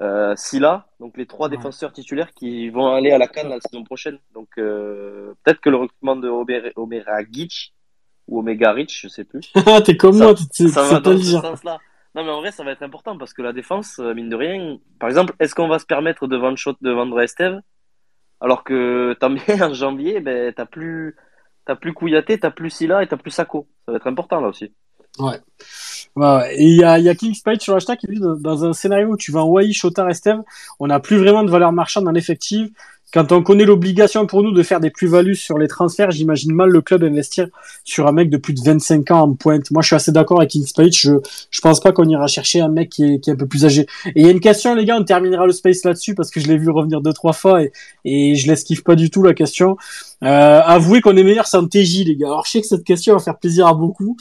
euh, 0.00 0.34
Silla, 0.36 0.86
donc 1.00 1.16
les 1.16 1.26
trois 1.26 1.48
défenseurs 1.48 1.92
titulaires 1.92 2.32
qui 2.32 2.68
vont 2.70 2.92
aller 2.94 3.10
à 3.12 3.18
la 3.18 3.28
canne 3.28 3.48
la 3.48 3.60
saison 3.60 3.84
prochaine. 3.84 4.18
Donc, 4.34 4.48
euh, 4.58 5.34
peut-être 5.42 5.60
que 5.60 5.70
le 5.70 5.76
recrutement 5.76 6.16
de 6.16 6.28
Omer, 6.28 6.72
Omeragic 6.76 7.74
ou 8.28 8.40
Omega 8.40 8.72
Rich, 8.72 9.02
je 9.02 9.08
sais 9.08 9.24
plus. 9.24 9.52
Ah, 9.66 9.80
T'es 9.84 9.96
comme 9.96 10.14
Ça- 10.14 10.24
moi, 10.24 10.34
tu 10.34 10.44
sais 10.50 10.68
ça 10.68 10.82
tu 10.82 10.88
va 10.88 10.88
sais 10.88 10.94
pas 10.94 11.00
dans 11.00 11.10
le 11.12 11.22
sens-là. 11.22 11.78
Non, 12.16 12.24
mais 12.24 12.30
en 12.30 12.40
vrai, 12.40 12.50
ça 12.50 12.64
va 12.64 12.72
être 12.72 12.82
important 12.82 13.18
parce 13.18 13.34
que 13.34 13.42
la 13.42 13.52
défense, 13.52 13.98
euh, 13.98 14.14
mine 14.14 14.30
de 14.30 14.36
rien, 14.36 14.78
par 14.98 15.08
exemple, 15.10 15.34
est-ce 15.38 15.54
qu'on 15.54 15.68
va 15.68 15.78
se 15.78 15.84
permettre 15.86 16.26
de 16.26 16.36
vendre, 16.36 16.56
shot- 16.56 16.76
de 16.80 16.90
vendre 16.90 17.20
Esteve 17.20 17.60
alors 18.40 18.64
que 18.64 19.14
t'as 19.20 19.28
bien 19.46 19.60
en 19.70 19.74
janvier, 19.74 20.20
ben, 20.20 20.52
t'as 20.54 20.66
plus, 20.66 21.14
t'as 21.66 21.76
plus 21.76 21.92
Kouyaté, 21.92 22.38
t'as 22.38 22.50
plus 22.50 22.70
Silla 22.70 23.02
et 23.02 23.06
t'as 23.06 23.16
plus 23.18 23.30
Sako. 23.30 23.68
Ça 23.84 23.92
va 23.92 23.98
être 23.98 24.06
important 24.06 24.40
là 24.40 24.48
aussi. 24.48 24.72
Ouais. 26.16 26.54
Et 26.56 26.64
il 26.64 26.76
y 26.80 26.84
a, 26.84 26.98
y 26.98 27.08
a 27.08 27.14
King 27.14 27.34
Spite 27.34 27.60
sur 27.60 27.74
hashtag 27.74 27.98
qui 27.98 28.06
dit 28.06 28.20
dans 28.20 28.64
un 28.64 28.72
scénario 28.72 29.08
où 29.08 29.16
tu 29.16 29.32
vas 29.32 29.40
en 29.44 29.48
Wai, 29.48 29.72
Shota, 29.72 30.08
Esteve, 30.08 30.42
on 30.80 30.86
n'a 30.86 31.00
plus 31.00 31.16
vraiment 31.18 31.44
de 31.44 31.50
valeur 31.50 31.72
marchande 31.72 32.04
dans 32.04 32.10
l'effectif. 32.10 32.70
Quand 33.14 33.30
on 33.32 33.42
connaît 33.42 33.64
l'obligation 33.64 34.26
pour 34.26 34.42
nous 34.42 34.50
de 34.52 34.62
faire 34.62 34.80
des 34.80 34.90
plus-values 34.90 35.36
sur 35.36 35.56
les 35.58 35.68
transferts, 35.68 36.10
j'imagine 36.10 36.52
mal 36.52 36.70
le 36.70 36.82
club 36.82 37.04
investir 37.04 37.46
sur 37.84 38.06
un 38.08 38.12
mec 38.12 38.28
de 38.30 38.36
plus 38.36 38.52
de 38.52 38.60
25 38.60 39.10
ans 39.12 39.20
en 39.22 39.34
pointe. 39.34 39.70
Moi, 39.70 39.80
je 39.80 39.86
suis 39.86 39.96
assez 39.96 40.10
d'accord 40.12 40.38
avec 40.38 40.50
King 40.50 40.66
Spite. 40.66 40.94
Je, 40.94 41.12
je 41.50 41.60
pense 41.60 41.80
pas 41.80 41.92
qu'on 41.92 42.08
ira 42.08 42.26
chercher 42.26 42.60
un 42.60 42.68
mec 42.68 42.90
qui 42.90 43.04
est, 43.04 43.20
qui 43.20 43.30
est 43.30 43.32
un 43.32 43.36
peu 43.36 43.46
plus 43.46 43.64
âgé. 43.64 43.82
Et 44.06 44.12
il 44.20 44.22
y 44.26 44.28
a 44.28 44.32
une 44.32 44.40
question, 44.40 44.74
les 44.74 44.84
gars, 44.84 44.96
on 44.98 45.04
terminera 45.04 45.46
le 45.46 45.52
space 45.52 45.84
là-dessus 45.84 46.14
parce 46.14 46.30
que 46.30 46.40
je 46.40 46.48
l'ai 46.48 46.58
vu 46.58 46.68
revenir 46.68 47.00
deux, 47.00 47.12
trois 47.12 47.32
fois 47.32 47.62
et, 47.62 47.70
et 48.04 48.34
je 48.34 48.48
l'esquive 48.48 48.82
pas 48.82 48.96
du 48.96 49.08
tout 49.08 49.22
la 49.22 49.34
question. 49.34 49.76
Euh, 50.24 50.60
avouez 50.64 51.00
qu'on 51.00 51.16
est 51.16 51.22
meilleur 51.24 51.46
sans 51.46 51.66
TJ, 51.66 52.04
les 52.06 52.16
gars. 52.16 52.26
Alors, 52.26 52.44
je 52.44 52.50
sais 52.50 52.60
que 52.60 52.66
cette 52.66 52.84
question 52.84 53.14
va 53.14 53.20
faire 53.20 53.38
plaisir 53.38 53.66
à 53.68 53.74
beaucoup. 53.74 54.16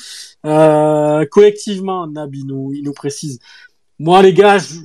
Euh, 0.46 1.26
collectivement, 1.32 2.06
Nab, 2.08 2.34
il 2.36 2.46
nous, 2.46 2.72
il 2.74 2.84
nous 2.84 2.94
précise. 2.94 3.40
Moi, 4.00 4.22
les 4.22 4.34
gars, 4.34 4.58
je- 4.60 4.76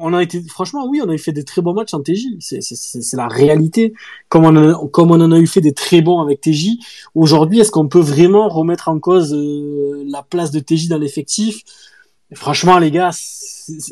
on 0.00 0.12
a 0.14 0.22
été, 0.22 0.42
franchement, 0.42 0.86
oui, 0.88 1.00
on 1.04 1.08
a 1.08 1.14
eu 1.14 1.18
fait 1.18 1.32
des 1.32 1.44
très 1.44 1.62
bons 1.62 1.74
matchs 1.74 1.94
en 1.94 2.00
TJ. 2.00 2.36
C'est, 2.40 3.16
la 3.16 3.28
réalité. 3.28 3.94
Comme 4.28 4.44
on, 4.44 4.56
a- 4.56 4.88
comme 4.88 5.10
on 5.10 5.20
en 5.20 5.32
a 5.32 5.38
eu 5.38 5.46
fait 5.46 5.60
des 5.60 5.72
très 5.72 6.00
bons 6.00 6.20
avec 6.20 6.40
TJ. 6.40 6.78
Aujourd'hui, 7.14 7.60
est-ce 7.60 7.70
qu'on 7.70 7.88
peut 7.88 8.00
vraiment 8.00 8.48
remettre 8.48 8.88
en 8.88 8.98
cause 8.98 9.32
euh, 9.34 10.04
la 10.06 10.22
place 10.22 10.50
de 10.50 10.60
TJ 10.60 10.88
dans 10.88 10.98
l'effectif? 10.98 11.62
Franchement, 12.34 12.78
les 12.78 12.90
gars, 12.90 13.10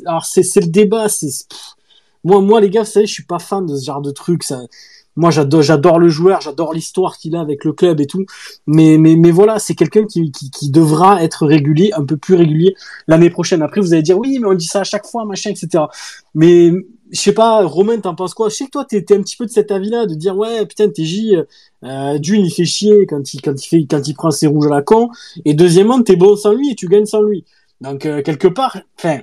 alors 0.06 0.24
c'est, 0.24 0.42
le 0.60 0.66
débat. 0.66 1.08
C'est, 1.08 1.28
moi, 2.24 2.40
moi, 2.40 2.60
les 2.60 2.70
gars, 2.70 2.82
vous 2.82 2.90
savez, 2.90 3.06
je 3.06 3.12
suis 3.12 3.24
pas 3.24 3.38
fan 3.38 3.66
de 3.66 3.76
ce 3.76 3.84
genre 3.84 4.02
de 4.02 4.10
truc. 4.10 4.42
Ça, 4.42 4.60
moi, 5.16 5.30
j'adore, 5.30 5.62
j'adore 5.62 5.98
le 5.98 6.08
joueur, 6.08 6.40
j'adore 6.40 6.72
l'histoire 6.72 7.18
qu'il 7.18 7.36
a 7.36 7.40
avec 7.40 7.64
le 7.64 7.72
club 7.72 8.00
et 8.00 8.06
tout. 8.06 8.24
Mais, 8.66 8.96
mais, 8.98 9.16
mais 9.16 9.30
voilà, 9.30 9.58
c'est 9.58 9.74
quelqu'un 9.74 10.04
qui, 10.06 10.32
qui, 10.32 10.50
qui 10.50 10.70
devra 10.70 11.22
être 11.22 11.46
régulier, 11.46 11.90
un 11.94 12.04
peu 12.04 12.16
plus 12.16 12.34
régulier 12.34 12.74
l'année 13.08 13.30
prochaine. 13.30 13.62
Après, 13.62 13.80
vous 13.80 13.92
allez 13.92 14.02
dire, 14.02 14.18
oui, 14.18 14.38
mais 14.40 14.48
on 14.48 14.54
dit 14.54 14.66
ça 14.66 14.80
à 14.80 14.84
chaque 14.84 15.06
fois, 15.06 15.24
machin, 15.24 15.50
etc. 15.50 15.84
Mais 16.34 16.72
je 17.12 17.20
sais 17.20 17.32
pas, 17.32 17.64
Romain, 17.64 17.98
t'en 18.00 18.14
penses 18.14 18.32
quoi? 18.32 18.48
Je 18.48 18.54
sais 18.54 18.64
que 18.64 18.70
toi, 18.70 18.86
t'es 18.86 19.02
t'es 19.02 19.14
un 19.14 19.22
petit 19.22 19.36
peu 19.36 19.44
de 19.44 19.50
cet 19.50 19.70
avis-là, 19.70 20.06
de 20.06 20.14
dire 20.14 20.36
ouais, 20.36 20.64
putain, 20.64 20.88
TJ, 20.88 21.44
euh, 21.84 22.18
d'une, 22.18 22.46
il 22.46 22.50
fait 22.50 22.64
chier 22.64 23.06
quand 23.06 23.34
il 23.34 23.42
quand 23.42 23.54
il 23.62 23.68
fait 23.68 23.86
quand 23.88 24.08
il 24.08 24.14
prend 24.14 24.30
ses 24.30 24.46
rouges 24.46 24.66
à 24.66 24.70
la 24.70 24.82
con, 24.82 25.10
et 25.44 25.52
deuxièmement, 25.52 26.02
t'es 26.02 26.16
bon 26.16 26.36
sans 26.36 26.52
lui 26.52 26.70
et 26.70 26.74
tu 26.74 26.88
gagnes 26.88 27.06
sans 27.06 27.20
lui. 27.20 27.44
Donc 27.82 28.06
euh, 28.06 28.22
quelque 28.22 28.48
part, 28.48 28.78
enfin, 28.98 29.20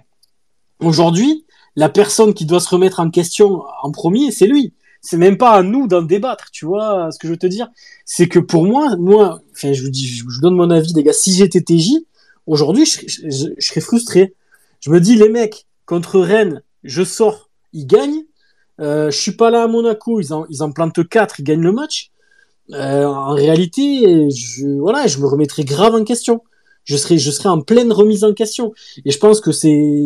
aujourd'hui, 0.79 1.45
la 1.75 1.89
personne 1.89 2.33
qui 2.35 2.45
doit 2.45 2.59
se 2.59 2.69
remettre 2.69 2.99
en 2.99 3.09
question 3.09 3.63
en 3.81 3.91
premier, 3.91 4.31
c'est 4.31 4.47
lui. 4.47 4.73
C'est 5.01 5.17
même 5.17 5.37
pas 5.37 5.51
à 5.51 5.63
nous 5.63 5.87
d'en 5.87 6.01
débattre, 6.01 6.51
tu 6.51 6.65
vois 6.65 7.09
ce 7.11 7.19
que 7.19 7.27
je 7.27 7.33
veux 7.33 7.39
te 7.39 7.47
dire 7.47 7.69
C'est 8.05 8.27
que 8.27 8.39
pour 8.39 8.65
moi, 8.65 8.95
moi, 8.97 9.41
enfin, 9.53 9.73
je 9.73 9.83
vous 9.83 9.89
dis, 9.89 10.07
je 10.07 10.23
vous 10.23 10.41
donne 10.41 10.55
mon 10.55 10.69
avis, 10.69 10.93
les 10.93 11.03
gars. 11.03 11.13
Si 11.13 11.33
j'étais 11.33 11.61
TJ, 11.61 12.05
aujourd'hui, 12.47 12.85
je, 12.85 13.53
serais 13.59 13.81
frustré. 13.81 14.33
Je 14.81 14.89
me 14.89 14.99
dis, 14.99 15.15
les 15.15 15.29
mecs, 15.29 15.67
contre 15.85 16.19
Rennes, 16.19 16.61
je 16.83 17.03
sors, 17.03 17.49
ils 17.73 17.87
gagnent. 17.87 18.23
Euh, 18.81 19.11
je 19.11 19.17
suis 19.17 19.33
pas 19.33 19.49
là 19.49 19.63
à 19.63 19.67
Monaco, 19.67 20.19
ils 20.19 20.33
en, 20.33 20.45
ils 20.49 20.63
en 20.63 20.71
plantent 20.71 21.07
quatre, 21.07 21.39
ils 21.39 21.43
gagnent 21.43 21.61
le 21.61 21.73
match. 21.73 22.11
Euh, 22.73 23.05
en 23.05 23.33
réalité, 23.33 24.29
je, 24.29 24.79
voilà, 24.79 25.07
je 25.07 25.17
me 25.19 25.27
remettrais 25.27 25.63
grave 25.63 25.95
en 25.95 26.03
question. 26.03 26.43
Je 26.83 26.97
serais, 26.97 27.17
je 27.17 27.31
serais 27.31 27.49
en 27.49 27.61
pleine 27.61 27.91
remise 27.91 28.23
en 28.23 28.33
question. 28.33 28.73
Et 29.05 29.11
je 29.11 29.17
pense 29.17 29.41
que 29.41 29.51
c'est, 29.51 30.05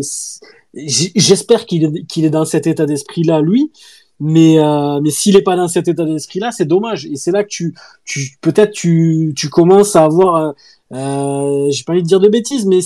j'espère 0.74 1.66
qu'il 1.66 1.84
est, 1.84 2.06
qu'il 2.06 2.26
est 2.26 2.30
dans 2.30 2.46
cet 2.46 2.68
état 2.68 2.86
d'esprit-là, 2.86 3.42
lui. 3.42 3.72
Mais, 4.20 4.60
euh, 4.60 5.00
mais 5.02 5.10
s'il 5.10 5.36
est 5.36 5.42
pas 5.42 5.56
dans 5.56 5.68
cet 5.68 5.88
état 5.88 6.06
d'esprit-là, 6.06 6.52
c'est 6.52 6.66
dommage. 6.66 7.06
Et 7.06 7.16
c'est 7.16 7.32
là 7.32 7.44
que 7.44 7.50
tu, 7.50 7.74
tu, 8.06 8.38
peut-être 8.42 8.72
tu, 8.72 9.34
tu 9.36 9.50
commences 9.50 9.96
à 9.96 10.04
avoir, 10.04 10.36
euh, 10.36 10.52
euh, 10.94 11.72
j'ai 11.72 11.84
pas 11.84 11.94
envie 11.94 12.04
de 12.04 12.08
dire 12.08 12.20
de 12.20 12.30
bêtises, 12.30 12.66
mais 12.66 12.80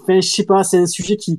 enfin, 0.00 0.20
je 0.20 0.28
sais 0.28 0.44
pas, 0.44 0.64
c'est 0.64 0.78
un 0.78 0.86
sujet 0.86 1.16
qui, 1.16 1.38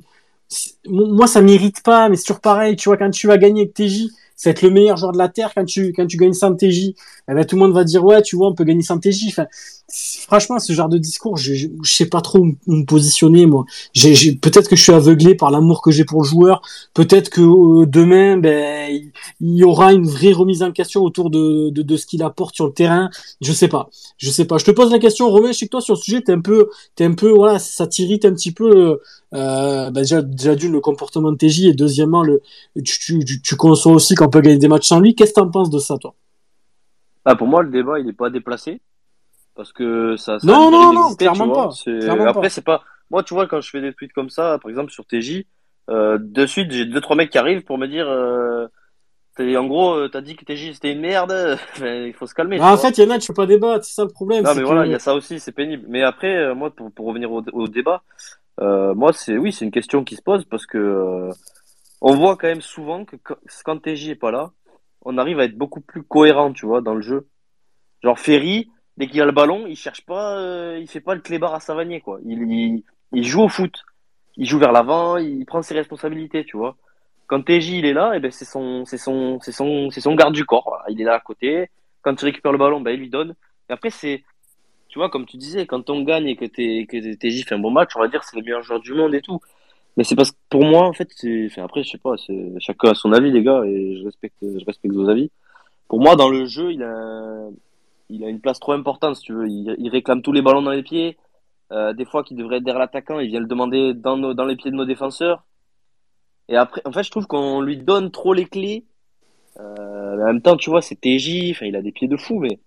moi, 0.86 1.26
ça 1.26 1.40
m'irrite 1.40 1.82
pas, 1.82 2.08
mais 2.08 2.16
c'est 2.16 2.24
toujours 2.24 2.40
pareil. 2.40 2.76
Tu 2.76 2.88
vois, 2.88 2.96
quand 2.96 3.10
tu 3.10 3.26
vas 3.26 3.38
gagner 3.38 3.62
avec 3.62 3.74
TJ, 3.74 4.08
c'est 4.36 4.50
être 4.50 4.62
le 4.62 4.70
meilleur 4.70 4.96
joueur 4.96 5.12
de 5.12 5.18
la 5.18 5.28
terre. 5.28 5.52
Quand 5.54 5.64
tu, 5.64 5.92
quand 5.92 6.06
tu 6.06 6.16
gagnes 6.16 6.32
sans 6.32 6.54
TJ, 6.54 6.94
eh 7.28 7.34
ben, 7.34 7.44
tout 7.44 7.56
le 7.56 7.62
monde 7.62 7.72
va 7.72 7.84
dire, 7.84 8.04
ouais, 8.04 8.22
tu 8.22 8.36
vois, 8.36 8.48
on 8.48 8.54
peut 8.54 8.64
gagner 8.64 8.82
sans 8.82 8.98
TJ. 8.98 9.28
Enfin, 9.28 9.46
franchement, 9.94 10.58
ce 10.58 10.72
genre 10.72 10.88
de 10.88 10.98
discours, 10.98 11.36
je, 11.36 11.54
je, 11.54 11.68
sais 11.94 12.06
pas 12.06 12.20
trop 12.20 12.40
où, 12.40 12.56
me 12.66 12.84
positionner, 12.84 13.46
moi. 13.46 13.64
Peut-être 13.94 14.68
que 14.68 14.76
je 14.76 14.82
suis 14.82 14.92
aveuglé 14.92 15.34
par 15.34 15.50
l'amour 15.50 15.82
que 15.82 15.90
j'ai 15.90 16.04
pour 16.04 16.22
le 16.22 16.26
joueur. 16.26 16.62
Peut-être 16.94 17.30
que 17.30 17.40
euh, 17.40 17.86
demain, 17.86 18.36
ben, 18.36 18.90
il, 19.40 19.56
y 19.56 19.64
aura 19.64 19.92
une 19.92 20.06
vraie 20.06 20.32
remise 20.32 20.62
en 20.62 20.72
question 20.72 21.02
autour 21.02 21.30
de, 21.30 21.70
de, 21.70 21.96
ce 21.96 22.06
qu'il 22.06 22.22
apporte 22.22 22.54
sur 22.54 22.66
le 22.66 22.72
terrain. 22.72 23.10
Je 23.40 23.52
sais 23.52 23.68
pas. 23.68 23.88
Je 24.18 24.30
sais 24.30 24.44
pas. 24.44 24.58
Je 24.58 24.64
te 24.64 24.70
pose 24.70 24.90
la 24.90 24.98
question, 24.98 25.28
Romain, 25.30 25.52
je 25.52 25.58
sais 25.58 25.66
que 25.66 25.70
toi, 25.70 25.80
sur 25.80 25.94
le 25.94 26.00
sujet, 26.00 26.20
t'es 26.22 26.32
un 26.32 26.40
peu, 26.40 26.68
t'es 26.96 27.04
un 27.04 27.14
peu, 27.14 27.30
voilà, 27.30 27.58
ça 27.58 27.86
t'irrite 27.86 28.24
un 28.24 28.32
petit 28.32 28.52
peu, 28.52 29.00
euh, 29.34 29.90
bah, 29.90 30.00
déjà, 30.00 30.22
déjà 30.22 30.54
d'une, 30.54 30.72
le 30.72 30.80
comportement 30.80 31.30
de 31.30 31.36
TJ, 31.36 31.66
et 31.66 31.74
deuxièmement, 31.74 32.22
le, 32.22 32.42
tu, 32.84 33.24
tu 33.24 33.56
conçois 33.56 33.92
aussi 33.92 34.14
qu'on 34.14 34.28
peut 34.28 34.40
gagner 34.40 34.58
des 34.58 34.68
matchs 34.68 34.88
sans 34.88 35.00
lui. 35.00 35.14
Qu'est-ce 35.14 35.32
que 35.32 35.40
t'en 35.40 35.50
penses 35.50 35.70
de 35.70 35.78
ça, 35.78 35.98
toi? 35.98 36.14
Ah, 37.24 37.36
pour 37.36 37.46
moi, 37.46 37.62
le 37.62 37.70
débat, 37.70 37.98
il 37.98 38.06
n'est 38.06 38.12
pas 38.12 38.28
déplacé. 38.28 38.80
Parce 39.54 39.72
que 39.72 40.16
ça, 40.16 40.38
ça 40.38 40.46
Non, 40.46 40.70
non, 40.70 40.92
non, 40.92 41.14
clairement 41.14 41.48
pas. 41.48 41.70
Clairement 41.84 42.26
Après, 42.26 42.50
c'est 42.50 42.64
pas. 42.64 42.82
Moi, 43.10 43.22
tu 43.22 43.34
vois, 43.34 43.46
quand 43.46 43.60
je 43.60 43.70
fais 43.70 43.80
des 43.80 43.92
tweets 43.92 44.12
comme 44.12 44.30
ça, 44.30 44.58
par 44.60 44.70
exemple 44.70 44.90
sur 44.90 45.06
TJ, 45.06 45.44
euh, 45.90 46.18
de 46.20 46.46
suite, 46.46 46.72
j'ai 46.72 46.86
deux, 46.86 47.00
trois 47.00 47.16
mecs 47.16 47.30
qui 47.30 47.38
arrivent 47.38 47.62
pour 47.62 47.78
me 47.78 47.86
dire. 47.86 48.08
Euh, 48.08 48.66
en 49.40 49.66
gros, 49.66 49.94
euh, 49.94 50.08
t'as 50.08 50.20
dit 50.20 50.36
que 50.36 50.44
TJ 50.44 50.74
c'était 50.74 50.92
une 50.92 51.00
merde. 51.00 51.58
Il 51.80 52.12
faut 52.14 52.26
se 52.26 52.34
calmer. 52.34 52.60
en 52.60 52.68
vois. 52.68 52.76
fait, 52.76 52.98
il 52.98 53.04
y 53.04 53.06
en 53.06 53.10
a, 53.10 53.18
tu 53.18 53.28
peux 53.28 53.34
pas 53.34 53.46
débattre, 53.46 53.84
c'est 53.84 53.94
ça 53.94 54.04
le 54.04 54.10
problème. 54.10 54.44
Non, 54.44 54.54
mais 54.54 54.62
voilà, 54.62 54.86
il 54.86 54.92
y 54.92 54.94
a 54.94 54.98
ça 54.98 55.14
aussi, 55.14 55.40
c'est 55.40 55.52
pénible. 55.52 55.84
Mais 55.88 56.02
après, 56.02 56.36
euh, 56.36 56.54
moi, 56.54 56.70
pour, 56.70 56.92
pour 56.92 57.06
revenir 57.06 57.32
au, 57.32 57.42
au 57.52 57.68
débat, 57.68 58.02
euh, 58.60 58.94
moi, 58.94 59.12
c'est 59.12 59.36
oui, 59.36 59.52
c'est 59.52 59.64
une 59.64 59.70
question 59.70 60.04
qui 60.04 60.16
se 60.16 60.22
pose 60.22 60.44
parce 60.44 60.66
que 60.66 61.28
on 62.00 62.14
voit 62.14 62.36
quand 62.36 62.46
même 62.46 62.60
souvent 62.60 63.04
que 63.04 63.16
quand, 63.16 63.36
quand 63.64 63.78
TJ 63.78 64.10
est 64.10 64.14
pas 64.14 64.30
là, 64.30 64.52
on 65.02 65.18
arrive 65.18 65.40
à 65.40 65.44
être 65.44 65.58
beaucoup 65.58 65.80
plus 65.80 66.02
cohérent, 66.02 66.52
tu 66.52 66.66
vois, 66.66 66.80
dans 66.80 66.94
le 66.94 67.02
jeu. 67.02 67.26
Genre 68.02 68.18
Ferry, 68.18 68.70
dès 68.96 69.06
qu'il 69.06 69.20
a 69.20 69.24
le 69.24 69.32
ballon, 69.32 69.66
il 69.66 69.76
cherche 69.76 70.04
pas, 70.04 70.38
euh, 70.38 70.78
il 70.80 70.88
fait 70.88 71.00
pas 71.00 71.14
le 71.14 71.20
clébard 71.20 71.54
à 71.54 71.60
Savanier, 71.60 72.00
quoi. 72.00 72.18
Il, 72.24 72.42
il, 72.50 72.82
il 73.12 73.24
joue 73.24 73.42
au 73.42 73.48
foot, 73.48 73.84
il 74.36 74.46
joue 74.46 74.58
vers 74.58 74.72
l'avant, 74.72 75.16
il 75.16 75.44
prend 75.46 75.62
ses 75.62 75.74
responsabilités, 75.74 76.44
tu 76.44 76.56
vois. 76.56 76.76
Quand 77.26 77.42
TJ 77.42 77.70
il 77.70 77.86
est 77.86 77.92
là, 77.92 78.14
et 78.14 78.20
ben 78.20 78.30
c'est 78.30 78.44
son, 78.44 78.84
c'est 78.84 78.98
son, 78.98 79.38
c'est 79.40 79.52
son, 79.52 79.90
c'est 79.90 80.00
son 80.00 80.14
garde 80.14 80.34
du 80.34 80.44
corps. 80.44 80.82
Il 80.88 81.00
est 81.00 81.04
là 81.04 81.14
à 81.14 81.20
côté. 81.20 81.70
Quand 82.02 82.20
il 82.20 82.24
récupère 82.26 82.52
le 82.52 82.58
ballon, 82.58 82.80
ben 82.80 82.90
il 82.92 83.00
lui 83.00 83.08
donne. 83.08 83.34
Et 83.70 83.72
après 83.72 83.90
c'est, 83.90 84.24
tu 84.88 84.98
vois, 84.98 85.08
comme 85.08 85.26
tu 85.26 85.38
disais, 85.38 85.66
quand 85.66 85.88
on 85.90 86.02
gagne 86.02 86.26
et 86.28 86.36
que 86.36 86.44
t'es, 86.44 86.86
que 86.86 87.14
TJ 87.14 87.46
fait 87.46 87.54
un 87.54 87.58
bon 87.58 87.70
match, 87.70 87.96
on 87.96 88.00
va 88.00 88.08
dire 88.08 88.22
c'est 88.24 88.36
le 88.36 88.42
meilleur 88.42 88.62
joueur 88.62 88.80
du 88.80 88.92
monde 88.92 89.14
et 89.14 89.22
tout. 89.22 89.40
Mais 89.96 90.04
c'est 90.04 90.16
parce 90.16 90.32
que 90.32 90.36
pour 90.50 90.64
moi, 90.64 90.86
en 90.86 90.92
fait, 90.92 91.08
c'est, 91.14 91.46
enfin, 91.46 91.64
après, 91.64 91.82
je 91.84 91.90
sais 91.90 91.98
pas, 91.98 92.16
c'est, 92.16 92.52
chacun 92.58 92.90
a 92.90 92.94
son 92.94 93.12
avis, 93.12 93.30
les 93.30 93.42
gars, 93.42 93.62
et 93.64 93.96
je 93.96 94.04
respecte, 94.04 94.36
je 94.42 94.64
respecte 94.64 94.92
vos 94.92 95.08
avis. 95.08 95.30
Pour 95.88 96.00
moi, 96.00 96.16
dans 96.16 96.28
le 96.28 96.46
jeu, 96.46 96.72
il 96.72 96.82
a, 96.82 97.48
il 98.08 98.24
a 98.24 98.28
une 98.28 98.40
place 98.40 98.60
trop 98.60 98.72
importante, 98.72 99.16
si 99.16 99.22
tu 99.22 99.32
veux. 99.32 99.48
Il, 99.48 99.88
réclame 99.88 100.22
tous 100.22 100.32
les 100.32 100.42
ballons 100.42 100.62
dans 100.62 100.70
les 100.70 100.82
pieds. 100.82 101.16
Euh, 101.72 101.92
des 101.92 102.04
fois, 102.04 102.22
qu'il 102.22 102.36
devrait 102.36 102.58
être 102.58 102.64
derrière 102.64 102.80
l'attaquant, 102.80 103.18
il 103.20 103.28
vient 103.28 103.40
le 103.40 103.46
demander 103.46 103.94
dans, 103.94 104.16
nos, 104.16 104.34
dans 104.34 104.44
les 104.44 104.56
pieds 104.56 104.70
de 104.70 104.76
nos 104.76 104.84
défenseurs. 104.84 105.44
Et 106.48 106.56
après, 106.56 106.82
en 106.84 106.92
fait, 106.92 107.02
je 107.02 107.10
trouve 107.10 107.26
qu'on 107.26 107.60
lui 107.62 107.78
donne 107.78 108.10
trop 108.10 108.34
les 108.34 108.44
clés. 108.44 108.84
Euh, 109.58 110.22
en 110.22 110.26
même 110.26 110.42
temps, 110.42 110.56
tu 110.56 110.70
vois, 110.70 110.82
c'est 110.82 110.96
TJ, 110.96 111.56
il 111.62 111.76
a 111.76 111.82
des 111.82 111.92
pieds 111.92 112.08
de 112.08 112.16
fou, 112.16 112.38
mais 112.40 112.58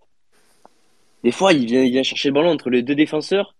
des 1.23 1.31
fois, 1.31 1.53
il 1.53 1.65
vient, 1.65 1.83
il 1.83 1.91
vient 1.91 2.03
chercher 2.03 2.29
le 2.29 2.33
ballon 2.33 2.51
entre 2.51 2.69
les 2.69 2.81
deux 2.81 2.95
défenseurs. 2.95 3.55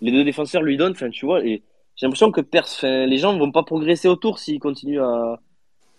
Les 0.00 0.12
deux 0.12 0.24
défenseurs 0.24 0.62
lui 0.62 0.76
donnent, 0.76 0.92
enfin, 0.92 1.10
tu 1.10 1.26
vois, 1.26 1.44
et 1.44 1.62
j'ai 1.96 2.06
l'impression 2.06 2.30
que 2.32 2.40
pers 2.40 2.64
enfin, 2.64 3.06
les 3.06 3.18
gens 3.18 3.36
vont 3.36 3.52
pas 3.52 3.62
progresser 3.62 4.08
autour 4.08 4.38
s'ils 4.38 4.60
continuent 4.60 5.02
à, 5.02 5.40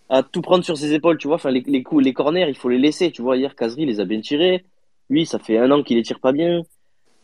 à 0.09 0.23
tout 0.23 0.41
prendre 0.41 0.63
sur 0.63 0.77
ses 0.77 0.93
épaules, 0.93 1.17
tu 1.17 1.27
vois. 1.27 1.35
Enfin, 1.35 1.51
les, 1.51 1.61
les 1.61 1.83
coups, 1.83 2.03
les 2.03 2.13
corners, 2.13 2.49
il 2.49 2.55
faut 2.55 2.69
les 2.69 2.79
laisser, 2.79 3.11
tu 3.11 3.21
vois. 3.21 3.37
Hier, 3.37 3.55
Kazri 3.55 3.85
les 3.85 3.99
a 3.99 4.05
bien 4.05 4.21
tirés. 4.21 4.65
Lui, 5.11 5.25
ça 5.27 5.37
fait 5.37 5.57
un 5.59 5.69
an 5.71 5.83
qu'il 5.83 5.97
les 5.97 6.03
tire 6.03 6.19
pas 6.19 6.31
bien. 6.31 6.61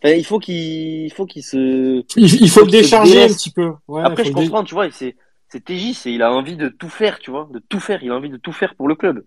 Enfin, 0.04 0.14
il 0.14 0.26
faut 0.26 0.38
qu'il, 0.40 1.06
il 1.06 1.12
faut 1.12 1.26
qu'il 1.26 1.42
se, 1.42 2.04
Il, 2.18 2.42
il 2.44 2.50
faut 2.50 2.60
le 2.60 2.66
Faut 2.66 2.72
décharger 2.72 3.24
un 3.24 3.28
petit 3.30 3.50
peu. 3.50 3.72
Ouais, 3.88 4.04
après, 4.04 4.26
je 4.26 4.30
dé- 4.30 4.36
comprends, 4.36 4.64
tu 4.64 4.76
vois, 4.76 4.92
c'est, 4.92 5.16
c'est 5.48 5.64
TJ, 5.64 5.94
c'est, 5.94 6.14
il 6.14 6.22
a 6.22 6.32
envie 6.32 6.56
de 6.58 6.68
tout 6.70 6.90
faire, 6.90 7.18
tu 7.18 7.32
vois, 7.32 7.48
de 7.52 7.60
tout 7.70 7.80
faire. 7.80 8.04
Il 8.04 8.12
a 8.12 8.16
envie 8.16 8.30
de 8.30 8.38
tout 8.38 8.52
faire 8.52 8.76
pour 8.76 8.88
le 8.88 8.96
club. 8.96 9.24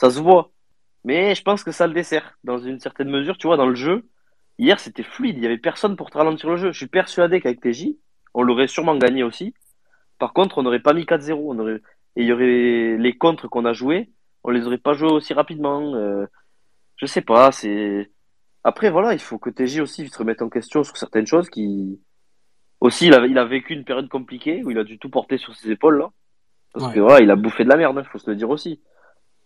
Ça 0.00 0.10
se 0.10 0.20
voit. 0.20 0.50
Mais 1.04 1.34
je 1.34 1.42
pense 1.42 1.64
que 1.64 1.72
ça 1.72 1.86
le 1.86 1.94
dessert, 1.94 2.36
dans 2.44 2.58
une 2.58 2.80
certaine 2.80 3.08
mesure, 3.08 3.38
tu 3.38 3.46
vois, 3.46 3.56
dans 3.56 3.66
le 3.66 3.74
jeu. 3.76 4.04
Hier, 4.58 4.78
c'était 4.80 5.02
fluide. 5.04 5.36
Il 5.38 5.42
y 5.42 5.46
avait 5.46 5.58
personne 5.58 5.96
pour 5.96 6.10
te 6.10 6.18
ralentir 6.18 6.50
le 6.50 6.56
jeu. 6.56 6.72
Je 6.72 6.78
suis 6.78 6.88
persuadé 6.88 7.40
qu'avec 7.40 7.60
TJ, 7.60 7.96
on 8.34 8.42
l'aurait 8.42 8.68
sûrement 8.68 8.96
gagné 8.96 9.22
aussi. 9.22 9.54
Par 10.18 10.32
contre, 10.32 10.58
on 10.58 10.62
n'aurait 10.64 10.80
pas 10.82 10.92
mis 10.92 11.04
4-0. 11.04 11.32
On 11.34 11.58
aurait, 11.58 11.80
et 12.16 12.22
il 12.22 12.26
y 12.26 12.32
aurait 12.32 12.96
les 12.98 13.16
contres 13.16 13.48
qu'on 13.48 13.64
a 13.64 13.72
joués, 13.72 14.10
on 14.44 14.50
les 14.50 14.66
aurait 14.66 14.78
pas 14.78 14.92
joués 14.92 15.10
aussi 15.10 15.32
rapidement. 15.32 15.94
Euh, 15.94 16.26
je 17.02 17.06
sais 17.06 17.20
pas, 17.20 17.50
c'est, 17.52 18.10
après, 18.64 18.90
voilà, 18.90 19.12
il 19.12 19.18
faut 19.18 19.38
que 19.38 19.50
TJ 19.50 19.80
aussi 19.80 20.08
se 20.08 20.16
remette 20.18 20.40
en 20.40 20.48
question 20.48 20.84
sur 20.84 20.96
certaines 20.96 21.26
choses 21.26 21.50
qui, 21.50 22.00
aussi, 22.80 23.08
il 23.08 23.14
a, 23.14 23.26
il 23.26 23.36
a 23.38 23.44
vécu 23.44 23.74
une 23.74 23.84
période 23.84 24.08
compliquée 24.08 24.62
où 24.64 24.70
il 24.70 24.78
a 24.78 24.84
dû 24.84 24.98
tout 24.98 25.10
porter 25.10 25.36
sur 25.36 25.54
ses 25.56 25.70
épaules, 25.70 25.98
là. 25.98 26.10
Parce 26.72 26.86
Ouais. 26.86 26.94
que 26.94 27.00
voilà, 27.00 27.20
il 27.20 27.30
a 27.30 27.36
bouffé 27.36 27.64
de 27.64 27.68
la 27.68 27.76
merde, 27.76 28.00
il 28.02 28.08
faut 28.08 28.18
se 28.18 28.30
le 28.30 28.36
dire 28.36 28.48
aussi. 28.50 28.80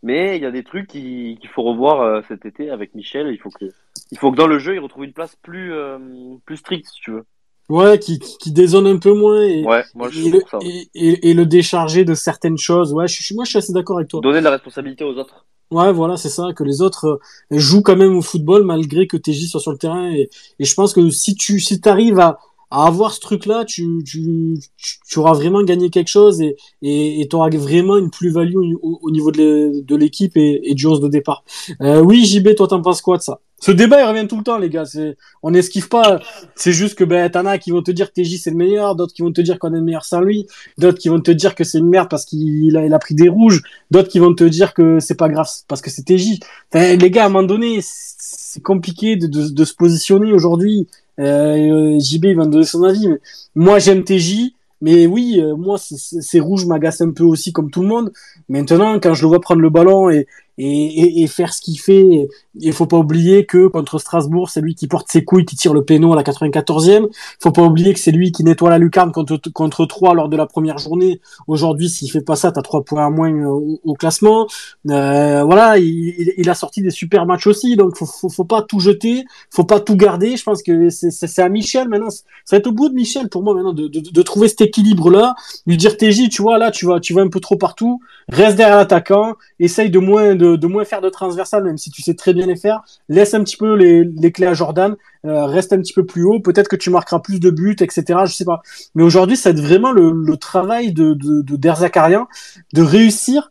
Mais 0.03 0.37
il 0.37 0.43
y 0.43 0.47
a 0.47 0.51
des 0.53 0.62
trucs 0.62 0.87
qui- 0.87 1.39
qu'il 1.41 1.51
faut 1.51 1.62
revoir 1.62 2.03
euh, 2.03 2.20
cet 2.28 2.45
été 2.47 2.70
avec 2.70 2.95
Michel. 2.95 3.28
Il 3.33 3.39
faut 3.39 3.49
que, 3.51 3.65
il 4.12 4.19
faut 4.19 4.31
que 4.31 4.37
dans 4.37 4.47
le 4.47 4.59
jeu, 4.59 4.74
il 4.74 4.78
retrouve 4.78 5.05
une 5.05 5.12
place 5.15 5.35
plus, 5.43 5.73
euh, 5.73 5.99
plus 6.45 6.59
stricte, 6.59 6.87
si 6.89 7.01
tu 7.01 7.11
veux. 7.12 7.24
Ouais, 7.69 7.99
qui, 7.99 8.20
qui, 8.20 8.37
qui 8.39 8.53
dézone 8.53 8.87
un 8.87 8.99
peu 8.99 9.12
moins 9.12 9.43
et, 9.43 9.65
Ouais, 9.65 9.83
moi 9.95 10.09
je 10.09 10.20
et, 10.20 10.31
le, 10.31 10.41
ça. 10.49 10.59
et, 10.62 10.89
et- 10.95 11.31
et 11.31 11.35
le 11.35 11.47
décharger 11.47 12.05
de 12.05 12.15
certaines 12.15 12.59
choses. 12.59 12.93
Ouais, 12.93 13.09
je, 13.09 13.35
moi 13.35 13.45
je 13.45 13.49
suis 13.51 13.59
assez 13.59 13.73
d'accord 13.73 13.97
avec 13.97 14.09
toi. 14.09 14.20
Donner 14.20 14.39
de 14.39 14.45
la 14.45 14.51
responsabilité 14.51 15.03
aux 15.03 15.16
autres. 15.16 15.47
Ouais, 15.73 15.93
voilà, 15.93 16.17
c'est 16.17 16.29
ça, 16.29 16.53
que 16.55 16.63
les 16.63 16.81
autres 16.81 17.21
euh, 17.53 17.59
jouent 17.59 17.83
quand 17.83 17.97
même 17.97 18.17
au 18.17 18.23
football 18.23 18.65
malgré 18.65 19.09
que 19.09 19.17
TJ 19.17 19.49
soit 19.49 19.61
sur 19.61 19.73
le 19.73 19.79
terrain. 19.79 20.13
Et, 20.13 20.31
je 20.61 20.75
pense 20.75 20.93
que 20.93 21.11
si 21.11 21.35
tu 21.35 21.59
si 21.59 21.81
arrives 21.87 22.21
à, 22.21 22.39
à 22.71 22.87
avoir 22.87 23.13
ce 23.13 23.19
truc-là, 23.21 23.65
tu, 23.65 24.03
tu, 24.05 24.59
tu, 24.77 24.99
tu 25.09 25.19
auras 25.19 25.33
vraiment 25.33 25.63
gagné 25.65 25.91
quelque 25.91 26.09
chose 26.09 26.41
et 26.41 26.57
et 26.83 27.27
tu 27.29 27.37
vraiment 27.59 27.97
une 27.97 28.11
plus-value 28.11 28.55
au, 28.81 29.01
au 29.03 29.11
niveau 29.11 29.33
de 29.33 29.97
l'équipe 29.97 30.37
et, 30.37 30.61
et 30.71 30.75
du 30.75 30.87
11 30.87 31.01
de 31.01 31.09
départ. 31.09 31.43
Euh, 31.81 32.01
oui, 32.01 32.25
JB, 32.25 32.55
toi, 32.55 32.69
t'en 32.69 32.81
penses 32.83 33.03
quoi 33.03 33.17
de 33.17 33.23
ça? 33.23 33.41
Ce 33.59 33.70
débat, 33.70 34.03
il 34.03 34.05
revient 34.05 34.28
tout 34.28 34.37
le 34.37 34.43
temps, 34.43 34.59
les 34.59 34.69
gars. 34.69 34.85
C'est, 34.85 35.16
on 35.43 35.51
n'esquive 35.51 35.89
pas. 35.89 36.20
C'est 36.55 36.73
juste 36.73 36.95
que 36.95 37.05
ben, 37.05 37.31
t'en 37.31 37.47
as 37.47 37.59
qui 37.59 37.70
vont 37.70 37.83
te 37.83 37.91
dire 37.91 38.12
que 38.12 38.20
TJ 38.20 38.39
c'est 38.39 38.51
le 38.51 38.57
meilleur, 38.57 38.95
d'autres 38.97 39.15
qui 39.15 39.23
vont 39.23 39.33
te 39.33 39.41
dire 39.41 39.59
qu'on 39.59 39.73
est 39.73 39.78
le 39.78 39.83
meilleur 39.83 40.05
sans 40.05 40.20
lui, 40.20 40.47
d'autres 40.77 40.99
qui 40.99 41.09
vont 41.09 41.20
te 41.20 41.31
dire 41.31 41.55
que 41.55 41.65
c'est 41.65 41.78
une 41.78 41.89
merde 41.89 42.09
parce 42.11 42.27
qu'il 42.27 42.77
a, 42.77 42.85
il 42.85 42.93
a 42.93 42.99
pris 42.99 43.15
des 43.15 43.28
rouges, 43.28 43.62
d'autres 43.91 44.09
qui 44.09 44.19
vont 44.19 44.35
te 44.35 44.45
dire 44.45 44.74
que 44.74 45.01
c'est 45.01 45.15
pas 45.15 45.28
grave 45.28 45.49
parce 45.69 45.81
que 45.81 45.91
c'est 45.91 46.03
TJ. 46.03 46.39
Les 46.74 47.11
gars, 47.11 47.24
à 47.24 47.27
un 47.27 47.28
moment 47.31 47.47
donné, 47.47 47.78
c'est 47.83 48.62
compliqué 48.62 49.16
de, 49.16 49.27
de, 49.27 49.49
de 49.49 49.65
se 49.65 49.74
positionner 49.74 50.33
aujourd'hui. 50.33 50.87
Euh, 51.19 51.99
JB 51.99 52.27
il 52.27 52.37
va 52.37 52.45
me 52.45 52.51
donner 52.51 52.66
son 52.66 52.83
avis. 52.83 53.09
Mais 53.09 53.19
moi, 53.55 53.78
j'aime 53.78 54.05
TJ, 54.05 54.53
mais 54.83 55.07
oui, 55.07 55.41
euh, 55.41 55.57
moi, 55.57 55.78
ces 55.78 56.41
rouges 56.41 56.66
m'agacent 56.66 57.01
un 57.01 57.11
peu 57.11 57.24
aussi, 57.24 57.53
comme 57.53 57.70
tout 57.70 57.81
le 57.81 57.89
monde. 57.89 58.12
Maintenant, 58.49 59.01
quand 59.01 59.15
je 59.15 59.23
le 59.23 59.28
vois 59.28 59.41
prendre 59.41 59.62
le 59.62 59.70
ballon 59.70 60.11
et, 60.11 60.27
et, 60.59 61.23
et 61.23 61.27
faire 61.27 61.53
ce 61.53 61.61
qu'il 61.61 61.78
fait. 61.78 62.28
Il 62.61 62.73
faut 62.73 62.87
pas 62.87 62.99
oublier 62.99 63.47
que 63.47 63.66
contre 63.66 63.99
Strasbourg, 63.99 64.51
c'est 64.51 64.61
lui 64.61 64.74
qui 64.74 64.87
porte 64.87 65.09
ses 65.11 65.24
couilles, 65.24 65.45
qui 65.45 65.57
tire 65.57 65.74
le 65.74 65.85
péno 65.85 66.12
à 66.12 66.16
la 66.16 66.23
94e. 66.23 67.09
Faut 67.41 67.53
pas 67.53 67.62
oublier 67.62 67.93
que 67.93 68.01
c'est 68.01 68.12
lui 68.12 68.33
qui 68.33 68.45
nettoie 68.45 68.70
la 68.70 68.78
lucarne 68.78 69.12
contre 69.12 69.37
contre 69.53 69.87
3 69.87 70.15
lors 70.15 70.28
de 70.28 70.37
la 70.37 70.47
première 70.47 70.78
journée. 70.78 71.20
Aujourd'hui, 71.47 71.89
s'il 71.89 72.11
fait 72.11 72.20
pas 72.20 72.37
ça, 72.37 72.53
t'as 72.53 72.62
trois 72.62 72.85
points 72.85 73.07
à 73.07 73.11
moins 73.11 73.33
au, 73.47 73.81
au 73.85 73.95
classement. 73.95 74.47
Euh, 74.91 75.43
voilà, 75.45 75.78
il, 75.78 76.33
il, 76.37 76.51
a 76.51 76.55
sorti 76.55 76.83
des 76.83 76.91
super 76.91 77.27
matchs 77.27 77.47
aussi, 77.47 77.77
donc 77.77 77.97
faut, 77.97 78.07
faut, 78.07 78.28
faut 78.28 78.45
pas 78.45 78.62
tout 78.62 78.81
jeter, 78.81 79.24
faut 79.51 79.65
pas 79.65 79.81
tout 79.81 79.97
garder. 79.97 80.37
Je 80.37 80.43
pense 80.43 80.62
que 80.62 80.91
c'est 80.91 81.43
à 81.43 81.49
Michel 81.49 81.89
maintenant. 81.89 82.11
Ça 82.11 82.24
va 82.53 82.59
être 82.59 82.66
au 82.66 82.73
bout 82.73 82.89
de 82.89 82.95
Michel 82.95 83.28
pour 83.28 83.43
moi 83.43 83.55
maintenant 83.55 83.73
de, 83.73 83.89
de, 83.89 84.01
de 84.01 84.23
trouver 84.23 84.49
cet 84.49 84.61
équilibre 84.61 85.11
là, 85.11 85.35
lui 85.66 85.77
dire 85.77 85.97
TJ, 85.97 86.28
tu 86.28 86.43
vois 86.43 86.59
là, 86.59 86.70
tu 86.70 86.87
vas 86.87 87.01
tu 87.01 87.15
vas 87.15 87.23
un 87.23 87.28
peu 87.28 87.41
trop 87.41 87.57
partout, 87.57 88.01
reste 88.28 88.57
derrière 88.57 88.77
l'attaquant, 88.77 89.35
essaye 89.59 89.91
de 89.91 89.99
moins 89.99 90.35
de, 90.35 90.57
de 90.57 90.66
moins 90.66 90.85
faire 90.85 91.01
de 91.01 91.09
transversal, 91.09 91.65
même 91.65 91.78
si 91.78 91.91
tu 91.91 92.03
sais 92.03 92.15
très 92.15 92.35
bien 92.35 92.45
faire. 92.55 92.82
Laisse 93.09 93.35
un 93.35 93.43
petit 93.43 93.56
peu 93.56 93.74
les, 93.74 94.32
clés 94.32 94.47
à 94.47 94.55
Jordan, 94.55 94.94
euh, 95.24 95.47
reste 95.47 95.73
un 95.73 95.78
petit 95.78 95.93
peu 95.93 96.06
plus 96.06 96.24
haut. 96.24 96.40
Peut-être 96.40 96.68
que 96.68 96.77
tu 96.77 96.90
marqueras 96.90 97.18
plus 97.18 97.40
de 97.40 97.51
buts, 97.51 97.77
etc. 97.81 98.20
Je 98.27 98.32
sais 98.32 98.44
pas. 98.44 98.62
Mais 98.94 99.02
aujourd'hui, 99.02 99.36
ça 99.36 99.51
va 99.51 99.59
être 99.59 99.64
vraiment 99.64 99.90
le, 99.90 100.36
travail 100.36 100.93
de 100.93 101.14
de, 101.14 101.43
de 101.43 102.82
réussir 102.82 103.51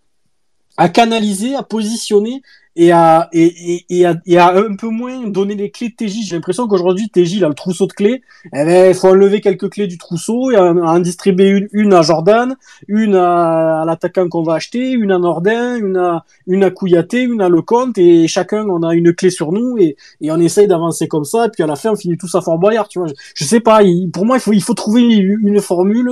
à 0.78 0.90
canaliser, 0.90 1.56
à 1.56 1.64
positionner 1.64 2.42
et 2.76 2.92
à, 2.92 3.30
et, 3.32 3.46
et, 3.74 3.86
et, 3.90 4.06
à, 4.06 4.16
et 4.26 4.38
à 4.38 4.56
un 4.56 4.76
peu 4.76 4.90
moins 4.90 5.28
donner 5.28 5.56
les 5.56 5.72
clés 5.72 5.90
de 5.90 5.96
TJ. 5.96 6.28
J'ai 6.28 6.36
l'impression 6.36 6.68
qu'aujourd'hui, 6.68 7.10
TJ, 7.10 7.38
il 7.38 7.46
a 7.46 7.48
le 7.48 7.54
trousseau 7.54 7.88
de 7.88 7.94
clés. 7.94 8.22
Eh 8.54 8.66
ben, 8.66 8.90
il 8.90 8.96
faut 8.96 9.08
enlever 9.08 9.40
quelques 9.42 9.70
clés 9.70 9.88
du 9.88 9.98
trousseau 9.98 10.52
et 10.52 10.58
en, 10.58 10.78
en 10.78 11.00
distribuer 11.00 11.48
une, 11.48 11.68
une 11.72 11.94
à 11.94 12.02
Jordan, 12.02 12.56
une 12.88 13.16
à, 13.16 13.82
à 13.82 13.86
l'attaquant 13.86 14.28
qu'on 14.28 14.44
va 14.44 14.56
acheter, 14.56 14.92
une 14.92 15.12
à 15.12 15.20
Nordin, 15.20 15.78
une 15.78 15.98
à, 15.98 16.26
une 16.48 16.64
à 16.64 16.72
Kouyaté, 16.72 17.22
une 17.22 17.42
à 17.42 17.50
Lecomte 17.50 17.98
et 17.98 18.28
chacun, 18.28 18.66
on 18.68 18.84
a 18.84 18.94
une 18.94 19.14
clé 19.14 19.30
sur 19.30 19.52
nous 19.52 19.78
et, 19.78 19.96
et 20.22 20.32
on 20.32 20.38
essaye 20.38 20.68
d'avancer 20.68 21.08
comme 21.08 21.26
ça. 21.26 21.46
Et 21.46 21.50
puis 21.50 21.64
à 21.64 21.68
la 21.68 21.76
fin, 21.76 21.92
on 21.92 21.96
finit 21.96 22.18
tous 22.18 22.34
à 22.36 22.42
Fort 22.42 22.58
Boyard, 22.58 22.90
tu 22.90 23.00
vois. 23.00 23.08
Je, 23.36 23.46
sais 23.46 23.62
pas, 23.62 23.82
pour 24.12 24.26
moi, 24.26 24.38
il 24.38 24.42
faut, 24.42 24.54
il 24.54 24.62
faut 24.62 24.74
trouver 24.74 25.02
une 25.02 25.62
formule 25.62 26.10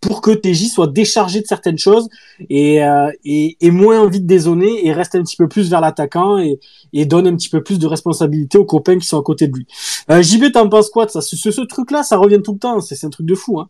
pour 0.00 0.20
que 0.20 0.32
TJ 0.32 0.68
soit 0.68 0.88
déchargé 0.88 1.40
de 1.40 1.46
certaines 1.46 1.78
choses 1.78 2.08
et, 2.50 2.84
euh, 2.84 3.10
et, 3.24 3.56
et 3.60 3.70
moins 3.70 4.00
envie 4.00 4.20
de 4.20 4.26
dézoner 4.26 4.86
et 4.86 4.92
reste 4.92 5.14
un 5.14 5.22
petit 5.22 5.36
peu 5.36 5.48
plus 5.48 5.70
vers 5.70 5.80
l'attaquant 5.84 6.38
et, 6.38 6.58
et 6.92 7.06
donne 7.06 7.26
un 7.26 7.36
petit 7.36 7.48
peu 7.48 7.62
plus 7.62 7.78
de 7.78 7.86
responsabilité 7.86 8.58
aux 8.58 8.64
copains 8.64 8.98
qui 8.98 9.06
sont 9.06 9.18
à 9.18 9.22
côté 9.22 9.48
de 9.48 9.56
lui. 9.56 9.66
Euh, 10.10 10.22
JB, 10.22 10.52
t'en 10.52 10.68
penses 10.68 10.90
quoi 10.90 11.06
de 11.06 11.10
ça? 11.10 11.20
Ce, 11.20 11.36
ce, 11.36 11.60
truc-là, 11.60 12.02
ça 12.02 12.16
revient 12.16 12.40
tout 12.42 12.52
le 12.52 12.58
temps. 12.58 12.80
C'est 12.80 13.04
un 13.04 13.10
truc 13.10 13.26
de 13.26 13.34
fou. 13.34 13.60
Hein. 13.60 13.68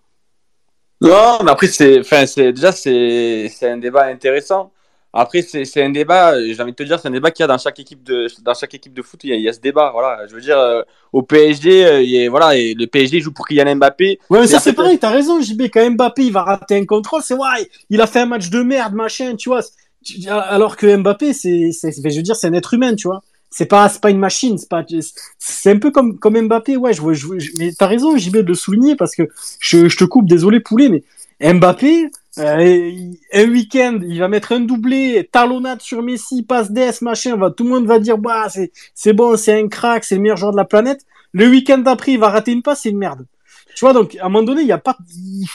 Non, 1.00 1.38
mais 1.44 1.50
après, 1.50 1.66
c'est, 1.66 2.00
enfin, 2.00 2.26
c'est 2.26 2.52
déjà 2.52 2.72
c'est 2.72 3.50
un 3.62 3.78
débat 3.78 4.06
intéressant. 4.06 4.72
Après, 5.16 5.42
c'est 5.42 5.80
un 5.80 5.90
débat, 5.90 6.34
j'ai 6.44 6.60
envie 6.60 6.72
de 6.72 6.76
te 6.76 6.82
dire, 6.82 6.98
c'est 6.98 7.06
un 7.06 7.12
débat 7.12 7.30
qu'il 7.30 7.44
y 7.44 7.44
a 7.44 7.46
dans 7.46 7.56
chaque 7.56 7.78
équipe 7.78 8.02
de, 8.02 8.26
dans 8.42 8.52
chaque 8.52 8.74
équipe 8.74 8.92
de 8.92 9.00
foot. 9.00 9.20
Il 9.22 9.30
y 9.30 9.32
a, 9.32 9.36
il 9.36 9.42
y 9.42 9.48
a 9.48 9.52
ce 9.52 9.60
débat. 9.60 9.90
Voilà. 9.92 10.26
Je 10.26 10.34
veux 10.34 10.40
dire, 10.40 10.58
euh, 10.58 10.82
au 11.12 11.22
PSG, 11.22 11.86
euh, 11.86 12.02
il 12.02 12.28
voilà, 12.28 12.56
et 12.56 12.74
le 12.74 12.88
PSG 12.88 13.20
joue 13.20 13.32
pour 13.32 13.46
Kylian 13.46 13.76
Mbappé. 13.76 14.18
Ouais, 14.28 14.40
mais 14.40 14.48
ça, 14.48 14.58
c'est 14.58 14.72
pareil, 14.72 14.98
t'as 14.98 15.10
raison, 15.10 15.40
JB. 15.40 15.68
Quand 15.72 15.88
Mbappé, 15.88 16.24
il 16.24 16.32
va 16.32 16.42
rater 16.42 16.76
un 16.76 16.84
contrôle, 16.84 17.22
c'est 17.22 17.34
ouais, 17.34 17.70
il 17.90 18.00
a 18.00 18.08
fait 18.08 18.20
un 18.20 18.26
match 18.26 18.50
de 18.50 18.60
merde, 18.64 18.94
machin, 18.94 19.36
tu 19.36 19.50
vois. 19.50 19.60
Alors 20.28 20.76
que 20.76 20.96
Mbappé, 20.96 21.32
c'est, 21.32 21.70
je 21.72 22.16
veux 22.16 22.22
dire, 22.22 22.36
c'est 22.36 22.46
un 22.46 22.52
être 22.52 22.74
humain, 22.74 22.94
tu 22.94 23.08
vois. 23.08 23.22
C'est 23.50 23.66
pas, 23.66 23.88
c'est 23.88 24.00
pas 24.00 24.10
une 24.10 24.18
machine, 24.18 24.58
c'est 24.58 24.68
pas, 24.68 24.84
c'est 25.38 25.70
un 25.70 25.78
peu 25.78 25.92
comme, 25.92 26.18
comme 26.18 26.40
Mbappé, 26.40 26.76
ouais, 26.76 26.92
je, 26.92 27.00
je, 27.12 27.38
je 27.38 27.50
mais 27.56 27.72
t'as 27.72 27.86
raison, 27.86 28.16
JB, 28.16 28.38
de 28.38 28.48
le 28.48 28.54
souligner 28.54 28.96
parce 28.96 29.14
que 29.14 29.28
je, 29.60 29.86
te 29.96 30.04
coupe, 30.04 30.28
désolé, 30.28 30.58
poulet, 30.58 30.88
mais 30.88 31.54
Mbappé, 31.54 32.10
euh, 32.38 32.90
un 33.32 33.48
week-end, 33.48 34.00
il 34.02 34.18
va 34.18 34.26
mettre 34.26 34.50
un 34.50 34.60
doublé, 34.60 35.28
talonnade 35.30 35.80
sur 35.82 36.02
Messi, 36.02 36.42
passe 36.42 36.72
DS, 36.72 37.02
machin, 37.02 37.36
va, 37.36 37.52
tout 37.52 37.62
le 37.62 37.70
monde 37.70 37.86
va 37.86 38.00
dire, 38.00 38.18
bah, 38.18 38.48
c'est, 38.48 38.72
c'est 38.92 39.12
bon, 39.12 39.36
c'est 39.36 39.60
un 39.60 39.68
crack, 39.68 40.02
c'est 40.04 40.16
le 40.16 40.22
meilleur 40.22 40.36
joueur 40.36 40.52
de 40.52 40.56
la 40.56 40.64
planète. 40.64 41.06
Le 41.32 41.48
week-end 41.48 41.78
d'après, 41.78 42.12
il 42.12 42.18
va 42.18 42.30
rater 42.30 42.50
une 42.50 42.62
passe, 42.62 42.82
c'est 42.82 42.90
une 42.90 42.98
merde. 42.98 43.24
Tu 43.76 43.84
vois, 43.84 43.92
donc, 43.92 44.16
à 44.16 44.26
un 44.26 44.28
moment 44.28 44.44
donné, 44.44 44.62
il 44.62 44.68
y 44.68 44.72
a 44.72 44.78
pas, 44.78 44.96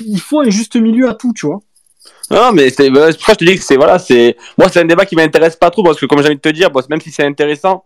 il 0.02 0.20
faut 0.20 0.40
un 0.40 0.50
juste 0.50 0.76
milieu 0.78 1.10
à 1.10 1.16
tout, 1.16 1.34
tu 1.34 1.46
vois. 1.48 1.62
Non, 2.32 2.52
mais 2.54 2.70
c'est 2.70 2.92
pour 2.92 3.02
ça 3.02 3.12
que 3.12 3.32
je 3.32 3.34
te 3.34 3.46
dis 3.46 3.56
que 3.58 3.64
c'est 3.64 3.76
voilà, 3.76 3.98
c'est 3.98 4.38
moi 4.58 4.70
c'est 4.70 4.82
un 4.82 4.86
débat 4.86 5.06
qui 5.06 5.16
m'intéresse 5.16 5.56
pas 5.56 5.72
trop 5.72 5.84
parce 5.84 6.00
que 6.00 6.06
comme 6.06 6.20
j'ai 6.20 6.28
envie 6.28 6.36
de 6.36 6.42
te 6.42 6.50
dire, 6.50 6.70
bon, 6.70 6.82
même 6.90 7.02
si 7.02 7.12
c'est 7.12 7.26
intéressant, 7.26 7.84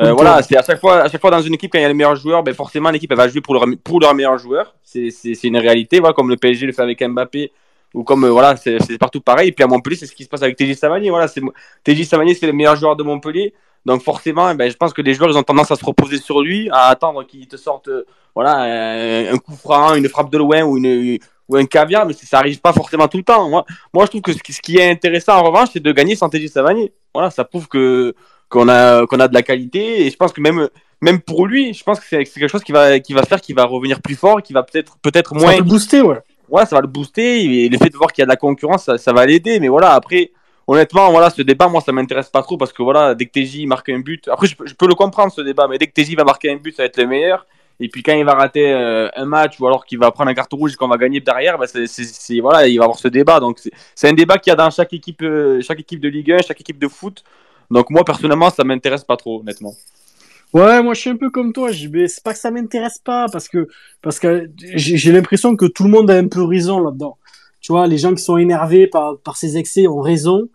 euh, 0.00 0.12
voilà, 0.12 0.42
c'est 0.42 0.56
à 0.56 0.62
chaque 0.62 0.80
fois 0.80 1.02
à 1.02 1.08
chaque 1.08 1.20
fois 1.20 1.30
dans 1.30 1.40
une 1.40 1.54
équipe 1.54 1.72
quand 1.72 1.78
il 1.78 1.82
y 1.82 1.84
a 1.84 1.88
les 1.88 1.94
meilleurs 1.94 2.16
joueurs, 2.16 2.42
ben 2.42 2.52
forcément 2.54 2.90
l'équipe 2.90 3.10
elle 3.10 3.16
va 3.16 3.28
jouer 3.28 3.40
pour 3.40 3.54
leur 3.54 3.64
pour 3.82 4.00
leur 4.00 4.14
meilleur 4.14 4.36
joueur. 4.38 4.74
C'est 4.82 5.10
c'est 5.10 5.34
c'est 5.34 5.48
une 5.48 5.56
réalité, 5.56 6.00
voilà, 6.00 6.12
comme 6.12 6.28
le 6.28 6.36
PSG 6.36 6.66
le 6.66 6.72
fait 6.72 6.82
avec 6.82 7.02
Mbappé 7.02 7.52
ou 7.94 8.04
comme 8.04 8.24
euh, 8.24 8.30
voilà, 8.30 8.56
c'est 8.56 8.98
partout 8.98 9.22
pareil. 9.22 9.48
Et 9.48 9.52
puis 9.52 9.64
à 9.64 9.66
Montpellier, 9.66 9.96
c'est 9.96 10.06
ce 10.06 10.14
qui 10.14 10.24
se 10.24 10.28
passe 10.28 10.42
avec 10.42 10.56
TJ 10.56 10.74
Savanier. 10.74 11.08
Voilà, 11.08 11.28
c'est 11.28 11.40
TJ 11.84 12.04
Savanier, 12.04 12.34
c'est 12.34 12.46
le 12.46 12.52
meilleur 12.52 12.76
joueur 12.76 12.96
de 12.96 13.02
Montpellier. 13.02 13.54
Donc 13.86 14.02
forcément, 14.02 14.54
ben, 14.54 14.70
je 14.70 14.76
pense 14.76 14.92
que 14.92 15.00
les 15.00 15.14
joueurs 15.14 15.30
ils 15.30 15.38
ont 15.38 15.42
tendance 15.42 15.70
à 15.70 15.76
se 15.76 15.84
reposer 15.84 16.18
sur 16.18 16.42
lui, 16.42 16.68
à 16.70 16.88
attendre 16.88 17.24
qu'il 17.24 17.46
te 17.46 17.56
sorte 17.56 17.88
euh, 17.88 18.04
voilà 18.34 19.30
un 19.32 19.38
coup 19.38 19.54
franc, 19.54 19.94
une 19.94 20.08
frappe 20.10 20.30
de 20.30 20.36
loin 20.36 20.62
ou 20.62 20.76
une 20.76 21.18
ou 21.48 21.56
un 21.56 21.66
caviar, 21.66 22.06
mais 22.06 22.12
ça 22.12 22.38
arrive 22.38 22.60
pas 22.60 22.72
forcément 22.72 23.08
tout 23.08 23.18
le 23.18 23.22
temps. 23.22 23.48
Moi, 23.48 23.64
moi 23.92 24.04
je 24.04 24.10
trouve 24.10 24.22
que 24.22 24.32
ce 24.32 24.60
qui 24.60 24.78
est 24.78 24.90
intéressant 24.90 25.38
en 25.38 25.44
revanche, 25.44 25.68
c'est 25.72 25.82
de 25.82 25.92
gagner 25.92 26.16
sans 26.16 26.28
TJ 26.28 26.48
Savanier. 26.48 26.92
Voilà, 27.14 27.30
ça 27.30 27.44
prouve 27.44 27.68
que 27.68 28.14
qu'on 28.48 28.68
a 28.68 29.06
qu'on 29.06 29.20
a 29.20 29.28
de 29.28 29.34
la 29.34 29.42
qualité 29.42 30.06
et 30.06 30.10
je 30.10 30.16
pense 30.16 30.32
que 30.32 30.40
même 30.40 30.68
même 31.00 31.20
pour 31.20 31.46
lui, 31.46 31.74
je 31.74 31.84
pense 31.84 32.00
que 32.00 32.06
c'est 32.08 32.24
quelque 32.24 32.48
chose 32.48 32.64
qui 32.64 32.72
va 32.72 32.98
qui 33.00 33.12
va 33.12 33.22
faire 33.22 33.40
qu'il 33.40 33.54
va 33.54 33.64
revenir 33.64 34.00
plus 34.00 34.16
fort, 34.16 34.42
qui 34.42 34.52
va 34.52 34.62
peut-être 34.62 34.96
peut-être 35.02 35.34
moins. 35.34 35.46
Ça 35.46 35.52
va 35.52 35.58
le 35.58 35.64
booster, 35.64 36.00
ouais. 36.00 36.18
Ouais, 36.48 36.64
ça 36.64 36.76
va 36.76 36.82
le 36.82 36.88
booster. 36.88 37.64
Et 37.64 37.68
le 37.68 37.78
fait 37.78 37.90
de 37.90 37.96
voir 37.96 38.12
qu'il 38.12 38.22
y 38.22 38.24
a 38.24 38.26
de 38.26 38.30
la 38.30 38.36
concurrence, 38.36 38.84
ça, 38.84 38.98
ça 38.98 39.12
va 39.12 39.26
l'aider. 39.26 39.58
Mais 39.60 39.68
voilà, 39.68 39.94
après, 39.94 40.30
honnêtement, 40.66 41.10
voilà, 41.10 41.30
ce 41.30 41.42
débat, 41.42 41.68
moi, 41.68 41.80
ça 41.80 41.92
m'intéresse 41.92 42.28
pas 42.28 42.42
trop 42.42 42.56
parce 42.56 42.72
que 42.72 42.82
voilà, 42.82 43.14
dès 43.14 43.26
que 43.26 43.32
TJ 43.32 43.66
marque 43.66 43.88
un 43.88 43.98
but, 43.98 44.28
après, 44.28 44.46
je, 44.46 44.54
je, 44.64 44.74
peux 44.74 44.86
le 44.86 44.94
comprendre 44.94 45.32
ce 45.32 45.40
débat, 45.40 45.66
mais 45.68 45.78
dès 45.78 45.86
que 45.88 45.92
TJ 45.92 46.14
va 46.14 46.24
marquer 46.24 46.52
un 46.52 46.56
but, 46.56 46.74
ça 46.74 46.84
va 46.84 46.86
être 46.86 46.98
le 46.98 47.06
meilleur. 47.06 47.46
Et 47.78 47.88
puis 47.88 48.02
quand 48.02 48.14
il 48.14 48.24
va 48.24 48.34
rater 48.34 48.72
euh, 48.72 49.08
un 49.14 49.26
match 49.26 49.60
ou 49.60 49.66
alors 49.66 49.84
qu'il 49.84 49.98
va 49.98 50.10
prendre 50.10 50.30
un 50.30 50.34
carton 50.34 50.56
rouge 50.56 50.72
et 50.72 50.76
qu'on 50.76 50.88
va 50.88 50.96
gagner 50.96 51.20
derrière, 51.20 51.58
bah 51.58 51.66
c'est 51.66 52.40
voilà, 52.40 52.66
il 52.66 52.78
va 52.78 52.84
avoir 52.84 52.98
ce 52.98 53.08
débat. 53.08 53.38
Donc 53.38 53.60
c'est 53.94 54.08
un 54.08 54.14
débat 54.14 54.38
qu'il 54.38 54.50
y 54.50 54.54
a 54.54 54.56
dans 54.56 54.70
chaque 54.70 54.92
équipe, 54.94 55.22
euh, 55.22 55.60
chaque 55.60 55.80
équipe 55.80 56.00
de 56.00 56.08
Ligue 56.08 56.32
1, 56.32 56.38
chaque 56.42 56.60
équipe 56.60 56.78
de 56.78 56.88
foot. 56.88 57.22
Donc 57.70 57.90
moi 57.90 58.04
personnellement, 58.04 58.48
ça 58.50 58.64
m'intéresse 58.64 59.04
pas 59.04 59.16
trop, 59.16 59.40
honnêtement. 59.40 59.74
Ouais, 60.54 60.82
moi 60.82 60.94
je 60.94 61.00
suis 61.00 61.10
un 61.10 61.16
peu 61.16 61.28
comme 61.30 61.52
toi. 61.52 61.70
C'est 61.72 62.22
pas 62.22 62.32
que 62.32 62.38
ça 62.38 62.50
m'intéresse 62.50 62.98
pas, 62.98 63.26
parce 63.30 63.48
que 63.48 63.68
parce 64.00 64.18
que 64.18 64.50
j'ai 64.58 65.12
l'impression 65.12 65.54
que 65.54 65.66
tout 65.66 65.84
le 65.84 65.90
monde 65.90 66.10
a 66.10 66.14
un 66.14 66.28
peu 66.28 66.42
raison 66.42 66.80
là-dedans. 66.80 67.18
Tu 67.60 67.72
vois, 67.72 67.86
les 67.86 67.98
gens 67.98 68.14
qui 68.14 68.22
sont 68.22 68.38
énervés 68.38 68.86
par, 68.86 69.18
par 69.18 69.36
ces 69.36 69.58
excès 69.58 69.86
ont 69.88 70.00
raison, 70.00 70.48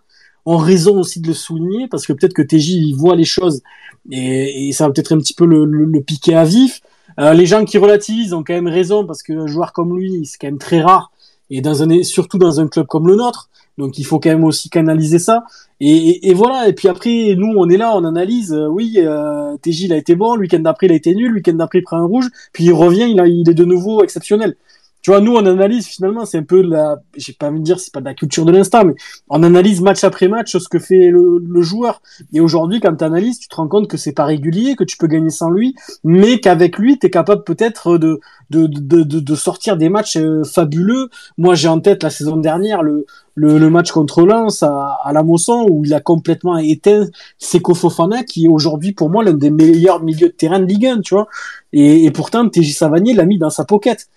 ont 0.45 0.57
raison 0.57 0.97
aussi 0.97 1.19
de 1.19 1.27
le 1.27 1.33
souligner, 1.33 1.87
parce 1.87 2.07
que 2.07 2.13
peut-être 2.13 2.33
que 2.33 2.41
TJ 2.41 2.69
il 2.69 2.93
voit 2.93 3.15
les 3.15 3.25
choses 3.25 3.61
et, 4.09 4.71
ça 4.73 4.87
va 4.87 4.93
peut-être 4.93 5.11
un 5.11 5.17
petit 5.19 5.33
peu 5.35 5.45
le 5.45 6.01
piquer 6.01 6.35
à 6.35 6.45
vif. 6.45 6.81
Euh, 7.19 7.33
les 7.33 7.45
gens 7.45 7.65
qui 7.65 7.77
relativisent 7.77 8.33
ont 8.33 8.43
quand 8.43 8.53
même 8.53 8.67
raison, 8.67 9.05
parce 9.05 9.23
qu'un 9.23 9.47
joueur 9.47 9.73
comme 9.73 9.97
lui, 9.97 10.25
c'est 10.25 10.37
quand 10.39 10.47
même 10.47 10.57
très 10.57 10.81
rare, 10.81 11.11
et 11.49 11.61
surtout 12.03 12.37
dans 12.37 12.59
un 12.59 12.67
club 12.67 12.87
comme 12.87 13.07
le 13.07 13.15
nôtre. 13.15 13.49
Donc 13.77 13.97
il 13.97 14.05
faut 14.05 14.19
quand 14.19 14.29
même 14.29 14.43
aussi 14.43 14.69
canaliser 14.69 15.19
ça. 15.19 15.43
Et, 15.79 16.33
voilà. 16.33 16.67
Et 16.67 16.73
puis 16.73 16.87
après, 16.87 17.35
nous, 17.35 17.53
on 17.57 17.67
est 17.69 17.77
là, 17.77 17.93
on 17.95 18.05
analyse. 18.05 18.53
Euh, 18.53 18.67
oui, 18.67 18.95
euh, 18.97 19.57
TJ 19.61 19.85
il 19.85 19.93
a 19.93 19.97
été 19.97 20.15
bon. 20.15 20.35
Le 20.35 20.41
week-end 20.41 20.59
d'après, 20.59 20.87
il 20.87 20.91
a 20.91 20.95
été 20.95 21.15
nul. 21.15 21.29
Le 21.29 21.35
week-end 21.37 21.53
d'après, 21.53 21.79
il 21.79 21.83
prend 21.83 21.97
un 21.97 22.05
rouge. 22.05 22.29
Puis 22.53 22.65
il 22.65 22.73
revient, 22.73 23.07
il 23.09 23.49
est 23.49 23.53
de 23.53 23.65
nouveau 23.65 24.03
exceptionnel. 24.03 24.55
Tu 25.01 25.09
vois, 25.09 25.19
nous, 25.19 25.33
on 25.33 25.45
analyse 25.47 25.87
finalement, 25.87 26.25
c'est 26.25 26.37
un 26.37 26.43
peu 26.43 26.61
de 26.63 26.69
la, 26.69 27.01
j'ai 27.17 27.33
pas 27.33 27.47
envie 27.47 27.59
de 27.59 27.63
dire, 27.63 27.79
c'est 27.79 27.91
pas 27.91 28.01
de 28.01 28.05
la 28.05 28.13
culture 28.13 28.45
de 28.45 28.51
l'instant, 28.51 28.85
mais 28.85 28.93
on 29.29 29.41
analyse 29.41 29.81
match 29.81 30.03
après 30.03 30.27
match 30.27 30.55
ce 30.55 30.69
que 30.69 30.77
fait 30.77 31.09
le, 31.09 31.39
le 31.43 31.61
joueur. 31.61 32.03
Et 32.33 32.39
aujourd'hui, 32.39 32.79
quand 32.79 32.95
tu 32.95 33.03
analyses, 33.03 33.39
tu 33.39 33.47
te 33.47 33.55
rends 33.55 33.67
compte 33.67 33.87
que 33.87 33.97
c'est 33.97 34.11
pas 34.11 34.25
régulier, 34.25 34.75
que 34.75 34.83
tu 34.83 34.97
peux 34.97 35.07
gagner 35.07 35.31
sans 35.31 35.49
lui, 35.49 35.75
mais 36.03 36.39
qu'avec 36.39 36.77
lui, 36.77 36.99
tu 36.99 37.07
es 37.07 37.09
capable 37.09 37.43
peut-être 37.43 37.97
de, 37.97 38.19
de, 38.51 38.67
de, 38.67 39.01
de, 39.01 39.19
de, 39.19 39.35
sortir 39.35 39.75
des 39.75 39.89
matchs 39.89 40.17
euh, 40.17 40.43
fabuleux. 40.43 41.09
Moi, 41.37 41.55
j'ai 41.55 41.67
en 41.67 41.79
tête 41.79 42.03
la 42.03 42.11
saison 42.11 42.37
dernière 42.37 42.83
le, 42.83 43.07
le, 43.33 43.57
le 43.57 43.69
match 43.71 43.91
contre 43.91 44.21
Lens 44.21 44.61
à, 44.61 44.99
à 45.03 45.13
la 45.13 45.23
Mosson 45.23 45.65
où 45.67 45.83
il 45.83 45.95
a 45.95 45.99
complètement 45.99 46.57
éteint 46.57 47.07
Seko 47.39 47.73
Fofana, 47.73 48.23
qui 48.23 48.45
est 48.45 48.49
aujourd'hui 48.49 48.91
pour 48.91 49.09
moi 49.09 49.23
l'un 49.23 49.33
des 49.33 49.49
meilleurs 49.49 50.03
milieux 50.03 50.27
de 50.27 50.33
terrain 50.33 50.59
de 50.59 50.65
Ligue 50.65 50.85
1, 50.85 51.01
tu 51.01 51.15
vois. 51.15 51.27
Et, 51.73 52.05
et 52.05 52.11
pourtant, 52.11 52.47
TJ 52.47 52.73
Savanier 52.73 53.13
l'a 53.13 53.25
mis 53.25 53.39
dans 53.39 53.49
sa 53.49 53.65
pocket 53.65 54.07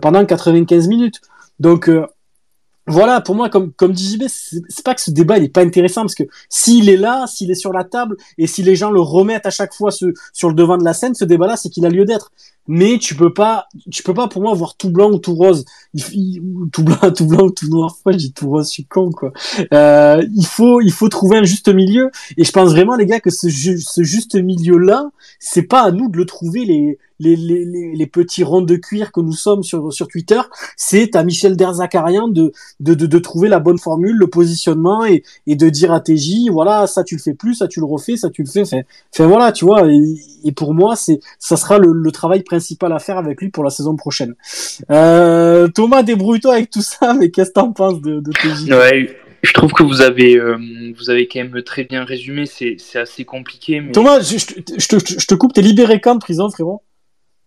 pendant 0.00 0.24
95 0.24 0.88
minutes. 0.88 1.20
Donc 1.60 1.88
euh, 1.88 2.06
voilà, 2.86 3.22
pour 3.22 3.34
moi, 3.34 3.48
comme, 3.48 3.72
comme 3.72 3.92
dit 3.92 4.16
JB, 4.16 4.24
c'est 4.28 4.84
pas 4.84 4.94
que 4.94 5.00
ce 5.00 5.10
débat 5.10 5.38
il 5.38 5.44
est 5.44 5.48
pas 5.48 5.62
intéressant 5.62 6.02
parce 6.02 6.14
que 6.14 6.24
s'il 6.50 6.90
est 6.90 6.98
là, 6.98 7.26
s'il 7.26 7.50
est 7.50 7.54
sur 7.54 7.72
la 7.72 7.84
table 7.84 8.16
et 8.36 8.46
si 8.46 8.62
les 8.62 8.76
gens 8.76 8.90
le 8.90 9.00
remettent 9.00 9.46
à 9.46 9.50
chaque 9.50 9.72
fois 9.72 9.90
sur 9.90 10.48
le 10.48 10.54
devant 10.54 10.76
de 10.76 10.84
la 10.84 10.92
scène, 10.92 11.14
ce 11.14 11.24
débat-là, 11.24 11.56
c'est 11.56 11.70
qu'il 11.70 11.86
a 11.86 11.88
lieu 11.88 12.04
d'être. 12.04 12.30
Mais 12.66 12.98
tu 12.98 13.14
peux 13.14 13.32
pas, 13.32 13.66
tu 13.90 14.02
peux 14.02 14.14
pas 14.14 14.28
pour 14.28 14.42
moi 14.42 14.54
voir 14.54 14.76
tout 14.76 14.90
blanc 14.90 15.10
ou 15.10 15.18
tout 15.18 15.34
rose. 15.34 15.64
Tout 16.72 16.82
blanc, 16.82 17.10
tout 17.16 17.26
blanc 17.26 17.44
ou 17.44 17.50
tout 17.50 17.68
noir. 17.68 17.92
Pourquoi 17.94 18.12
j'ai 18.12 18.30
tout 18.30 18.48
rose, 18.48 18.66
je 18.68 18.72
suis 18.72 18.84
con 18.86 19.10
quoi. 19.10 19.32
Euh, 19.72 20.22
il 20.34 20.46
faut, 20.46 20.80
il 20.80 20.92
faut 20.92 21.08
trouver 21.08 21.38
un 21.38 21.44
juste 21.44 21.68
milieu. 21.68 22.10
Et 22.36 22.44
je 22.44 22.52
pense 22.52 22.70
vraiment 22.70 22.96
les 22.96 23.06
gars 23.06 23.20
que 23.20 23.30
ce, 23.30 23.48
ce 23.50 24.02
juste 24.02 24.36
milieu 24.36 24.78
là, 24.78 25.10
c'est 25.38 25.62
pas 25.62 25.82
à 25.82 25.90
nous 25.90 26.08
de 26.08 26.16
le 26.16 26.24
trouver 26.24 26.64
les 26.64 26.98
les, 27.20 27.36
les, 27.36 27.94
les, 27.94 28.06
petits 28.06 28.42
ronds 28.42 28.62
de 28.62 28.76
cuir 28.76 29.12
que 29.12 29.20
nous 29.20 29.32
sommes 29.32 29.62
sur 29.62 29.92
sur 29.92 30.08
Twitter. 30.08 30.40
C'est 30.76 31.14
à 31.14 31.22
Michel 31.22 31.56
Derzakarian 31.56 32.28
de, 32.28 32.52
de 32.80 32.94
de 32.94 33.06
de 33.06 33.18
trouver 33.18 33.48
la 33.48 33.60
bonne 33.60 33.78
formule, 33.78 34.16
le 34.16 34.26
positionnement 34.26 35.04
et 35.04 35.22
et 35.46 35.56
de 35.56 35.68
dire 35.68 35.92
à 35.92 36.00
TJ 36.00 36.50
voilà 36.50 36.86
ça 36.86 37.04
tu 37.04 37.16
le 37.16 37.20
fais 37.20 37.34
plus, 37.34 37.54
ça 37.54 37.68
tu 37.68 37.80
le 37.80 37.86
refais, 37.86 38.16
ça 38.16 38.30
tu 38.30 38.42
le 38.42 38.48
fais. 38.48 38.62
Enfin, 38.62 39.26
voilà 39.26 39.52
tu 39.52 39.64
vois. 39.64 39.90
Et, 39.90 40.00
et 40.44 40.52
pour 40.52 40.74
moi 40.74 40.96
c'est 40.96 41.20
ça 41.38 41.56
sera 41.56 41.78
le, 41.78 41.92
le 41.92 42.12
travail 42.12 42.42
à 42.92 42.98
faire 42.98 43.16
avec 43.18 43.40
lui 43.40 43.48
pour 43.50 43.64
la 43.64 43.70
saison 43.70 43.96
prochaine. 43.96 44.34
Euh, 44.90 45.68
Thomas, 45.68 46.02
débrouille-toi 46.02 46.54
avec 46.54 46.70
tout 46.70 46.82
ça, 46.82 47.14
mais 47.14 47.30
qu'est-ce 47.30 47.50
que 47.50 47.54
t'en 47.54 47.72
penses 47.72 48.00
de, 48.00 48.20
de 48.20 48.30
TJ 48.32 48.70
Ouais, 48.72 49.16
je 49.42 49.52
trouve 49.52 49.72
que 49.72 49.82
vous 49.82 50.00
avez, 50.00 50.36
euh, 50.36 50.56
vous 50.96 51.10
avez 51.10 51.26
quand 51.28 51.40
même 51.40 51.62
très 51.62 51.84
bien 51.84 52.04
résumé. 52.04 52.46
C'est 52.46 52.76
c'est 52.78 52.98
assez 52.98 53.24
compliqué. 53.24 53.80
Mais, 53.80 53.92
Thomas, 53.92 54.20
je, 54.20 54.38
je, 54.38 54.46
te- 54.62 54.80
je, 55.20 55.26
te, 55.26 55.34
coupe, 55.34 55.52
t'es 55.52 55.62
libéré 55.62 56.00
quand 56.00 56.14
de 56.14 56.20
prison, 56.20 56.48
frérot? 56.50 56.82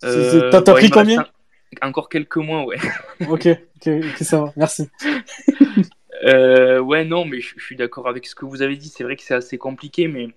C'est- 0.02 0.08
c'est- 0.10 0.36
euh, 0.44 0.50
T'as 0.52 0.74
pris 0.74 0.90
combien? 0.90 1.22
un- 1.22 1.88
Encore 1.88 2.08
quelques 2.10 2.38
mois, 2.38 2.66
ouais. 2.66 2.78
ok, 3.30 3.48
ok, 3.48 3.88
ok, 3.88 4.18
ça 4.22 4.42
va, 4.42 4.54
merci. 4.56 4.88
Euh, 6.26 6.80
ouais, 6.80 7.06
non, 7.06 7.26
mais 7.26 7.42
je, 7.42 7.54
je 7.58 7.64
suis 7.64 7.76
d'accord 7.76 8.08
avec 8.08 8.26
ce 8.26 8.34
que 8.34 8.46
vous 8.46 8.64
avez 8.64 8.76
dit. 8.76 8.90
C'est 8.90 9.04
vrai 9.04 9.16
que 9.16 9.22
c'est 9.22 9.36
assez 9.36 9.60
compliqué, 9.60 10.08
mais 10.08 10.30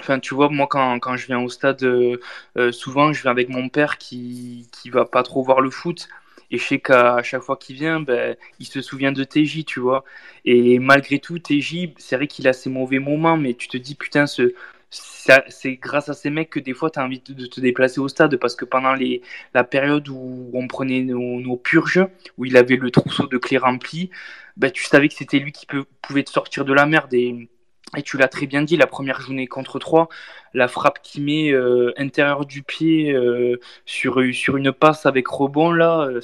enfin, 0.00 0.18
tu 0.20 0.34
vois, 0.34 0.48
moi, 0.48 0.66
quand, 0.66 0.98
quand 1.00 1.16
je 1.16 1.26
viens 1.26 1.40
au 1.40 1.48
stade, 1.48 1.82
euh, 1.84 2.18
euh, 2.58 2.72
souvent, 2.72 3.12
je 3.12 3.22
viens 3.22 3.30
avec 3.30 3.48
mon 3.48 3.68
père 3.68 3.98
qui, 3.98 4.68
qui 4.72 4.90
va 4.90 5.04
pas 5.04 5.22
trop 5.22 5.42
voir 5.42 5.60
le 5.60 5.70
foot. 5.70 6.08
Et 6.50 6.58
je 6.58 6.64
sais 6.64 6.78
qu'à 6.78 7.22
chaque 7.22 7.42
fois 7.42 7.56
qu'il 7.56 7.76
vient, 7.76 8.00
ben, 8.00 8.36
il 8.60 8.66
se 8.66 8.80
souvient 8.82 9.12
de 9.12 9.24
TJ, 9.24 9.64
tu 9.64 9.80
vois. 9.80 10.04
Et 10.44 10.78
malgré 10.78 11.18
tout, 11.18 11.38
TJ, 11.38 11.94
c'est 11.98 12.16
vrai 12.16 12.26
qu'il 12.28 12.46
a 12.48 12.52
ses 12.52 12.70
mauvais 12.70 12.98
moments, 12.98 13.36
mais 13.36 13.54
tu 13.54 13.68
te 13.68 13.76
dis, 13.76 13.94
putain, 13.94 14.26
ce, 14.26 14.54
c'est 14.90 15.76
grâce 15.76 16.08
à 16.08 16.14
ces 16.14 16.30
mecs 16.30 16.50
que 16.50 16.60
des 16.60 16.74
fois, 16.74 16.90
tu 16.90 16.98
as 16.98 17.04
envie 17.04 17.20
de, 17.20 17.46
te 17.46 17.60
déplacer 17.60 18.00
au 18.00 18.08
stade. 18.08 18.36
Parce 18.36 18.54
que 18.56 18.64
pendant 18.64 18.94
les, 18.94 19.22
la 19.54 19.64
période 19.64 20.08
où 20.08 20.50
on 20.52 20.66
prenait 20.68 21.02
nos, 21.02 21.56
purges, 21.56 22.06
où 22.38 22.44
il 22.44 22.56
avait 22.56 22.76
le 22.76 22.90
trousseau 22.90 23.26
de 23.26 23.38
clés 23.38 23.58
rempli, 23.58 24.10
ben, 24.56 24.70
tu 24.70 24.84
savais 24.84 25.08
que 25.08 25.14
c'était 25.14 25.38
lui 25.38 25.52
qui 25.52 25.66
peut- 25.66 25.86
pouvait 26.02 26.22
te 26.22 26.30
sortir 26.30 26.64
de 26.64 26.72
la 26.72 26.86
merde. 26.86 27.12
Et, 27.14 27.48
et 27.96 28.02
tu 28.02 28.16
l'as 28.16 28.28
très 28.28 28.46
bien 28.46 28.62
dit, 28.62 28.76
la 28.76 28.86
première 28.86 29.20
journée 29.20 29.46
contre 29.46 29.78
3, 29.78 30.08
la 30.54 30.68
frappe 30.68 31.00
qu'il 31.02 31.24
met 31.24 31.50
euh, 31.52 31.92
intérieur 31.96 32.46
du 32.46 32.62
pied 32.62 33.12
euh, 33.12 33.60
sur, 33.86 34.20
une 34.20 34.72
passe 34.72 35.06
avec 35.06 35.26
rebond, 35.28 35.72
là, 35.72 36.08
euh, 36.08 36.20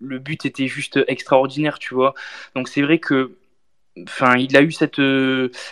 le 0.00 0.18
but 0.18 0.46
était 0.46 0.66
juste 0.66 1.00
extraordinaire, 1.08 1.78
tu 1.78 1.94
vois. 1.94 2.14
Donc 2.54 2.68
c'est 2.68 2.82
vrai 2.82 2.98
que 2.98 3.32
Enfin, 4.04 4.36
il 4.36 4.56
a 4.56 4.62
eu 4.62 4.70
cette, 4.70 5.00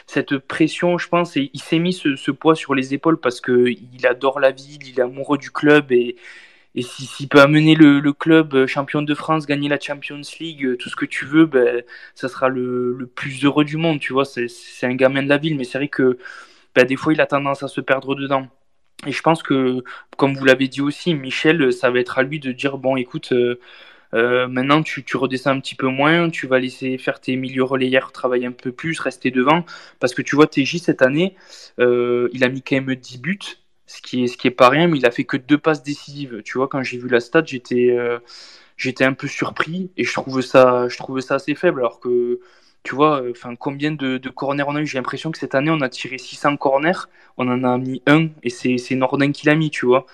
cette 0.06 0.38
pression, 0.38 0.98
je 0.98 1.08
pense, 1.08 1.36
et 1.36 1.50
il 1.54 1.60
s'est 1.62 1.78
mis 1.78 1.92
ce, 1.92 2.30
poids 2.32 2.56
sur 2.56 2.74
les 2.74 2.92
épaules 2.92 3.18
parce 3.18 3.40
que 3.40 3.68
il 3.68 4.06
adore 4.06 4.40
la 4.40 4.50
ville, 4.50 4.86
il 4.86 4.98
est 4.98 5.02
amoureux 5.02 5.38
du 5.38 5.50
club 5.52 5.92
et, 5.92 6.16
et 6.74 6.82
si- 6.82 7.06
s'il 7.06 7.28
peut 7.28 7.40
amener 7.40 7.74
le, 7.74 8.12
club 8.12 8.54
euh, 8.54 8.66
champion 8.66 9.02
de 9.02 9.14
France, 9.14 9.46
gagner 9.46 9.68
la 9.68 9.80
Champions 9.80 10.20
League, 10.40 10.64
euh, 10.64 10.76
tout 10.76 10.88
ce 10.90 10.96
que 10.96 11.06
tu 11.06 11.24
veux, 11.24 11.46
ben, 11.46 11.82
ça 12.14 12.28
sera 12.28 12.48
le, 12.48 13.10
plus 13.14 13.44
heureux 13.44 13.64
du 13.64 13.76
monde, 13.76 14.00
tu 14.00 14.12
vois. 14.12 14.24
C'est 14.24 14.86
un 14.86 14.94
gamin 14.94 15.22
de 15.22 15.28
la 15.28 15.38
ville, 15.38 15.56
mais 15.56 15.64
c'est 15.64 15.78
vrai 15.78 15.88
que 15.88 16.18
ben, 16.74 16.86
des 16.86 16.96
fois, 16.96 17.12
il 17.14 17.20
a 17.20 17.26
tendance 17.26 17.62
à 17.62 17.68
se 17.68 17.80
perdre 17.80 18.14
dedans. 18.14 18.48
Et 19.06 19.12
je 19.12 19.22
pense 19.22 19.42
que, 19.42 19.84
comme 20.16 20.34
vous 20.34 20.44
l'avez 20.44 20.68
dit 20.68 20.82
aussi, 20.82 21.14
Michel, 21.14 21.72
ça 21.72 21.90
va 21.90 22.00
être 22.00 22.18
à 22.18 22.22
lui 22.24 22.40
de 22.40 22.52
dire, 22.52 22.78
bon, 22.78 22.96
écoute, 22.96 23.32
euh, 24.14 24.48
maintenant 24.48 24.82
tu, 24.82 25.04
redescends 25.16 25.50
un 25.52 25.60
petit 25.60 25.74
peu 25.76 25.88
moins, 25.88 26.30
tu 26.30 26.46
vas 26.46 26.58
laisser 26.58 26.98
faire 26.98 27.20
tes 27.20 27.36
milieux 27.36 27.64
relayeurs 27.64 28.12
travailler 28.12 28.46
un 28.46 28.52
peu 28.52 28.72
plus, 28.72 29.00
rester 29.00 29.30
devant, 29.30 29.64
parce 30.00 30.14
que 30.14 30.22
tu 30.22 30.36
vois, 30.36 30.46
TJ 30.48 30.78
cette 30.80 31.02
année, 31.02 31.36
il 31.78 32.44
a 32.44 32.48
mis 32.48 32.62
quand 32.62 32.76
même 32.76 32.94
10 32.94 33.18
buts, 33.18 33.38
ce 33.89 34.02
qui 34.02 34.24
est, 34.24 34.28
ce 34.28 34.36
qui 34.39 34.48
est 34.48 34.52
pas 34.52 34.69
rien, 34.70 34.89
mais 34.89 34.98
il 34.98 35.06
a 35.06 35.10
fait 35.12 35.24
que 35.24 35.36
deux 35.36 35.59
passes 35.59 35.82
décisives. 35.82 36.43
Tu 36.44 36.59
vois, 36.59 36.69
quand 36.69 36.82
j'ai 36.85 36.98
vu 36.98 37.09
la 37.09 37.20
stat, 37.20 37.44
j'étais 37.47 37.90
euh, 37.93 38.20
j'étais 38.77 39.05
un 39.05 39.15
peu 39.15 39.28
surpris 39.28 39.90
et 39.97 40.05
je 40.05 40.12
trouve 40.15 40.43
ça, 40.43 40.89
je 40.89 40.97
trouve 40.98 41.20
ça 41.20 41.36
assez 41.36 41.55
faible, 41.56 41.81
alors 41.81 42.01
que 42.01 42.40
tu 42.85 42.94
vois, 42.94 43.23
euh, 43.23 43.32
enfin, 43.32 43.56
combien 43.56 43.93
de, 43.93 44.19
de 44.19 44.28
corners 44.31 44.65
on 44.69 44.77
a 44.77 44.81
eu? 44.82 44.86
J'ai 44.86 44.98
l'impression 44.98 45.31
que 45.32 45.39
cette 45.39 45.55
année, 45.55 45.70
on 45.70 45.81
a 45.82 45.89
tiré 45.89 46.19
600 46.19 46.56
corners, 46.59 47.09
on 47.39 47.48
en 47.48 47.65
a 47.65 47.78
mis 47.78 48.02
un, 48.06 48.28
et 48.43 48.51
c'est 48.51 48.78
c'est 48.78 48.94
Nordin 48.94 49.32
qui 49.32 49.47
l'a 49.47 49.55
mis, 49.56 49.70
tu 49.70 49.86
vois. 49.86 50.06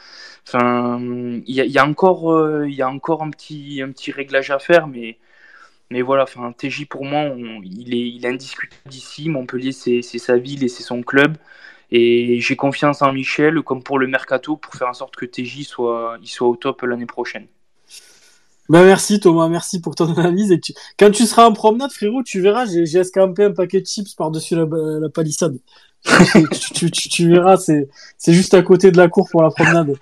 Enfin, 0.46 0.98
il 1.46 1.54
y 1.54 1.78
a, 1.78 1.86
encore, 1.86 2.32
euh, 2.32 2.68
y 2.68 2.82
a 2.82 2.88
encore 2.88 3.22
un 3.22 3.30
petit, 3.30 3.80
un 3.82 3.90
petit 3.90 4.12
réglage 4.12 4.50
à 4.50 4.58
faire, 4.58 4.86
mais, 4.88 5.18
mais 5.90 6.02
voilà. 6.02 6.24
Enfin, 6.24 6.52
TJ 6.52 6.86
pour 6.86 7.04
moi, 7.04 7.34
il 7.64 7.94
est, 7.94 8.08
il 8.10 8.26
indiscutable 8.26 8.92
ici. 8.94 9.28
Montpellier, 9.30 9.72
c'est 9.72 10.02
sa 10.02 10.36
ville 10.38 10.64
et 10.64 10.68
c'est 10.68 10.82
son 10.82 11.02
club. 11.02 11.36
Et 11.90 12.40
j'ai 12.40 12.56
confiance 12.56 13.02
en 13.02 13.12
Michel, 13.12 13.62
comme 13.62 13.82
pour 13.82 13.98
le 13.98 14.06
mercato, 14.06 14.56
pour 14.56 14.74
faire 14.74 14.88
en 14.88 14.94
sorte 14.94 15.16
que 15.16 15.26
TJ 15.26 15.64
soit, 15.64 16.18
il 16.22 16.28
soit 16.28 16.48
au 16.48 16.56
top 16.56 16.82
l'année 16.82 17.06
prochaine. 17.06 17.46
Bah 18.70 18.82
merci 18.82 19.20
Thomas, 19.20 19.48
merci 19.48 19.80
pour 19.80 19.94
ton 19.94 20.10
analyse. 20.16 20.58
Quand 20.98 21.10
tu 21.10 21.26
seras 21.26 21.46
en 21.46 21.52
promenade, 21.52 21.92
frérot, 21.92 22.22
tu 22.22 22.40
verras, 22.40 22.64
j'ai 22.64 22.98
escampé 22.98 23.44
un 23.44 23.52
paquet 23.52 23.80
de 23.80 23.86
chips 23.86 24.14
par-dessus 24.14 24.56
la 24.56 25.08
palissade. 25.10 25.58
Tu, 26.04 26.72
tu, 26.72 26.90
tu, 26.90 27.08
tu 27.08 27.28
verras, 27.30 27.56
c'est 27.56 27.88
c'est 28.18 28.34
juste 28.34 28.52
à 28.54 28.62
côté 28.62 28.90
de 28.90 28.96
la 28.98 29.08
cour 29.08 29.28
pour 29.30 29.42
la 29.42 29.50
promenade. 29.50 29.94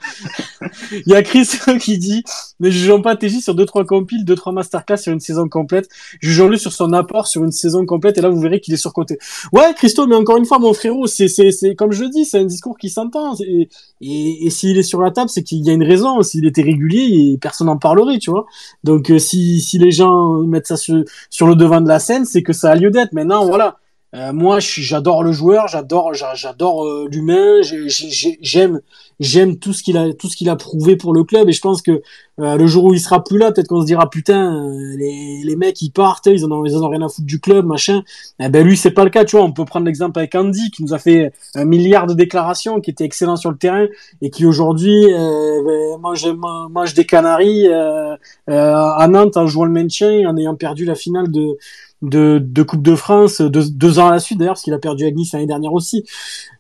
Il 0.93 1.13
y 1.13 1.15
a 1.15 1.23
Chris 1.23 1.49
qui 1.81 1.99
dit 1.99 2.25
ne 2.61 2.71
jugeons 2.71 3.01
pas 3.01 3.17
TJ 3.17 3.41
sur 3.41 3.55
deux 3.55 3.67
trois 3.67 3.85
compiles, 3.85 4.25
deux 4.25 4.35
trois 4.35 4.53
masterclass 4.53 4.99
sur 4.99 5.13
une 5.13 5.21
saison 5.21 5.49
complète. 5.49 5.89
Jugeons-le 6.21 6.57
sur 6.57 6.73
son 6.73 6.93
apport 6.93 7.29
sur 7.29 7.45
une 7.45 7.53
saison 7.53 7.87
complète. 7.87 8.19
Et 8.19 8.21
là, 8.21 8.29
vous 8.29 8.41
verrez 8.41 8.61
qu'il 8.61 8.75
est 8.75 8.79
surcoté. 8.79 9.19
Ouais, 9.53 9.73
Christo, 9.77 10.07
mais 10.07 10.17
encore 10.17 10.37
une 10.37 10.45
fois, 10.45 10.59
mon 10.59 10.73
frérot, 10.73 11.07
c'est 11.07 11.29
c'est 11.29 11.53
c'est 11.53 11.77
comme 11.77 11.93
je 11.93 12.05
dis, 12.05 12.25
c'est 12.25 12.39
un 12.39 12.45
discours 12.45 12.79
qui 12.79 12.91
s'entend. 12.91 13.35
Et, 13.41 13.69
et, 14.01 14.47
et 14.47 14.51
s'il 14.51 14.79
est 14.79 14.83
sur 14.83 15.01
la 15.01 15.13
table, 15.13 15.31
c'est 15.31 15.43
qu'il 15.43 15.65
y 15.65 15.71
a 15.71 15.73
une 15.73 15.85
raison. 15.85 16.21
S'il 16.23 16.47
était 16.47 16.63
régulier, 16.63 17.39
personne 17.41 17.69
n'en 17.69 17.79
parlerait, 17.79 18.19
tu 18.19 18.31
vois. 18.31 18.47
Donc 18.83 19.11
euh, 19.11 19.19
si, 19.19 19.61
si 19.61 19.79
les 19.79 19.93
gens 19.93 20.35
mettent 20.43 20.67
ça 20.67 20.77
sur, 20.77 21.05
sur 21.31 21.47
le 21.47 21.55
devant 21.55 21.81
de 21.81 21.89
la 21.89 22.01
scène, 22.01 22.25
c'est 22.25 22.43
que 22.43 22.53
ça 22.53 22.73
a 22.73 22.75
lieu 22.75 22.91
d'être. 22.91 23.13
Maintenant, 23.13 23.47
voilà. 23.47 23.79
Euh, 24.15 24.31
moi, 24.35 24.59
j'adore 24.61 25.25
le 25.25 25.33
joueur, 25.33 25.69
j'adore, 25.69 26.13
j'a- 26.13 26.35
j'adore 26.35 26.85
euh, 26.85 27.09
l'humain, 27.11 27.63
j'ai- 27.63 27.89
j'ai- 27.89 28.39
j'aime, 28.43 28.81
j'aime 29.21 29.57
tout 29.59 29.73
ce 29.73 29.83
qu'il 29.83 29.97
a, 29.97 30.13
tout 30.13 30.29
ce 30.29 30.37
qu'il 30.37 30.51
a 30.51 30.57
prouvé 30.57 30.97
pour 30.97 31.15
le 31.15 31.25
club. 31.25 31.49
Et 31.49 31.53
je 31.53 31.63
pense 31.63 31.81
que 31.81 32.03
euh, 32.39 32.57
le 32.57 32.67
jour 32.67 32.85
où 32.85 32.93
il 32.93 33.01
sera 33.01 33.25
plus 33.25 33.39
là, 33.39 33.53
peut-être 33.53 33.69
qu'on 33.69 33.81
se 33.81 33.87
dira 33.87 34.11
putain, 34.11 34.55
euh, 34.69 34.97
les, 34.99 35.41
les 35.45 35.57
mecs 35.57 35.81
ils 35.81 35.91
partent, 35.91 36.27
ils 36.27 36.45
en 36.45 36.51
ont, 36.53 36.65
ils 36.67 36.77
en 36.77 36.83
ont 36.83 36.91
rien 36.91 37.01
à 37.01 37.09
foutre 37.09 37.27
du 37.27 37.41
club, 37.41 37.65
machin. 37.65 38.03
Eh 38.39 38.51
ben 38.51 38.67
lui, 38.67 38.77
c'est 38.77 38.91
pas 38.91 39.05
le 39.05 39.11
cas, 39.11 39.25
tu 39.25 39.37
vois. 39.37 39.47
On 39.47 39.53
peut 39.53 39.65
prendre 39.65 39.87
l'exemple 39.87 40.19
avec 40.19 40.35
Andy 40.35 40.71
qui 40.71 40.83
nous 40.83 40.93
a 40.93 40.99
fait 40.99 41.33
un 41.55 41.65
milliard 41.65 42.07
de 42.07 42.13
déclarations, 42.13 42.83
qui 42.83 42.91
était 42.91 43.05
excellent 43.05 43.37
sur 43.37 43.51
le 43.51 43.57
terrain 43.57 43.87
et 44.21 44.29
qui 44.29 44.45
aujourd'hui 44.45 45.11
euh, 45.11 45.63
ben, 45.65 45.99
mange, 46.01 46.27
mange 46.71 46.93
des 46.93 47.07
canaries 47.07 47.67
euh, 47.69 48.15
à 48.47 49.09
Nantes 49.09 49.39
en 49.39 49.47
jouant 49.47 49.65
le 49.65 49.73
maintien, 49.73 50.29
en 50.29 50.37
ayant 50.37 50.55
perdu 50.55 50.85
la 50.85 50.95
finale 50.95 51.31
de 51.31 51.57
de, 52.03 52.39
de 52.43 52.63
Coupe 52.63 52.83
de 52.83 52.95
France 52.95 53.41
deux, 53.41 53.99
ans 53.99 54.09
à 54.09 54.13
la 54.13 54.19
suite 54.19 54.39
d'ailleurs, 54.39 54.55
parce 54.55 54.63
qu'il 54.63 54.75
a 54.75 54.79
perdu 54.79 55.05
avec 55.05 55.15
Nice 55.15 55.33
l'année 55.33 55.47
dernière 55.47 55.73
aussi. 55.73 56.05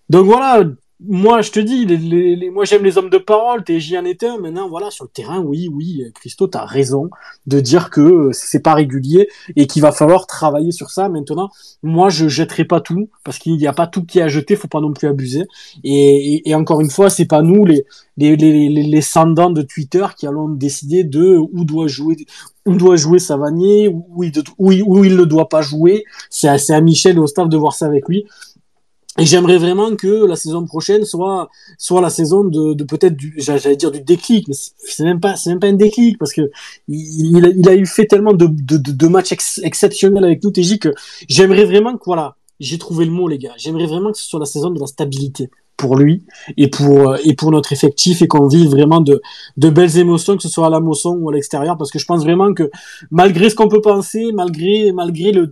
Donc 0.08 0.26
voilà, 0.26 0.64
moi 1.08 1.42
je 1.42 1.50
te 1.50 1.60
dis, 1.60 1.86
les, 1.86 1.96
les, 1.96 2.36
les- 2.36 2.50
moi 2.50 2.64
j'aime 2.64 2.84
les 2.84 2.98
hommes 2.98 3.10
de 3.10 3.18
parole, 3.18 3.64
TJ 3.64 3.96
en 3.96 4.04
est 4.04 4.22
un. 4.22 4.38
Maintenant 4.38 4.68
voilà, 4.68 4.90
sur 4.90 5.04
le 5.04 5.10
terrain, 5.10 5.40
oui, 5.40 5.68
oui, 5.72 6.04
Christo, 6.14 6.46
t'as 6.46 6.64
raison 6.64 7.10
de 7.46 7.60
dire 7.60 7.90
que 7.90 8.30
c'est 8.32 8.60
pas 8.60 8.74
régulier 8.74 9.28
et 9.56 9.66
qu'il 9.66 9.82
va 9.82 9.92
falloir 9.92 10.26
travailler 10.26 10.72
sur 10.72 10.90
ça. 10.90 11.08
Maintenant, 11.08 11.50
moi 11.82 12.08
je 12.08 12.28
jetterai 12.28 12.64
pas 12.64 12.80
tout 12.80 13.08
parce 13.24 13.38
qu'il 13.38 13.56
n'y 13.56 13.66
a 13.66 13.72
pas 13.72 13.86
tout 13.86 14.04
qui 14.04 14.18
est 14.18 14.22
à 14.22 14.28
jeter, 14.28 14.56
faut 14.56 14.68
pas 14.68 14.80
non 14.80 14.92
plus 14.92 15.08
abuser. 15.08 15.44
Et, 15.84 16.34
et, 16.36 16.50
et 16.50 16.54
encore 16.54 16.80
une 16.80 16.90
fois, 16.90 17.10
c'est 17.10 17.26
pas 17.26 17.42
nous 17.42 17.64
les 17.64 17.84
les 18.16 18.36
les 18.36 18.68
les, 18.68 19.00
sandans 19.00 19.50
de 19.50 19.62
Twitter 19.62 20.04
qui 20.18 20.26
allons 20.26 20.48
décider 20.48 21.04
de 21.04 21.36
où 21.38 21.64
doit 21.64 21.86
jouer 21.86 22.16
où 22.66 22.76
doit 22.76 22.96
jouer 22.96 23.18
Savanier, 23.18 23.88
où 23.88 24.22
il, 24.22 24.32
où 24.58 24.70
il, 24.72 24.82
où 24.84 25.04
il 25.04 25.16
ne 25.16 25.24
doit 25.24 25.48
pas 25.48 25.62
jouer. 25.62 26.04
C'est 26.30 26.48
à, 26.48 26.56
à 26.76 26.80
Michel 26.80 27.16
et 27.16 27.18
au 27.18 27.26
staff 27.26 27.48
de 27.48 27.56
voir 27.56 27.72
ça 27.74 27.86
avec 27.86 28.08
lui. 28.08 28.24
Et 29.18 29.26
j'aimerais 29.26 29.58
vraiment 29.58 29.94
que 29.94 30.24
la 30.26 30.36
saison 30.36 30.64
prochaine 30.64 31.04
soit 31.04 31.50
soit 31.76 32.00
la 32.00 32.08
saison 32.08 32.44
de, 32.44 32.72
de 32.72 32.82
peut-être 32.84 33.14
du 33.14 33.34
j'allais 33.36 33.76
dire 33.76 33.90
du 33.90 34.00
déclic 34.00 34.48
mais 34.48 34.54
c'est- 34.54 35.04
même 35.04 35.20
pas 35.20 35.36
c'est 35.36 35.50
même 35.50 35.60
pas 35.60 35.66
un 35.66 35.74
déclic 35.74 36.16
parce 36.18 36.32
que 36.32 36.50
il, 36.88 37.44
a, 37.44 37.48
il 37.50 37.68
a 37.68 37.74
eu 37.74 37.84
fait 37.84 38.06
tellement 38.06 38.32
de, 38.32 38.46
de, 38.46 38.78
de, 38.78 39.06
matchs 39.08 39.32
ex- 39.32 39.60
exceptionnels 39.64 40.24
avec 40.24 40.42
nous 40.42 40.50
TJ 40.50 40.78
que 40.78 40.88
j'aimerais 41.28 41.66
vraiment 41.66 41.96
que 41.98 42.04
voilà 42.06 42.36
j'ai 42.58 42.78
trouvé 42.78 43.04
le 43.04 43.10
mot 43.10 43.26
les 43.28 43.38
gars. 43.38 43.54
J'aimerais 43.58 43.86
vraiment 43.86 44.12
que 44.12 44.18
ce 44.18 44.24
soit 44.24 44.38
la 44.40 44.46
saison 44.46 44.70
de 44.70 44.78
la 44.80 44.86
stabilité 44.86 45.50
pour 45.76 45.96
lui 45.96 46.22
et 46.56 46.68
pour 46.68 47.10
euh, 47.10 47.16
et 47.24 47.34
pour 47.34 47.50
notre 47.50 47.72
effectif 47.72 48.22
et 48.22 48.28
qu'on 48.28 48.46
vive 48.46 48.68
vraiment 48.70 49.00
de 49.02 49.20
de 49.58 49.68
belles 49.68 49.98
émotions 49.98 50.36
que 50.36 50.42
ce 50.42 50.48
soit 50.48 50.68
à 50.68 50.70
la 50.70 50.80
Mosson 50.80 51.18
ou 51.20 51.28
à 51.28 51.34
l'extérieur 51.34 51.76
parce 51.76 51.90
que 51.90 51.98
je 51.98 52.06
pense 52.06 52.22
vraiment 52.22 52.54
que 52.54 52.70
malgré 53.10 53.50
ce 53.50 53.56
qu'on 53.56 53.68
peut 53.68 53.80
penser 53.82 54.30
malgré 54.32 54.92
malgré 54.92 55.32
le 55.32 55.46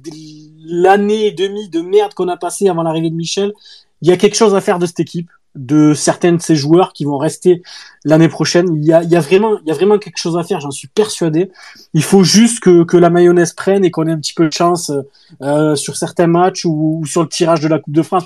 l'année 0.71 1.27
et 1.27 1.33
demie 1.33 1.69
de 1.69 1.81
merde 1.81 2.15
qu'on 2.15 2.29
a 2.29 2.37
passé 2.37 2.69
avant 2.69 2.83
l'arrivée 2.83 3.11
de 3.11 3.17
Michel 3.17 3.53
il 4.03 4.09
y 4.09 4.13
a 4.13 4.17
quelque 4.17 4.37
chose 4.37 4.55
à 4.55 4.61
faire 4.61 4.79
de 4.79 4.87
cette 4.87 5.01
équipe 5.01 5.31
de 5.57 5.95
certains 5.95 6.33
de 6.33 6.41
ces 6.41 6.55
joueurs 6.55 6.93
qui 6.93 7.05
vont 7.05 7.19
rester 7.19 7.63
l'année 8.05 8.29
prochaine. 8.29 8.77
Il 8.77 8.85
y 8.85 8.93
a, 8.93 9.21
vraiment 9.21 9.99
quelque 9.99 10.17
chose 10.17 10.39
à 10.39 10.45
faire. 10.45 10.61
J'en 10.61 10.71
suis 10.71 10.89
persuadé. 10.89 11.51
Il 11.93 12.05
faut 12.05 12.23
juste 12.23 12.61
que, 12.61 12.85
que 12.85 12.97
la 12.97 13.11
mayonnaise 13.11 13.53
prenne 13.53 13.85
et 13.85 13.91
qu'on 13.91 14.07
ait 14.07 14.13
un 14.13 14.19
petit 14.19 14.33
peu 14.33 14.47
de 14.47 14.53
chance 14.53 14.93
euh, 15.43 15.75
sur 15.75 15.97
certains 15.97 16.29
matchs 16.29 16.65
ou, 16.65 17.03
sur 17.05 17.23
le 17.23 17.29
tirage 17.29 17.61
de 17.61 17.69
la 17.69 17.81
Coupe 17.81 17.95
de 17.95 18.03
France. 18.03 18.25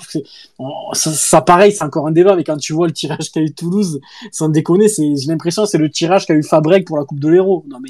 Ça, 0.93 1.41
pareil, 1.41 1.71
c'est 1.71 1.83
encore 1.83 2.07
un 2.07 2.11
débat. 2.11 2.35
Mais 2.35 2.43
quand 2.43 2.57
tu 2.57 2.73
vois 2.73 2.85
le 2.85 2.93
tirage 2.93 3.31
qu'a 3.31 3.41
eu 3.41 3.51
Toulouse, 3.53 3.99
sans 4.31 4.49
déconner, 4.49 4.87
j'ai 4.87 5.27
l'impression 5.27 5.65
c'est 5.65 5.79
le 5.79 5.89
tirage 5.89 6.27
qu'a 6.27 6.35
eu 6.35 6.43
Fabrec 6.43 6.85
pour 6.85 6.97
la 6.97 7.05
Coupe 7.05 7.19
de 7.19 7.29
l'Hérault. 7.29 7.65
Non 7.67 7.79
mais 7.81 7.89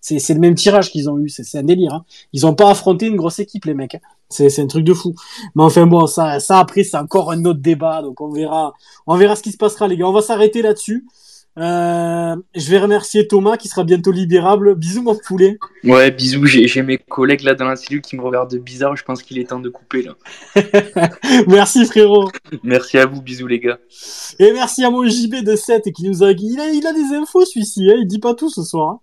c'est, 0.00 0.34
le 0.34 0.40
même 0.40 0.54
tirage 0.54 0.90
qu'ils 0.90 1.10
ont 1.10 1.18
eu. 1.18 1.28
C'est, 1.28 1.58
un 1.58 1.62
délire. 1.62 1.92
Hein. 1.92 2.04
Ils 2.32 2.46
ont 2.46 2.54
pas 2.54 2.70
affronté 2.70 3.06
une 3.06 3.16
grosse 3.16 3.38
équipe 3.38 3.66
les 3.66 3.74
mecs. 3.74 3.96
hein. 3.96 4.00
C'est, 4.28 4.48
c'est 4.48 4.62
un 4.62 4.66
truc 4.66 4.84
de 4.84 4.94
fou. 4.94 5.14
Mais 5.54 5.62
enfin 5.62 5.86
bon, 5.86 6.06
ça, 6.06 6.40
ça 6.40 6.58
après 6.58 6.84
c'est 6.84 6.96
encore 6.96 7.30
un 7.30 7.44
autre 7.44 7.60
débat. 7.60 8.00
Donc 8.02 8.20
on 8.20 8.30
verra, 8.30 8.72
on 9.06 9.16
verra 9.16 9.36
ce 9.36 9.42
qui 9.42 9.52
se 9.52 9.58
passera 9.58 9.88
les 9.88 9.96
gars. 9.96 10.08
On 10.08 10.12
va 10.12 10.22
s'arrêter 10.22 10.62
là-dessus. 10.62 11.06
Euh, 11.58 12.36
je 12.54 12.70
vais 12.70 12.78
remercier 12.78 13.26
Thomas 13.26 13.56
qui 13.56 13.68
sera 13.68 13.82
bientôt 13.84 14.10
libérable. 14.12 14.74
Bisous 14.74 15.02
mon 15.02 15.16
poulet. 15.16 15.58
Ouais, 15.84 16.10
bisous, 16.10 16.44
j'ai 16.46 16.82
mes 16.82 16.98
collègues 16.98 17.42
là 17.42 17.54
dans 17.54 17.64
la 17.64 17.76
cellule 17.76 18.02
qui 18.02 18.14
me 18.16 18.22
regardent 18.22 18.54
bizarre, 18.56 18.94
je 18.96 19.02
pense 19.04 19.22
qu'il 19.22 19.38
est 19.38 19.48
temps 19.48 19.58
de 19.60 19.70
couper 19.70 20.02
là. 20.02 20.14
Merci 21.48 21.86
frérot. 21.86 22.30
Merci 22.62 22.98
à 22.98 23.06
vous, 23.06 23.22
bisous 23.22 23.46
les 23.46 23.58
gars. 23.60 23.78
Et 24.38 24.52
merci 24.52 24.84
à 24.84 24.90
mon 24.90 25.06
JB 25.08 25.36
de 25.44 25.56
7 25.56 25.92
qui 25.94 26.04
nous 26.08 26.22
a 26.22 26.32
il 26.32 26.60
a, 26.60 26.68
il 26.70 26.86
a 26.86 26.92
des 26.92 27.14
infos 27.16 27.44
celui-ci, 27.44 27.88
hein. 27.90 27.96
il 27.98 28.06
dit 28.06 28.18
pas 28.18 28.34
tout 28.34 28.50
ce 28.50 28.62
soir. 28.62 28.90
hein. 28.90 29.00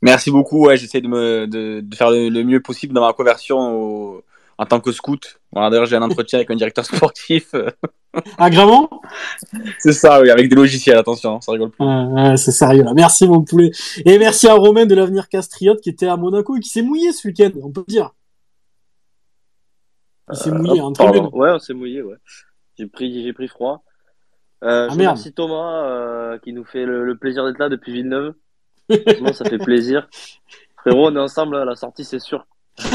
Merci 0.00 0.30
beaucoup. 0.30 0.66
Ouais, 0.66 0.76
j'essaie 0.76 1.00
de 1.00 1.08
me 1.08 1.46
de, 1.46 1.80
de 1.80 1.94
faire 1.96 2.10
le, 2.10 2.28
le 2.28 2.44
mieux 2.44 2.60
possible 2.60 2.94
dans 2.94 3.04
ma 3.06 3.12
conversion 3.12 3.58
au- 3.58 4.22
en 4.56 4.64
tant 4.66 4.80
que 4.80 4.90
scout. 4.92 5.38
Voilà, 5.52 5.70
d'ailleurs, 5.70 5.86
j'ai 5.86 5.96
un 5.96 6.02
entretien 6.02 6.38
avec 6.38 6.50
un 6.50 6.56
directeur 6.56 6.84
sportif. 6.84 7.52
À 8.38 8.48
Gramont 8.50 8.88
C'est 9.78 9.92
ça, 9.92 10.20
oui, 10.20 10.30
avec 10.30 10.48
des 10.48 10.56
logiciels. 10.56 10.96
Attention, 10.96 11.36
hein, 11.36 11.40
ça 11.40 11.52
rigole 11.52 11.70
plus. 11.70 11.84
Ouais, 11.84 12.04
ouais, 12.30 12.36
c'est 12.36 12.52
sérieux 12.52 12.82
là. 12.82 12.94
Merci 12.94 13.28
mon 13.28 13.42
poulet. 13.42 13.70
Et 14.04 14.18
merci 14.18 14.48
à 14.48 14.54
Romain 14.54 14.86
de 14.86 14.94
l'avenir 14.94 15.28
Castriote 15.28 15.80
qui 15.80 15.90
était 15.90 16.08
à 16.08 16.16
Monaco 16.16 16.56
et 16.56 16.60
qui 16.60 16.68
s'est 16.70 16.82
mouillé 16.82 17.12
ce 17.12 17.28
week-end, 17.28 17.50
on 17.62 17.70
peut 17.70 17.84
le 17.86 17.92
dire. 17.92 18.10
Il 20.32 20.36
s'est 20.36 20.50
mouillé 20.50 20.80
en 20.80 20.92
Pardon. 20.92 21.20
tribune. 21.22 21.38
Ouais, 21.40 21.50
on 21.52 21.58
s'est 21.58 21.74
mouillé, 21.74 22.02
ouais. 22.02 22.16
J'ai 22.78 22.86
pris, 22.86 23.22
j'ai 23.22 23.32
pris 23.32 23.48
froid. 23.48 23.82
Euh, 24.64 24.86
Ah, 24.88 24.92
je 24.92 24.96
merde. 24.96 25.10
remercie 25.12 25.32
Thomas 25.32 25.84
euh, 25.86 26.38
qui 26.38 26.52
nous 26.52 26.64
fait 26.64 26.84
le, 26.84 27.04
le 27.04 27.16
plaisir 27.16 27.44
d'être 27.46 27.58
là 27.58 27.68
depuis 27.68 27.92
Villeneuve. 27.92 28.34
Franchement, 28.90 29.32
ça 29.32 29.44
fait 29.44 29.58
plaisir. 29.58 30.08
Frérot, 30.78 31.08
on 31.08 31.16
est 31.16 31.20
ensemble 31.20 31.56
à 31.56 31.64
la 31.64 31.76
sortie, 31.76 32.04
c'est 32.04 32.18
sûr. 32.20 32.46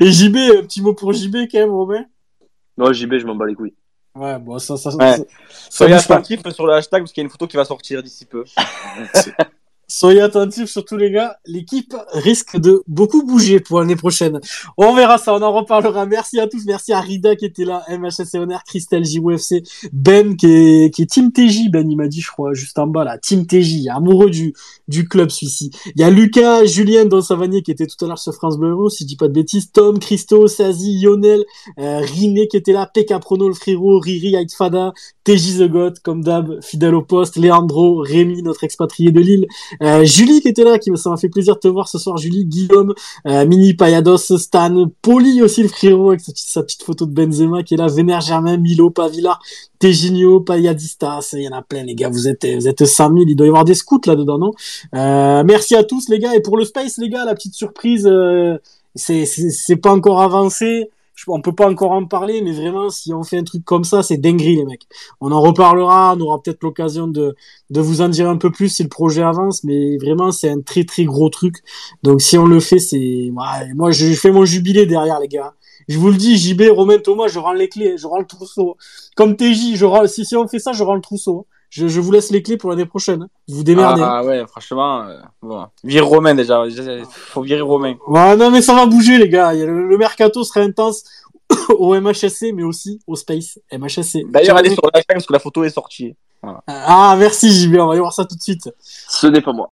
Et 0.00 0.12
JB, 0.12 0.36
un 0.58 0.62
petit 0.62 0.82
mot 0.82 0.94
pour 0.94 1.12
JB 1.12 1.36
quand 1.50 1.58
même, 1.58 1.70
Romain. 1.70 2.04
Non, 2.78 2.92
JB, 2.92 3.18
je 3.18 3.26
m'en 3.26 3.34
bats 3.34 3.46
les 3.46 3.54
couilles. 3.54 3.74
Ouais, 4.14 4.38
bon, 4.38 4.58
ça, 4.58 4.76
ça, 4.76 4.90
Ouais. 4.96 5.16
ça, 5.16 5.24
Soyez 5.70 5.94
bouge 5.94 6.06
pas. 6.08 6.14
attentifs 6.14 6.40
sur 6.50 6.66
le 6.66 6.72
hashtag 6.74 7.02
parce 7.02 7.12
qu'il 7.12 7.20
y 7.20 7.24
a 7.24 7.26
une 7.26 7.30
photo 7.30 7.46
qui 7.46 7.56
va 7.56 7.64
sortir 7.64 8.02
d'ici 8.02 8.24
peu. 8.24 8.44
Soyez 9.88 10.20
attentifs 10.20 10.68
surtout 10.68 10.96
les 10.96 11.12
gars, 11.12 11.38
l'équipe 11.46 11.94
risque 12.12 12.58
de 12.58 12.82
beaucoup 12.88 13.24
bouger 13.24 13.60
pour 13.60 13.78
l'année 13.78 13.94
prochaine. 13.94 14.40
On 14.76 14.94
verra 14.94 15.16
ça, 15.16 15.34
on 15.34 15.42
en 15.42 15.52
reparlera. 15.52 16.06
Merci 16.06 16.40
à 16.40 16.48
tous, 16.48 16.64
merci 16.66 16.92
à 16.92 17.00
Rida 17.00 17.36
qui 17.36 17.44
était 17.44 17.64
là, 17.64 17.84
MHS 17.88 18.36
Honor, 18.36 18.64
Christelle 18.64 19.04
JUFC, 19.04 19.62
Ben 19.92 20.36
qui 20.36 20.46
est, 20.46 20.94
qui 20.94 21.02
est 21.02 21.06
Team 21.06 21.30
TJ, 21.30 21.70
Ben 21.70 21.88
il 21.88 21.96
m'a 21.96 22.08
dit 22.08 22.20
je 22.20 22.30
crois 22.30 22.52
juste 22.52 22.78
en 22.80 22.88
bas 22.88 23.04
là, 23.04 23.16
Team 23.18 23.46
TJ, 23.46 23.86
amoureux 23.88 24.30
du, 24.30 24.54
du 24.88 25.06
club 25.08 25.30
celui-ci. 25.30 25.70
Il 25.94 26.00
y 26.00 26.04
a 26.04 26.10
Lucas, 26.10 26.64
Julien 26.64 27.04
Don 27.04 27.20
Savanier 27.20 27.62
qui 27.62 27.70
était 27.70 27.86
tout 27.86 28.04
à 28.04 28.08
l'heure 28.08 28.18
sur 28.18 28.34
France 28.34 28.58
Bleu 28.58 28.74
si 28.90 29.04
je 29.04 29.08
dis 29.08 29.16
pas 29.16 29.28
de 29.28 29.32
bêtises, 29.32 29.70
Tom, 29.70 29.98
Christo, 29.98 30.48
Sazi, 30.48 31.00
Lionel, 31.00 31.44
euh, 31.78 32.00
Riné 32.00 32.48
qui 32.48 32.56
était 32.56 32.72
là, 32.72 32.90
Pekka 32.92 33.20
Prono 33.20 33.48
le 33.48 33.54
frérot, 33.54 34.00
Riri, 34.00 34.34
Aitfada, 34.34 34.92
TJ 35.24 35.58
The 35.58 35.68
God, 35.68 35.98
comme 36.00 36.22
d'hab, 36.22 36.60
fidèle 36.62 36.94
au 36.94 37.02
poste, 37.02 37.36
Leandro, 37.36 37.98
Rémi, 37.98 38.42
notre 38.42 38.64
expatrié 38.64 39.12
de 39.12 39.20
Lille, 39.20 39.46
euh, 39.82 40.04
Julie 40.04 40.40
qui 40.40 40.48
était 40.48 40.64
là, 40.64 40.78
qui 40.78 40.90
ça 40.96 41.10
m'a 41.10 41.16
fait 41.16 41.28
plaisir 41.28 41.54
de 41.54 41.60
te 41.60 41.68
voir 41.68 41.88
ce 41.88 41.98
soir, 41.98 42.16
Julie, 42.16 42.44
Guillaume, 42.44 42.94
euh, 43.26 43.46
Mini 43.46 43.74
Payados, 43.74 44.16
Stan, 44.36 44.86
Poli 45.02 45.42
aussi 45.42 45.62
le 45.62 45.68
frérot 45.68 46.10
avec 46.10 46.20
sa, 46.20 46.62
petite- 46.62 46.82
photo 46.82 47.06
de 47.06 47.12
Benzema 47.12 47.62
qui 47.62 47.74
est 47.74 47.76
là, 47.76 47.86
Vénère 47.88 48.20
Germain, 48.20 48.56
Milo, 48.56 48.90
Pavillard, 48.90 49.40
Tejinho, 49.78 50.40
Payadistas, 50.40 51.30
il 51.34 51.42
y 51.42 51.48
en 51.48 51.52
a 51.52 51.62
plein 51.62 51.82
les 51.84 51.94
gars, 51.94 52.08
vous 52.08 52.28
êtes 52.28 52.46
vous 52.46 52.68
êtes 52.68 52.84
100 52.86 53.08
000, 53.08 53.24
il 53.28 53.36
doit 53.36 53.46
y 53.46 53.50
avoir 53.50 53.64
des 53.64 53.74
scouts 53.74 54.00
là-dedans, 54.06 54.38
non? 54.38 54.52
Euh, 54.94 55.42
Merci 55.44 55.74
à 55.74 55.84
tous 55.84 56.08
les 56.08 56.18
gars, 56.18 56.34
et 56.34 56.40
pour 56.40 56.56
le 56.56 56.64
Space 56.64 56.98
les 56.98 57.08
gars, 57.08 57.24
la 57.24 57.34
petite 57.34 57.54
surprise, 57.54 58.08
c'est 58.94 59.26
c'est 59.26 59.76
pas 59.76 59.92
encore 59.92 60.20
avancé, 60.22 60.90
Je- 61.16 61.24
on 61.28 61.40
peut 61.40 61.54
pas 61.54 61.68
encore 61.68 61.92
en 61.92 62.04
parler, 62.06 62.42
mais 62.42 62.52
vraiment 62.52 62.90
si 62.90 63.12
on 63.14 63.22
fait 63.24 63.38
un 63.38 63.44
truc 63.44 63.64
comme 63.64 63.84
ça, 63.84 64.02
c'est 64.02 64.18
dinguerie 64.18 64.56
les 64.56 64.64
mecs. 64.66 64.86
On 65.20 65.32
en 65.32 65.40
reparlera, 65.40 66.14
on 66.16 66.20
aura 66.20 66.42
peut-être 66.42 66.62
l'occasion 66.62 67.08
de 67.08 67.34
de 67.70 67.80
vous 67.80 68.02
en 68.02 68.08
dire 68.10 68.28
un 68.28 68.36
peu 68.36 68.50
plus 68.52 68.68
si 68.68 68.82
le 68.82 68.88
projet 68.90 69.22
avance, 69.22 69.64
mais 69.64 69.96
vraiment 69.98 70.30
c'est 70.30 70.50
un 70.50 70.60
très 70.60 70.84
très 70.84 71.04
gros 71.04 71.30
truc. 71.30 71.56
Donc 72.02 72.20
si 72.22 72.36
on 72.38 72.46
le 72.46 72.60
fait, 72.60 72.78
c'est 72.78 73.30
ouais, 73.30 73.74
moi 73.74 73.90
je 73.92 74.12
fais 74.14 74.30
mon 74.30 74.44
jubilé 74.44 74.86
derrière 74.86 75.18
les 75.20 75.28
gars. 75.28 75.54
Je 75.88 75.98
vous 75.98 76.08
le 76.10 76.16
dis, 76.16 76.36
JB, 76.36 76.62
Romain, 76.70 76.98
Thomas, 76.98 77.28
je 77.28 77.38
rends 77.38 77.52
les 77.52 77.68
clés, 77.68 77.96
je 77.96 78.06
rends 78.06 78.18
le 78.18 78.26
trousseau. 78.26 78.76
Comme 79.16 79.36
TJ, 79.36 79.76
je 79.76 79.84
rends, 79.84 80.06
si, 80.08 80.24
si 80.24 80.34
on 80.36 80.48
fait 80.48 80.58
ça, 80.58 80.72
je 80.72 80.82
rends 80.82 80.94
le 80.96 81.00
trousseau. 81.00 81.46
Je, 81.70 81.88
je 81.88 82.00
vous 82.00 82.12
laisse 82.12 82.30
les 82.30 82.42
clés 82.42 82.56
pour 82.56 82.70
l'année 82.70 82.86
prochaine. 82.86 83.28
Vous 83.48 83.64
démerdez. 83.64 84.02
Ah 84.04 84.24
ouais, 84.24 84.44
franchement, 84.46 85.02
euh, 85.02 85.18
bon. 85.42 85.66
Vire 85.84 86.06
Romain 86.06 86.34
déjà. 86.34 86.62
Faut 87.10 87.42
virer 87.42 87.60
Romain. 87.60 87.96
Ouais, 88.06 88.36
non, 88.36 88.50
mais 88.50 88.62
ça 88.62 88.74
va 88.74 88.86
bouger, 88.86 89.18
les 89.18 89.28
gars. 89.28 89.52
Le, 89.52 89.88
le 89.88 89.98
mercato 89.98 90.44
sera 90.44 90.60
intense 90.60 91.04
au 91.70 91.98
MHSC, 92.00 92.52
mais 92.54 92.62
aussi 92.62 93.00
au 93.06 93.16
Space 93.16 93.58
MHSC. 93.72 94.24
D'ailleurs, 94.30 94.56
allez 94.56 94.70
sur 94.70 94.82
la 94.92 95.00
chaîne 95.00 95.04
parce 95.14 95.26
que 95.26 95.32
la 95.32 95.38
photo 95.38 95.64
est 95.64 95.70
sortie. 95.70 96.14
Ah, 96.66 97.16
merci, 97.18 97.50
JB. 97.50 97.74
On 97.76 97.86
va 97.86 97.92
aller 97.92 98.00
voir 98.00 98.12
ça 98.12 98.24
tout 98.24 98.36
de 98.36 98.42
suite. 98.42 98.70
Ce 98.80 99.26
n'est 99.26 99.40
pas 99.40 99.52
moi. 99.52 99.64